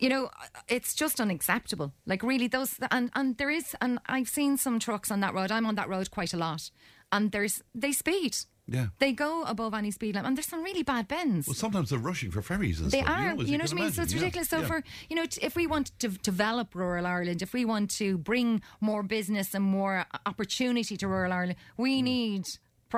You 0.00 0.08
know, 0.08 0.30
it's 0.66 0.94
just 0.94 1.20
unacceptable. 1.20 1.92
Like 2.04 2.22
really, 2.24 2.48
those 2.48 2.76
and 2.90 3.10
and 3.14 3.36
there 3.36 3.50
is 3.50 3.76
and 3.80 4.00
I've 4.06 4.28
seen 4.28 4.56
some 4.56 4.80
trucks 4.80 5.10
on 5.12 5.20
that 5.20 5.32
road. 5.34 5.52
I'm 5.52 5.66
on 5.66 5.76
that 5.76 5.88
road 5.88 6.10
quite 6.10 6.34
a 6.34 6.36
lot, 6.36 6.70
and 7.12 7.30
there's 7.30 7.62
they 7.74 7.92
speed. 7.92 8.36
Yeah. 8.66 8.86
They 8.98 9.12
go 9.12 9.42
above 9.42 9.74
any 9.74 9.90
speed 9.90 10.14
limit, 10.14 10.26
and 10.28 10.36
there's 10.36 10.46
some 10.46 10.62
really 10.62 10.82
bad 10.82 11.06
bends. 11.06 11.46
Well, 11.46 11.54
sometimes 11.54 11.90
they're 11.90 11.98
rushing 11.98 12.30
for 12.30 12.40
ferries 12.40 12.80
and 12.80 12.90
They 12.90 13.02
stuff. 13.02 13.10
are, 13.10 13.22
you 13.22 13.34
know, 13.36 13.42
you 13.42 13.58
know 13.58 13.64
what 13.64 13.72
I 13.72 13.74
mean. 13.74 13.92
So 13.92 14.02
it's 14.02 14.12
imagine. 14.12 14.18
Yeah. 14.18 14.24
ridiculous. 14.24 14.48
So 14.48 14.60
Yeah. 14.60 14.66
for 14.66 14.84
you 15.10 15.16
know, 15.16 15.26
t- 15.26 15.40
if 15.42 15.54
we 15.54 15.66
want 15.66 15.98
to 15.98 16.08
develop 16.08 16.74
rural 16.74 17.06
Ireland, 17.06 17.42
if 17.42 17.52
we 17.52 17.64
want 17.64 17.90
to 17.92 18.16
bring 18.16 18.62
more 18.80 19.02
business 19.02 19.54
and 19.54 19.64
more 19.64 20.06
opportunity 20.24 20.96
to 20.96 21.06
rural 21.08 21.32
Ireland, 21.32 21.56
we 21.76 22.00
mm. 22.00 22.04
need 22.04 22.44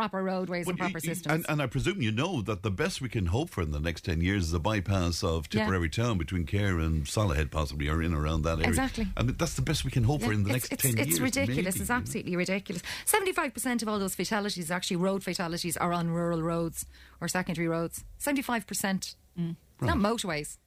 proper 0.01 0.23
roadways 0.23 0.69
and 0.69 0.77
proper 0.79 0.99
you- 0.99 1.09
you- 1.09 1.15
systems. 1.15 1.33
And, 1.35 1.47
and 1.49 1.63
I 1.63 1.67
presume 1.67 2.03
you 2.03 2.13
know 2.13 2.43
that 2.43 2.63
the 2.63 2.71
best 2.71 3.01
we 3.01 3.09
can 3.09 3.27
hope 3.37 3.49
for 3.51 3.63
in 3.63 3.71
the 3.73 3.81
next 3.81 4.03
10 4.05 4.21
years 4.21 4.43
is 4.49 4.53
a 4.53 4.59
bypass 4.71 5.25
of 5.25 5.39
Yeah. 5.51 5.61
Tipperary 5.65 5.89
town 5.89 6.19
between 6.19 6.45
Cahir 6.45 6.79
and 6.87 7.05
Solohead, 7.07 7.51
possibly, 7.51 7.89
or 7.89 8.03
in 8.03 8.13
around 8.13 8.43
that 8.43 8.59
area. 8.59 8.69
Exactly. 8.69 9.07
And 9.17 9.31
that's 9.41 9.55
the 9.55 9.63
best 9.63 9.85
we 9.87 9.91
can 9.91 10.05
hope 10.05 10.21
for 10.23 10.33
in 10.35 10.43
the 10.45 10.51
it's, 10.55 10.71
next 10.71 10.73
it's, 10.75 10.83
10 10.83 10.91
it's 10.91 10.99
years. 10.99 11.09
It's 11.09 11.21
ridiculous. 11.21 11.75
maybe. 11.77 11.81
It's 11.83 11.91
absolutely 11.91 12.37
ridiculous. 12.37 12.83
Seventy-five 13.07 13.55
percent 13.55 13.79
of 13.83 13.89
all 13.89 13.99
those 13.99 14.15
fatalities, 14.15 14.71
actually 14.71 14.97
road 15.09 15.23
fatalities, 15.25 15.77
are 15.79 15.93
on 16.01 16.11
rural 16.11 16.43
roads 16.43 16.79
or 17.21 17.27
secondary 17.29 17.69
roads. 17.69 18.05
Seventy-five 18.19 18.67
percent, 18.67 19.15
Mm. 19.41 19.57
not 19.81 19.97
motorways, 19.97 20.59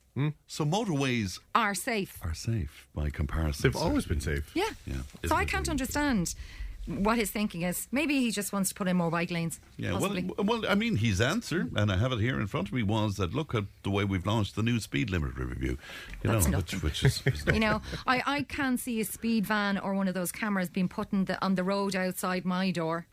So 0.47 0.65
motorways 0.65 1.39
are 1.53 1.75
safe. 1.75 2.17
are 2.21 2.33
safe 2.33 2.87
by 2.95 3.09
comparison. 3.11 3.61
They've 3.63 3.75
always 3.87 4.05
been 4.05 4.21
safe. 4.21 4.49
Yeah. 4.55 4.69
Yeah. 4.87 5.01
So 5.29 5.35
I 5.35 5.45
can't 5.45 5.67
really? 5.67 5.71
understand 5.75 6.33
what 6.85 7.17
his 7.17 7.29
thinking 7.29 7.61
is. 7.61 7.87
Maybe 7.91 8.19
he 8.19 8.31
just 8.31 8.51
wants 8.51 8.69
to 8.69 8.75
put 8.75 8.87
in 8.87 8.97
more 8.97 9.11
bike 9.11 9.31
lanes. 9.31 9.59
Yeah, 9.77 9.91
well, 9.91 10.09
possibly. 10.09 10.33
well, 10.43 10.63
I 10.67 10.75
mean, 10.75 10.95
his 10.95 11.21
answer, 11.21 11.67
and 11.75 11.91
I 11.91 11.97
have 11.97 12.11
it 12.11 12.19
here 12.19 12.39
in 12.39 12.47
front 12.47 12.67
of 12.67 12.73
me, 12.73 12.83
was 12.83 13.17
that 13.17 13.33
look 13.33 13.53
at 13.53 13.65
the 13.83 13.89
way 13.89 14.05
we've 14.05 14.25
launched 14.25 14.55
the 14.55 14.63
new 14.63 14.79
speed 14.79 15.09
limit 15.09 15.37
review. 15.37 15.77
You 16.23 16.31
That's 16.31 16.47
know, 16.47 16.57
which, 16.57 16.73
nothing. 16.73 16.79
which 16.79 17.03
is, 17.03 17.21
is 17.25 17.45
you 17.53 17.59
know, 17.59 17.81
I, 18.07 18.23
I 18.25 18.41
can 18.43 18.77
see 18.77 18.99
a 19.01 19.05
speed 19.05 19.45
van 19.45 19.77
or 19.77 19.93
one 19.93 20.07
of 20.07 20.13
those 20.13 20.31
cameras 20.31 20.69
being 20.69 20.89
put 20.89 21.13
in 21.13 21.25
the, 21.25 21.43
on 21.43 21.55
the 21.55 21.63
road 21.63 21.95
outside 21.95 22.45
my 22.45 22.71
door. 22.71 23.07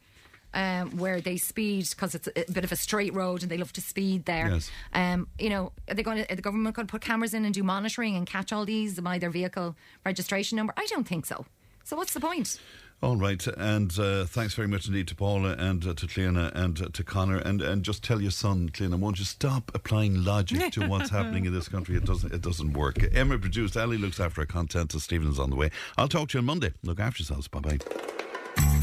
Um, 0.54 0.96
where 0.96 1.20
they 1.20 1.36
speed 1.36 1.86
because 1.90 2.14
it's 2.14 2.28
a, 2.28 2.50
bit 2.50 2.64
of 2.64 2.72
a 2.72 2.76
straight 2.76 3.12
road 3.12 3.42
and 3.42 3.50
they 3.50 3.58
love 3.58 3.74
to 3.74 3.82
speed 3.82 4.24
there. 4.24 4.48
Yes. 4.52 4.70
Um, 4.94 5.28
you 5.38 5.50
know, 5.50 5.72
are 5.86 5.94
they 5.94 6.02
going 6.02 6.24
to? 6.24 6.32
Are 6.32 6.36
the 6.36 6.40
government 6.40 6.74
going 6.74 6.86
to 6.86 6.90
put 6.90 7.02
cameras 7.02 7.34
in 7.34 7.44
and 7.44 7.52
do 7.52 7.62
monitoring 7.62 8.16
and 8.16 8.26
catch 8.26 8.54
all 8.54 8.64
these 8.64 8.98
by 8.98 9.18
their 9.18 9.28
vehicle 9.28 9.76
registration 10.06 10.56
number? 10.56 10.72
I 10.74 10.86
don't 10.86 11.06
think 11.06 11.26
so. 11.26 11.44
So 11.84 11.94
what's 11.94 12.14
the 12.14 12.20
point? 12.20 12.58
All 13.02 13.16
right, 13.16 13.46
and 13.46 13.96
uh, 13.98 14.24
thanks 14.24 14.54
very 14.54 14.66
much 14.66 14.86
indeed 14.86 15.06
to 15.08 15.14
Paula 15.14 15.54
and 15.58 15.86
uh, 15.86 15.92
to 15.94 16.06
Cleona 16.06 16.50
and 16.54 16.80
uh, 16.80 16.88
to 16.94 17.04
Connor, 17.04 17.36
and, 17.36 17.60
and 17.60 17.82
just 17.82 18.02
tell 18.02 18.22
your 18.22 18.30
son, 18.30 18.70
Cleona, 18.70 18.98
won't 18.98 19.18
you 19.18 19.26
stop 19.26 19.70
applying 19.74 20.24
logic 20.24 20.72
to 20.72 20.88
what's 20.88 21.10
happening 21.18 21.44
in 21.44 21.52
this 21.52 21.68
country? 21.68 21.96
It 21.96 22.06
doesn't, 22.06 22.32
it 22.32 22.40
doesn't 22.40 22.72
work. 22.72 22.96
Emma 23.14 23.38
produced, 23.38 23.76
Ali 23.76 23.98
looks 23.98 24.18
after 24.18 24.40
our 24.40 24.46
content, 24.46 24.92
so 24.92 24.98
Stephen's 24.98 25.38
on 25.38 25.50
the 25.50 25.56
way. 25.56 25.70
I'll 25.98 26.08
talk 26.08 26.30
to 26.30 26.38
you 26.38 26.40
on 26.40 26.46
Monday. 26.46 26.72
Look 26.82 26.98
after 26.98 27.22
yourselves. 27.22 27.48
Bye 27.48 27.60
bye. 27.60 28.82